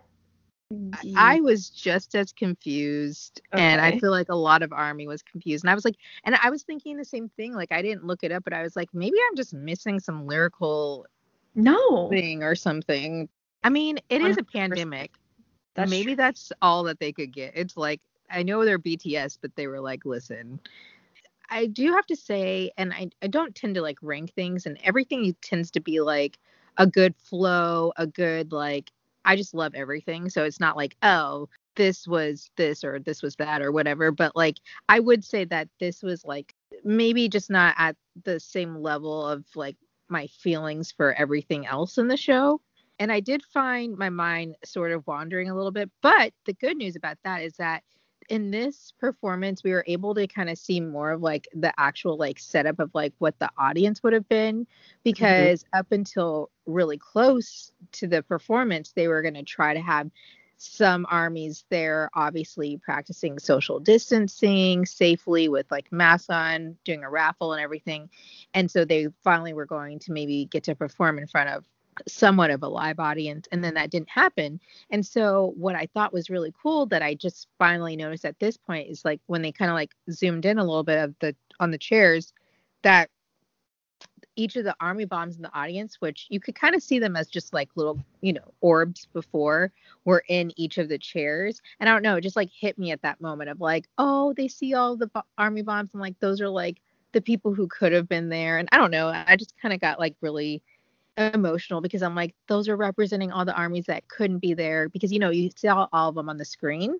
I 1.16 1.40
was 1.42 1.70
just 1.70 2.16
as 2.16 2.32
confused, 2.32 3.42
okay. 3.54 3.62
and 3.62 3.82
I 3.82 4.00
feel 4.00 4.12
like 4.12 4.30
a 4.30 4.36
lot 4.36 4.64
of 4.64 4.74
Army 4.74 5.08
was 5.08 5.22
confused. 5.22 5.64
And 5.64 5.70
I 5.70 5.76
was 5.76 5.86
like, 5.86 5.96
and 6.24 6.36
I 6.42 6.50
was 6.50 6.64
thinking 6.64 6.98
the 6.98 7.06
same 7.06 7.30
thing. 7.30 7.54
Like, 7.54 7.72
I 7.72 7.82
didn't 7.82 8.06
look 8.06 8.24
it 8.24 8.32
up, 8.32 8.44
but 8.44 8.54
I 8.54 8.64
was 8.64 8.76
like, 8.76 8.90
maybe 8.94 9.18
I'm 9.30 9.36
just 9.36 9.54
missing 9.54 10.00
some 10.00 10.26
lyrical 10.26 11.06
no 11.56 12.10
thing 12.10 12.44
or 12.44 12.56
something. 12.56 13.30
I 13.64 13.70
mean, 13.70 14.00
it 14.10 14.22
100%. 14.22 14.30
is 14.30 14.38
a 14.38 14.44
pandemic. 14.44 15.12
That's 15.76 15.90
maybe 15.90 16.12
true. 16.12 16.16
that's 16.16 16.52
all 16.62 16.84
that 16.84 17.00
they 17.00 17.12
could 17.12 17.32
get. 17.32 17.54
It's 17.56 17.78
like 17.78 18.02
I 18.30 18.44
know 18.44 18.66
they're 18.66 18.80
BTS, 18.80 19.38
but 19.42 19.56
they 19.56 19.68
were 19.68 19.80
like, 19.80 20.06
listen, 20.06 20.60
I 21.54 21.68
do 21.68 21.92
have 21.94 22.08
to 22.08 22.16
say, 22.16 22.72
and 22.78 22.92
I, 22.94 23.10
I 23.22 23.28
don't 23.28 23.54
tend 23.54 23.76
to 23.76 23.82
like 23.82 23.98
rank 24.02 24.34
things, 24.34 24.66
and 24.66 24.78
everything 24.84 25.36
tends 25.42 25.70
to 25.72 25.80
be 25.80 26.02
like 26.02 26.40
a 26.78 26.88
good 26.88 27.16
flow, 27.16 27.94
a 27.98 28.08
good 28.08 28.52
like. 28.52 28.92
I 29.26 29.38
just 29.38 29.54
love 29.54 29.74
everything, 29.76 30.30
so 30.30 30.44
it's 30.44 30.60
not 30.60 30.76
like 30.76 30.98
oh 31.04 31.48
this 31.76 32.08
was 32.08 32.50
this 32.58 32.84
or 32.84 33.00
this 33.00 33.22
was 33.22 33.36
that 33.38 33.62
or 33.62 33.72
whatever. 33.72 34.12
But 34.12 34.36
like 34.36 34.58
I 34.90 35.00
would 35.00 35.24
say 35.24 35.46
that 35.46 35.70
this 35.80 36.02
was 36.02 36.26
like 36.26 36.54
maybe 36.84 37.30
just 37.30 37.50
not 37.50 37.76
at 37.78 37.96
the 38.24 38.40
same 38.40 38.76
level 38.76 39.26
of 39.26 39.46
like 39.56 39.78
my 40.10 40.28
feelings 40.28 40.92
for 40.92 41.14
everything 41.14 41.66
else 41.66 41.98
in 41.98 42.08
the 42.08 42.18
show. 42.18 42.62
And 43.00 43.12
I 43.12 43.20
did 43.20 43.44
find 43.44 43.98
my 43.98 44.10
mind 44.10 44.56
sort 44.66 44.92
of 44.92 45.06
wandering 45.08 45.50
a 45.50 45.56
little 45.56 45.72
bit. 45.72 45.90
But 46.02 46.34
the 46.46 46.54
good 46.54 46.78
news 46.78 46.96
about 46.96 47.18
that 47.24 47.42
is 47.42 47.54
that 47.58 47.84
in 48.30 48.52
this 48.52 48.94
performance, 49.00 49.64
we 49.64 49.72
were 49.72 49.84
able 49.88 50.14
to 50.16 50.28
kind 50.28 50.50
of 50.50 50.58
see 50.58 50.80
more 50.80 51.12
of 51.12 51.22
like 51.22 51.48
the 51.54 51.74
actual 51.78 52.18
like 52.18 52.40
setup 52.40 52.80
of 52.80 52.92
like 52.94 53.14
what 53.20 53.38
the 53.40 53.50
audience 53.58 54.02
would 54.04 54.14
have 54.14 54.28
been 54.28 54.62
mm-hmm. 54.62 55.00
because 55.04 55.64
mm-hmm. 55.64 55.80
up 55.80 55.92
until 55.92 56.50
really 56.66 56.98
close 56.98 57.72
to 57.94 58.08
the 58.08 58.24
performance, 58.24 58.92
they 58.92 59.08
were 59.08 59.22
going 59.22 59.34
to 59.34 59.44
try 59.44 59.74
to 59.74 59.82
have 59.82 60.10
some 60.58 61.06
armies 61.10 61.66
there 61.70 62.10
obviously 62.14 62.78
practicing 62.78 63.38
social 63.38 63.82
distancing 63.82 64.86
safely 64.86 65.50
with 65.50 65.70
like 65.70 65.92
masks 65.92 66.30
on 66.30 66.78
doing 66.86 67.04
a 67.04 67.10
raffle 67.10 67.52
and 67.52 67.62
everything 67.62 68.10
and 68.54 68.72
so 68.72 68.86
they 68.86 69.08
finally 69.26 69.52
were 69.52 69.66
going 69.66 70.00
to 70.00 70.14
maybe 70.14 70.46
get 70.46 70.64
to 70.64 70.74
perform 70.74 71.18
in 71.18 71.28
front 71.28 71.50
of 71.50 71.66
somewhat 72.08 72.50
of 72.50 72.64
a 72.64 72.68
live 72.68 73.00
audience 73.00 73.48
and 73.52 73.64
then 73.64 73.74
that 73.74 73.92
didn't 73.92 74.10
happen. 74.10 74.60
And 74.90 75.06
so 75.06 75.54
what 75.58 75.76
i 75.76 75.88
thought 75.94 76.14
was 76.14 76.30
really 76.30 76.54
cool 76.62 76.86
that 76.88 77.02
i 77.02 77.14
just 77.14 77.48
finally 77.58 77.96
noticed 77.96 78.26
at 78.26 78.40
this 78.40 78.58
point 78.58 78.90
is 78.90 79.06
like 79.06 79.20
when 79.28 79.42
they 79.42 79.52
kind 79.52 79.70
of 79.70 79.76
like 79.76 79.92
zoomed 80.12 80.46
in 80.46 80.58
a 80.58 80.64
little 80.64 80.84
bit 80.84 81.00
of 81.00 81.16
the 81.20 81.36
on 81.60 81.72
the 81.72 81.78
chairs 81.78 82.34
that 82.84 83.10
each 84.36 84.56
of 84.56 84.64
the 84.64 84.76
army 84.80 85.06
bombs 85.06 85.36
in 85.36 85.42
the 85.44 85.54
audience 85.56 85.98
which 86.00 86.28
you 86.30 86.40
could 86.40 86.56
kind 86.56 86.74
of 86.76 86.82
see 86.82 87.00
them 87.00 87.16
as 87.16 87.28
just 87.28 87.54
like 87.54 87.70
little 87.76 88.00
you 88.22 88.34
know 88.34 88.54
orbs 88.62 89.08
before 89.14 89.72
were 90.06 90.24
in 90.28 90.52
each 90.58 90.78
of 90.78 90.90
the 90.90 90.98
chairs. 90.98 91.62
And 91.80 91.88
i 91.88 91.94
don't 91.94 92.04
know 92.04 92.16
it 92.16 92.22
just 92.22 92.36
like 92.36 92.50
hit 92.52 92.78
me 92.78 92.92
at 92.92 93.02
that 93.04 93.22
moment 93.22 93.50
of 93.50 93.62
like 93.62 93.88
oh 93.98 94.34
they 94.34 94.48
see 94.48 94.74
all 94.74 94.96
the 94.96 95.08
bo- 95.08 95.22
army 95.38 95.62
bombs 95.62 95.92
and 95.94 96.02
like 96.02 96.20
those 96.20 96.42
are 96.42 96.50
like 96.50 96.82
the 97.12 97.22
people 97.22 97.54
who 97.54 97.68
could 97.68 97.92
have 97.92 98.10
been 98.10 98.30
there. 98.30 98.58
And 98.58 98.68
i 98.72 98.78
don't 98.78 98.92
know 98.92 99.08
i 99.10 99.36
just 99.36 99.56
kind 99.62 99.74
of 99.74 99.80
got 99.80 100.00
like 100.00 100.16
really 100.22 100.64
emotional 101.18 101.82
because 101.82 102.02
I'm 102.02 102.16
like, 102.16 102.36
those 102.48 102.68
are 102.68 102.76
representing 102.76 103.32
all 103.32 103.46
the 103.46 103.56
armies 103.56 103.86
that 103.86 104.08
couldn't 104.08 104.40
be 104.40 104.54
there 104.54 104.90
because 104.90 105.12
you 105.12 105.20
know 105.20 105.30
you 105.30 105.50
saw 105.56 105.88
all 105.94 106.10
of 106.10 106.16
them 106.16 106.30
on 106.30 106.38
the 106.38 106.46
screen 106.46 106.98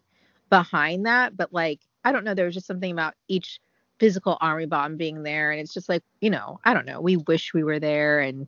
behind 0.50 1.06
that, 1.06 1.36
but 1.36 1.54
like 1.54 1.80
I 2.04 2.12
don't 2.12 2.24
know, 2.24 2.34
there 2.34 2.46
was 2.46 2.54
just 2.54 2.68
something 2.68 2.92
about 2.92 3.16
each 3.28 3.60
physical 4.00 4.38
army 4.42 4.66
bomb 4.66 4.98
being 4.98 5.24
there, 5.24 5.52
and 5.52 5.60
it's 5.60 5.74
just 5.74 5.90
like 5.90 6.04
you 6.22 6.30
know 6.30 6.60
I 6.64 6.74
don't 6.74 6.86
know, 6.86 7.02
we 7.02 7.18
wish 7.18 7.54
we 7.54 7.64
were 7.64 7.80
there 7.80 8.20
and 8.20 8.48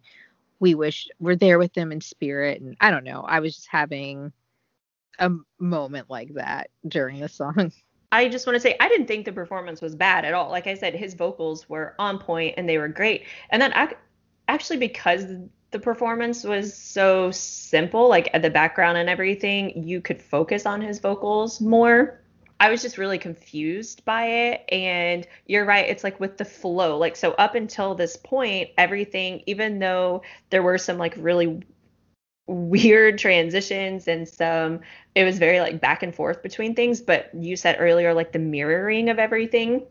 we 0.59 0.75
wish 0.75 1.07
we're 1.19 1.35
there 1.35 1.59
with 1.59 1.73
them 1.73 1.91
in 1.91 2.01
spirit, 2.01 2.61
and 2.61 2.77
I 2.79 2.91
don't 2.91 3.03
know, 3.03 3.21
I 3.21 3.39
was 3.39 3.55
just 3.55 3.67
having 3.67 4.31
a 5.19 5.31
moment 5.59 6.09
like 6.09 6.33
that 6.35 6.69
during 6.87 7.19
the 7.19 7.29
song. 7.29 7.71
I 8.11 8.29
just 8.29 8.47
want 8.47 8.55
to 8.55 8.61
say 8.61 8.77
I 8.79 8.87
didn't 8.87 9.07
think 9.07 9.25
the 9.25 9.33
performance 9.33 9.81
was 9.81 9.95
bad 9.95 10.23
at 10.23 10.33
all. 10.33 10.49
Like 10.49 10.67
I 10.67 10.75
said, 10.75 10.93
his 10.93 11.15
vocals 11.15 11.67
were 11.67 11.95
on 11.99 12.17
point 12.17 12.53
and 12.55 12.69
they 12.69 12.77
were 12.77 12.87
great. 12.87 13.23
And 13.49 13.61
then 13.61 13.73
I, 13.73 13.93
actually 14.47 14.77
because 14.77 15.25
the 15.71 15.79
performance 15.79 16.43
was 16.43 16.73
so 16.73 17.31
simple, 17.31 18.07
like 18.07 18.31
the 18.41 18.49
background 18.49 18.97
and 18.97 19.09
everything, 19.09 19.83
you 19.83 19.99
could 19.99 20.21
focus 20.21 20.65
on 20.65 20.81
his 20.81 20.99
vocals 20.99 21.59
more. 21.59 22.21
I 22.59 22.69
was 22.69 22.81
just 22.81 22.97
really 22.97 23.17
confused 23.17 24.05
by 24.05 24.25
it. 24.25 24.65
And 24.69 25.27
you're 25.47 25.65
right, 25.65 25.89
it's 25.89 26.03
like 26.03 26.19
with 26.19 26.37
the 26.37 26.45
flow. 26.45 26.97
Like, 26.97 27.17
so 27.17 27.33
up 27.33 27.55
until 27.55 27.95
this 27.95 28.15
point, 28.15 28.69
everything, 28.77 29.43
even 29.47 29.79
though 29.79 30.21
there 30.49 30.63
were 30.63 30.77
some 30.77 30.97
like 30.97 31.15
really 31.17 31.61
weird 32.47 33.17
transitions 33.17 34.07
and 34.07 34.29
some, 34.29 34.79
it 35.15 35.25
was 35.25 35.37
very 35.37 35.59
like 35.59 35.81
back 35.81 36.03
and 36.03 36.15
forth 36.15 36.41
between 36.41 36.73
things. 36.73 37.01
But 37.01 37.29
you 37.33 37.57
said 37.57 37.75
earlier, 37.79 38.13
like 38.13 38.31
the 38.31 38.39
mirroring 38.39 39.09
of 39.09 39.19
everything. 39.19 39.85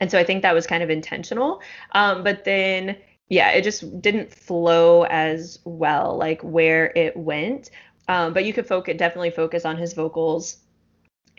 And 0.00 0.10
so 0.10 0.18
I 0.18 0.24
think 0.24 0.42
that 0.42 0.54
was 0.54 0.66
kind 0.66 0.82
of 0.82 0.90
intentional. 0.90 1.62
Um, 1.92 2.22
but 2.22 2.44
then 2.44 2.96
yeah, 3.28 3.50
it 3.50 3.62
just 3.62 4.00
didn't 4.02 4.32
flow 4.32 5.04
as 5.04 5.58
well, 5.64 6.16
like 6.16 6.42
where 6.42 6.92
it 6.96 7.16
went. 7.16 7.70
Um, 8.08 8.32
but 8.34 8.44
you 8.44 8.52
could 8.52 8.66
focus, 8.66 8.96
definitely 8.98 9.30
focus 9.30 9.64
on 9.64 9.76
his 9.76 9.94
vocals 9.94 10.58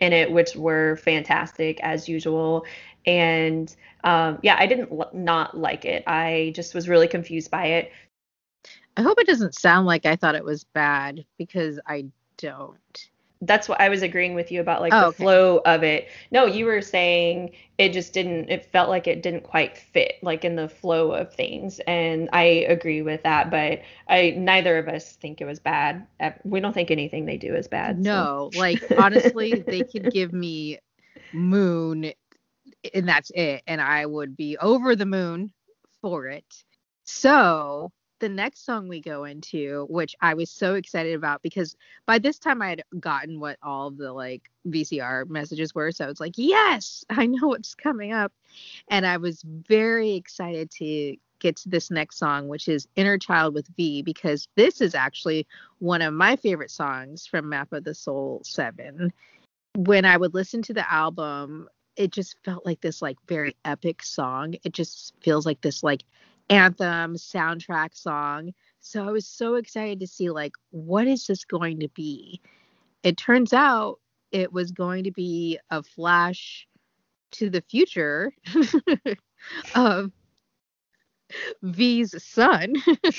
in 0.00 0.12
it, 0.12 0.30
which 0.30 0.56
were 0.56 0.96
fantastic 0.96 1.80
as 1.80 2.08
usual. 2.08 2.64
And 3.06 3.74
um, 4.04 4.38
yeah, 4.42 4.56
I 4.58 4.66
didn't 4.66 4.90
l- 4.90 5.10
not 5.12 5.56
like 5.56 5.84
it. 5.84 6.02
I 6.06 6.52
just 6.54 6.74
was 6.74 6.88
really 6.88 7.08
confused 7.08 7.50
by 7.50 7.66
it. 7.66 7.92
I 8.96 9.02
hope 9.02 9.20
it 9.20 9.26
doesn't 9.26 9.54
sound 9.54 9.86
like 9.86 10.06
I 10.06 10.16
thought 10.16 10.34
it 10.34 10.44
was 10.44 10.64
bad 10.64 11.24
because 11.38 11.78
I 11.86 12.06
don't 12.38 13.10
that's 13.42 13.68
what 13.68 13.80
I 13.80 13.88
was 13.88 14.02
agreeing 14.02 14.34
with 14.34 14.50
you 14.50 14.60
about 14.60 14.80
like 14.80 14.94
oh, 14.94 15.00
the 15.00 15.06
okay. 15.08 15.22
flow 15.22 15.58
of 15.58 15.82
it. 15.82 16.08
No, 16.30 16.46
you 16.46 16.64
were 16.64 16.80
saying 16.80 17.52
it 17.78 17.92
just 17.92 18.12
didn't 18.12 18.48
it 18.48 18.64
felt 18.66 18.88
like 18.88 19.06
it 19.06 19.22
didn't 19.22 19.42
quite 19.42 19.76
fit 19.76 20.14
like 20.22 20.44
in 20.44 20.56
the 20.56 20.68
flow 20.68 21.12
of 21.12 21.32
things 21.34 21.78
and 21.80 22.28
I 22.32 22.42
agree 22.42 23.02
with 23.02 23.22
that, 23.24 23.50
but 23.50 23.82
I 24.08 24.34
neither 24.36 24.78
of 24.78 24.88
us 24.88 25.12
think 25.16 25.40
it 25.40 25.44
was 25.44 25.58
bad. 25.58 26.06
We 26.44 26.60
don't 26.60 26.72
think 26.72 26.90
anything 26.90 27.26
they 27.26 27.36
do 27.36 27.54
is 27.54 27.68
bad. 27.68 27.98
No, 27.98 28.50
so. 28.52 28.58
like 28.58 28.82
honestly, 28.98 29.54
they 29.66 29.82
could 29.82 30.10
give 30.12 30.32
me 30.32 30.78
moon 31.32 32.12
and 32.94 33.08
that's 33.08 33.30
it 33.34 33.62
and 33.66 33.80
I 33.80 34.06
would 34.06 34.36
be 34.36 34.56
over 34.58 34.96
the 34.96 35.06
moon 35.06 35.52
for 36.00 36.26
it. 36.26 36.64
So, 37.04 37.92
the 38.18 38.28
next 38.28 38.64
song 38.64 38.88
we 38.88 39.00
go 39.00 39.24
into, 39.24 39.86
which 39.88 40.14
I 40.20 40.34
was 40.34 40.50
so 40.50 40.74
excited 40.74 41.14
about 41.14 41.42
because 41.42 41.76
by 42.06 42.18
this 42.18 42.38
time 42.38 42.62
I 42.62 42.70
had 42.70 42.82
gotten 42.98 43.40
what 43.40 43.58
all 43.62 43.90
the 43.90 44.12
like 44.12 44.50
VCR 44.66 45.28
messages 45.28 45.74
were. 45.74 45.92
So 45.92 46.04
I 46.04 46.08
was 46.08 46.20
like, 46.20 46.34
yes, 46.36 47.04
I 47.10 47.26
know 47.26 47.48
what's 47.48 47.74
coming 47.74 48.12
up. 48.12 48.32
And 48.88 49.06
I 49.06 49.18
was 49.18 49.42
very 49.42 50.14
excited 50.14 50.70
to 50.72 51.16
get 51.38 51.56
to 51.56 51.68
this 51.68 51.90
next 51.90 52.18
song, 52.18 52.48
which 52.48 52.68
is 52.68 52.88
Inner 52.96 53.18
Child 53.18 53.54
with 53.54 53.68
V, 53.76 54.02
because 54.02 54.48
this 54.56 54.80
is 54.80 54.94
actually 54.94 55.46
one 55.78 56.02
of 56.02 56.14
my 56.14 56.36
favorite 56.36 56.70
songs 56.70 57.26
from 57.26 57.48
Map 57.48 57.72
of 57.72 57.84
the 57.84 57.94
Soul 57.94 58.40
7. 58.44 59.12
When 59.76 60.04
I 60.06 60.16
would 60.16 60.32
listen 60.32 60.62
to 60.62 60.74
the 60.74 60.90
album, 60.90 61.68
it 61.96 62.10
just 62.10 62.36
felt 62.44 62.64
like 62.64 62.80
this 62.80 63.02
like 63.02 63.18
very 63.28 63.56
epic 63.64 64.02
song. 64.02 64.54
It 64.64 64.72
just 64.72 65.14
feels 65.20 65.44
like 65.44 65.60
this 65.60 65.82
like 65.82 66.02
anthem 66.48 67.14
soundtrack 67.14 67.96
song. 67.96 68.52
So 68.80 69.08
I 69.08 69.10
was 69.10 69.26
so 69.26 69.56
excited 69.56 70.00
to 70.00 70.06
see 70.06 70.30
like 70.30 70.52
what 70.70 71.06
is 71.06 71.26
this 71.26 71.44
going 71.44 71.80
to 71.80 71.88
be? 71.88 72.40
It 73.02 73.16
turns 73.16 73.52
out 73.52 73.98
it 74.32 74.52
was 74.52 74.70
going 74.70 75.04
to 75.04 75.12
be 75.12 75.58
a 75.70 75.82
flash 75.82 76.66
to 77.32 77.50
the 77.50 77.62
future 77.62 78.32
of 79.74 80.10
V's 81.62 82.14
son, 82.22 82.74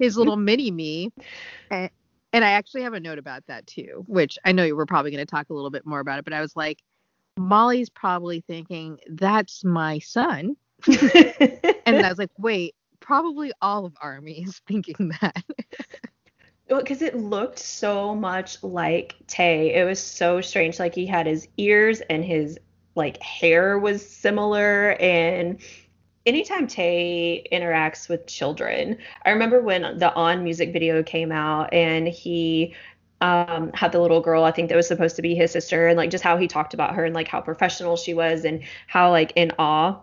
his 0.00 0.16
little 0.16 0.36
mini 0.36 0.70
me. 0.70 1.12
And, 1.70 1.90
I 2.34 2.52
actually 2.52 2.82
have 2.82 2.94
a 2.94 3.00
note 3.00 3.18
about 3.18 3.46
that 3.48 3.66
too, 3.66 4.04
which 4.06 4.38
I 4.44 4.52
know 4.52 4.74
we're 4.74 4.86
probably 4.86 5.10
going 5.10 5.24
to 5.24 5.30
talk 5.30 5.50
a 5.50 5.54
little 5.54 5.70
bit 5.70 5.84
more 5.84 6.00
about 6.00 6.18
it, 6.18 6.24
but 6.24 6.32
I 6.32 6.40
was 6.40 6.56
like, 6.56 6.78
Molly's 7.36 7.90
probably 7.90 8.40
thinking, 8.40 8.98
that's 9.08 9.64
my 9.64 9.98
son. 9.98 10.56
and 11.86 12.04
I 12.04 12.08
was 12.08 12.18
like, 12.18 12.30
wait, 12.38 12.74
probably 13.00 13.52
all 13.60 13.84
of 13.84 13.94
Army 14.00 14.42
is 14.42 14.60
thinking 14.66 15.12
that. 15.20 15.44
because 16.68 17.02
it 17.02 17.16
looked 17.16 17.58
so 17.58 18.14
much 18.14 18.62
like 18.62 19.14
Tae. 19.26 19.74
It 19.74 19.84
was 19.84 20.02
so 20.02 20.40
strange. 20.40 20.78
Like 20.78 20.94
he 20.94 21.06
had 21.06 21.26
his 21.26 21.48
ears 21.58 22.00
and 22.00 22.24
his 22.24 22.58
like 22.94 23.20
hair 23.22 23.78
was 23.78 24.06
similar. 24.08 24.92
And 24.92 25.60
anytime 26.24 26.66
Tae 26.66 27.46
interacts 27.52 28.08
with 28.08 28.26
children, 28.26 28.98
I 29.24 29.30
remember 29.30 29.60
when 29.60 29.98
the 29.98 30.14
On 30.14 30.42
music 30.42 30.72
video 30.72 31.02
came 31.02 31.32
out 31.32 31.72
and 31.74 32.08
he 32.08 32.74
um, 33.20 33.70
had 33.72 33.92
the 33.92 34.00
little 34.00 34.20
girl, 34.20 34.42
I 34.42 34.50
think 34.50 34.68
that 34.68 34.76
was 34.76 34.88
supposed 34.88 35.16
to 35.16 35.22
be 35.22 35.34
his 35.34 35.52
sister, 35.52 35.86
and 35.86 35.96
like 35.96 36.10
just 36.10 36.24
how 36.24 36.36
he 36.36 36.48
talked 36.48 36.74
about 36.74 36.96
her 36.96 37.04
and 37.04 37.14
like 37.14 37.28
how 37.28 37.40
professional 37.40 37.96
she 37.96 38.14
was 38.14 38.44
and 38.44 38.62
how 38.88 39.10
like 39.10 39.32
in 39.36 39.52
awe 39.60 40.00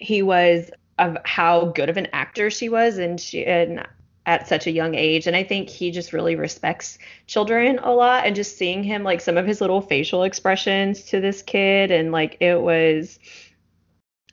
he 0.00 0.22
was 0.22 0.70
of 0.98 1.16
how 1.24 1.66
good 1.66 1.88
of 1.88 1.96
an 1.96 2.08
actor 2.12 2.50
she 2.50 2.68
was 2.68 2.98
and 2.98 3.20
she 3.20 3.44
and 3.44 3.86
at 4.26 4.46
such 4.46 4.66
a 4.66 4.70
young 4.70 4.94
age. 4.94 5.26
And 5.26 5.34
i 5.34 5.42
think 5.42 5.68
he 5.68 5.90
just 5.90 6.12
really 6.12 6.36
respects 6.36 6.98
children 7.26 7.78
a 7.82 7.92
lot. 7.92 8.26
And 8.26 8.36
just 8.36 8.58
seeing 8.58 8.82
him 8.82 9.02
like 9.02 9.20
some 9.20 9.36
of 9.36 9.46
his 9.46 9.60
little 9.60 9.80
facial 9.80 10.24
expressions 10.24 11.02
to 11.04 11.20
this 11.20 11.42
kid 11.42 11.90
and 11.90 12.12
like 12.12 12.36
it 12.40 12.60
was 12.60 13.18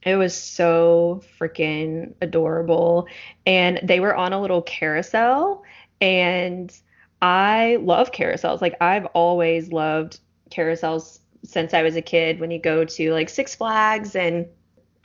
it 0.04 0.16
was 0.16 0.36
so 0.36 1.22
freaking 1.40 2.14
adorable. 2.22 3.08
And 3.46 3.80
they 3.84 4.00
were 4.00 4.16
on 4.16 4.34
a 4.34 4.42
little 4.42 4.62
carousel 4.62 5.64
and 6.02 6.76
i 7.22 7.78
love 7.82 8.12
carousels. 8.12 8.62
Like 8.62 8.76
i've 8.82 9.06
always 9.08 9.72
loved 9.72 10.20
carousels 10.52 11.20
since 11.44 11.74
i 11.74 11.82
was 11.84 11.96
a 11.96 12.02
kid 12.02 12.40
when 12.40 12.52
you 12.52 12.60
go 12.60 12.84
to 12.84 13.14
like 13.14 13.30
six 13.30 13.56
flags 13.56 14.16
and 14.16 14.48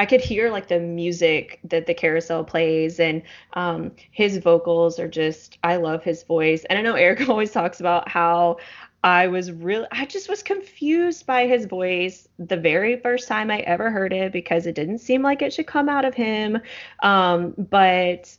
I 0.02 0.04
could 0.04 0.20
hear 0.20 0.50
like 0.50 0.66
the 0.66 0.80
music 0.80 1.60
that 1.62 1.86
the 1.86 1.94
carousel 1.94 2.42
plays 2.42 2.98
and 2.98 3.22
um, 3.52 3.92
his 4.10 4.38
vocals 4.38 4.98
are 4.98 5.06
just 5.06 5.58
I 5.62 5.76
love 5.76 6.02
his 6.02 6.24
voice. 6.24 6.64
And 6.64 6.76
I 6.76 6.82
know 6.82 6.96
Eric 6.96 7.28
always 7.28 7.52
talks 7.52 7.78
about 7.78 8.08
how 8.08 8.56
I 9.04 9.28
was 9.28 9.52
really 9.52 9.86
I 9.92 10.06
just 10.06 10.28
was 10.28 10.42
confused 10.42 11.24
by 11.24 11.46
his 11.46 11.66
voice 11.66 12.26
the 12.40 12.56
very 12.56 12.96
first 12.96 13.28
time 13.28 13.48
I 13.48 13.60
ever 13.60 13.92
heard 13.92 14.12
it 14.12 14.32
because 14.32 14.66
it 14.66 14.74
didn't 14.74 14.98
seem 14.98 15.22
like 15.22 15.40
it 15.40 15.52
should 15.52 15.68
come 15.68 15.88
out 15.88 16.04
of 16.04 16.14
him. 16.14 16.58
Um, 17.00 17.54
but 17.56 18.36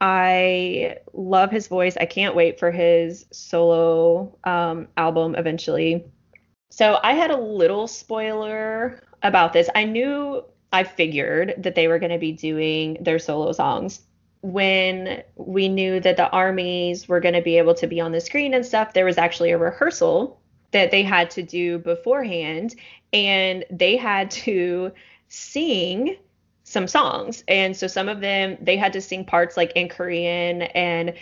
I 0.00 0.96
love 1.12 1.52
his 1.52 1.68
voice. 1.68 1.96
I 1.96 2.06
can't 2.06 2.34
wait 2.34 2.58
for 2.58 2.72
his 2.72 3.26
solo 3.30 4.36
um, 4.42 4.88
album 4.96 5.36
eventually. 5.36 6.06
So 6.70 6.98
I 7.04 7.12
had 7.12 7.30
a 7.30 7.40
little 7.40 7.86
spoiler 7.86 9.04
about 9.22 9.52
this. 9.52 9.70
I 9.76 9.84
knew, 9.84 10.44
I 10.74 10.82
figured 10.82 11.54
that 11.58 11.76
they 11.76 11.86
were 11.86 12.00
going 12.00 12.10
to 12.10 12.18
be 12.18 12.32
doing 12.32 12.98
their 13.00 13.20
solo 13.20 13.52
songs. 13.52 14.00
When 14.42 15.22
we 15.36 15.68
knew 15.68 16.00
that 16.00 16.16
the 16.16 16.28
armies 16.28 17.08
were 17.08 17.20
going 17.20 17.34
to 17.34 17.42
be 17.42 17.58
able 17.58 17.74
to 17.74 17.86
be 17.86 18.00
on 18.00 18.10
the 18.10 18.20
screen 18.20 18.52
and 18.54 18.66
stuff, 18.66 18.92
there 18.92 19.04
was 19.04 19.16
actually 19.16 19.52
a 19.52 19.58
rehearsal 19.58 20.40
that 20.72 20.90
they 20.90 21.04
had 21.04 21.30
to 21.30 21.44
do 21.44 21.78
beforehand, 21.78 22.74
and 23.12 23.64
they 23.70 23.96
had 23.96 24.32
to 24.32 24.90
sing 25.28 26.16
some 26.64 26.88
songs. 26.88 27.44
And 27.46 27.76
so 27.76 27.86
some 27.86 28.08
of 28.08 28.20
them 28.20 28.58
they 28.60 28.76
had 28.76 28.94
to 28.94 29.00
sing 29.00 29.24
parts 29.24 29.56
like 29.56 29.70
in 29.76 29.88
Korean 29.88 30.62
and 30.62 31.14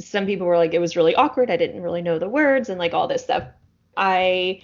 some 0.00 0.26
people 0.26 0.48
were 0.48 0.58
like 0.58 0.74
it 0.74 0.80
was 0.80 0.96
really 0.96 1.14
awkward. 1.14 1.48
I 1.48 1.56
didn't 1.56 1.82
really 1.82 2.02
know 2.02 2.18
the 2.18 2.28
words 2.28 2.68
and 2.70 2.78
like 2.80 2.92
all 2.92 3.06
this 3.06 3.22
stuff. 3.22 3.44
I 3.96 4.62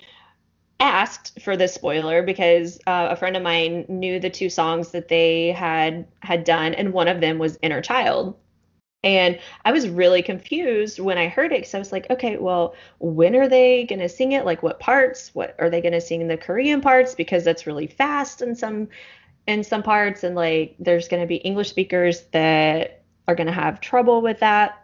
asked 0.82 1.40
for 1.42 1.56
this 1.56 1.74
spoiler 1.74 2.22
because 2.22 2.78
uh, 2.86 3.09
a 3.10 3.16
friend 3.16 3.36
of 3.36 3.42
mine 3.42 3.84
knew 3.88 4.18
the 4.18 4.30
two 4.30 4.50
songs 4.50 4.90
that 4.92 5.09
they 5.09 5.52
had 5.52 6.06
had 6.20 6.44
done 6.44 6.74
and 6.74 6.92
one 6.92 7.09
of 7.09 7.20
them 7.20 7.38
was 7.38 7.59
Inner 7.62 7.80
Child. 7.80 8.36
And 9.04 9.40
I 9.64 9.72
was 9.72 9.88
really 9.88 10.22
confused 10.22 11.00
when 11.00 11.18
I 11.18 11.26
heard 11.26 11.52
it 11.52 11.60
because 11.60 11.74
I 11.74 11.78
was 11.78 11.90
like, 11.90 12.09
okay, 12.09 12.36
well, 12.36 12.74
when 13.00 13.34
are 13.34 13.48
they 13.48 13.84
going 13.84 13.98
to 13.98 14.09
sing 14.09 14.30
it? 14.30 14.44
Like, 14.44 14.62
what 14.62 14.78
parts? 14.78 15.34
What 15.34 15.56
are 15.59 15.68
they 15.70 15.80
going 15.80 15.92
to 15.92 16.00
sing 16.00 16.28
the 16.28 16.36
Korean 16.36 16.80
parts? 16.80 17.16
Because 17.16 17.42
that's 17.42 17.66
really 17.66 17.88
fast 17.88 18.42
in 18.42 18.54
some 18.54 18.88
in 19.46 19.64
some 19.64 19.82
parts 19.82 20.22
and 20.22 20.34
like 20.34 20.76
there's 20.78 21.09
going 21.09 21.20
to 21.20 21.26
be 21.26 21.36
english 21.36 21.68
speakers 21.68 22.22
that 22.32 23.02
are 23.26 23.34
going 23.34 23.46
to 23.46 23.52
have 23.52 23.80
trouble 23.80 24.22
with 24.22 24.38
that 24.40 24.81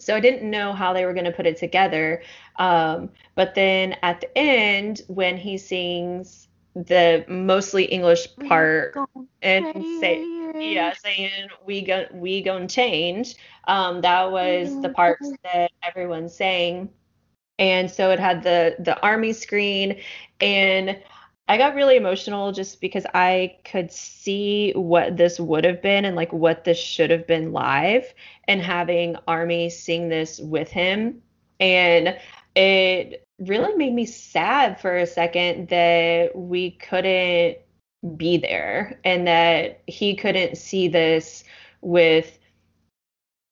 so 0.00 0.16
i 0.16 0.20
didn't 0.20 0.48
know 0.48 0.72
how 0.72 0.92
they 0.92 1.04
were 1.06 1.14
going 1.14 1.24
to 1.26 1.32
put 1.32 1.46
it 1.46 1.56
together. 1.56 2.22
Um, 2.56 3.10
but 3.36 3.54
then 3.54 3.96
at 4.02 4.20
the 4.20 4.38
end 4.38 5.02
when 5.08 5.36
he 5.36 5.58
sings 5.58 6.48
the 6.74 7.24
mostly 7.28 7.84
english 7.84 8.28
part 8.48 8.96
and 9.42 9.86
say 10.00 10.28
yeah 10.58 10.92
saying 10.94 11.48
we 11.66 11.82
go 11.82 12.06
we 12.12 12.42
gonna 12.42 12.68
change 12.68 13.36
um, 13.66 14.00
that 14.02 14.30
was 14.32 14.80
the 14.80 14.90
parts 14.90 15.32
that 15.44 15.70
everyone 15.82 16.28
sang. 16.28 16.90
And 17.58 17.90
so 17.90 18.10
it 18.10 18.18
had 18.18 18.42
the 18.42 18.76
the 18.80 19.00
army 19.00 19.32
screen 19.32 20.00
and 20.40 20.98
I 21.50 21.56
got 21.56 21.74
really 21.74 21.96
emotional 21.96 22.52
just 22.52 22.80
because 22.80 23.04
I 23.12 23.56
could 23.64 23.90
see 23.90 24.70
what 24.76 25.16
this 25.16 25.40
would 25.40 25.64
have 25.64 25.82
been 25.82 26.04
and 26.04 26.14
like 26.14 26.32
what 26.32 26.62
this 26.62 26.78
should 26.78 27.10
have 27.10 27.26
been 27.26 27.50
live 27.50 28.14
and 28.46 28.62
having 28.62 29.16
Army 29.26 29.68
sing 29.68 30.08
this 30.08 30.38
with 30.38 30.70
him. 30.70 31.20
And 31.58 32.16
it 32.54 33.24
really 33.40 33.74
made 33.74 33.92
me 33.92 34.06
sad 34.06 34.80
for 34.80 34.96
a 34.96 35.06
second 35.08 35.70
that 35.70 36.36
we 36.36 36.70
couldn't 36.70 37.58
be 38.16 38.36
there 38.36 39.00
and 39.04 39.26
that 39.26 39.82
he 39.88 40.14
couldn't 40.14 40.56
see 40.56 40.86
this 40.86 41.42
with 41.80 42.38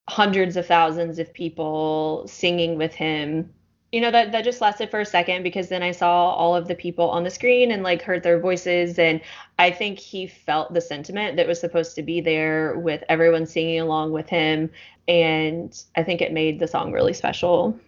hundreds 0.09 0.55
of 0.55 0.65
thousands 0.65 1.19
of 1.19 1.33
people 1.33 2.23
singing 2.29 2.77
with 2.77 2.93
him 2.93 3.53
you 3.91 4.01
know 4.01 4.11
that 4.11 4.31
that 4.31 4.43
just 4.43 4.61
lasted 4.61 4.91
for 4.91 4.99
a 4.99 5.05
second 5.05 5.43
because 5.43 5.69
then 5.69 5.81
I 5.81 5.91
saw 5.91 6.31
all 6.31 6.55
of 6.55 6.67
the 6.67 6.75
people 6.75 7.09
on 7.09 7.23
the 7.23 7.29
screen 7.29 7.71
and 7.71 7.81
like 7.81 8.01
heard 8.01 8.21
their 8.21 8.39
voices 8.39 8.99
and 8.99 9.21
I 9.57 9.71
think 9.71 9.97
he 9.97 10.27
felt 10.27 10.73
the 10.73 10.81
sentiment 10.81 11.37
that 11.37 11.47
was 11.47 11.59
supposed 11.59 11.95
to 11.95 12.03
be 12.03 12.21
there 12.21 12.77
with 12.77 13.03
everyone 13.09 13.45
singing 13.45 13.79
along 13.79 14.11
with 14.11 14.29
him 14.29 14.69
and 15.07 15.83
I 15.95 16.03
think 16.03 16.21
it 16.21 16.33
made 16.33 16.59
the 16.59 16.67
song 16.67 16.91
really 16.91 17.13
special. 17.13 17.79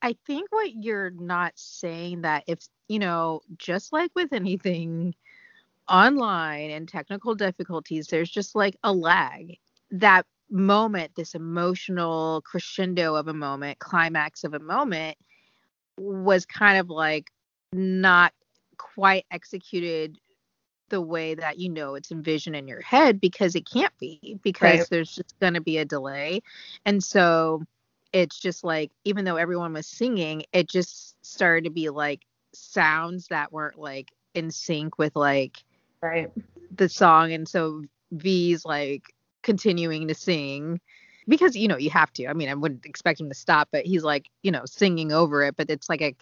I 0.00 0.16
think 0.26 0.50
what 0.50 0.72
you're 0.74 1.10
not 1.10 1.52
saying 1.56 2.22
that 2.22 2.44
if 2.46 2.60
you 2.88 2.98
know 2.98 3.42
just 3.58 3.92
like 3.92 4.12
with 4.14 4.32
anything 4.32 5.14
online 5.86 6.70
and 6.70 6.88
technical 6.88 7.34
difficulties 7.34 8.06
there's 8.06 8.30
just 8.30 8.54
like 8.54 8.76
a 8.84 8.92
lag 8.92 9.58
that 9.90 10.24
moment, 10.50 11.12
this 11.14 11.34
emotional 11.34 12.42
crescendo 12.42 13.14
of 13.14 13.28
a 13.28 13.34
moment, 13.34 13.78
climax 13.78 14.44
of 14.44 14.54
a 14.54 14.58
moment, 14.58 15.16
was 15.96 16.46
kind 16.46 16.78
of 16.78 16.90
like 16.90 17.30
not 17.72 18.32
quite 18.78 19.26
executed 19.30 20.18
the 20.88 21.00
way 21.00 21.34
that 21.34 21.58
you 21.58 21.68
know 21.68 21.94
it's 21.94 22.10
envisioned 22.10 22.56
in 22.56 22.66
your 22.66 22.80
head 22.80 23.20
because 23.20 23.54
it 23.54 23.68
can't 23.70 23.96
be 23.98 24.38
because 24.42 24.80
right. 24.80 24.88
there's 24.90 25.14
just 25.14 25.38
going 25.40 25.54
to 25.54 25.60
be 25.60 25.78
a 25.78 25.84
delay. 25.84 26.42
And 26.84 27.02
so 27.02 27.64
it's 28.12 28.38
just 28.38 28.64
like 28.64 28.90
even 29.04 29.24
though 29.24 29.36
everyone 29.36 29.72
was 29.72 29.86
singing 29.86 30.42
it 30.52 30.68
just 30.68 31.14
started 31.24 31.62
to 31.62 31.70
be 31.70 31.90
like 31.90 32.22
sounds 32.52 33.28
that 33.28 33.52
weren't 33.52 33.78
like 33.78 34.10
in 34.34 34.50
sync 34.50 34.98
with 34.98 35.14
like 35.14 35.58
right. 36.02 36.30
the 36.74 36.88
song. 36.88 37.32
And 37.32 37.48
so 37.48 37.84
v's 38.12 38.64
like 38.64 39.14
continuing 39.42 40.08
to 40.08 40.14
sing 40.14 40.80
because 41.28 41.56
you 41.56 41.68
know 41.68 41.76
you 41.76 41.90
have 41.90 42.12
to. 42.14 42.26
I 42.26 42.32
mean, 42.32 42.48
I 42.48 42.54
wouldn't 42.54 42.86
expect 42.86 43.20
him 43.20 43.28
to 43.28 43.34
stop, 43.34 43.68
but 43.72 43.86
he's 43.86 44.04
like 44.04 44.26
you 44.42 44.50
know 44.50 44.62
singing 44.64 45.12
over 45.12 45.42
it. 45.42 45.56
But 45.56 45.70
it's 45.70 45.88
like 45.88 46.02
a 46.02 46.14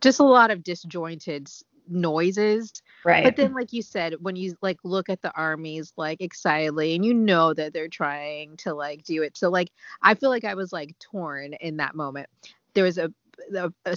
just 0.00 0.20
a 0.20 0.24
lot 0.24 0.50
of 0.50 0.62
disjointed 0.62 1.48
noises. 1.88 2.72
Right. 3.04 3.24
But 3.24 3.36
then, 3.36 3.54
like 3.54 3.72
you 3.72 3.82
said, 3.82 4.14
when 4.20 4.36
you 4.36 4.56
like 4.60 4.78
look 4.84 5.08
at 5.08 5.22
the 5.22 5.32
armies 5.34 5.92
like 5.96 6.20
excitedly, 6.20 6.94
and 6.94 7.04
you 7.04 7.14
know 7.14 7.54
that 7.54 7.72
they're 7.72 7.88
trying 7.88 8.56
to 8.58 8.74
like 8.74 9.04
do 9.04 9.22
it. 9.22 9.36
So 9.36 9.50
like 9.50 9.70
I 10.02 10.14
feel 10.14 10.30
like 10.30 10.44
I 10.44 10.54
was 10.54 10.72
like 10.72 10.98
torn 10.98 11.54
in 11.54 11.78
that 11.78 11.94
moment. 11.94 12.28
There 12.74 12.84
was 12.84 12.98
a 12.98 13.12
a, 13.54 13.72
a 13.84 13.96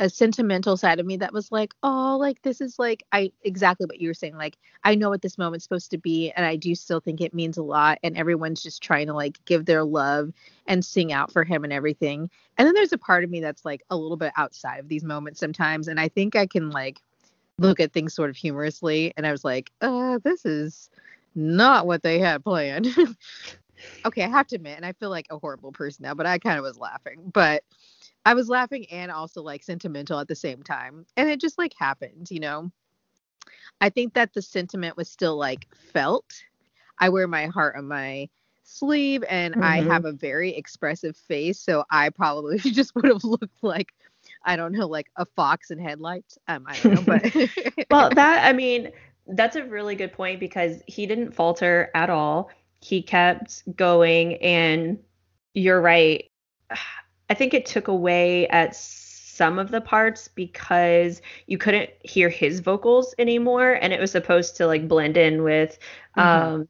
a 0.00 0.08
sentimental 0.08 0.78
side 0.78 0.98
of 0.98 1.04
me 1.04 1.18
that 1.18 1.32
was 1.32 1.52
like, 1.52 1.74
oh, 1.82 2.16
like 2.18 2.40
this 2.40 2.62
is 2.62 2.78
like 2.78 3.04
I 3.12 3.30
exactly 3.44 3.84
what 3.84 4.00
you 4.00 4.08
were 4.08 4.14
saying. 4.14 4.34
Like 4.34 4.56
I 4.82 4.94
know 4.94 5.10
what 5.10 5.20
this 5.20 5.36
moment's 5.36 5.64
supposed 5.64 5.90
to 5.90 5.98
be, 5.98 6.30
and 6.32 6.46
I 6.46 6.56
do 6.56 6.74
still 6.74 7.00
think 7.00 7.20
it 7.20 7.34
means 7.34 7.58
a 7.58 7.62
lot. 7.62 7.98
And 8.02 8.16
everyone's 8.16 8.62
just 8.62 8.82
trying 8.82 9.06
to 9.08 9.12
like 9.12 9.38
give 9.44 9.66
their 9.66 9.84
love 9.84 10.32
and 10.66 10.82
sing 10.82 11.12
out 11.12 11.30
for 11.30 11.44
him 11.44 11.64
and 11.64 11.72
everything. 11.72 12.30
And 12.56 12.66
then 12.66 12.74
there's 12.74 12.94
a 12.94 12.98
part 12.98 13.24
of 13.24 13.30
me 13.30 13.40
that's 13.40 13.66
like 13.66 13.82
a 13.90 13.96
little 13.96 14.16
bit 14.16 14.32
outside 14.36 14.78
of 14.78 14.88
these 14.88 15.04
moments 15.04 15.38
sometimes, 15.38 15.86
and 15.86 16.00
I 16.00 16.08
think 16.08 16.34
I 16.34 16.46
can 16.46 16.70
like 16.70 17.02
look 17.58 17.78
at 17.78 17.92
things 17.92 18.14
sort 18.14 18.30
of 18.30 18.36
humorously. 18.36 19.12
And 19.18 19.26
I 19.26 19.32
was 19.32 19.44
like, 19.44 19.70
uh, 19.82 20.18
this 20.24 20.46
is 20.46 20.88
not 21.34 21.86
what 21.86 22.02
they 22.02 22.18
had 22.18 22.42
planned. 22.42 22.88
okay, 24.06 24.24
I 24.24 24.28
have 24.28 24.46
to 24.46 24.56
admit, 24.56 24.76
and 24.76 24.86
I 24.86 24.92
feel 24.92 25.10
like 25.10 25.26
a 25.28 25.38
horrible 25.38 25.72
person 25.72 26.04
now, 26.04 26.14
but 26.14 26.24
I 26.24 26.38
kind 26.38 26.58
of 26.58 26.64
was 26.64 26.78
laughing. 26.78 27.30
But 27.34 27.64
I 28.24 28.34
was 28.34 28.48
laughing 28.48 28.86
and 28.90 29.10
also 29.10 29.42
like 29.42 29.62
sentimental 29.62 30.18
at 30.18 30.28
the 30.28 30.34
same 30.34 30.62
time. 30.62 31.06
And 31.16 31.28
it 31.28 31.40
just 31.40 31.58
like 31.58 31.74
happened, 31.78 32.28
you 32.30 32.40
know. 32.40 32.70
I 33.80 33.88
think 33.88 34.14
that 34.14 34.34
the 34.34 34.42
sentiment 34.42 34.96
was 34.96 35.10
still 35.10 35.36
like 35.36 35.66
felt. 35.92 36.42
I 36.98 37.08
wear 37.08 37.26
my 37.26 37.46
heart 37.46 37.76
on 37.76 37.88
my 37.88 38.28
sleeve 38.62 39.24
and 39.28 39.54
mm-hmm. 39.54 39.64
I 39.64 39.80
have 39.82 40.04
a 40.04 40.12
very 40.12 40.54
expressive 40.54 41.16
face, 41.16 41.58
so 41.58 41.84
I 41.90 42.10
probably 42.10 42.58
just 42.58 42.94
would 42.94 43.06
have 43.06 43.24
looked 43.24 43.62
like 43.62 43.92
I 44.44 44.56
don't 44.56 44.72
know, 44.72 44.86
like 44.86 45.10
a 45.16 45.24
fox 45.24 45.70
in 45.70 45.78
headlights. 45.78 46.38
Um, 46.48 46.64
I 46.66 46.78
don't 46.78 46.94
know, 46.94 47.02
but 47.02 47.86
well, 47.90 48.10
that 48.10 48.46
I 48.46 48.52
mean, 48.52 48.90
that's 49.26 49.56
a 49.56 49.64
really 49.64 49.94
good 49.94 50.12
point 50.12 50.40
because 50.40 50.82
he 50.86 51.06
didn't 51.06 51.32
falter 51.32 51.90
at 51.94 52.10
all. 52.10 52.50
He 52.80 53.02
kept 53.02 53.76
going, 53.76 54.36
and 54.36 54.98
you're 55.54 55.80
right. 55.80 56.30
I 57.30 57.34
think 57.34 57.54
it 57.54 57.64
took 57.64 57.88
away 57.88 58.46
at 58.48 58.74
some 58.74 59.58
of 59.58 59.70
the 59.70 59.80
parts 59.80 60.28
because 60.28 61.22
you 61.46 61.56
couldn't 61.56 61.88
hear 62.02 62.28
his 62.28 62.60
vocals 62.60 63.14
anymore 63.18 63.72
and 63.72 63.92
it 63.92 64.00
was 64.00 64.10
supposed 64.10 64.56
to 64.56 64.66
like 64.66 64.86
blend 64.86 65.16
in 65.16 65.42
with 65.42 65.78
mm-hmm. 66.18 66.20
um 66.20 66.68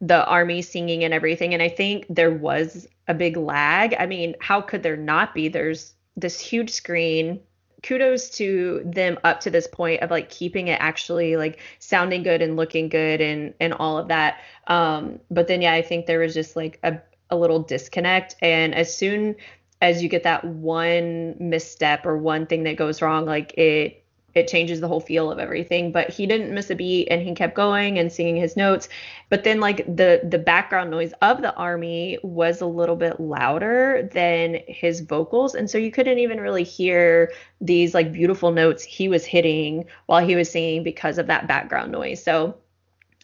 the 0.00 0.24
army 0.26 0.62
singing 0.62 1.02
and 1.02 1.12
everything 1.12 1.54
and 1.54 1.62
I 1.62 1.68
think 1.68 2.06
there 2.08 2.30
was 2.30 2.86
a 3.08 3.14
big 3.14 3.36
lag. 3.36 3.96
I 3.98 4.06
mean, 4.06 4.36
how 4.40 4.60
could 4.60 4.84
there 4.84 4.96
not 4.96 5.34
be? 5.34 5.48
There's 5.48 5.94
this 6.16 6.38
huge 6.38 6.70
screen 6.70 7.40
kudos 7.82 8.30
to 8.30 8.82
them 8.84 9.18
up 9.24 9.40
to 9.40 9.50
this 9.50 9.66
point 9.66 10.02
of 10.02 10.10
like 10.10 10.30
keeping 10.30 10.68
it 10.68 10.80
actually 10.80 11.36
like 11.36 11.60
sounding 11.78 12.22
good 12.22 12.42
and 12.42 12.56
looking 12.56 12.88
good 12.88 13.20
and 13.20 13.54
and 13.60 13.72
all 13.72 13.98
of 13.98 14.08
that 14.08 14.40
um 14.66 15.20
but 15.30 15.46
then 15.46 15.62
yeah 15.62 15.72
i 15.72 15.82
think 15.82 16.06
there 16.06 16.18
was 16.18 16.34
just 16.34 16.56
like 16.56 16.78
a, 16.82 16.98
a 17.30 17.36
little 17.36 17.60
disconnect 17.60 18.34
and 18.42 18.74
as 18.74 18.92
soon 18.92 19.36
as 19.80 20.02
you 20.02 20.08
get 20.08 20.24
that 20.24 20.44
one 20.44 21.36
misstep 21.38 22.04
or 22.04 22.16
one 22.16 22.46
thing 22.46 22.64
that 22.64 22.76
goes 22.76 23.00
wrong, 23.00 23.26
like 23.26 23.56
it 23.56 24.04
it 24.34 24.46
changes 24.46 24.80
the 24.80 24.88
whole 24.88 25.00
feel 25.00 25.30
of 25.32 25.38
everything. 25.38 25.90
But 25.90 26.10
he 26.10 26.26
didn't 26.26 26.54
miss 26.54 26.70
a 26.70 26.74
beat 26.74 27.08
and 27.10 27.22
he 27.22 27.34
kept 27.34 27.54
going 27.54 27.98
and 27.98 28.12
singing 28.12 28.36
his 28.36 28.56
notes. 28.56 28.88
But 29.30 29.44
then 29.44 29.60
like 29.60 29.84
the 29.86 30.20
the 30.28 30.38
background 30.38 30.90
noise 30.90 31.12
of 31.22 31.42
the 31.42 31.54
army 31.54 32.18
was 32.22 32.60
a 32.60 32.66
little 32.66 32.96
bit 32.96 33.20
louder 33.20 34.08
than 34.12 34.60
his 34.66 35.00
vocals. 35.00 35.54
And 35.54 35.68
so 35.68 35.78
you 35.78 35.90
couldn't 35.90 36.18
even 36.18 36.40
really 36.40 36.64
hear 36.64 37.32
these 37.60 37.94
like 37.94 38.12
beautiful 38.12 38.52
notes 38.52 38.82
he 38.82 39.08
was 39.08 39.24
hitting 39.24 39.86
while 40.06 40.24
he 40.24 40.36
was 40.36 40.50
singing 40.50 40.82
because 40.82 41.18
of 41.18 41.26
that 41.28 41.48
background 41.48 41.90
noise. 41.90 42.22
So 42.22 42.56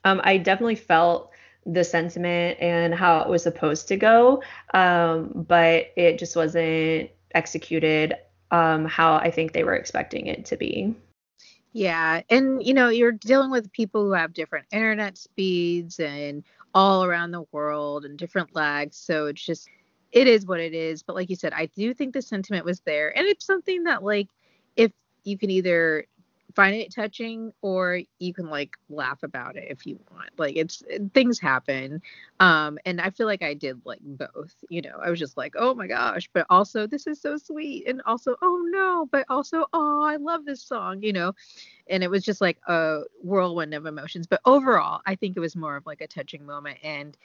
um, 0.04 0.20
I 0.24 0.38
definitely 0.38 0.76
felt 0.76 1.30
the 1.66 1.84
sentiment 1.84 2.58
and 2.60 2.94
how 2.94 3.20
it 3.20 3.28
was 3.28 3.42
supposed 3.42 3.88
to 3.88 3.96
go, 3.96 4.42
um, 4.74 5.30
but 5.48 5.92
it 5.96 6.18
just 6.18 6.36
wasn't 6.36 7.10
executed 7.34 8.14
um, 8.50 8.84
how 8.84 9.14
I 9.14 9.30
think 9.30 9.52
they 9.52 9.64
were 9.64 9.74
expecting 9.74 10.26
it 10.26 10.44
to 10.46 10.56
be. 10.56 10.94
Yeah, 11.72 12.22
and 12.30 12.64
you 12.64 12.72
know, 12.72 12.88
you're 12.88 13.12
dealing 13.12 13.50
with 13.50 13.72
people 13.72 14.04
who 14.04 14.12
have 14.12 14.32
different 14.32 14.66
internet 14.70 15.18
speeds 15.18 15.98
and 15.98 16.44
all 16.72 17.04
around 17.04 17.32
the 17.32 17.44
world 17.50 18.04
and 18.04 18.16
different 18.16 18.54
lags, 18.54 18.96
so 18.96 19.26
it's 19.26 19.44
just 19.44 19.68
it 20.12 20.28
is 20.28 20.46
what 20.46 20.60
it 20.60 20.72
is. 20.72 21.02
But 21.02 21.16
like 21.16 21.30
you 21.30 21.36
said, 21.36 21.52
I 21.52 21.66
do 21.66 21.92
think 21.92 22.14
the 22.14 22.22
sentiment 22.22 22.64
was 22.64 22.80
there, 22.80 23.16
and 23.16 23.26
it's 23.26 23.44
something 23.44 23.84
that 23.84 24.04
like 24.04 24.28
if 24.76 24.92
you 25.24 25.36
can 25.36 25.50
either 25.50 26.06
find 26.54 26.76
it 26.76 26.94
touching 26.94 27.52
or 27.62 28.00
you 28.18 28.32
can 28.32 28.48
like 28.48 28.76
laugh 28.88 29.22
about 29.22 29.56
it 29.56 29.66
if 29.68 29.86
you 29.86 29.98
want. 30.12 30.30
Like 30.38 30.56
it's 30.56 30.82
things 31.12 31.38
happen 31.38 32.00
um 32.40 32.78
and 32.84 33.00
i 33.00 33.10
feel 33.10 33.26
like 33.26 33.42
i 33.42 33.54
did 33.54 33.80
like 33.84 34.00
both 34.02 34.54
you 34.68 34.82
know? 34.82 34.98
I 35.02 35.10
was 35.10 35.18
just 35.18 35.36
like 35.36 35.54
oh 35.56 35.74
my 35.74 35.86
gosh 35.86 36.28
but 36.32 36.46
also 36.50 36.86
this 36.86 37.06
is 37.06 37.20
so 37.20 37.36
sweet 37.36 37.86
and 37.86 38.02
also 38.06 38.36
oh 38.42 38.66
no 38.70 39.08
but 39.10 39.24
also 39.28 39.66
oh 39.72 40.02
i 40.02 40.16
love 40.16 40.44
this 40.44 40.62
song 40.62 41.02
you 41.02 41.12
know? 41.12 41.32
And 41.88 42.02
it 42.02 42.10
was 42.10 42.24
just 42.24 42.40
like 42.40 42.58
a 42.66 43.00
whirlwind 43.22 43.74
of 43.74 43.86
emotions 43.86 44.26
but 44.26 44.40
overall 44.44 45.00
i 45.06 45.14
think 45.14 45.36
it 45.36 45.40
was 45.40 45.56
more 45.56 45.76
of 45.76 45.86
like 45.86 46.00
a 46.00 46.06
touching 46.06 46.44
moment 46.46 46.78
and 46.82 47.16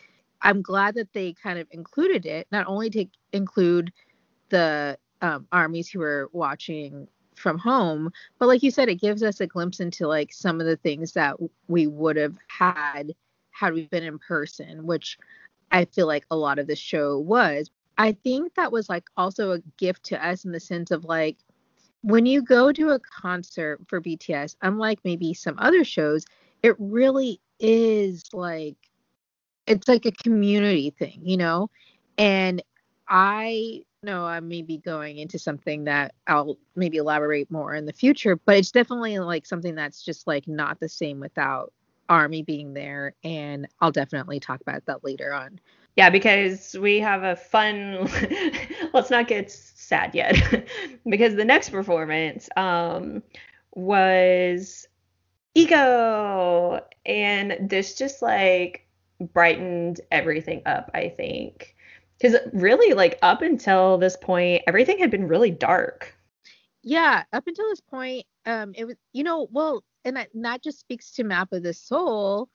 i'm 0.41 0.61
glad 0.61 0.95
that 0.95 1.11
they 1.13 1.33
kind 1.33 1.59
of 1.59 1.67
included 1.71 2.25
it. 2.25 2.47
Not 2.51 2.67
only 2.67 2.89
to 2.91 3.05
include 3.33 3.91
the 4.49 4.97
um, 5.21 5.47
armies 5.51 5.89
who 5.89 5.99
were 5.99 6.29
watching 6.31 7.07
from 7.39 7.57
home 7.57 8.11
but 8.37 8.47
like 8.47 8.61
you 8.63 8.71
said 8.71 8.89
it 8.89 9.01
gives 9.01 9.23
us 9.23 9.39
a 9.39 9.47
glimpse 9.47 9.79
into 9.79 10.07
like 10.07 10.33
some 10.33 10.59
of 10.59 10.67
the 10.67 10.77
things 10.77 11.13
that 11.13 11.35
we 11.67 11.87
would 11.87 12.15
have 12.17 12.37
had 12.47 13.13
had 13.51 13.73
we 13.73 13.87
been 13.87 14.03
in 14.03 14.19
person 14.19 14.85
which 14.85 15.17
i 15.71 15.85
feel 15.85 16.07
like 16.07 16.25
a 16.31 16.35
lot 16.35 16.59
of 16.59 16.67
the 16.67 16.75
show 16.75 17.17
was. 17.19 17.69
I 17.97 18.13
think 18.13 18.55
that 18.55 18.71
was 18.71 18.87
like 18.87 19.09
also 19.17 19.51
a 19.51 19.59
gift 19.77 20.03
to 20.05 20.25
us 20.25 20.45
in 20.45 20.53
the 20.53 20.59
sense 20.59 20.89
of 20.89 21.03
like 21.03 21.37
when 22.01 22.25
you 22.25 22.41
go 22.41 22.71
to 22.71 22.91
a 22.91 22.99
concert 22.99 23.81
for 23.87 23.99
bts 24.01 24.55
unlike 24.61 24.99
maybe 25.03 25.33
some 25.33 25.55
other 25.59 25.83
shows 25.83 26.23
it 26.63 26.75
really 26.79 27.41
is 27.59 28.23
like 28.31 28.77
it's 29.67 29.87
like 29.89 30.05
a 30.05 30.11
community 30.11 30.91
thing 30.97 31.19
you 31.23 31.37
know? 31.37 31.69
And 32.17 32.63
i 33.09 33.83
know 34.03 34.25
I 34.25 34.39
may 34.39 34.61
be 34.61 34.77
going 34.77 35.17
into 35.17 35.37
something 35.39 35.83
that 35.85 36.13
I'll 36.27 36.57
maybe 36.75 36.97
elaborate 36.97 37.51
more 37.51 37.75
in 37.75 37.85
the 37.85 37.93
future, 37.93 38.35
but 38.35 38.57
it's 38.57 38.71
definitely 38.71 39.19
like 39.19 39.45
something 39.45 39.75
that's 39.75 40.03
just 40.03 40.27
like 40.27 40.47
not 40.47 40.79
the 40.79 40.89
same 40.89 41.19
without 41.19 41.73
Army 42.07 42.41
being 42.41 42.73
there. 42.73 43.13
And 43.23 43.67
I'll 43.81 43.91
definitely 43.91 44.39
talk 44.39 44.61
about 44.61 44.85
that 44.85 45.03
later 45.03 45.33
on. 45.33 45.59
Yeah, 45.95 46.09
because 46.09 46.77
we 46.79 46.99
have 46.99 47.23
a 47.23 47.35
fun, 47.35 48.09
let's 48.93 49.09
not 49.09 49.27
get 49.27 49.51
sad 49.51 50.15
yet, 50.15 50.65
because 51.09 51.35
the 51.35 51.43
next 51.43 51.69
performance 51.69 52.47
um, 52.55 53.21
was 53.75 54.87
Ego. 55.55 56.79
And 57.05 57.57
this 57.69 57.95
just 57.95 58.21
like 58.21 58.87
brightened 59.33 59.99
everything 60.11 60.61
up, 60.65 60.89
I 60.93 61.09
think 61.09 61.75
because 62.19 62.37
really 62.53 62.93
like 62.93 63.17
up 63.21 63.41
until 63.41 63.97
this 63.97 64.17
point 64.17 64.63
everything 64.67 64.99
had 64.99 65.11
been 65.11 65.27
really 65.27 65.51
dark. 65.51 66.15
Yeah 66.83 67.23
up 67.33 67.47
until 67.47 67.67
this 67.69 67.81
point 67.81 68.25
um 68.45 68.73
it 68.75 68.85
was 68.85 68.95
you 69.13 69.23
know 69.23 69.47
well 69.51 69.83
and 70.05 70.15
that, 70.15 70.33
and 70.33 70.45
that 70.45 70.63
just 70.63 70.79
speaks 70.79 71.11
to 71.11 71.23
map 71.23 71.51
of 71.51 71.63
the 71.63 71.73
soul 71.73 72.49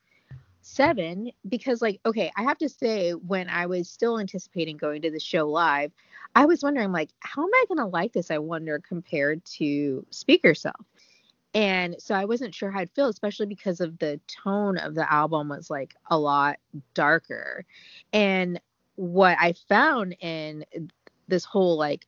seven 0.61 1.31
because 1.47 1.79
like 1.79 1.99
okay 2.07 2.31
i 2.35 2.41
have 2.41 2.57
to 2.57 2.67
say 2.67 3.11
when 3.11 3.47
i 3.49 3.67
was 3.67 3.87
still 3.87 4.19
anticipating 4.19 4.77
going 4.77 4.99
to 4.99 5.11
the 5.11 5.19
show 5.19 5.47
live 5.47 5.91
i 6.33 6.43
was 6.43 6.63
wondering 6.63 6.91
like 6.91 7.11
how 7.19 7.43
am 7.43 7.53
i 7.53 7.65
going 7.67 7.77
to 7.77 7.85
like 7.85 8.11
this 8.13 8.31
i 8.31 8.39
wonder 8.39 8.79
compared 8.79 9.45
to 9.45 10.03
speak 10.09 10.43
yourself 10.43 10.83
and 11.53 11.95
so 11.99 12.15
i 12.15 12.25
wasn't 12.25 12.53
sure 12.53 12.71
how 12.71 12.79
i'd 12.79 12.89
feel 12.89 13.09
especially 13.09 13.45
because 13.45 13.79
of 13.79 13.99
the 13.99 14.19
tone 14.27 14.79
of 14.79 14.95
the 14.95 15.11
album 15.13 15.49
was 15.49 15.69
like 15.69 15.95
a 16.09 16.17
lot 16.17 16.57
darker. 16.95 17.63
And 18.11 18.59
what 18.95 19.37
I 19.39 19.53
found 19.67 20.15
in 20.19 20.65
this 21.27 21.45
whole 21.45 21.77
like 21.77 22.05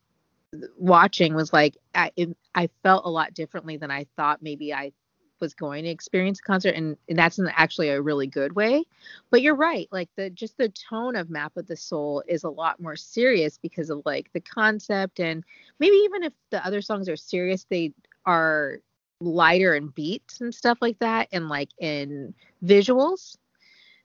watching 0.77 1.35
was 1.35 1.51
like 1.51 1.77
I 1.93 2.11
it, 2.15 2.35
I 2.55 2.69
felt 2.83 3.05
a 3.05 3.09
lot 3.09 3.33
differently 3.33 3.77
than 3.77 3.91
I 3.91 4.05
thought 4.15 4.41
maybe 4.41 4.73
I 4.73 4.91
was 5.39 5.53
going 5.53 5.83
to 5.83 5.89
experience 5.89 6.39
a 6.39 6.47
concert 6.47 6.73
and, 6.73 6.97
and 7.07 7.17
that's 7.17 7.39
actually 7.53 7.89
a 7.89 8.01
really 8.01 8.25
good 8.25 8.55
way. 8.55 8.83
But 9.29 9.41
you're 9.41 9.55
right 9.55 9.87
like 9.91 10.09
the 10.15 10.29
just 10.29 10.57
the 10.57 10.69
tone 10.69 11.15
of 11.15 11.29
map 11.29 11.57
of 11.57 11.67
the 11.67 11.75
soul 11.77 12.23
is 12.27 12.43
a 12.43 12.49
lot 12.49 12.79
more 12.79 12.95
serious 12.95 13.57
because 13.57 13.89
of 13.89 14.01
like 14.05 14.31
the 14.33 14.41
concept 14.41 15.19
and 15.19 15.43
maybe 15.79 15.95
even 15.97 16.23
if 16.23 16.33
the 16.49 16.65
other 16.65 16.81
songs 16.81 17.09
are 17.09 17.17
serious 17.17 17.65
they 17.69 17.93
are 18.25 18.79
lighter 19.19 19.75
in 19.75 19.87
beats 19.89 20.41
and 20.41 20.53
stuff 20.53 20.77
like 20.81 20.99
that 20.99 21.27
and 21.31 21.49
like 21.49 21.69
in 21.79 22.33
visuals. 22.63 23.37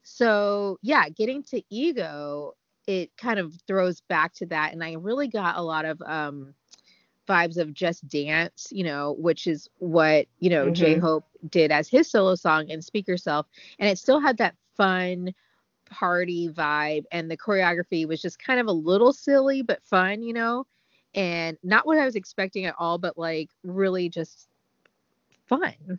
So 0.03 0.79
yeah 0.83 1.09
getting 1.09 1.43
to 1.45 1.63
ego 1.71 2.55
it 2.87 3.17
kind 3.17 3.39
of 3.39 3.55
throws 3.67 4.01
back 4.03 4.33
to 4.35 4.47
that 4.47 4.73
and 4.73 4.83
i 4.83 4.93
really 4.95 5.29
got 5.29 5.57
a 5.57 5.63
lot 5.63 5.85
of 5.85 6.01
um 6.03 6.55
vibes 7.29 7.57
of 7.57 7.73
just 7.73 8.07
dance 8.09 8.69
you 8.73 8.83
know 8.83 9.15
which 9.19 9.47
is 9.47 9.69
what 9.79 10.27
you 10.41 10.51
know 10.51 10.65
mm-hmm. 10.65 10.75
j-hope 10.75 11.25
did 11.51 11.71
as 11.71 11.89
his 11.89 12.11
solo 12.11 12.35
song 12.35 12.71
and 12.71 12.85
speak 12.85 13.07
yourself 13.07 13.47
and 13.79 13.89
it 13.89 13.99
still 13.99 14.21
had 14.21 14.37
that 14.39 14.55
fun 14.77 15.33
party 15.89 16.49
vibe 16.49 17.05
and 17.13 17.31
the 17.31 17.37
choreography 17.37 18.07
was 18.07 18.21
just 18.21 18.43
kind 18.43 18.59
of 18.59 18.67
a 18.67 18.73
little 18.73 19.13
silly 19.13 19.63
but 19.63 19.83
fun 19.85 20.23
you 20.23 20.33
know 20.33 20.67
and 21.15 21.57
not 21.63 21.87
what 21.87 21.99
i 21.99 22.05
was 22.05 22.17
expecting 22.17 22.65
at 22.65 22.75
all 22.79 22.99
but 22.99 23.17
like 23.17 23.51
really 23.63 24.09
just 24.09 24.49
fun 25.47 25.99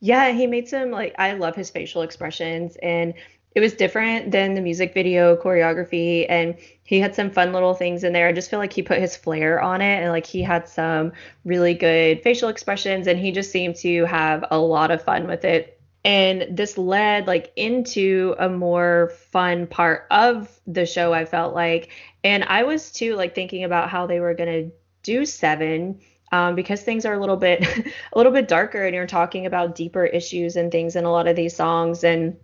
yeah 0.00 0.32
he 0.32 0.46
made 0.46 0.68
some 0.68 0.90
like 0.90 1.14
i 1.18 1.32
love 1.32 1.54
his 1.54 1.70
facial 1.70 2.02
expressions 2.02 2.76
and 2.82 3.14
it 3.52 3.60
was 3.60 3.72
different 3.74 4.30
than 4.30 4.54
the 4.54 4.60
music 4.60 4.94
video 4.94 5.36
choreography 5.36 6.26
and 6.28 6.56
he 6.84 7.00
had 7.00 7.14
some 7.14 7.30
fun 7.30 7.52
little 7.52 7.74
things 7.74 8.04
in 8.04 8.12
there. 8.12 8.28
I 8.28 8.32
just 8.32 8.50
feel 8.50 8.58
like 8.58 8.72
he 8.72 8.82
put 8.82 8.98
his 8.98 9.16
flair 9.16 9.60
on 9.60 9.80
it 9.80 10.02
and 10.02 10.10
like 10.10 10.26
he 10.26 10.42
had 10.42 10.68
some 10.68 11.12
really 11.44 11.74
good 11.74 12.22
facial 12.22 12.48
expressions 12.48 13.06
and 13.06 13.18
he 13.18 13.32
just 13.32 13.50
seemed 13.50 13.76
to 13.76 14.04
have 14.04 14.44
a 14.50 14.58
lot 14.58 14.90
of 14.90 15.02
fun 15.02 15.26
with 15.26 15.44
it. 15.44 15.80
And 16.04 16.56
this 16.56 16.78
led 16.78 17.26
like 17.26 17.52
into 17.56 18.34
a 18.38 18.48
more 18.48 19.12
fun 19.30 19.66
part 19.66 20.06
of 20.10 20.60
the 20.66 20.86
show 20.86 21.12
i 21.12 21.24
felt 21.24 21.54
like. 21.54 21.90
And 22.22 22.44
i 22.44 22.62
was 22.62 22.92
too 22.92 23.16
like 23.16 23.34
thinking 23.34 23.64
about 23.64 23.90
how 23.90 24.06
they 24.06 24.20
were 24.20 24.34
going 24.34 24.70
to 24.70 24.76
do 25.02 25.24
seven 25.24 26.00
um, 26.32 26.54
because 26.54 26.82
things 26.82 27.04
are 27.04 27.14
a 27.14 27.20
little 27.20 27.36
bit 27.36 27.66
a 28.12 28.16
little 28.16 28.32
bit 28.32 28.46
darker 28.46 28.84
and 28.84 28.94
you're 28.94 29.06
talking 29.06 29.46
about 29.46 29.74
deeper 29.74 30.04
issues 30.04 30.56
and 30.56 30.70
things 30.70 30.94
in 30.94 31.04
a 31.04 31.10
lot 31.10 31.26
of 31.26 31.36
these 31.36 31.56
songs 31.56 32.04
and 32.04 32.36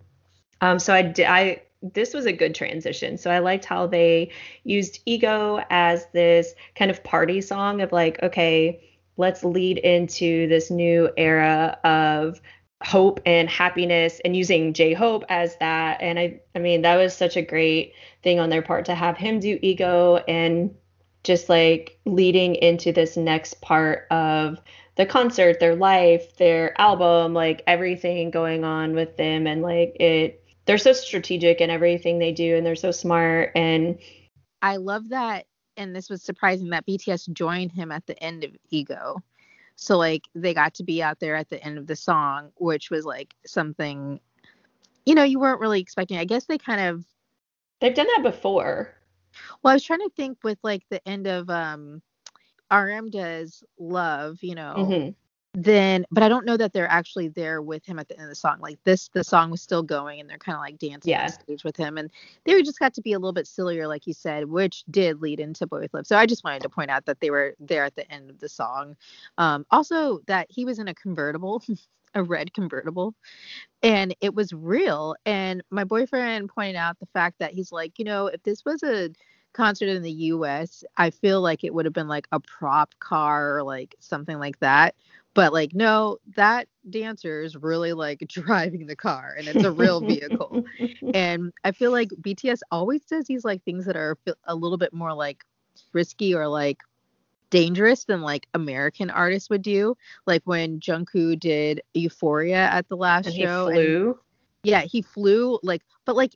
um, 0.61 0.79
so 0.79 0.93
I 0.93 1.61
this 1.81 2.13
was 2.13 2.25
a 2.25 2.33
good 2.33 2.55
transition. 2.55 3.17
So 3.17 3.29
I 3.29 3.39
liked 3.39 3.65
how 3.65 3.87
they 3.87 4.31
used 4.63 4.99
Ego 5.05 5.63
as 5.69 6.07
this 6.11 6.53
kind 6.75 6.89
of 6.89 7.03
party 7.03 7.41
song 7.41 7.81
of 7.81 7.91
like, 7.91 8.21
okay, 8.23 8.81
let's 9.17 9.43
lead 9.43 9.77
into 9.77 10.47
this 10.47 10.71
new 10.71 11.09
era 11.17 11.77
of 11.83 12.41
hope 12.83 13.19
and 13.25 13.49
happiness 13.49 14.21
and 14.23 14.35
using 14.35 14.73
J 14.73 14.93
Hope 14.93 15.23
as 15.29 15.55
that. 15.57 16.01
And 16.01 16.19
I 16.19 16.39
I 16.55 16.59
mean, 16.59 16.81
that 16.83 16.97
was 16.97 17.15
such 17.15 17.37
a 17.37 17.41
great 17.41 17.93
thing 18.23 18.39
on 18.39 18.49
their 18.49 18.61
part 18.61 18.85
to 18.85 18.95
have 18.95 19.17
him 19.17 19.39
do 19.39 19.59
Ego 19.61 20.17
and 20.27 20.73
just 21.23 21.49
like 21.49 21.99
leading 22.05 22.55
into 22.55 22.91
this 22.91 23.17
next 23.17 23.59
part 23.61 24.07
of 24.11 24.61
the 24.95 25.05
concert, 25.05 25.59
their 25.59 25.75
life, 25.75 26.37
their 26.37 26.79
album, 26.79 27.33
like 27.33 27.63
everything 27.67 28.31
going 28.31 28.63
on 28.63 28.93
with 28.93 29.17
them 29.17 29.45
and 29.45 29.61
like 29.61 29.95
it 29.99 30.43
they're 30.67 30.77
so 30.77 30.93
strategic 30.93 31.61
in 31.61 31.69
everything 31.69 32.19
they 32.19 32.33
do 32.33 32.55
and 32.55 32.65
they're 32.65 32.75
so 32.75 32.91
smart 32.91 33.51
and 33.55 33.97
I 34.61 34.75
love 34.75 35.09
that 35.09 35.45
and 35.77 35.95
this 35.95 36.09
was 36.09 36.21
surprising 36.21 36.69
that 36.69 36.85
BTS 36.85 37.31
joined 37.33 37.71
him 37.71 37.91
at 37.91 38.05
the 38.05 38.21
end 38.21 38.43
of 38.43 38.51
Ego. 38.69 39.23
So 39.75 39.97
like 39.97 40.23
they 40.35 40.53
got 40.53 40.73
to 40.75 40.83
be 40.83 41.01
out 41.01 41.19
there 41.19 41.35
at 41.35 41.49
the 41.49 41.63
end 41.63 41.77
of 41.77 41.87
the 41.87 41.95
song, 41.95 42.51
which 42.57 42.89
was 42.89 43.05
like 43.05 43.33
something 43.45 44.19
you 45.05 45.15
know, 45.15 45.23
you 45.23 45.39
weren't 45.39 45.61
really 45.61 45.79
expecting. 45.79 46.17
I 46.17 46.25
guess 46.25 46.45
they 46.45 46.57
kind 46.57 46.81
of 46.81 47.05
They've 47.79 47.95
done 47.95 48.07
that 48.15 48.23
before. 48.23 48.93
Well, 49.61 49.71
I 49.71 49.75
was 49.75 49.83
trying 49.83 49.99
to 49.99 50.09
think 50.17 50.39
with 50.43 50.57
like 50.63 50.83
the 50.89 51.07
end 51.07 51.27
of 51.27 51.49
um 51.49 52.01
RM 52.71 53.09
does 53.09 53.63
Love, 53.79 54.39
you 54.41 54.55
know. 54.55 54.75
Mm-hmm 54.77 55.09
then 55.57 56.05
but 56.11 56.21
i 56.21 56.29
don't 56.29 56.45
know 56.45 56.55
that 56.55 56.71
they're 56.71 56.87
actually 56.87 57.29
there 57.29 57.63
with 57.63 57.83
him 57.83 57.97
at 57.97 58.07
the 58.07 58.13
end 58.13 58.25
of 58.25 58.29
the 58.29 58.35
song 58.35 58.57
like 58.59 58.77
this 58.83 59.09
the 59.13 59.23
song 59.23 59.49
was 59.49 59.59
still 59.59 59.81
going 59.81 60.19
and 60.19 60.29
they're 60.29 60.37
kind 60.37 60.55
of 60.55 60.61
like 60.61 60.77
dancing 60.77 61.09
yeah. 61.09 61.23
on 61.23 61.29
stage 61.29 61.63
with 61.63 61.75
him 61.75 61.97
and 61.97 62.11
they 62.45 62.61
just 62.61 62.77
got 62.77 62.93
to 62.93 63.01
be 63.01 63.13
a 63.13 63.17
little 63.17 63.33
bit 63.33 63.47
sillier 63.47 63.87
like 63.87 64.05
you 64.05 64.13
said 64.13 64.45
which 64.45 64.83
did 64.91 65.19
lead 65.19 65.39
into 65.39 65.65
boy 65.65 65.79
with 65.79 65.93
luv. 65.95 66.05
So 66.05 66.15
i 66.15 66.27
just 66.27 66.43
wanted 66.43 66.61
to 66.61 66.69
point 66.69 66.91
out 66.91 67.05
that 67.05 67.19
they 67.21 67.31
were 67.31 67.55
there 67.59 67.83
at 67.83 67.95
the 67.95 68.09
end 68.11 68.29
of 68.29 68.39
the 68.39 68.47
song. 68.47 68.95
Um 69.39 69.65
also 69.71 70.19
that 70.27 70.45
he 70.51 70.63
was 70.63 70.77
in 70.77 70.87
a 70.87 70.93
convertible 70.93 71.63
a 72.13 72.21
red 72.21 72.53
convertible 72.53 73.15
and 73.81 74.15
it 74.21 74.35
was 74.35 74.53
real 74.53 75.15
and 75.25 75.63
my 75.71 75.83
boyfriend 75.83 76.49
pointed 76.49 76.75
out 76.75 76.99
the 76.99 77.07
fact 77.07 77.39
that 77.39 77.53
he's 77.53 77.71
like 77.71 77.97
you 77.97 78.05
know 78.05 78.27
if 78.27 78.41
this 78.43 78.63
was 78.63 78.83
a 78.83 79.09
concert 79.53 79.89
in 79.89 80.03
the 80.03 80.11
US 80.11 80.83
I 80.97 81.09
feel 81.09 81.41
like 81.41 81.63
it 81.63 81.73
would 81.73 81.85
have 81.85 81.93
been 81.93 82.07
like 82.07 82.27
a 82.31 82.39
prop 82.39 82.93
car 82.99 83.57
or 83.57 83.63
like 83.63 83.95
something 83.99 84.37
like 84.37 84.59
that 84.59 84.95
but 85.37 85.53
like 85.53 85.75
no 85.75 86.17
that 86.35 86.67
dancer 86.89 87.43
is 87.43 87.55
really 87.55 87.93
like 87.93 88.19
driving 88.27 88.87
the 88.87 88.95
car 88.95 89.35
and 89.37 89.47
it's 89.47 89.63
a 89.63 89.71
real 89.71 90.01
vehicle 90.01 90.65
and 91.13 91.53
I 91.63 91.71
feel 91.71 91.91
like 91.91 92.09
BTS 92.09 92.59
always 92.71 93.05
does 93.05 93.25
these 93.25 93.45
like 93.45 93.63
things 93.63 93.85
that 93.85 93.95
are 93.95 94.17
a 94.45 94.55
little 94.55 94.79
bit 94.79 94.93
more 94.93 95.13
like 95.13 95.43
risky 95.93 96.33
or 96.33 96.47
like 96.47 96.79
dangerous 97.49 98.03
than 98.05 98.21
like 98.21 98.47
American 98.53 99.09
artists 99.09 99.49
would 99.49 99.61
do. 99.61 99.95
Like 100.25 100.41
when 100.45 100.79
Jungkook 100.79 101.39
did 101.39 101.81
Euphoria 101.93 102.69
at 102.71 102.87
the 102.89 102.97
last 102.97 103.27
and 103.27 103.35
show. 103.35 103.67
He 103.67 103.73
flew. 103.73 104.07
And, 104.07 104.15
yeah, 104.63 104.81
he 104.81 105.01
flew 105.01 105.59
like 105.63 105.81
but 106.05 106.15
like 106.15 106.33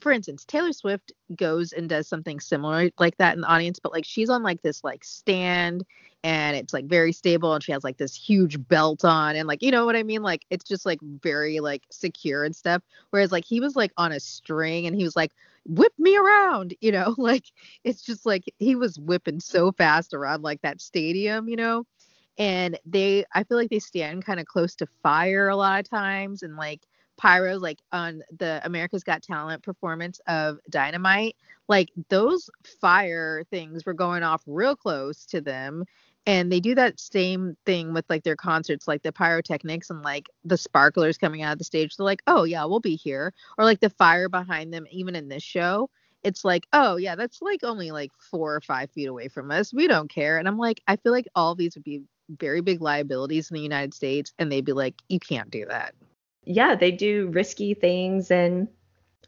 for 0.00 0.12
instance, 0.12 0.44
Taylor 0.44 0.72
Swift 0.72 1.12
goes 1.36 1.72
and 1.72 1.88
does 1.88 2.08
something 2.08 2.40
similar 2.40 2.90
like 2.98 3.16
that 3.18 3.34
in 3.34 3.42
the 3.42 3.46
audience, 3.46 3.78
but 3.78 3.92
like 3.92 4.04
she's 4.04 4.30
on 4.30 4.42
like 4.42 4.62
this 4.62 4.82
like 4.82 5.04
stand 5.04 5.84
and 6.24 6.56
it's 6.56 6.72
like 6.72 6.86
very 6.86 7.12
stable 7.12 7.54
and 7.54 7.62
she 7.62 7.72
has 7.72 7.84
like 7.84 7.96
this 7.98 8.14
huge 8.14 8.66
belt 8.68 9.04
on 9.04 9.36
and 9.36 9.46
like 9.46 9.62
you 9.62 9.70
know 9.70 9.86
what 9.86 9.96
I 9.96 10.02
mean? 10.02 10.22
Like 10.22 10.44
it's 10.50 10.64
just 10.64 10.86
like 10.86 11.00
very 11.02 11.60
like 11.60 11.82
secure 11.90 12.44
and 12.44 12.54
stuff. 12.54 12.82
Whereas 13.10 13.32
like 13.32 13.44
he 13.44 13.60
was 13.60 13.76
like 13.76 13.92
on 13.96 14.12
a 14.12 14.20
string 14.20 14.86
and 14.86 14.96
he 14.96 15.04
was 15.04 15.16
like 15.16 15.32
whip 15.66 15.92
me 15.98 16.16
around, 16.16 16.74
you 16.80 16.92
know, 16.92 17.14
like 17.18 17.44
it's 17.84 18.02
just 18.02 18.26
like 18.26 18.44
he 18.58 18.74
was 18.74 18.98
whipping 18.98 19.40
so 19.40 19.72
fast 19.72 20.14
around 20.14 20.42
like 20.42 20.62
that 20.62 20.80
stadium, 20.80 21.48
you 21.48 21.56
know. 21.56 21.84
And 22.38 22.78
they 22.86 23.24
I 23.34 23.44
feel 23.44 23.58
like 23.58 23.70
they 23.70 23.80
stand 23.80 24.24
kind 24.24 24.40
of 24.40 24.46
close 24.46 24.74
to 24.76 24.86
fire 25.02 25.48
a 25.48 25.56
lot 25.56 25.80
of 25.80 25.90
times 25.90 26.42
and 26.42 26.56
like 26.56 26.80
pyros 27.20 27.60
like 27.60 27.80
on 27.92 28.22
the 28.38 28.60
America's 28.64 29.04
Got 29.04 29.22
Talent 29.22 29.62
performance 29.62 30.20
of 30.26 30.58
Dynamite, 30.68 31.36
like 31.68 31.90
those 32.08 32.50
fire 32.80 33.44
things 33.50 33.84
were 33.84 33.94
going 33.94 34.22
off 34.22 34.42
real 34.46 34.76
close 34.76 35.26
to 35.26 35.40
them. 35.40 35.84
And 36.26 36.52
they 36.52 36.60
do 36.60 36.74
that 36.74 37.00
same 37.00 37.56
thing 37.64 37.94
with 37.94 38.04
like 38.10 38.24
their 38.24 38.36
concerts, 38.36 38.86
like 38.86 39.02
the 39.02 39.12
pyrotechnics 39.12 39.88
and 39.90 40.02
like 40.02 40.28
the 40.44 40.58
sparklers 40.58 41.16
coming 41.16 41.42
out 41.42 41.52
of 41.52 41.58
the 41.58 41.64
stage. 41.64 41.96
They're 41.96 42.04
like, 42.04 42.22
oh, 42.26 42.44
yeah, 42.44 42.64
we'll 42.66 42.80
be 42.80 42.96
here. 42.96 43.32
Or 43.56 43.64
like 43.64 43.80
the 43.80 43.90
fire 43.90 44.28
behind 44.28 44.72
them, 44.72 44.86
even 44.90 45.16
in 45.16 45.28
this 45.28 45.42
show. 45.42 45.88
It's 46.22 46.44
like, 46.44 46.66
oh, 46.74 46.96
yeah, 46.96 47.16
that's 47.16 47.40
like 47.40 47.64
only 47.64 47.90
like 47.90 48.10
four 48.18 48.54
or 48.54 48.60
five 48.60 48.90
feet 48.90 49.06
away 49.06 49.28
from 49.28 49.50
us. 49.50 49.72
We 49.72 49.88
don't 49.88 50.10
care. 50.10 50.38
And 50.38 50.46
I'm 50.46 50.58
like, 50.58 50.82
I 50.86 50.96
feel 50.96 51.12
like 51.12 51.26
all 51.34 51.54
these 51.54 51.74
would 51.74 51.84
be 51.84 52.02
very 52.28 52.60
big 52.60 52.82
liabilities 52.82 53.50
in 53.50 53.54
the 53.54 53.62
United 53.62 53.94
States. 53.94 54.32
And 54.38 54.52
they'd 54.52 54.64
be 54.64 54.74
like, 54.74 54.96
you 55.08 55.18
can't 55.18 55.50
do 55.50 55.64
that 55.66 55.94
yeah, 56.44 56.74
they 56.74 56.90
do 56.90 57.28
risky 57.28 57.74
things 57.74 58.30
and 58.30 58.68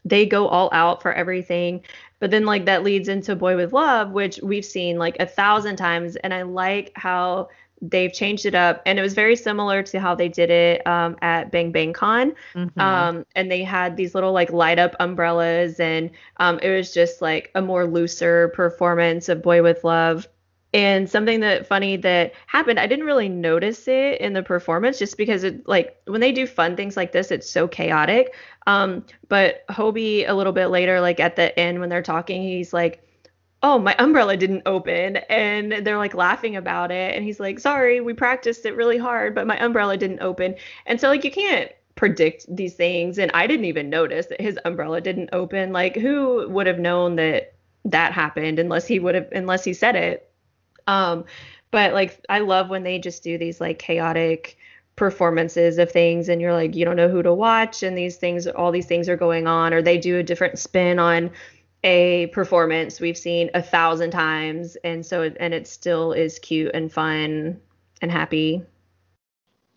they 0.05 0.25
go 0.25 0.47
all 0.47 0.69
out 0.73 1.01
for 1.01 1.13
everything. 1.13 1.83
But 2.19 2.31
then 2.31 2.45
like 2.45 2.65
that 2.65 2.83
leads 2.83 3.07
into 3.07 3.35
Boy 3.35 3.55
with 3.55 3.73
Luv, 3.73 4.11
which 4.11 4.39
we've 4.41 4.65
seen 4.65 4.97
like 4.97 5.17
a 5.19 5.25
thousand 5.25 5.75
times. 5.75 6.15
And 6.17 6.33
I 6.33 6.43
like 6.43 6.91
how 6.95 7.49
they've 7.81 8.13
changed 8.13 8.45
it 8.45 8.55
up. 8.55 8.81
And 8.85 8.97
it 8.97 9.01
was 9.01 9.13
very 9.13 9.35
similar 9.35 9.83
to 9.83 9.99
how 9.99 10.15
they 10.15 10.29
did 10.29 10.49
it 10.49 10.85
um, 10.87 11.17
at 11.21 11.51
Bang 11.51 11.71
Bang 11.71 11.91
Con. 11.91 12.33
Mm-hmm. 12.55 12.79
Um, 12.79 13.25
and 13.35 13.51
they 13.51 13.63
had 13.63 13.97
these 13.97 14.15
little 14.15 14.31
like 14.31 14.51
light 14.51 14.79
up 14.79 14.95
umbrellas. 14.99 15.79
And 15.79 16.11
um, 16.37 16.59
it 16.59 16.69
was 16.69 16.93
just 16.93 17.21
like 17.21 17.51
a 17.55 17.61
more 17.61 17.85
looser 17.85 18.49
performance 18.49 19.27
of 19.27 19.41
Boy 19.41 19.61
with 19.61 19.83
Luv. 19.83 20.27
And 20.73 21.07
something 21.07 21.39
that 21.41 21.67
funny 21.67 21.97
that 21.97 22.33
happened, 22.47 22.79
I 22.79 22.87
didn't 22.87 23.05
really 23.05 23.29
notice 23.29 23.87
it 23.87 24.19
in 24.19 24.33
the 24.33 24.41
performance 24.41 24.97
just 24.97 25.17
because 25.17 25.43
it 25.43 25.67
like 25.67 26.01
when 26.05 26.19
they 26.19 26.31
do 26.31 26.47
fun 26.47 26.75
things 26.75 26.97
like 26.97 27.11
this, 27.11 27.29
it's 27.29 27.47
so 27.49 27.67
chaotic. 27.67 28.33
Um, 28.65 29.05
but 29.29 29.67
Hobi 29.67 30.27
a 30.27 30.33
little 30.33 30.53
bit 30.53 30.67
later, 30.67 30.99
like 30.99 31.19
at 31.19 31.35
the 31.35 31.57
end 31.59 31.79
when 31.79 31.89
they're 31.89 32.01
talking, 32.01 32.41
he's 32.41 32.73
like, 32.73 33.01
Oh, 33.61 33.79
my 33.79 33.95
umbrella 33.97 34.35
didn't 34.35 34.63
open. 34.65 35.17
And 35.29 35.85
they're 35.85 35.97
like 35.97 36.15
laughing 36.15 36.55
about 36.57 36.91
it. 36.91 37.15
And 37.15 37.23
he's 37.23 37.39
like, 37.39 37.59
Sorry, 37.59 38.01
we 38.01 38.13
practiced 38.13 38.65
it 38.65 38.75
really 38.75 38.97
hard, 38.97 39.35
but 39.35 39.45
my 39.45 39.57
umbrella 39.63 39.95
didn't 39.95 40.21
open. 40.21 40.55
And 40.87 40.99
so 40.99 41.07
like 41.07 41.23
you 41.23 41.31
can't 41.31 41.71
predict 41.95 42.47
these 42.53 42.73
things. 42.73 43.19
And 43.19 43.29
I 43.35 43.45
didn't 43.45 43.65
even 43.65 43.91
notice 43.91 44.25
that 44.25 44.41
his 44.41 44.57
umbrella 44.65 45.01
didn't 45.01 45.29
open. 45.33 45.71
Like 45.71 45.95
who 45.95 46.49
would 46.49 46.65
have 46.65 46.79
known 46.79 47.15
that 47.17 47.53
that 47.85 48.11
happened 48.11 48.57
unless 48.57 48.87
he 48.87 48.97
would 48.99 49.13
have 49.13 49.27
unless 49.33 49.63
he 49.63 49.73
said 49.73 49.95
it 49.95 50.32
um, 50.87 51.25
but 51.71 51.93
like 51.93 52.23
I 52.29 52.39
love 52.39 52.69
when 52.69 52.83
they 52.83 52.99
just 52.99 53.23
do 53.23 53.37
these 53.37 53.59
like 53.59 53.79
chaotic 53.79 54.57
performances 54.95 55.79
of 55.79 55.91
things 55.91 56.29
and 56.29 56.39
you're 56.39 56.53
like 56.53 56.75
you 56.75 56.85
don't 56.85 56.95
know 56.95 57.09
who 57.09 57.23
to 57.23 57.33
watch 57.33 57.81
and 57.81 57.97
these 57.97 58.17
things 58.17 58.45
all 58.45 58.71
these 58.71 58.85
things 58.85 59.09
are 59.09 59.17
going 59.17 59.47
on 59.47 59.73
or 59.73 59.81
they 59.81 59.97
do 59.97 60.19
a 60.19 60.23
different 60.23 60.59
spin 60.59 60.99
on 60.99 61.31
a 61.83 62.27
performance 62.27 63.01
we've 63.01 63.17
seen 63.17 63.49
a 63.55 63.61
thousand 63.61 64.11
times 64.11 64.77
and 64.83 65.03
so 65.03 65.23
and 65.39 65.53
it 65.53 65.67
still 65.67 66.13
is 66.13 66.37
cute 66.39 66.71
and 66.75 66.93
fun 66.93 67.59
and 68.01 68.11
happy. 68.11 68.61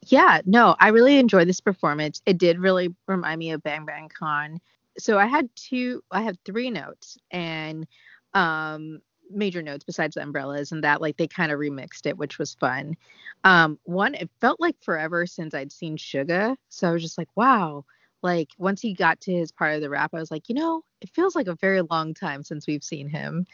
Yeah 0.02 0.42
no 0.44 0.76
i 0.78 0.88
really 0.88 1.18
enjoyed 1.18 1.48
this 1.48 1.60
performance. 1.60 2.20
It 2.26 2.36
did 2.36 2.58
really 2.58 2.94
remind 3.08 3.38
me 3.38 3.52
of 3.52 3.62
bang 3.62 3.86
bang 3.86 4.10
con. 4.10 4.60
So 4.98 5.18
i 5.18 5.24
had 5.24 5.48
two 5.56 6.02
i 6.10 6.20
had 6.20 6.36
three 6.44 6.70
notes 6.70 7.16
and 7.30 7.86
um 8.34 9.00
major 9.30 9.62
notes 9.62 9.84
besides 9.84 10.14
the 10.14 10.22
umbrellas 10.22 10.72
and 10.72 10.84
that 10.84 11.00
like 11.00 11.16
they 11.16 11.26
kind 11.26 11.52
of 11.52 11.58
remixed 11.58 12.06
it 12.06 12.16
which 12.18 12.38
was 12.38 12.54
fun. 12.54 12.96
Um 13.44 13.78
one 13.84 14.14
it 14.14 14.30
felt 14.40 14.60
like 14.60 14.76
forever 14.80 15.26
since 15.26 15.54
i'd 15.54 15.72
seen 15.72 15.96
suga 15.96 16.56
so 16.68 16.88
i 16.88 16.92
was 16.92 17.02
just 17.02 17.18
like 17.18 17.28
wow. 17.36 17.84
Like 18.22 18.48
once 18.58 18.80
he 18.80 18.92
got 18.94 19.20
to 19.20 19.32
his 19.32 19.52
part 19.52 19.74
of 19.74 19.82
the 19.82 19.90
rap 19.90 20.12
i 20.12 20.18
was 20.18 20.30
like 20.30 20.48
you 20.48 20.54
know 20.54 20.82
it 21.00 21.10
feels 21.10 21.36
like 21.36 21.46
a 21.46 21.54
very 21.54 21.82
long 21.82 22.14
time 22.14 22.42
since 22.42 22.66
we've 22.66 22.82
seen 22.82 23.08
him. 23.08 23.46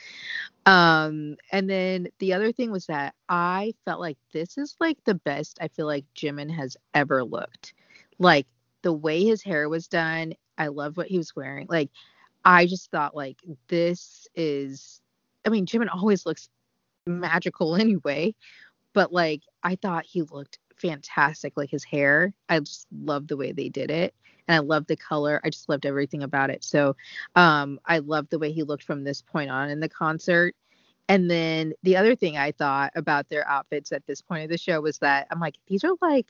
Um 0.64 1.36
and 1.50 1.68
then 1.68 2.08
the 2.20 2.32
other 2.32 2.52
thing 2.52 2.70
was 2.70 2.86
that 2.86 3.14
i 3.28 3.74
felt 3.84 4.00
like 4.00 4.16
this 4.32 4.56
is 4.56 4.76
like 4.80 4.98
the 5.04 5.14
best 5.14 5.58
i 5.60 5.68
feel 5.68 5.86
like 5.86 6.04
jimin 6.16 6.50
has 6.50 6.76
ever 6.94 7.22
looked. 7.24 7.74
Like 8.18 8.46
the 8.82 8.92
way 8.92 9.24
his 9.24 9.42
hair 9.42 9.68
was 9.68 9.88
done 9.88 10.34
i 10.56 10.68
love 10.68 10.96
what 10.96 11.08
he 11.08 11.18
was 11.18 11.36
wearing. 11.36 11.66
Like 11.68 11.90
i 12.44 12.64
just 12.66 12.90
thought 12.90 13.14
like 13.14 13.38
this 13.68 14.26
is 14.34 15.01
I 15.44 15.50
mean, 15.50 15.66
Jimin 15.66 15.92
always 15.92 16.26
looks 16.26 16.48
magical 17.06 17.76
anyway, 17.76 18.34
but 18.92 19.12
like 19.12 19.42
I 19.62 19.76
thought 19.76 20.04
he 20.06 20.22
looked 20.22 20.58
fantastic. 20.76 21.54
Like 21.56 21.70
his 21.70 21.84
hair, 21.84 22.34
I 22.48 22.60
just 22.60 22.86
loved 22.92 23.28
the 23.28 23.36
way 23.36 23.52
they 23.52 23.68
did 23.68 23.90
it. 23.90 24.14
And 24.48 24.56
I 24.56 24.58
loved 24.58 24.88
the 24.88 24.96
color. 24.96 25.40
I 25.44 25.50
just 25.50 25.68
loved 25.68 25.86
everything 25.86 26.24
about 26.24 26.50
it. 26.50 26.64
So 26.64 26.96
um, 27.36 27.78
I 27.86 27.98
loved 27.98 28.30
the 28.30 28.40
way 28.40 28.50
he 28.50 28.64
looked 28.64 28.82
from 28.82 29.04
this 29.04 29.22
point 29.22 29.50
on 29.50 29.70
in 29.70 29.78
the 29.78 29.88
concert. 29.88 30.56
And 31.08 31.30
then 31.30 31.74
the 31.82 31.96
other 31.96 32.16
thing 32.16 32.36
I 32.36 32.52
thought 32.52 32.92
about 32.96 33.28
their 33.28 33.46
outfits 33.48 33.92
at 33.92 34.06
this 34.06 34.20
point 34.20 34.44
of 34.44 34.50
the 34.50 34.58
show 34.58 34.80
was 34.80 34.98
that 34.98 35.28
I'm 35.30 35.40
like, 35.40 35.56
these 35.68 35.84
are 35.84 35.94
like 36.00 36.26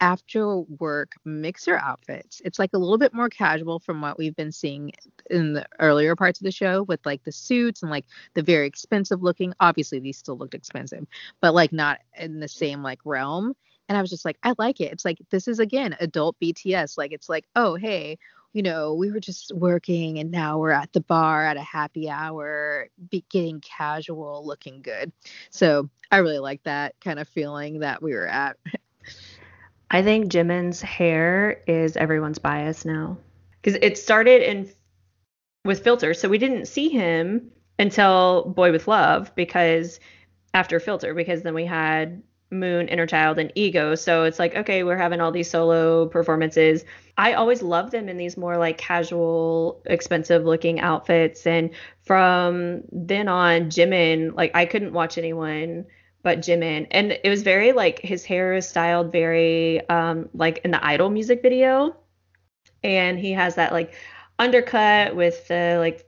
after 0.00 0.58
work 0.58 1.12
mixer 1.24 1.76
outfits. 1.76 2.42
It's 2.44 2.58
like 2.58 2.70
a 2.74 2.78
little 2.78 2.98
bit 2.98 3.14
more 3.14 3.28
casual 3.28 3.78
from 3.78 4.00
what 4.00 4.18
we've 4.18 4.36
been 4.36 4.52
seeing 4.52 4.92
in 5.30 5.54
the 5.54 5.66
earlier 5.78 6.14
parts 6.16 6.40
of 6.40 6.44
the 6.44 6.50
show 6.50 6.82
with 6.82 7.04
like 7.06 7.24
the 7.24 7.32
suits 7.32 7.82
and 7.82 7.90
like 7.90 8.04
the 8.34 8.42
very 8.42 8.66
expensive 8.66 9.22
looking. 9.22 9.54
Obviously, 9.60 9.98
these 9.98 10.18
still 10.18 10.36
looked 10.36 10.54
expensive, 10.54 11.06
but 11.40 11.54
like 11.54 11.72
not 11.72 12.00
in 12.16 12.40
the 12.40 12.48
same 12.48 12.82
like 12.82 13.00
realm. 13.04 13.54
And 13.88 13.96
I 13.96 14.00
was 14.00 14.10
just 14.10 14.24
like, 14.24 14.38
I 14.42 14.54
like 14.58 14.80
it. 14.80 14.92
It's 14.92 15.04
like 15.04 15.18
this 15.30 15.48
is 15.48 15.58
again 15.58 15.96
adult 16.00 16.36
BTS. 16.40 16.98
Like 16.98 17.12
it's 17.12 17.28
like, 17.28 17.46
oh 17.54 17.76
hey, 17.76 18.18
you 18.52 18.62
know, 18.62 18.94
we 18.94 19.12
were 19.12 19.20
just 19.20 19.52
working 19.54 20.18
and 20.18 20.30
now 20.30 20.58
we're 20.58 20.70
at 20.70 20.92
the 20.94 21.02
bar 21.02 21.44
at 21.44 21.58
a 21.58 21.62
happy 21.62 22.08
hour, 22.08 22.88
be 23.10 23.22
getting 23.28 23.60
casual, 23.60 24.46
looking 24.46 24.80
good. 24.80 25.12
So 25.50 25.90
I 26.10 26.18
really 26.18 26.38
like 26.38 26.62
that 26.62 26.94
kind 27.00 27.18
of 27.18 27.28
feeling 27.28 27.80
that 27.80 28.02
we 28.02 28.14
were 28.14 28.26
at. 28.26 28.56
I 29.90 30.02
think 30.02 30.30
Jimin's 30.30 30.82
hair 30.82 31.62
is 31.66 31.96
everyone's 31.96 32.38
bias 32.38 32.84
now 32.84 33.18
because 33.60 33.78
it 33.80 33.98
started 33.98 34.42
in 34.42 34.68
with 35.64 35.82
filter, 35.82 36.14
so 36.14 36.28
we 36.28 36.38
didn't 36.38 36.66
see 36.66 36.88
him 36.88 37.50
until 37.78 38.44
Boy 38.44 38.72
with 38.72 38.88
Luv 38.88 39.34
because 39.34 40.00
after 40.54 40.80
filter 40.80 41.14
because 41.14 41.42
then 41.42 41.54
we 41.54 41.66
had 41.66 42.22
Moon, 42.50 42.88
Inner 42.88 43.06
Child, 43.06 43.38
and 43.38 43.52
Ego. 43.54 43.94
So 43.94 44.24
it's 44.24 44.38
like 44.38 44.56
okay, 44.56 44.82
we're 44.82 44.96
having 44.96 45.20
all 45.20 45.32
these 45.32 45.50
solo 45.50 46.06
performances. 46.06 46.84
I 47.16 47.34
always 47.34 47.62
love 47.62 47.90
them 47.90 48.08
in 48.08 48.16
these 48.16 48.36
more 48.36 48.56
like 48.56 48.78
casual, 48.78 49.82
expensive 49.86 50.44
looking 50.44 50.80
outfits, 50.80 51.46
and 51.46 51.70
from 52.02 52.82
then 52.92 53.28
on, 53.28 53.70
Jimin 53.70 54.34
like 54.34 54.52
I 54.54 54.66
couldn't 54.66 54.92
watch 54.92 55.18
anyone 55.18 55.86
but 56.26 56.40
Jimin. 56.40 56.88
And 56.90 57.16
it 57.22 57.30
was 57.30 57.44
very 57.44 57.70
like 57.70 58.00
his 58.00 58.24
hair 58.24 58.54
is 58.54 58.68
styled 58.68 59.12
very 59.12 59.88
um 59.88 60.28
like 60.34 60.58
in 60.64 60.72
the 60.72 60.84
Idol 60.84 61.08
music 61.08 61.40
video. 61.40 61.94
And 62.82 63.16
he 63.16 63.30
has 63.30 63.54
that 63.54 63.70
like 63.70 63.94
undercut 64.36 65.14
with 65.14 65.46
the 65.46 65.76
like 65.78 66.04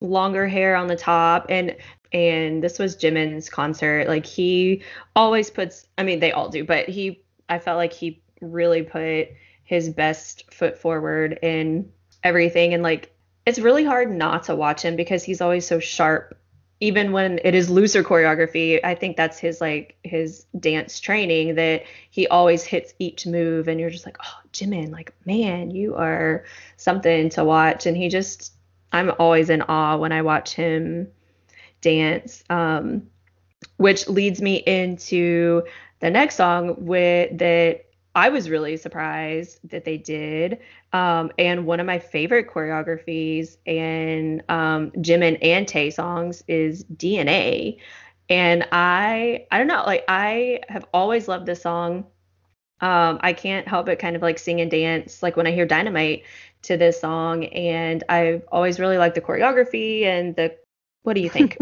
longer 0.00 0.48
hair 0.48 0.74
on 0.74 0.86
the 0.86 0.96
top 0.96 1.44
and 1.50 1.76
and 2.14 2.64
this 2.64 2.78
was 2.78 2.96
Jimin's 2.96 3.50
concert. 3.50 4.08
Like 4.08 4.24
he 4.24 4.84
always 5.14 5.50
puts 5.50 5.86
I 5.98 6.02
mean 6.02 6.20
they 6.20 6.32
all 6.32 6.48
do, 6.48 6.64
but 6.64 6.88
he 6.88 7.22
I 7.50 7.58
felt 7.58 7.76
like 7.76 7.92
he 7.92 8.22
really 8.40 8.82
put 8.82 9.28
his 9.64 9.90
best 9.90 10.50
foot 10.50 10.78
forward 10.78 11.38
in 11.42 11.92
everything 12.24 12.72
and 12.72 12.82
like 12.82 13.14
it's 13.44 13.58
really 13.58 13.84
hard 13.84 14.10
not 14.10 14.44
to 14.44 14.56
watch 14.56 14.80
him 14.80 14.96
because 14.96 15.22
he's 15.22 15.42
always 15.42 15.66
so 15.66 15.78
sharp 15.78 16.38
even 16.82 17.12
when 17.12 17.38
it 17.44 17.54
is 17.54 17.70
looser 17.70 18.02
choreography 18.02 18.80
i 18.82 18.92
think 18.92 19.16
that's 19.16 19.38
his 19.38 19.60
like 19.60 19.96
his 20.02 20.46
dance 20.58 20.98
training 20.98 21.54
that 21.54 21.84
he 22.10 22.26
always 22.26 22.64
hits 22.64 22.92
each 22.98 23.24
move 23.24 23.68
and 23.68 23.78
you're 23.78 23.88
just 23.88 24.04
like 24.04 24.18
oh 24.20 24.38
jimin 24.52 24.90
like 24.90 25.14
man 25.24 25.70
you 25.70 25.94
are 25.94 26.44
something 26.76 27.30
to 27.30 27.44
watch. 27.44 27.86
And 27.86 27.96
he 27.96 28.08
just 28.08 28.52
i'm 28.92 29.12
always 29.18 29.48
in 29.48 29.62
awe 29.62 29.96
when 29.96 30.10
i 30.10 30.22
watch 30.22 30.54
him 30.54 31.06
dance 31.80 32.42
um, 32.50 33.04
which 33.76 34.08
leads 34.08 34.42
me 34.42 34.56
into 34.56 35.62
the 36.00 36.10
next 36.10 36.34
song 36.34 36.84
with 36.84 37.38
that 37.38 37.86
I 38.14 38.28
was 38.28 38.50
really 38.50 38.76
surprised 38.76 39.58
that 39.70 39.84
they 39.84 39.96
did. 39.96 40.58
Um, 40.92 41.30
and 41.38 41.64
one 41.66 41.80
of 41.80 41.86
my 41.86 41.98
favorite 41.98 42.48
choreographies 42.48 43.56
in 43.64 44.42
um, 44.48 44.90
Jimin 44.92 45.38
and 45.40 45.66
Tae 45.66 45.90
songs 45.90 46.44
is 46.46 46.84
DNA. 46.84 47.78
And 48.28 48.66
I, 48.70 49.46
I 49.50 49.58
don't 49.58 49.66
know, 49.66 49.82
like 49.86 50.04
I 50.08 50.60
have 50.68 50.84
always 50.92 51.26
loved 51.26 51.46
this 51.46 51.62
song. 51.62 52.04
Um, 52.80 53.18
I 53.22 53.32
can't 53.32 53.66
help 53.66 53.86
but 53.86 53.98
kind 53.98 54.16
of 54.16 54.22
like 54.22 54.38
sing 54.38 54.60
and 54.60 54.70
dance, 54.70 55.22
like 55.22 55.36
when 55.36 55.46
I 55.46 55.52
hear 55.52 55.66
Dynamite 55.66 56.24
to 56.62 56.76
this 56.76 57.00
song. 57.00 57.44
And 57.46 58.04
I've 58.08 58.42
always 58.52 58.78
really 58.78 58.98
liked 58.98 59.14
the 59.14 59.20
choreography 59.20 60.04
and 60.04 60.36
the. 60.36 60.56
What 61.02 61.14
do 61.14 61.20
you 61.20 61.30
think? 61.30 61.56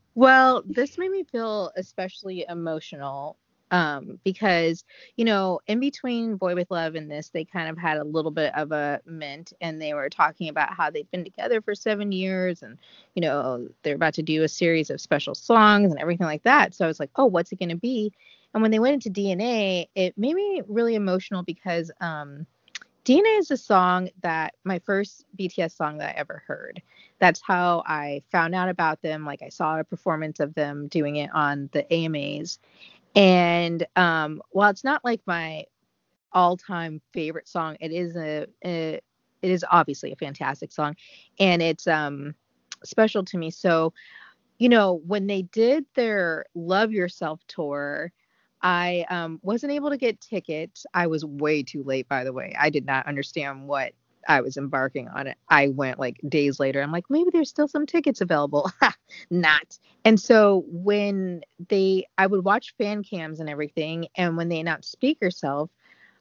well, 0.14 0.62
this 0.66 0.98
made 0.98 1.10
me 1.10 1.24
feel 1.24 1.72
especially 1.74 2.44
emotional 2.46 3.38
um, 3.70 4.18
because 4.24 4.84
you 5.16 5.24
know 5.24 5.60
in 5.66 5.80
between 5.80 6.36
boy 6.36 6.54
with 6.54 6.70
luv 6.70 6.94
and 6.94 7.10
this 7.10 7.30
they 7.30 7.44
kind 7.44 7.68
of 7.68 7.78
had 7.78 7.98
a 7.98 8.04
little 8.04 8.30
bit 8.30 8.54
of 8.54 8.72
a 8.72 9.00
ment 9.06 9.52
and 9.60 9.80
they 9.80 9.94
were 9.94 10.08
talking 10.08 10.48
about 10.48 10.72
how 10.72 10.90
they've 10.90 11.10
been 11.10 11.24
together 11.24 11.60
for 11.60 11.74
seven 11.74 12.12
years 12.12 12.62
and 12.62 12.78
you 13.14 13.22
know 13.22 13.68
they're 13.82 13.94
about 13.94 14.14
to 14.14 14.22
do 14.22 14.42
a 14.42 14.48
series 14.48 14.90
of 14.90 15.00
special 15.00 15.34
songs 15.34 15.90
and 15.90 16.00
everything 16.00 16.26
like 16.26 16.42
that 16.42 16.74
so 16.74 16.84
i 16.84 16.88
was 16.88 17.00
like 17.00 17.10
oh 17.16 17.26
what's 17.26 17.52
it 17.52 17.58
going 17.58 17.68
to 17.68 17.76
be 17.76 18.12
and 18.54 18.62
when 18.62 18.70
they 18.70 18.78
went 18.78 18.94
into 18.94 19.10
dna 19.10 19.86
it 19.94 20.16
made 20.18 20.34
me 20.34 20.62
really 20.66 20.94
emotional 20.94 21.42
because 21.42 21.90
um, 22.00 22.46
DNA 23.04 23.38
is 23.38 23.50
a 23.50 23.56
song 23.56 24.10
that 24.22 24.54
my 24.64 24.78
first 24.80 25.24
BTS 25.38 25.74
song 25.74 25.98
that 25.98 26.14
I 26.14 26.18
ever 26.18 26.42
heard. 26.46 26.82
That's 27.18 27.40
how 27.40 27.82
I 27.86 28.22
found 28.30 28.54
out 28.54 28.68
about 28.68 29.00
them. 29.00 29.24
Like 29.24 29.42
I 29.42 29.48
saw 29.48 29.78
a 29.78 29.84
performance 29.84 30.38
of 30.38 30.54
them 30.54 30.86
doing 30.88 31.16
it 31.16 31.30
on 31.32 31.70
the 31.72 31.90
AMAs. 31.92 32.58
And 33.14 33.86
um, 33.96 34.42
while 34.50 34.70
it's 34.70 34.84
not 34.84 35.04
like 35.04 35.20
my 35.26 35.64
all-time 36.32 37.00
favorite 37.12 37.48
song, 37.48 37.76
it 37.80 37.92
is 37.92 38.16
a, 38.16 38.46
a 38.64 39.00
it 39.42 39.50
is 39.50 39.64
obviously 39.70 40.12
a 40.12 40.16
fantastic 40.16 40.70
song, 40.70 40.96
and 41.38 41.62
it's 41.62 41.86
um 41.86 42.34
special 42.84 43.24
to 43.24 43.38
me. 43.38 43.50
So, 43.50 43.92
you 44.58 44.68
know, 44.68 45.00
when 45.06 45.26
they 45.26 45.42
did 45.42 45.84
their 45.94 46.44
Love 46.54 46.92
Yourself 46.92 47.40
tour, 47.48 48.12
I 48.62 49.06
um, 49.08 49.40
wasn't 49.42 49.72
able 49.72 49.90
to 49.90 49.96
get 49.96 50.20
tickets. 50.20 50.84
I 50.92 51.06
was 51.06 51.24
way 51.24 51.62
too 51.62 51.82
late, 51.82 52.08
by 52.08 52.24
the 52.24 52.32
way. 52.32 52.54
I 52.58 52.70
did 52.70 52.84
not 52.86 53.06
understand 53.06 53.66
what 53.66 53.92
I 54.28 54.40
was 54.40 54.56
embarking 54.56 55.08
on 55.08 55.26
it. 55.26 55.36
I 55.48 55.68
went 55.68 55.98
like 55.98 56.20
days 56.28 56.60
later. 56.60 56.82
I'm 56.82 56.92
like, 56.92 57.06
maybe 57.08 57.30
there's 57.32 57.48
still 57.48 57.68
some 57.68 57.86
tickets 57.86 58.20
available. 58.20 58.70
Not. 59.30 59.78
And 60.04 60.18
so 60.18 60.64
when 60.68 61.42
they, 61.68 62.06
I 62.18 62.26
would 62.26 62.44
watch 62.44 62.74
fan 62.78 63.02
cams 63.02 63.40
and 63.40 63.48
everything. 63.48 64.08
And 64.16 64.36
when 64.36 64.48
they 64.48 64.60
announced 64.60 64.92
Speak 64.92 65.20
Yourself, 65.20 65.70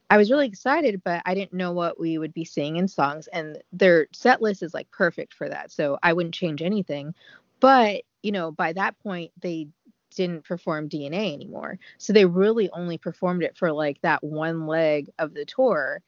I 0.09 0.17
was 0.17 0.31
really 0.31 0.47
excited, 0.47 1.01
but 1.03 1.21
I 1.25 1.35
didn't 1.35 1.53
know 1.53 1.71
what 1.71 1.99
we 1.99 2.17
would 2.17 2.33
be 2.33 2.45
seeing 2.45 2.77
in 2.77 2.87
songs. 2.87 3.27
And 3.27 3.59
their 3.71 4.07
set 4.11 4.41
list 4.41 4.63
is 4.63 4.73
like 4.73 4.89
perfect 4.91 5.33
for 5.33 5.47
that. 5.49 5.71
So 5.71 5.99
I 6.01 6.13
wouldn't 6.13 6.33
change 6.33 6.61
anything. 6.61 7.13
But, 7.59 8.03
you 8.23 8.31
know, 8.31 8.51
by 8.51 8.73
that 8.73 8.97
point, 8.99 9.31
they 9.39 9.67
didn't 10.15 10.45
perform 10.45 10.89
DNA 10.89 11.33
anymore. 11.33 11.77
So 11.97 12.13
they 12.13 12.25
really 12.25 12.69
only 12.71 12.97
performed 12.97 13.43
it 13.43 13.55
for 13.55 13.71
like 13.71 14.01
that 14.01 14.23
one 14.23 14.65
leg 14.65 15.09
of 15.19 15.33
the 15.33 15.45
tour 15.45 16.01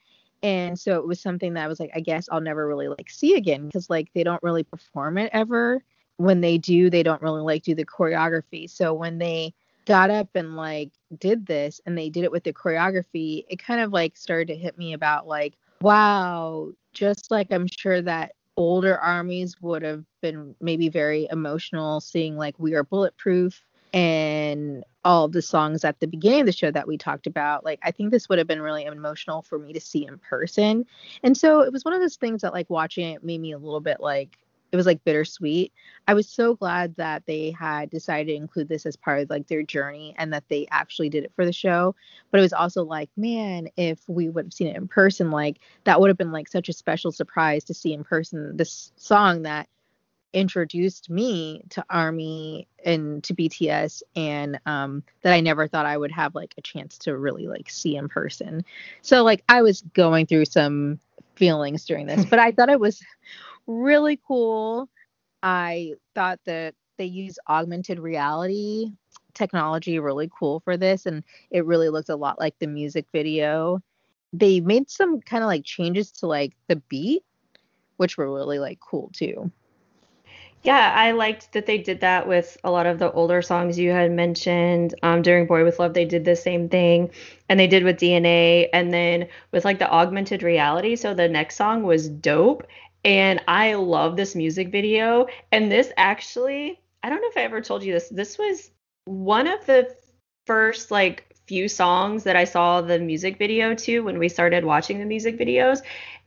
and 0.44 0.80
so 0.80 0.98
it 0.98 1.08
was 1.08 1.20
something 1.20 1.54
that 1.54 1.64
I 1.64 1.68
was 1.68 1.80
like, 1.80 1.92
I 1.96 2.00
guess 2.00 2.28
I'll 2.32 2.42
never 2.42 2.68
really 2.68 2.88
like 2.88 3.10
see 3.10 3.36
again 3.36 3.68
because 3.68 3.90
like 3.90 4.12
they 4.14 4.24
don't 4.24 4.42
really 4.42 4.64
perform 4.64 5.18
it 5.18 5.30
ever. 5.34 5.84
When 6.18 6.42
they 6.42 6.58
do, 6.58 6.90
they 6.90 7.04
don't 7.04 7.22
really 7.22 7.42
like 7.42 7.64
do 7.64 7.76
the 7.76 7.86
choreography. 7.86 8.70
So 8.70 8.94
when 8.94 9.18
they 9.18 9.54
got 9.86 10.10
up 10.10 10.30
and 10.36 10.56
like 10.56 10.92
did 11.20 11.46
this 11.46 11.82
and 11.86 11.98
they 11.98 12.10
did 12.10 12.24
it 12.24 12.32
with 12.32 12.44
the 12.44 12.54
choreography, 12.54 13.46
it 13.50 13.64
kind 13.64 13.82
of 13.82 13.92
like 13.92 14.18
started 14.18 14.48
to 14.48 14.56
hit 14.56 14.78
me 14.78 14.94
about 14.94 15.28
like, 15.28 15.54
wow, 15.82 16.72
just 16.94 17.32
like 17.32 17.52
I'm 17.52 17.68
sure 17.68 18.02
that 18.02 18.34
older 18.58 18.98
armies 18.98 19.62
would 19.62 19.82
have 19.82 20.04
been 20.22 20.56
maybe 20.60 20.90
very 20.90 21.28
emotional 21.32 22.00
seeing 22.00 22.36
like 22.36 22.56
we 22.60 22.74
are 22.74 22.84
bulletproof 22.84 23.64
and 23.94 24.84
all 25.04 25.28
the 25.28 25.42
songs 25.42 25.84
at 25.84 26.00
the 26.00 26.08
beginning 26.08 26.42
of 26.42 26.46
the 26.46 26.52
show 26.52 26.72
that 26.72 26.88
we 26.88 26.98
talked 26.98 27.26
about 27.28 27.66
like 27.66 27.80
i 27.84 27.92
think 27.92 28.12
this 28.12 28.30
would 28.30 28.38
have 28.38 28.48
been 28.48 28.62
really 28.62 28.86
emotional 28.86 29.42
for 29.42 29.58
me 29.58 29.74
to 29.74 29.82
see 29.82 30.06
in 30.06 30.18
person. 30.18 30.86
And 31.24 31.38
so 31.38 31.62
it 31.62 31.74
was 31.74 31.86
one 31.86 31.94
of 31.94 32.02
those 32.02 32.16
things 32.16 32.42
that 32.42 32.54
like 32.54 32.70
watching 32.70 33.10
it 33.10 33.24
made 33.24 33.42
me 33.42 33.52
a 33.52 33.58
little 33.58 33.82
bit 33.82 34.00
like 34.00 34.38
it 34.72 34.78
was 34.78 34.86
like 34.86 35.04
bittersweet. 35.04 35.74
I 36.08 36.14
was 36.14 36.30
so 36.30 36.56
glad 36.56 36.96
that 36.96 37.26
they 37.26 37.52
had 37.52 37.90
decided 37.90 38.32
to 38.32 38.38
include 38.38 38.70
this 38.70 38.86
as 38.86 38.96
part 38.96 39.20
of 39.20 39.30
like 39.30 39.48
their 39.48 39.64
journey 39.64 40.16
and 40.18 40.32
that 40.32 40.46
they 40.48 40.66
actually 40.72 41.10
did 41.10 41.26
it 41.26 41.34
for 41.36 41.46
the 41.46 41.52
show. 41.52 41.94
But 42.30 42.40
it 42.40 42.44
was 42.44 42.54
also 42.54 42.84
like 42.86 43.10
man 43.18 43.68
if 43.76 44.00
we 44.08 44.30
would 44.30 44.46
have 44.46 44.54
seen 44.54 44.68
it 44.68 44.78
in 44.78 44.88
person 44.88 45.30
like 45.32 45.60
that 45.84 46.00
would 46.00 46.10
have 46.10 46.18
been 46.18 46.32
like 46.32 46.48
such 46.48 46.70
a 46.70 46.74
special 46.74 47.12
surprise 47.12 47.66
to 47.66 47.74
see 47.74 47.94
in 47.94 48.04
person 48.04 48.56
this 48.56 48.94
song 48.96 49.42
that 49.44 49.68
introduced 50.34 51.10
me 51.10 51.64
to 51.70 51.84
army 51.90 52.68
and 52.86 53.24
to 53.24 53.34
bts 53.34 54.02
and 54.16 54.60
um 54.66 55.04
that 55.24 55.34
i 55.34 55.42
never 55.42 55.68
thought 55.68 55.86
i 55.86 55.98
would 55.98 56.12
have 56.12 56.34
like 56.36 56.54
a 56.58 56.62
chance 56.62 56.98
to 56.98 57.18
really 57.18 57.48
like 57.48 57.70
see 57.70 57.96
in 57.96 58.08
person. 58.08 58.64
So 59.02 59.24
like 59.24 59.44
i 59.50 59.62
was 59.62 59.82
going 59.94 60.26
through 60.26 60.46
some 60.46 61.00
feelings 61.36 61.86
during 61.86 62.08
this 62.08 62.26
but 62.30 62.40
i 62.40 62.52
thought 62.52 62.70
it 62.70 62.80
was 62.80 63.02
really 63.68 64.20
cool. 64.28 64.90
I 65.44 65.94
thought 66.14 66.40
that 66.46 66.76
they 66.98 67.06
use 67.06 67.40
augmented 67.48 68.00
reality 68.00 68.92
technology 69.34 69.98
really 69.98 70.30
cool 70.38 70.60
for 70.60 70.76
this 70.76 71.06
and 71.06 71.24
it 71.52 71.66
really 71.66 71.90
looked 71.90 72.10
a 72.10 72.16
lot 72.16 72.40
like 72.40 72.58
the 72.60 72.68
music 72.68 73.06
video. 73.14 73.82
They 74.34 74.60
made 74.60 74.90
some 74.90 75.22
kind 75.22 75.44
of 75.44 75.48
like 75.48 75.64
changes 75.64 76.12
to 76.14 76.28
like 76.28 76.54
the 76.68 76.76
beat 76.76 77.24
which 77.98 78.18
were 78.18 78.34
really 78.34 78.60
like 78.60 78.80
cool 78.80 79.10
too 79.14 79.52
yeah, 80.64 80.94
I 80.96 81.12
liked 81.12 81.54
that 81.54 81.66
they 81.66 81.80
did 81.80 82.02
that 82.02 82.28
with 82.28 82.58
a 82.64 82.70
lot 82.70 82.86
of 82.86 83.00
the 83.00 83.12
older 83.12 83.42
songs 83.42 83.80
you 83.80 83.92
had 83.92 84.12
mentioned. 84.12 84.94
Um, 85.02 85.22
during 85.22 85.48
Boy 85.48 85.64
with 85.64 85.80
Luv, 85.80 85.94
they 85.94 86.06
did 86.06 86.24
the 86.24 86.36
same 86.36 86.70
thing, 86.70 87.10
and 87.50 87.60
they 87.60 87.68
did 87.68 87.84
with 87.84 87.98
DNA, 87.98 88.70
and 88.72 88.94
then 88.94 89.28
with 89.52 89.66
like 89.66 89.80
the 89.80 89.92
augmented 89.92 90.44
reality. 90.44 90.96
So 90.96 91.14
the 91.14 91.28
next 91.28 91.56
song 91.56 91.84
was 91.84 92.08
dope, 92.08 92.68
and 93.04 93.42
I 93.48 93.74
love 93.74 94.16
this 94.16 94.36
music 94.36 94.72
video. 94.72 95.28
And 95.52 95.72
this 95.72 95.92
actually, 95.98 96.80
I 97.02 97.10
don't 97.10 97.22
know 97.22 97.30
if 97.30 97.38
I 97.38 97.42
ever 97.42 97.62
told 97.62 97.84
you 97.84 97.94
this. 97.94 98.10
This 98.10 98.38
was 98.38 98.70
one 99.06 99.48
of 99.48 99.66
the 99.66 99.96
first 100.46 100.92
like 100.92 101.36
few 101.48 101.68
songs 101.68 102.24
that 102.24 102.36
I 102.36 102.44
saw 102.44 102.82
the 102.82 103.00
music 103.00 103.38
video 103.38 103.74
to 103.74 104.02
when 104.02 104.20
we 104.20 104.30
started 104.30 104.64
watching 104.64 105.00
the 105.00 105.06
music 105.06 105.40
videos. 105.40 105.82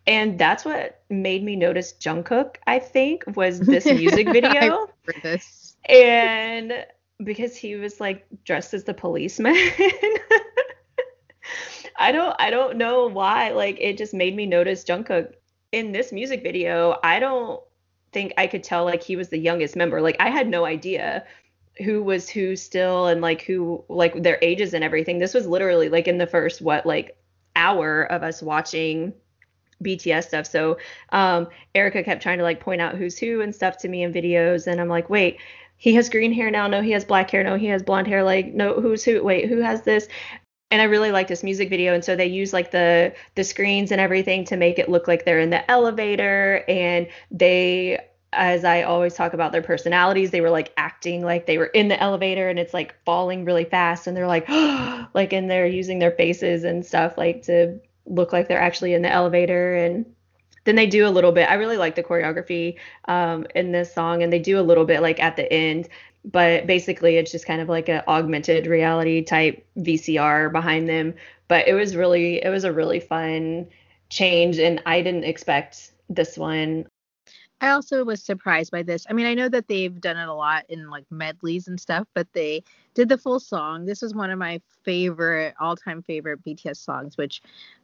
And 0.06 0.38
that's 0.38 0.64
what 0.64 1.02
made 1.08 1.42
me 1.42 1.56
notice 1.56 1.94
Jungkook, 1.94 2.56
I 2.66 2.78
think, 2.78 3.24
was 3.36 3.60
this 3.66 3.86
music 3.86 4.30
video. 4.30 4.88
this. 5.22 5.76
And 5.86 6.86
because 7.22 7.56
he 7.56 7.76
was 7.76 8.00
like 8.00 8.26
dressed 8.44 8.74
as 8.74 8.84
the 8.84 8.94
policeman. 8.94 9.54
I 11.96 12.10
don't 12.12 12.34
I 12.38 12.50
don't 12.50 12.76
know 12.76 13.06
why. 13.06 13.50
Like 13.52 13.78
it 13.80 13.96
just 13.96 14.14
made 14.14 14.34
me 14.34 14.46
notice 14.46 14.84
Jungkook 14.84 15.34
in 15.72 15.92
this 15.92 16.12
music 16.12 16.42
video. 16.42 16.96
I 17.02 17.18
don't 17.18 17.60
think 18.12 18.32
I 18.36 18.46
could 18.46 18.62
tell 18.62 18.84
like 18.84 19.02
he 19.02 19.16
was 19.16 19.28
the 19.28 19.38
youngest 19.38 19.76
member. 19.76 20.00
Like 20.00 20.16
I 20.20 20.30
had 20.30 20.48
no 20.48 20.64
idea 20.64 21.24
who 21.84 22.02
was 22.02 22.28
who 22.28 22.56
still 22.56 23.06
and 23.06 23.20
like 23.20 23.42
who 23.42 23.84
like 23.88 24.22
their 24.22 24.38
ages 24.42 24.74
and 24.74 24.84
everything. 24.84 25.18
This 25.18 25.34
was 25.34 25.46
literally 25.46 25.88
like 25.88 26.08
in 26.08 26.18
the 26.18 26.26
first 26.26 26.60
what 26.60 26.84
like 26.84 27.16
hour 27.56 28.02
of 28.04 28.22
us 28.22 28.42
watching 28.42 29.12
BTS 29.82 30.24
stuff. 30.24 30.46
So 30.46 30.78
um, 31.10 31.48
Erica 31.74 32.02
kept 32.02 32.22
trying 32.22 32.38
to 32.38 32.44
like 32.44 32.60
point 32.60 32.80
out 32.80 32.96
who's 32.96 33.18
who 33.18 33.40
and 33.40 33.54
stuff 33.54 33.78
to 33.78 33.88
me 33.88 34.02
in 34.02 34.12
videos, 34.12 34.66
and 34.66 34.80
I'm 34.80 34.88
like, 34.88 35.10
wait, 35.10 35.38
he 35.76 35.94
has 35.94 36.08
green 36.08 36.32
hair 36.32 36.50
now. 36.50 36.66
No, 36.66 36.82
he 36.82 36.92
has 36.92 37.04
black 37.04 37.30
hair. 37.30 37.42
No, 37.42 37.56
he 37.56 37.66
has 37.66 37.82
blonde 37.82 38.06
hair. 38.06 38.22
Like, 38.22 38.54
no, 38.54 38.80
who's 38.80 39.04
who? 39.04 39.22
Wait, 39.22 39.48
who 39.48 39.60
has 39.60 39.82
this? 39.82 40.08
And 40.70 40.80
I 40.82 40.86
really 40.86 41.12
like 41.12 41.28
this 41.28 41.42
music 41.42 41.68
video, 41.68 41.94
and 41.94 42.04
so 42.04 42.16
they 42.16 42.26
use 42.26 42.52
like 42.52 42.70
the 42.70 43.14
the 43.34 43.44
screens 43.44 43.92
and 43.92 44.00
everything 44.00 44.44
to 44.46 44.56
make 44.56 44.78
it 44.78 44.88
look 44.88 45.06
like 45.06 45.24
they're 45.24 45.40
in 45.40 45.50
the 45.50 45.68
elevator, 45.70 46.64
and 46.68 47.06
they 47.30 48.00
as 48.36 48.64
I 48.64 48.82
always 48.82 49.14
talk 49.14 49.32
about 49.32 49.52
their 49.52 49.62
personalities, 49.62 50.30
they 50.30 50.40
were 50.40 50.50
like 50.50 50.72
acting 50.76 51.24
like 51.24 51.46
they 51.46 51.58
were 51.58 51.66
in 51.66 51.88
the 51.88 52.00
elevator 52.00 52.48
and 52.48 52.58
it's 52.58 52.74
like 52.74 52.94
falling 53.04 53.44
really 53.44 53.64
fast 53.64 54.06
and 54.06 54.16
they're 54.16 54.26
like 54.26 54.48
like 55.14 55.32
and 55.32 55.50
they're 55.50 55.66
using 55.66 55.98
their 55.98 56.10
faces 56.10 56.64
and 56.64 56.84
stuff 56.84 57.16
like 57.16 57.42
to 57.42 57.78
look 58.06 58.32
like 58.32 58.48
they're 58.48 58.60
actually 58.60 58.94
in 58.94 59.02
the 59.02 59.10
elevator 59.10 59.74
and 59.74 60.06
then 60.64 60.76
they 60.76 60.86
do 60.86 61.06
a 61.06 61.10
little 61.10 61.32
bit. 61.32 61.50
I 61.50 61.54
really 61.54 61.76
like 61.76 61.94
the 61.94 62.02
choreography 62.02 62.76
um, 63.06 63.46
in 63.54 63.72
this 63.72 63.92
song, 63.94 64.22
and 64.22 64.32
they 64.32 64.38
do 64.38 64.58
a 64.58 64.62
little 64.62 64.84
bit 64.84 65.02
like 65.02 65.20
at 65.20 65.36
the 65.36 65.50
end, 65.52 65.88
but 66.24 66.66
basically 66.66 67.16
it's 67.16 67.30
just 67.30 67.46
kind 67.46 67.60
of 67.60 67.68
like 67.68 67.88
an 67.88 68.02
augmented 68.08 68.66
reality 68.66 69.22
type 69.22 69.64
VCR 69.78 70.50
behind 70.50 70.88
them. 70.88 71.14
But 71.48 71.68
it 71.68 71.74
was 71.74 71.94
really, 71.94 72.42
it 72.42 72.48
was 72.48 72.64
a 72.64 72.72
really 72.72 73.00
fun 73.00 73.68
change, 74.08 74.58
and 74.58 74.82
I 74.86 75.02
didn't 75.02 75.24
expect 75.24 75.92
this 76.08 76.38
one. 76.38 76.86
I 77.60 77.70
also 77.70 78.04
was 78.04 78.22
surprised 78.22 78.70
by 78.70 78.82
this. 78.82 79.06
I 79.08 79.12
mean, 79.12 79.26
I 79.26 79.34
know 79.34 79.48
that 79.48 79.68
they've 79.68 80.00
done 80.00 80.16
it 80.16 80.28
a 80.28 80.34
lot 80.34 80.64
in 80.68 80.90
like 80.90 81.04
medleys 81.10 81.68
and 81.68 81.80
stuff, 81.80 82.06
but 82.14 82.26
they 82.32 82.62
did 82.94 83.08
the 83.08 83.18
full 83.18 83.40
song. 83.40 83.86
This 83.86 84.02
was 84.02 84.14
one 84.14 84.30
of 84.30 84.38
my 84.38 84.60
favorite, 84.82 85.54
all 85.60 85.76
time 85.76 86.02
favorite 86.02 86.44
BTS 86.44 86.76
songs, 86.76 87.16
which 87.16 87.42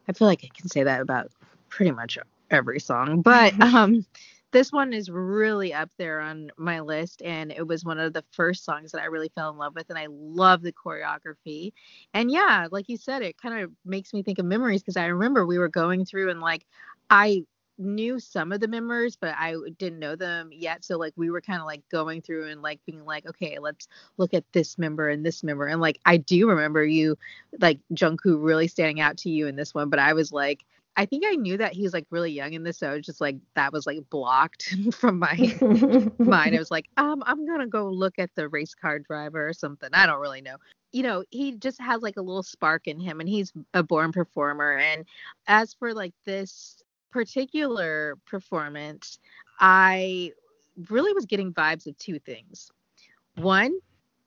I 0.08 0.12
feel 0.12 0.28
like 0.28 0.44
I 0.44 0.48
can 0.54 0.68
say 0.68 0.82
that 0.82 1.00
about 1.00 1.30
pretty 1.68 1.92
much 1.92 2.18
every 2.50 2.80
song, 2.80 3.22
but 3.22 3.58
um 3.62 4.04
this 4.52 4.72
one 4.72 4.92
is 4.92 5.08
really 5.10 5.72
up 5.72 5.90
there 5.96 6.20
on 6.20 6.50
my 6.56 6.80
list 6.80 7.22
and 7.22 7.52
it 7.52 7.66
was 7.66 7.84
one 7.84 8.00
of 8.00 8.12
the 8.12 8.24
first 8.32 8.64
songs 8.64 8.90
that 8.92 9.00
I 9.00 9.04
really 9.04 9.30
fell 9.34 9.50
in 9.50 9.56
love 9.56 9.74
with 9.76 9.88
and 9.90 9.98
I 9.98 10.08
love 10.10 10.62
the 10.62 10.72
choreography. 10.72 11.72
And 12.14 12.30
yeah, 12.30 12.66
like 12.70 12.88
you 12.88 12.96
said 12.96 13.22
it 13.22 13.38
kind 13.38 13.62
of 13.62 13.70
makes 13.84 14.12
me 14.12 14.22
think 14.22 14.38
of 14.38 14.44
memories 14.46 14.82
because 14.82 14.96
I 14.96 15.06
remember 15.06 15.46
we 15.46 15.58
were 15.58 15.68
going 15.68 16.04
through 16.04 16.30
and 16.30 16.40
like 16.40 16.66
I 17.08 17.44
knew 17.80 18.18
some 18.18 18.52
of 18.52 18.60
the 18.60 18.68
members 18.68 19.16
but 19.16 19.34
I 19.38 19.56
didn't 19.78 19.98
know 19.98 20.16
them 20.16 20.50
yet 20.52 20.84
so 20.84 20.98
like 20.98 21.14
we 21.16 21.30
were 21.30 21.40
kind 21.40 21.60
of 21.60 21.66
like 21.66 21.82
going 21.90 22.22
through 22.22 22.48
and 22.48 22.62
like 22.62 22.80
being 22.86 23.04
like 23.04 23.26
okay 23.26 23.58
let's 23.58 23.88
look 24.16 24.34
at 24.34 24.44
this 24.52 24.78
member 24.78 25.08
and 25.08 25.24
this 25.24 25.42
member 25.42 25.66
and 25.66 25.80
like 25.80 25.98
I 26.04 26.18
do 26.18 26.48
remember 26.48 26.84
you 26.84 27.16
like 27.60 27.78
Jungkook 27.94 28.42
really 28.44 28.68
standing 28.68 29.00
out 29.00 29.16
to 29.18 29.30
you 29.30 29.46
in 29.46 29.56
this 29.56 29.74
one 29.74 29.88
but 29.88 29.98
I 29.98 30.12
was 30.12 30.32
like 30.32 30.64
I 30.96 31.06
think 31.06 31.24
I 31.26 31.36
knew 31.36 31.56
that 31.56 31.72
he 31.72 31.82
was 31.82 31.92
like 31.92 32.06
really 32.10 32.32
young 32.32 32.52
in 32.52 32.62
this, 32.62 32.78
so 32.78 32.90
I 32.90 32.94
was 32.96 33.06
just 33.06 33.20
like 33.20 33.36
that 33.54 33.72
was 33.72 33.86
like 33.86 33.98
blocked 34.10 34.74
from 34.92 35.18
my 35.18 35.34
mind. 36.18 36.54
I 36.54 36.58
was 36.58 36.70
like, 36.70 36.88
um, 36.96 37.22
I'm 37.26 37.46
gonna 37.46 37.66
go 37.66 37.88
look 37.88 38.18
at 38.18 38.30
the 38.34 38.48
race 38.48 38.74
car 38.74 38.98
driver 38.98 39.48
or 39.48 39.52
something. 39.52 39.88
I 39.92 40.06
don't 40.06 40.20
really 40.20 40.42
know. 40.42 40.56
You 40.92 41.04
know, 41.04 41.24
he 41.30 41.52
just 41.52 41.80
has 41.80 42.02
like 42.02 42.16
a 42.16 42.22
little 42.22 42.42
spark 42.42 42.86
in 42.86 42.98
him, 42.98 43.20
and 43.20 43.28
he's 43.28 43.52
a 43.72 43.82
born 43.82 44.12
performer. 44.12 44.76
And 44.76 45.06
as 45.46 45.72
for 45.74 45.94
like 45.94 46.12
this 46.26 46.82
particular 47.10 48.16
performance, 48.26 49.18
I 49.58 50.32
really 50.88 51.12
was 51.12 51.26
getting 51.26 51.52
vibes 51.52 51.86
of 51.86 51.96
two 51.98 52.18
things. 52.18 52.70
One, 53.36 53.78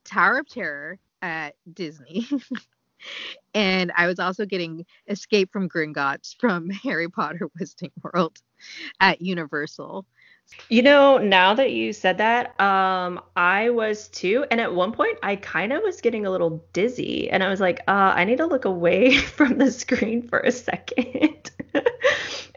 Tower 0.04 0.40
of 0.40 0.50
Terror 0.50 1.00
at 1.22 1.56
Disney. 1.74 2.28
and 3.54 3.92
I 3.96 4.08
was 4.08 4.20
also 4.20 4.46
getting 4.46 4.86
Escape 5.08 5.52
from 5.52 5.70
Gringotts 5.70 6.36
from 6.40 6.70
Harry 6.84 7.10
Potter 7.10 7.50
Wizarding 7.60 7.92
World 8.02 8.38
at 9.00 9.22
Universal. 9.22 10.06
You 10.70 10.82
know, 10.82 11.18
now 11.18 11.54
that 11.54 11.72
you 11.72 11.94
said 11.94 12.18
that, 12.18 12.60
um, 12.60 13.22
I 13.36 13.70
was 13.70 14.08
too. 14.08 14.46
And 14.50 14.60
at 14.60 14.74
one 14.74 14.92
point, 14.92 15.18
I 15.22 15.36
kind 15.36 15.74
of 15.74 15.84
was 15.84 16.02
getting 16.02 16.26
a 16.26 16.32
little 16.32 16.66
dizzy, 16.74 17.30
and 17.30 17.44
I 17.44 17.50
was 17.50 17.60
like, 17.60 17.82
uh, 17.88 18.14
I 18.16 18.24
need 18.24 18.38
to 18.38 18.46
look 18.46 18.66
away 18.66 19.18
from 19.38 19.58
the 19.58 19.72
screen 19.72 20.28
for 20.28 20.40
a 20.40 20.52
second. 20.52 21.52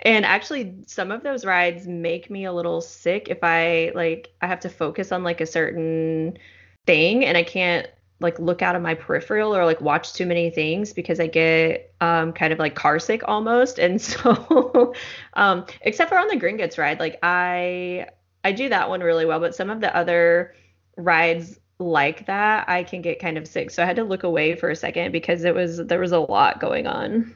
and 0.02 0.24
actually, 0.24 0.77
some 0.86 1.10
of 1.10 1.23
those 1.23 1.44
rides 1.44 1.86
make 1.86 2.31
me 2.31 2.44
a 2.44 2.52
little 2.52 2.81
sick 2.81 3.28
if 3.28 3.39
I 3.43 3.93
like 3.94 4.32
I 4.40 4.47
have 4.47 4.60
to 4.60 4.68
focus 4.68 5.12
on 5.12 5.24
like 5.24 5.40
a 5.40 5.47
certain 5.47 6.39
thing, 6.86 7.24
and 7.24 7.36
I 7.36 7.43
can't 7.43 7.89
like 8.20 8.38
look 8.38 8.62
out 8.62 8.74
of 8.76 8.82
my 8.82 8.94
peripheral 8.94 9.55
or 9.55 9.64
like 9.64 9.80
watch 9.80 10.14
too 10.14 10.26
many 10.26 10.51
things 10.51 10.93
because 10.93 11.20
I 11.20 11.26
get 11.26 11.94
um, 12.01 12.32
kind 12.32 12.52
of 12.52 12.59
like 12.59 12.74
car 12.74 12.98
sick 12.98 13.22
almost. 13.26 13.78
And 13.78 14.01
so, 14.02 14.94
um, 15.34 15.66
except 15.82 16.09
for 16.09 16.18
on 16.18 16.28
the 16.28 16.36
Gringotts 16.36 16.78
ride, 16.78 17.01
like 17.01 17.18
I 17.22 18.06
I 18.44 18.52
do 18.52 18.68
that 18.68 18.88
one 18.88 19.01
really 19.01 19.26
well, 19.26 19.40
but 19.40 19.55
some 19.55 19.70
of 19.70 19.80
the 19.80 19.94
other 19.94 20.55
rides 20.97 21.59
like 21.78 22.26
that, 22.26 22.68
I 22.68 22.84
can 22.84 23.02
get 23.02 23.18
kind 23.18 23.36
of 23.36 23.47
sick. 23.47 23.70
So 23.70 23.82
I 23.82 23.86
had 23.86 23.97
to 23.97 24.05
look 24.05 24.22
away 24.22 24.55
for 24.55 24.70
a 24.70 24.76
second 24.76 25.12
because 25.12 25.44
it 25.44 25.55
was 25.55 25.78
there 25.78 26.01
was 26.01 26.12
a 26.12 26.20
lot 26.20 26.60
going 26.60 26.86
on. 26.86 27.34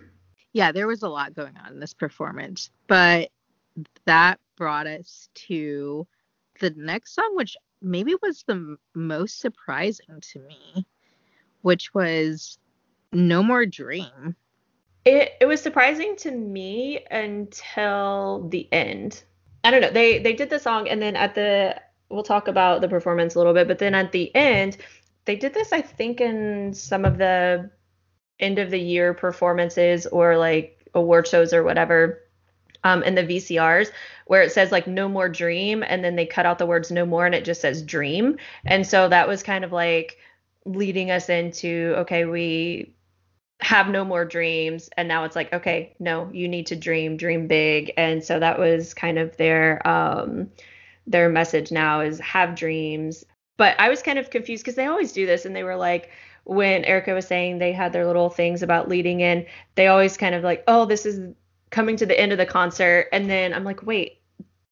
Yeah, 0.53 0.73
there 0.73 0.87
was 0.87 1.03
a 1.03 1.09
lot 1.09 1.35
going 1.35 1.57
on 1.57 1.73
in 1.73 1.81
this 1.81 1.95
performance, 1.95 2.71
but 2.87 3.31
that 4.07 4.41
brought 4.57 4.87
us 4.87 5.29
to 5.35 6.07
the 6.59 6.71
next 6.71 7.15
song, 7.15 7.33
which 7.35 7.57
maybe 7.83 8.15
was 8.23 8.45
the 8.47 8.77
most 8.95 9.41
surprising 9.41 10.21
to 10.33 10.41
me, 10.41 10.87
which 11.63 11.95
was 11.95 12.59
No 13.13 13.43
More 13.43 13.67
Dream. 13.67 14.37
It 15.05 15.33
it 15.41 15.47
was 15.47 15.61
surprising 15.61 16.17
to 16.17 16.31
me 16.31 17.05
until 17.11 18.49
the 18.51 18.69
end. 18.73 19.23
I 19.65 19.71
don't 19.71 19.81
know. 19.81 19.91
They 19.91 20.19
they 20.19 20.35
did 20.35 20.51
the 20.51 20.59
song 20.59 20.89
and 20.89 21.01
then 21.01 21.17
at 21.17 21.35
the 21.35 21.81
we'll 22.11 22.23
talk 22.23 22.49
about 22.49 22.81
the 22.81 22.89
performance 22.89 23.35
a 23.35 23.39
little 23.39 23.55
bit, 23.55 23.69
but 23.69 23.79
then 23.79 23.95
at 23.95 24.13
the 24.13 24.35
end 24.35 24.77
they 25.25 25.37
did 25.37 25.55
this 25.55 25.73
I 25.73 25.81
think 25.81 26.21
in 26.21 26.75
some 26.75 27.05
of 27.05 27.19
the 27.19 27.71
end 28.39 28.59
of 28.59 28.71
the 28.71 28.81
year 28.81 29.15
performances 29.15 30.07
or 30.07 30.37
like 30.37 30.87
award 30.95 31.27
shows 31.27 31.53
or 31.53 31.63
whatever 31.63 32.23
um, 32.85 33.03
in 33.03 33.15
the 33.15 33.23
VCRs 33.23 33.91
where 34.27 34.43
it 34.43 34.53
says 34.53 34.71
like 34.71 34.87
no 34.87 35.09
more 35.09 35.29
dream 35.29 35.83
and 35.87 36.05
then 36.05 36.17
they 36.17 36.27
cut 36.27 36.47
out 36.47 36.59
the 36.59 36.67
words 36.67 36.91
no 36.91 37.05
more 37.05 37.27
and 37.27 37.35
it 37.35 37.45
just 37.45 37.61
says 37.61 37.83
dream. 37.83 38.37
And 38.65 38.87
so 38.87 39.09
that 39.09 39.29
was 39.29 39.43
kind 39.43 39.65
of 39.65 39.73
like 39.73 40.19
leading 40.65 41.11
us 41.11 41.29
into 41.29 41.95
okay, 41.99 42.25
we 42.25 42.95
have 43.61 43.89
no 43.89 44.05
more 44.05 44.25
dreams 44.25 44.89
and 44.97 45.09
now 45.09 45.25
it's 45.25 45.37
like 45.37 45.53
okay, 45.53 45.95
no, 45.99 46.31
you 46.33 46.49
need 46.49 46.67
to 46.67 46.77
dream, 46.77 47.17
dream 47.17 47.47
big. 47.47 47.93
And 47.97 48.25
so 48.25 48.39
that 48.39 48.59
was 48.59 48.95
kind 48.95 49.19
of 49.19 49.37
their 49.37 49.87
um 49.87 50.51
their 51.07 51.29
message 51.29 51.73
now 51.73 52.01
is 52.01 52.21
have 52.21 52.55
dreams. 52.55 53.25
But 53.57 53.79
I 53.79 53.89
was 53.89 54.01
kind 54.01 54.19
of 54.19 54.31
confused 54.31 54.65
because 54.65 54.77
they 54.77 54.87
always 54.87 55.13
do 55.13 55.27
this 55.27 55.45
and 55.45 55.55
they 55.55 55.65
were 55.65 55.77
like 55.77 56.11
when 56.45 56.85
Erica 56.85 57.13
was 57.13 57.27
saying 57.27 57.59
they 57.59 57.73
had 57.73 57.93
their 57.93 58.07
little 58.07 58.31
things 58.31 58.63
about 58.63 58.89
leading 58.89 59.21
in, 59.21 59.47
they 59.75 59.89
always 59.89 60.17
kind 60.17 60.35
of 60.35 60.43
like, 60.43 60.65
oh, 60.67 60.87
this 60.87 61.05
is 61.05 61.35
coming 61.71 61.97
to 61.97 62.07
the 62.07 62.19
end 62.19 62.33
of 62.33 62.39
the 62.39 62.47
concert 62.47 63.09
and 63.13 63.31
then 63.31 63.53
i'm 63.55 63.65
like 63.65 63.83
wait 63.83 64.21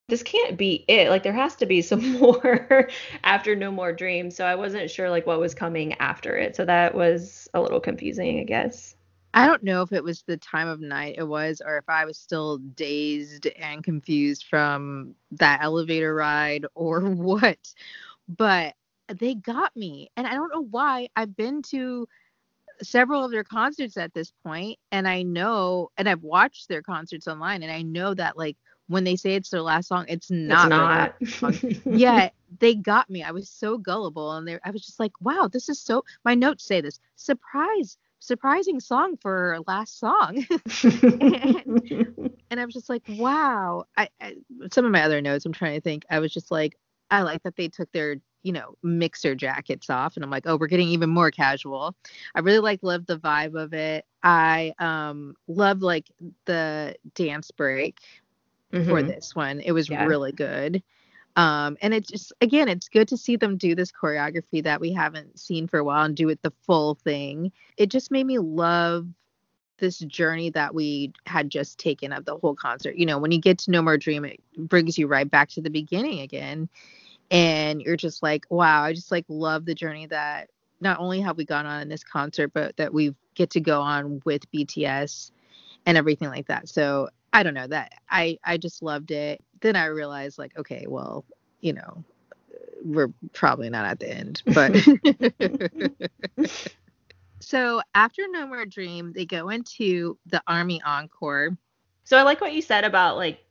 this 0.08 0.22
can't 0.22 0.56
be 0.56 0.86
it. 0.88 1.10
Like 1.10 1.22
there 1.22 1.34
has 1.34 1.54
to 1.56 1.66
be 1.66 1.82
some 1.82 2.12
more 2.18 2.88
after 3.24 3.54
no 3.54 3.70
more 3.70 3.92
dreams. 3.92 4.34
So 4.34 4.44
i 4.44 4.54
wasn't 4.54 4.90
sure 4.90 5.10
like 5.10 5.26
what 5.26 5.40
was 5.40 5.54
coming 5.54 5.92
after 5.94 6.36
it. 6.36 6.56
So 6.56 6.64
that 6.64 6.94
was 6.94 7.48
a 7.54 7.60
little 7.60 7.80
confusing 7.80 8.40
i 8.40 8.44
guess. 8.44 8.96
I 9.34 9.46
don't 9.46 9.62
know 9.62 9.82
if 9.82 9.92
it 9.92 10.02
was 10.02 10.22
the 10.22 10.38
time 10.38 10.68
of 10.68 10.80
night 10.80 11.16
it 11.18 11.28
was 11.28 11.60
or 11.64 11.76
if 11.76 11.84
i 11.88 12.06
was 12.06 12.16
still 12.16 12.58
dazed 12.58 13.46
and 13.46 13.84
confused 13.84 14.46
from 14.48 15.14
that 15.32 15.60
elevator 15.62 16.14
ride 16.14 16.64
or 16.74 17.02
what 17.02 17.58
but 18.26 18.74
they 19.08 19.34
got 19.34 19.76
me. 19.76 20.10
And 20.16 20.26
i 20.26 20.34
don't 20.34 20.52
know 20.52 20.64
why. 20.64 21.08
I've 21.16 21.36
been 21.36 21.62
to 21.62 22.08
several 22.82 23.24
of 23.24 23.30
their 23.30 23.44
concerts 23.44 23.96
at 23.96 24.14
this 24.14 24.32
point 24.44 24.78
and 24.92 25.08
i 25.08 25.22
know 25.22 25.90
and 25.96 26.08
i've 26.08 26.22
watched 26.22 26.68
their 26.68 26.82
concerts 26.82 27.26
online 27.26 27.62
and 27.62 27.72
i 27.72 27.82
know 27.82 28.14
that 28.14 28.36
like 28.36 28.56
when 28.88 29.04
they 29.04 29.16
say 29.16 29.34
it's 29.34 29.50
their 29.50 29.62
last 29.62 29.88
song 29.88 30.04
it's 30.08 30.30
not, 30.30 31.14
it's 31.20 31.42
not. 31.42 31.62
yeah 31.86 32.30
they 32.60 32.74
got 32.74 33.10
me. 33.10 33.22
I 33.22 33.30
was 33.30 33.50
so 33.50 33.76
gullible 33.76 34.32
and 34.32 34.48
they 34.48 34.58
i 34.64 34.70
was 34.70 34.84
just 34.84 34.98
like 34.98 35.12
wow 35.20 35.48
this 35.52 35.68
is 35.68 35.80
so 35.80 36.04
my 36.24 36.34
notes 36.34 36.64
say 36.64 36.80
this 36.80 37.00
surprise 37.16 37.98
surprising 38.20 38.80
song 38.80 39.16
for 39.16 39.58
last 39.66 39.98
song. 40.00 40.44
And, 40.82 42.30
and, 42.50 42.60
i 42.60 42.64
was 42.64 42.74
just 42.74 42.88
like 42.88 43.02
wow. 43.08 43.84
I, 43.96 44.08
I 44.20 44.36
some 44.72 44.84
of 44.84 44.90
my 44.90 45.02
other 45.02 45.20
notes 45.20 45.44
i'm 45.44 45.52
trying 45.52 45.74
to 45.74 45.80
think 45.80 46.04
i 46.10 46.18
was 46.18 46.32
just 46.32 46.50
like 46.50 46.76
i 47.10 47.22
like 47.22 47.42
that 47.42 47.56
they 47.56 47.68
took 47.68 47.90
their 47.92 48.16
you 48.42 48.52
know, 48.52 48.74
mixer 48.82 49.34
jackets 49.34 49.90
off. 49.90 50.16
And 50.16 50.24
I'm 50.24 50.30
like, 50.30 50.44
oh, 50.46 50.56
we're 50.56 50.68
getting 50.68 50.88
even 50.88 51.10
more 51.10 51.30
casual. 51.30 51.94
I 52.34 52.40
really 52.40 52.60
like 52.60 52.80
love 52.82 53.06
the 53.06 53.18
vibe 53.18 53.60
of 53.60 53.74
it. 53.74 54.06
I 54.22 54.72
um 54.78 55.34
love 55.46 55.82
like 55.82 56.10
the 56.44 56.96
dance 57.14 57.50
break 57.50 57.98
mm-hmm. 58.72 58.88
for 58.88 59.02
this 59.02 59.34
one. 59.34 59.60
It 59.60 59.72
was 59.72 59.88
yeah. 59.88 60.04
really 60.04 60.32
good. 60.32 60.82
Um, 61.36 61.76
and 61.82 61.94
it's 61.94 62.10
just 62.10 62.32
again, 62.40 62.68
it's 62.68 62.88
good 62.88 63.08
to 63.08 63.16
see 63.16 63.36
them 63.36 63.56
do 63.56 63.74
this 63.74 63.92
choreography 63.92 64.62
that 64.64 64.80
we 64.80 64.92
haven't 64.92 65.38
seen 65.38 65.68
for 65.68 65.78
a 65.78 65.84
while 65.84 66.04
and 66.04 66.16
do 66.16 66.28
it 66.28 66.42
the 66.42 66.52
full 66.62 66.94
thing. 66.94 67.52
It 67.76 67.90
just 67.90 68.10
made 68.10 68.26
me 68.26 68.38
love 68.38 69.06
this 69.78 69.98
journey 70.00 70.50
that 70.50 70.74
we 70.74 71.12
had 71.26 71.50
just 71.50 71.78
taken 71.78 72.12
of 72.12 72.24
the 72.24 72.36
whole 72.36 72.54
concert. 72.54 72.96
You 72.96 73.06
know, 73.06 73.18
when 73.18 73.32
you 73.32 73.40
get 73.40 73.58
to 73.58 73.70
No 73.70 73.82
More 73.82 73.96
Dream, 73.96 74.24
it 74.24 74.40
brings 74.56 74.98
you 74.98 75.06
right 75.06 75.30
back 75.30 75.48
to 75.50 75.60
the 75.60 75.70
beginning 75.70 76.20
again 76.20 76.68
and 77.30 77.82
you're 77.82 77.94
just 77.94 78.22
like 78.22 78.46
wow 78.48 78.84
i 78.84 78.94
just 78.94 79.12
like 79.12 79.26
love 79.28 79.66
the 79.66 79.74
journey 79.74 80.06
that 80.06 80.48
not 80.80 80.98
only 80.98 81.20
have 81.20 81.36
we 81.36 81.44
gone 81.44 81.66
on 81.66 81.82
in 81.82 81.88
this 81.90 82.02
concert 82.02 82.50
but 82.54 82.74
that 82.78 82.94
we 82.94 83.14
get 83.34 83.50
to 83.50 83.60
go 83.60 83.82
on 83.82 84.22
with 84.24 84.50
bts 84.50 85.30
and 85.84 85.98
everything 85.98 86.28
like 86.28 86.46
that 86.46 86.70
so 86.70 87.06
i 87.34 87.42
don't 87.42 87.52
know 87.52 87.66
that 87.66 87.92
i 88.08 88.38
i 88.44 88.56
just 88.56 88.82
loved 88.82 89.10
it 89.10 89.44
then 89.60 89.76
i 89.76 89.84
realized 89.84 90.38
like 90.38 90.56
okay 90.56 90.86
well 90.88 91.22
you 91.60 91.72
know, 91.72 92.04
we're 92.84 93.12
probably 93.32 93.70
not 93.70 93.84
at 93.84 94.00
the 94.00 94.10
end, 94.10 94.42
but. 94.46 94.72
so 97.40 97.80
after 97.94 98.26
No 98.30 98.46
More 98.46 98.66
Dream, 98.66 99.12
they 99.12 99.26
go 99.26 99.48
into 99.48 100.18
the 100.26 100.42
Army 100.46 100.80
Encore. 100.84 101.56
So 102.04 102.16
I 102.16 102.22
like 102.22 102.40
what 102.40 102.52
you 102.52 102.62
said 102.62 102.84
about 102.84 103.16
like 103.16 103.44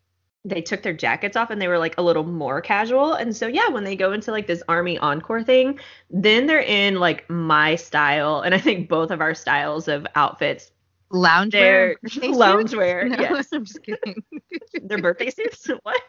they 0.47 0.61
took 0.61 0.81
their 0.81 0.93
jackets 0.93 1.35
off 1.35 1.49
and 1.49 1.61
they 1.61 1.67
were 1.67 1.77
like 1.77 1.97
a 1.97 2.01
little 2.01 2.23
more 2.23 2.61
casual. 2.61 3.13
And 3.13 3.35
so 3.35 3.47
yeah, 3.47 3.67
when 3.69 3.83
they 3.83 3.95
go 3.95 4.13
into 4.13 4.31
like 4.31 4.47
this 4.47 4.63
army 4.67 4.97
encore 4.99 5.43
thing, 5.43 5.79
then 6.09 6.47
they're 6.47 6.61
in 6.61 6.95
like 6.95 7.29
my 7.29 7.75
style 7.75 8.41
and 8.41 8.55
I 8.55 8.59
think 8.59 8.89
both 8.89 9.11
of 9.11 9.21
our 9.21 9.35
styles 9.35 9.87
of 9.87 10.07
outfits. 10.15 10.71
Loungewear. 11.11 11.95
Loungewear. 12.05 13.09
No, 13.09 13.17
yes. 13.19 13.47
I'm 13.53 13.65
just 13.65 13.83
kidding. 13.83 14.23
their 14.81 15.01
birthday 15.01 15.29
suits. 15.29 15.69
what? 15.83 16.01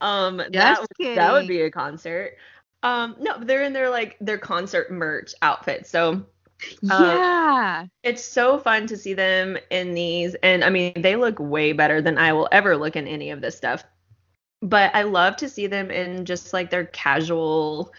um 0.00 0.38
that 0.38 0.84
that 0.98 1.32
would 1.32 1.46
be 1.46 1.62
a 1.62 1.70
concert. 1.70 2.36
Um 2.86 3.16
no, 3.18 3.38
they're 3.38 3.62
in 3.64 3.72
their 3.72 3.90
like 3.90 4.16
their 4.20 4.38
concert 4.38 4.90
merch 4.90 5.34
outfits. 5.42 5.90
So 5.90 6.26
Uh, 6.88 7.18
yeah. 7.20 7.86
it's 8.02 8.24
so 8.24 8.58
fun 8.58 8.86
to 8.88 8.96
see 8.96 9.14
them 9.14 9.58
in 9.70 9.94
these 9.94 10.34
and 10.42 10.64
i 10.64 10.70
mean 10.70 10.92
they 11.02 11.16
look 11.16 11.38
way 11.40 11.72
better 11.72 12.02
than 12.02 12.18
i 12.18 12.32
will 12.32 12.48
ever 12.52 12.76
look 12.76 12.96
in 12.96 13.06
any 13.08 13.30
of 13.30 13.40
this 13.40 13.56
stuff 13.56 13.84
but 14.62 14.94
i 14.94 15.02
love 15.02 15.36
to 15.36 15.48
see 15.48 15.66
them 15.68 15.90
in 15.90 16.24
just 16.24 16.52
like 16.52 16.70
their 16.70 16.86
casual 16.86 17.92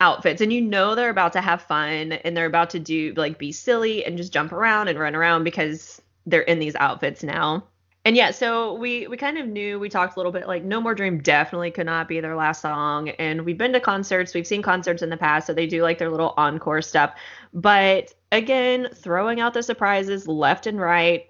outfits 0.00 0.40
and 0.42 0.52
you 0.52 0.60
know 0.60 0.94
they're 0.94 1.10
about 1.10 1.32
to 1.34 1.40
have 1.40 1.62
fun 1.62 2.12
and 2.12 2.36
they're 2.36 2.46
about 2.46 2.70
to 2.70 2.80
do 2.80 3.14
like 3.16 3.38
be 3.38 3.52
silly 3.52 4.04
and 4.04 4.18
just 4.18 4.32
jump 4.32 4.52
around 4.52 4.88
and 4.88 4.98
run 4.98 5.14
around 5.16 5.44
because 5.44 6.02
they're 6.26 6.42
in 6.42 6.58
these 6.60 6.76
outfits 6.76 7.22
now 7.22 7.64
and 8.04 8.16
yeah 8.16 8.30
so 8.30 8.74
we 8.74 9.06
we 9.06 9.16
kind 9.16 9.38
of 9.38 9.46
knew 9.46 9.78
we 9.78 9.88
talked 9.88 10.16
a 10.16 10.18
little 10.18 10.32
bit 10.32 10.46
like 10.46 10.62
no 10.62 10.80
more 10.80 10.94
dream 10.94 11.20
definitely 11.20 11.70
could 11.70 11.86
not 11.86 12.08
be 12.08 12.20
their 12.20 12.36
last 12.36 12.60
song 12.60 13.08
and 13.10 13.44
we've 13.44 13.58
been 13.58 13.72
to 13.72 13.80
concerts 13.80 14.34
we've 14.34 14.46
seen 14.46 14.62
concerts 14.62 15.02
in 15.02 15.10
the 15.10 15.16
past 15.16 15.46
so 15.46 15.54
they 15.54 15.66
do 15.66 15.82
like 15.82 15.98
their 15.98 16.10
little 16.10 16.34
encore 16.36 16.82
stuff 16.82 17.14
but 17.52 18.12
again, 18.34 18.88
throwing 18.94 19.40
out 19.40 19.54
the 19.54 19.62
surprises 19.62 20.28
left 20.28 20.66
and 20.66 20.80
right. 20.80 21.26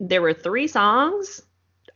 There 0.00 0.22
were 0.22 0.32
three 0.32 0.66
songs. 0.66 1.42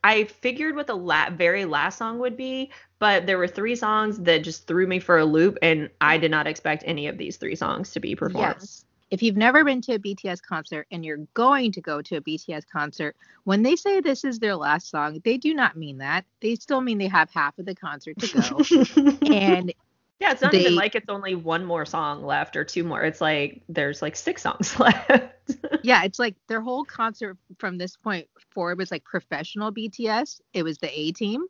I 0.03 0.25
figured 0.25 0.75
what 0.75 0.87
the 0.87 0.95
la- 0.95 1.29
very 1.29 1.65
last 1.65 1.97
song 1.97 2.19
would 2.19 2.37
be, 2.37 2.71
but 2.99 3.27
there 3.27 3.37
were 3.37 3.47
three 3.47 3.75
songs 3.75 4.19
that 4.19 4.43
just 4.43 4.65
threw 4.65 4.87
me 4.87 4.99
for 4.99 5.19
a 5.19 5.25
loop, 5.25 5.57
and 5.61 5.89
I 5.99 6.17
did 6.17 6.31
not 6.31 6.47
expect 6.47 6.83
any 6.87 7.07
of 7.07 7.17
these 7.17 7.37
three 7.37 7.55
songs 7.55 7.91
to 7.91 7.99
be 7.99 8.15
performed. 8.15 8.55
Yes. 8.59 8.85
If 9.11 9.21
you've 9.21 9.35
never 9.37 9.63
been 9.65 9.81
to 9.81 9.93
a 9.95 9.99
BTS 9.99 10.41
concert 10.41 10.87
and 10.89 11.03
you're 11.03 11.27
going 11.33 11.73
to 11.73 11.81
go 11.81 12.01
to 12.01 12.15
a 12.15 12.21
BTS 12.21 12.63
concert, 12.71 13.15
when 13.43 13.61
they 13.61 13.75
say 13.75 13.99
this 13.99 14.23
is 14.23 14.39
their 14.39 14.55
last 14.55 14.89
song, 14.89 15.19
they 15.25 15.37
do 15.37 15.53
not 15.53 15.75
mean 15.75 15.97
that. 15.97 16.25
They 16.41 16.55
still 16.55 16.79
mean 16.79 16.97
they 16.97 17.07
have 17.09 17.29
half 17.29 17.59
of 17.59 17.65
the 17.65 17.75
concert 17.75 18.17
to 18.19 18.27
go. 18.27 19.27
and 19.33 19.73
yeah, 20.19 20.31
it's 20.31 20.41
not 20.41 20.53
they- 20.53 20.61
even 20.61 20.75
like 20.75 20.95
it's 20.95 21.09
only 21.09 21.35
one 21.35 21.65
more 21.65 21.85
song 21.85 22.23
left 22.23 22.55
or 22.55 22.63
two 22.63 22.85
more. 22.85 23.03
It's 23.03 23.19
like 23.19 23.61
there's 23.67 24.01
like 24.01 24.15
six 24.15 24.43
songs 24.43 24.79
left. 24.79 25.57
yeah, 25.83 26.03
it's 26.05 26.17
like 26.19 26.35
their 26.47 26.61
whole 26.61 26.85
concert 26.85 27.37
from 27.57 27.77
this 27.77 27.97
point 27.97 28.27
forward 28.51 28.77
was 28.77 28.91
like 28.91 29.03
professional 29.03 29.73
BTS. 29.73 30.39
It 30.53 30.63
was 30.63 30.77
the 30.77 30.89
A 30.99 31.11
team. 31.11 31.45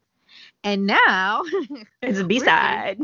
And 0.63 0.87
now 0.87 1.43
it's 2.01 2.19
a 2.19 2.23
B 2.25 2.39
side. 2.39 2.99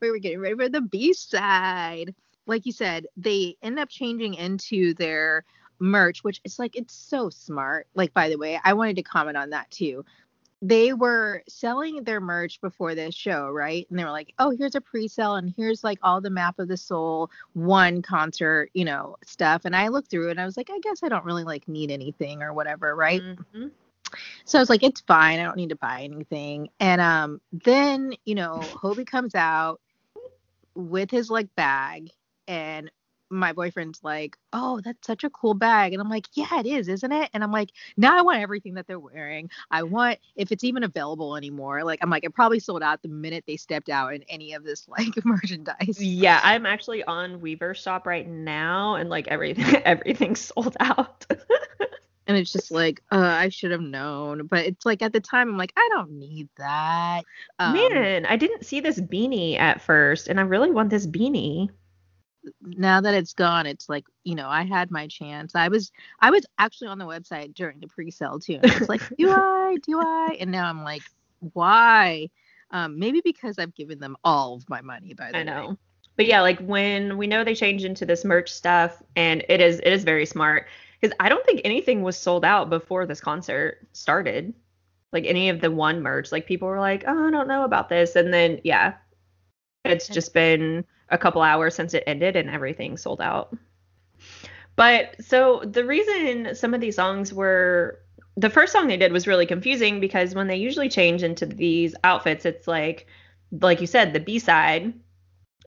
we 0.00 0.10
were 0.10 0.18
getting 0.18 0.40
ready 0.40 0.56
for 0.56 0.68
the 0.68 0.80
B 0.80 1.12
side. 1.12 2.14
Like 2.46 2.66
you 2.66 2.72
said, 2.72 3.06
they 3.16 3.56
end 3.62 3.78
up 3.78 3.88
changing 3.88 4.34
into 4.34 4.94
their 4.94 5.44
merch, 5.78 6.22
which 6.24 6.40
is 6.44 6.58
like 6.58 6.76
it's 6.76 6.94
so 6.94 7.30
smart. 7.30 7.86
Like 7.94 8.12
by 8.14 8.28
the 8.28 8.38
way, 8.38 8.58
I 8.64 8.74
wanted 8.74 8.96
to 8.96 9.02
comment 9.02 9.36
on 9.36 9.50
that 9.50 9.70
too. 9.70 10.04
They 10.62 10.94
were 10.94 11.42
selling 11.46 12.04
their 12.04 12.20
merch 12.20 12.60
before 12.60 12.94
this 12.94 13.14
show, 13.14 13.50
right? 13.50 13.86
And 13.90 13.98
they 13.98 14.04
were 14.04 14.10
like, 14.10 14.32
"Oh, 14.38 14.50
here's 14.50 14.74
a 14.74 14.80
pre-sale, 14.80 15.34
and 15.34 15.52
here's 15.56 15.84
like 15.84 15.98
all 16.02 16.20
the 16.22 16.30
Map 16.30 16.58
of 16.58 16.68
the 16.68 16.76
Soul 16.76 17.30
one 17.52 18.00
concert, 18.00 18.70
you 18.72 18.84
know, 18.84 19.16
stuff." 19.24 19.66
And 19.66 19.76
I 19.76 19.88
looked 19.88 20.10
through 20.10 20.28
it, 20.28 20.32
and 20.32 20.40
I 20.40 20.46
was 20.46 20.56
like, 20.56 20.70
"I 20.72 20.78
guess 20.78 21.02
I 21.02 21.08
don't 21.08 21.24
really 21.24 21.44
like 21.44 21.68
need 21.68 21.90
anything 21.90 22.42
or 22.42 22.54
whatever, 22.54 22.94
right?" 22.96 23.22
Mhm. 23.22 23.70
So 24.44 24.58
I 24.58 24.62
was 24.62 24.70
like, 24.70 24.82
it's 24.82 25.00
fine. 25.00 25.40
I 25.40 25.44
don't 25.44 25.56
need 25.56 25.70
to 25.70 25.76
buy 25.76 26.02
anything. 26.02 26.68
And 26.80 27.00
um, 27.00 27.40
then 27.52 28.14
you 28.24 28.34
know, 28.34 28.60
Hobi 28.60 29.06
comes 29.06 29.34
out 29.34 29.80
with 30.74 31.10
his 31.10 31.30
like 31.30 31.54
bag, 31.56 32.10
and 32.46 32.90
my 33.30 33.52
boyfriend's 33.52 34.02
like, 34.02 34.36
oh, 34.52 34.80
that's 34.84 35.06
such 35.06 35.24
a 35.24 35.30
cool 35.30 35.54
bag. 35.54 35.92
And 35.92 36.00
I'm 36.00 36.08
like, 36.08 36.26
yeah, 36.34 36.60
it 36.60 36.66
is, 36.66 36.88
isn't 36.88 37.12
it? 37.12 37.30
And 37.34 37.42
I'm 37.42 37.52
like, 37.52 37.70
now 37.96 38.16
I 38.16 38.22
want 38.22 38.40
everything 38.40 38.74
that 38.74 38.86
they're 38.86 38.98
wearing. 38.98 39.50
I 39.70 39.82
want 39.82 40.18
if 40.36 40.52
it's 40.52 40.64
even 40.64 40.84
available 40.84 41.36
anymore. 41.36 41.84
Like 41.84 41.98
I'm 42.02 42.10
like, 42.10 42.24
it 42.24 42.34
probably 42.34 42.60
sold 42.60 42.82
out 42.82 43.02
the 43.02 43.08
minute 43.08 43.44
they 43.46 43.56
stepped 43.56 43.88
out 43.88 44.14
in 44.14 44.22
any 44.28 44.54
of 44.54 44.64
this 44.64 44.86
like 44.88 45.12
merchandise. 45.24 46.00
Yeah, 46.00 46.40
I'm 46.42 46.66
actually 46.66 47.02
on 47.04 47.40
Weverse 47.40 47.82
Shop 47.82 48.06
right 48.06 48.28
now, 48.28 48.94
and 48.96 49.10
like 49.10 49.28
everything, 49.28 49.82
everything's 49.84 50.40
sold 50.40 50.76
out. 50.80 51.26
And 52.26 52.38
it's 52.38 52.52
just 52.52 52.70
like, 52.70 53.02
uh, 53.12 53.18
I 53.18 53.50
should 53.50 53.70
have 53.70 53.82
known. 53.82 54.46
But 54.46 54.64
it's 54.64 54.86
like 54.86 55.02
at 55.02 55.12
the 55.12 55.20
time, 55.20 55.50
I'm 55.50 55.58
like, 55.58 55.74
I 55.76 55.86
don't 55.92 56.12
need 56.12 56.48
that. 56.56 57.22
Um, 57.58 57.74
Man, 57.74 58.24
I 58.24 58.36
didn't 58.36 58.64
see 58.64 58.80
this 58.80 58.98
beanie 58.98 59.58
at 59.58 59.82
first, 59.82 60.28
and 60.28 60.40
I 60.40 60.44
really 60.44 60.70
want 60.70 60.88
this 60.88 61.06
beanie. 61.06 61.68
Now 62.62 63.00
that 63.00 63.14
it's 63.14 63.32
gone, 63.32 63.66
it's 63.66 63.88
like, 63.88 64.04
you 64.24 64.34
know, 64.34 64.48
I 64.48 64.64
had 64.64 64.90
my 64.90 65.06
chance. 65.06 65.54
I 65.54 65.68
was 65.68 65.92
I 66.20 66.30
was 66.30 66.44
actually 66.58 66.88
on 66.88 66.98
the 66.98 67.06
website 67.06 67.54
during 67.54 67.80
the 67.80 67.88
pre-sale 67.88 68.38
too. 68.38 68.60
And 68.62 68.72
I 68.72 68.78
was 68.78 68.88
like, 68.88 69.02
do 69.18 69.30
I? 69.30 69.78
Do 69.82 70.00
I? 70.00 70.36
And 70.40 70.50
now 70.50 70.68
I'm 70.68 70.84
like, 70.84 71.02
why? 71.40 72.30
Um, 72.70 72.98
maybe 72.98 73.20
because 73.22 73.58
I've 73.58 73.74
given 73.74 73.98
them 74.00 74.16
all 74.24 74.54
of 74.56 74.68
my 74.68 74.80
money 74.80 75.14
by 75.14 75.32
the 75.32 75.38
I 75.38 75.44
way. 75.44 75.44
know. 75.44 75.76
But 76.16 76.26
yeah, 76.26 76.40
like 76.42 76.60
when 76.60 77.16
we 77.16 77.26
know 77.26 77.44
they 77.44 77.54
changed 77.54 77.84
into 77.84 78.06
this 78.06 78.24
merch 78.24 78.52
stuff, 78.52 79.02
and 79.16 79.44
it 79.48 79.60
is 79.60 79.80
it 79.80 79.92
is 79.92 80.04
very 80.04 80.26
smart 80.26 80.68
because 81.00 81.16
I 81.20 81.28
don't 81.28 81.44
think 81.44 81.60
anything 81.64 82.02
was 82.02 82.16
sold 82.16 82.44
out 82.44 82.70
before 82.70 83.06
this 83.06 83.20
concert 83.20 83.86
started. 83.92 84.54
Like 85.12 85.24
any 85.26 85.48
of 85.48 85.60
the 85.60 85.70
one 85.70 86.02
merch, 86.02 86.32
like 86.32 86.46
people 86.46 86.68
were 86.68 86.80
like, 86.80 87.04
"Oh, 87.06 87.28
I 87.28 87.30
don't 87.30 87.48
know 87.48 87.64
about 87.64 87.88
this," 87.88 88.16
and 88.16 88.32
then 88.32 88.60
yeah, 88.64 88.94
it's 89.84 90.08
just 90.08 90.32
been 90.34 90.84
a 91.10 91.18
couple 91.18 91.42
hours 91.42 91.74
since 91.74 91.94
it 91.94 92.04
ended, 92.06 92.36
and 92.36 92.50
everything 92.50 92.96
sold 92.96 93.20
out. 93.20 93.56
But 94.76 95.22
so 95.24 95.62
the 95.64 95.84
reason 95.84 96.54
some 96.54 96.74
of 96.74 96.80
these 96.80 96.96
songs 96.96 97.32
were 97.32 98.00
the 98.36 98.50
first 98.50 98.72
song 98.72 98.88
they 98.88 98.96
did 98.96 99.12
was 99.12 99.26
really 99.26 99.46
confusing 99.46 100.00
because 100.00 100.34
when 100.34 100.48
they 100.48 100.56
usually 100.56 100.88
change 100.88 101.22
into 101.22 101.46
these 101.46 101.94
outfits, 102.02 102.44
it's 102.44 102.66
like 102.66 103.06
like 103.60 103.80
you 103.80 103.86
said, 103.86 104.12
the 104.12 104.20
B 104.20 104.38
side. 104.38 104.92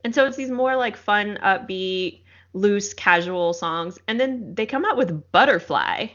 And 0.04 0.14
so 0.14 0.26
it's 0.26 0.36
these 0.36 0.50
more 0.50 0.76
like 0.76 0.96
fun, 0.96 1.38
upbeat, 1.42 2.22
loose, 2.52 2.94
casual 2.94 3.52
songs. 3.52 3.98
And 4.06 4.20
then 4.20 4.54
they 4.54 4.66
come 4.66 4.84
out 4.84 4.96
with 4.96 5.32
Butterfly. 5.32 6.08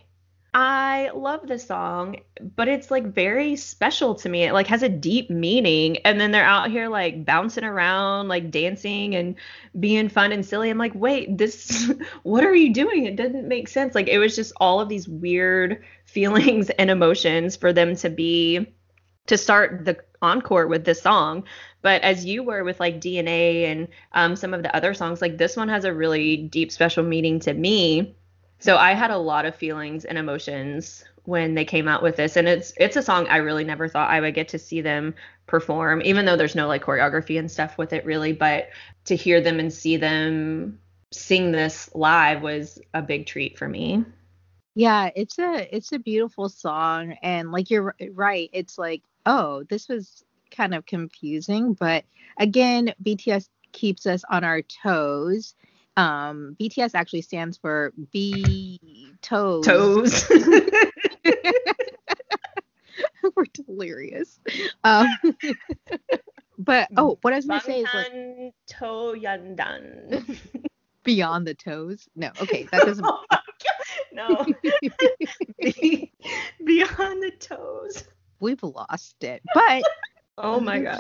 I 0.56 1.10
love 1.16 1.48
this 1.48 1.66
song, 1.66 2.18
but 2.56 2.68
it's 2.68 2.92
like 2.92 3.08
very 3.08 3.56
special 3.56 4.14
to 4.16 4.30
me. 4.30 4.44
It 4.44 4.54
like 4.54 4.68
has 4.68 4.84
a 4.84 4.90
deep 4.90 5.32
meaning. 5.32 5.98
And 6.06 6.22
then 6.22 6.30
they're 6.32 6.44
out 6.46 6.70
here 6.70 6.90
like 6.90 7.26
bouncing 7.26 7.64
around, 7.64 8.28
like 8.28 8.52
dancing 8.52 9.16
and 9.16 9.36
being 9.80 10.10
fun 10.10 10.32
and 10.32 10.46
silly. 10.46 10.70
I'm 10.70 10.78
like, 10.78 10.94
wait, 10.94 11.40
this, 11.40 11.92
what 12.24 12.44
are 12.44 12.54
you 12.54 12.72
doing? 12.72 13.06
It 13.06 13.16
doesn't 13.16 13.48
make 13.48 13.68
sense. 13.68 13.96
Like 13.96 14.08
it 14.08 14.20
was 14.20 14.36
just 14.36 14.54
all 14.58 14.80
of 14.80 14.90
these 14.90 15.08
weird 15.08 15.84
feelings 16.06 16.70
and 16.70 16.92
emotions 16.92 17.56
for 17.56 17.74
them 17.74 17.96
to 17.98 18.10
be 18.12 18.76
to 19.26 19.38
start 19.38 19.86
the 19.86 19.98
encore 20.22 20.68
with 20.68 20.86
this 20.86 21.02
song. 21.02 21.46
But 21.82 22.04
as 22.04 22.26
you 22.26 22.44
were 22.44 22.64
with 22.64 22.80
like 22.80 23.02
DNA 23.02 23.72
and 23.72 23.88
um, 24.12 24.36
some 24.36 24.54
of 24.54 24.62
the 24.62 24.76
other 24.76 24.94
songs, 24.94 25.22
like 25.22 25.38
this 25.38 25.58
one 25.58 25.70
has 25.70 25.86
a 25.86 25.94
really 25.94 26.38
deep, 26.38 26.72
special 26.72 27.04
meaning 27.04 27.40
to 27.42 27.54
me. 27.54 28.16
So 28.64 28.78
I 28.78 28.94
had 28.94 29.12
a 29.12 29.18
lot 29.18 29.46
of 29.46 29.54
feelings 29.54 30.06
and 30.06 30.18
emotions 30.18 31.04
when 31.26 31.54
they 31.54 31.66
came 31.66 31.86
out 31.90 32.02
with 32.02 32.16
this, 32.16 32.38
and 32.38 32.48
it's 32.48 32.72
it's 32.78 32.96
a 32.96 33.02
song 33.02 33.28
I 33.28 33.38
really 33.38 33.66
never 33.66 33.90
thought 33.90 34.10
I 34.10 34.22
would 34.22 34.36
get 34.36 34.48
to 34.50 34.58
see 34.58 34.80
them 34.80 35.16
perform, 35.48 36.02
even 36.04 36.24
though 36.24 36.38
there's 36.38 36.56
no 36.56 36.66
like 36.66 36.82
choreography 36.82 37.38
and 37.38 37.52
stuff 37.52 37.78
with 37.78 37.92
it 37.92 38.06
really. 38.06 38.32
But 38.32 38.70
to 39.04 39.18
hear 39.18 39.42
them 39.42 39.60
and 39.60 39.74
see 39.74 39.98
them 39.98 40.80
sing 41.12 41.52
this 41.52 41.94
live 41.94 42.42
was 42.42 42.80
a 42.94 43.02
big 43.02 43.26
treat 43.26 43.58
for 43.58 43.68
me. 43.68 44.06
Yeah, 44.76 45.10
it's 45.14 45.38
a 45.40 45.76
it's 45.76 45.92
a 45.92 46.00
beautiful 46.00 46.48
song 46.48 47.18
and 47.22 47.52
like 47.52 47.70
you're 47.70 47.94
right. 48.14 48.50
It's 48.54 48.78
like, 48.78 49.04
oh, 49.26 49.64
this 49.64 49.90
was 49.90 50.24
kind 50.52 50.74
of 50.74 50.86
confusing, 50.86 51.74
but 51.74 52.06
again, 52.40 52.94
BTS 53.04 53.50
keeps 53.74 54.06
us 54.06 54.24
on 54.30 54.46
our 54.46 54.62
toes. 54.62 55.54
Um 55.98 56.56
BTS 56.60 56.92
actually 56.96 57.22
stands 57.22 57.58
for 57.58 57.94
B 58.12 58.80
toes. 59.22 59.66
Toes. 59.66 60.30
We're 63.36 63.46
delirious. 63.54 64.40
Um 64.84 65.08
but 66.58 66.90
oh, 66.98 67.18
what 67.22 67.34
I 67.34 67.38
was 67.38 67.46
gonna 67.46 67.62
say 67.62 67.82
is 67.82 67.94
like 67.94 68.12
Bangtan 68.12 68.52
To 68.68 68.86
Yandan. 69.20 70.38
beyond 71.04 71.46
the 71.48 71.54
toes. 71.54 72.08
No, 72.16 72.32
okay, 72.42 72.68
that 72.72 72.84
doesn't 72.86 73.06
Oh 73.06 73.24
my 73.30 73.40
God, 73.64 73.76
no. 74.14 74.46
Beyond 76.66 77.24
the 77.24 77.32
toes. 77.40 78.04
we've 78.40 78.64
lost 78.64 79.24
it. 79.24 79.42
But 79.54 79.84
Oh 80.38 80.60
my 80.60 80.80
god. 80.80 81.00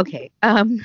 okay. 0.00 0.30
Um 0.42 0.80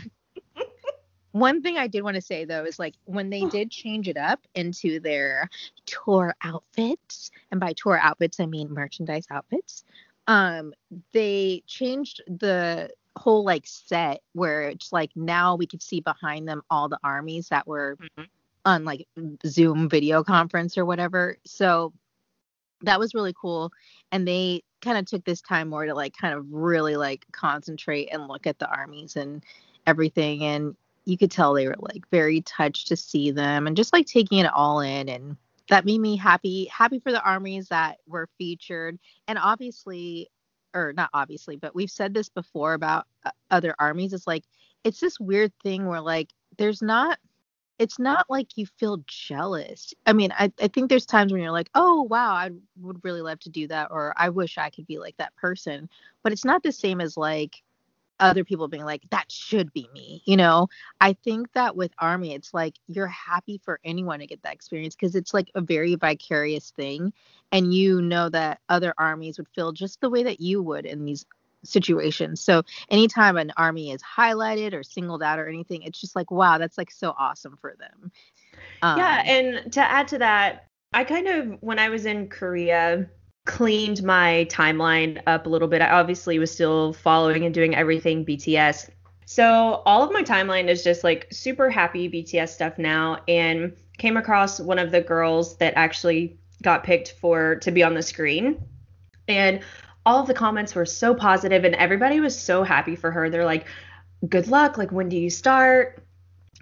one 1.32 1.62
thing 1.62 1.78
I 1.78 1.88
did 1.88 2.04
want 2.04 2.16
to 2.16 2.22
say 2.22 2.46
though 2.46 2.64
is 2.64 2.80
like 2.80 2.96
when 3.06 3.30
they 3.30 3.46
did 3.46 3.72
change 3.72 4.08
it 4.08 4.18
up 4.18 4.46
into 4.56 5.00
their 5.00 5.50
tour 5.86 6.36
outfits, 6.42 7.32
and 7.52 7.60
by 7.60 7.74
tour 7.74 8.00
outfits 8.02 8.40
I 8.40 8.46
mean 8.46 8.74
merchandise 8.74 9.26
outfits, 9.30 9.84
um, 10.28 10.74
they 11.12 11.64
changed 11.68 12.22
the 12.28 12.92
whole 13.16 13.44
like 13.44 13.66
set 13.66 14.22
where 14.34 14.70
it's 14.70 14.94
like 14.94 15.12
now 15.16 15.56
we 15.56 15.68
could 15.68 15.82
see 15.82 16.00
behind 16.00 16.48
them 16.48 16.62
all 16.70 16.88
the 16.88 17.00
armies 17.04 17.50
that 17.50 17.68
were 17.68 17.98
mm-hmm. 18.02 18.24
on 18.66 18.86
like 18.86 19.08
Zoom 19.46 19.90
video 19.90 20.24
conference 20.24 20.78
or 20.78 20.86
whatever. 20.86 21.38
So 21.46 21.94
that 22.82 23.00
was 23.00 23.14
really 23.14 23.34
cool. 23.40 23.72
And 24.12 24.28
they 24.28 24.64
kind 24.82 24.98
of 24.98 25.06
took 25.06 25.26
this 25.26 25.42
time 25.42 25.70
more 25.70 25.86
to 25.86 25.94
like 25.94 26.16
kind 26.16 26.34
of 26.34 26.46
really 26.50 26.96
like 26.96 27.26
concentrate 27.32 28.08
and 28.12 28.28
look 28.28 28.48
at 28.48 28.60
the 28.60 28.70
armies 28.70 29.16
and 29.16 29.44
everything. 29.86 30.44
And 30.44 30.76
you 31.10 31.18
could 31.18 31.32
tell 31.32 31.54
they 31.54 31.68
were 31.68 31.76
like 31.80 32.08
very 32.12 32.42
touched 32.42 32.88
to 32.88 32.96
see 32.96 33.32
them 33.32 33.68
and 33.68 33.76
just 33.76 33.92
like 33.92 34.06
taking 34.06 34.38
it 34.40 34.54
all 34.54 34.80
in 34.80 35.10
and 35.10 35.36
that 35.70 35.86
made 35.86 36.00
me 36.00 36.16
happy 36.16 36.66
happy 36.66 37.00
for 37.00 37.12
the 37.12 37.22
armies 37.24 37.68
that 37.70 37.98
were 38.08 38.28
featured. 38.38 38.98
And 39.28 39.38
obviously 39.38 40.30
or 40.76 40.94
not 40.94 41.10
obviously 41.14 41.56
but 41.56 41.74
we've 41.74 41.90
said 41.90 42.14
this 42.14 42.30
before 42.30 42.74
about 42.74 43.08
uh, 43.26 43.32
other 43.50 43.74
armies 43.80 44.14
it's 44.14 44.28
like 44.28 44.44
it's 44.84 45.00
this 45.00 45.20
weird 45.20 45.52
thing 45.64 45.88
where 45.88 46.02
like 46.02 46.30
there's 46.58 46.82
not 46.82 47.18
it's 47.80 47.98
not 47.98 48.26
like 48.30 48.58
you 48.58 48.66
feel 48.78 49.02
jealous. 49.08 49.94
I 50.06 50.14
mean 50.14 50.32
I, 50.38 50.52
I 50.62 50.68
think 50.68 50.90
there's 50.90 51.08
times 51.08 51.32
when 51.32 51.42
you're 51.42 51.52
like 51.52 51.72
oh 51.74 52.04
wow 52.04 52.34
i 52.34 52.52
would 52.80 53.04
really 53.04 53.22
love 53.22 53.40
to 53.42 53.50
do 53.50 53.68
that 53.68 53.88
or 53.90 54.14
i 54.16 54.30
wish 54.30 54.58
i 54.58 54.70
could 54.70 54.86
be 54.86 55.00
like 55.00 55.18
that 55.18 55.36
person 55.36 55.90
but 56.24 56.32
it's 56.32 56.46
not 56.46 56.62
the 56.62 56.72
same 56.72 57.02
as 57.02 57.18
like 57.18 57.64
other 58.20 58.44
people 58.44 58.68
being 58.68 58.86
like 58.86 59.04
that 59.12 59.32
should 59.32 59.72
be 59.74 59.90
me 59.94 60.22
you 60.26 60.38
know? 60.38 60.68
I 61.02 61.14
think 61.14 61.52
that 61.54 61.76
with 61.76 61.92
army 62.00 62.34
it's 62.34 62.54
like 62.54 62.76
you're 62.88 63.08
happy 63.08 63.60
for 63.64 63.80
anyone 63.84 64.20
to 64.20 64.28
get 64.28 64.44
that 64.44 64.54
experience 64.54 64.96
because 64.96 65.16
it's 65.16 65.34
like 65.34 65.50
a 65.56 65.62
very 65.62 65.96
vicarious 65.96 66.72
thing 66.72 67.14
and 67.52 67.74
you 67.74 68.02
know 68.02 68.30
that 68.30 68.60
other 68.70 68.94
armies 68.98 69.38
would 69.38 69.48
feel 69.50 69.72
just 69.72 70.02
the 70.02 70.10
way 70.10 70.24
that 70.24 70.40
you 70.40 70.62
would 70.62 70.86
in 70.86 71.06
these 71.06 71.26
situations. 71.64 72.42
So 72.42 72.64
anytime 72.90 73.36
an 73.38 73.52
army 73.58 73.92
is 73.92 74.02
highlighted 74.02 74.74
or 74.74 74.84
singled 74.84 75.24
out 75.24 75.40
or 75.40 75.48
anything 75.48 75.84
it's 75.84 76.00
just 76.00 76.16
like 76.16 76.32
wow 76.32 76.58
that's 76.58 76.78
like 76.78 76.92
so 76.92 77.14
awesome 77.18 77.58
for 77.60 77.76
them. 77.80 78.12
Um, 78.82 78.98
yeah 78.98 79.24
and 79.26 79.74
to 79.74 79.82
add 79.82 80.08
to 80.10 80.18
that 80.20 80.68
i 80.94 81.04
kind 81.04 81.28
of 81.28 81.58
when 81.62 81.80
i 81.80 81.90
was 81.90 82.06
in 82.06 82.28
korea 82.28 83.10
cleaned 83.50 84.04
my 84.04 84.46
timeline 84.48 85.20
up 85.26 85.48
a 85.48 85.50
little 85.50 85.68
bit. 85.68 85.82
I 85.82 85.90
obviously 85.90 86.38
was 86.38 86.52
still 86.52 86.94
following 86.94 87.46
and 87.46 87.54
doing 87.54 87.76
everything 87.76 88.24
BTS. 88.24 88.92
So 89.26 89.82
all 89.88 90.04
of 90.04 90.12
my 90.12 90.22
timeline 90.22 90.68
is 90.68 90.84
just 90.84 91.04
like 91.04 91.28
super 91.32 91.68
happy 91.68 92.08
BTS 92.08 92.50
stuff 92.50 92.78
now 92.78 93.18
and 93.28 93.76
came 93.98 94.18
across 94.18 94.60
one 94.60 94.78
of 94.78 94.92
the 94.92 95.02
girls 95.02 95.58
that 95.58 95.74
actually 95.76 96.38
got 96.62 96.84
picked 96.84 97.14
for 97.20 97.56
to 97.56 97.72
be 97.72 97.82
on 97.82 97.96
the 97.96 98.04
screen. 98.04 98.64
And 99.28 99.62
all 100.06 100.22
of 100.22 100.28
the 100.28 100.34
comments 100.36 100.76
were 100.76 100.86
so 100.86 101.16
positive 101.16 101.64
and 101.64 101.74
everybody 101.74 102.20
was 102.20 102.40
so 102.40 102.64
happy 102.64 102.96
for 102.96 103.10
her. 103.10 103.32
They're 103.32 103.46
like, 103.46 103.66
"Good 104.30 104.48
luck. 104.48 104.78
Like 104.78 104.92
when 104.92 105.10
do 105.10 105.18
you 105.18 105.32
start?" 105.32 106.04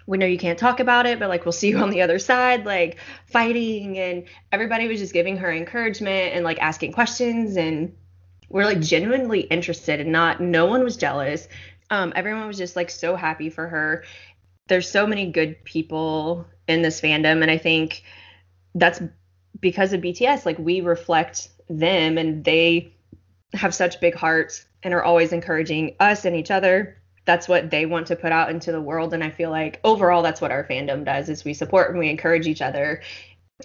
We 0.08 0.16
know 0.16 0.24
you 0.24 0.38
can't 0.38 0.58
talk 0.58 0.80
about 0.80 1.04
it, 1.04 1.18
but 1.18 1.28
like 1.28 1.44
we'll 1.44 1.52
see 1.52 1.68
you 1.68 1.76
on 1.78 1.90
the 1.90 2.00
other 2.00 2.18
side, 2.18 2.64
like 2.64 2.96
fighting. 3.26 3.98
And 3.98 4.24
everybody 4.50 4.88
was 4.88 5.00
just 5.00 5.12
giving 5.12 5.36
her 5.36 5.52
encouragement 5.52 6.32
and 6.34 6.44
like 6.44 6.58
asking 6.60 6.92
questions. 6.92 7.58
And 7.58 7.94
we're 8.48 8.64
like 8.64 8.80
genuinely 8.80 9.40
interested 9.40 10.00
and 10.00 10.10
not, 10.10 10.40
no 10.40 10.64
one 10.64 10.82
was 10.82 10.96
jealous. 10.96 11.46
Um, 11.90 12.14
everyone 12.16 12.46
was 12.46 12.56
just 12.56 12.74
like 12.74 12.88
so 12.88 13.16
happy 13.16 13.50
for 13.50 13.68
her. 13.68 14.02
There's 14.66 14.90
so 14.90 15.06
many 15.06 15.30
good 15.30 15.62
people 15.64 16.46
in 16.66 16.80
this 16.80 17.02
fandom. 17.02 17.42
And 17.42 17.50
I 17.50 17.58
think 17.58 18.02
that's 18.74 19.02
because 19.60 19.92
of 19.92 20.00
BTS. 20.00 20.46
Like 20.46 20.58
we 20.58 20.80
reflect 20.80 21.50
them 21.68 22.16
and 22.16 22.42
they 22.42 22.94
have 23.52 23.74
such 23.74 24.00
big 24.00 24.14
hearts 24.14 24.64
and 24.82 24.94
are 24.94 25.04
always 25.04 25.34
encouraging 25.34 25.96
us 26.00 26.24
and 26.24 26.34
each 26.34 26.50
other 26.50 26.97
that's 27.28 27.46
what 27.46 27.70
they 27.70 27.84
want 27.84 28.06
to 28.06 28.16
put 28.16 28.32
out 28.32 28.48
into 28.48 28.72
the 28.72 28.80
world. 28.80 29.12
And 29.12 29.22
i 29.22 29.28
feel 29.28 29.50
like 29.50 29.78
overall 29.84 30.22
that's 30.22 30.40
what 30.40 30.50
our 30.50 30.64
fandom 30.64 31.04
does 31.04 31.28
is 31.28 31.44
we 31.44 31.52
support 31.52 31.90
and 31.90 31.98
we 31.98 32.08
encourage 32.08 32.46
each 32.46 32.62
other. 32.62 33.02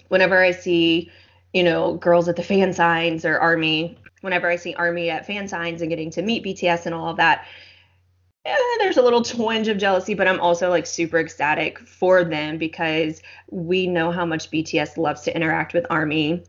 Whenever 0.08 0.44
i 0.44 0.50
see 0.50 1.10
you 1.54 1.62
know 1.62 1.94
girls 1.94 2.28
at 2.28 2.36
the 2.36 2.42
fan 2.42 2.74
signs 2.74 3.24
or 3.24 3.38
army 3.38 3.96
whenever 4.20 4.50
i 4.50 4.56
see 4.56 4.74
army 4.74 5.08
at 5.08 5.26
fan 5.26 5.48
signs 5.48 5.80
and 5.80 5.88
getting 5.88 6.10
to 6.10 6.20
meet 6.20 6.44
bts 6.44 6.84
and 6.84 6.94
all 6.94 7.08
of 7.08 7.16
that 7.16 7.46
eh, 8.44 8.56
there's 8.80 8.96
a 8.96 9.02
little 9.02 9.22
twinge 9.22 9.68
of 9.68 9.78
jealousy 9.78 10.14
but 10.14 10.26
i'm 10.26 10.40
also 10.40 10.68
like 10.68 10.84
super 10.84 11.20
ecstatic 11.20 11.78
for 11.78 12.24
them 12.24 12.58
because 12.58 13.22
we 13.50 13.86
know 13.86 14.10
how 14.10 14.26
much 14.26 14.50
bts 14.50 14.98
loves 14.98 15.22
to 15.22 15.34
interact 15.34 15.72
with 15.72 15.86
army 15.90 16.42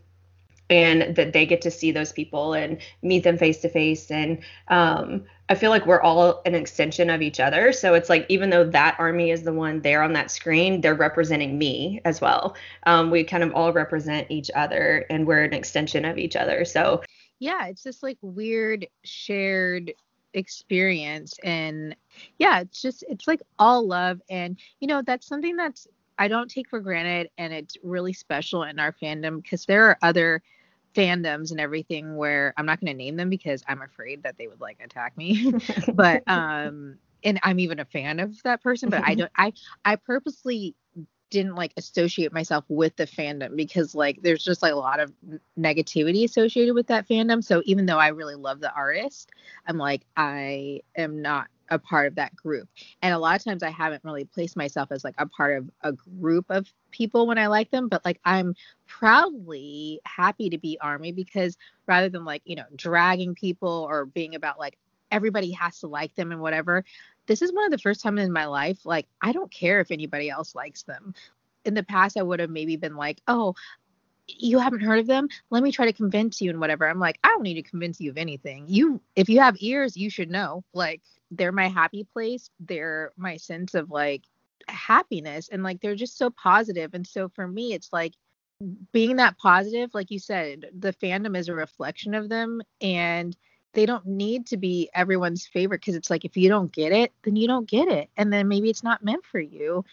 and 0.70 1.16
that 1.16 1.34
they 1.34 1.46
get 1.46 1.62
to 1.62 1.70
see 1.70 1.92
those 1.92 2.12
people 2.12 2.54
and 2.54 2.80
meet 3.04 3.24
them 3.24 3.38
face 3.38 3.60
to 3.62 3.70
face 3.70 4.10
and 4.10 4.40
um, 4.70 5.24
i 5.50 5.56
feel 5.56 5.70
like 5.70 5.86
we're 5.86 6.02
all 6.02 6.42
an 6.46 6.56
extension 6.56 7.10
of 7.10 7.22
each 7.22 7.40
other. 7.40 7.72
So 7.72 7.94
it's 7.94 8.10
like 8.10 8.26
even 8.30 8.50
though 8.50 8.64
that 8.64 8.96
army 9.00 9.32
is 9.32 9.44
the 9.44 9.54
one 9.54 9.82
there 9.82 10.02
on 10.02 10.14
that 10.14 10.32
screen 10.32 10.82
they're 10.82 10.96
representing 10.96 11.58
me 11.58 12.02
as 12.06 12.22
well. 12.22 12.56
Um, 12.84 13.12
we 13.12 13.24
kind 13.24 13.44
of 13.44 13.54
all 13.54 13.72
represent 13.74 14.30
each 14.30 14.50
other 14.56 15.06
and 15.10 15.26
we're 15.28 15.44
an 15.44 15.54
extension 15.54 16.06
of 16.06 16.18
each 16.18 16.36
other. 16.36 16.66
So 16.66 17.04
yeah 17.40 17.68
it's 17.68 17.84
this 17.84 18.02
like 18.02 18.18
weird 18.22 18.88
shared 19.04 19.94
experience. 20.34 21.36
And 21.44 21.96
yeah 22.40 22.62
it's 22.62 22.82
just 22.82 23.04
it's 23.08 23.28
like 23.28 23.42
all 23.60 23.86
love. 23.86 24.22
And 24.30 24.58
you 24.80 24.88
know 24.88 25.02
that's 25.02 25.28
something 25.28 25.56
that's 25.56 25.88
I 26.18 26.28
don't 26.28 26.50
take 26.50 26.70
for 26.70 26.80
granted 26.80 27.30
and 27.38 27.54
it's 27.54 27.78
really 27.84 28.14
special 28.14 28.64
in 28.64 28.80
our 28.80 28.94
fandom 28.94 29.42
because 29.42 29.66
there 29.66 29.86
are 29.86 29.98
other 30.02 30.42
fandoms 30.96 31.52
and 31.52 31.60
everything 31.60 32.16
where 32.16 32.54
I'm 32.58 32.66
not 32.66 32.80
going 32.80 32.92
to 32.92 32.98
name 32.98 33.16
them 33.16 33.30
because 33.30 33.64
I'm 33.68 33.82
afraid 33.82 34.24
that 34.24 34.38
they 34.38 34.48
would 34.48 34.62
like 34.62 34.80
attack 34.84 35.18
me. 35.18 35.54
but 35.94 36.24
um 36.28 36.98
and 37.24 37.40
I'm 37.44 37.60
even 37.60 37.80
a 37.80 37.86
fan 37.86 38.20
of 38.20 38.42
that 38.44 38.62
person, 38.62 38.90
but 38.90 39.02
I 39.04 39.16
don't 39.16 39.32
I 39.36 39.54
I 39.84 39.96
purposely 39.96 40.76
didn't 41.32 41.56
like 41.56 41.74
associate 41.76 42.32
myself 42.32 42.64
with 42.70 42.96
the 42.96 43.06
fandom 43.06 43.56
because 43.56 43.96
like 43.96 44.22
there's 44.22 44.44
just 44.44 44.62
like 44.62 44.74
a 44.74 44.78
lot 44.78 45.00
of 45.00 45.12
negativity 45.60 46.24
associated 46.24 46.74
with 46.74 46.88
that 46.88 47.08
fandom. 47.08 47.44
So 47.44 47.62
even 47.66 47.86
though 47.86 47.98
I 47.98 48.10
really 48.10 48.36
love 48.36 48.60
the 48.62 48.72
artist, 48.74 49.32
I'm 49.68 49.78
like 49.78 50.06
I 50.16 50.82
am 50.96 51.22
not 51.22 51.48
a 51.70 51.80
part 51.80 52.08
of 52.08 52.16
that 52.16 52.36
group. 52.36 52.68
And 53.02 53.14
a 53.14 53.18
lot 53.18 53.36
of 53.36 53.44
times 53.44 53.64
I 53.64 53.70
haven't 53.70 54.04
really 54.04 54.26
placed 54.26 54.56
myself 54.56 54.92
as 54.92 55.04
like 55.04 55.16
a 55.18 55.28
part 55.28 55.58
of 55.58 55.70
a 55.82 55.94
group 55.94 56.46
of 56.50 56.72
people 56.92 57.28
when 57.28 57.38
I 57.38 57.48
like 57.48 57.72
them, 57.72 57.88
but 57.88 58.06
like 58.06 58.20
I'm 58.26 58.56
proudly 58.88 60.00
happy 60.06 60.50
to 60.50 60.58
be 60.58 60.78
Army 60.82 61.12
because 61.12 61.58
rather 61.88 62.10
than 62.10 62.26
like, 62.26 62.42
you 62.46 62.56
know, 62.56 62.66
dragging 62.76 63.36
people 63.36 63.88
or 63.90 64.06
being 64.06 64.36
about 64.36 64.60
like 64.60 64.78
everybody 65.12 65.52
has 65.52 65.80
to 65.80 65.88
like 65.88 66.14
them 66.16 66.32
and 66.32 66.42
whatever, 66.42 66.84
this 67.28 67.42
is 67.42 67.54
one 67.54 67.66
of 67.66 67.72
the 67.72 67.78
first 67.78 68.02
times 68.02 68.22
in 68.22 68.32
my 68.32 68.46
life 68.46 68.86
like 68.86 69.08
I 69.22 69.32
don't 69.32 69.52
care 69.52 69.80
if 69.80 69.92
anybody 69.92 70.30
else 70.30 70.56
likes 70.56 70.84
them. 70.84 71.14
In 71.64 71.74
the 71.74 71.84
past 71.84 72.18
I 72.18 72.22
would 72.22 72.40
have 72.40 72.52
maybe 72.52 72.76
been 72.76 72.96
like, 72.96 73.22
"Oh, 73.28 73.56
you 74.28 74.60
haven't 74.60 74.82
heard 74.82 75.00
of 75.00 75.08
them 75.08 75.28
let 75.50 75.64
me 75.64 75.72
try 75.72 75.86
to 75.86 75.94
convince 75.94 76.42
you 76.42 76.50
and 76.50 76.60
whatever. 76.60 76.88
I'm 76.88 77.00
like 77.00 77.20
i 77.24 77.28
don't 77.30 77.44
need 77.44 77.56
to 77.56 77.62
convince 77.62 78.00
you 78.00 78.12
of 78.12 78.18
anything. 78.18 78.66
You 78.68 79.02
if 79.16 79.30
you 79.30 79.40
have 79.40 79.56
ears 79.60 79.96
you 79.98 80.10
should 80.10 80.30
know. 80.30 80.64
Like 80.74 81.02
they're 81.32 81.52
my 81.52 81.68
happy 81.68 82.04
place. 82.04 82.50
They're 82.60 83.12
my 83.18 83.38
sense 83.38 83.74
of 83.74 83.92
like 83.92 84.24
happiness. 84.68 85.50
And 85.52 85.64
like 85.64 85.82
they're 85.82 85.96
just 85.96 86.18
so 86.18 86.30
positive. 86.30 86.94
And 86.94 87.06
so 87.06 87.30
for 87.30 87.48
me 87.48 87.74
it's 87.74 87.92
like 87.92 88.14
being 88.94 89.18
that 89.18 89.38
positive 89.38 89.94
like 89.94 90.10
you 90.10 90.18
said 90.18 90.68
the 90.80 90.94
fandom 90.94 91.38
is 91.38 91.50
a 91.50 91.54
reflection 91.54 92.16
of 92.16 92.30
them 92.30 92.62
and 92.80 93.36
they 93.74 93.86
don't 93.86 94.06
need 94.06 94.48
to 94.48 94.56
be 94.56 94.90
everyone's 94.96 95.46
favorite 95.46 95.82
because 95.82 95.96
it's 95.96 96.10
like 96.10 96.24
if 96.24 96.38
you 96.38 96.48
don't 96.48 96.72
get 96.72 96.94
it 96.94 97.12
then 97.24 97.36
you 97.36 97.48
don't 97.48 97.70
get 97.70 97.88
it. 97.90 98.10
And 98.18 98.32
then 98.32 98.48
maybe 98.48 98.70
it's 98.70 98.84
not 98.84 99.04
meant 99.04 99.26
for 99.26 99.40
you 99.40 99.84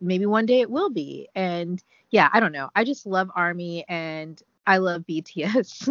maybe 0.00 0.26
one 0.26 0.46
day 0.46 0.60
it 0.60 0.70
will 0.70 0.90
be 0.90 1.28
and 1.34 1.82
yeah 2.10 2.28
i 2.32 2.40
don't 2.40 2.52
know 2.52 2.70
i 2.74 2.84
just 2.84 3.06
love 3.06 3.30
army 3.34 3.84
and 3.88 4.42
i 4.66 4.78
love 4.78 5.02
bts 5.02 5.88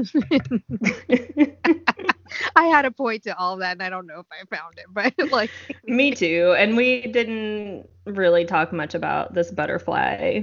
I 2.55 2.65
had 2.65 2.85
a 2.85 2.91
point 2.91 3.23
to 3.23 3.37
all 3.37 3.57
that, 3.57 3.73
and 3.73 3.83
I 3.83 3.89
don't 3.89 4.05
know 4.05 4.19
if 4.19 4.25
I 4.31 4.55
found 4.55 4.77
it, 4.77 4.85
but 4.89 5.13
like 5.31 5.51
me 5.85 6.11
too. 6.11 6.55
And 6.57 6.75
we 6.75 7.07
didn't 7.07 7.87
really 8.05 8.45
talk 8.45 8.71
much 8.73 8.95
about 8.95 9.33
this 9.33 9.51
butterfly 9.51 10.41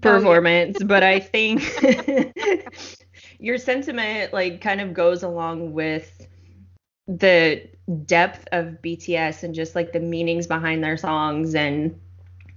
performance, 0.00 0.76
oh, 0.76 0.84
yeah. 0.84 0.86
but 0.86 1.02
I 1.02 1.20
think 1.20 1.62
your 3.38 3.58
sentiment 3.58 4.32
like 4.32 4.60
kind 4.60 4.80
of 4.80 4.94
goes 4.94 5.22
along 5.22 5.72
with 5.72 6.26
the 7.06 7.68
depth 8.06 8.46
of 8.52 8.76
BTS 8.82 9.42
and 9.42 9.54
just 9.54 9.74
like 9.74 9.92
the 9.92 10.00
meanings 10.00 10.46
behind 10.46 10.82
their 10.82 10.96
songs 10.96 11.54
and 11.54 11.98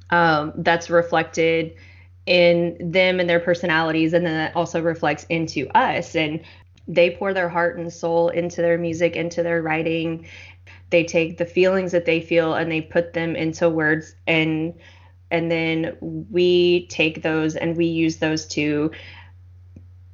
um, 0.09 0.53
that's 0.57 0.89
reflected 0.89 1.75
in 2.25 2.91
them 2.91 3.19
and 3.19 3.29
their 3.29 3.39
personalities 3.39 4.13
and 4.13 4.25
then 4.25 4.33
that 4.33 4.55
also 4.55 4.81
reflects 4.81 5.25
into 5.29 5.67
us 5.77 6.15
and 6.15 6.41
they 6.87 7.11
pour 7.11 7.33
their 7.33 7.49
heart 7.49 7.77
and 7.77 7.91
soul 7.91 8.29
into 8.29 8.61
their 8.61 8.77
music, 8.77 9.15
into 9.15 9.43
their 9.43 9.61
writing. 9.61 10.27
they 10.89 11.03
take 11.03 11.37
the 11.37 11.45
feelings 11.45 11.91
that 11.91 12.05
they 12.05 12.21
feel 12.21 12.53
and 12.53 12.71
they 12.71 12.81
put 12.81 13.13
them 13.13 13.35
into 13.35 13.69
words 13.69 14.15
and 14.27 14.73
and 15.31 15.51
then 15.51 15.97
we 16.01 16.87
take 16.87 17.23
those 17.23 17.55
and 17.55 17.75
we 17.75 17.85
use 17.85 18.17
those 18.17 18.45
to 18.45 18.91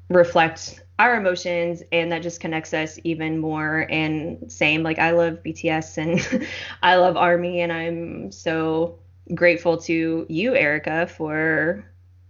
reflect 0.09 0.81
our 0.99 1.15
emotions 1.15 1.83
and 1.91 2.11
that 2.11 2.21
just 2.21 2.39
connects 2.39 2.73
us 2.73 2.99
even 3.03 3.37
more 3.37 3.87
and 3.89 4.51
same 4.51 4.83
like 4.83 4.99
i 4.99 5.11
love 5.11 5.39
bts 5.43 5.97
and 5.97 6.45
i 6.83 6.95
love 6.95 7.17
army 7.17 7.61
and 7.61 7.71
i'm 7.73 8.31
so 8.31 8.97
grateful 9.33 9.77
to 9.77 10.25
you 10.29 10.55
erica 10.55 11.07
for 11.07 11.85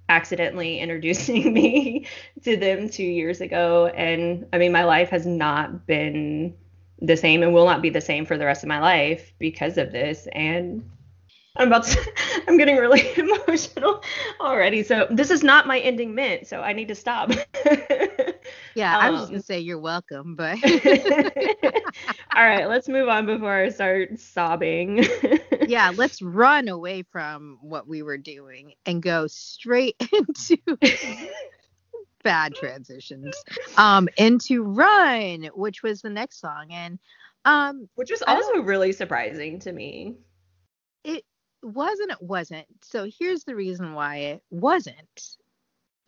accidentally 0.10 0.80
introducing 0.86 1.54
me 1.54 2.06
to 2.44 2.58
them 2.58 2.90
two 2.90 3.04
years 3.04 3.42
ago. 3.42 3.88
And 3.88 4.46
i 4.54 4.58
mean 4.58 4.72
my 4.72 4.84
life 4.84 5.10
has 5.10 5.26
not 5.26 5.86
been 5.88 6.56
the 7.02 7.18
same 7.18 7.42
and 7.42 7.54
will 7.54 7.66
not 7.66 7.82
be 7.82 7.90
the 7.90 8.02
same 8.02 8.26
for 8.26 8.38
the 8.38 8.46
rest 8.46 8.64
of 8.64 8.70
my 8.70 8.80
life 8.80 9.34
because 9.40 9.78
of 9.78 9.92
this. 9.92 10.28
And 10.34 10.88
I'm 11.58 11.68
about 11.68 11.84
to, 11.86 12.12
I'm 12.48 12.58
getting 12.58 12.78
really 12.78 13.12
emotional 13.18 14.04
already. 14.40 14.84
So 14.84 15.08
this 15.10 15.30
is 15.32 15.44
not 15.44 15.68
my 15.68 15.80
ending 15.80 16.16
ment, 16.16 16.48
so 16.48 16.62
I 16.62 16.74
need 16.74 16.88
to 16.88 16.96
stop. 16.96 17.32
yeah, 18.76 18.96
um, 18.98 19.02
I 19.02 19.10
was 19.10 19.22
just 19.22 19.30
um, 19.30 19.34
gonna 19.34 19.44
say 19.44 19.60
you're 19.60 19.80
welcome, 19.80 20.36
but 20.36 20.58
all 22.36 22.44
right, 22.44 22.68
let's 22.68 22.88
move 22.88 23.10
on 23.10 23.26
before 23.26 23.56
I 23.56 23.70
start 23.70 24.20
sobbing. 24.20 25.06
yeah, 25.68 25.92
let's 25.96 26.22
run 26.22 26.68
away 26.68 27.04
from 27.04 27.58
what 27.62 27.88
we 27.88 28.02
were 28.02 28.18
doing 28.18 28.74
and 28.86 29.02
go 29.02 29.28
straight 29.28 29.96
into 30.14 30.58
bad 32.24 32.56
transitions. 32.56 33.36
Um, 33.78 34.08
into 34.18 34.64
Run, 34.64 35.50
which 35.54 35.84
was 35.84 36.02
the 36.02 36.10
next 36.10 36.40
song, 36.40 36.68
and 36.72 37.00
um, 37.46 37.90
which 37.96 38.12
was 38.12 38.22
also 38.26 38.62
really 38.62 38.92
surprising 38.92 39.60
to 39.60 39.72
me. 39.72 40.16
It 41.04 41.26
wasn't 41.64 42.12
it 42.12 42.22
wasn't. 42.22 42.68
So 42.82 43.10
here's 43.20 43.44
the 43.44 43.56
reason 43.56 43.94
why 43.94 44.18
it 44.18 44.44
wasn't. 44.50 45.38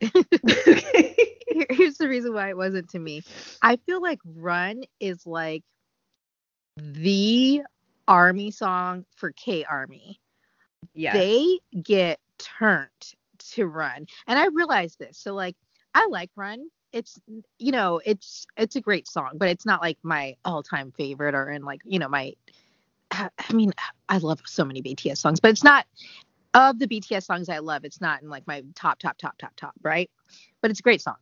here's 0.00 1.98
the 1.98 2.08
reason 2.08 2.34
why 2.34 2.50
it 2.50 2.56
wasn't 2.56 2.90
to 2.90 2.98
me. 2.98 3.22
I 3.62 3.76
feel 3.76 4.02
like 4.02 4.18
Run 4.24 4.82
is 5.00 5.26
like 5.26 5.62
the 6.76 7.62
army 8.08 8.50
song 8.50 9.04
for 9.16 9.32
K 9.32 9.64
Army. 9.64 10.20
Yeah. 10.94 11.12
They 11.12 11.60
get 11.82 12.20
turned 12.38 12.88
to 13.52 13.66
Run. 13.66 14.06
And 14.26 14.38
I 14.38 14.46
realized 14.46 14.98
this. 14.98 15.18
So 15.18 15.34
like 15.34 15.56
I 15.94 16.06
like 16.10 16.30
Run. 16.36 16.68
It's 16.92 17.18
you 17.58 17.72
know, 17.72 18.00
it's 18.04 18.46
it's 18.56 18.76
a 18.76 18.80
great 18.80 19.08
song, 19.08 19.32
but 19.34 19.48
it's 19.48 19.66
not 19.66 19.80
like 19.80 19.98
my 20.02 20.36
all-time 20.44 20.92
favorite 20.92 21.34
or 21.34 21.50
in 21.50 21.64
like, 21.64 21.80
you 21.84 21.98
know, 21.98 22.08
my 22.08 22.34
I 23.10 23.52
mean, 23.52 23.72
I 24.08 24.18
love 24.18 24.42
so 24.44 24.64
many 24.64 24.82
BTS 24.82 25.18
songs, 25.18 25.40
but 25.40 25.50
it's 25.50 25.64
not 25.64 25.86
of 26.54 26.78
the 26.78 26.86
BTS 26.86 27.24
songs 27.24 27.48
I 27.48 27.58
love. 27.58 27.84
It's 27.84 28.00
not 28.00 28.22
in 28.22 28.28
like 28.28 28.46
my 28.46 28.62
top, 28.74 28.98
top, 28.98 29.18
top, 29.18 29.36
top, 29.38 29.54
top, 29.56 29.74
right? 29.82 30.10
But 30.60 30.70
it's 30.70 30.80
a 30.80 30.82
great 30.84 31.02
song. 31.02 31.16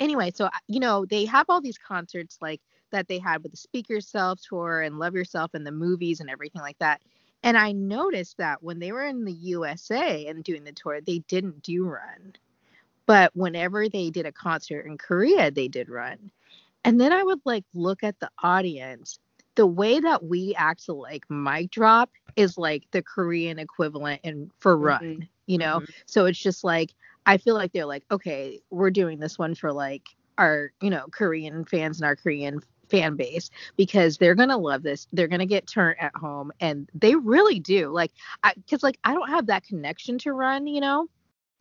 Anyway, 0.00 0.32
so 0.34 0.48
you 0.68 0.80
know 0.80 1.04
they 1.04 1.24
have 1.26 1.46
all 1.48 1.60
these 1.60 1.78
concerts 1.78 2.38
like 2.40 2.60
that 2.90 3.08
they 3.08 3.18
had 3.18 3.42
with 3.42 3.52
the 3.52 3.56
Speak 3.56 3.88
Yourself 3.88 4.40
tour 4.48 4.80
and 4.82 4.98
Love 4.98 5.14
Yourself 5.14 5.54
and 5.54 5.66
the 5.66 5.72
movies 5.72 6.20
and 6.20 6.30
everything 6.30 6.62
like 6.62 6.78
that. 6.78 7.00
And 7.42 7.56
I 7.56 7.72
noticed 7.72 8.38
that 8.38 8.62
when 8.62 8.78
they 8.78 8.92
were 8.92 9.04
in 9.04 9.24
the 9.24 9.32
USA 9.32 10.26
and 10.26 10.44
doing 10.44 10.64
the 10.64 10.72
tour, 10.72 11.00
they 11.00 11.18
didn't 11.20 11.62
do 11.62 11.84
Run. 11.84 12.34
But 13.06 13.34
whenever 13.34 13.88
they 13.88 14.10
did 14.10 14.26
a 14.26 14.32
concert 14.32 14.86
in 14.86 14.98
Korea, 14.98 15.50
they 15.50 15.68
did 15.68 15.88
Run. 15.88 16.30
And 16.84 17.00
then 17.00 17.12
I 17.12 17.22
would 17.22 17.40
like 17.44 17.64
look 17.74 18.02
at 18.02 18.18
the 18.20 18.30
audience 18.42 19.18
the 19.54 19.66
way 19.66 20.00
that 20.00 20.24
we 20.24 20.54
act 20.56 20.86
to 20.86 20.92
like 20.92 21.24
mic 21.30 21.70
drop 21.70 22.10
is 22.36 22.56
like 22.56 22.84
the 22.90 23.02
Korean 23.02 23.58
equivalent 23.58 24.20
in 24.24 24.50
for 24.58 24.76
run, 24.76 25.00
mm-hmm. 25.02 25.22
you 25.46 25.58
know? 25.58 25.80
Mm-hmm. 25.80 25.92
So 26.06 26.26
it's 26.26 26.38
just 26.38 26.64
like 26.64 26.94
I 27.26 27.36
feel 27.38 27.54
like 27.54 27.72
they're 27.72 27.86
like, 27.86 28.04
okay, 28.10 28.60
we're 28.70 28.90
doing 28.90 29.20
this 29.20 29.38
one 29.38 29.54
for 29.54 29.72
like 29.72 30.08
our, 30.38 30.72
you 30.80 30.90
know, 30.90 31.06
Korean 31.10 31.64
fans 31.64 32.00
and 32.00 32.06
our 32.06 32.16
Korean 32.16 32.60
fan 32.92 33.16
base 33.16 33.50
because 33.76 34.18
they're 34.18 34.34
gonna 34.34 34.58
love 34.58 34.82
this. 34.82 35.06
They're 35.12 35.28
gonna 35.28 35.46
get 35.46 35.66
turned 35.66 35.96
at 36.00 36.14
home, 36.14 36.52
and 36.60 36.88
they 36.94 37.14
really 37.14 37.58
do. 37.58 37.88
Like, 37.88 38.12
I 38.42 38.52
because 38.54 38.82
like 38.82 38.98
I 39.04 39.14
don't 39.14 39.30
have 39.30 39.46
that 39.46 39.64
connection 39.64 40.18
to 40.18 40.32
run, 40.32 40.66
you 40.66 40.80
know. 40.80 41.08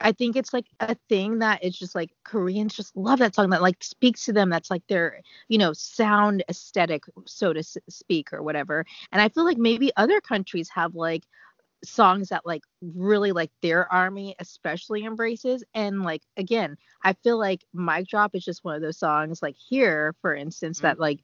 I 0.04 0.12
think 0.12 0.36
it's 0.36 0.54
like 0.54 0.66
a 0.80 0.96
thing 1.10 1.40
that 1.40 1.64
it's 1.64 1.78
just 1.78 1.96
like 1.96 2.12
Koreans 2.24 2.74
just 2.74 2.96
love 2.96 3.20
that 3.20 3.36
song 3.36 3.50
that 3.52 3.62
like 3.62 3.84
speaks 3.84 4.26
to 4.26 4.34
them. 4.34 4.50
That's 4.50 4.72
like 4.72 4.86
their, 4.88 5.22
you 5.48 5.58
know, 5.58 5.74
sound 5.74 6.44
aesthetic, 6.50 7.04
so 7.26 7.54
to 7.54 7.64
speak, 7.90 8.34
or 8.34 8.44
whatever. 8.44 8.86
And 9.12 9.22
I 9.22 9.30
feel 9.30 9.46
like 9.46 9.58
maybe 9.58 9.92
other 9.96 10.22
countries 10.22 10.70
have 10.70 10.96
like 10.96 11.24
songs 11.84 12.30
that 12.30 12.46
like 12.46 12.64
really 12.82 13.32
like 13.32 13.52
their 13.62 13.92
army 13.92 14.36
especially 14.40 15.04
embraces 15.04 15.64
and 15.74 16.04
like 16.04 16.22
again 16.38 16.78
i 17.04 17.14
feel 17.24 17.40
like 17.40 17.66
mic 17.74 18.08
drop 18.08 18.36
is 18.36 18.46
just 18.46 18.64
one 18.64 18.76
of 18.76 18.82
those 18.82 19.00
songs 19.00 19.42
like 19.42 19.56
here 19.56 20.14
for 20.22 20.36
instance 20.36 20.78
mm-hmm. 20.78 20.88
that 20.88 21.00
like 21.00 21.22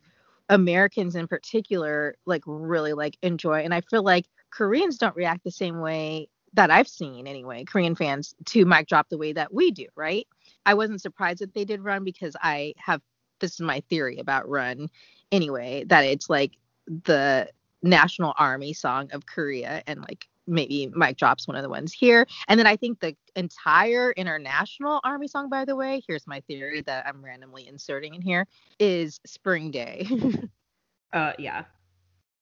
americans 0.49 1.15
in 1.15 1.27
particular 1.27 2.15
like 2.25 2.41
really 2.47 2.93
like 2.93 3.17
enjoy 3.21 3.61
and 3.61 3.73
i 3.73 3.81
feel 3.81 4.01
like 4.01 4.25
koreans 4.49 4.97
don't 4.97 5.15
react 5.15 5.43
the 5.43 5.51
same 5.51 5.79
way 5.79 6.27
that 6.57 6.71
I've 6.71 6.87
seen 6.87 7.27
anyway, 7.27 7.63
Korean 7.63 7.95
fans 7.95 8.35
to 8.45 8.65
mic 8.65 8.87
drop 8.87 9.09
the 9.09 9.17
way 9.17 9.31
that 9.31 9.53
we 9.53 9.69
do, 9.71 9.85
right? 9.95 10.27
I 10.65 10.73
wasn't 10.73 11.01
surprised 11.01 11.39
that 11.39 11.53
they 11.53 11.63
did 11.63 11.81
run 11.81 12.03
because 12.03 12.35
I 12.41 12.73
have 12.77 13.01
this 13.39 13.53
is 13.53 13.61
my 13.61 13.81
theory 13.89 14.17
about 14.17 14.49
run 14.49 14.89
anyway, 15.31 15.83
that 15.87 16.03
it's 16.03 16.29
like 16.29 16.53
the 16.87 17.47
national 17.83 18.33
army 18.39 18.73
song 18.73 19.09
of 19.13 19.27
Korea 19.27 19.83
and 19.85 20.01
like 20.01 20.27
maybe 20.47 20.91
mic 20.95 21.17
drops 21.17 21.47
one 21.47 21.55
of 21.55 21.61
the 21.61 21.69
ones 21.69 21.93
here. 21.93 22.25
And 22.47 22.59
then 22.59 22.65
I 22.65 22.75
think 22.75 23.01
the 23.01 23.15
entire 23.35 24.11
international 24.13 24.99
army 25.03 25.27
song, 25.27 25.49
by 25.49 25.63
the 25.63 25.75
way, 25.75 26.01
here's 26.07 26.25
my 26.25 26.39
theory 26.41 26.81
that 26.81 27.05
I'm 27.05 27.23
randomly 27.23 27.67
inserting 27.67 28.15
in 28.15 28.21
here, 28.21 28.47
is 28.79 29.19
Spring 29.27 29.69
Day. 29.69 30.07
uh 31.13 31.33
yeah. 31.37 31.65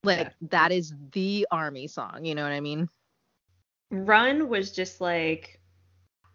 Like 0.03 0.27
yeah. 0.27 0.47
that 0.51 0.71
is 0.71 0.93
the 1.11 1.45
army 1.51 1.87
song, 1.87 2.23
you 2.23 2.33
know 2.33 2.43
what 2.43 2.53
I 2.53 2.61
mean? 2.61 2.87
Run 3.95 4.49
was 4.49 4.71
just 4.71 5.01
like 5.01 5.59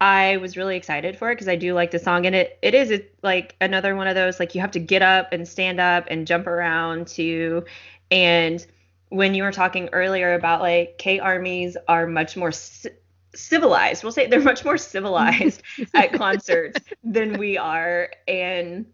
I 0.01 0.39
was 0.39 0.57
really 0.57 0.77
excited 0.77 1.19
for 1.19 1.31
it 1.31 1.35
because 1.35 1.49
I 1.49 1.57
do 1.57 1.75
like 1.75 1.91
the 1.91 1.99
song 1.99 2.25
and 2.27 2.35
it 2.35 2.59
it 2.63 2.75
is 2.75 3.03
like 3.23 3.55
another 3.61 3.95
one 3.95 4.07
of 4.07 4.15
those 4.15 4.41
like 4.41 4.55
you 4.55 4.61
have 4.63 4.71
to 4.73 4.79
get 4.81 5.03
up 5.03 5.29
and 5.33 5.47
stand 5.47 5.79
up 5.79 6.07
and 6.09 6.27
jump 6.27 6.47
around 6.47 7.07
to 7.09 7.65
and 8.11 8.65
when 9.11 9.35
you 9.35 9.43
were 9.43 9.53
talking 9.53 9.89
earlier 9.93 10.35
about 10.35 10.63
like 10.63 10.97
K 10.99 11.19
armies 11.19 11.77
are 11.87 12.07
much 12.07 12.37
more 12.37 12.53
c- 12.53 12.91
civilized. 13.35 14.03
We'll 14.03 14.13
say 14.13 14.27
they're 14.27 14.41
much 14.41 14.65
more 14.65 14.79
civilized 14.79 15.63
at 15.95 16.13
concerts 16.15 16.81
than 17.05 17.39
we 17.39 17.59
are 17.59 18.11
and 18.27 18.87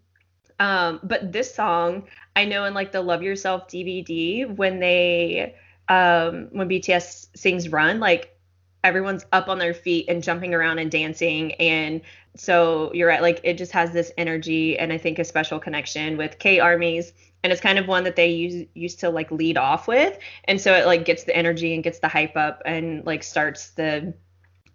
um 0.59 1.01
but 1.05 1.33
this 1.33 1.55
song 1.55 2.09
I 2.35 2.47
know 2.47 2.65
in 2.65 2.75
like 2.75 2.91
the 2.91 3.03
Love 3.03 3.23
Yourself 3.23 3.69
DVD 3.69 4.45
when 4.45 4.81
they 4.81 5.55
um 5.89 6.49
when 6.51 6.69
BTS 6.69 7.29
sings 7.37 7.69
Run 7.69 8.01
like 8.01 8.36
everyone's 8.87 9.27
up 9.33 9.49
on 9.49 9.59
their 9.59 9.75
feet 9.75 10.09
and 10.09 10.23
jumping 10.23 10.55
around 10.55 10.79
and 10.79 10.91
dancing. 10.91 11.53
And 11.55 12.01
so 12.37 12.93
you're 12.95 13.09
right 13.09 13.23
like 13.23 13.41
it 13.43 13.55
just 13.55 13.73
has 13.73 13.93
this 13.93 14.13
energy 14.19 14.79
and 14.79 14.93
i 14.93 14.99
think 14.99 15.19
a 15.19 15.25
special 15.25 15.59
connection 15.59 16.17
with 16.17 16.39
k 16.39 16.61
armies. 16.61 17.13
And 17.43 17.53
it's 17.53 17.61
kind 17.61 17.79
of 17.79 17.87
one 17.87 18.05
that 18.05 18.17
they 18.17 18.29
use 18.29 18.67
used 18.75 19.01
to 19.01 19.11
like 19.11 19.31
lead 19.31 19.57
off 19.57 19.87
with. 19.87 20.19
And 20.45 20.61
so 20.61 20.75
it 20.75 20.87
like 20.87 21.05
gets 21.05 21.25
the 21.25 21.37
energy 21.37 21.75
and 21.75 21.83
gets 21.85 21.99
the 22.01 22.09
hype 22.09 22.37
up 22.37 22.63
and 22.65 23.05
like 23.05 23.23
starts 23.23 23.71
the 23.71 24.15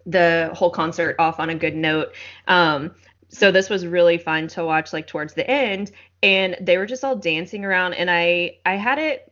the 0.06 0.50
whole 0.54 0.70
concert 0.70 1.16
off 1.18 1.38
on 1.40 1.50
a 1.50 1.54
good 1.54 1.74
note. 1.74 2.14
Um 2.48 2.92
so 3.28 3.50
this 3.50 3.70
was 3.70 3.86
really 3.86 4.18
fun 4.18 4.48
to 4.48 4.64
watch 4.64 4.92
like 4.92 5.06
towards 5.06 5.34
the 5.34 5.48
end. 5.50 5.90
And 6.22 6.56
they 6.60 6.76
were 6.76 6.86
just 6.86 7.04
all 7.04 7.16
dancing 7.16 7.64
around. 7.64 7.94
And 7.94 8.10
i 8.10 8.58
i 8.66 8.74
had 8.76 8.98
it 8.98 9.31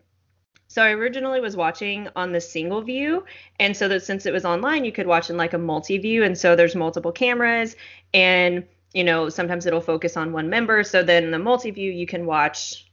so 0.71 0.83
I 0.83 0.93
originally 0.93 1.41
was 1.41 1.57
watching 1.57 2.07
on 2.15 2.31
the 2.31 2.41
single 2.41 2.81
view, 2.81 3.25
and 3.59 3.77
so 3.77 3.89
that 3.89 4.05
since 4.05 4.25
it 4.25 4.33
was 4.33 4.45
online, 4.45 4.85
you 4.85 4.93
could 4.93 5.09
watch 5.09 5.29
in 5.29 5.37
like 5.37 5.53
a 5.53 5.59
multi 5.59 5.99
view, 5.99 6.23
and 6.23 6.39
so 6.39 6.55
there's 6.55 6.77
multiple 6.77 7.11
cameras, 7.11 7.75
and 8.15 8.65
you 8.95 9.03
know 9.03 9.29
sometimes 9.29 9.67
it'll 9.67 9.81
focus 9.81 10.17
on 10.17 10.33
one 10.33 10.49
member. 10.49 10.85
So 10.85 11.03
then 11.03 11.33
the 11.33 11.41
multi 11.41 11.73
view, 11.73 11.91
you 11.91 12.07
can 12.07 12.25
watch 12.25 12.89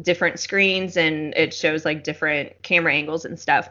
different 0.00 0.38
screens, 0.38 0.96
and 0.96 1.34
it 1.36 1.52
shows 1.52 1.84
like 1.84 2.04
different 2.04 2.62
camera 2.62 2.94
angles 2.94 3.24
and 3.24 3.36
stuff. 3.36 3.68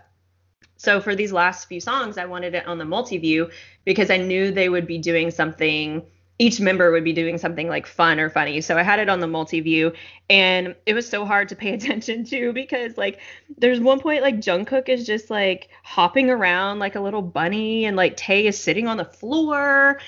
So 0.75 0.99
for 0.99 1.15
these 1.15 1.31
last 1.31 1.69
few 1.69 1.79
songs, 1.79 2.17
I 2.17 2.25
wanted 2.25 2.55
it 2.55 2.67
on 2.67 2.77
the 2.77 2.83
multi 2.83 3.17
view 3.17 3.51
because 3.85 4.09
I 4.09 4.17
knew 4.17 4.51
they 4.51 4.67
would 4.67 4.85
be 4.85 4.97
doing 4.97 5.31
something 5.31 6.05
each 6.37 6.59
member 6.59 6.91
would 6.91 7.03
be 7.03 7.13
doing 7.13 7.37
something 7.37 7.69
like 7.69 7.87
fun 7.87 8.19
or 8.19 8.29
funny. 8.29 8.59
So 8.59 8.77
I 8.77 8.83
had 8.83 8.99
it 8.99 9.07
on 9.07 9.21
the 9.21 9.27
multi 9.27 9.61
view 9.61 9.93
and 10.29 10.75
it 10.85 10.93
was 10.93 11.07
so 11.07 11.25
hard 11.25 11.47
to 11.49 11.55
pay 11.55 11.73
attention 11.73 12.25
to 12.25 12.51
because 12.51 12.97
like 12.97 13.19
there's 13.57 13.79
one 13.79 13.99
point 13.99 14.21
like 14.21 14.37
Jungkook 14.37 14.89
is 14.89 15.05
just 15.05 15.29
like 15.29 15.69
hopping 15.83 16.29
around 16.29 16.79
like 16.79 16.95
a 16.95 16.99
little 16.99 17.21
bunny 17.21 17.85
and 17.85 17.95
like 17.95 18.17
Tae 18.17 18.47
is 18.47 18.59
sitting 18.59 18.87
on 18.87 18.97
the 18.97 19.05
floor. 19.05 19.99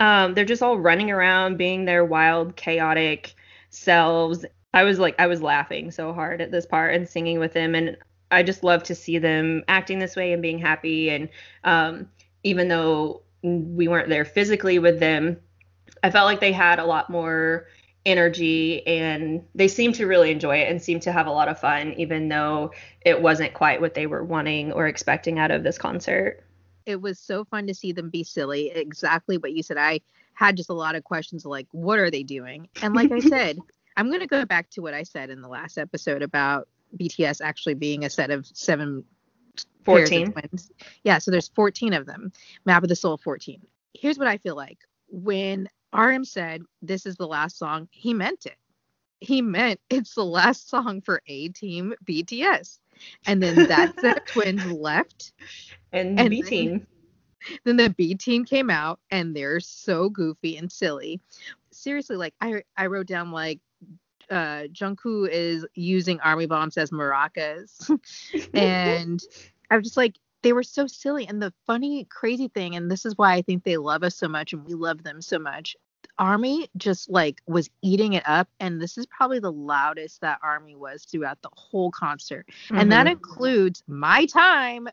Um, 0.00 0.34
they're 0.34 0.44
just 0.44 0.62
all 0.62 0.78
running 0.78 1.10
around 1.10 1.58
being 1.58 1.84
their 1.84 2.04
wild, 2.04 2.56
chaotic 2.56 3.34
selves. 3.70 4.44
I 4.72 4.84
was 4.84 4.98
like 4.98 5.16
I 5.18 5.26
was 5.26 5.42
laughing 5.42 5.90
so 5.90 6.12
hard 6.14 6.40
at 6.40 6.50
this 6.50 6.66
part 6.66 6.94
and 6.94 7.08
singing 7.08 7.38
with 7.38 7.52
them 7.52 7.74
and 7.74 7.96
I 8.30 8.42
just 8.42 8.64
love 8.64 8.82
to 8.84 8.94
see 8.94 9.18
them 9.18 9.62
acting 9.68 9.98
this 9.98 10.16
way 10.16 10.32
and 10.32 10.40
being 10.40 10.58
happy 10.58 11.10
and 11.10 11.28
um, 11.62 12.08
even 12.42 12.68
though 12.68 13.22
we 13.42 13.86
weren't 13.86 14.08
there 14.08 14.24
physically 14.24 14.78
with 14.78 14.98
them, 14.98 15.38
I 16.04 16.10
felt 16.10 16.26
like 16.26 16.38
they 16.38 16.52
had 16.52 16.78
a 16.78 16.84
lot 16.84 17.08
more 17.08 17.66
energy 18.04 18.86
and 18.86 19.42
they 19.54 19.68
seemed 19.68 19.94
to 19.94 20.06
really 20.06 20.30
enjoy 20.30 20.58
it 20.58 20.70
and 20.70 20.82
seemed 20.82 21.00
to 21.00 21.12
have 21.12 21.26
a 21.26 21.30
lot 21.30 21.48
of 21.48 21.58
fun 21.58 21.94
even 21.94 22.28
though 22.28 22.72
it 23.00 23.22
wasn't 23.22 23.54
quite 23.54 23.80
what 23.80 23.94
they 23.94 24.06
were 24.06 24.22
wanting 24.22 24.70
or 24.70 24.86
expecting 24.86 25.38
out 25.38 25.50
of 25.50 25.62
this 25.62 25.78
concert. 25.78 26.44
It 26.84 27.00
was 27.00 27.18
so 27.18 27.46
fun 27.46 27.66
to 27.68 27.74
see 27.74 27.92
them 27.92 28.10
be 28.10 28.22
silly. 28.22 28.70
Exactly 28.70 29.38
what 29.38 29.54
you 29.54 29.62
said. 29.62 29.78
I 29.78 30.00
had 30.34 30.58
just 30.58 30.68
a 30.68 30.74
lot 30.74 30.94
of 30.94 31.04
questions 31.04 31.46
like 31.46 31.66
what 31.70 31.98
are 31.98 32.10
they 32.10 32.22
doing? 32.22 32.68
And 32.82 32.94
like 32.94 33.10
I 33.10 33.18
said, 33.20 33.58
I'm 33.96 34.08
going 34.08 34.20
to 34.20 34.26
go 34.26 34.44
back 34.44 34.68
to 34.72 34.82
what 34.82 34.92
I 34.92 35.04
said 35.04 35.30
in 35.30 35.40
the 35.40 35.48
last 35.48 35.78
episode 35.78 36.20
about 36.20 36.68
BTS 37.00 37.40
actually 37.40 37.74
being 37.76 38.04
a 38.04 38.10
set 38.10 38.30
of 38.30 38.46
seven 38.46 39.04
14 39.86 40.32
twins. 40.32 40.70
Yeah, 41.02 41.16
so 41.16 41.30
there's 41.30 41.48
14 41.48 41.94
of 41.94 42.04
them. 42.04 42.30
Map 42.66 42.82
of 42.82 42.90
the 42.90 42.96
Soul 42.96 43.16
14. 43.16 43.62
Here's 43.94 44.18
what 44.18 44.28
I 44.28 44.36
feel 44.36 44.54
like. 44.54 44.80
When 45.08 45.70
RM 45.94 46.24
said 46.24 46.62
this 46.82 47.06
is 47.06 47.16
the 47.16 47.26
last 47.26 47.58
song, 47.58 47.88
he 47.90 48.14
meant 48.14 48.46
it. 48.46 48.56
He 49.20 49.40
meant 49.42 49.80
it's 49.90 50.14
the 50.14 50.24
last 50.24 50.68
song 50.68 51.00
for 51.00 51.22
A 51.26 51.48
Team 51.48 51.94
BTS. 52.04 52.78
And 53.26 53.42
then 53.42 53.68
that 53.68 53.98
set 54.00 54.18
of 54.18 54.24
twins 54.26 54.64
left. 54.66 55.32
And, 55.92 56.18
and 56.18 56.30
B 56.30 56.42
Team. 56.42 56.86
Then, 57.64 57.76
then 57.76 57.76
the 57.76 57.90
B 57.90 58.14
Team 58.14 58.44
came 58.44 58.70
out 58.70 59.00
and 59.10 59.34
they're 59.34 59.60
so 59.60 60.08
goofy 60.08 60.56
and 60.56 60.70
silly. 60.70 61.20
Seriously, 61.70 62.16
like 62.16 62.34
I 62.40 62.62
I 62.76 62.86
wrote 62.86 63.06
down 63.06 63.30
like 63.32 63.60
uh 64.30 64.64
Jungkook 64.72 65.28
is 65.30 65.66
using 65.74 66.20
army 66.20 66.46
bombs 66.46 66.76
as 66.78 66.90
maracas. 66.90 67.90
and 68.54 69.22
I 69.70 69.76
was 69.76 69.84
just 69.84 69.96
like 69.96 70.16
they 70.42 70.52
were 70.52 70.62
so 70.62 70.86
silly 70.86 71.26
and 71.26 71.42
the 71.42 71.52
funny 71.66 72.06
crazy 72.10 72.48
thing 72.48 72.76
and 72.76 72.90
this 72.90 73.06
is 73.06 73.16
why 73.16 73.32
I 73.32 73.42
think 73.42 73.64
they 73.64 73.78
love 73.78 74.02
us 74.02 74.14
so 74.14 74.28
much 74.28 74.52
and 74.52 74.64
we 74.64 74.74
love 74.74 75.02
them 75.02 75.20
so 75.22 75.38
much. 75.38 75.74
Army 76.18 76.68
just 76.76 77.10
like 77.10 77.40
was 77.46 77.68
eating 77.82 78.12
it 78.12 78.22
up 78.26 78.48
and 78.60 78.80
this 78.80 78.96
is 78.96 79.06
probably 79.06 79.40
the 79.40 79.52
loudest 79.52 80.20
that 80.20 80.38
Army 80.42 80.76
was 80.76 81.04
throughout 81.04 81.42
the 81.42 81.50
whole 81.54 81.90
concert. 81.90 82.46
Mm-hmm. 82.66 82.78
And 82.78 82.92
that 82.92 83.06
mm-hmm. 83.06 83.12
includes 83.12 83.82
my 83.86 84.26
time 84.26 84.88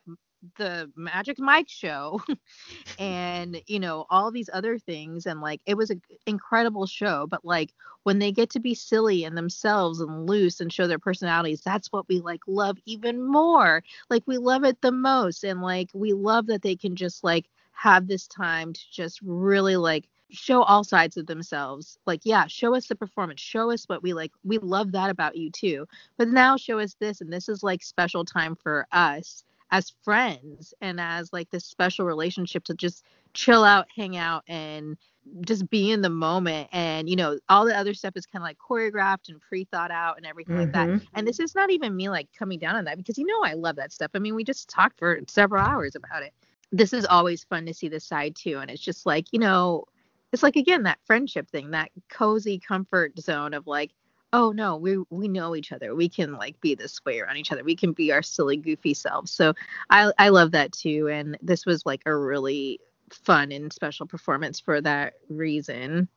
the 0.58 0.92
Magic 0.96 1.40
Mike 1.40 1.70
show 1.70 2.22
and 3.00 3.62
you 3.68 3.80
know 3.80 4.06
all 4.10 4.32
these 4.32 4.50
other 4.52 4.80
things 4.80 5.26
and 5.26 5.40
like 5.40 5.62
it 5.66 5.76
was 5.76 5.92
an 5.92 6.02
incredible 6.26 6.88
show 6.88 7.28
but 7.28 7.46
like 7.46 7.74
when 8.04 8.18
they 8.18 8.32
get 8.32 8.50
to 8.50 8.60
be 8.60 8.74
silly 8.74 9.24
and 9.24 9.38
themselves 9.38 10.00
and 10.02 10.28
loose 10.28 10.60
and 10.60 10.74
show 10.74 10.88
their 10.88 10.98
personalities 10.98 11.62
that's 11.62 11.92
what 11.92 12.08
we 12.08 12.20
like 12.20 12.42
love 12.48 12.78
even 12.86 13.22
more 13.22 13.84
like 14.10 14.24
we 14.26 14.38
love 14.38 14.64
it 14.64 14.82
the 14.82 14.92
most 14.92 15.44
and 15.44 15.62
like 15.62 15.90
we 15.94 16.14
love 16.14 16.48
that 16.48 16.64
they 16.64 16.76
can 16.76 16.96
just 16.96 17.24
like 17.24 17.46
have 17.72 18.08
this 18.08 18.28
time 18.28 18.74
to 18.74 18.82
just 18.92 19.20
really 19.22 19.76
like 19.76 20.08
show 20.32 20.64
all 20.64 20.84
sides 20.84 21.18
of 21.18 21.26
themselves 21.28 22.00
like 22.06 22.22
yeah 22.24 22.48
show 22.48 22.74
us 22.74 22.88
the 22.88 22.96
performance 22.96 23.42
show 23.42 23.70
us 23.70 23.86
what 23.86 24.02
we 24.02 24.14
like 24.14 24.32
we 24.44 24.58
love 24.60 24.92
that 24.94 25.10
about 25.10 25.36
you 25.36 25.52
too 25.52 25.86
but 26.18 26.28
now 26.28 26.56
show 26.56 26.80
us 26.80 26.96
this 27.00 27.22
and 27.22 27.32
this 27.32 27.50
is 27.50 27.64
like 27.64 27.84
special 27.84 28.24
time 28.24 28.56
for 28.56 28.88
us 28.92 29.44
as 29.72 29.94
friends 30.04 30.74
and 30.82 31.00
as 31.00 31.32
like 31.32 31.50
this 31.50 31.66
special 31.66 32.06
relationship 32.06 32.64
to 32.66 32.74
just 32.74 33.06
chill 33.34 33.64
out, 33.64 33.88
hang 33.96 34.18
out, 34.18 34.44
and 34.48 34.98
just 35.42 35.70
be 35.70 35.92
in 35.92 36.02
the 36.02 36.10
moment. 36.10 36.68
And 36.72 37.10
you 37.10 37.16
know, 37.16 37.40
all 37.48 37.66
the 37.66 37.78
other 37.78 37.94
stuff 37.94 38.14
is 38.16 38.26
kind 38.26 38.42
of 38.42 38.48
like 38.48 38.58
choreographed 38.58 39.30
and 39.30 39.40
pre-thought 39.40 39.92
out 39.92 40.18
and 40.18 40.26
everything 40.26 40.56
mm-hmm. 40.56 40.64
like 40.66 40.74
that. 40.74 40.88
Mm-hmm. 40.90 41.06
And 41.14 41.28
this 41.28 41.40
is 41.40 41.56
not 41.56 41.72
even 41.72 41.96
me 41.96 42.10
like 42.10 42.28
coming 42.38 42.60
down 42.60 42.76
on 42.76 42.86
that 42.86 42.98
because 42.98 43.18
you 43.18 43.26
know 43.26 43.44
I 43.44 43.54
love 43.54 43.78
that 43.78 43.94
stuff. 43.94 44.12
I 44.14 44.20
mean, 44.20 44.36
we 44.36 44.44
just 44.44 44.70
talked 44.70 45.00
for 45.00 45.20
several 45.28 45.64
hours 45.64 45.96
about 45.96 46.24
it. 46.24 46.34
This 46.74 46.94
is 46.94 47.06
always 47.06 47.44
fun 47.44 47.66
to 47.66 47.74
see 47.74 47.88
the 47.88 48.00
side 48.00 48.36
too, 48.36 48.60
and 48.60 48.70
it's 48.70 48.82
just 48.82 49.06
like 49.06 49.28
you 49.32 49.40
know, 49.40 49.86
it's 50.32 50.44
like 50.44 50.56
again 50.56 50.84
that 50.84 51.00
friendship 51.06 51.50
thing, 51.50 51.72
that 51.72 51.92
cozy 52.10 52.60
comfort 52.60 53.20
zone 53.20 53.54
of 53.54 53.68
like 53.68 53.92
oh 54.34 54.52
no 54.52 54.78
we 54.78 54.98
we 55.10 55.28
know 55.28 55.56
each 55.56 55.72
other. 55.72 55.96
We 55.96 56.10
can 56.10 56.34
like 56.34 56.60
be 56.62 56.76
this 56.76 57.04
way 57.06 57.20
around 57.20 57.38
each 57.38 57.52
other. 57.52 57.64
We 57.64 57.76
can 57.76 57.92
be 57.92 58.12
our 58.12 58.22
silly 58.22 58.58
goofy 58.58 58.94
selves. 58.94 59.32
So 59.32 59.54
i 59.90 60.12
i 60.18 60.30
love 60.30 60.52
that 60.52 60.72
too. 60.72 61.10
And 61.10 61.38
this 61.42 61.66
was 61.66 61.86
like 61.86 62.02
a 62.06 62.16
really 62.16 62.80
fun 63.12 63.52
and 63.52 63.72
special 63.74 64.08
performance 64.08 64.60
for 64.60 64.80
that 64.82 65.14
reason. 65.30 66.08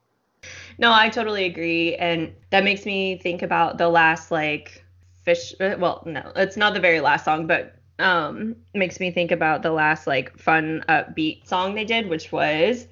No 0.79 0.93
i 0.93 1.09
totally 1.09 1.47
agree. 1.47 1.97
And 1.97 2.35
that 2.51 2.65
makes 2.65 2.87
me 2.87 3.19
think 3.19 3.43
about 3.43 3.79
the 3.79 3.89
last 3.89 4.31
like 4.31 4.85
fish 5.25 5.55
uh, 5.61 5.75
well 5.79 6.03
no 6.07 6.33
it's 6.37 6.57
not 6.57 6.75
the 6.75 6.81
very 6.81 7.01
last 7.01 7.25
song 7.25 7.47
but 7.47 7.77
um 7.99 8.55
makes 8.75 9.01
me 9.01 9.11
think 9.11 9.31
about 9.31 9.63
the 9.63 9.71
last 9.71 10.07
like 10.07 10.37
fun 10.37 10.85
upbeat 10.89 11.47
song 11.47 11.75
they 11.75 11.85
did 11.85 12.09
which 12.09 12.31
was 12.31 12.87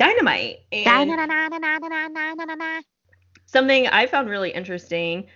dynamite 0.00 0.60
and 0.72 0.84
something 3.46 3.86
I 3.86 4.06
found 4.06 4.30
really 4.30 4.50
interesting. 4.50 5.26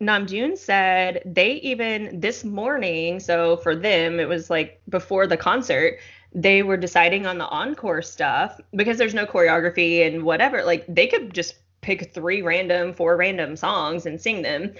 Namjoon 0.00 0.58
said 0.58 1.22
they 1.24 1.52
even 1.54 2.20
this 2.20 2.44
morning, 2.44 3.20
so 3.20 3.56
for 3.56 3.74
them, 3.74 4.20
it 4.20 4.28
was 4.28 4.50
like 4.50 4.82
before 4.90 5.26
the 5.26 5.38
concert, 5.38 5.98
they 6.34 6.62
were 6.62 6.76
deciding 6.76 7.26
on 7.26 7.38
the 7.38 7.46
encore 7.46 8.02
stuff 8.02 8.60
because 8.76 8.98
there's 8.98 9.14
no 9.14 9.24
choreography 9.24 10.06
and 10.06 10.24
whatever. 10.24 10.62
Like 10.62 10.84
they 10.86 11.06
could 11.06 11.32
just 11.32 11.54
pick 11.80 12.12
three 12.12 12.42
random, 12.42 12.92
four 12.92 13.16
random 13.16 13.56
songs 13.56 14.04
and 14.04 14.20
sing 14.20 14.42
them. 14.42 14.74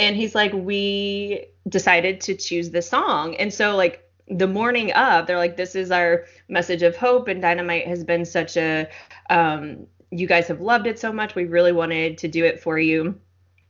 And 0.00 0.16
he's 0.16 0.34
like, 0.34 0.52
we 0.52 1.46
decided 1.68 2.20
to 2.22 2.34
choose 2.34 2.70
this 2.70 2.88
song. 2.88 3.36
And 3.36 3.54
so, 3.54 3.76
like, 3.76 4.03
the 4.28 4.48
morning 4.48 4.92
of, 4.92 5.26
they're 5.26 5.38
like, 5.38 5.56
this 5.56 5.74
is 5.74 5.90
our 5.90 6.24
message 6.48 6.82
of 6.82 6.96
hope. 6.96 7.28
And 7.28 7.42
Dynamite 7.42 7.86
has 7.86 8.04
been 8.04 8.24
such 8.24 8.56
a 8.56 8.88
um, 9.30 9.86
you 10.10 10.26
guys 10.26 10.46
have 10.48 10.60
loved 10.60 10.86
it 10.86 10.98
so 10.98 11.12
much. 11.12 11.34
We 11.34 11.44
really 11.44 11.72
wanted 11.72 12.18
to 12.18 12.28
do 12.28 12.44
it 12.44 12.60
for 12.60 12.78
you. 12.78 13.18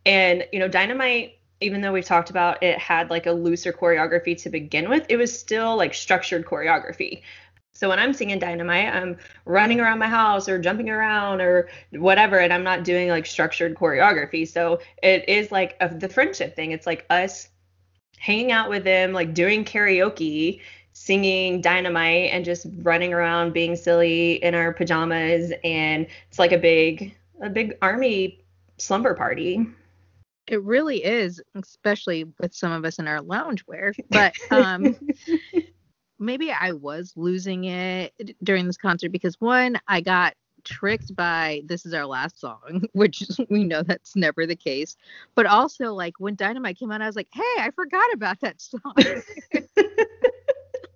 And, 0.05 0.47
you 0.52 0.58
know, 0.58 0.68
Dynamite, 0.68 1.39
even 1.60 1.81
though 1.81 1.92
we've 1.92 2.05
talked 2.05 2.31
about 2.31 2.62
it 2.62 2.78
had 2.78 3.10
like 3.10 3.26
a 3.26 3.33
looser 3.33 3.73
choreography 3.73 4.41
to 4.42 4.50
begin 4.50 4.89
with, 4.91 5.07
it 5.08 5.16
was 5.16 5.39
still 5.39 5.76
like 5.76 5.94
structured 5.94 6.44
choreography. 6.44 7.23
So 7.73 7.89
when 7.89 7.99
I'm 7.99 8.12
singing 8.12 8.39
Dynamite, 8.39 8.94
I'm 8.94 9.16
running 9.47 9.81
around 9.81 9.99
my 9.99 10.07
house 10.07 10.49
or 10.49 10.58
jumping 10.60 10.91
around 10.91 11.41
or 11.41 11.68
whatever, 11.91 12.39
and 12.39 12.52
I'm 12.52 12.62
not 12.62 12.84
doing 12.84 13.08
like 13.08 13.26
structured 13.26 13.74
choreography. 13.74 14.47
So 14.47 14.81
it 15.02 15.28
is 15.28 15.50
like 15.50 15.76
a, 15.81 15.92
the 15.92 16.08
friendship 16.08 16.55
thing. 16.55 16.70
It's 16.70 16.86
like 16.86 17.05
us 17.10 17.49
hanging 18.18 18.52
out 18.52 18.68
with 18.68 18.84
them, 18.84 19.12
like 19.12 19.34
doing 19.34 19.65
karaoke 19.65 20.60
singing 20.94 21.60
dynamite 21.60 22.31
and 22.31 22.44
just 22.44 22.67
running 22.78 23.12
around 23.12 23.52
being 23.52 23.76
silly 23.76 24.34
in 24.43 24.55
our 24.55 24.73
pajamas. 24.73 25.52
And 25.65 26.07
it's 26.28 26.39
like 26.39 26.52
a 26.52 26.59
big 26.59 27.15
a 27.41 27.51
big 27.51 27.76
army 27.83 28.44
slumber 28.78 29.15
party. 29.15 29.67
It 30.47 30.62
really 30.62 31.02
is 31.02 31.43
especially 31.55 32.25
with 32.39 32.55
some 32.55 32.70
of 32.70 32.84
us 32.84 32.99
in 32.99 33.09
our 33.09 33.20
loungewear 33.20 33.94
but 34.10 34.34
um 34.51 34.94
maybe 36.18 36.52
i 36.52 36.73
was 36.73 37.15
losing 37.17 37.65
it 37.65 38.12
during 38.43 38.67
this 38.67 38.76
concert 38.76 39.10
because 39.10 39.41
one 39.41 39.81
i 39.89 40.02
got 40.02 40.34
tricked 40.65 41.15
by 41.15 41.62
this 41.67 41.86
is 41.86 41.94
our 41.94 42.07
last 42.07 42.41
song 42.41 42.84
which 42.93 43.23
we 43.51 43.65
know 43.65 43.83
that's 43.83 44.17
never 44.17 44.47
the 44.47 44.57
case 44.57 44.97
but 45.34 45.47
also 45.47 45.93
like 45.93 46.15
when 46.18 46.34
dynamite 46.34 46.78
came 46.78 46.91
out 46.91 47.02
i 47.02 47.07
was 47.07 47.17
like 47.17 47.28
hey 47.33 47.43
i 47.59 47.70
forgot 47.75 48.12
about 48.12 48.41
that 48.41 48.60
song 48.60 48.94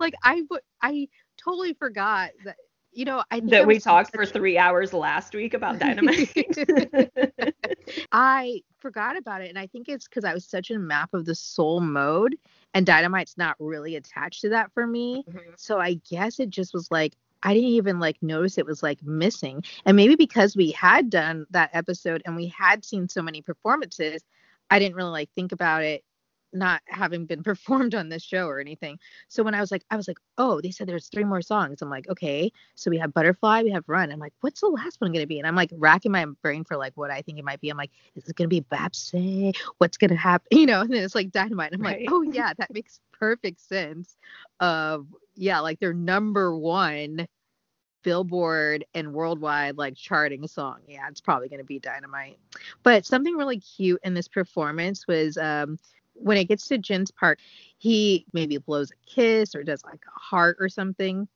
like 0.00 0.14
I 0.22 0.42
would 0.50 0.60
I 0.82 1.08
totally 1.36 1.74
forgot 1.74 2.30
that 2.44 2.56
you 2.92 3.04
know 3.04 3.22
I 3.30 3.40
that 3.40 3.66
we 3.66 3.78
talked 3.78 4.14
for 4.14 4.24
three 4.26 4.58
hours 4.58 4.92
last 4.92 5.34
week 5.34 5.54
about 5.54 5.78
dynamite. 5.78 6.30
I 8.12 8.62
forgot 8.78 9.16
about 9.16 9.42
it, 9.42 9.48
and 9.48 9.58
I 9.58 9.66
think 9.66 9.88
it's 9.88 10.08
because 10.08 10.24
I 10.24 10.34
was 10.34 10.44
such 10.44 10.70
a 10.70 10.78
map 10.78 11.14
of 11.14 11.24
the 11.24 11.34
soul 11.34 11.80
mode, 11.80 12.36
and 12.74 12.86
dynamite's 12.86 13.36
not 13.36 13.56
really 13.58 13.96
attached 13.96 14.42
to 14.42 14.48
that 14.50 14.72
for 14.72 14.86
me. 14.86 15.24
Mm-hmm. 15.28 15.50
So 15.56 15.78
I 15.78 15.94
guess 16.08 16.40
it 16.40 16.50
just 16.50 16.74
was 16.74 16.90
like 16.90 17.14
I 17.42 17.54
didn't 17.54 17.70
even 17.70 18.00
like 18.00 18.16
notice 18.22 18.58
it 18.58 18.66
was 18.66 18.82
like 18.82 19.02
missing. 19.02 19.64
And 19.84 19.96
maybe 19.96 20.16
because 20.16 20.56
we 20.56 20.70
had 20.72 21.10
done 21.10 21.46
that 21.50 21.70
episode 21.72 22.22
and 22.24 22.36
we 22.36 22.48
had 22.48 22.84
seen 22.84 23.08
so 23.08 23.22
many 23.22 23.42
performances, 23.42 24.24
I 24.70 24.78
didn't 24.78 24.96
really 24.96 25.10
like 25.10 25.30
think 25.34 25.52
about 25.52 25.82
it 25.82 26.04
not 26.52 26.80
having 26.86 27.26
been 27.26 27.42
performed 27.44 27.94
on 27.94 28.08
this 28.08 28.22
show 28.22 28.46
or 28.46 28.60
anything. 28.60 28.98
So 29.28 29.42
when 29.42 29.54
I 29.54 29.60
was 29.60 29.70
like, 29.70 29.84
I 29.90 29.96
was 29.96 30.08
like, 30.08 30.18
oh, 30.36 30.60
they 30.60 30.70
said 30.70 30.86
there's 30.86 31.08
three 31.08 31.24
more 31.24 31.42
songs. 31.42 31.82
I'm 31.82 31.90
like, 31.90 32.08
okay. 32.08 32.50
So 32.74 32.90
we 32.90 32.98
have 32.98 33.14
Butterfly, 33.14 33.62
we 33.62 33.70
have 33.70 33.84
Run. 33.86 34.10
I'm 34.10 34.18
like, 34.18 34.32
what's 34.40 34.60
the 34.60 34.68
last 34.68 35.00
one 35.00 35.12
gonna 35.12 35.26
be? 35.26 35.38
And 35.38 35.46
I'm 35.46 35.56
like 35.56 35.70
racking 35.76 36.12
my 36.12 36.26
brain 36.42 36.64
for 36.64 36.76
like 36.76 36.92
what 36.96 37.10
I 37.10 37.22
think 37.22 37.38
it 37.38 37.44
might 37.44 37.60
be. 37.60 37.70
I'm 37.70 37.76
like, 37.76 37.90
is 38.14 38.28
it 38.28 38.36
gonna 38.36 38.48
be 38.48 38.62
Baepsae? 38.62 39.56
What's 39.78 39.96
gonna 39.96 40.16
happen? 40.16 40.46
You 40.58 40.66
know, 40.66 40.80
and 40.80 40.92
then 40.92 41.04
it's 41.04 41.14
like 41.14 41.30
Dynamite. 41.30 41.72
I'm 41.72 41.80
right. 41.80 42.00
like, 42.00 42.08
oh 42.10 42.22
yeah, 42.32 42.52
that 42.58 42.72
makes 42.72 43.00
perfect 43.18 43.60
sense. 43.60 44.16
Of 44.60 45.06
yeah, 45.34 45.60
like 45.60 45.80
their 45.80 45.94
number 45.94 46.56
one 46.56 47.28
Billboard 48.02 48.84
and 48.94 49.12
worldwide 49.12 49.76
like 49.76 49.96
charting 49.96 50.46
song. 50.46 50.78
Yeah, 50.86 51.08
it's 51.08 51.20
probably 51.20 51.48
going 51.48 51.58
to 51.58 51.64
be 51.64 51.78
Dynamite. 51.78 52.38
But 52.82 53.04
something 53.04 53.36
really 53.36 53.60
cute 53.60 54.00
in 54.04 54.14
this 54.14 54.28
performance 54.28 55.06
was 55.06 55.36
um 55.36 55.78
when 56.14 56.36
it 56.36 56.44
gets 56.48 56.66
to 56.68 56.78
Jin's 56.78 57.10
part, 57.10 57.38
he 57.76 58.26
maybe 58.32 58.58
blows 58.58 58.90
a 58.90 59.10
kiss 59.10 59.54
or 59.54 59.62
does 59.62 59.84
like 59.84 60.00
a 60.06 60.18
heart 60.18 60.56
or 60.60 60.68
something. 60.68 61.28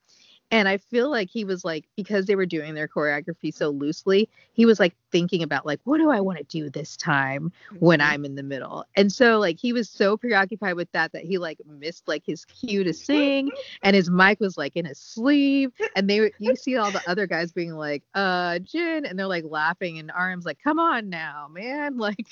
And 0.53 0.69
I 0.69 0.77
feel 0.77 1.11
like 1.11 1.31
he 1.31 1.47
was 1.47 1.65
like, 1.65 1.87
because 1.97 2.27
they 2.27 2.37
were 2.37 2.45
doing 2.45 2.75
their 2.75 2.87
choreography 2.87 3.55
so 3.55 3.71
loosely, 3.71 4.29
he 4.53 4.67
was 4.67 4.79
like 4.79 4.95
thinking 5.11 5.43
about 5.43 5.65
like, 5.65 5.81
what 5.85 5.97
do 5.97 6.11
I 6.11 6.21
want 6.21 6.37
to 6.37 6.45
do 6.45 6.69
this 6.69 6.95
time 6.95 7.51
when 7.79 8.01
mm-hmm. 8.01 8.11
I'm 8.11 8.25
in 8.27 8.35
the 8.35 8.43
middle? 8.43 8.85
And 8.95 9.11
so 9.11 9.39
like 9.39 9.59
he 9.59 9.73
was 9.73 9.89
so 9.89 10.19
preoccupied 10.19 10.75
with 10.75 10.93
that 10.93 11.13
that 11.13 11.25
he 11.25 11.39
like 11.39 11.59
missed 11.67 12.07
like 12.07 12.23
his 12.27 12.45
cue 12.45 12.85
to 12.85 12.93
sing 12.93 13.51
and 13.83 13.97
his 13.97 14.11
mic 14.11 14.41
was 14.41 14.59
like 14.59 14.77
in 14.77 14.85
his 14.85 14.99
sleeve. 14.99 15.73
And 15.97 16.09
they 16.09 16.31
you 16.39 16.55
see 16.55 16.77
all 16.77 16.91
the 16.91 17.03
other 17.09 17.27
guys 17.27 17.51
being 17.51 17.73
like, 17.73 18.03
uh, 18.15 18.59
Jin, 18.59 19.07
and 19.07 19.19
they're 19.19 19.27
like 19.27 19.45
laughing 19.49 19.99
and 19.99 20.13
RM's 20.15 20.45
like, 20.45 20.59
come 20.63 20.79
on 20.79 21.09
now, 21.09 21.49
man. 21.51 21.97
Like 22.03 22.27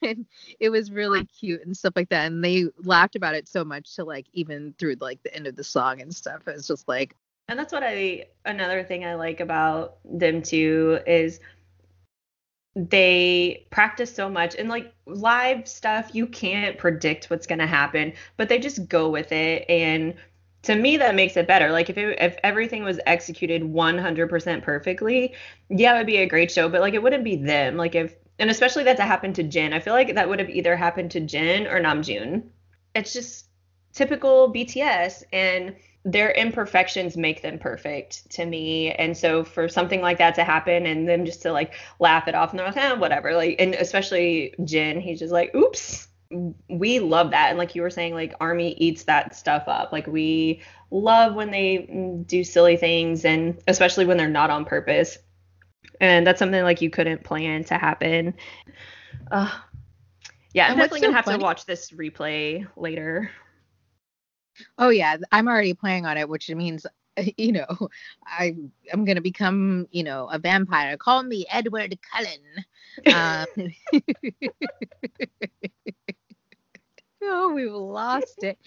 and 0.00 0.26
it 0.60 0.70
was 0.70 0.92
really 0.92 1.24
cute 1.24 1.66
and 1.66 1.76
stuff 1.76 1.94
like 1.96 2.08
that. 2.10 2.26
And 2.26 2.42
they 2.42 2.66
laughed 2.84 3.16
about 3.16 3.34
it 3.34 3.48
so 3.48 3.64
much 3.64 3.96
to 3.96 4.04
like 4.04 4.26
even 4.32 4.74
through 4.78 4.96
like 5.00 5.20
the 5.24 5.34
end 5.34 5.48
of 5.48 5.56
the 5.56 5.64
song 5.64 6.00
and 6.00 6.14
stuff. 6.14 6.42
It's 6.46 6.68
just 6.68 6.86
like, 6.86 7.16
and 7.48 7.58
that's 7.58 7.72
what 7.72 7.82
I 7.84 8.26
another 8.44 8.82
thing 8.82 9.04
I 9.04 9.14
like 9.14 9.40
about 9.40 9.98
them 10.04 10.42
too 10.42 11.00
is 11.06 11.40
they 12.74 13.66
practice 13.70 14.14
so 14.14 14.28
much 14.28 14.54
and 14.54 14.68
like 14.68 14.92
live 15.06 15.66
stuff 15.66 16.14
you 16.14 16.26
can't 16.26 16.76
predict 16.76 17.30
what's 17.30 17.46
going 17.46 17.58
to 17.58 17.66
happen 17.66 18.12
but 18.36 18.48
they 18.48 18.58
just 18.58 18.88
go 18.88 19.08
with 19.08 19.32
it. 19.32 19.64
And 19.68 20.14
to 20.62 20.74
me 20.74 20.96
that 20.96 21.14
makes 21.14 21.36
it 21.36 21.46
better. 21.46 21.70
Like 21.70 21.88
if 21.88 21.96
it, 21.96 22.18
if 22.20 22.36
everything 22.42 22.82
was 22.84 23.00
executed 23.06 23.62
100% 23.62 24.62
perfectly 24.62 25.34
yeah 25.70 25.94
it 25.94 25.98
would 25.98 26.06
be 26.06 26.18
a 26.18 26.26
great 26.26 26.50
show 26.50 26.68
but 26.68 26.80
like 26.80 26.94
it 26.94 27.02
wouldn't 27.02 27.24
be 27.24 27.36
them. 27.36 27.76
Like 27.76 27.94
if 27.94 28.14
and 28.38 28.50
especially 28.50 28.84
that 28.84 28.96
to 28.98 29.04
happen 29.04 29.32
to 29.34 29.42
Jin 29.42 29.72
I 29.72 29.80
feel 29.80 29.94
like 29.94 30.14
that 30.14 30.28
would 30.28 30.40
have 30.40 30.50
either 30.50 30.76
happened 30.76 31.12
to 31.12 31.20
Jin 31.20 31.66
or 31.66 31.80
Namjoon. 31.80 32.42
It's 32.94 33.12
just 33.12 33.46
typical 33.92 34.52
BTS 34.52 35.22
and 35.32 35.74
their 36.06 36.30
imperfections 36.30 37.16
make 37.16 37.42
them 37.42 37.58
perfect 37.58 38.30
to 38.30 38.46
me. 38.46 38.92
And 38.92 39.16
so 39.16 39.42
for 39.42 39.68
something 39.68 40.00
like 40.00 40.18
that 40.18 40.36
to 40.36 40.44
happen 40.44 40.86
and 40.86 41.08
them 41.08 41.24
just 41.24 41.42
to 41.42 41.52
like 41.52 41.74
laugh 41.98 42.28
it 42.28 42.34
off 42.36 42.50
and 42.50 42.60
they're 42.60 42.66
like, 42.66 42.76
eh, 42.76 42.92
whatever. 42.92 43.34
Like, 43.34 43.56
and 43.58 43.74
especially 43.74 44.54
Jin, 44.64 45.00
he's 45.00 45.18
just 45.18 45.32
like, 45.32 45.52
oops. 45.54 46.06
We 46.68 47.00
love 47.00 47.32
that. 47.32 47.50
And 47.50 47.58
like 47.58 47.74
you 47.74 47.82
were 47.82 47.90
saying, 47.90 48.14
like 48.14 48.34
Army 48.40 48.74
eats 48.78 49.02
that 49.04 49.34
stuff 49.34 49.64
up. 49.66 49.92
Like 49.92 50.06
we 50.06 50.62
love 50.92 51.34
when 51.34 51.50
they 51.50 52.22
do 52.26 52.44
silly 52.44 52.76
things 52.76 53.24
and 53.24 53.60
especially 53.66 54.06
when 54.06 54.16
they're 54.16 54.28
not 54.28 54.50
on 54.50 54.64
purpose. 54.64 55.18
And 56.00 56.24
that's 56.24 56.38
something 56.38 56.62
like 56.62 56.80
you 56.80 56.90
couldn't 56.90 57.24
plan 57.24 57.64
to 57.64 57.78
happen. 57.78 58.34
Uh, 59.30 59.50
yeah, 60.52 60.68
I'm 60.68 60.76
definitely 60.76 61.00
so 61.00 61.06
gonna 61.06 61.16
have 61.16 61.24
funny? 61.24 61.38
to 61.38 61.44
watch 61.44 61.66
this 61.66 61.90
replay 61.90 62.66
later. 62.76 63.30
Oh 64.78 64.88
yeah, 64.88 65.16
I'm 65.32 65.48
already 65.48 65.74
playing 65.74 66.06
on 66.06 66.16
it, 66.16 66.28
which 66.28 66.48
means 66.50 66.86
you 67.36 67.52
know 67.52 67.88
I 68.26 68.56
I'm 68.92 69.04
gonna 69.04 69.20
become 69.20 69.86
you 69.90 70.04
know 70.04 70.28
a 70.30 70.38
vampire. 70.38 70.96
Call 70.96 71.22
me 71.22 71.46
Edward 71.50 71.98
Cullen. 72.12 72.40
Um, 73.12 73.44
oh, 77.22 77.52
we've 77.52 77.70
lost 77.70 78.42
it. 78.42 78.58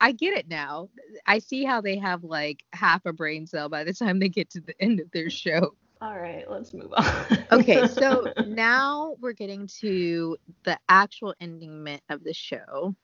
I 0.00 0.12
get 0.12 0.36
it 0.36 0.48
now. 0.48 0.90
I 1.26 1.38
see 1.38 1.64
how 1.64 1.80
they 1.80 1.96
have 1.96 2.22
like 2.24 2.62
half 2.74 3.06
a 3.06 3.12
brain 3.14 3.46
cell 3.46 3.70
by 3.70 3.84
the 3.84 3.94
time 3.94 4.18
they 4.18 4.28
get 4.28 4.50
to 4.50 4.60
the 4.60 4.74
end 4.82 5.00
of 5.00 5.10
their 5.12 5.30
show. 5.30 5.74
All 6.02 6.18
right, 6.18 6.50
let's 6.50 6.72
move 6.72 6.92
on. 6.96 7.06
okay, 7.52 7.86
so 7.86 8.32
now 8.46 9.16
we're 9.20 9.34
getting 9.34 9.66
to 9.80 10.36
the 10.64 10.78
actual 10.88 11.34
ending 11.40 12.00
of 12.08 12.24
the 12.24 12.32
show. 12.32 12.94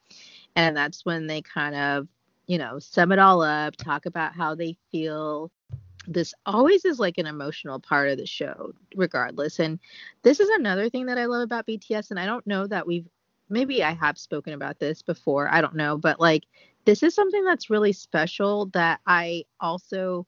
And 0.55 0.74
that's 0.74 1.05
when 1.05 1.26
they 1.26 1.42
kind 1.42 1.74
of 1.74 2.08
you 2.47 2.58
know, 2.58 2.78
sum 2.78 3.12
it 3.12 3.18
all 3.18 3.42
up, 3.42 3.76
talk 3.76 4.07
about 4.07 4.34
how 4.34 4.55
they 4.55 4.76
feel. 4.91 5.50
This 6.07 6.33
always 6.44 6.84
is 6.84 7.00
like 7.00 7.18
an 7.18 7.26
emotional 7.26 7.81
part 7.81 8.08
of 8.08 8.18
the 8.18 8.26
show, 8.26 8.73
regardless. 8.94 9.58
And 9.58 9.81
this 10.23 10.39
is 10.39 10.49
another 10.50 10.89
thing 10.89 11.07
that 11.07 11.18
I 11.18 11.26
love 11.26 11.42
about 11.42 11.66
BTS. 11.66 12.10
And 12.10 12.20
I 12.20 12.26
don't 12.26 12.47
know 12.47 12.66
that 12.68 12.86
we've, 12.86 13.08
maybe 13.49 13.83
I 13.83 13.92
have 13.92 14.18
spoken 14.18 14.52
about 14.52 14.78
this 14.78 15.02
before. 15.02 15.49
I 15.52 15.60
don't 15.60 15.75
know. 15.75 15.97
But 15.97 16.20
like, 16.20 16.44
this 16.84 17.02
is 17.02 17.15
something 17.15 17.44
that's 17.44 17.70
really 17.70 17.92
special 17.92 18.66
that 18.66 19.00
I 19.07 19.44
also 19.60 20.26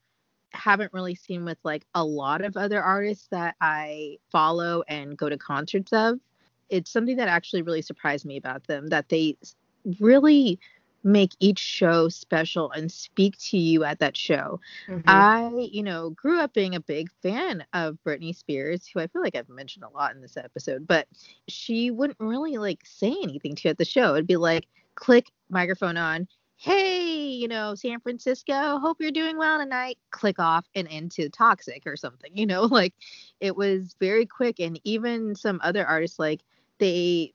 haven't 0.51 0.93
really 0.93 1.15
seen 1.15 1.45
with 1.45 1.59
like 1.63 1.85
a 1.95 2.05
lot 2.05 2.43
of 2.43 2.57
other 2.57 2.83
artists 2.83 3.29
that 3.31 3.55
I 3.61 4.17
follow 4.33 4.83
and 4.89 5.17
go 5.17 5.29
to 5.29 5.39
concerts 5.39 5.93
of. 5.93 6.19
It's 6.69 6.91
something 6.91 7.17
that 7.17 7.29
actually 7.29 7.63
really 7.63 7.83
surprised 7.83 8.27
me 8.27 8.37
about 8.37 8.67
them 8.67 8.89
that 8.89 9.09
they 9.09 9.37
really 10.01 10.59
make 11.05 11.33
each 11.41 11.59
show 11.59 12.09
special 12.09 12.71
and 12.73 12.91
speak 12.91 13.37
to 13.39 13.59
you 13.59 13.85
at 13.85 14.01
that 14.01 14.17
show. 14.17 14.61
Mm-hmm. 14.89 15.09
I, 15.09 15.69
you 15.71 15.83
know, 15.83 16.11
grew 16.11 16.41
up 16.41 16.53
being 16.53 16.75
a 16.75 16.81
big 16.81 17.11
fan 17.23 17.65
of 17.73 17.99
Britney 18.07 18.35
Spears, 18.35 18.87
who 18.87 19.01
I 19.01 19.07
feel 19.07 19.23
like 19.23 19.37
I've 19.37 19.49
mentioned 19.49 19.85
a 19.85 19.97
lot 19.97 20.15
in 20.15 20.21
this 20.21 20.37
episode, 20.37 20.87
but 20.87 21.07
she 21.47 21.91
wouldn't 21.91 22.21
really 22.21 22.59
like 22.59 22.81
say 22.85 23.15
anything 23.23 23.55
to 23.55 23.69
you 23.69 23.71
at 23.71 23.79
the 23.79 23.85
show. 23.85 24.15
It'd 24.15 24.27
be 24.27 24.37
like, 24.37 24.67
click 24.95 25.31
microphone 25.49 25.97
on. 25.97 26.27
Hey, 26.57 27.29
you 27.29 27.47
know, 27.47 27.77
San 27.77 28.01
Francisco, 28.01 28.81
hope 28.81 28.97
you're 29.01 29.13
doing 29.13 29.39
well 29.39 29.59
tonight. 29.61 29.97
Click 30.11 30.41
off 30.41 30.67
and 30.75 30.89
into 30.89 31.29
Toxic 31.29 31.87
or 31.87 31.97
something, 31.97 32.33
you 32.37 32.47
know, 32.47 32.63
like 32.63 32.95
it 33.41 33.57
was 33.57 33.95
very 34.01 34.27
quick. 34.27 34.59
And 34.59 34.81
even 34.83 35.37
some 35.37 35.61
other 35.63 35.87
artists, 35.87 36.19
like 36.19 36.41
they 36.79 37.33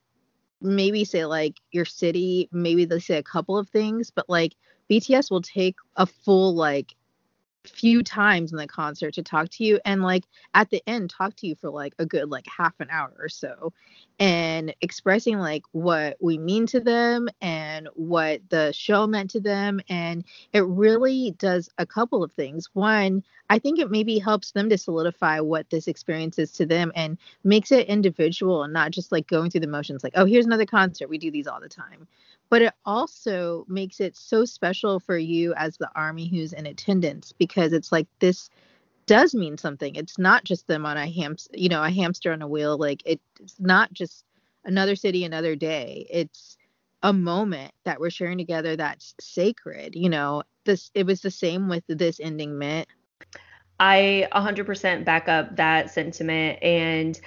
maybe 0.64 1.04
say 1.04 1.26
like 1.26 1.60
your 1.70 1.84
city, 1.84 2.48
maybe 2.52 2.84
they 2.84 2.98
say 2.98 3.18
a 3.18 3.22
couple 3.22 3.58
of 3.58 3.68
things, 3.68 4.10
but 4.10 4.28
like 4.28 4.54
BTS 4.90 5.30
will 5.30 5.42
take 5.42 5.76
a 5.96 6.06
full 6.06 6.54
like 6.54 6.96
few 7.66 8.02
times 8.02 8.52
in 8.52 8.58
the 8.58 8.66
concert 8.66 9.14
to 9.14 9.22
talk 9.22 9.48
to 9.48 9.64
you 9.64 9.80
and 9.84 10.02
like 10.02 10.24
at 10.54 10.70
the 10.70 10.82
end 10.86 11.08
talk 11.10 11.34
to 11.36 11.46
you 11.46 11.54
for 11.54 11.70
like 11.70 11.94
a 11.98 12.06
good 12.06 12.28
like 12.28 12.46
half 12.46 12.74
an 12.80 12.88
hour 12.90 13.12
or 13.18 13.28
so 13.28 13.72
and 14.20 14.74
expressing 14.80 15.38
like 15.38 15.62
what 15.72 16.16
we 16.20 16.38
mean 16.38 16.66
to 16.66 16.78
them 16.78 17.28
and 17.40 17.88
what 17.94 18.40
the 18.50 18.72
show 18.72 19.06
meant 19.06 19.30
to 19.30 19.40
them 19.40 19.80
and 19.88 20.24
it 20.52 20.64
really 20.64 21.32
does 21.38 21.68
a 21.78 21.86
couple 21.86 22.22
of 22.22 22.32
things. 22.32 22.68
One 22.74 23.22
i 23.50 23.58
think 23.58 23.78
it 23.78 23.90
maybe 23.90 24.18
helps 24.18 24.52
them 24.52 24.70
to 24.70 24.78
solidify 24.78 25.38
what 25.38 25.68
this 25.68 25.86
experience 25.86 26.38
is 26.38 26.50
to 26.50 26.64
them 26.64 26.90
and 26.94 27.18
makes 27.44 27.70
it 27.70 27.86
individual 27.88 28.62
and 28.62 28.72
not 28.72 28.90
just 28.90 29.12
like 29.12 29.26
going 29.26 29.50
through 29.50 29.60
the 29.60 29.66
motions 29.66 30.02
like 30.02 30.14
oh 30.16 30.24
here's 30.24 30.46
another 30.46 30.66
concert. 30.66 31.08
We 31.08 31.18
do 31.18 31.30
these 31.30 31.46
all 31.46 31.60
the 31.60 31.68
time 31.68 32.06
but 32.54 32.62
it 32.62 32.74
also 32.86 33.66
makes 33.66 33.98
it 33.98 34.16
so 34.16 34.44
special 34.44 35.00
for 35.00 35.18
you 35.18 35.52
as 35.56 35.76
the 35.76 35.90
army 35.96 36.28
who's 36.28 36.52
in 36.52 36.66
attendance 36.66 37.32
because 37.36 37.72
it's 37.72 37.90
like 37.90 38.06
this 38.20 38.48
does 39.06 39.34
mean 39.34 39.58
something. 39.58 39.96
It's 39.96 40.20
not 40.20 40.44
just 40.44 40.68
them 40.68 40.86
on 40.86 40.96
a 40.96 41.10
hamster 41.10 41.50
you 41.52 41.68
know 41.68 41.82
a 41.82 41.90
hamster 41.90 42.32
on 42.32 42.42
a 42.42 42.46
wheel. 42.46 42.78
Like 42.78 43.02
it's 43.04 43.56
not 43.58 43.92
just 43.92 44.24
another 44.64 44.94
city 44.94 45.24
another 45.24 45.56
day. 45.56 46.06
It's 46.08 46.56
a 47.02 47.12
moment 47.12 47.72
that 47.82 47.98
we're 47.98 48.10
sharing 48.10 48.38
together 48.38 48.76
that's 48.76 49.16
sacred 49.18 49.96
you 49.96 50.08
know. 50.08 50.44
This 50.64 50.92
it 50.94 51.06
was 51.06 51.22
the 51.22 51.32
same 51.32 51.68
with 51.68 51.82
this 51.88 52.20
ending 52.20 52.56
ment 52.56 52.86
i 53.80 54.28
100% 54.32 55.04
back 55.04 55.28
up 55.28 55.56
that 55.56 55.90
sentiment 55.90 56.62
and 56.62 57.20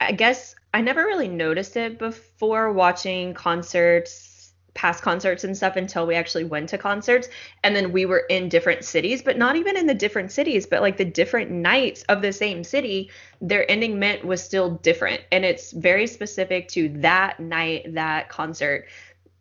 i 0.00 0.12
guess 0.12 0.54
i 0.72 0.80
never 0.80 1.04
really 1.04 1.28
noticed 1.28 1.76
it 1.76 1.98
before 1.98 2.72
watching 2.72 3.34
concerts 3.34 4.33
past 4.74 5.02
concerts 5.02 5.44
and 5.44 5.56
stuff 5.56 5.76
until 5.76 6.06
we 6.06 6.14
actually 6.14 6.44
went 6.44 6.68
to 6.68 6.78
concerts. 6.78 7.28
And 7.62 7.74
then 7.74 7.92
we 7.92 8.06
were 8.06 8.24
in 8.28 8.48
different 8.48 8.84
cities 8.84 9.22
but 9.22 9.38
not 9.38 9.56
even 9.56 9.76
in 9.76 9.86
the 9.86 9.94
different 9.94 10.32
cities 10.32 10.66
but 10.66 10.82
like 10.82 10.96
the 10.96 11.04
different 11.04 11.50
nights 11.50 12.02
of 12.08 12.22
the 12.22 12.32
same 12.32 12.64
city 12.64 13.10
their 13.40 13.70
ending 13.70 13.98
ment 13.98 14.24
was 14.24 14.42
still 14.42 14.70
different. 14.70 15.22
And 15.30 15.44
it's 15.44 15.72
very 15.72 16.06
specific 16.06 16.68
to 16.68 16.88
that 17.00 17.40
night 17.40 17.94
that 17.94 18.28
concert 18.28 18.86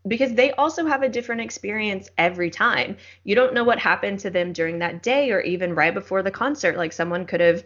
because 0.08 0.34
they 0.34 0.52
also 0.52 0.86
have 0.86 1.02
a 1.02 1.10
different 1.10 1.42
experience 1.42 2.10
every 2.18 2.50
time. 2.50 2.98
You 3.24 3.36
don't 3.36 3.54
know 3.54 3.64
what 3.64 3.80
happened 3.80 4.20
to 4.20 4.30
them 4.30 4.52
during 4.52 4.80
that 4.80 5.02
day 5.02 5.32
or 5.32 5.40
even 5.42 5.76
right 5.76 5.94
before 5.94 6.22
the 6.22 6.32
concert. 6.32 6.78
Like 6.78 6.92
someone 6.92 7.26
could 7.26 7.40
have 7.40 7.64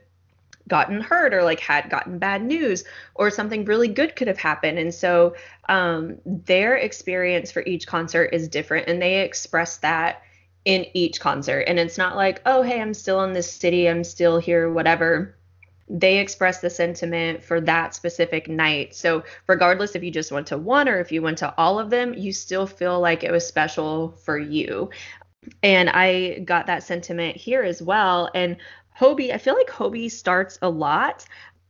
gotten 0.67 1.01
hurt 1.01 1.33
or 1.33 1.43
like 1.43 1.59
had 1.59 1.89
gotten 1.89 2.19
bad 2.19 2.43
news 2.43 2.83
or 3.15 3.29
something 3.29 3.65
really 3.65 3.87
good 3.87 4.15
could 4.15 4.27
have 4.27 4.37
happened. 4.37 4.77
And 4.77 4.93
so 4.93 5.35
um, 5.69 6.17
their 6.25 6.75
experience 6.75 7.51
for 7.51 7.63
each 7.63 7.87
concert 7.87 8.29
is 8.33 8.47
different 8.47 8.87
and 8.87 9.01
they 9.01 9.21
express 9.21 9.77
that 9.77 10.21
in 10.65 10.85
each 10.93 11.19
concert. 11.19 11.61
And 11.61 11.79
it's 11.79 11.97
not 11.97 12.15
like 12.15 12.41
oh 12.45 12.61
hey 12.61 12.81
i'm 12.81 12.93
still 12.93 13.23
in 13.23 13.33
this 13.33 13.51
city 13.51 13.87
i'm 13.89 14.03
still 14.03 14.37
here 14.37 14.71
whatever. 14.71 15.35
They 15.89 16.17
express 16.17 16.59
the 16.59 16.69
sentiment 16.69 17.41
for 17.41 17.61
that 17.61 17.95
specific 17.95 18.49
night. 18.49 18.93
So 18.93 19.23
regardless 19.47 19.95
if 19.95 20.03
you 20.03 20.11
just 20.11 20.33
went 20.33 20.47
to 20.47 20.57
one 20.57 20.89
or 20.89 20.99
if 20.99 21.13
you 21.13 21.21
went 21.21 21.37
to 21.37 21.53
all 21.57 21.79
of 21.79 21.89
them 21.89 22.13
you 22.13 22.33
still 22.33 22.67
feel 22.67 22.99
like 22.99 23.23
it 23.23 23.31
was 23.31 23.47
special 23.47 24.11
for 24.23 24.37
you. 24.37 24.89
And 25.63 25.89
I 25.89 26.39
got 26.39 26.65
that 26.65 26.83
sentiment 26.83 27.37
here 27.37 27.63
as 27.63 27.81
well. 27.81 28.29
And 28.35 28.57
Hobi, 29.00 29.34
I 29.34 29.38
feel 29.38 29.56
like 29.56 29.67
Hobi 29.67 30.09
starts 30.09 30.58
a 30.61 30.69
lot. 30.69 31.26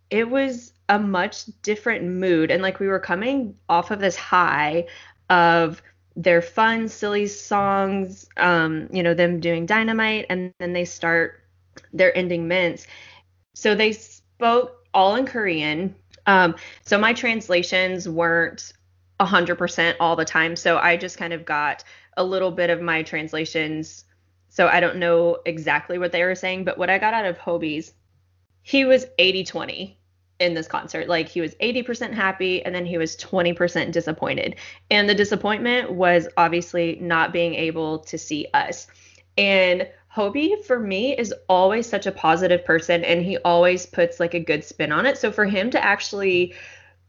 It 0.09 0.29
was 0.29 0.73
a 0.89 0.97
much 0.97 1.45
different 1.61 2.05
mood. 2.05 2.51
And 2.51 2.61
like 2.61 2.79
we 2.79 2.87
were 2.87 2.99
coming 2.99 3.55
off 3.67 3.91
of 3.91 3.99
this 3.99 4.15
high 4.15 4.87
of 5.29 5.81
their 6.15 6.41
fun, 6.41 6.87
silly 6.87 7.27
songs, 7.27 8.27
um, 8.37 8.87
you 8.91 9.03
know, 9.03 9.13
them 9.13 9.39
doing 9.39 9.65
dynamite, 9.65 10.25
and 10.29 10.53
then 10.59 10.73
they 10.73 10.85
start 10.85 11.43
their 11.93 12.15
ending 12.17 12.47
ments. 12.47 12.87
So 13.53 13.75
they 13.75 13.91
spoke 13.91 14.87
all 14.93 15.15
in 15.15 15.25
Korean. 15.25 15.95
Um, 16.25 16.55
so 16.85 16.97
my 16.97 17.13
translations 17.13 18.07
weren't 18.09 18.73
100% 19.19 19.95
all 19.99 20.15
the 20.15 20.25
time. 20.25 20.55
So 20.55 20.77
I 20.77 20.97
just 20.97 21.17
kind 21.17 21.33
of 21.33 21.45
got 21.45 21.83
a 22.15 22.23
little 22.23 22.51
bit 22.51 22.69
of 22.69 22.81
my 22.81 23.03
translations. 23.03 24.05
So 24.57 24.67
I 24.67 24.79
don't 24.79 24.97
know 24.97 25.37
exactly 25.45 25.99
what 25.99 26.11
they 26.11 26.23
were 26.23 26.33
saying, 26.33 26.63
but 26.63 26.79
what 26.79 26.89
I 26.89 26.97
got 26.97 27.13
out 27.13 27.25
of 27.27 27.37
Hobi's, 27.37 27.93
he 28.63 28.85
was 28.85 29.05
80 29.19 29.43
20 29.43 29.99
in 30.39 30.55
this 30.55 30.67
concert. 30.67 31.07
Like 31.07 31.29
he 31.29 31.41
was 31.41 31.53
80% 31.61 32.11
happy 32.11 32.65
and 32.65 32.73
then 32.73 32.83
he 32.83 32.97
was 32.97 33.15
20% 33.17 33.91
disappointed. 33.91 34.55
And 34.89 35.07
the 35.07 35.13
disappointment 35.13 35.91
was 35.91 36.27
obviously 36.37 36.97
not 36.99 37.31
being 37.31 37.53
able 37.53 37.99
to 38.05 38.17
see 38.17 38.47
us. 38.55 38.87
And 39.37 39.87
Hobi 40.11 40.65
for 40.65 40.79
me 40.79 41.15
is 41.15 41.35
always 41.47 41.87
such 41.87 42.07
a 42.07 42.11
positive 42.11 42.65
person 42.65 43.03
and 43.03 43.21
he 43.21 43.37
always 43.37 43.85
puts 43.85 44.19
like 44.19 44.33
a 44.33 44.39
good 44.39 44.63
spin 44.63 44.91
on 44.91 45.05
it. 45.05 45.19
So 45.19 45.31
for 45.31 45.45
him 45.45 45.69
to 45.69 45.85
actually 45.85 46.55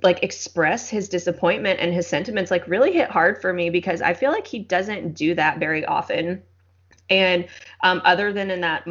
like 0.03 0.23
express 0.23 0.91
his 0.91 1.09
disappointment 1.09 1.81
and 1.81 1.95
his 1.95 2.07
sentiments 2.07 2.51
like 2.51 2.69
really 2.69 2.93
hit 2.93 3.09
hard 3.09 3.41
for 3.41 3.55
me 3.55 3.71
because 3.71 4.03
I 4.03 4.13
feel 4.13 4.33
like 4.33 4.47
he 4.47 4.59
doesn't 4.59 5.15
do 5.15 5.35
that 5.37 5.59
very 5.59 5.87
often. 5.87 6.43
And 7.11 7.47
um, 7.83 8.03
other 8.05 8.33
than 8.33 8.51
in 8.51 8.61
that 8.61 8.87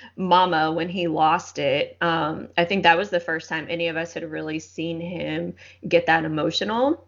mama 0.16 0.72
when 0.72 0.88
he 0.88 1.06
lost 1.06 1.58
it, 1.58 1.96
um, 2.00 2.48
I 2.56 2.64
think 2.64 2.82
that 2.82 2.98
was 2.98 3.10
the 3.10 3.20
first 3.20 3.48
time 3.48 3.66
any 3.68 3.88
of 3.88 3.96
us 3.96 4.14
had 4.14 4.30
really 4.30 4.58
seen 4.58 5.00
him 5.00 5.54
get 5.86 6.06
that 6.06 6.24
emotional. 6.24 7.06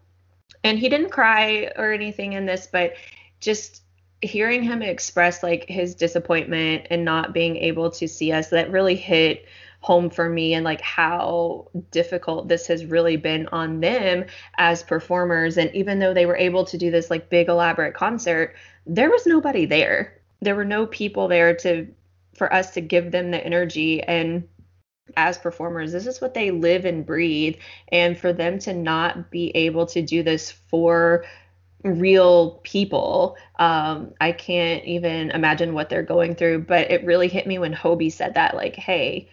And 0.63 0.79
he 0.79 0.89
didn't 0.89 1.11
cry 1.11 1.71
or 1.75 1.91
anything 1.91 2.33
in 2.33 2.45
this, 2.45 2.67
but 2.71 2.93
just 3.39 3.83
hearing 4.21 4.63
him 4.63 4.81
express 4.81 5.43
like 5.43 5.65
his 5.67 5.93
disappointment 5.93 6.87
and 6.89 7.05
not 7.05 7.33
being 7.33 7.57
able 7.57 7.91
to 7.91 8.07
see 8.07 8.31
us, 8.31 8.49
that 8.49 8.71
really 8.71 8.95
hit 8.95 9.45
home 9.85 10.09
for 10.09 10.27
me 10.27 10.55
and 10.55 10.65
like 10.65 10.81
how 10.81 11.67
difficult 11.91 12.47
this 12.47 12.65
has 12.65 12.85
really 12.85 13.17
been 13.17 13.47
on 13.51 13.81
them 13.81 14.25
as 14.57 14.81
performers 14.81 15.57
and 15.57 15.69
even 15.75 15.99
though 15.99 16.11
they 16.11 16.25
were 16.25 16.37
able 16.37 16.65
to 16.65 16.75
do 16.75 16.89
this 16.89 17.11
like 17.11 17.29
big 17.29 17.49
elaborate 17.49 17.93
concert 17.93 18.55
there 18.87 19.11
was 19.11 19.27
nobody 19.27 19.67
there 19.67 20.19
there 20.45 20.55
were 20.55 20.65
no 20.65 20.85
people 20.85 21.27
there 21.27 21.55
to 21.55 21.87
for 22.35 22.51
us 22.53 22.71
to 22.71 22.81
give 22.81 23.11
them 23.11 23.31
the 23.31 23.43
energy. 23.43 24.01
And 24.03 24.47
as 25.15 25.37
performers 25.37 25.91
this 25.91 26.07
is 26.07 26.19
what 26.19 26.33
they 26.33 26.51
live 26.51 26.85
and 26.85 27.05
breathe. 27.05 27.57
And 27.89 28.17
for 28.17 28.33
them 28.33 28.59
to 28.59 28.73
not 28.73 29.31
be 29.31 29.51
able 29.55 29.85
to 29.87 30.01
do 30.01 30.23
this 30.23 30.51
for 30.51 31.25
real 31.83 32.61
people 32.63 33.37
um, 33.59 34.11
i 34.19 34.31
can't 34.31 34.83
even 34.85 35.29
imagine 35.29 35.75
what 35.75 35.89
they're 35.89 36.01
going 36.01 36.35
through. 36.35 36.59
But 36.63 36.89
it 36.89 37.05
really 37.05 37.27
hit 37.27 37.45
me 37.45 37.59
when 37.59 37.73
hobi 37.73 38.11
said 38.11 38.33
that 38.35 38.55
like 38.55 38.75
hey 38.75 39.29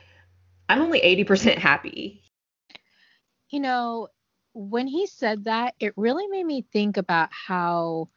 i'm 0.68 0.82
only 0.82 1.00
80% 1.00 1.58
happy. 1.58 2.22
You 3.48 3.60
know 3.60 4.08
when 4.54 4.86
he 4.86 5.06
said 5.06 5.44
that 5.44 5.74
it 5.80 5.94
really 5.96 6.26
made 6.28 6.44
me 6.44 6.66
think 6.72 6.96
about 6.96 7.30
how 7.32 8.08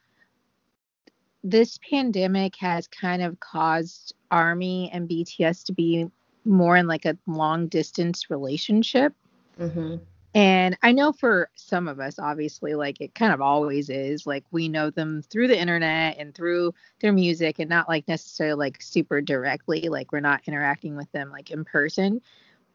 this 1.45 1.77
pandemic 1.87 2.55
has 2.55 2.87
kind 2.87 3.21
of 3.21 3.39
caused 3.39 4.15
Army 4.31 4.89
and 4.91 5.07
BTS 5.07 5.63
to 5.65 5.73
be 5.73 6.07
more 6.43 6.75
in 6.75 6.87
like 6.87 7.05
a 7.05 7.15
long 7.27 7.67
distance 7.67 8.31
relationship. 8.31 9.13
Mm-hmm. 9.59 9.97
And 10.33 10.77
I 10.81 10.91
know 10.91 11.13
for 11.13 11.49
some 11.55 11.87
of 11.87 11.99
us, 11.99 12.17
obviously, 12.17 12.73
like 12.73 12.99
it 12.99 13.13
kind 13.13 13.31
of 13.31 13.41
always 13.41 13.91
is. 13.91 14.25
Like 14.25 14.43
we 14.51 14.67
know 14.67 14.89
them 14.89 15.21
through 15.21 15.47
the 15.47 15.57
internet 15.57 16.17
and 16.17 16.33
through 16.33 16.73
their 16.99 17.13
music, 17.13 17.59
and 17.59 17.69
not 17.69 17.87
like 17.87 18.07
necessarily 18.07 18.57
like 18.57 18.81
super 18.81 19.21
directly. 19.21 19.87
Like 19.87 20.11
we're 20.11 20.21
not 20.21 20.41
interacting 20.47 20.97
with 20.97 21.11
them 21.11 21.29
like 21.29 21.51
in 21.51 21.63
person, 21.63 22.21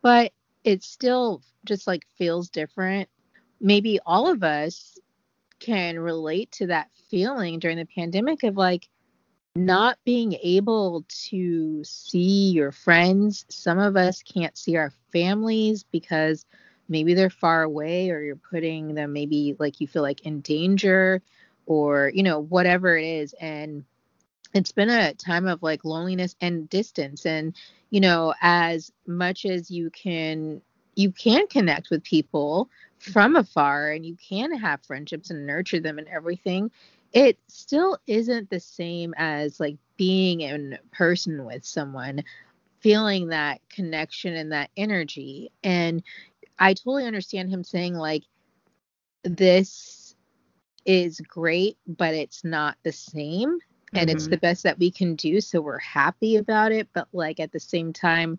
but 0.00 0.32
it 0.62 0.84
still 0.84 1.42
just 1.65 1.89
like 1.89 2.07
feels 2.16 2.50
different. 2.50 3.08
Maybe 3.60 3.99
all 4.07 4.28
of 4.28 4.44
us 4.44 4.97
can 5.61 5.99
relate 5.99 6.51
to 6.53 6.67
that 6.69 6.91
feeling 7.11 7.59
during 7.59 7.77
the 7.77 7.87
pandemic 7.87 8.43
of 8.43 8.57
like 8.57 8.89
not 9.55 9.99
being 10.05 10.35
able 10.43 11.05
to 11.09 11.83
see 11.85 12.51
your 12.51 12.73
friends. 12.73 13.45
Some 13.49 13.79
of 13.79 13.97
us 13.97 14.23
can't 14.23 14.57
see 14.57 14.77
our 14.77 14.93
families 15.13 15.85
because 15.85 16.47
maybe 16.89 17.15
they're 17.15 17.31
far 17.31 17.63
away 17.63 18.11
or 18.11 18.21
you're 18.21 18.37
putting 18.37 18.95
them 18.95 19.13
maybe 19.13 19.57
like 19.59 19.81
you 19.81 19.87
feel 19.87 20.03
like 20.03 20.23
in 20.23 20.41
danger 20.41 21.23
or 21.67 22.11
you 22.13 22.23
know 22.23 22.41
whatever 22.41 22.97
it 22.97 23.07
is 23.07 23.35
and 23.41 23.85
it's 24.53 24.73
been 24.73 24.91
a 24.91 25.15
time 25.15 25.47
of 25.47 25.63
like 25.63 25.85
loneliness 25.85 26.35
and 26.41 26.69
distance 26.69 27.25
and 27.25 27.55
you 27.91 28.01
know 28.01 28.35
as 28.43 28.93
much 29.07 29.47
as 29.47 29.71
you 29.71 29.89
can 29.91 30.61
you 30.97 31.13
can 31.13 31.47
connect 31.47 31.91
with 31.91 32.03
people 32.03 32.69
from 33.01 33.35
afar 33.35 33.91
and 33.91 34.05
you 34.05 34.17
can 34.17 34.57
have 34.57 34.85
friendships 34.85 35.31
and 35.31 35.47
nurture 35.47 35.81
them 35.81 35.99
and 35.99 36.07
everything 36.09 36.70
it 37.12 37.39
still 37.49 37.99
isn't 38.07 38.51
the 38.51 38.61
same 38.61 39.15
as 39.17 39.59
like 39.59 39.77
being 39.97 40.43
in 40.43 40.79
person 40.93 41.45
with 41.45 41.65
someone 41.65 42.23
feeling 42.81 43.29
that 43.29 43.61
connection 43.70 44.35
and 44.35 44.53
that 44.53 44.70
energy 44.77 45.51
and 45.65 46.03
i 46.59 46.75
totally 46.75 47.07
understand 47.07 47.51
him 47.51 47.65
saying 47.65 47.95
like 47.95 48.23
this 49.25 50.15
is 50.85 51.20
great 51.23 51.79
but 51.87 52.15
it's 52.15 52.45
not 52.45 52.77
the 52.83 52.93
same 52.93 53.59
and 53.95 54.09
mm-hmm. 54.09 54.17
it's 54.17 54.29
the 54.29 54.37
best 54.37 54.62
that 54.62 54.79
we 54.79 54.91
can 54.91 55.15
do 55.15 55.41
so 55.41 55.61
we're 55.61 55.79
happy 55.79 56.37
about 56.37 56.70
it 56.70 56.87
but 56.93 57.09
like 57.12 57.41
at 57.41 57.51
the 57.51 57.61
same 57.61 57.93
time 57.93 58.39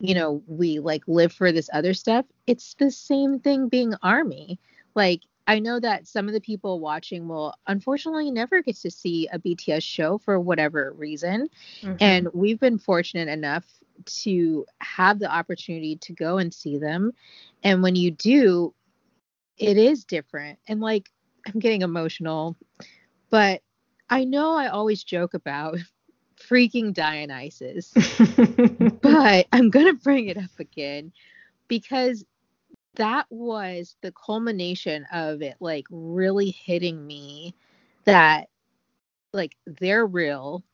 you 0.00 0.14
know, 0.14 0.42
we 0.46 0.78
like 0.78 1.02
live 1.06 1.32
for 1.32 1.52
this 1.52 1.68
other 1.72 1.94
stuff. 1.94 2.24
It's 2.46 2.74
the 2.74 2.90
same 2.90 3.40
thing 3.40 3.68
being 3.68 3.94
army. 4.02 4.60
Like 4.94 5.22
I 5.46 5.58
know 5.58 5.80
that 5.80 6.06
some 6.06 6.28
of 6.28 6.34
the 6.34 6.40
people 6.40 6.78
watching 6.78 7.26
will 7.26 7.54
unfortunately 7.66 8.30
never 8.30 8.62
get 8.62 8.76
to 8.76 8.90
see 8.90 9.28
a 9.32 9.38
BTS 9.38 9.82
show 9.82 10.18
for 10.18 10.38
whatever 10.38 10.92
reason. 10.92 11.48
Mm-hmm. 11.80 11.96
And 12.00 12.28
we've 12.34 12.60
been 12.60 12.78
fortunate 12.78 13.28
enough 13.28 13.64
to 14.04 14.66
have 14.80 15.18
the 15.18 15.32
opportunity 15.32 15.96
to 15.96 16.12
go 16.12 16.38
and 16.38 16.52
see 16.52 16.78
them. 16.78 17.12
And 17.62 17.82
when 17.82 17.96
you 17.96 18.10
do, 18.10 18.74
it 19.56 19.76
is 19.76 20.04
different. 20.04 20.58
And 20.68 20.80
like 20.80 21.10
I'm 21.46 21.58
getting 21.58 21.82
emotional, 21.82 22.56
but 23.30 23.62
I 24.10 24.24
know 24.24 24.52
I 24.52 24.68
always 24.68 25.02
joke 25.02 25.34
about 25.34 25.78
freaking 26.38 26.92
Dionysus. 26.92 27.92
but 29.02 29.46
I'm 29.52 29.70
going 29.70 29.86
to 29.86 30.02
bring 30.02 30.28
it 30.28 30.36
up 30.36 30.58
again 30.58 31.12
because 31.68 32.24
that 32.94 33.26
was 33.30 33.96
the 34.02 34.12
culmination 34.12 35.06
of 35.12 35.40
it 35.42 35.54
like 35.60 35.86
really 35.90 36.50
hitting 36.50 37.06
me 37.06 37.54
that 38.04 38.48
like 39.32 39.56
they're 39.66 40.06
real. 40.06 40.64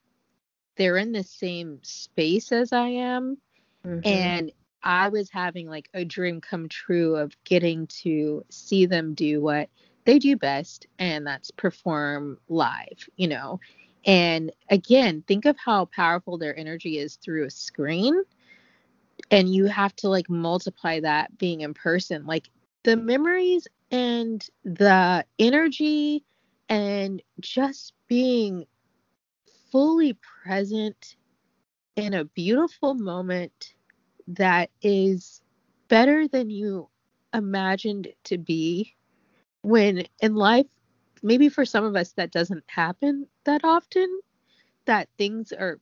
They're 0.77 0.97
in 0.97 1.13
the 1.13 1.23
same 1.23 1.81
space 1.83 2.51
as 2.51 2.73
I 2.73 2.89
am. 2.89 3.39
Mm-hmm. 3.87 4.01
And 4.05 4.53
I 4.83 5.09
was 5.09 5.31
having 5.31 5.69
like 5.69 5.89
a 5.95 6.05
dream 6.05 6.41
come 6.41 6.69
true 6.69 7.17
of 7.17 7.33
getting 7.45 7.87
to 8.03 8.45
see 8.51 8.87
them 8.87 9.15
do 9.15 9.41
what 9.41 9.69
they 10.05 10.19
do 10.19 10.37
best, 10.37 10.87
and 10.99 11.27
that's 11.27 11.51
perform 11.51 12.39
live, 12.49 13.09
you 13.17 13.29
know. 13.29 13.61
And 14.07 14.53
again, 14.71 15.23
think 15.27 15.45
of 15.45 15.57
how 15.57 15.87
powerful 15.87 16.39
their 16.39 16.57
energy 16.59 16.99
is 16.99 17.17
through 17.17 17.47
a 17.47 17.51
screen. 17.51 18.23
And 19.31 19.53
you 19.53 19.67
have 19.67 19.95
to 19.97 20.09
like 20.09 20.29
multiply 20.29 21.01
that 21.01 21.39
being 21.39 21.63
in 21.63 21.75
person. 21.75 22.27
Like 22.27 22.51
the 22.83 22.97
memories 22.97 23.67
and 23.91 24.47
the 24.65 25.25
energy 25.39 26.25
and 26.69 27.23
just 27.41 27.95
being 28.09 28.67
fully 29.71 30.17
present 30.45 31.17
in 31.97 32.15
a 32.15 32.25
beautiful 32.25 32.95
moment 32.95 33.75
that 34.27 34.71
is 34.83 35.43
better 35.89 36.29
than 36.29 36.51
you 36.51 36.89
imagined 37.33 38.09
to 38.25 38.39
be 38.39 38.95
when 39.63 40.05
in 40.21 40.35
life 40.35 40.67
maybe 41.25 41.49
for 41.49 41.65
some 41.65 41.85
of 41.85 41.97
us 41.97 42.13
that 42.13 42.31
doesn't 42.31 42.65
happen 42.67 43.27
that 43.45 43.63
often 43.65 44.21
that 44.85 45.09
things 45.19 45.53
are 45.53 45.81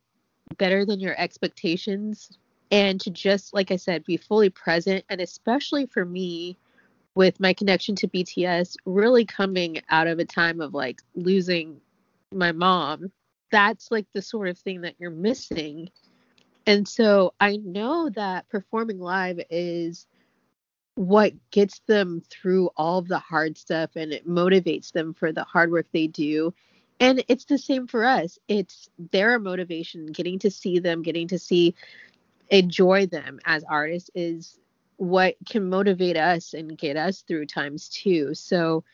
better 0.56 0.86
than 0.86 1.00
your 1.00 1.18
expectations 1.20 2.38
and 2.70 3.00
to 3.00 3.10
just 3.10 3.52
like 3.52 3.70
i 3.70 3.76
said 3.76 4.04
be 4.04 4.16
fully 4.16 4.48
present 4.50 5.04
and 5.10 5.20
especially 5.20 5.86
for 5.86 6.04
me 6.04 6.56
with 7.14 7.38
my 7.40 7.52
connection 7.52 7.94
to 7.94 8.08
bts 8.08 8.76
really 8.86 9.26
coming 9.26 9.80
out 9.90 10.06
of 10.06 10.18
a 10.18 10.24
time 10.24 10.60
of 10.60 10.72
like 10.72 11.02
losing 11.14 11.80
my 12.32 12.52
mom 12.52 13.12
that's 13.52 13.90
like 13.90 14.06
the 14.12 14.22
sort 14.22 14.48
of 14.48 14.58
thing 14.58 14.80
that 14.80 14.96
you're 14.98 15.10
missing. 15.10 15.90
And 16.66 16.88
so 16.88 17.34
I 17.38 17.58
know 17.58 18.08
that 18.10 18.48
performing 18.48 18.98
live 18.98 19.40
is 19.50 20.08
what 20.94 21.32
gets 21.50 21.80
them 21.86 22.22
through 22.28 22.70
all 22.76 23.02
the 23.02 23.18
hard 23.18 23.56
stuff 23.56 23.90
and 23.96 24.12
it 24.12 24.28
motivates 24.28 24.92
them 24.92 25.14
for 25.14 25.32
the 25.32 25.44
hard 25.44 25.70
work 25.70 25.86
they 25.92 26.06
do. 26.06 26.52
And 27.00 27.24
it's 27.28 27.46
the 27.46 27.58
same 27.58 27.86
for 27.86 28.04
us. 28.04 28.38
It's 28.46 28.88
their 29.10 29.38
motivation, 29.38 30.06
getting 30.06 30.38
to 30.40 30.50
see 30.50 30.78
them, 30.78 31.02
getting 31.02 31.28
to 31.28 31.38
see, 31.38 31.74
enjoy 32.50 33.06
them 33.06 33.40
as 33.44 33.64
artists 33.64 34.10
is 34.14 34.58
what 34.98 35.34
can 35.48 35.68
motivate 35.68 36.16
us 36.16 36.54
and 36.54 36.78
get 36.78 36.96
us 36.96 37.22
through 37.22 37.46
times 37.46 37.88
too. 37.88 38.34
So, 38.34 38.84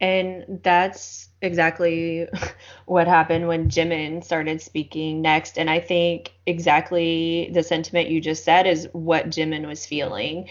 and 0.00 0.60
that's 0.62 1.28
exactly 1.42 2.28
what 2.86 3.08
happened 3.08 3.48
when 3.48 3.68
Jimin 3.68 4.22
started 4.22 4.62
speaking 4.62 5.22
next. 5.22 5.58
And 5.58 5.68
I 5.68 5.80
think 5.80 6.32
exactly 6.46 7.50
the 7.52 7.62
sentiment 7.62 8.10
you 8.10 8.20
just 8.20 8.44
said 8.44 8.66
is 8.66 8.88
what 8.92 9.30
Jimin 9.30 9.66
was 9.66 9.84
feeling. 9.84 10.48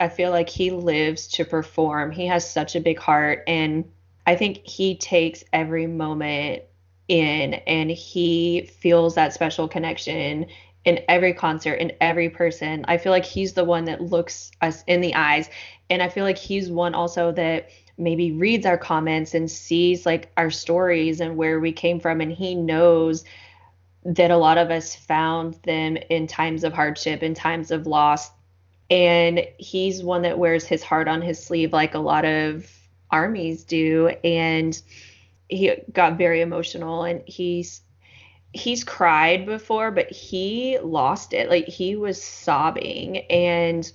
I 0.00 0.08
feel 0.08 0.30
like 0.30 0.48
he 0.48 0.70
lives 0.70 1.26
to 1.28 1.44
perform. 1.44 2.12
He 2.12 2.26
has 2.26 2.48
such 2.48 2.76
a 2.76 2.80
big 2.80 2.98
heart. 2.98 3.42
And 3.46 3.90
I 4.26 4.36
think 4.36 4.58
he 4.58 4.96
takes 4.96 5.44
every 5.52 5.86
moment 5.86 6.62
in 7.08 7.54
and 7.54 7.90
he 7.90 8.70
feels 8.80 9.14
that 9.14 9.32
special 9.32 9.66
connection 9.66 10.46
in 10.84 11.00
every 11.08 11.32
concert, 11.32 11.74
in 11.74 11.92
every 12.00 12.30
person. 12.30 12.84
I 12.86 12.98
feel 12.98 13.12
like 13.12 13.24
he's 13.24 13.54
the 13.54 13.64
one 13.64 13.86
that 13.86 14.00
looks 14.00 14.50
us 14.60 14.84
in 14.86 15.00
the 15.00 15.14
eyes. 15.14 15.48
And 15.90 16.02
I 16.02 16.08
feel 16.08 16.24
like 16.24 16.38
he's 16.38 16.70
one 16.70 16.94
also 16.94 17.32
that 17.32 17.70
maybe 17.96 18.32
reads 18.32 18.64
our 18.64 18.78
comments 18.78 19.34
and 19.34 19.50
sees 19.50 20.06
like 20.06 20.30
our 20.36 20.50
stories 20.50 21.20
and 21.20 21.36
where 21.36 21.58
we 21.58 21.72
came 21.72 21.98
from. 21.98 22.20
And 22.20 22.30
he 22.30 22.54
knows 22.54 23.24
that 24.04 24.30
a 24.30 24.36
lot 24.36 24.58
of 24.58 24.70
us 24.70 24.94
found 24.94 25.54
them 25.64 25.96
in 26.08 26.26
times 26.26 26.62
of 26.62 26.72
hardship, 26.72 27.22
in 27.22 27.34
times 27.34 27.70
of 27.70 27.86
loss. 27.86 28.30
And 28.90 29.46
he's 29.58 30.02
one 30.02 30.22
that 30.22 30.38
wears 30.38 30.64
his 30.64 30.82
heart 30.82 31.08
on 31.08 31.20
his 31.20 31.42
sleeve, 31.42 31.72
like 31.72 31.94
a 31.94 31.98
lot 31.98 32.24
of 32.24 32.70
armies 33.10 33.64
do. 33.64 34.08
And 34.24 34.80
he 35.48 35.72
got 35.92 36.18
very 36.18 36.40
emotional 36.40 37.04
and 37.04 37.22
he's 37.26 37.82
he's 38.52 38.82
cried 38.84 39.44
before, 39.44 39.90
but 39.90 40.10
he 40.10 40.78
lost 40.78 41.32
it. 41.32 41.50
Like 41.50 41.66
he 41.66 41.96
was 41.96 42.22
sobbing 42.22 43.18
and 43.30 43.90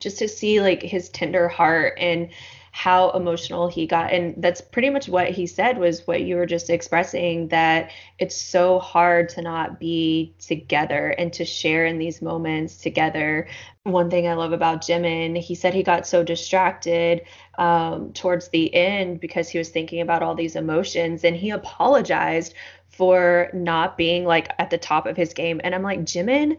just 0.00 0.18
to 0.18 0.28
see 0.28 0.60
like 0.60 0.82
his 0.82 1.08
tender 1.08 1.48
heart 1.48 1.94
and 1.98 2.30
how 2.70 3.10
emotional 3.10 3.66
he 3.66 3.86
got 3.86 4.12
and 4.12 4.40
that's 4.40 4.60
pretty 4.60 4.88
much 4.88 5.08
what 5.08 5.30
he 5.30 5.48
said 5.48 5.78
was 5.78 6.06
what 6.06 6.22
you 6.22 6.36
were 6.36 6.46
just 6.46 6.70
expressing 6.70 7.48
that 7.48 7.90
it's 8.20 8.36
so 8.36 8.78
hard 8.78 9.28
to 9.28 9.42
not 9.42 9.80
be 9.80 10.32
together 10.38 11.08
and 11.18 11.32
to 11.32 11.44
share 11.44 11.86
in 11.86 11.98
these 11.98 12.22
moments 12.22 12.76
together 12.76 13.48
one 13.92 14.10
thing 14.10 14.28
i 14.28 14.34
love 14.34 14.52
about 14.52 14.82
jimin 14.82 15.36
he 15.36 15.54
said 15.54 15.74
he 15.74 15.82
got 15.82 16.06
so 16.06 16.22
distracted 16.22 17.22
um, 17.58 18.12
towards 18.12 18.48
the 18.48 18.72
end 18.74 19.20
because 19.20 19.48
he 19.48 19.58
was 19.58 19.68
thinking 19.68 20.00
about 20.00 20.22
all 20.22 20.34
these 20.34 20.56
emotions 20.56 21.24
and 21.24 21.36
he 21.36 21.50
apologized 21.50 22.54
for 22.98 23.48
not 23.52 23.96
being 23.96 24.24
like 24.24 24.50
at 24.58 24.70
the 24.70 24.78
top 24.78 25.06
of 25.06 25.16
his 25.16 25.32
game. 25.32 25.60
And 25.62 25.74
I'm 25.74 25.82
like, 25.82 26.00
Jimin, 26.00 26.58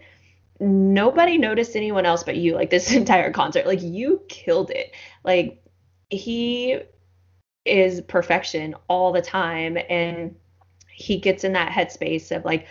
nobody 0.59 1.37
noticed 1.37 1.75
anyone 1.75 2.05
else 2.05 2.23
but 2.23 2.37
you 2.37 2.55
like 2.55 2.69
this 2.69 2.91
entire 2.93 3.31
concert. 3.31 3.65
Like 3.65 3.81
you 3.81 4.21
killed 4.29 4.71
it. 4.71 4.93
Like 5.23 5.63
he 6.09 6.79
is 7.65 8.01
perfection 8.01 8.75
all 8.87 9.11
the 9.11 9.21
time 9.21 9.77
and 9.89 10.35
he 10.89 11.17
gets 11.17 11.43
in 11.43 11.53
that 11.53 11.71
headspace 11.71 12.35
of 12.35 12.45
like 12.45 12.67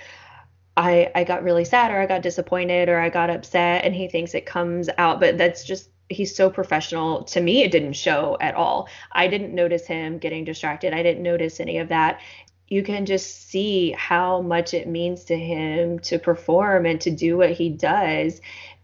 I 0.78 1.10
I 1.14 1.24
got 1.24 1.42
really 1.42 1.64
sad 1.64 1.90
or 1.90 2.00
I 2.00 2.06
got 2.06 2.22
disappointed 2.22 2.88
or 2.88 3.00
I 3.00 3.08
got 3.10 3.30
upset 3.30 3.84
and 3.84 3.94
he 3.94 4.08
thinks 4.08 4.34
it 4.34 4.46
comes 4.46 4.88
out 4.96 5.18
but 5.18 5.36
that's 5.36 5.64
just 5.64 5.90
he's 6.08 6.34
so 6.34 6.48
professional. 6.50 7.24
To 7.24 7.40
me 7.40 7.62
it 7.64 7.72
didn't 7.72 7.94
show 7.94 8.38
at 8.40 8.54
all. 8.54 8.88
I 9.12 9.26
didn't 9.26 9.54
notice 9.54 9.86
him 9.86 10.18
getting 10.18 10.44
distracted. 10.44 10.94
I 10.94 11.02
didn't 11.02 11.22
notice 11.22 11.60
any 11.60 11.78
of 11.78 11.88
that. 11.88 12.20
You 12.68 12.82
can 12.82 13.06
just 13.06 13.48
see 13.50 13.90
how 13.92 14.40
much 14.40 14.72
it 14.72 14.86
means 14.86 15.24
to 15.24 15.36
him 15.36 15.98
to 16.00 16.18
perform 16.18 16.86
and 16.86 17.00
to 17.00 17.10
do 17.10 17.36
what 17.36 17.50
he 17.50 17.70
does. 17.70 18.40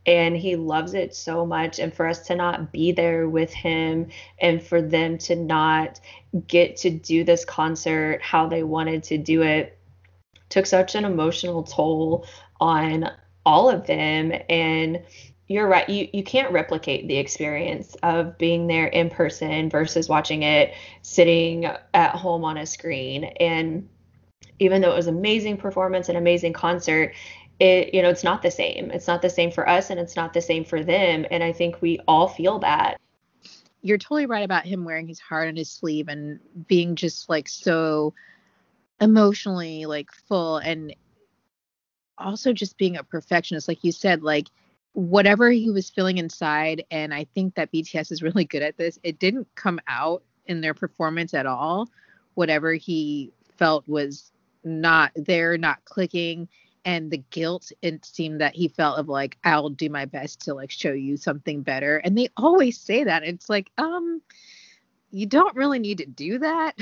And 0.06 0.36
he 0.36 0.56
loves 0.56 0.94
it 0.94 1.14
so 1.14 1.46
much. 1.46 1.78
And 1.78 1.94
for 1.94 2.06
us 2.06 2.26
to 2.26 2.34
not 2.34 2.72
be 2.72 2.92
there 2.92 3.28
with 3.28 3.52
him 3.52 4.08
and 4.38 4.62
for 4.62 4.82
them 4.82 5.16
to 5.18 5.36
not 5.36 6.00
get 6.46 6.76
to 6.78 6.90
do 6.90 7.24
this 7.24 7.44
concert 7.44 8.20
how 8.20 8.48
they 8.48 8.62
wanted 8.64 9.04
to 9.04 9.18
do 9.18 9.42
it 9.42 9.78
took 10.48 10.66
such 10.66 10.94
an 10.94 11.04
emotional 11.04 11.62
toll 11.62 12.26
on 12.60 13.10
all 13.44 13.68
of 13.68 13.86
them. 13.86 14.32
And 14.48 15.02
you're 15.46 15.68
right 15.68 15.88
you 15.88 16.08
you 16.12 16.24
can't 16.24 16.52
replicate 16.52 17.06
the 17.06 17.18
experience 17.18 17.94
of 18.02 18.38
being 18.38 18.66
there 18.66 18.86
in 18.86 19.10
person 19.10 19.68
versus 19.68 20.08
watching 20.08 20.42
it 20.42 20.72
sitting 21.02 21.66
at 21.66 22.14
home 22.14 22.44
on 22.44 22.56
a 22.56 22.66
screen. 22.66 23.24
And 23.24 23.88
even 24.58 24.80
though 24.80 24.92
it 24.92 24.96
was 24.96 25.06
amazing 25.06 25.56
performance 25.58 26.08
and 26.08 26.16
amazing 26.16 26.52
concert 26.52 27.12
it 27.60 27.94
you 27.94 28.02
know 28.02 28.08
it's 28.08 28.24
not 28.24 28.42
the 28.42 28.50
same. 28.50 28.90
It's 28.90 29.06
not 29.06 29.22
the 29.22 29.30
same 29.30 29.50
for 29.50 29.68
us 29.68 29.90
and 29.90 30.00
it's 30.00 30.16
not 30.16 30.32
the 30.32 30.40
same 30.40 30.64
for 30.64 30.82
them. 30.82 31.26
And 31.30 31.42
i 31.42 31.52
think 31.52 31.80
we 31.80 31.98
all 32.08 32.28
feel 32.28 32.58
that. 32.60 33.00
You're 33.82 33.98
totally 33.98 34.24
right 34.24 34.44
about 34.44 34.64
him 34.64 34.84
wearing 34.86 35.06
his 35.06 35.20
heart 35.20 35.48
on 35.48 35.56
his 35.56 35.70
sleeve 35.70 36.08
and 36.08 36.40
being 36.66 36.96
just 36.96 37.28
like 37.28 37.48
so 37.48 38.14
emotionally 39.00 39.86
like 39.86 40.10
full 40.28 40.58
and 40.58 40.94
also 42.16 42.52
just 42.52 42.78
being 42.78 42.96
a 42.96 43.02
perfectionist 43.04 43.66
like 43.66 43.82
you 43.82 43.92
said 43.92 44.22
like 44.22 44.48
whatever 44.92 45.50
he 45.50 45.70
was 45.70 45.90
feeling 45.90 46.18
inside 46.18 46.84
and 46.92 47.12
i 47.12 47.26
think 47.34 47.54
that 47.56 47.72
bts 47.72 48.12
is 48.12 48.22
really 48.22 48.44
good 48.44 48.62
at 48.62 48.76
this 48.76 48.98
it 49.02 49.18
didn't 49.18 49.48
come 49.56 49.80
out 49.88 50.22
in 50.46 50.60
their 50.60 50.74
performance 50.74 51.34
at 51.34 51.46
all. 51.46 51.88
Whatever 52.34 52.74
he 52.74 53.32
felt 53.56 53.86
was 53.88 54.32
not 54.64 55.12
there 55.14 55.56
not 55.58 55.84
clicking 55.84 56.48
and 56.86 57.10
the 57.10 57.22
guilt 57.30 57.70
it 57.82 58.04
seemed 58.04 58.40
that 58.40 58.54
he 58.54 58.66
felt 58.66 58.98
of 58.98 59.08
like 59.08 59.36
i'll 59.44 59.68
do 59.68 59.90
my 59.90 60.06
best 60.06 60.40
to 60.40 60.54
like 60.54 60.70
show 60.70 60.92
you 60.92 61.18
something 61.18 61.60
better 61.60 61.98
and 61.98 62.16
they 62.16 62.28
always 62.36 62.80
say 62.80 63.04
that 63.04 63.22
it's 63.22 63.50
like 63.50 63.70
um 63.76 64.22
you 65.14 65.26
don't 65.26 65.54
really 65.54 65.78
need 65.78 65.98
to 65.98 66.06
do 66.06 66.40
that. 66.40 66.72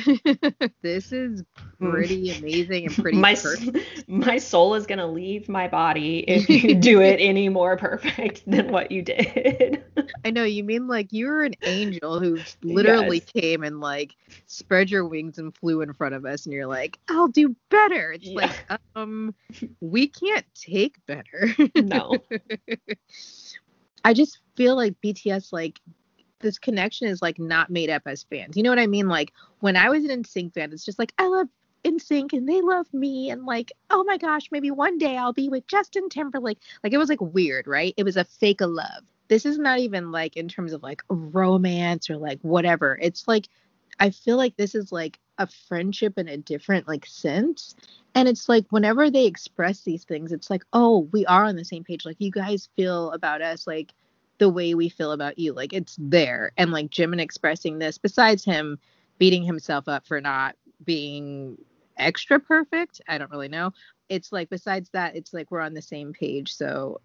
this 0.83 1.13
is 1.13 1.45
hmm. 1.79 1.91
pretty 1.91 2.31
amazing 2.31 2.87
and 2.87 2.95
pretty 2.95 3.19
my 3.19 3.37
my 4.07 4.39
soul 4.39 4.75
is 4.75 4.87
gonna 4.87 5.07
leave 5.07 5.51
my 5.51 5.69
body 5.69 6.21
if 6.21 6.49
you 6.65 6.75
do 6.75 7.03
it 7.03 7.19
any 7.21 7.51
more 7.51 7.77
perfect 7.77 8.43
than 8.47 8.73
what 8.73 8.91
you 8.91 9.03
did. 9.03 9.85
I 10.25 10.31
know 10.31 10.45
you 10.45 10.65
mean 10.65 10.89
like 10.89 11.13
you 11.13 11.27
were 11.27 11.43
an 11.43 11.55
angel 11.63 12.19
who 12.19 12.39
literally 12.63 13.19
yes. 13.19 13.43
came 13.43 13.65
and 13.65 13.81
like 13.81 14.17
spread 14.47 14.91
your 14.91 15.07
wings 15.07 15.37
and 15.37 15.55
flew 15.55 15.83
in 15.83 15.93
front 15.93 16.15
of 16.15 16.25
us, 16.25 16.47
and 16.47 16.55
you're 16.55 16.67
like, 16.67 16.99
I'll 17.11 17.29
do 17.29 17.55
better. 17.69 18.13
It's 18.13 18.25
yeah. 18.25 18.47
like 18.71 18.81
um, 18.97 19.35
we 19.81 20.09
can't 20.09 20.47
take 20.55 21.05
better. 21.05 21.55
no. 21.77 22.17
I 24.05 24.15
just 24.15 24.39
feel 24.57 24.75
like 24.75 24.95
BTS 25.05 25.53
like 25.53 25.81
this 26.43 26.59
connection 26.59 27.09
is 27.09 27.23
like 27.23 27.39
not 27.39 27.71
made 27.71 27.91
up 27.91 28.03
as 28.07 28.25
fans. 28.25 28.57
You 28.57 28.63
know 28.63 28.71
what 28.71 28.79
I 28.79 28.87
mean? 28.87 29.09
Like 29.09 29.33
when 29.61 29.77
I 29.77 29.89
was 29.89 30.05
an 30.05 30.23
NSYNC 30.23 30.55
fan, 30.55 30.73
it's 30.73 30.85
just 30.85 30.99
like 30.99 31.13
I 31.19 31.27
love 31.27 31.49
NSYNC 31.85 32.33
and 32.33 32.49
they 32.49 32.61
love 32.61 32.93
me 32.93 33.31
and 33.31 33.45
like 33.45 33.73
oh 33.91 34.05
my 34.05 34.19
gosh, 34.19 34.49
maybe 34.51 34.71
one 34.71 34.99
day 34.99 35.17
I'll 35.17 35.33
be 35.33 35.49
with 35.49 35.67
Justin 35.67 36.09
Timberlake. 36.09 36.59
Like 36.85 36.93
it 36.93 36.99
was 36.99 37.09
like 37.09 37.21
weird, 37.21 37.67
right? 37.67 37.95
It 37.97 38.05
was 38.05 38.17
a 38.17 38.25
fake 38.25 38.61
love. 38.61 39.05
This 39.29 39.47
is 39.47 39.59
not 39.59 39.79
even 39.79 40.13
like 40.13 40.37
in 40.37 40.49
terms 40.49 40.73
of 40.73 40.83
like 40.83 41.03
romance 41.09 42.11
or 42.11 42.17
like 42.17 42.41
whatever. 42.43 42.99
It's 43.01 43.27
like 43.27 43.49
I 43.99 44.11
feel 44.11 44.37
like 44.37 44.57
this 44.57 44.75
is 44.75 44.93
like 44.93 45.19
a 45.39 45.47
friendship 45.47 46.19
in 46.19 46.29
a 46.29 46.37
different 46.37 46.89
like 46.89 47.07
sense. 47.07 47.75
And 48.15 48.29
it's 48.29 48.49
like 48.49 48.67
whenever 48.71 49.11
they 49.11 49.27
express 49.27 49.81
these 49.83 50.05
things, 50.05 50.33
it's 50.33 50.51
like, 50.51 50.65
oh, 50.73 51.09
we 51.13 51.25
are 51.27 51.45
on 51.45 51.57
the 51.57 51.65
same 51.65 51.85
page. 51.85 52.05
Like 52.05 52.17
you 52.19 52.31
guys 52.31 52.69
feel 52.77 53.11
about 53.13 53.43
us 53.43 53.67
like 53.67 53.93
the 54.43 54.49
way 54.49 54.75
we 54.75 54.89
feel 54.89 55.13
about 55.13 55.39
you. 55.39 55.53
Like 55.53 55.73
it's 55.73 55.97
there. 56.01 56.51
And 56.57 56.73
like 56.73 56.91
Jimin 56.91 57.21
expressing 57.21 57.79
this, 57.79 57.97
besides 57.97 58.45
him 58.45 58.77
beating 59.19 59.45
himself 59.45 59.87
up 59.87 60.05
for 60.05 60.21
not 60.21 60.57
being 60.85 61.57
extra 61.97 62.41
perfect, 62.41 63.01
I 63.07 63.19
don't 63.19 63.31
really 63.31 63.47
know. 63.47 63.73
It's 64.09 64.33
like 64.33 64.51
besides 64.51 64.91
that, 64.95 65.15
it's 65.15 65.33
like 65.33 65.53
we're 65.53 65.61
on 65.61 65.75
the 65.75 65.81
same 65.83 66.13
page. 66.13 66.57
So 66.57 67.01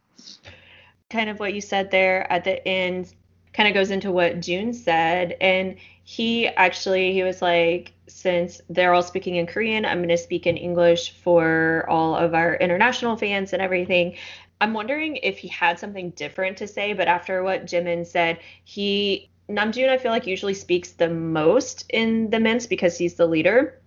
kind 1.12 1.30
of 1.30 1.40
what 1.40 1.54
you 1.54 1.62
said 1.62 1.92
there 1.92 2.30
at 2.34 2.44
the 2.44 2.68
end 2.68 3.14
kind 3.54 3.70
of 3.70 3.76
goes 3.76 3.92
into 3.92 4.12
what 4.12 4.40
Joon 4.40 4.74
said. 4.74 5.38
And 5.40 5.76
he 6.04 6.48
actually 6.48 7.14
he 7.14 7.22
was 7.22 7.40
like, 7.40 7.94
since 8.08 8.62
they're 8.68 8.96
all 8.96 9.04
speaking 9.04 9.36
in 9.36 9.46
Korean, 9.46 9.86
I'm 9.86 10.02
gonna 10.02 10.18
speak 10.18 10.48
in 10.48 10.58
English 10.58 11.12
for 11.12 11.86
all 11.88 12.16
of 12.16 12.34
our 12.34 12.56
international 12.56 13.16
fans 13.16 13.54
and 13.54 13.62
everything. 13.62 14.16
I'm 14.60 14.74
wondering 14.74 15.18
if 15.18 15.38
he 15.38 15.48
had 15.48 15.80
something 15.80 16.12
different 16.12 16.58
to 16.58 16.68
say, 16.68 16.94
but 16.94 17.08
after 17.08 17.44
what 17.44 17.66
Jimin 17.66 18.06
said, 18.06 18.40
he 18.64 19.30
Namjoon 19.50 19.90
I 19.90 19.98
feel 19.98 20.12
like 20.12 20.28
usually 20.28 20.54
speaks 20.54 20.92
the 20.92 21.10
most 21.10 21.86
in 21.90 22.30
the 22.30 22.40
ments 22.40 22.66
because 22.68 22.98
he's 22.98 23.16
the 23.16 23.28
leader. 23.28 23.82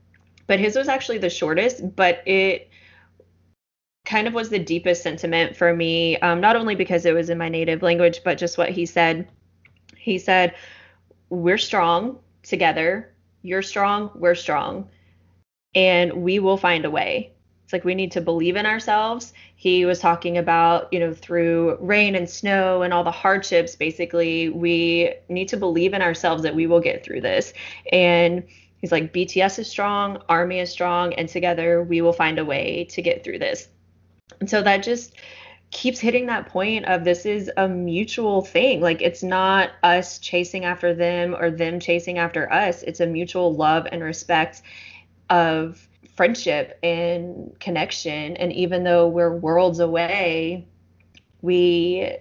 but 0.46 0.58
his 0.58 0.74
was 0.74 0.88
actually 0.88 1.18
the 1.18 1.30
shortest, 1.30 1.94
but 1.94 2.26
it 2.26 2.70
kind 4.04 4.26
of 4.26 4.34
was 4.34 4.48
the 4.48 4.58
deepest 4.58 5.00
sentiment 5.02 5.56
for 5.56 5.72
me, 5.72 6.16
um, 6.18 6.40
not 6.40 6.56
only 6.56 6.74
because 6.74 7.04
it 7.04 7.14
was 7.14 7.30
in 7.30 7.38
my 7.38 7.48
native 7.48 7.82
language, 7.82 8.22
but 8.24 8.36
just 8.36 8.58
what 8.58 8.70
he 8.70 8.84
said. 8.84 9.28
He 9.96 10.18
said, 10.18 10.56
We're 11.28 11.58
strong 11.58 12.18
together. 12.42 13.14
You're 13.42 13.62
strong. 13.62 14.10
We're 14.16 14.34
strong. 14.34 14.88
And 15.74 16.12
we 16.14 16.40
will 16.40 16.56
find 16.56 16.84
a 16.84 16.90
way. 16.90 17.32
It's 17.70 17.72
like 17.72 17.84
we 17.84 17.94
need 17.94 18.10
to 18.10 18.20
believe 18.20 18.56
in 18.56 18.66
ourselves. 18.66 19.32
He 19.54 19.84
was 19.84 20.00
talking 20.00 20.38
about, 20.38 20.92
you 20.92 20.98
know, 20.98 21.14
through 21.14 21.78
rain 21.80 22.16
and 22.16 22.28
snow 22.28 22.82
and 22.82 22.92
all 22.92 23.04
the 23.04 23.12
hardships, 23.12 23.76
basically, 23.76 24.48
we 24.48 25.14
need 25.28 25.46
to 25.50 25.56
believe 25.56 25.94
in 25.94 26.02
ourselves 26.02 26.42
that 26.42 26.52
we 26.52 26.66
will 26.66 26.80
get 26.80 27.04
through 27.04 27.20
this. 27.20 27.52
And 27.92 28.42
he's 28.78 28.90
like, 28.90 29.12
BTS 29.12 29.60
is 29.60 29.70
strong, 29.70 30.20
Army 30.28 30.58
is 30.58 30.68
strong, 30.68 31.14
and 31.14 31.28
together 31.28 31.80
we 31.80 32.00
will 32.00 32.12
find 32.12 32.40
a 32.40 32.44
way 32.44 32.88
to 32.90 33.02
get 33.02 33.22
through 33.22 33.38
this. 33.38 33.68
And 34.40 34.50
so 34.50 34.62
that 34.62 34.82
just 34.82 35.14
keeps 35.70 36.00
hitting 36.00 36.26
that 36.26 36.46
point 36.46 36.86
of 36.86 37.04
this 37.04 37.24
is 37.24 37.52
a 37.56 37.68
mutual 37.68 38.42
thing. 38.42 38.80
Like 38.80 39.00
it's 39.00 39.22
not 39.22 39.70
us 39.84 40.18
chasing 40.18 40.64
after 40.64 40.92
them 40.92 41.36
or 41.38 41.52
them 41.52 41.78
chasing 41.78 42.18
after 42.18 42.52
us. 42.52 42.82
It's 42.82 42.98
a 42.98 43.06
mutual 43.06 43.54
love 43.54 43.86
and 43.92 44.02
respect 44.02 44.62
of 45.28 45.86
friendship 46.20 46.78
and 46.82 47.58
connection. 47.60 48.36
And 48.36 48.52
even 48.52 48.84
though 48.84 49.08
we're 49.08 49.34
worlds 49.34 49.80
away, 49.80 50.68
we 51.40 52.14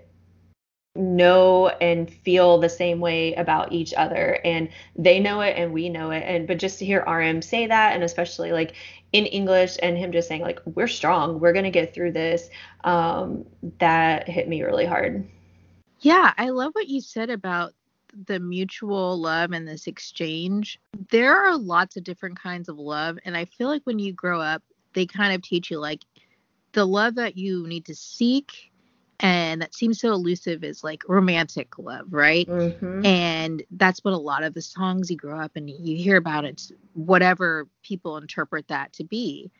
know 0.95 1.68
and 1.68 2.10
feel 2.10 2.60
the 2.60 2.69
same 2.69 3.02
way 3.02 3.34
about 3.34 3.74
each 3.74 3.94
other. 3.94 4.40
And 4.45 4.69
they 4.95 5.19
know 5.19 5.42
it 5.42 5.58
and 5.58 5.74
we 5.74 5.90
know 5.90 6.11
it. 6.11 6.24
And 6.26 6.48
but 6.48 6.60
just 6.60 6.80
to 6.80 6.86
hear 6.86 7.03
RM 7.03 7.42
say 7.42 7.68
that 7.68 7.94
and 7.94 8.02
especially 8.02 8.53
like 8.53 8.74
in 9.11 9.26
English 9.26 9.76
and 9.84 9.98
him 9.98 10.14
just 10.14 10.30
saying 10.30 10.44
like 10.44 10.61
we're 10.64 10.88
strong. 10.88 11.42
We're 11.42 11.52
going 11.52 11.66
to 11.66 11.69
get 11.69 11.94
through 11.94 12.14
this 12.14 12.50
um 12.86 13.45
that 13.80 14.30
hit 14.30 14.48
me 14.48 14.64
really 14.64 14.86
hard. 14.86 15.28
Yeah 16.00 16.34
I 16.38 16.52
love 16.52 16.72
what 16.72 16.88
you 16.88 17.02
said 17.02 17.30
about 17.30 17.74
the 18.26 18.40
mutual 18.40 19.20
love 19.20 19.52
and 19.52 19.68
this 19.68 19.88
exchange, 19.88 20.80
there 21.10 21.36
are 21.36 21.58
lots 21.58 21.98
of 21.98 22.04
different 22.04 22.40
kinds 22.40 22.70
of 22.70 22.78
love. 22.78 23.18
And 23.26 23.36
I 23.36 23.46
feel 23.46 23.68
like 23.68 23.84
when 23.84 24.00
you 24.00 24.14
grow 24.14 24.40
up, 24.42 24.64
they 24.94 25.06
kind 25.06 25.34
of 25.34 25.42
teach 25.42 25.70
you 25.70 25.80
like 25.80 26.04
the 26.74 26.86
love 26.86 27.16
that 27.16 27.38
you 27.38 27.68
need 27.68 27.86
to 27.86 27.96
seek 27.96 28.70
and 29.20 29.62
that 29.62 29.76
seems 29.76 30.00
so 30.00 30.14
elusive 30.14 30.64
is 30.64 30.84
like 30.84 31.04
romantic 31.08 31.78
love, 31.78 32.06
right? 32.10 32.48
Mm-hmm. 32.48 33.06
And 33.06 33.64
that's 33.72 34.04
what 34.04 34.14
a 34.14 34.18
lot 34.18 34.44
of 34.44 34.54
the 34.54 34.62
songs 34.62 35.12
you 35.12 35.18
grow 35.18 35.40
up 35.40 35.52
and 35.56 35.70
you 35.70 35.98
hear 35.98 36.16
about 36.16 36.46
it's 36.46 36.72
whatever 36.94 37.68
people 37.84 38.18
interpret 38.18 38.70
that 38.70 38.94
to 38.94 39.04
be. 39.04 39.52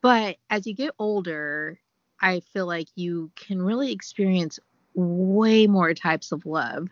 But 0.00 0.36
as 0.48 0.64
you 0.66 0.74
get 0.74 0.92
older, 0.98 1.80
I 2.20 2.40
feel 2.40 2.66
like 2.66 2.86
you 2.94 3.32
can 3.34 3.60
really 3.60 3.90
experience 3.90 4.60
way 4.94 5.66
more 5.66 5.92
types 5.94 6.30
of 6.30 6.46
love. 6.46 6.88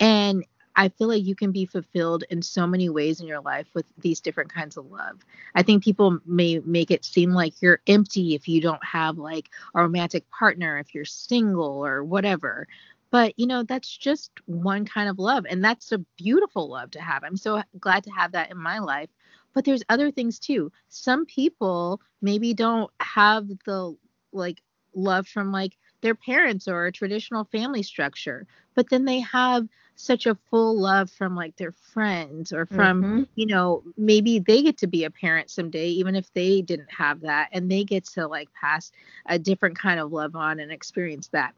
And 0.00 0.44
I 0.74 0.88
feel 0.88 1.08
like 1.08 1.24
you 1.24 1.34
can 1.34 1.52
be 1.52 1.66
fulfilled 1.66 2.24
in 2.30 2.40
so 2.42 2.66
many 2.66 2.88
ways 2.88 3.20
in 3.20 3.26
your 3.26 3.40
life 3.40 3.66
with 3.74 3.86
these 3.98 4.20
different 4.20 4.52
kinds 4.52 4.76
of 4.76 4.90
love. 4.90 5.20
I 5.54 5.62
think 5.62 5.84
people 5.84 6.18
may 6.24 6.60
make 6.60 6.90
it 6.90 7.04
seem 7.04 7.32
like 7.32 7.60
you're 7.60 7.80
empty 7.86 8.34
if 8.34 8.48
you 8.48 8.60
don't 8.60 8.84
have 8.84 9.18
like 9.18 9.50
a 9.74 9.82
romantic 9.82 10.28
partner, 10.30 10.78
if 10.78 10.94
you're 10.94 11.04
single 11.04 11.84
or 11.84 12.02
whatever. 12.02 12.66
But, 13.10 13.38
you 13.38 13.46
know, 13.46 13.62
that's 13.62 13.94
just 13.94 14.30
one 14.46 14.86
kind 14.86 15.10
of 15.10 15.18
love. 15.18 15.44
And 15.48 15.62
that's 15.62 15.92
a 15.92 15.98
beautiful 16.16 16.70
love 16.70 16.90
to 16.92 17.00
have. 17.00 17.22
I'm 17.22 17.36
so 17.36 17.62
glad 17.78 18.04
to 18.04 18.10
have 18.10 18.32
that 18.32 18.50
in 18.50 18.56
my 18.56 18.78
life. 18.78 19.10
But 19.52 19.66
there's 19.66 19.82
other 19.90 20.10
things 20.10 20.38
too. 20.38 20.72
Some 20.88 21.26
people 21.26 22.00
maybe 22.22 22.54
don't 22.54 22.90
have 23.00 23.46
the 23.66 23.94
like 24.32 24.62
love 24.94 25.28
from 25.28 25.52
like 25.52 25.76
their 26.02 26.14
parents 26.14 26.68
or 26.68 26.86
a 26.86 26.92
traditional 26.92 27.44
family 27.44 27.82
structure, 27.82 28.46
but 28.74 28.90
then 28.90 29.04
they 29.04 29.20
have 29.20 29.66
such 29.94 30.26
a 30.26 30.36
full 30.50 30.78
love 30.78 31.10
from 31.10 31.36
like 31.36 31.56
their 31.56 31.72
friends 31.72 32.52
or 32.52 32.66
from 32.66 33.02
mm-hmm. 33.02 33.22
you 33.34 33.46
know 33.46 33.82
maybe 33.96 34.38
they 34.38 34.62
get 34.62 34.78
to 34.78 34.86
be 34.86 35.04
a 35.04 35.10
parent 35.10 35.50
someday 35.50 35.86
even 35.88 36.16
if 36.16 36.32
they 36.32 36.62
didn't 36.62 36.90
have 36.90 37.20
that 37.20 37.48
and 37.52 37.70
they 37.70 37.84
get 37.84 38.04
to 38.04 38.26
like 38.26 38.48
pass 38.58 38.90
a 39.26 39.38
different 39.38 39.78
kind 39.78 40.00
of 40.00 40.10
love 40.10 40.34
on 40.34 40.60
and 40.60 40.72
experience 40.72 41.28
that 41.28 41.54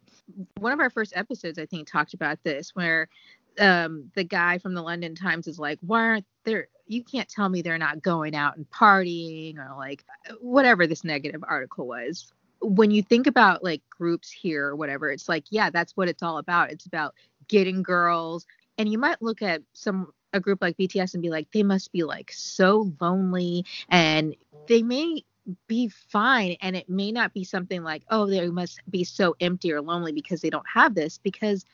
one 0.58 0.72
of 0.72 0.80
our 0.80 0.90
first 0.90 1.12
episodes 1.16 1.58
i 1.58 1.66
think 1.66 1.86
talked 1.86 2.12
about 2.12 2.38
this 2.42 2.74
where 2.74 3.08
um 3.60 4.10
the 4.14 4.24
guy 4.24 4.58
from 4.58 4.74
the 4.74 4.82
london 4.82 5.14
times 5.14 5.46
is 5.46 5.58
like 5.58 5.78
why 5.80 6.00
aren't 6.00 6.26
there 6.44 6.68
you 6.86 7.02
can't 7.02 7.28
tell 7.28 7.48
me 7.48 7.62
they're 7.62 7.78
not 7.78 8.02
going 8.02 8.34
out 8.34 8.56
and 8.56 8.68
partying 8.70 9.56
or 9.58 9.74
like 9.76 10.04
whatever 10.40 10.86
this 10.86 11.04
negative 11.04 11.42
article 11.46 11.86
was 11.86 12.32
when 12.64 12.90
you 12.90 13.02
think 13.02 13.26
about 13.26 13.62
like 13.62 13.82
groups 13.90 14.30
here 14.30 14.66
or 14.66 14.76
whatever, 14.76 15.10
it's 15.10 15.28
like, 15.28 15.44
yeah, 15.50 15.70
that's 15.70 15.96
what 15.96 16.08
it's 16.08 16.22
all 16.22 16.38
about. 16.38 16.70
It's 16.70 16.86
about 16.86 17.14
getting 17.48 17.82
girls. 17.82 18.46
And 18.78 18.90
you 18.90 18.98
might 18.98 19.22
look 19.22 19.42
at 19.42 19.62
some 19.72 20.12
a 20.32 20.40
group 20.40 20.60
like 20.60 20.76
BTS 20.76 21.14
and 21.14 21.22
be 21.22 21.30
like, 21.30 21.50
they 21.52 21.62
must 21.62 21.92
be 21.92 22.02
like 22.02 22.32
so 22.32 22.90
lonely 23.00 23.64
and 23.88 24.34
they 24.66 24.82
may 24.82 25.22
be 25.68 25.88
fine 25.88 26.56
and 26.60 26.74
it 26.74 26.88
may 26.88 27.12
not 27.12 27.34
be 27.34 27.44
something 27.44 27.82
like 27.82 28.02
oh 28.08 28.26
they 28.26 28.48
must 28.48 28.80
be 28.90 29.04
so 29.04 29.36
empty 29.40 29.72
or 29.72 29.82
lonely 29.82 30.12
because 30.12 30.40
they 30.40 30.50
don't 30.50 30.68
have 30.72 30.94
this 30.94 31.18
because 31.18 31.66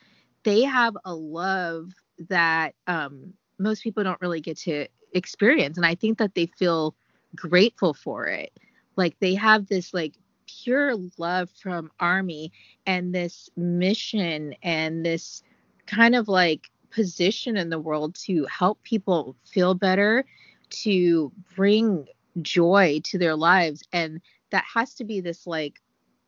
they 0.43 0.61
have 0.61 0.97
a 1.05 1.13
love 1.13 1.93
that 2.29 2.75
um, 2.87 3.33
most 3.59 3.83
people 3.83 4.03
don't 4.03 4.19
really 4.21 4.41
get 4.41 4.57
to 4.57 4.87
experience 5.13 5.77
and 5.77 5.85
i 5.85 5.95
think 5.95 6.17
that 6.17 6.35
they 6.35 6.45
feel 6.45 6.95
grateful 7.35 7.93
for 7.93 8.27
it 8.27 8.51
like 8.97 9.17
they 9.19 9.35
have 9.35 9.67
this 9.67 9.93
like 9.93 10.15
pure 10.63 10.95
love 11.17 11.49
from 11.51 11.91
army 11.99 12.51
and 12.85 13.13
this 13.13 13.49
mission 13.55 14.55
and 14.63 15.05
this 15.05 15.43
kind 15.85 16.15
of 16.15 16.27
like 16.27 16.69
position 16.91 17.57
in 17.57 17.69
the 17.69 17.79
world 17.79 18.15
to 18.15 18.45
help 18.45 18.81
people 18.83 19.35
feel 19.45 19.73
better 19.73 20.25
to 20.69 21.31
bring 21.55 22.07
joy 22.41 23.01
to 23.03 23.17
their 23.17 23.35
lives. 23.35 23.83
And 23.91 24.21
that 24.51 24.65
has 24.73 24.93
to 24.95 25.03
be 25.03 25.21
this 25.21 25.47
like 25.47 25.81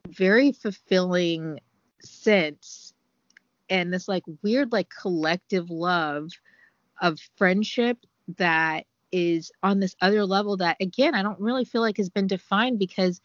very 0.07 0.51
fulfilling 0.51 1.59
sense 2.01 2.93
and 3.69 3.93
this 3.93 4.07
like 4.07 4.23
weird 4.41 4.71
like 4.71 4.89
collective 4.89 5.69
love 5.69 6.29
of 7.01 7.19
friendship 7.37 7.97
that 8.37 8.85
is 9.11 9.51
on 9.61 9.79
this 9.79 9.95
other 10.01 10.25
level 10.25 10.57
that 10.57 10.75
again 10.81 11.15
I 11.15 11.21
don't 11.21 11.39
really 11.39 11.65
feel 11.65 11.81
like 11.81 11.97
has 11.97 12.09
been 12.09 12.27
defined 12.27 12.79
because 12.79 13.21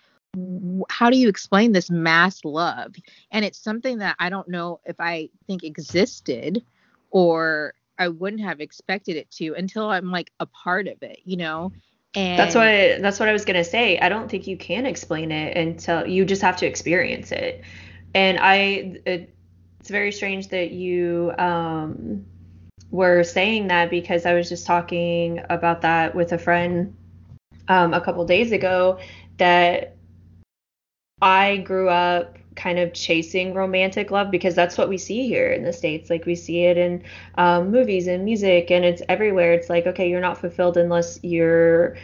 how 0.90 1.10
do 1.10 1.16
you 1.16 1.28
explain 1.28 1.72
this 1.72 1.90
mass 1.90 2.44
love? 2.44 2.94
And 3.30 3.44
it's 3.44 3.58
something 3.58 3.98
that 3.98 4.16
I 4.18 4.30
don't 4.30 4.48
know 4.48 4.80
if 4.84 4.96
I 4.98 5.30
think 5.46 5.64
existed 5.64 6.62
or 7.10 7.74
I 7.98 8.08
wouldn't 8.08 8.42
have 8.42 8.60
expected 8.60 9.16
it 9.16 9.30
to 9.32 9.54
until 9.54 9.88
I'm 9.88 10.10
like 10.10 10.30
a 10.38 10.46
part 10.46 10.86
of 10.86 11.02
it, 11.02 11.20
you 11.24 11.36
know? 11.36 11.72
And 12.14 12.38
that's 12.38 12.54
what 12.54 13.02
that's 13.02 13.20
what 13.20 13.28
I 13.28 13.32
was 13.32 13.44
gonna 13.44 13.64
say. 13.64 13.98
I 13.98 14.08
don't 14.08 14.30
think 14.30 14.46
you 14.46 14.56
can 14.56 14.86
explain 14.86 15.30
it 15.30 15.56
until 15.56 16.06
you 16.06 16.24
just 16.24 16.42
have 16.42 16.56
to 16.58 16.66
experience 16.66 17.32
it. 17.32 17.62
And 18.14 18.38
I, 18.38 18.56
it, 19.04 19.34
it's 19.80 19.90
very 19.90 20.12
strange 20.12 20.48
that 20.48 20.70
you 20.70 21.32
um, 21.38 22.24
were 22.90 23.22
saying 23.24 23.68
that 23.68 23.90
because 23.90 24.24
I 24.24 24.34
was 24.34 24.48
just 24.48 24.66
talking 24.66 25.40
about 25.50 25.82
that 25.82 26.14
with 26.14 26.32
a 26.32 26.38
friend 26.38 26.96
um, 27.68 27.92
a 27.92 28.00
couple 28.00 28.24
days 28.24 28.52
ago. 28.52 28.98
That 29.36 29.97
I 31.20 31.58
grew 31.58 31.88
up 31.88 32.38
kind 32.58 32.78
of 32.80 32.92
chasing 32.92 33.54
romantic 33.54 34.10
love 34.10 34.30
because 34.32 34.54
that's 34.54 34.76
what 34.76 34.88
we 34.88 34.98
see 34.98 35.28
here 35.28 35.52
in 35.52 35.62
the 35.62 35.72
states. 35.72 36.10
Like 36.10 36.26
we 36.26 36.34
see 36.34 36.64
it 36.64 36.76
in 36.76 37.04
um, 37.36 37.70
movies 37.70 38.08
and 38.08 38.24
music 38.24 38.70
and 38.70 38.84
it's 38.84 39.00
everywhere. 39.08 39.52
It's 39.52 39.70
like 39.70 39.86
okay 39.86 40.10
you're 40.10 40.20
not 40.20 40.38
fulfilled 40.38 40.76
unless 40.76 41.20
you're 41.22 41.96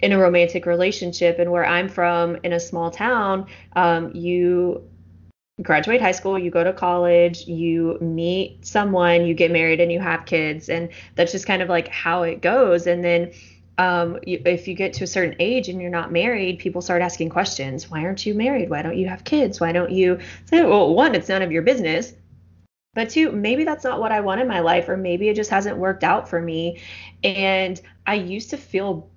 in 0.00 0.12
a 0.12 0.18
romantic 0.18 0.66
relationship. 0.66 1.38
And 1.38 1.50
where 1.50 1.64
i'm 1.64 1.88
from 1.88 2.36
in 2.42 2.52
a 2.52 2.60
small 2.60 2.90
town 2.90 3.46
um, 3.76 4.10
you 4.14 4.82
graduate 5.62 6.00
high 6.00 6.10
school 6.10 6.36
you 6.36 6.50
go 6.50 6.64
to 6.64 6.72
college 6.72 7.46
you 7.46 7.96
meet 8.00 8.66
someone 8.66 9.24
you 9.24 9.34
get 9.34 9.52
married 9.52 9.80
and 9.80 9.92
you 9.92 10.00
have 10.00 10.26
kids. 10.26 10.68
And 10.68 10.88
that's 11.14 11.30
just 11.30 11.46
kind 11.46 11.62
of 11.62 11.68
like 11.68 11.86
how 11.86 12.24
it 12.24 12.42
goes. 12.42 12.88
And 12.88 13.04
then 13.04 13.32
um, 13.78 14.18
you, 14.26 14.40
if 14.44 14.68
you 14.68 14.74
get 14.74 14.92
to 14.94 15.04
a 15.04 15.06
certain 15.06 15.36
age 15.38 15.68
and 15.68 15.80
you're 15.80 15.90
not 15.90 16.12
married, 16.12 16.58
people 16.58 16.80
start 16.80 17.02
asking 17.02 17.30
questions. 17.30 17.90
Why 17.90 18.04
aren't 18.04 18.24
you 18.24 18.34
married? 18.34 18.70
Why 18.70 18.82
don't 18.82 18.96
you 18.96 19.08
have 19.08 19.24
kids? 19.24 19.60
Why 19.60 19.72
don't 19.72 19.90
you 19.90 20.20
say, 20.46 20.62
well, 20.62 20.94
one, 20.94 21.14
it's 21.14 21.28
none 21.28 21.42
of 21.42 21.52
your 21.52 21.62
business. 21.62 22.12
But 22.94 23.10
two, 23.10 23.32
maybe 23.32 23.64
that's 23.64 23.82
not 23.82 23.98
what 23.98 24.12
I 24.12 24.20
want 24.20 24.40
in 24.40 24.46
my 24.46 24.60
life, 24.60 24.88
or 24.88 24.96
maybe 24.96 25.28
it 25.28 25.34
just 25.34 25.50
hasn't 25.50 25.76
worked 25.76 26.04
out 26.04 26.28
for 26.28 26.40
me. 26.40 26.80
And 27.24 27.80
I 28.06 28.14
used 28.14 28.50
to 28.50 28.56
feel 28.56 29.10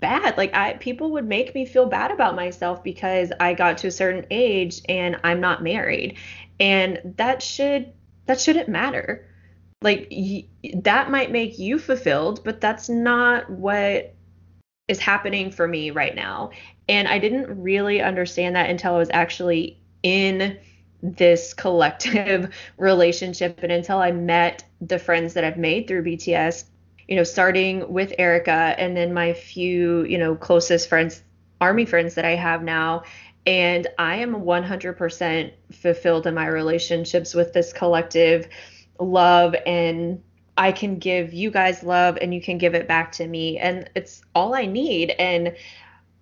bad. 0.00 0.36
Like 0.36 0.54
I 0.54 0.74
people 0.74 1.12
would 1.12 1.26
make 1.26 1.54
me 1.54 1.64
feel 1.64 1.86
bad 1.86 2.10
about 2.10 2.36
myself 2.36 2.84
because 2.84 3.32
I 3.40 3.54
got 3.54 3.78
to 3.78 3.86
a 3.88 3.90
certain 3.90 4.26
age 4.30 4.82
and 4.88 5.18
I'm 5.24 5.40
not 5.40 5.62
married. 5.62 6.18
And 6.60 7.14
that 7.16 7.42
should 7.42 7.92
that 8.26 8.38
shouldn't 8.38 8.68
matter 8.68 9.26
like 9.84 10.08
y- 10.10 10.46
that 10.74 11.10
might 11.12 11.30
make 11.30 11.58
you 11.60 11.78
fulfilled 11.78 12.42
but 12.42 12.60
that's 12.60 12.88
not 12.88 13.48
what 13.48 14.14
is 14.88 14.98
happening 14.98 15.50
for 15.50 15.66
me 15.66 15.90
right 15.90 16.14
now. 16.14 16.50
And 16.88 17.08
I 17.08 17.18
didn't 17.18 17.62
really 17.62 18.02
understand 18.02 18.56
that 18.56 18.68
until 18.68 18.94
I 18.94 18.98
was 18.98 19.10
actually 19.12 19.78
in 20.02 20.58
this 21.02 21.54
collective 21.54 22.54
relationship 22.76 23.60
and 23.62 23.72
until 23.72 23.98
I 23.98 24.12
met 24.12 24.64
the 24.80 24.98
friends 24.98 25.34
that 25.34 25.44
I've 25.44 25.56
made 25.56 25.88
through 25.88 26.04
BTS, 26.04 26.64
you 27.08 27.16
know, 27.16 27.24
starting 27.24 27.90
with 27.92 28.12
Erica 28.18 28.74
and 28.78 28.96
then 28.96 29.14
my 29.14 29.32
few, 29.32 30.04
you 30.04 30.18
know, 30.18 30.34
closest 30.34 30.88
friends, 30.88 31.22
army 31.60 31.86
friends 31.86 32.14
that 32.16 32.24
I 32.24 32.34
have 32.34 32.62
now. 32.62 33.04
And 33.46 33.86
I 33.98 34.16
am 34.16 34.34
100% 34.34 35.52
fulfilled 35.72 36.26
in 36.26 36.34
my 36.34 36.46
relationships 36.46 37.34
with 37.34 37.52
this 37.52 37.72
collective 37.74 38.48
love 38.98 39.54
and 39.66 40.22
I 40.56 40.72
can 40.72 40.98
give 40.98 41.32
you 41.32 41.50
guys 41.50 41.82
love 41.82 42.16
and 42.20 42.32
you 42.32 42.40
can 42.40 42.58
give 42.58 42.74
it 42.74 42.86
back 42.86 43.12
to 43.12 43.26
me. 43.26 43.58
And 43.58 43.90
it's 43.94 44.22
all 44.34 44.54
I 44.54 44.66
need. 44.66 45.10
And 45.18 45.56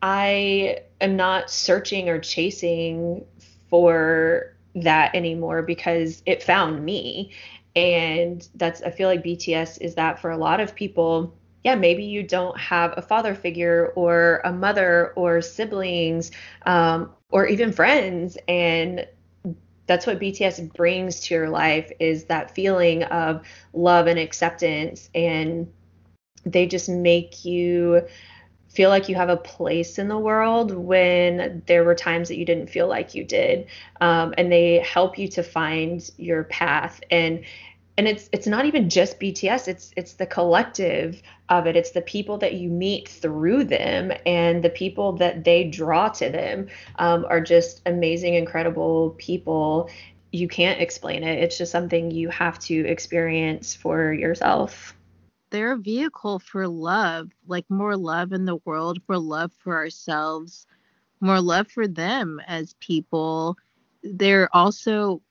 I 0.01 0.81
am 1.01 1.17
not 1.17 1.51
searching 1.51 2.09
or 2.09 2.18
chasing 2.18 3.25
for 3.68 4.57
that 4.75 5.15
anymore 5.15 5.62
because 5.62 6.23
it 6.25 6.42
found 6.42 6.84
me. 6.84 7.33
And 7.76 8.47
that's, 8.55 8.83
I 8.83 8.91
feel 8.91 9.09
like 9.09 9.23
BTS 9.23 9.81
is 9.81 9.94
that 9.94 10.18
for 10.18 10.31
a 10.31 10.36
lot 10.36 10.60
of 10.60 10.75
people. 10.75 11.34
Yeah, 11.62 11.75
maybe 11.76 12.02
you 12.02 12.23
don't 12.23 12.59
have 12.59 12.94
a 12.97 13.02
father 13.02 13.34
figure 13.34 13.92
or 13.94 14.41
a 14.44 14.52
mother 14.52 15.12
or 15.15 15.41
siblings 15.41 16.33
um, 16.67 17.12
or 17.31 17.47
even 17.47 17.73
friends. 17.73 18.36
And 18.49 19.07
that's 19.86 20.07
what 20.07 20.20
BTS 20.20 20.73
brings 20.75 21.20
to 21.20 21.35
your 21.35 21.51
life 21.51 21.91
is 21.99 22.25
that 22.25 22.55
feeling 22.55 23.02
of 23.05 23.44
love 23.73 24.07
and 24.07 24.19
acceptance 24.19 25.11
and 25.15 25.70
they 26.44 26.67
just 26.67 26.89
make 26.89 27.44
you 27.44 28.02
feel 28.69 28.89
like 28.89 29.09
you 29.09 29.15
have 29.15 29.28
a 29.28 29.36
place 29.36 29.99
in 29.99 30.09
the 30.09 30.19
world 30.19 30.75
when 30.75 31.62
there 31.67 31.85
were 31.85 31.94
times 31.94 32.28
that 32.28 32.39
you 32.39 32.44
didn't 32.44 32.69
feel 32.69 32.89
like 32.89 33.15
you 33.15 33.23
did. 33.23 33.67
Um, 34.01 34.33
and 34.39 34.51
they 34.51 34.78
help 34.78 35.19
you 35.19 35.28
to 35.28 35.43
find 35.43 36.11
your 36.17 36.44
path. 36.44 37.01
And 37.11 37.44
and 38.02 38.08
it's 38.08 38.28
it's 38.32 38.48
not 38.48 38.64
even 38.64 38.90
just 38.90 39.20
BTS 39.20 39.68
it's 39.68 39.92
it's 39.97 40.14
the 40.14 40.26
collective 40.26 41.22
of 41.48 41.68
it. 41.68 41.76
It's 41.76 41.92
the 41.92 42.02
people 42.02 42.36
that 42.39 42.55
you 42.55 42.68
meet 42.68 43.08
through 43.08 43.62
them 43.64 44.12
and 44.26 44.64
the 44.64 44.70
people 44.70 45.12
that 45.18 45.44
they 45.44 45.62
draw 45.62 46.08
to 46.08 46.28
them 46.28 46.66
um, 46.97 47.24
are 47.28 47.40
just 47.40 47.81
amazing 47.86 48.34
incredible 48.34 49.14
people. 49.18 49.89
You 50.32 50.48
can't 50.48 50.81
explain 50.81 51.22
it. 51.22 51.39
It's 51.44 51.56
just 51.56 51.70
something 51.70 52.10
you 52.10 52.28
have 52.31 52.58
to 52.60 52.74
experience 52.74 53.72
for 53.72 54.12
yourself. 54.12 54.97
They're 55.50 55.72
a 55.72 55.78
vehicle 55.78 56.40
for 56.40 56.66
love, 56.66 57.28
like 57.47 57.66
more 57.70 57.97
love 57.97 58.32
in 58.32 58.47
the 58.47 58.56
world, 58.64 58.98
more 59.08 59.18
love 59.18 59.52
for 59.62 59.76
ourselves, 59.76 60.66
more 61.20 61.40
love 61.40 61.68
for 61.68 61.86
them 61.86 62.40
as 62.48 62.74
people. 62.81 63.56
They're 64.02 64.48
also 64.52 65.22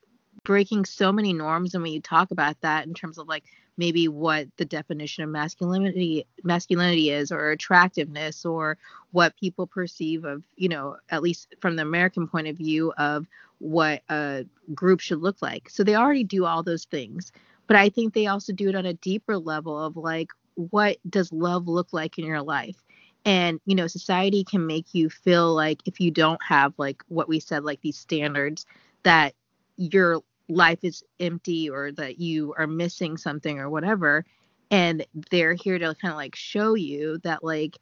breaking 0.44 0.86
so 0.86 1.12
many 1.12 1.34
norms 1.34 1.74
and 1.74 1.84
when 1.84 1.92
you 1.92 2.02
talk 2.02 2.32
about 2.32 2.60
that 2.62 2.86
in 2.88 2.94
terms 2.94 3.18
of 3.18 3.28
like 3.28 3.44
maybe 3.78 4.08
what 4.08 4.48
the 4.58 4.66
definition 4.66 5.24
of 5.24 5.30
masculinity 5.30 6.26
masculinity 6.44 7.12
is 7.12 7.32
or 7.32 7.52
attractiveness 7.52 8.46
or 8.46 8.78
what 9.12 9.36
people 9.38 9.68
perceive 9.68 10.26
of 10.26 10.44
you 10.56 10.68
know 10.68 10.98
at 11.10 11.22
least 11.22 11.54
from 11.60 11.76
the 11.76 11.84
american 11.84 12.28
point 12.28 12.48
of 12.48 12.58
view 12.58 12.92
of 12.98 13.28
what 13.60 14.02
a 14.10 14.44
group 14.74 15.00
should 15.00 15.20
look 15.20 15.42
like 15.42 15.70
so 15.70 15.84
they 15.84 15.96
already 15.96 16.24
do 16.24 16.46
all 16.46 16.64
those 16.64 16.86
things 16.86 17.32
but 17.72 17.80
I 17.80 17.88
think 17.88 18.14
they 18.14 18.28
also 18.28 18.52
do 18.52 18.68
it 18.68 18.76
on 18.76 18.86
a 18.86 18.96
deeper 18.96 19.38
level 19.38 19.82
of 19.82 19.96
like, 19.96 20.32
what 20.56 20.98
does 21.10 21.32
love 21.32 21.70
look 21.70 21.94
like 21.94 22.18
in 22.18 22.26
your 22.26 22.42
life? 22.42 22.76
And, 23.24 23.62
you 23.66 23.76
know, 23.76 23.88
society 23.88 24.44
can 24.44 24.68
make 24.68 24.94
you 24.94 25.10
feel 25.10 25.56
like 25.56 25.80
if 25.86 26.02
you 26.02 26.12
don't 26.12 26.42
have 26.46 26.74
like 26.78 27.02
what 27.08 27.30
we 27.30 27.40
said, 27.40 27.64
like 27.64 27.80
these 27.80 27.98
standards, 27.98 28.66
that 29.04 29.36
your 29.78 30.22
life 30.50 30.80
is 30.84 31.04
empty 31.20 31.70
or 31.70 31.92
that 31.94 32.20
you 32.20 32.54
are 32.58 32.68
missing 32.68 33.18
something 33.18 33.60
or 33.60 33.70
whatever. 33.70 34.26
And 34.70 35.06
they're 35.30 35.54
here 35.54 35.80
to 35.80 35.96
kind 35.96 36.12
of 36.12 36.18
like 36.18 36.36
show 36.36 36.76
you 36.76 37.20
that 37.24 37.44
like 37.44 37.78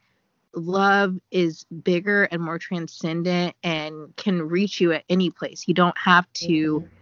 love 0.53 1.16
is 1.32 1.66
bigger 1.84 2.24
and 2.26 2.42
more 2.42 2.58
transcendent 2.58 3.56
and 3.64 4.16
can 4.16 4.42
reach 4.42 4.82
you 4.82 4.92
at 4.93 5.03
any 5.09 5.30
place. 5.30 5.68
You 5.68 5.74
don't 5.74 5.98
have 5.98 6.32
to. 6.34 6.82
Mm-hmm. 6.82 6.95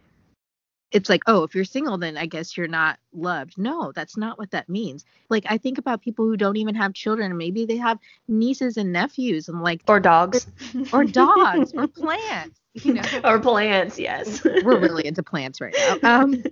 It's 0.92 1.10
like, 1.10 1.24
oh, 1.28 1.44
if 1.44 1.54
you're 1.54 1.66
single, 1.66 1.98
then 1.98 2.18
I 2.18 2.28
guess 2.28 2.56
you're 2.56 2.68
not 2.68 2.98
loved. 3.12 3.58
No, 3.58 3.92
that's 3.94 4.16
not 4.16 4.38
what 4.38 4.52
that 4.52 4.70
means. 4.70 5.06
Like, 5.30 5.46
I 5.50 5.58
think 5.58 5.78
about 5.78 6.02
people 6.02 6.26
who 6.26 6.38
don't 6.38 6.56
even 6.58 6.76
have 6.76 6.94
children, 6.94 7.36
maybe 7.36 7.66
they 7.66 7.78
have 7.78 8.00
nieces 8.28 8.78
and 8.78 8.94
nephews, 8.94 9.50
and 9.50 9.62
like, 9.62 9.82
or 9.88 10.00
dogs, 10.00 10.48
or 10.94 11.04
dogs, 11.04 11.74
or 11.74 11.88
plants, 11.88 12.62
you 12.74 12.94
know, 12.94 13.02
or 13.26 13.40
plants. 13.40 14.00
Yes, 14.00 14.44
we're 14.44 14.80
really 14.80 15.06
into 15.06 15.24
plants 15.24 15.60
right 15.60 15.76
now. 16.02 16.22
Um, 16.22 16.44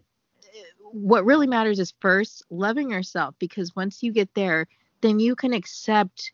what 0.92 1.26
really 1.26 1.48
matters 1.48 1.80
is 1.80 1.94
first 2.00 2.44
loving 2.50 2.92
yourself, 2.92 3.36
because 3.40 3.76
once 3.76 4.04
you 4.04 4.12
get 4.12 4.34
there, 4.34 4.68
then 5.02 5.20
you 5.20 5.36
can 5.36 5.54
accept 5.54 6.32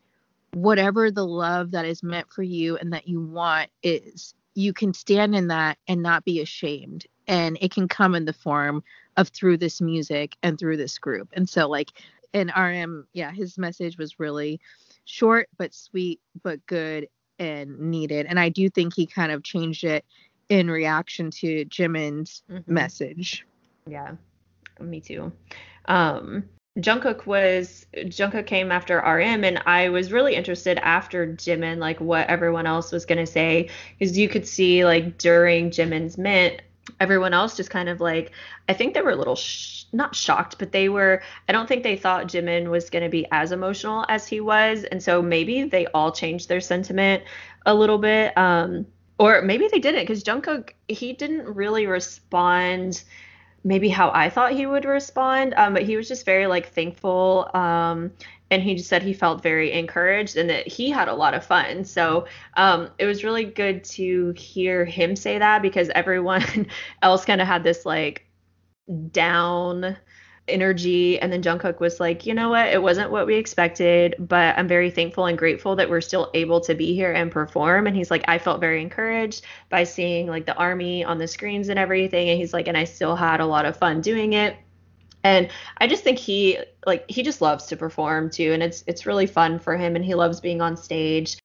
whatever 0.53 1.11
the 1.11 1.25
love 1.25 1.71
that 1.71 1.85
is 1.85 2.03
meant 2.03 2.31
for 2.31 2.43
you 2.43 2.77
and 2.77 2.93
that 2.93 3.07
you 3.07 3.21
want 3.21 3.69
is. 3.83 4.33
You 4.53 4.73
can 4.73 4.93
stand 4.93 5.35
in 5.35 5.47
that 5.47 5.77
and 5.87 6.03
not 6.03 6.25
be 6.25 6.41
ashamed 6.41 7.05
and 7.31 7.57
it 7.61 7.73
can 7.73 7.87
come 7.87 8.13
in 8.13 8.25
the 8.25 8.33
form 8.33 8.83
of 9.17 9.29
through 9.29 9.57
this 9.57 9.81
music 9.81 10.35
and 10.43 10.59
through 10.59 10.77
this 10.77 10.99
group. 10.99 11.29
And 11.33 11.49
so 11.49 11.67
like 11.67 11.89
and 12.33 12.51
RM, 12.55 13.07
yeah, 13.13 13.31
his 13.31 13.57
message 13.57 13.97
was 13.97 14.19
really 14.19 14.59
short 15.05 15.49
but 15.57 15.73
sweet 15.73 16.19
but 16.43 16.63
good 16.67 17.07
and 17.39 17.79
needed. 17.79 18.27
And 18.27 18.39
I 18.39 18.49
do 18.49 18.69
think 18.69 18.93
he 18.93 19.07
kind 19.07 19.31
of 19.31 19.43
changed 19.43 19.83
it 19.83 20.05
in 20.49 20.69
reaction 20.69 21.31
to 21.31 21.65
Jimin's 21.65 22.43
mm-hmm. 22.51 22.71
message. 22.71 23.45
Yeah, 23.87 24.11
me 24.79 24.99
too. 24.99 25.31
Um, 25.85 26.43
Jungkook 26.77 27.25
was 27.25 27.85
Jungkook 27.95 28.45
came 28.45 28.71
after 28.71 28.97
RM, 28.97 29.43
and 29.43 29.61
I 29.65 29.89
was 29.89 30.11
really 30.11 30.35
interested 30.35 30.77
after 30.79 31.27
Jimin, 31.27 31.79
like 31.79 31.99
what 31.99 32.27
everyone 32.27 32.65
else 32.65 32.91
was 32.91 33.05
gonna 33.05 33.25
say, 33.25 33.69
because 33.97 34.17
you 34.17 34.29
could 34.29 34.47
see 34.47 34.85
like 34.85 35.17
during 35.17 35.71
Jimin's 35.71 36.17
ment, 36.17 36.61
everyone 36.99 37.33
else 37.33 37.57
just 37.57 37.69
kind 37.69 37.89
of 37.89 37.99
like 38.01 38.31
i 38.69 38.73
think 38.73 38.93
they 38.93 39.01
were 39.01 39.11
a 39.11 39.15
little 39.15 39.35
sh- 39.35 39.85
not 39.93 40.15
shocked 40.15 40.57
but 40.59 40.71
they 40.71 40.89
were 40.89 41.21
i 41.47 41.51
don't 41.51 41.67
think 41.67 41.83
they 41.83 41.95
thought 41.95 42.27
jimin 42.27 42.69
was 42.69 42.89
going 42.89 43.03
to 43.03 43.09
be 43.09 43.25
as 43.31 43.51
emotional 43.51 44.05
as 44.09 44.27
he 44.27 44.39
was 44.39 44.83
and 44.85 45.01
so 45.01 45.21
maybe 45.21 45.63
they 45.63 45.87
all 45.87 46.11
changed 46.11 46.49
their 46.49 46.61
sentiment 46.61 47.23
a 47.65 47.73
little 47.73 47.97
bit 47.97 48.37
um 48.37 48.85
or 49.17 49.41
maybe 49.41 49.67
they 49.71 49.79
didn't 49.79 50.01
because 50.01 50.23
jungkook 50.23 50.71
he 50.87 51.13
didn't 51.13 51.45
really 51.45 51.85
respond 51.85 53.03
maybe 53.63 53.89
how 53.89 54.11
I 54.11 54.29
thought 54.29 54.53
he 54.53 54.65
would 54.65 54.85
respond. 54.85 55.53
Um, 55.55 55.73
but 55.73 55.83
he 55.83 55.95
was 55.95 56.07
just 56.07 56.25
very 56.25 56.47
like 56.47 56.73
thankful. 56.73 57.49
Um, 57.53 58.11
and 58.51 58.61
he 58.61 58.75
just 58.75 58.89
said 58.89 59.01
he 59.01 59.13
felt 59.13 59.41
very 59.41 59.71
encouraged 59.71 60.35
and 60.35 60.49
that 60.49 60.67
he 60.67 60.89
had 60.89 61.07
a 61.07 61.13
lot 61.13 61.33
of 61.33 61.45
fun. 61.45 61.85
So 61.85 62.27
um, 62.57 62.89
it 62.99 63.05
was 63.05 63.23
really 63.23 63.45
good 63.45 63.83
to 63.85 64.33
hear 64.33 64.83
him 64.83 65.15
say 65.15 65.39
that 65.39 65.61
because 65.61 65.89
everyone 65.95 66.67
else 67.01 67.25
kind 67.25 67.41
of 67.41 67.47
had 67.47 67.63
this 67.63 67.85
like 67.85 68.27
down 69.11 69.97
energy. 70.47 71.19
And 71.19 71.31
then 71.31 71.41
Jungkook 71.41 71.79
was 71.79 71.99
like, 71.99 72.25
you 72.25 72.33
know 72.33 72.49
what? 72.49 72.67
It 72.67 72.81
wasn't 72.81 73.11
what 73.11 73.25
we 73.25 73.35
expected, 73.35 74.15
but 74.19 74.57
I'm 74.57 74.67
very 74.67 74.91
thankful 74.91 75.27
and 75.27 75.37
grateful 75.37 75.77
that 75.77 75.89
we're 75.89 76.01
still 76.01 76.29
able 76.33 76.59
to 76.61 76.75
be 76.75 76.93
here 76.93 77.13
and 77.13 77.31
perform. 77.31 77.87
And 77.87 77.95
he's 77.95 78.11
like, 78.11 78.25
I 78.27 78.37
felt 78.37 78.59
very 78.59 78.81
encouraged 78.81 79.45
by 79.69 79.85
seeing 79.85 80.27
like 80.27 80.45
the 80.45 80.55
army 80.55 81.05
on 81.05 81.19
the 81.19 81.27
screens 81.27 81.69
and 81.69 81.79
everything. 81.79 82.29
And 82.29 82.37
he's 82.37 82.53
like, 82.53 82.67
and 82.67 82.77
I 82.77 82.83
still 82.83 83.15
had 83.15 83.39
a 83.39 83.45
lot 83.45 83.65
of 83.65 83.77
fun 83.77 84.01
doing 84.01 84.33
it. 84.33 84.57
And 85.23 85.49
I 85.77 85.87
just 85.87 86.03
think 86.03 86.17
he 86.17 86.57
like 86.85 87.09
he 87.09 87.23
just 87.23 87.41
loves 87.41 87.65
to 87.67 87.77
perform 87.77 88.29
too, 88.29 88.53
and 88.53 88.63
it's 88.63 88.83
it's 88.87 89.05
really 89.05 89.27
fun 89.27 89.59
for 89.59 89.77
him, 89.77 89.95
and 89.95 90.03
he 90.03 90.15
loves 90.15 90.39
being 90.39 90.61
on 90.61 90.75
stage. 90.75 91.37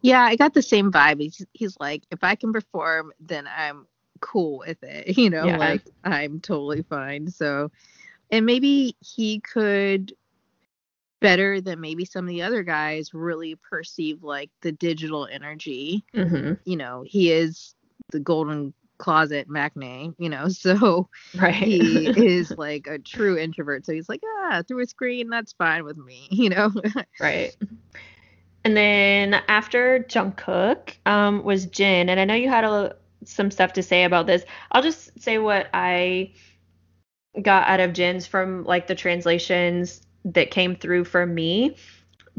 Yeah, 0.00 0.22
I 0.22 0.36
got 0.36 0.54
the 0.54 0.62
same 0.62 0.90
vibe. 0.90 1.20
He's 1.20 1.44
he's 1.52 1.76
like, 1.78 2.02
if 2.10 2.24
I 2.24 2.34
can 2.34 2.52
perform, 2.52 3.12
then 3.20 3.46
I'm 3.46 3.86
cool 4.20 4.58
with 4.58 4.82
it. 4.82 5.16
You 5.18 5.30
know, 5.30 5.44
yeah. 5.44 5.58
like 5.58 5.82
I'm 6.04 6.40
totally 6.40 6.82
fine. 6.82 7.30
So 7.30 7.70
and 8.30 8.46
maybe 8.46 8.96
he 9.00 9.40
could 9.40 10.14
better 11.20 11.60
than 11.60 11.80
maybe 11.80 12.04
some 12.04 12.24
of 12.24 12.28
the 12.28 12.42
other 12.42 12.62
guys 12.62 13.12
really 13.12 13.54
perceive 13.56 14.22
like 14.22 14.50
the 14.62 14.72
digital 14.72 15.26
energy. 15.30 16.04
Mm-hmm. 16.14 16.54
You 16.64 16.76
know, 16.76 17.04
he 17.06 17.30
is 17.30 17.74
the 18.10 18.20
golden 18.20 18.72
closet 19.00 19.48
maknae, 19.48 20.14
you 20.18 20.28
know, 20.28 20.48
so 20.48 21.08
right. 21.34 21.54
he 21.54 22.08
is 22.08 22.50
like 22.56 22.86
a 22.86 22.98
true 22.98 23.36
introvert. 23.36 23.84
So 23.84 23.92
he's 23.92 24.08
like, 24.08 24.22
ah, 24.24 24.62
through 24.68 24.82
a 24.82 24.86
screen, 24.86 25.28
that's 25.28 25.52
fine 25.54 25.84
with 25.84 25.96
me, 25.96 26.28
you 26.30 26.50
know? 26.50 26.70
right. 27.18 27.56
And 28.62 28.76
then 28.76 29.34
after 29.48 30.04
Jungkook 30.08 30.94
um, 31.06 31.42
was 31.42 31.66
Jin, 31.66 32.08
and 32.10 32.20
I 32.20 32.24
know 32.24 32.34
you 32.34 32.50
had 32.50 32.64
a, 32.64 32.94
some 33.24 33.50
stuff 33.50 33.72
to 33.74 33.82
say 33.82 34.04
about 34.04 34.26
this. 34.26 34.44
I'll 34.70 34.82
just 34.82 35.18
say 35.20 35.38
what 35.38 35.68
I 35.72 36.32
got 37.40 37.66
out 37.68 37.80
of 37.80 37.94
Jin's 37.94 38.26
from 38.26 38.64
like 38.64 38.86
the 38.86 38.94
translations 38.94 40.06
that 40.26 40.50
came 40.50 40.76
through 40.76 41.04
for 41.04 41.24
me. 41.24 41.76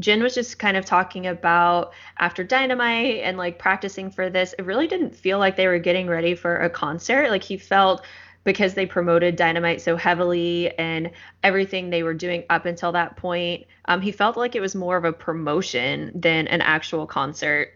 Jin 0.02 0.22
was 0.22 0.34
just 0.34 0.58
kind 0.58 0.76
of 0.76 0.84
talking 0.84 1.26
about 1.26 1.92
after 2.18 2.44
Dynamite 2.44 3.20
and 3.22 3.36
like 3.38 3.58
practicing 3.58 4.10
for 4.10 4.28
this, 4.28 4.54
it 4.58 4.64
really 4.64 4.86
didn't 4.86 5.16
feel 5.16 5.38
like 5.38 5.56
they 5.56 5.66
were 5.66 5.78
getting 5.78 6.08
ready 6.08 6.34
for 6.34 6.56
a 6.56 6.70
concert. 6.70 7.30
Like 7.30 7.44
he 7.44 7.56
felt 7.56 8.04
because 8.44 8.74
they 8.74 8.86
promoted 8.86 9.36
Dynamite 9.36 9.80
so 9.80 9.96
heavily 9.96 10.76
and 10.78 11.10
everything 11.42 11.90
they 11.90 12.02
were 12.02 12.14
doing 12.14 12.44
up 12.50 12.66
until 12.66 12.92
that 12.92 13.16
point, 13.16 13.66
um, 13.86 14.00
he 14.00 14.12
felt 14.12 14.36
like 14.36 14.56
it 14.56 14.60
was 14.60 14.74
more 14.74 14.96
of 14.96 15.04
a 15.04 15.12
promotion 15.12 16.10
than 16.14 16.48
an 16.48 16.60
actual 16.60 17.06
concert. 17.06 17.72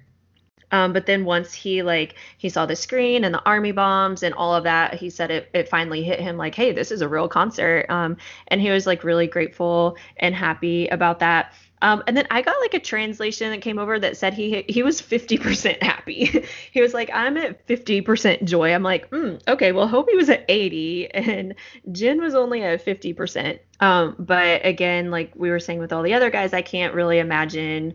Um, 0.73 0.93
but 0.93 1.07
then 1.07 1.25
once 1.25 1.53
he 1.53 1.83
like 1.83 2.17
he 2.39 2.49
saw 2.49 2.67
the 2.67 2.75
screen 2.75 3.23
and 3.25 3.33
the 3.33 3.43
army 3.45 3.71
bombs 3.71 4.25
and 4.25 4.35
all 4.35 4.55
of 4.55 4.65
that, 4.65 4.95
he 4.95 5.11
said 5.11 5.31
it 5.31 5.49
it 5.55 5.69
finally 5.69 6.03
hit 6.03 6.19
him 6.19 6.37
like, 6.37 6.57
hey, 6.57 6.73
this 6.73 6.91
is 6.91 7.03
a 7.03 7.09
real 7.09 7.29
concert. 7.29 7.87
Um, 7.89 8.17
and 8.49 8.61
he 8.61 8.71
was 8.71 8.87
like 8.87 9.05
really 9.05 9.29
grateful 9.29 9.97
and 10.17 10.35
happy 10.35 10.89
about 10.89 11.21
that. 11.21 11.55
Um, 11.83 12.03
and 12.07 12.17
then 12.17 12.27
I 12.31 12.43
got 12.43 12.57
like 12.61 12.75
a 12.75 12.81
translation 12.81 13.51
that 13.51 13.61
came 13.61 13.79
over 13.79 13.99
that 13.99 14.17
said 14.17 14.33
he 14.35 14.65
he 14.69 14.83
was 14.83 15.01
50% 15.01 15.83
happy. 15.83 16.45
he 16.73 16.81
was 16.81 16.95
like, 16.95 17.11
I'm 17.13 17.37
at 17.37 17.67
50% 17.67 18.45
joy. 18.45 18.75
I'm 18.75 18.83
like, 18.83 19.11
mm, 19.11 19.41
okay, 19.47 19.73
well, 19.73 19.87
hope 19.87 20.09
he 20.09 20.17
was 20.17 20.31
at 20.31 20.45
80, 20.49 21.11
and 21.15 21.55
Jin 21.93 22.21
was 22.21 22.35
only 22.35 22.63
at 22.63 22.85
50%. 22.85 23.59
Um, 23.81 24.17
but 24.19 24.65
again, 24.65 25.11
like 25.11 25.33
we 25.37 25.51
were 25.51 25.61
saying 25.61 25.79
with 25.79 25.93
all 25.93 26.03
the 26.03 26.15
other 26.15 26.31
guys, 26.31 26.55
I 26.55 26.63
can't 26.63 26.95
really 26.95 27.19
imagine 27.19 27.95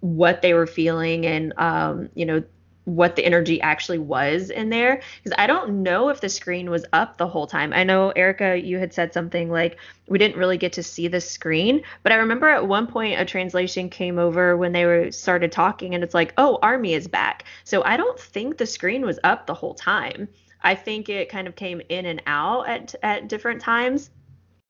what 0.00 0.42
they 0.42 0.54
were 0.54 0.66
feeling 0.66 1.26
and 1.26 1.52
um, 1.56 2.08
you 2.14 2.24
know 2.24 2.42
what 2.86 3.16
the 3.16 3.24
energy 3.24 3.60
actually 3.60 3.98
was 3.98 4.48
in 4.48 4.70
there 4.70 5.02
because 5.22 5.36
I 5.36 5.48
don't 5.48 5.82
know 5.82 6.08
if 6.08 6.20
the 6.20 6.28
screen 6.28 6.70
was 6.70 6.86
up 6.92 7.18
the 7.18 7.26
whole 7.26 7.48
time. 7.48 7.72
I 7.72 7.82
know 7.82 8.10
Erica, 8.10 8.56
you 8.56 8.78
had 8.78 8.94
said 8.94 9.12
something 9.12 9.50
like 9.50 9.76
we 10.06 10.18
didn't 10.18 10.36
really 10.38 10.56
get 10.56 10.72
to 10.74 10.84
see 10.84 11.08
the 11.08 11.20
screen, 11.20 11.82
but 12.04 12.12
I 12.12 12.16
remember 12.16 12.48
at 12.48 12.68
one 12.68 12.86
point 12.86 13.20
a 13.20 13.24
translation 13.24 13.90
came 13.90 14.20
over 14.20 14.56
when 14.56 14.70
they 14.70 14.84
were 14.84 15.10
started 15.10 15.50
talking 15.50 15.96
and 15.96 16.04
it's 16.04 16.14
like, 16.14 16.32
"Oh, 16.38 16.60
army 16.62 16.94
is 16.94 17.08
back." 17.08 17.44
So 17.64 17.82
I 17.84 17.96
don't 17.96 18.18
think 18.20 18.56
the 18.56 18.66
screen 18.66 19.04
was 19.04 19.18
up 19.24 19.46
the 19.46 19.54
whole 19.54 19.74
time. 19.74 20.28
I 20.62 20.76
think 20.76 21.08
it 21.08 21.28
kind 21.28 21.48
of 21.48 21.56
came 21.56 21.82
in 21.88 22.06
and 22.06 22.22
out 22.26 22.68
at 22.68 22.94
at 23.02 23.28
different 23.28 23.60
times. 23.60 24.10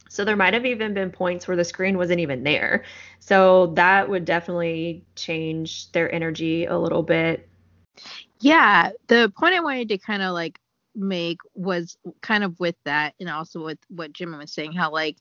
So 0.09 0.25
there 0.25 0.37
might 0.37 0.55
have 0.55 0.65
even 0.65 0.95
been 0.95 1.11
points 1.11 1.47
where 1.47 1.57
the 1.57 1.65
screen 1.65 1.99
wasn't 1.99 2.21
even 2.21 2.45
there. 2.45 2.85
So 3.21 3.67
that 3.75 4.09
would 4.09 4.25
definitely 4.25 5.05
change 5.17 5.93
their 5.93 6.11
energy 6.15 6.65
a 6.65 6.79
little 6.79 7.03
bit 7.03 7.47
yeah, 8.41 8.91
the 9.09 9.33
point 9.37 9.55
I 9.55 9.61
wanted 9.61 9.89
to 9.91 9.99
kind 9.99 10.23
of 10.23 10.33
like 10.33 10.59
make 10.95 11.39
was 11.55 11.97
kind 12.21 12.45
of 12.45 12.59
with 12.59 12.77
that, 12.85 13.15
and 13.21 13.29
also 13.29 13.65
with 13.65 13.79
what 13.89 14.13
Jimin 14.13 14.39
was 14.39 14.53
saying, 14.53 14.73
how 14.73 14.91
like 14.91 15.17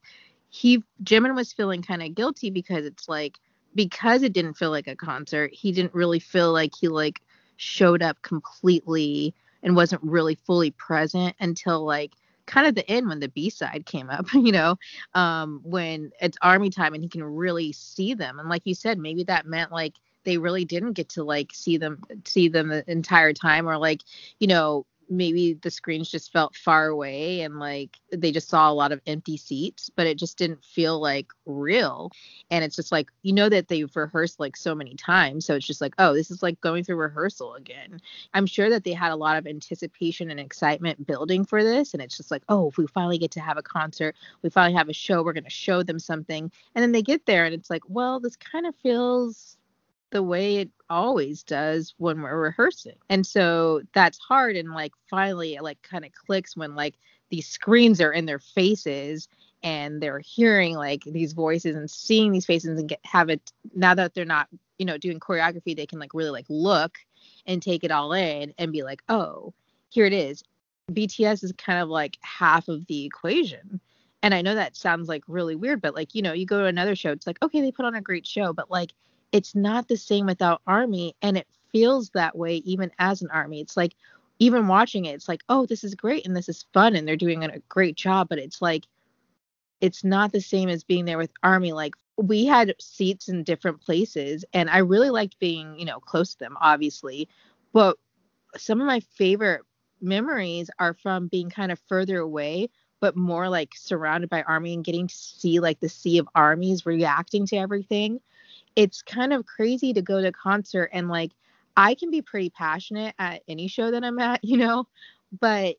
he 0.49 0.83
Jimin 1.03 1.35
was 1.35 1.53
feeling 1.53 1.81
kind 1.81 2.01
of 2.03 2.15
guilty 2.15 2.49
because 2.49 2.85
it's 2.85 3.09
like 3.09 3.37
because 3.75 4.23
it 4.23 4.33
didn't 4.33 4.53
feel 4.55 4.71
like 4.71 4.87
a 4.87 4.95
concert, 4.95 5.53
he 5.53 5.71
didn't 5.71 5.93
really 5.93 6.19
feel 6.19 6.53
like 6.53 6.73
he 6.79 6.87
like 6.87 7.21
showed 7.57 8.01
up 8.01 8.21
completely 8.21 9.33
and 9.63 9.75
wasn't 9.75 10.01
really 10.03 10.35
fully 10.35 10.71
present 10.71 11.35
until 11.39 11.83
like 11.85 12.13
kind 12.45 12.67
of 12.67 12.75
the 12.75 12.89
end 12.89 13.07
when 13.07 13.19
the 13.19 13.27
B 13.27 13.49
side 13.49 13.85
came 13.85 14.09
up, 14.09 14.27
you 14.33 14.51
know, 14.51 14.77
um, 15.13 15.61
when 15.63 16.11
it's 16.21 16.37
army 16.41 16.69
time 16.69 16.93
and 16.93 17.03
he 17.03 17.09
can 17.09 17.23
really 17.23 17.71
see 17.71 18.13
them. 18.13 18.39
And 18.39 18.49
like 18.49 18.61
you 18.65 18.75
said, 18.75 18.97
maybe 18.97 19.23
that 19.25 19.45
meant 19.45 19.71
like 19.71 19.95
they 20.25 20.37
really 20.37 20.65
didn't 20.65 20.93
get 20.93 21.09
to 21.09 21.23
like 21.23 21.51
see 21.53 21.77
them 21.77 22.01
see 22.25 22.47
them 22.47 22.69
the 22.69 22.89
entire 22.91 23.33
time 23.33 23.67
or 23.67 23.77
like 23.77 24.01
you 24.39 24.47
know 24.47 24.85
maybe 25.09 25.53
the 25.53 25.71
screens 25.71 26.09
just 26.09 26.31
felt 26.31 26.55
far 26.55 26.87
away 26.87 27.41
and 27.41 27.59
like 27.59 27.97
they 28.11 28.31
just 28.31 28.49
saw 28.49 28.71
a 28.71 28.73
lot 28.73 28.91
of 28.91 29.01
empty 29.05 29.37
seats 29.37 29.89
but 29.95 30.07
it 30.07 30.17
just 30.17 30.37
didn't 30.37 30.63
feel 30.63 30.99
like 30.99 31.27
real. 31.45 32.11
And 32.49 32.63
it's 32.63 32.75
just 32.75 32.91
like 32.91 33.09
you 33.21 33.33
know 33.33 33.49
that 33.49 33.67
they've 33.67 33.95
rehearsed 33.95 34.39
like 34.39 34.55
so 34.55 34.73
many 34.73 34.95
times 34.95 35.45
so 35.45 35.55
it's 35.55 35.67
just 35.67 35.81
like 35.81 35.93
oh 35.99 36.13
this 36.13 36.31
is 36.31 36.41
like 36.41 36.59
going 36.61 36.83
through 36.83 36.97
rehearsal 36.97 37.55
again. 37.55 37.99
I'm 38.33 38.45
sure 38.45 38.69
that 38.69 38.83
they 38.83 38.93
had 38.93 39.11
a 39.11 39.15
lot 39.15 39.37
of 39.37 39.47
anticipation 39.47 40.31
and 40.31 40.39
excitement 40.39 41.05
building 41.05 41.45
for 41.45 41.63
this 41.63 41.93
and 41.93 42.01
it's 42.01 42.17
just 42.17 42.31
like 42.31 42.43
oh 42.49 42.69
if 42.69 42.77
we 42.77 42.87
finally 42.87 43.17
get 43.17 43.31
to 43.31 43.41
have 43.41 43.57
a 43.57 43.63
concert 43.63 44.15
we 44.41 44.49
finally 44.49 44.77
have 44.77 44.89
a 44.89 44.93
show 44.93 45.23
we're 45.23 45.33
going 45.33 45.43
to 45.43 45.49
show 45.49 45.83
them 45.83 45.99
something. 45.99 46.51
And 46.73 46.83
then 46.83 46.91
they 46.91 47.01
get 47.01 47.25
there 47.25 47.45
and 47.45 47.53
it's 47.53 47.69
like 47.69 47.83
well 47.87 48.19
this 48.19 48.35
kind 48.35 48.65
of 48.65 48.75
feels 48.77 49.57
the 50.15 50.23
way 50.23 50.55
it 50.59 50.69
always 50.89 51.43
does 51.43 51.93
when 51.97 52.21
we're 52.21 52.39
rehearsing. 52.39 52.95
And 53.09 53.27
so 53.27 53.81
that's 53.93 54.17
hard 54.17 54.55
and 54.55 54.71
like 54.71 54.93
finally 55.09 55.55
it 55.55 55.61
like 55.61 55.81
kind 55.81 56.05
of 56.05 56.13
clicks 56.13 56.55
when 56.55 56.73
like 56.73 56.95
these 57.29 57.49
screens 57.49 57.99
are 57.99 58.13
in 58.13 58.25
their 58.25 58.39
faces 58.39 59.27
and 59.61 60.01
they're 60.01 60.21
hearing 60.21 60.75
like 60.75 61.03
these 61.03 61.33
voices 61.33 61.75
and 61.75 61.91
seeing 61.91 62.31
these 62.31 62.45
faces 62.45 62.79
and 62.79 62.87
get, 62.87 63.01
have 63.03 63.29
it 63.29 63.51
now 63.75 63.93
that 63.93 64.13
they're 64.13 64.23
not 64.23 64.47
you 64.77 64.85
know 64.85 64.97
doing 64.97 65.19
choreography 65.19 65.75
they 65.75 65.85
can 65.85 65.99
like 65.99 66.13
really 66.13 66.29
like 66.29 66.45
look 66.47 66.95
and 67.45 67.61
take 67.61 67.83
it 67.83 67.91
all 67.91 68.13
in 68.13 68.53
and 68.57 68.71
be 68.71 68.83
like 68.83 69.01
oh 69.09 69.53
here 69.89 70.05
it 70.05 70.13
is 70.13 70.45
bts 70.93 71.43
is 71.43 71.51
kind 71.57 71.79
of 71.79 71.89
like 71.89 72.17
half 72.21 72.69
of 72.69 72.85
the 72.87 73.03
equation 73.03 73.81
and 74.23 74.33
i 74.33 74.41
know 74.41 74.55
that 74.55 74.77
sounds 74.77 75.09
like 75.09 75.23
really 75.27 75.55
weird 75.55 75.81
but 75.81 75.93
like 75.93 76.15
you 76.15 76.21
know 76.21 76.31
you 76.31 76.45
go 76.45 76.59
to 76.59 76.67
another 76.67 76.95
show 76.95 77.11
it's 77.11 77.27
like 77.27 77.41
okay 77.43 77.59
they 77.59 77.71
put 77.71 77.85
on 77.85 77.95
a 77.95 78.01
great 78.01 78.25
show 78.25 78.53
but 78.53 78.71
like 78.71 78.93
it's 79.31 79.55
not 79.55 79.87
the 79.87 79.97
same 79.97 80.25
without 80.25 80.61
army 80.67 81.15
and 81.21 81.37
it 81.37 81.47
feels 81.71 82.09
that 82.11 82.37
way 82.37 82.57
even 82.57 82.91
as 82.99 83.21
an 83.21 83.29
army. 83.31 83.59
It's 83.61 83.77
like 83.77 83.95
even 84.39 84.67
watching 84.67 85.05
it 85.05 85.13
it's 85.13 85.29
like 85.29 85.41
oh 85.47 85.65
this 85.65 85.83
is 85.83 85.95
great 85.95 86.25
and 86.27 86.35
this 86.35 86.49
is 86.49 86.65
fun 86.73 86.95
and 86.95 87.07
they're 87.07 87.15
doing 87.15 87.43
a 87.43 87.59
great 87.69 87.95
job 87.95 88.27
but 88.27 88.37
it's 88.37 88.61
like 88.61 88.85
it's 89.79 90.03
not 90.03 90.31
the 90.31 90.41
same 90.41 90.67
as 90.67 90.83
being 90.83 91.05
there 91.05 91.17
with 91.17 91.31
army. 91.43 91.71
Like 91.71 91.95
we 92.17 92.45
had 92.45 92.75
seats 92.79 93.27
in 93.27 93.43
different 93.43 93.81
places 93.81 94.45
and 94.53 94.69
i 94.69 94.77
really 94.77 95.09
liked 95.09 95.37
being 95.39 95.77
you 95.77 95.85
know 95.85 95.99
close 95.99 96.33
to 96.33 96.39
them 96.39 96.57
obviously 96.61 97.27
but 97.73 97.97
some 98.57 98.79
of 98.79 98.87
my 98.87 98.99
favorite 99.01 99.61
memories 100.01 100.69
are 100.79 100.93
from 100.93 101.27
being 101.27 101.49
kind 101.49 101.71
of 101.71 101.79
further 101.89 102.19
away 102.19 102.69
but 103.01 103.17
more 103.17 103.49
like 103.49 103.73
surrounded 103.75 104.29
by 104.29 104.41
army 104.43 104.73
and 104.73 104.85
getting 104.85 105.07
to 105.07 105.15
see 105.15 105.59
like 105.59 105.79
the 105.79 105.89
sea 105.89 106.17
of 106.17 106.27
armies 106.35 106.85
reacting 106.85 107.45
to 107.45 107.57
everything 107.57 108.19
it's 108.75 109.01
kind 109.01 109.33
of 109.33 109.45
crazy 109.45 109.93
to 109.93 110.01
go 110.01 110.21
to 110.21 110.31
concert 110.31 110.89
and 110.93 111.09
like 111.09 111.31
I 111.77 111.95
can 111.95 112.09
be 112.09 112.21
pretty 112.21 112.49
passionate 112.49 113.15
at 113.19 113.43
any 113.47 113.67
show 113.67 113.91
that 113.91 114.03
I'm 114.03 114.19
at, 114.19 114.43
you 114.43 114.57
know, 114.57 114.87
but 115.39 115.75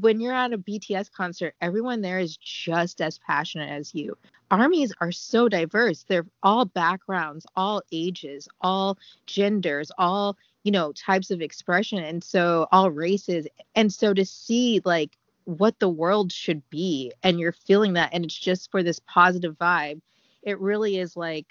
when 0.00 0.20
you're 0.20 0.32
at 0.32 0.52
a 0.52 0.58
BTS 0.58 1.10
concert, 1.12 1.54
everyone 1.60 2.00
there 2.00 2.18
is 2.18 2.36
just 2.36 3.00
as 3.00 3.18
passionate 3.18 3.70
as 3.70 3.94
you. 3.94 4.16
Armies 4.50 4.92
are 5.00 5.12
so 5.12 5.48
diverse. 5.48 6.04
They're 6.06 6.26
all 6.42 6.64
backgrounds, 6.64 7.46
all 7.56 7.82
ages, 7.92 8.48
all 8.60 8.98
genders, 9.26 9.90
all, 9.96 10.36
you 10.64 10.72
know, 10.72 10.92
types 10.92 11.30
of 11.30 11.40
expression 11.40 11.98
and 11.98 12.22
so 12.22 12.66
all 12.72 12.90
races. 12.90 13.46
And 13.74 13.92
so 13.92 14.12
to 14.12 14.24
see 14.24 14.80
like 14.84 15.16
what 15.44 15.78
the 15.78 15.88
world 15.88 16.32
should 16.32 16.68
be 16.68 17.12
and 17.22 17.38
you're 17.38 17.52
feeling 17.52 17.94
that 17.94 18.10
and 18.12 18.24
it's 18.24 18.34
just 18.34 18.70
for 18.70 18.82
this 18.82 19.00
positive 19.06 19.56
vibe, 19.56 20.00
it 20.42 20.60
really 20.60 20.98
is 20.98 21.16
like 21.16 21.46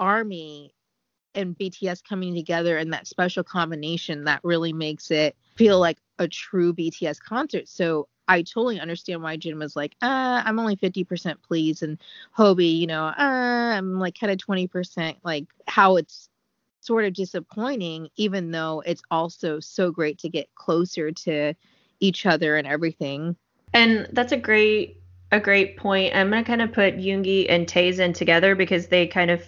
army 0.00 0.74
and 1.34 1.56
BTS 1.56 2.02
coming 2.02 2.34
together 2.34 2.76
and 2.76 2.92
that 2.92 3.06
special 3.06 3.44
combination 3.44 4.24
that 4.24 4.40
really 4.42 4.72
makes 4.72 5.10
it 5.10 5.36
feel 5.56 5.78
like 5.78 5.98
a 6.18 6.26
true 6.26 6.72
BTS 6.74 7.20
concert. 7.20 7.68
So 7.68 8.08
I 8.26 8.42
totally 8.42 8.80
understand 8.80 9.22
why 9.22 9.36
Jin 9.36 9.58
was 9.58 9.76
like, 9.76 9.94
uh, 10.02 10.42
I'm 10.44 10.58
only 10.58 10.76
50% 10.76 11.42
pleased. 11.42 11.82
And 11.82 11.98
Hobi, 12.36 12.78
you 12.78 12.86
know, 12.86 13.06
uh, 13.06 13.14
I'm 13.18 13.98
like 13.98 14.18
kind 14.18 14.32
of 14.32 14.38
20%, 14.38 15.16
like 15.24 15.46
how 15.66 15.96
it's 15.96 16.28
sort 16.80 17.04
of 17.04 17.12
disappointing, 17.12 18.08
even 18.16 18.50
though 18.50 18.82
it's 18.86 19.02
also 19.10 19.60
so 19.60 19.90
great 19.90 20.18
to 20.18 20.28
get 20.28 20.52
closer 20.54 21.12
to 21.12 21.54
each 22.00 22.26
other 22.26 22.56
and 22.56 22.66
everything. 22.66 23.36
And 23.74 24.08
that's 24.12 24.32
a 24.32 24.36
great 24.36 24.96
a 25.32 25.38
great 25.38 25.76
point. 25.76 26.14
I'm 26.14 26.30
gonna 26.30 26.42
kind 26.44 26.62
of 26.62 26.72
put 26.72 26.96
Yoongi 26.96 27.46
and 27.48 27.66
Taeజin 27.66 28.14
together 28.14 28.56
because 28.56 28.88
they 28.88 29.06
kind 29.06 29.30
of 29.30 29.42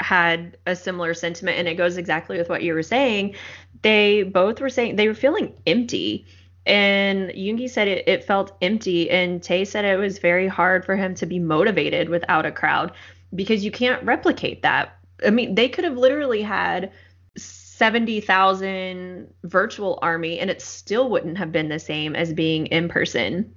had 0.00 0.56
a 0.66 0.76
similar 0.76 1.14
sentiment 1.14 1.58
and 1.58 1.68
it 1.68 1.74
goes 1.74 1.96
exactly 1.96 2.38
with 2.38 2.48
what 2.48 2.62
you 2.62 2.74
were 2.74 2.82
saying. 2.82 3.34
They 3.82 4.22
both 4.22 4.60
were 4.60 4.70
saying 4.70 4.96
they 4.96 5.08
were 5.08 5.14
feeling 5.14 5.54
empty. 5.66 6.26
And 6.66 7.30
Yoongi 7.30 7.68
said 7.68 7.88
it, 7.88 8.08
it 8.08 8.24
felt 8.24 8.56
empty, 8.62 9.10
and 9.10 9.42
Tae 9.42 9.66
said 9.66 9.84
it 9.84 9.98
was 9.98 10.16
very 10.16 10.48
hard 10.48 10.86
for 10.86 10.96
him 10.96 11.14
to 11.16 11.26
be 11.26 11.38
motivated 11.38 12.08
without 12.08 12.46
a 12.46 12.52
crowd 12.52 12.92
because 13.34 13.64
you 13.64 13.70
can't 13.70 14.02
replicate 14.02 14.62
that. 14.62 14.96
I 15.26 15.30
mean, 15.30 15.54
they 15.54 15.68
could 15.68 15.84
have 15.84 15.98
literally 15.98 16.40
had 16.40 16.90
70,000 17.36 19.32
virtual 19.42 19.98
army 20.00 20.38
and 20.38 20.48
it 20.48 20.62
still 20.62 21.10
wouldn't 21.10 21.36
have 21.38 21.52
been 21.52 21.68
the 21.68 21.78
same 21.78 22.16
as 22.16 22.32
being 22.32 22.66
in 22.66 22.88
person. 22.88 23.52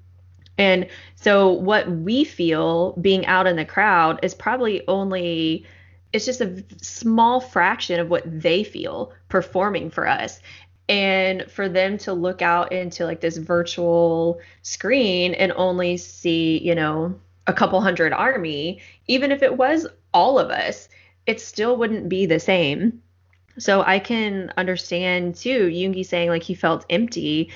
And 0.58 0.88
so 1.16 1.52
what 1.52 1.90
we 1.90 2.24
feel 2.24 2.94
being 2.94 3.26
out 3.28 3.48
in 3.48 3.56
the 3.56 3.66
crowd 3.66 4.20
is 4.24 4.34
probably 4.34 4.86
only 4.88 5.66
it's 6.14 6.26
just 6.26 6.42
a 6.42 6.64
small 6.82 7.40
fraction 7.40 8.00
of 8.00 8.10
what 8.10 8.24
they 8.26 8.64
feel 8.64 9.14
performing 9.30 9.90
for 9.90 10.08
us 10.08 10.42
and 10.90 11.50
for 11.52 11.68
them 11.68 11.98
to 11.98 12.14
look 12.14 12.42
out 12.42 12.72
into 12.72 13.06
like 13.06 13.19
this 13.19 13.38
virtual 13.38 14.40
screen 14.61 15.34
and 15.34 15.52
only 15.53 15.98
see 15.98 16.60
you 16.60 16.76
know 16.76 17.19
a 17.48 17.53
couple 17.53 17.82
hundred 17.82 18.14
army, 18.14 18.82
even 19.08 19.32
if 19.32 19.42
it 19.42 19.58
was 19.58 19.88
all 20.14 20.38
of 20.38 20.52
us, 20.52 20.90
it 21.26 21.42
still 21.42 21.77
wouldn't 21.77 22.10
be 22.10 22.26
the 22.26 22.40
same. 22.40 23.02
So 23.58 23.82
I 23.82 24.00
can 24.00 24.53
understand 24.58 25.36
too, 25.36 25.68
Yoongi 25.68 26.06
saying 26.06 26.30
like 26.30 26.44
he 26.44 26.53
felt 26.53 26.86
empty. 26.90 27.52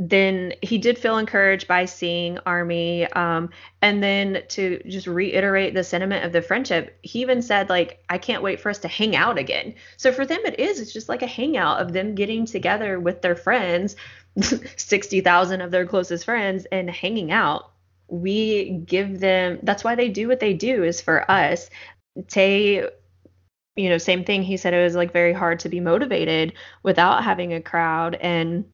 Then 0.00 0.54
he 0.62 0.78
did 0.78 0.96
feel 0.96 1.18
encouraged 1.18 1.66
by 1.66 1.84
seeing 1.84 2.38
Army. 2.46 3.10
Um, 3.12 3.50
and 3.82 4.00
then 4.00 4.44
to 4.50 4.80
just 4.86 5.08
reiterate 5.08 5.74
the 5.74 5.82
sentiment 5.82 6.24
of 6.24 6.30
the 6.30 6.40
friendship, 6.40 6.96
he 7.02 7.20
even 7.20 7.42
said, 7.42 7.68
like, 7.68 8.04
I 8.08 8.16
can't 8.16 8.44
wait 8.44 8.60
for 8.60 8.70
us 8.70 8.78
to 8.78 8.88
hang 8.88 9.16
out 9.16 9.38
again. 9.38 9.74
So 9.96 10.12
for 10.12 10.24
them, 10.24 10.38
it 10.44 10.60
is. 10.60 10.78
It's 10.78 10.92
just 10.92 11.08
like 11.08 11.22
a 11.22 11.26
hangout 11.26 11.80
of 11.82 11.92
them 11.92 12.14
getting 12.14 12.46
together 12.46 13.00
with 13.00 13.22
their 13.22 13.34
friends, 13.34 13.96
60,000 14.40 15.60
of 15.60 15.72
their 15.72 15.84
closest 15.84 16.24
friends, 16.24 16.64
and 16.70 16.88
hanging 16.88 17.32
out. 17.32 17.72
We 18.06 18.70
give 18.70 19.18
them, 19.18 19.58
that's 19.64 19.82
why 19.82 19.96
they 19.96 20.10
do 20.10 20.28
what 20.28 20.38
they 20.38 20.54
do, 20.54 20.84
is 20.84 21.00
for 21.00 21.28
us. 21.28 21.70
Tae 22.28 22.88
you 23.74 23.88
know, 23.88 23.98
same 23.98 24.24
thing. 24.24 24.42
He 24.42 24.56
said 24.56 24.74
it 24.74 24.82
was 24.82 24.96
like 24.96 25.12
very 25.12 25.32
hard 25.32 25.60
to 25.60 25.68
be 25.68 25.78
motivated 25.78 26.52
without 26.82 27.22
having 27.22 27.52
a 27.52 27.60
crowd. 27.60 28.16
And 28.16 28.64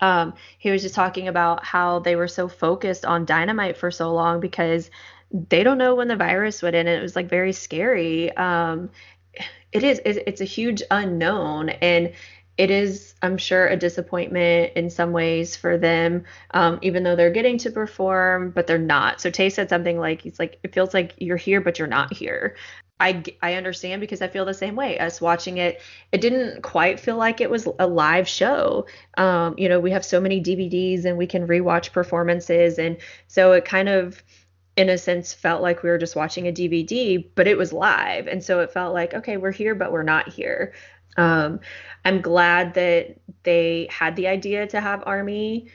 um, 0.00 0.34
he 0.58 0.70
was 0.70 0.82
just 0.82 0.94
talking 0.94 1.28
about 1.28 1.64
how 1.64 1.98
they 2.00 2.16
were 2.16 2.28
so 2.28 2.48
focused 2.48 3.04
on 3.04 3.24
dynamite 3.24 3.76
for 3.76 3.90
so 3.90 4.12
long 4.12 4.40
because 4.40 4.90
they 5.32 5.62
don't 5.62 5.78
know 5.78 5.94
when 5.94 6.08
the 6.08 6.16
virus 6.16 6.62
would 6.62 6.74
end. 6.74 6.88
And 6.88 6.98
it 6.98 7.02
was 7.02 7.16
like 7.16 7.28
very 7.28 7.52
scary. 7.52 8.34
Um, 8.36 8.90
it 9.72 9.84
is, 9.84 10.00
it's 10.04 10.40
a 10.40 10.44
huge 10.46 10.82
unknown. 10.90 11.68
And 11.68 12.12
it 12.58 12.70
is, 12.70 13.14
I'm 13.22 13.38
sure, 13.38 13.68
a 13.68 13.76
disappointment 13.76 14.72
in 14.76 14.90
some 14.90 15.12
ways 15.12 15.56
for 15.56 15.78
them, 15.78 16.24
um, 16.50 16.78
even 16.82 17.04
though 17.04 17.16
they're 17.16 17.30
getting 17.30 17.56
to 17.58 17.70
perform, 17.70 18.50
but 18.50 18.66
they're 18.66 18.76
not. 18.76 19.20
So 19.20 19.30
Tae 19.30 19.48
said 19.48 19.70
something 19.70 19.98
like, 19.98 20.22
he's 20.22 20.38
like, 20.38 20.58
it 20.62 20.74
feels 20.74 20.92
like 20.92 21.14
you're 21.18 21.38
here, 21.38 21.60
but 21.62 21.78
you're 21.78 21.88
not 21.88 22.12
here. 22.12 22.56
I, 23.00 23.24
I 23.42 23.54
understand 23.54 24.00
because 24.00 24.20
I 24.20 24.28
feel 24.28 24.44
the 24.44 24.54
same 24.54 24.76
way. 24.76 24.98
Us 24.98 25.20
watching 25.20 25.56
it, 25.56 25.80
it 26.12 26.20
didn't 26.20 26.62
quite 26.62 27.00
feel 27.00 27.16
like 27.16 27.40
it 27.40 27.50
was 27.50 27.66
a 27.78 27.86
live 27.86 28.28
show. 28.28 28.86
Um, 29.16 29.54
you 29.56 29.68
know, 29.68 29.80
we 29.80 29.90
have 29.90 30.04
so 30.04 30.20
many 30.20 30.40
DVDs 30.40 31.06
and 31.06 31.16
we 31.16 31.26
can 31.26 31.46
rewatch 31.46 31.92
performances, 31.92 32.78
and 32.78 32.98
so 33.26 33.52
it 33.52 33.64
kind 33.64 33.88
of, 33.88 34.22
in 34.76 34.90
a 34.90 34.98
sense, 34.98 35.32
felt 35.32 35.62
like 35.62 35.82
we 35.82 35.88
were 35.88 35.98
just 35.98 36.14
watching 36.14 36.46
a 36.46 36.52
DVD, 36.52 37.26
but 37.34 37.46
it 37.48 37.56
was 37.56 37.72
live, 37.72 38.26
and 38.26 38.44
so 38.44 38.60
it 38.60 38.70
felt 38.70 38.92
like 38.92 39.14
okay, 39.14 39.38
we're 39.38 39.50
here, 39.50 39.74
but 39.74 39.92
we're 39.92 40.02
not 40.02 40.28
here. 40.28 40.74
Um, 41.16 41.60
I'm 42.04 42.20
glad 42.20 42.74
that 42.74 43.16
they 43.42 43.88
had 43.90 44.14
the 44.16 44.28
idea 44.28 44.66
to 44.68 44.80
have 44.80 45.02
Army 45.06 45.68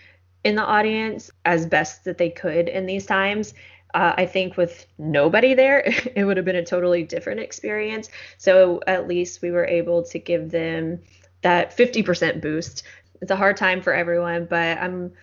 in 0.44 0.56
the 0.56 0.64
audience 0.64 1.32
as 1.44 1.66
best 1.66 2.04
that 2.04 2.20
they 2.20 2.30
could 2.30 2.70
in 2.70 2.86
these 2.86 3.08
times 3.08 3.56
uh, 3.96 4.14
I 4.18 4.26
think 4.26 4.58
with 4.58 4.86
nobody 4.98 5.54
there, 5.54 5.80
it 6.16 6.26
would 6.26 6.38
have 6.38 6.46
been 6.46 6.58
a 6.58 6.66
totally 6.66 7.04
different 7.04 7.40
experience. 7.40 8.10
So 8.38 8.82
at 8.86 9.08
least 9.08 9.42
we 9.42 9.52
were 9.52 9.66
able 9.66 10.04
to 10.04 10.20
give 10.20 10.52
them 10.52 11.02
that 11.42 11.76
50% 11.76 12.42
boost. 12.42 12.84
It's 13.22 13.32
a 13.32 13.36
hard 13.38 13.56
time 13.56 13.82
for 13.82 13.94
everyone, 13.94 14.46
but 14.50 14.78
I'm, 14.78 15.14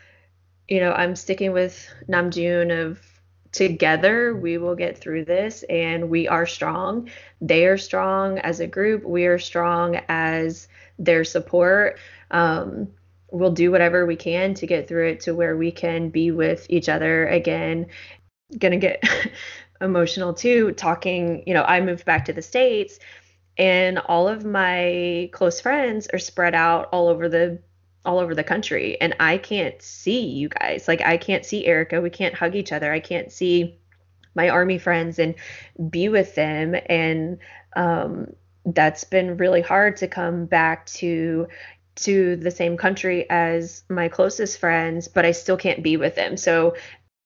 you 0.68 0.81
know, 0.81 0.92
I'm 0.92 1.15
sticking 1.15 1.52
with 1.52 1.86
Namjoon 2.09 2.86
of 2.86 2.99
together 3.52 4.34
we 4.34 4.57
will 4.57 4.75
get 4.75 4.97
through 4.97 5.26
this 5.26 5.62
and 5.65 6.09
we 6.09 6.26
are 6.26 6.47
strong. 6.47 7.10
They 7.42 7.67
are 7.67 7.76
strong 7.76 8.39
as 8.39 8.60
a 8.60 8.67
group. 8.67 9.05
We 9.05 9.26
are 9.26 9.39
strong 9.39 10.01
as 10.09 10.68
their 10.99 11.25
support. 11.25 11.99
Um, 12.31 12.89
we'll 13.31 13.51
do 13.51 13.70
whatever 13.70 14.07
we 14.07 14.17
can 14.17 14.55
to 14.55 14.67
get 14.67 14.89
through 14.89 15.09
it 15.09 15.20
to 15.20 15.34
where 15.34 15.57
we 15.57 15.70
can 15.70 16.09
be 16.09 16.31
with 16.31 16.67
each 16.70 16.89
other 16.89 17.26
again 17.26 17.86
gonna 18.58 18.76
get 18.76 19.02
emotional 19.81 20.32
too 20.32 20.72
talking 20.72 21.42
you 21.47 21.55
know 21.55 21.64
i 21.64 21.81
moved 21.81 22.05
back 22.05 22.24
to 22.26 22.32
the 22.32 22.42
states 22.42 22.98
and 23.58 23.98
all 23.98 24.28
of 24.28 24.44
my 24.44 25.28
close 25.32 25.60
friends 25.60 26.08
are 26.12 26.18
spread 26.18 26.55
out 26.55 26.89
all 26.92 27.08
over 27.08 27.28
the 27.28 27.60
all 28.05 28.18
over 28.18 28.34
the 28.34 28.44
country 28.44 29.00
and 29.00 29.14
i 29.20 29.39
can't 29.39 29.81
see 29.81 30.26
you 30.26 30.48
guys. 30.48 30.89
Like 30.89 31.02
i 31.02 31.16
can't 31.16 31.44
see 31.44 31.66
erica. 31.66 32.00
We 32.00 32.10
can't 32.10 32.34
hug 32.34 32.55
each 32.55 32.72
other. 32.72 32.92
I 32.92 33.00
can't 33.00 33.31
see 33.31 33.78
my 34.34 34.48
army 34.48 34.78
friends 34.78 35.18
and 35.18 35.34
be 35.90 36.08
with 36.08 36.34
them. 36.34 36.74
And 36.86 37.39
um, 37.76 38.32
that's 38.64 39.05
been 39.05 39.36
really 39.36 39.60
hard 39.60 39.98
to 39.98 40.08
come 40.08 40.47
back 40.47 40.86
to 40.86 41.48
to 41.94 42.36
the 42.36 42.50
same 42.50 42.78
country 42.78 43.28
as 43.28 43.84
my 43.90 44.08
closest 44.08 44.58
friends 44.58 45.08
but 45.08 45.26
i 45.26 45.31
still 45.32 45.58
can't 45.58 45.82
be 45.82 45.97
with 45.97 46.14
them. 46.14 46.36
So 46.36 46.74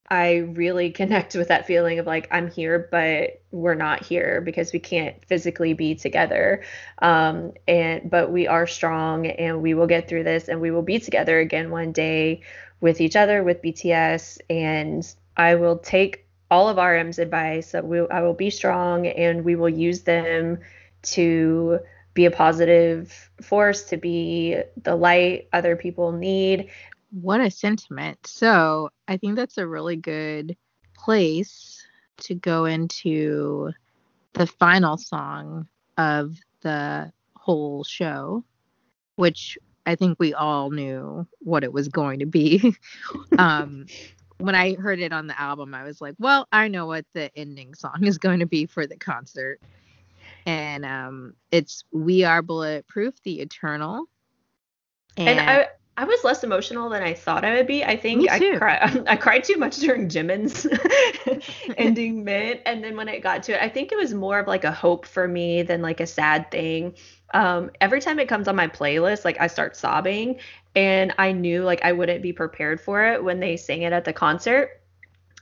I 0.09 0.36
really 0.36 0.91
connect 1.01 1.35
with 1.35 1.49
that 1.49 1.67
feeling 1.67 1.99
of 1.99 2.07
like 2.07 2.28
I'm 2.31 2.51
here, 2.51 2.89
but 2.91 3.43
we're 3.51 3.75
not 3.75 4.05
here 4.05 4.41
because 4.41 4.73
we 4.73 4.78
can't 4.78 5.17
physically 5.26 5.75
be 5.75 5.94
together. 5.94 6.62
Um, 7.01 7.52
and 7.67 8.10
but 8.10 8.31
we 8.31 8.47
are 8.47 8.67
strong, 8.67 9.26
and 9.26 9.62
we 9.62 9.75
will 9.75 9.86
get 9.86 10.09
through 10.09 10.25
this, 10.25 10.49
and 10.49 10.60
we 10.60 10.70
will 10.70 10.83
be 10.83 10.99
together 10.99 11.39
again 11.39 11.70
one 11.70 11.93
day 11.93 12.43
with 12.81 13.01
each 13.01 13.17
other 13.17 13.43
with 13.43 13.62
BTS. 13.62 14.39
And 14.51 15.07
I 15.36 15.55
will 15.55 15.78
take 15.78 16.26
all 16.51 16.68
of 16.68 16.78
RM's 16.78 17.18
advice. 17.18 17.75
We, 17.83 18.07
I 18.09 18.23
will 18.23 18.35
be 18.35 18.51
strong, 18.51 19.07
and 19.07 19.44
we 19.44 19.57
will 19.57 19.68
use 19.68 20.02
them 20.02 20.59
to 21.02 21.81
be 22.15 22.25
a 22.25 22.31
positive 22.31 23.31
force, 23.43 23.85
to 23.85 23.97
be 23.97 24.57
the 24.83 24.97
light 24.97 25.49
other 25.52 25.76
people 25.76 26.12
need, 26.12 26.70
what 27.20 27.41
a 27.41 27.51
sentiment. 27.51 28.27
So 28.27 28.91
I 29.09 29.17
think 29.17 29.36
that's 29.36 29.57
a 29.57 29.67
really 29.67 29.97
good 29.97 30.57
place 30.95 31.83
to 32.19 32.35
go 32.35 32.67
into 32.67 33.73
the 34.35 34.47
final 34.47 34.99
song 34.99 35.67
of 35.97 36.36
the 36.61 37.11
whole 37.35 37.85
show, 37.85 38.45
which 39.15 39.57
I 39.86 39.95
think 39.95 40.19
we 40.19 40.35
all 40.35 40.70
knew 40.70 41.27
what 41.39 41.65
it 41.65 41.73
was 41.73 41.89
going 41.89 42.19
to 42.19 42.27
be. 42.27 42.75
um, 43.39 43.86
when 44.39 44.55
I 44.55 44.75
heard 44.75 45.01
it 45.01 45.12
on 45.12 45.27
the 45.27 45.41
album, 45.41 45.75
I 45.75 45.85
was 45.85 46.03
like, 46.03 46.17
well, 46.19 46.47
I 46.53 46.69
know 46.69 46.85
what 46.85 47.07
the 47.15 47.31
ending 47.35 47.75
song 47.75 48.05
is 48.05 48.19
going 48.19 48.41
to 48.41 48.47
be 48.47 48.67
for 48.67 48.86
the 48.86 48.97
concert. 48.97 49.59
And 50.45 50.85
um, 50.85 51.35
it's 51.51 51.85
We 51.93 52.25
Are 52.25 52.43
Bulletproof, 52.43 53.23
the 53.23 53.41
Eternal. 53.41 54.05
And, 55.17 55.41
and 55.41 55.41
I, 55.41 55.69
I 55.99 56.05
was 56.05 56.23
less 56.25 56.44
emotional 56.44 56.91
than 56.91 57.02
I 57.02 57.15
thought 57.15 57.44
I 57.44 57.55
would 57.55 57.66
be. 57.66 57.83
I 57.83 57.97
think 57.97 58.31
I 58.31 58.39
cried 58.58 59.05
I 59.08 59.16
cried 59.16 59.44
too 59.44 59.57
much 59.57 59.76
during 59.76 60.08
Jimin's 60.08 60.66
ending 61.78 62.25
bit. 62.25 62.62
And 62.66 62.84
then 62.84 62.97
when 62.97 63.08
it 63.08 63.23
got 63.23 63.42
to 63.44 63.55
it, 63.55 63.62
I 63.62 63.68
think 63.70 63.92
it 63.92 63.99
was 63.99 64.12
more 64.12 64.39
of 64.39 64.47
like 64.47 64.65
a 64.65 64.73
hope 64.73 65.07
for 65.07 65.26
me 65.26 65.62
than 65.62 65.81
like 65.81 66.00
a 66.00 66.07
sad 66.07 66.50
thing. 66.50 66.94
Um, 67.33 67.70
every 67.81 68.00
time 68.00 68.18
it 68.18 68.28
comes 68.28 68.47
on 68.47 68.57
my 68.57 68.68
playlist, 68.68 69.25
like 69.25 69.41
I 69.41 69.47
start 69.47 69.75
sobbing. 69.75 70.39
And 70.75 71.15
I 71.16 71.33
knew 71.33 71.62
like 71.65 71.83
I 71.83 71.92
wouldn't 71.92 72.23
be 72.23 72.34
prepared 72.34 72.81
for 72.81 73.02
it 73.07 73.25
when 73.25 73.41
they 73.41 73.57
sang 73.57 73.83
it 73.83 73.94
at 73.94 74.05
the 74.05 74.12
concert. 74.12 74.83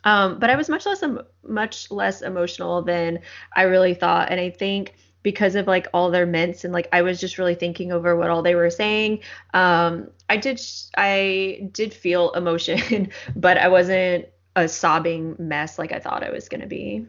Um, 0.05 0.39
but 0.39 0.51
I 0.51 0.57
was 0.57 0.69
much 0.69 0.87
less 0.87 1.03
much 1.43 1.91
less 1.91 2.23
emotional 2.23 2.83
than 2.83 3.21
I 3.57 3.63
really 3.63 3.95
thought. 3.95 4.31
And 4.31 4.39
I 4.39 4.51
think 4.51 4.95
because 5.25 5.57
of 5.57 5.67
like 5.67 5.89
all 5.93 6.13
their 6.13 6.27
ments 6.27 6.63
and 6.63 6.73
like 6.73 6.89
I 6.93 7.03
was 7.03 7.19
just 7.19 7.39
really 7.39 7.57
thinking 7.57 7.91
over 7.91 8.15
what 8.15 8.31
all 8.31 8.43
they 8.43 8.55
were 8.55 8.71
saying. 8.71 9.21
Um, 9.53 10.11
I 10.29 10.37
did 10.37 10.61
I 10.97 11.69
did 11.73 11.93
feel 11.93 12.31
emotion, 12.33 13.11
but 13.35 13.59
I 13.59 13.67
wasn't 13.67 14.27
a 14.55 14.69
sobbing 14.69 15.35
mess 15.41 15.81
like 15.81 15.91
I 15.91 15.99
thought 15.99 16.23
I 16.23 16.31
was 16.31 16.49
gonna 16.49 16.69
be. 16.69 17.07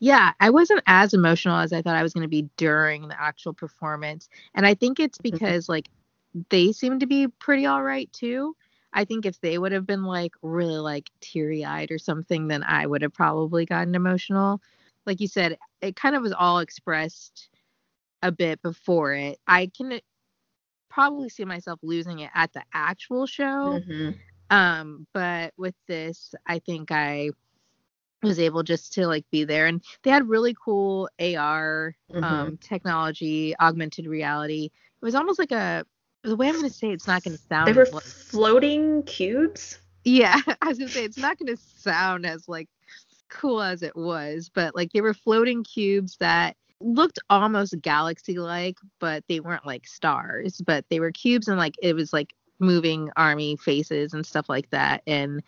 Yeah, 0.00 0.32
I 0.40 0.50
wasn't 0.50 0.82
as 0.88 1.14
emotional 1.14 1.56
as 1.56 1.72
I 1.72 1.80
thought 1.80 1.94
I 1.94 2.02
was 2.02 2.12
going 2.12 2.24
to 2.24 2.28
be 2.28 2.48
during 2.56 3.06
the 3.06 3.22
actual 3.22 3.54
performance. 3.54 4.28
And 4.52 4.66
I 4.66 4.74
think 4.74 4.98
it's 4.98 5.18
mm-hmm. 5.18 5.36
because 5.36 5.68
like 5.68 5.88
they 6.48 6.72
seem 6.72 6.98
to 6.98 7.06
be 7.06 7.28
pretty 7.28 7.66
all 7.66 7.84
right 7.84 8.12
too. 8.12 8.56
I 8.92 9.04
think 9.04 9.26
if 9.26 9.40
they 9.40 9.56
would 9.58 9.70
have 9.70 9.86
been 9.86 10.02
like 10.02 10.32
really 10.42 10.78
like 10.78 11.08
teary 11.20 11.64
eyed 11.64 11.92
or 11.92 11.98
something, 11.98 12.48
then 12.48 12.64
I 12.64 12.84
would 12.84 13.02
have 13.02 13.12
probably 13.12 13.64
gotten 13.64 13.94
emotional. 13.94 14.60
Like 15.06 15.20
you 15.20 15.28
said, 15.28 15.56
it 15.80 15.94
kind 15.94 16.16
of 16.16 16.22
was 16.22 16.32
all 16.32 16.58
expressed 16.58 17.48
a 18.22 18.32
bit 18.32 18.62
before 18.62 19.12
it. 19.12 19.38
I 19.46 19.70
can 19.76 20.00
probably 20.88 21.28
see 21.28 21.44
myself 21.44 21.80
losing 21.82 22.20
it 22.20 22.30
at 22.34 22.52
the 22.52 22.62
actual 22.72 23.26
show. 23.26 23.80
Mm-hmm. 23.80 24.10
Um, 24.50 25.06
but 25.14 25.54
with 25.56 25.74
this, 25.88 26.34
I 26.46 26.58
think 26.58 26.92
I 26.92 27.30
was 28.22 28.38
able 28.38 28.62
just 28.62 28.92
to 28.92 29.06
like 29.06 29.24
be 29.30 29.44
there 29.44 29.66
and 29.66 29.82
they 30.02 30.10
had 30.10 30.28
really 30.28 30.54
cool 30.64 31.08
AR 31.18 31.94
mm-hmm. 32.12 32.22
um, 32.22 32.56
technology, 32.58 33.54
augmented 33.58 34.06
reality. 34.06 34.66
It 34.66 35.04
was 35.04 35.14
almost 35.14 35.38
like 35.38 35.52
a 35.52 35.84
the 36.22 36.36
way 36.36 36.48
I'm 36.48 36.56
gonna 36.56 36.70
say 36.70 36.90
it's 36.90 37.06
not 37.06 37.24
gonna 37.24 37.38
sound. 37.38 37.66
They 37.66 37.72
were 37.72 37.88
like, 37.92 38.04
floating 38.04 39.02
cubes. 39.04 39.80
Yeah, 40.04 40.40
I 40.62 40.68
was 40.68 40.78
gonna 40.78 40.90
say 40.90 41.04
it's 41.04 41.18
not 41.18 41.38
gonna 41.38 41.56
sound 41.56 42.26
as 42.26 42.48
like 42.48 42.68
cool 43.28 43.60
as 43.60 43.82
it 43.82 43.96
was, 43.96 44.50
but 44.54 44.74
like 44.74 44.92
they 44.92 45.00
were 45.00 45.14
floating 45.14 45.64
cubes 45.64 46.16
that 46.18 46.56
looked 46.84 47.18
almost 47.30 47.80
galaxy 47.80 48.38
like, 48.38 48.78
but 48.98 49.24
they 49.28 49.40
weren't 49.40 49.66
like 49.66 49.86
stars, 49.86 50.60
but 50.64 50.84
they 50.88 51.00
were 51.00 51.12
cubes 51.12 51.48
and 51.48 51.58
like 51.58 51.74
it 51.82 51.94
was 51.94 52.12
like 52.12 52.34
moving 52.58 53.10
army 53.16 53.56
faces 53.56 54.14
and 54.14 54.24
stuff 54.24 54.48
like 54.48 54.70
that. 54.70 55.02
And 55.06 55.42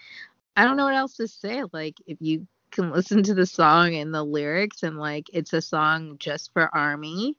I 0.56 0.64
don't 0.64 0.76
know 0.76 0.84
what 0.84 0.94
else 0.94 1.16
to 1.16 1.28
say. 1.28 1.62
Like 1.72 1.96
if 2.06 2.18
you 2.20 2.46
can 2.70 2.90
listen 2.92 3.22
to 3.22 3.34
the 3.34 3.46
song 3.46 3.94
and 3.94 4.12
the 4.12 4.22
lyrics 4.22 4.82
and 4.82 4.98
like 4.98 5.26
it's 5.32 5.52
a 5.52 5.62
song 5.62 6.16
just 6.18 6.52
for 6.52 6.74
army 6.74 7.36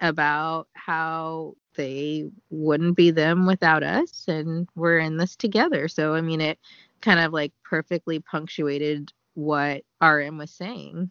about 0.00 0.66
how 0.72 1.54
they 1.74 2.28
wouldn't 2.50 2.96
be 2.96 3.10
them 3.10 3.46
without 3.46 3.82
us 3.82 4.24
and 4.28 4.68
we're 4.74 4.98
in 4.98 5.16
this 5.16 5.36
together 5.36 5.88
so 5.88 6.14
i 6.14 6.20
mean 6.20 6.40
it 6.40 6.58
kind 7.00 7.20
of 7.20 7.32
like 7.32 7.52
perfectly 7.64 8.18
punctuated 8.18 9.12
what 9.34 9.82
rm 10.02 10.36
was 10.38 10.50
saying 10.50 11.10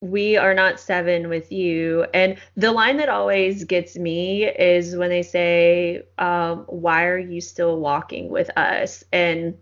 we 0.00 0.36
are 0.36 0.54
not 0.54 0.80
seven 0.80 1.28
with 1.28 1.52
you. 1.52 2.06
And 2.14 2.38
the 2.56 2.72
line 2.72 2.96
that 2.98 3.08
always 3.08 3.64
gets 3.64 3.96
me 3.96 4.44
is 4.46 4.96
when 4.96 5.10
they 5.10 5.22
say, 5.22 6.04
um, 6.18 6.64
Why 6.68 7.04
are 7.04 7.18
you 7.18 7.40
still 7.40 7.78
walking 7.78 8.30
with 8.30 8.50
us? 8.56 9.04
And 9.12 9.56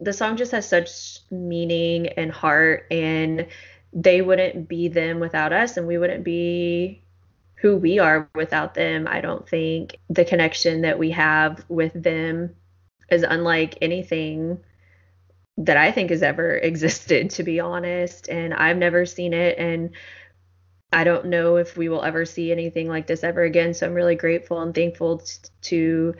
the 0.00 0.12
song 0.12 0.36
just 0.36 0.52
has 0.52 0.68
such 0.68 1.20
meaning 1.30 2.08
and 2.08 2.30
heart, 2.30 2.86
and 2.90 3.46
they 3.92 4.22
wouldn't 4.22 4.68
be 4.68 4.88
them 4.88 5.20
without 5.20 5.52
us, 5.52 5.76
and 5.76 5.86
we 5.86 5.98
wouldn't 5.98 6.24
be 6.24 7.02
who 7.56 7.76
we 7.76 7.98
are 7.98 8.28
without 8.34 8.74
them. 8.74 9.08
I 9.08 9.20
don't 9.20 9.48
think 9.48 9.98
the 10.08 10.24
connection 10.24 10.82
that 10.82 10.98
we 10.98 11.10
have 11.12 11.64
with 11.68 11.92
them 12.00 12.54
is 13.10 13.22
unlike 13.22 13.78
anything 13.80 14.60
that 15.58 15.76
I 15.76 15.92
think 15.92 16.10
has 16.10 16.22
ever 16.22 16.56
existed, 16.62 17.30
to 17.30 17.42
be 17.42 17.60
honest. 17.60 18.28
And 18.28 18.54
I've 18.54 18.76
never 18.78 19.06
seen 19.06 19.34
it. 19.34 19.58
And 19.58 19.90
I 20.92 21.04
don't 21.04 21.26
know 21.26 21.56
if 21.56 21.76
we 21.76 21.88
will 21.88 22.02
ever 22.02 22.24
see 22.24 22.50
anything 22.50 22.88
like 22.88 23.06
this 23.06 23.22
ever 23.22 23.42
again. 23.42 23.74
So 23.74 23.86
I'm 23.86 23.94
really 23.94 24.16
grateful 24.16 24.60
and 24.60 24.74
thankful 24.74 25.18
t- 25.18 25.34
to 25.62 26.14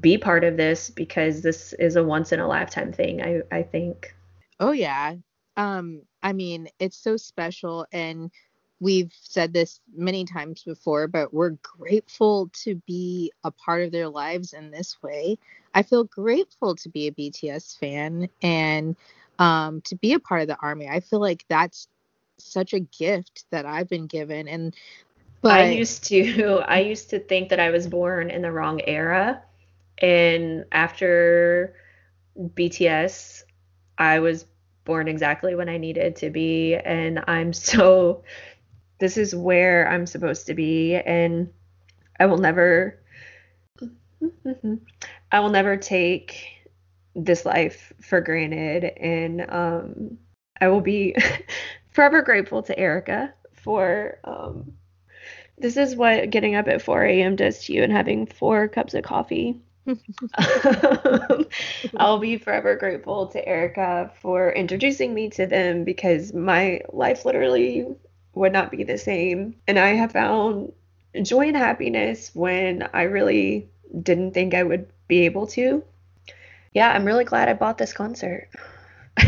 be 0.00 0.18
part 0.18 0.44
of 0.44 0.56
this 0.56 0.90
because 0.90 1.40
this 1.40 1.72
is 1.72 1.96
a 1.96 2.04
once 2.04 2.32
in 2.32 2.40
a 2.40 2.46
lifetime 2.46 2.92
thing, 2.92 3.22
I, 3.22 3.40
I 3.50 3.62
think. 3.62 4.14
Oh, 4.58 4.72
yeah. 4.72 5.14
Um, 5.56 6.02
I 6.22 6.34
mean, 6.34 6.68
it's 6.78 6.98
so 6.98 7.16
special. 7.16 7.86
And 7.92 8.30
we've 8.80 9.12
said 9.20 9.52
this 9.52 9.80
many 9.94 10.24
times 10.24 10.62
before, 10.62 11.06
but 11.06 11.32
we're 11.32 11.56
grateful 11.62 12.50
to 12.64 12.76
be 12.86 13.30
a 13.44 13.50
part 13.50 13.82
of 13.82 13.92
their 13.92 14.08
lives 14.08 14.54
in 14.54 14.70
this 14.70 15.00
way. 15.02 15.38
I 15.74 15.82
feel 15.82 16.04
grateful 16.04 16.74
to 16.76 16.88
be 16.88 17.06
a 17.06 17.12
BTS 17.12 17.78
fan 17.78 18.28
and 18.42 18.96
um, 19.38 19.82
to 19.82 19.96
be 19.96 20.14
a 20.14 20.20
part 20.20 20.42
of 20.42 20.48
the 20.48 20.56
army. 20.60 20.88
I 20.88 21.00
feel 21.00 21.20
like 21.20 21.44
that's 21.48 21.88
such 22.38 22.72
a 22.72 22.80
gift 22.80 23.44
that 23.50 23.66
I've 23.66 23.88
been 23.88 24.06
given. 24.06 24.48
And 24.48 24.74
but 25.42 25.52
I 25.52 25.70
used 25.70 26.04
to 26.04 26.60
I 26.66 26.80
used 26.80 27.10
to 27.10 27.20
think 27.20 27.50
that 27.50 27.60
I 27.60 27.70
was 27.70 27.86
born 27.86 28.30
in 28.30 28.42
the 28.42 28.50
wrong 28.50 28.80
era, 28.86 29.42
and 29.98 30.64
after 30.72 31.76
BTS, 32.38 33.42
I 33.98 34.20
was 34.20 34.46
born 34.84 35.08
exactly 35.08 35.54
when 35.54 35.68
I 35.68 35.76
needed 35.76 36.16
to 36.16 36.30
be, 36.30 36.74
and 36.74 37.22
I'm 37.26 37.52
so 37.52 38.22
this 39.00 39.16
is 39.16 39.34
where 39.34 39.88
I'm 39.88 40.06
supposed 40.06 40.46
to 40.46 40.54
be 40.54 40.94
and 40.96 41.50
I 42.18 42.26
will 42.26 42.38
never 42.38 43.00
I 45.32 45.40
will 45.40 45.50
never 45.50 45.76
take 45.76 46.46
this 47.16 47.44
life 47.44 47.92
for 48.00 48.20
granted 48.20 48.84
and 48.84 49.50
um, 49.50 50.18
I 50.60 50.68
will 50.68 50.80
be 50.80 51.16
forever 51.90 52.22
grateful 52.22 52.62
to 52.62 52.78
Erica 52.78 53.34
for 53.54 54.18
um, 54.24 54.72
this 55.58 55.76
is 55.76 55.94
what 55.96 56.30
getting 56.30 56.54
up 56.54 56.68
at 56.68 56.82
4 56.82 57.04
a.m. 57.04 57.36
does 57.36 57.64
to 57.64 57.72
you 57.74 57.82
and 57.82 57.92
having 57.92 58.26
four 58.26 58.68
cups 58.68 58.94
of 58.94 59.04
coffee. 59.04 59.60
I'll 61.96 62.18
be 62.18 62.38
forever 62.38 62.76
grateful 62.76 63.26
to 63.28 63.46
Erica 63.46 64.10
for 64.22 64.52
introducing 64.52 65.12
me 65.12 65.28
to 65.30 65.46
them 65.46 65.84
because 65.84 66.32
my 66.32 66.80
life 66.92 67.24
literally 67.24 67.86
would 68.34 68.52
not 68.52 68.70
be 68.70 68.84
the 68.84 68.98
same. 68.98 69.56
And 69.66 69.78
I 69.78 69.88
have 69.94 70.12
found 70.12 70.72
joy 71.22 71.48
and 71.48 71.56
happiness 71.56 72.30
when 72.34 72.88
I 72.92 73.02
really 73.02 73.68
didn't 74.02 74.32
think 74.32 74.54
I 74.54 74.62
would 74.62 74.86
be 75.08 75.24
able 75.24 75.46
to. 75.48 75.82
Yeah, 76.72 76.92
I'm 76.92 77.04
really 77.04 77.24
glad 77.24 77.48
I 77.48 77.54
bought 77.54 77.78
this 77.78 77.92
concert. 77.92 78.48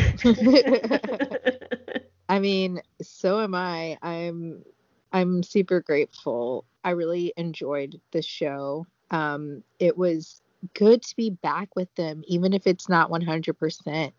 I 2.29 2.39
mean, 2.39 2.81
so 3.03 3.41
am 3.41 3.55
I. 3.55 3.99
I'm 4.01 4.65
I'm 5.13 5.43
super 5.43 5.81
grateful. 5.81 6.65
I 6.85 6.91
really 6.91 7.33
enjoyed 7.37 8.01
the 8.13 8.23
show. 8.23 8.87
Um, 9.11 9.63
it 9.79 9.99
was 9.99 10.41
good 10.75 11.03
to 11.03 11.17
be 11.17 11.31
back 11.31 11.75
with 11.77 11.93
them, 11.97 12.23
even 12.27 12.53
if 12.53 12.67
it's 12.67 12.89
not 12.89 13.11
100%. 13.11 14.13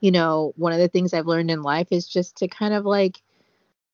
You 0.00 0.10
know, 0.12 0.54
one 0.56 0.72
of 0.72 0.78
the 0.78 0.88
things 0.88 1.12
I've 1.12 1.26
learned 1.26 1.50
in 1.50 1.62
life 1.62 1.88
is 1.90 2.06
just 2.06 2.36
to 2.36 2.48
kind 2.48 2.72
of 2.72 2.86
like 2.86 3.20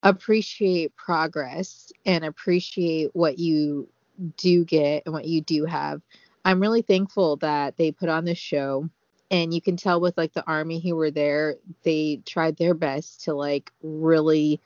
appreciate 0.05 0.95
progress 0.95 1.91
and 2.07 2.25
appreciate 2.25 3.11
what 3.15 3.39
you 3.39 3.89
do 4.37 4.65
get 4.65 5.03
and 5.07 5.15
what 5.15 5.25
you 5.25 5.41
do 5.41 5.65
have. 5.65 6.01
I'm 6.45 6.61
really 6.61 6.83
thankful 6.83 7.37
that 7.37 7.77
they 7.77 7.91
put 7.91 8.11
on 8.11 8.25
this 8.25 8.39
show 8.39 8.89
and 9.31 9.53
you 9.53 9.61
can 9.61 9.77
tell 9.77 10.01
with 10.01 10.17
like 10.17 10.35
the 10.35 10.47
army 10.47 10.79
who 10.79 10.95
were 10.95 11.11
there, 11.11 11.57
they 11.83 12.21
tried 12.27 12.57
their 12.57 12.75
best 12.75 13.25
to 13.25 13.35
like 13.35 13.73
really 13.83 14.61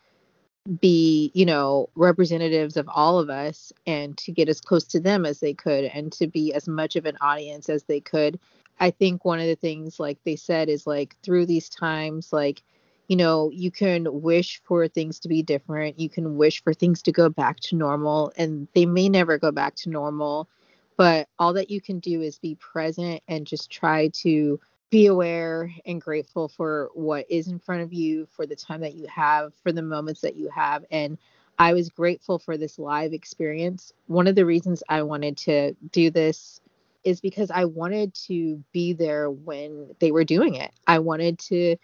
be, 0.81 1.31
you 1.34 1.47
know, 1.47 1.89
representatives 1.94 2.76
of 2.76 2.89
all 2.92 3.18
of 3.18 3.31
us 3.31 3.73
and 3.86 4.18
to 4.18 4.33
get 4.33 4.49
as 4.49 4.60
close 4.60 4.84
to 4.84 5.00
them 5.00 5.25
as 5.25 5.41
they 5.41 5.55
could 5.55 5.84
and 5.84 6.12
to 6.12 6.26
be 6.26 6.52
as 6.52 6.68
much 6.68 6.97
of 6.97 7.07
an 7.07 7.17
audience 7.20 7.68
as 7.68 7.84
they 7.84 8.00
could. 8.00 8.39
I 8.81 8.91
think 8.91 9.25
one 9.25 9.41
of 9.41 9.47
the 9.47 9.57
things 9.57 9.99
like 9.99 10.18
they 10.25 10.36
said 10.36 10.68
is 10.68 10.86
like 10.86 11.17
through 11.23 11.47
these 11.47 11.68
times 11.68 12.33
like 12.33 12.62
you 13.09 13.17
know, 13.17 13.51
you 13.53 13.70
can 13.70 14.07
wish 14.23 14.61
for 14.65 14.87
things 14.87 15.19
to 15.20 15.28
be 15.28 15.43
different. 15.43 15.99
You 15.99 16.11
can 16.11 16.37
wish 16.37 16.62
for 16.62 16.75
things 16.75 17.03
to 17.03 17.12
go 17.12 17.31
back 17.31 17.59
to 17.61 17.77
normal, 17.77 18.33
and 18.37 18.69
they 18.75 18.87
may 18.87 19.09
never 19.09 19.39
go 19.39 19.51
back 19.51 19.75
to 19.77 19.91
normal. 19.91 20.49
But 20.97 21.28
all 21.39 21.55
that 21.55 21.70
you 21.70 21.81
can 21.81 22.01
do 22.01 22.20
is 22.20 22.39
be 22.39 22.55
present 22.57 23.23
and 23.27 23.47
just 23.47 23.70
try 23.70 24.09
to 24.09 24.61
be 24.91 25.07
aware 25.07 25.73
and 25.87 26.01
grateful 26.01 26.49
for 26.49 26.91
what 26.95 27.25
is 27.31 27.49
in 27.49 27.59
front 27.59 27.83
of 27.83 27.93
you, 27.93 28.27
for 28.27 28.47
the 28.47 28.57
time 28.57 28.81
that 28.83 28.95
you 28.95 29.07
have, 29.07 29.55
for 29.62 29.73
the 29.73 29.83
moments 29.83 30.20
that 30.20 30.37
you 30.37 30.51
have. 30.51 30.85
And 30.91 31.17
I 31.59 31.73
was 31.73 31.89
grateful 31.89 32.39
for 32.39 32.57
this 32.57 32.78
live 32.78 33.12
experience. 33.12 33.93
One 34.07 34.27
of 34.27 34.35
the 34.35 34.47
reasons 34.47 34.83
I 34.89 35.03
wanted 35.03 35.37
to 35.39 35.75
do 35.93 36.11
this 36.11 36.61
is 37.05 37.20
because 37.20 37.51
I 37.51 37.65
wanted 37.65 38.12
to 38.27 38.62
be 38.73 38.93
there 38.93 39.31
when 39.31 39.95
they 39.99 40.11
were 40.11 40.25
doing 40.25 40.57
it. 40.57 40.73
I 40.87 40.99
wanted 40.99 41.39
to 41.41 41.77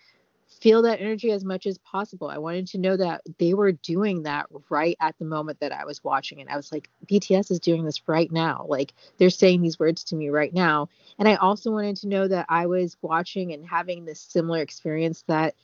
feel 0.64 0.80
that 0.80 0.98
energy 0.98 1.30
as 1.30 1.44
much 1.44 1.66
as 1.66 1.76
possible. 1.76 2.30
I 2.30 2.38
wanted 2.38 2.68
to 2.68 2.78
know 2.78 2.96
that 2.96 3.20
they 3.38 3.52
were 3.52 3.72
doing 3.72 4.22
that 4.22 4.46
right 4.70 4.96
at 4.98 5.14
the 5.18 5.26
moment 5.26 5.60
that 5.60 5.72
I 5.72 5.84
was 5.84 6.02
watching 6.02 6.40
it. 6.40 6.48
I 6.48 6.56
was 6.56 6.72
like, 6.72 6.88
BTS 7.04 7.50
is 7.50 7.60
doing 7.60 7.84
this 7.84 8.08
right 8.08 8.32
now. 8.32 8.64
Like 8.66 8.94
they're 9.18 9.28
saying 9.28 9.60
these 9.60 9.78
words 9.78 10.04
to 10.04 10.16
me 10.16 10.30
right 10.30 10.54
now. 10.54 10.88
And 11.18 11.28
I 11.28 11.34
also 11.34 11.70
wanted 11.70 11.96
to 11.96 12.08
know 12.08 12.26
that 12.28 12.46
I 12.48 12.64
was 12.64 12.96
watching 13.02 13.52
and 13.52 13.68
having 13.68 14.06
this 14.06 14.20
similar 14.20 14.62
experience 14.62 15.22
that 15.28 15.54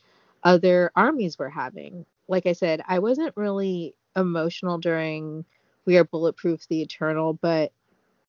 other 0.45 0.93
armies 0.95 1.39
were 1.39 1.49
having. 1.49 2.05
Like 2.29 2.45
I 2.45 2.53
said, 2.53 2.83
I 2.87 2.99
wasn't 2.99 3.35
really 3.39 3.95
emotional 4.15 4.77
during 4.77 5.47
We 5.87 5.97
Are 5.97 6.05
Bulletproof 6.05 6.69
the 6.69 6.83
Eternal, 6.83 7.33
but 7.33 7.73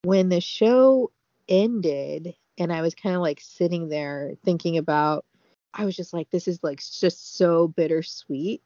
when 0.03 0.29
the 0.29 0.39
show 0.39 1.11
ended 1.49 2.33
and 2.57 2.71
I 2.71 2.81
was 2.81 2.95
kind 2.95 3.17
of 3.17 3.21
like 3.21 3.41
sitting 3.41 3.89
there 3.89 4.35
thinking 4.45 4.77
about 4.77 5.25
I 5.73 5.85
was 5.85 5.95
just 5.95 6.13
like, 6.13 6.29
this 6.29 6.47
is 6.47 6.59
like 6.63 6.79
just 6.79 7.37
so 7.37 7.67
bittersweet, 7.69 8.61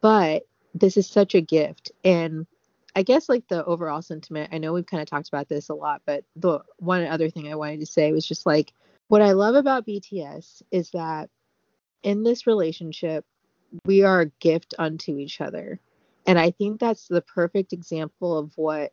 but 0.00 0.44
this 0.74 0.96
is 0.96 1.06
such 1.06 1.34
a 1.34 1.40
gift. 1.40 1.92
And 2.04 2.46
I 2.94 3.02
guess 3.02 3.28
like 3.28 3.48
the 3.48 3.64
overall 3.64 4.02
sentiment, 4.02 4.52
I 4.52 4.58
know 4.58 4.72
we've 4.72 4.86
kind 4.86 5.00
of 5.00 5.08
talked 5.08 5.28
about 5.28 5.48
this 5.48 5.68
a 5.68 5.74
lot, 5.74 6.02
but 6.04 6.24
the 6.36 6.60
one 6.78 7.04
other 7.06 7.30
thing 7.30 7.50
I 7.50 7.56
wanted 7.56 7.80
to 7.80 7.86
say 7.86 8.12
was 8.12 8.26
just 8.26 8.44
like, 8.44 8.72
what 9.08 9.22
I 9.22 9.32
love 9.32 9.54
about 9.54 9.86
BTS 9.86 10.62
is 10.70 10.90
that 10.90 11.30
in 12.02 12.22
this 12.22 12.46
relationship, 12.46 13.24
we 13.84 14.02
are 14.02 14.22
a 14.22 14.30
gift 14.40 14.74
unto 14.78 15.16
each 15.16 15.40
other. 15.40 15.80
And 16.26 16.38
I 16.38 16.50
think 16.50 16.78
that's 16.78 17.08
the 17.08 17.22
perfect 17.22 17.72
example 17.72 18.36
of 18.36 18.52
what 18.56 18.92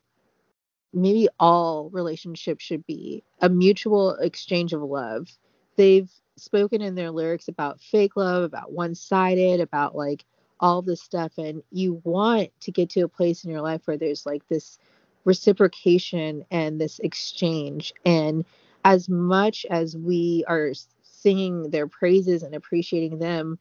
maybe 0.93 1.27
all 1.39 1.89
relationships 1.89 2.63
should 2.63 2.85
be 2.85 3.23
a 3.41 3.49
mutual 3.49 4.11
exchange 4.15 4.71
of 4.71 4.81
love. 4.81 5.27
They've 5.75 6.09
spoken 6.37 6.81
in 6.81 6.95
their 6.95 7.11
lyrics 7.11 7.47
about 7.47 7.81
fake 7.81 8.15
love, 8.15 8.43
about 8.43 8.71
one 8.71 8.95
sided, 8.95 9.59
about 9.59 9.95
like 9.95 10.25
all 10.59 10.81
this 10.81 11.01
stuff. 11.01 11.37
And 11.37 11.63
you 11.71 12.01
want 12.03 12.49
to 12.61 12.71
get 12.71 12.89
to 12.91 13.01
a 13.01 13.07
place 13.07 13.43
in 13.43 13.51
your 13.51 13.61
life 13.61 13.81
where 13.85 13.97
there's 13.97 14.25
like 14.25 14.47
this 14.47 14.77
reciprocation 15.25 16.45
and 16.51 16.79
this 16.79 16.99
exchange. 16.99 17.93
And 18.05 18.45
as 18.83 19.09
much 19.09 19.65
as 19.69 19.97
we 19.97 20.43
are 20.47 20.71
singing 21.03 21.69
their 21.69 21.87
praises 21.87 22.43
and 22.43 22.53
appreciating 22.53 23.19
them, 23.19 23.57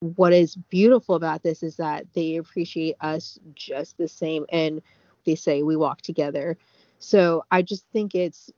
what 0.00 0.32
is 0.32 0.54
beautiful 0.54 1.16
about 1.16 1.42
this 1.42 1.62
is 1.62 1.76
that 1.76 2.06
they 2.14 2.36
appreciate 2.36 2.96
us 3.00 3.38
just 3.54 3.98
the 3.98 4.08
same. 4.08 4.46
And 4.50 4.80
they 5.26 5.34
say 5.34 5.62
we 5.62 5.76
walk 5.76 6.02
together. 6.02 6.56
So 7.00 7.44
I 7.50 7.62
just 7.62 7.84
think 7.92 8.14
it's 8.14 8.50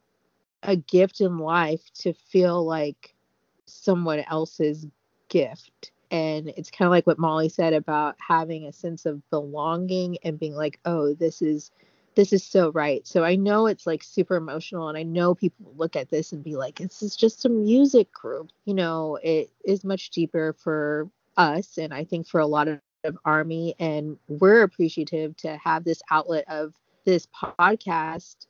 a 0.62 0.76
gift 0.76 1.20
in 1.20 1.38
life 1.38 1.82
to 1.94 2.12
feel 2.12 2.64
like 2.64 3.14
someone 3.72 4.20
else's 4.28 4.86
gift 5.28 5.92
and 6.10 6.48
it's 6.56 6.70
kind 6.70 6.86
of 6.86 6.90
like 6.90 7.06
what 7.06 7.18
Molly 7.18 7.48
said 7.48 7.72
about 7.72 8.16
having 8.26 8.66
a 8.66 8.72
sense 8.72 9.06
of 9.06 9.28
belonging 9.30 10.18
and 10.24 10.38
being 10.38 10.54
like, 10.54 10.80
"Oh, 10.84 11.14
this 11.14 11.40
is 11.40 11.70
this 12.16 12.32
is 12.32 12.44
so 12.44 12.72
right." 12.72 13.06
So 13.06 13.22
I 13.24 13.36
know 13.36 13.66
it's 13.66 13.86
like 13.86 14.02
super 14.02 14.36
emotional 14.36 14.88
and 14.88 14.98
I 14.98 15.04
know 15.04 15.34
people 15.34 15.72
look 15.76 15.96
at 15.96 16.10
this 16.10 16.32
and 16.32 16.42
be 16.42 16.56
like, 16.56 16.78
"This 16.78 17.02
is 17.02 17.16
just 17.16 17.44
a 17.44 17.48
music 17.48 18.12
group." 18.12 18.50
You 18.64 18.74
know, 18.74 19.18
it 19.22 19.50
is 19.64 19.84
much 19.84 20.10
deeper 20.10 20.54
for 20.58 21.08
us 21.36 21.78
and 21.78 21.94
I 21.94 22.04
think 22.04 22.26
for 22.26 22.40
a 22.40 22.46
lot 22.46 22.68
of, 22.68 22.80
of 23.04 23.16
army 23.24 23.74
and 23.78 24.18
we're 24.28 24.62
appreciative 24.62 25.36
to 25.38 25.56
have 25.58 25.84
this 25.84 26.02
outlet 26.10 26.44
of 26.48 26.74
this 27.04 27.26
podcast 27.26 28.46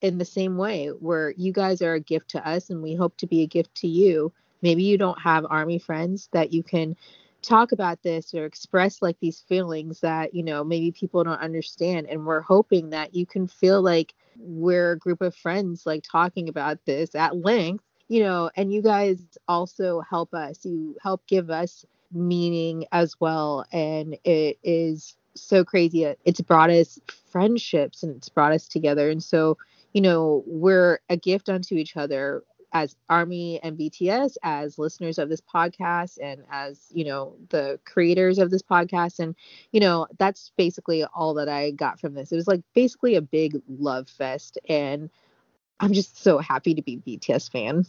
in 0.00 0.18
the 0.18 0.24
same 0.24 0.56
way 0.56 0.88
where 0.88 1.30
you 1.32 1.52
guys 1.52 1.82
are 1.82 1.94
a 1.94 2.00
gift 2.00 2.30
to 2.30 2.48
us 2.48 2.70
and 2.70 2.82
we 2.82 2.94
hope 2.94 3.16
to 3.16 3.26
be 3.26 3.42
a 3.42 3.46
gift 3.46 3.74
to 3.74 3.88
you 3.88 4.32
maybe 4.64 4.82
you 4.82 4.98
don't 4.98 5.20
have 5.20 5.46
army 5.48 5.78
friends 5.78 6.28
that 6.32 6.52
you 6.52 6.62
can 6.64 6.96
talk 7.42 7.72
about 7.72 8.02
this 8.02 8.32
or 8.34 8.46
express 8.46 9.02
like 9.02 9.18
these 9.20 9.40
feelings 9.46 10.00
that 10.00 10.34
you 10.34 10.42
know 10.42 10.64
maybe 10.64 10.90
people 10.90 11.22
don't 11.22 11.40
understand. 11.40 12.08
And 12.08 12.26
we're 12.26 12.40
hoping 12.40 12.90
that 12.90 13.14
you 13.14 13.26
can 13.26 13.46
feel 13.46 13.82
like 13.82 14.14
we're 14.38 14.92
a 14.92 14.98
group 14.98 15.20
of 15.20 15.36
friends 15.36 15.84
like 15.86 16.02
talking 16.02 16.48
about 16.48 16.84
this 16.86 17.14
at 17.14 17.36
length 17.36 17.84
you 18.08 18.20
know 18.20 18.50
and 18.56 18.72
you 18.72 18.82
guys 18.82 19.20
also 19.46 20.00
help 20.00 20.34
us. 20.34 20.64
You 20.64 20.96
help 21.02 21.24
give 21.28 21.50
us 21.50 21.84
meaning 22.12 22.86
as 22.92 23.14
well. 23.20 23.66
And 23.72 24.16
it 24.24 24.58
is 24.64 25.16
so 25.36 25.64
crazy. 25.64 26.04
It's 26.24 26.40
brought 26.40 26.70
us 26.70 26.98
friendships 27.30 28.02
and 28.02 28.16
it's 28.16 28.28
brought 28.28 28.52
us 28.52 28.66
together. 28.66 29.10
And 29.10 29.22
so 29.22 29.58
you 29.92 30.00
know 30.00 30.42
we're 30.46 31.00
a 31.10 31.18
gift 31.18 31.50
unto 31.50 31.74
each 31.74 31.96
other 31.98 32.42
as 32.74 32.96
Army 33.08 33.60
and 33.62 33.78
BTS, 33.78 34.36
as 34.42 34.78
listeners 34.78 35.18
of 35.18 35.28
this 35.28 35.40
podcast, 35.40 36.18
and 36.20 36.42
as 36.50 36.86
you 36.90 37.04
know 37.04 37.36
the 37.48 37.78
creators 37.84 38.38
of 38.38 38.50
this 38.50 38.62
podcast, 38.62 39.20
and 39.20 39.36
you 39.70 39.80
know 39.80 40.06
that's 40.18 40.50
basically 40.56 41.04
all 41.04 41.34
that 41.34 41.48
I 41.48 41.70
got 41.70 42.00
from 42.00 42.14
this. 42.14 42.32
It 42.32 42.36
was 42.36 42.48
like 42.48 42.62
basically 42.74 43.14
a 43.14 43.22
big 43.22 43.62
love 43.68 44.08
fest, 44.08 44.58
and 44.68 45.08
I'm 45.78 45.92
just 45.92 46.20
so 46.22 46.38
happy 46.38 46.74
to 46.74 46.82
be 46.82 46.98
BTS 46.98 47.50
fan. 47.50 47.86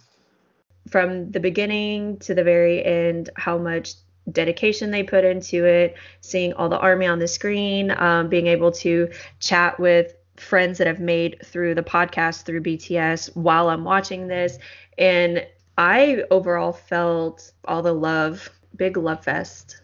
From 0.90 1.32
the 1.32 1.40
beginning 1.40 2.20
to 2.20 2.36
the 2.36 2.44
very 2.44 2.86
end, 2.86 3.32
how 3.36 3.58
much 3.58 3.96
dedication 4.32 4.92
they 4.92 5.04
put 5.04 5.24
into 5.24 5.66
it, 5.66 5.96
seeing 6.22 6.54
all 6.54 6.70
the 6.70 6.80
army 6.80 7.08
on 7.08 7.20
the 7.20 7.28
screen, 7.28 7.92
um, 7.98 8.30
being 8.30 8.48
able 8.48 8.72
to 8.72 9.10
chat 9.40 9.80
with 9.80 10.16
friends 10.38 10.78
that 10.78 10.88
I've 10.88 11.00
made 11.00 11.38
through 11.44 11.76
the 11.76 11.84
podcast 11.84 12.44
through 12.44 12.62
BTS 12.62 13.36
while 13.36 13.70
I'm 13.70 13.84
watching 13.84 14.28
this. 14.28 14.58
And 14.98 15.46
I 15.78 16.24
overall 16.32 16.74
felt 16.74 17.52
all 17.66 17.82
the 17.82 17.94
love, 17.94 18.50
big 18.76 18.98
love 18.98 19.24
fest. 19.24 19.82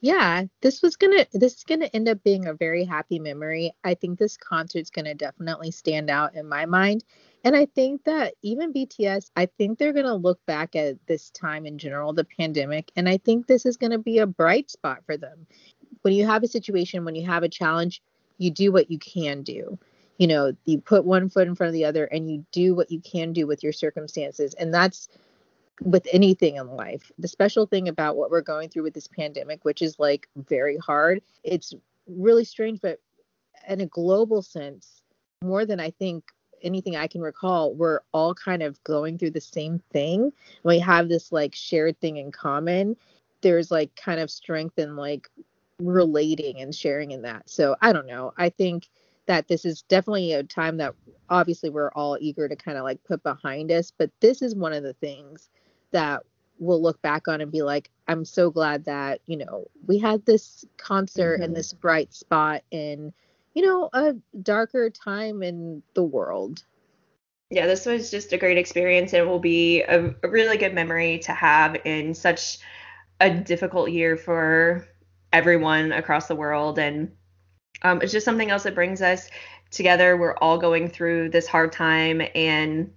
Yeah, 0.00 0.44
this 0.60 0.82
was 0.82 0.96
gonna 0.96 1.26
this 1.32 1.54
is 1.54 1.64
gonna 1.64 1.88
end 1.94 2.08
up 2.08 2.22
being 2.22 2.46
a 2.46 2.52
very 2.52 2.84
happy 2.84 3.18
memory. 3.18 3.72
I 3.84 3.94
think 3.94 4.18
this 4.18 4.36
concert's 4.36 4.90
gonna 4.90 5.14
definitely 5.14 5.70
stand 5.70 6.10
out 6.10 6.34
in 6.34 6.46
my 6.46 6.66
mind. 6.66 7.04
And 7.44 7.54
I 7.54 7.66
think 7.66 8.04
that 8.04 8.34
even 8.40 8.72
BTS, 8.72 9.30
I 9.36 9.46
think 9.46 9.78
they're 9.78 9.92
going 9.92 10.06
to 10.06 10.14
look 10.14 10.44
back 10.46 10.74
at 10.74 10.96
this 11.06 11.28
time 11.30 11.66
in 11.66 11.76
general, 11.76 12.14
the 12.14 12.24
pandemic, 12.24 12.90
and 12.96 13.06
I 13.06 13.18
think 13.18 13.46
this 13.46 13.66
is 13.66 13.76
going 13.76 13.92
to 13.92 13.98
be 13.98 14.18
a 14.18 14.26
bright 14.26 14.70
spot 14.70 15.02
for 15.04 15.18
them. 15.18 15.46
When 16.00 16.14
you 16.14 16.26
have 16.26 16.42
a 16.42 16.48
situation, 16.48 17.04
when 17.04 17.14
you 17.14 17.26
have 17.26 17.42
a 17.42 17.48
challenge, 17.48 18.02
you 18.38 18.50
do 18.50 18.72
what 18.72 18.90
you 18.90 18.98
can 18.98 19.42
do. 19.42 19.78
You 20.18 20.26
know 20.28 20.52
you 20.64 20.80
put 20.80 21.04
one 21.04 21.28
foot 21.28 21.48
in 21.48 21.54
front 21.54 21.68
of 21.68 21.74
the 21.74 21.84
other 21.84 22.04
and 22.04 22.30
you 22.30 22.44
do 22.52 22.74
what 22.74 22.90
you 22.90 23.00
can 23.00 23.32
do 23.32 23.46
with 23.46 23.62
your 23.62 23.72
circumstances. 23.72 24.54
And 24.54 24.72
that's 24.72 25.08
with 25.82 26.06
anything 26.12 26.56
in 26.56 26.68
life. 26.68 27.10
The 27.18 27.28
special 27.28 27.66
thing 27.66 27.88
about 27.88 28.16
what 28.16 28.30
we're 28.30 28.40
going 28.40 28.68
through 28.68 28.84
with 28.84 28.94
this 28.94 29.08
pandemic 29.08 29.64
which 29.64 29.82
is 29.82 29.98
like 29.98 30.28
very 30.36 30.76
hard 30.78 31.20
it's 31.42 31.74
really 32.06 32.44
strange 32.44 32.80
but 32.80 33.00
in 33.68 33.80
a 33.80 33.86
global 33.86 34.42
sense 34.42 35.02
more 35.42 35.64
than 35.64 35.80
i 35.80 35.90
think 35.90 36.22
anything 36.64 36.96
i 36.96 37.06
can 37.06 37.20
recall 37.20 37.74
we're 37.74 38.00
all 38.12 38.34
kind 38.34 38.62
of 38.62 38.82
going 38.84 39.18
through 39.18 39.30
the 39.30 39.40
same 39.40 39.80
thing. 39.92 40.32
We 40.64 40.78
have 40.80 41.08
this 41.08 41.30
like 41.30 41.54
shared 41.54 42.00
thing 42.00 42.16
in 42.16 42.32
common. 42.32 42.96
There's 43.42 43.70
like 43.70 43.94
kind 43.94 44.18
of 44.18 44.30
strength 44.30 44.78
in 44.78 44.96
like 44.96 45.28
relating 45.78 46.60
and 46.60 46.74
sharing 46.74 47.10
in 47.10 47.22
that. 47.22 47.48
So 47.48 47.76
i 47.80 47.92
don't 47.92 48.06
know. 48.06 48.32
I 48.36 48.50
think 48.50 48.88
that 49.26 49.48
this 49.48 49.64
is 49.64 49.82
definitely 49.82 50.32
a 50.32 50.42
time 50.42 50.76
that 50.78 50.94
obviously 51.30 51.70
we're 51.70 51.90
all 51.92 52.18
eager 52.20 52.48
to 52.48 52.56
kind 52.56 52.76
of 52.76 52.84
like 52.84 53.02
put 53.04 53.22
behind 53.22 53.72
us 53.72 53.90
but 53.90 54.10
this 54.20 54.42
is 54.42 54.54
one 54.54 54.74
of 54.74 54.82
the 54.82 54.92
things 54.94 55.48
that 55.90 56.22
we'll 56.58 56.82
look 56.82 57.00
back 57.00 57.26
on 57.28 57.40
and 57.40 57.50
be 57.50 57.62
like 57.62 57.90
i'm 58.08 58.24
so 58.24 58.50
glad 58.50 58.84
that 58.84 59.20
you 59.26 59.38
know 59.38 59.66
we 59.86 59.98
had 59.98 60.24
this 60.26 60.66
concert 60.76 61.36
mm-hmm. 61.36 61.44
and 61.44 61.56
this 61.56 61.72
bright 61.72 62.12
spot 62.12 62.62
in 62.70 63.12
you 63.54 63.62
know 63.62 63.88
a 63.92 64.14
darker 64.42 64.90
time 64.90 65.42
in 65.42 65.82
the 65.94 66.02
world. 66.02 66.64
Yeah 67.50 67.66
this 67.66 67.86
was 67.86 68.10
just 68.10 68.32
a 68.32 68.38
great 68.38 68.58
experience 68.58 69.12
and 69.12 69.22
it 69.22 69.26
will 69.26 69.38
be 69.38 69.82
a, 69.82 70.14
a 70.22 70.28
really 70.28 70.56
good 70.56 70.74
memory 70.74 71.20
to 71.20 71.32
have 71.32 71.76
in 71.84 72.14
such 72.14 72.58
a 73.20 73.30
difficult 73.30 73.90
year 73.90 74.16
for 74.16 74.86
everyone 75.34 75.92
across 75.92 76.28
the 76.28 76.34
world 76.34 76.78
and 76.78 77.10
um, 77.82 78.00
it's 78.00 78.12
just 78.12 78.24
something 78.24 78.50
else 78.50 78.62
that 78.62 78.74
brings 78.74 79.02
us 79.02 79.28
together. 79.70 80.16
We're 80.16 80.36
all 80.36 80.58
going 80.58 80.88
through 80.88 81.30
this 81.30 81.46
hard 81.46 81.72
time 81.72 82.22
and 82.34 82.92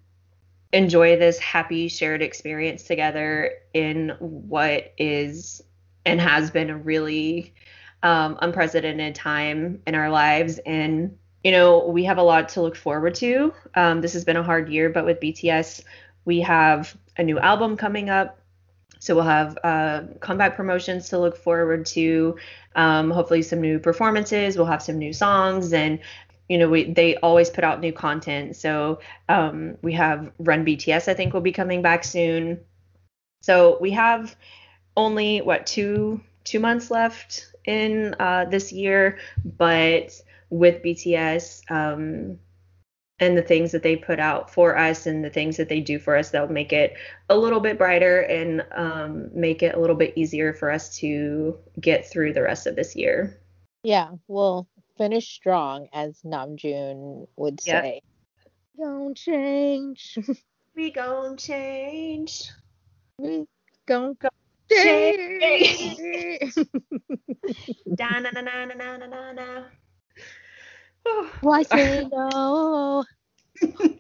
enjoy 0.72 1.18
this 1.18 1.40
happy 1.40 1.88
shared 1.88 2.22
experience 2.22 2.84
together 2.84 3.52
in 3.74 4.16
what 4.20 4.94
is 4.98 5.62
and 6.06 6.22
has 6.22 6.52
been 6.52 6.70
a 6.70 6.78
really 6.78 7.54
um, 8.04 8.38
unprecedented 8.42 9.16
time 9.16 9.82
in 9.88 9.96
our 9.96 10.10
lives. 10.10 10.60
And, 10.60 11.18
you 11.44 11.52
know, 11.52 11.88
we 11.88 12.04
have 12.04 12.20
a 12.20 12.24
lot 12.24 12.50
to 12.50 12.62
look 12.62 12.76
forward 12.76 13.16
to. 13.16 13.54
Um, 13.76 14.00
this 14.02 14.14
has 14.14 14.24
been 14.24 14.38
a 14.38 14.44
hard 14.44 14.70
year, 14.70 14.90
but 14.90 15.06
with 15.06 15.20
BTS, 15.20 15.84
we 16.24 16.42
have 16.42 16.96
a 17.18 17.24
new 17.24 17.40
album 17.40 17.76
coming 17.76 18.10
up. 18.10 18.40
So 19.00 19.16
we'll 19.16 19.24
have 19.24 19.58
uh, 19.64 20.04
comeback 20.20 20.56
promotions 20.56 21.10
to 21.10 21.20
look 21.20 21.38
forward 21.38 21.86
to. 21.88 22.38
Um, 22.76 23.12
hopefully, 23.12 23.42
some 23.42 23.62
new 23.62 23.80
performances. 23.80 24.58
We'll 24.58 24.66
have 24.68 24.82
some 24.82 24.98
new 24.98 25.14
songs, 25.14 25.74
and 25.74 26.00
you 26.50 26.58
know, 26.58 26.70
we 26.70 26.92
they 26.92 27.16
always 27.18 27.50
put 27.50 27.64
out 27.64 27.82
new 27.82 27.94
content. 27.94 28.56
So 28.56 29.00
um, 29.30 29.78
we 29.82 29.94
have 29.94 30.32
Run 30.40 30.66
BTS. 30.66 31.08
I 31.08 31.14
think 31.14 31.34
will 31.34 31.42
be 31.42 31.52
coming 31.52 31.82
back 31.82 32.04
soon. 32.04 32.60
So 33.42 33.78
we 33.80 33.92
have 33.92 34.36
only 34.96 35.42
what 35.42 35.66
two 35.68 36.22
two 36.44 36.60
months 36.60 36.90
left 36.90 37.52
in 37.66 38.16
uh, 38.20 38.46
this 38.46 38.72
year, 38.72 39.20
but 39.46 40.20
with 40.50 40.82
BTS, 40.82 41.70
um, 41.70 42.40
and 43.20 43.38
the 43.38 43.42
things 43.42 43.72
that 43.72 43.84
they 43.84 43.96
put 43.96 44.20
out 44.20 44.50
for 44.50 44.78
us 44.78 45.08
and 45.08 45.24
the 45.24 45.30
things 45.30 45.58
that 45.58 45.70
they 45.70 45.80
do 45.80 45.98
for 45.98 46.16
us 46.16 46.30
that'll 46.30 46.52
make 46.52 46.72
it 46.72 46.96
a 47.30 47.38
little 47.38 47.60
bit 47.60 47.78
brighter 47.78 48.22
and 48.22 48.64
um, 48.72 49.30
make 49.34 49.64
it 49.64 49.76
a 49.76 49.80
little 49.80 49.96
bit 49.96 50.14
easier 50.16 50.54
for 50.54 50.72
us 50.72 50.96
to 50.98 51.58
get 51.80 52.10
through 52.10 52.34
the 52.34 52.42
rest 52.42 52.68
of 52.68 52.76
this 52.76 52.96
year. 52.96 53.40
Yeah 53.84 54.12
we'll 54.28 54.68
finish 54.98 55.34
strong 55.34 55.88
as 55.94 56.20
namjoon 56.24 57.28
would 57.36 57.62
say. 57.62 58.02
Yep. 58.78 58.86
don't 58.86 59.18
change. 59.18 60.18
We 60.76 60.92
gon' 60.92 61.38
change. 61.38 62.52
We 63.18 63.48
gon' 63.88 64.16
go 64.20 64.30
change. 64.70 66.54
da 67.96 68.20
na 68.20 68.30
na 68.30 68.42
na 68.42 68.66
na 68.66 68.74
na 68.76 68.98
na 68.98 69.32
na 69.32 69.64
why 71.42 71.64
say 71.64 72.06
no? 72.12 73.04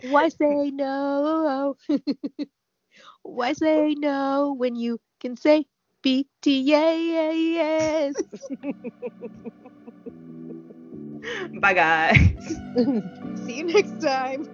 Why 0.01 0.29
say 0.29 0.71
no? 0.71 1.75
Why 3.23 3.53
say 3.53 3.95
no 3.95 4.53
when 4.57 4.75
you 4.75 4.99
can 5.19 5.35
say 5.37 5.65
BTS? 6.01 8.15
Bye, 11.61 11.73
guys. 11.73 12.61
See 13.45 13.57
you 13.57 13.63
next 13.65 14.01
time. 14.01 14.45